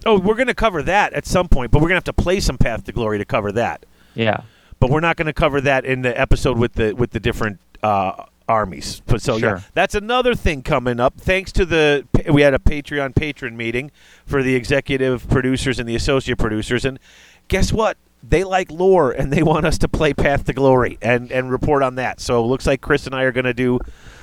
Oh, 0.05 0.19
we're 0.19 0.35
going 0.35 0.47
to 0.47 0.53
cover 0.53 0.83
that 0.83 1.13
at 1.13 1.25
some 1.25 1.47
point, 1.47 1.71
but 1.71 1.79
we're 1.79 1.89
going 1.89 2.01
to 2.01 2.07
have 2.07 2.15
to 2.15 2.21
play 2.21 2.39
some 2.39 2.57
Path 2.57 2.83
to 2.85 2.91
Glory 2.91 3.17
to 3.17 3.25
cover 3.25 3.51
that. 3.53 3.85
Yeah. 4.15 4.41
but 4.79 4.89
we're 4.89 4.99
not 4.99 5.15
going 5.15 5.25
to 5.27 5.33
cover 5.33 5.61
that 5.61 5.85
in 5.85 6.01
the 6.01 6.19
episode 6.19 6.57
with 6.57 6.73
the 6.73 6.93
with 6.93 7.11
the 7.11 7.19
different 7.19 7.59
uh, 7.81 8.25
armies. 8.47 9.01
But 9.05 9.21
so 9.21 9.37
yeah, 9.37 9.61
that's 9.73 9.95
another 9.95 10.35
thing 10.35 10.61
coming 10.61 10.99
up. 10.99 11.15
Thanks 11.17 11.51
to 11.53 11.65
the 11.65 12.05
we 12.31 12.41
had 12.41 12.53
a 12.53 12.59
Patreon 12.59 13.15
patron 13.15 13.55
meeting 13.57 13.91
for 14.25 14.43
the 14.43 14.55
executive 14.55 15.27
producers 15.29 15.79
and 15.79 15.87
the 15.87 15.95
associate 15.95 16.37
producers, 16.37 16.85
and 16.85 16.99
guess 17.47 17.71
what? 17.71 17.97
They 18.21 18.43
like 18.43 18.71
lore 18.71 19.11
and 19.11 19.33
they 19.33 19.43
want 19.43 19.65
us 19.65 19.77
to 19.79 19.87
play 19.87 20.13
Path 20.13 20.45
to 20.45 20.53
Glory 20.53 20.97
and 21.01 21.31
and 21.31 21.49
report 21.51 21.81
on 21.81 21.95
that. 21.95 22.19
So 22.19 22.43
it 22.43 22.47
looks 22.47 22.67
like 22.67 22.81
Chris 22.81 23.05
and 23.05 23.15
I 23.15 23.23
are 23.23 23.31
going 23.31 23.45
to 23.45 23.53
do 23.53 23.79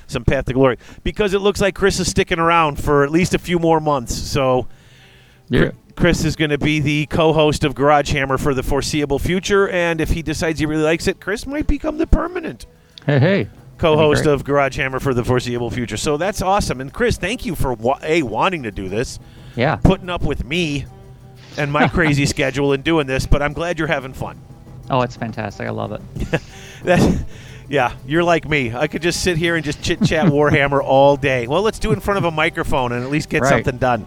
some 0.07 0.25
Path 0.25 0.45
to 0.47 0.53
Glory 0.53 0.79
because 1.03 1.35
it 1.35 1.41
looks 1.41 1.61
like 1.61 1.75
Chris 1.75 1.99
is 2.01 2.09
sticking 2.09 2.39
around 2.39 2.79
for 2.83 3.03
at 3.05 3.11
least 3.11 3.35
a 3.35 3.39
few 3.39 3.59
more 3.59 3.81
months. 3.81 4.15
So. 4.15 4.69
Yeah. 5.51 5.71
Chris 5.97 6.25
is 6.25 6.35
going 6.37 6.51
to 6.51 6.57
be 6.59 6.81
the 6.81 7.05
co-host 7.07 7.63
of 7.65 7.75
Garage 7.75 8.13
Hammer 8.13 8.39
for 8.39 8.55
the 8.55 8.63
foreseeable 8.63 9.19
future, 9.19 9.69
and 9.69 10.01
if 10.01 10.11
he 10.11 10.23
decides 10.23 10.59
he 10.61 10.65
really 10.67 10.83
likes 10.85 11.07
it, 11.09 11.21
Chris 11.21 11.47
might 11.47 11.67
become 11.67 11.99
the 11.99 12.07
permanent 12.07 12.65
Hey, 13.05 13.19
hey. 13.19 13.49
co-host 13.77 14.25
of 14.25 14.45
Garage 14.45 14.77
Hammer 14.79 14.99
for 15.01 15.13
the 15.13 15.25
foreseeable 15.25 15.71
future. 15.71 15.99
So 15.99 16.17
that's 16.17 16.41
awesome. 16.41 16.81
And 16.81 16.91
Chris, 16.93 17.19
thank 17.19 17.45
you 17.45 17.55
for 17.55 17.75
wa- 17.75 17.99
a 18.03 18.23
wanting 18.23 18.63
to 18.63 18.71
do 18.71 18.89
this, 18.89 19.19
Yeah. 19.57 19.77
putting 19.77 20.09
up 20.09 20.23
with 20.23 20.45
me 20.45 20.87
and 21.59 21.71
my 21.71 21.87
crazy 21.99 22.25
schedule 22.25 22.73
and 22.73 22.83
doing 22.83 23.07
this. 23.07 23.27
But 23.27 23.43
I'm 23.43 23.53
glad 23.53 23.79
you're 23.79 23.89
having 23.89 24.15
fun. 24.15 24.41
Oh, 24.89 25.03
it's 25.03 25.17
fantastic. 25.17 25.67
I 25.67 25.71
love 25.71 25.93
it. 25.93 26.41
That, 26.85 27.27
yeah, 27.69 27.93
you're 28.07 28.25
like 28.25 28.49
me. 28.49 28.75
I 28.75 28.87
could 28.87 29.03
just 29.03 29.23
sit 29.23 29.37
here 29.37 29.55
and 29.55 29.63
just 29.63 29.83
chit 29.83 30.03
chat 30.03 30.25
Warhammer 30.33 30.83
all 30.83 31.17
day. 31.19 31.47
Well, 31.47 31.61
let's 31.61 31.79
do 31.79 31.91
it 31.91 31.95
in 31.95 32.01
front 32.01 32.17
of 32.17 32.25
a 32.25 32.31
microphone 32.31 32.93
and 32.93 33.05
at 33.05 33.11
least 33.11 33.29
get 33.29 33.43
Right. 33.43 33.51
something 33.51 33.77
done. 33.77 34.07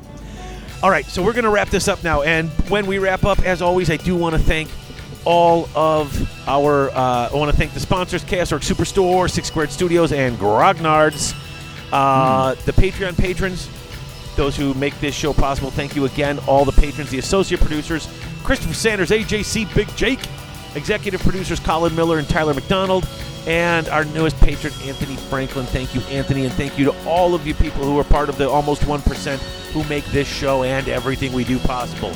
All 0.84 0.92
right, 0.92 1.06
so 1.06 1.24
we're 1.24 1.32
going 1.32 1.46
to 1.46 1.50
wrap 1.50 1.70
this 1.70 1.88
up 1.88 2.04
now. 2.04 2.24
And 2.24 2.50
when 2.68 2.86
we 2.88 3.00
wrap 3.00 3.24
up, 3.24 3.40
as 3.46 3.62
always, 3.62 3.90
I 3.90 3.96
do 3.96 4.18
want 4.18 4.36
to 4.36 4.42
thank 4.42 4.70
all 5.24 5.70
of 5.74 6.30
our. 6.46 6.90
Uh, 6.90 7.30
I 7.32 7.34
want 7.34 7.50
to 7.50 7.56
thank 7.56 7.74
the 7.74 7.80
sponsors: 7.80 8.22
Chaos 8.26 8.52
Orc 8.52 8.64
Superstore, 8.64 9.30
Six 9.32 9.48
Squared 9.48 9.72
Studios, 9.72 10.12
and 10.12 10.38
Grognards. 10.38 11.40
Uh, 11.94 12.56
The 12.66 12.74
Patreon 12.74 13.18
patrons, 13.18 13.70
those 14.36 14.58
who 14.58 14.74
make 14.74 15.00
this 15.00 15.16
show 15.16 15.32
possible. 15.32 15.72
Thank 15.72 15.96
you 15.96 16.04
again, 16.04 16.38
all 16.48 16.66
the 16.66 16.74
patrons, 16.74 17.10
the 17.12 17.20
associate 17.20 17.62
producers: 17.62 18.10
Christopher 18.44 18.74
Sanders, 18.74 19.10
AJC, 19.10 19.74
Big 19.74 19.88
Jake, 19.96 20.20
executive 20.76 21.22
producers 21.22 21.60
Colin 21.60 21.96
Miller 21.96 22.20
and 22.20 22.28
Tyler 22.28 22.54
McDonald, 22.54 23.08
and 23.46 23.90
our 23.90 24.06
newest 24.06 24.38
patron, 24.40 24.74
Anthony 24.86 25.16
Franklin. 25.16 25.66
Thank 25.66 25.94
you, 25.94 26.02
Anthony, 26.02 26.46
and 26.46 26.54
thank 26.54 26.78
you 26.78 26.86
to 26.86 27.06
all 27.06 27.36
of 27.36 27.46
you 27.46 27.54
people 27.54 27.84
who 27.84 28.00
are 28.00 28.04
part 28.06 28.30
of 28.30 28.38
the 28.38 28.50
almost 28.50 28.84
1% 28.84 29.38
who 29.74 29.84
make 29.86 30.06
this 30.06 30.28
show 30.28 30.64
and 30.64 30.88
everything 30.88 31.34
we 31.34 31.44
do 31.44 31.60
possible. 31.60 32.14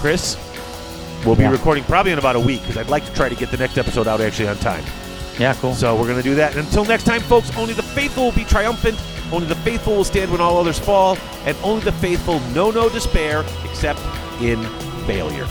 Chris, 0.00 0.36
we'll 1.24 1.34
be 1.34 1.42
Yeah. 1.42 1.50
recording 1.50 1.82
probably 1.84 2.12
in 2.12 2.18
about 2.18 2.36
a 2.36 2.40
week 2.40 2.60
because 2.62 2.76
I'd 2.76 2.88
like 2.90 3.04
to 3.06 3.12
try 3.12 3.28
to 3.28 3.34
get 3.34 3.50
the 3.50 3.56
next 3.56 3.78
episode 3.78 4.06
out 4.06 4.20
actually 4.20 4.48
on 4.48 4.58
time. 4.58 4.84
Yeah, 5.38 5.54
cool. 5.54 5.74
So 5.74 5.96
we're 5.96 6.04
going 6.06 6.18
to 6.18 6.22
do 6.22 6.36
that. 6.36 6.54
And 6.54 6.64
until 6.64 6.84
next 6.84 7.04
time, 7.04 7.20
folks, 7.22 7.50
only 7.56 7.74
the 7.74 7.82
faithful 7.82 8.26
will 8.26 8.32
be 8.32 8.44
triumphant. 8.44 8.96
Only 9.32 9.48
the 9.48 9.56
faithful 9.56 9.96
will 9.96 10.04
stand 10.04 10.30
when 10.30 10.40
all 10.40 10.58
others 10.58 10.78
fall. 10.78 11.18
And 11.44 11.56
only 11.64 11.82
the 11.82 11.90
faithful 11.92 12.38
know 12.54 12.70
no 12.70 12.88
despair 12.88 13.44
except 13.64 13.98
in 14.40 14.62
failure. 15.06 15.48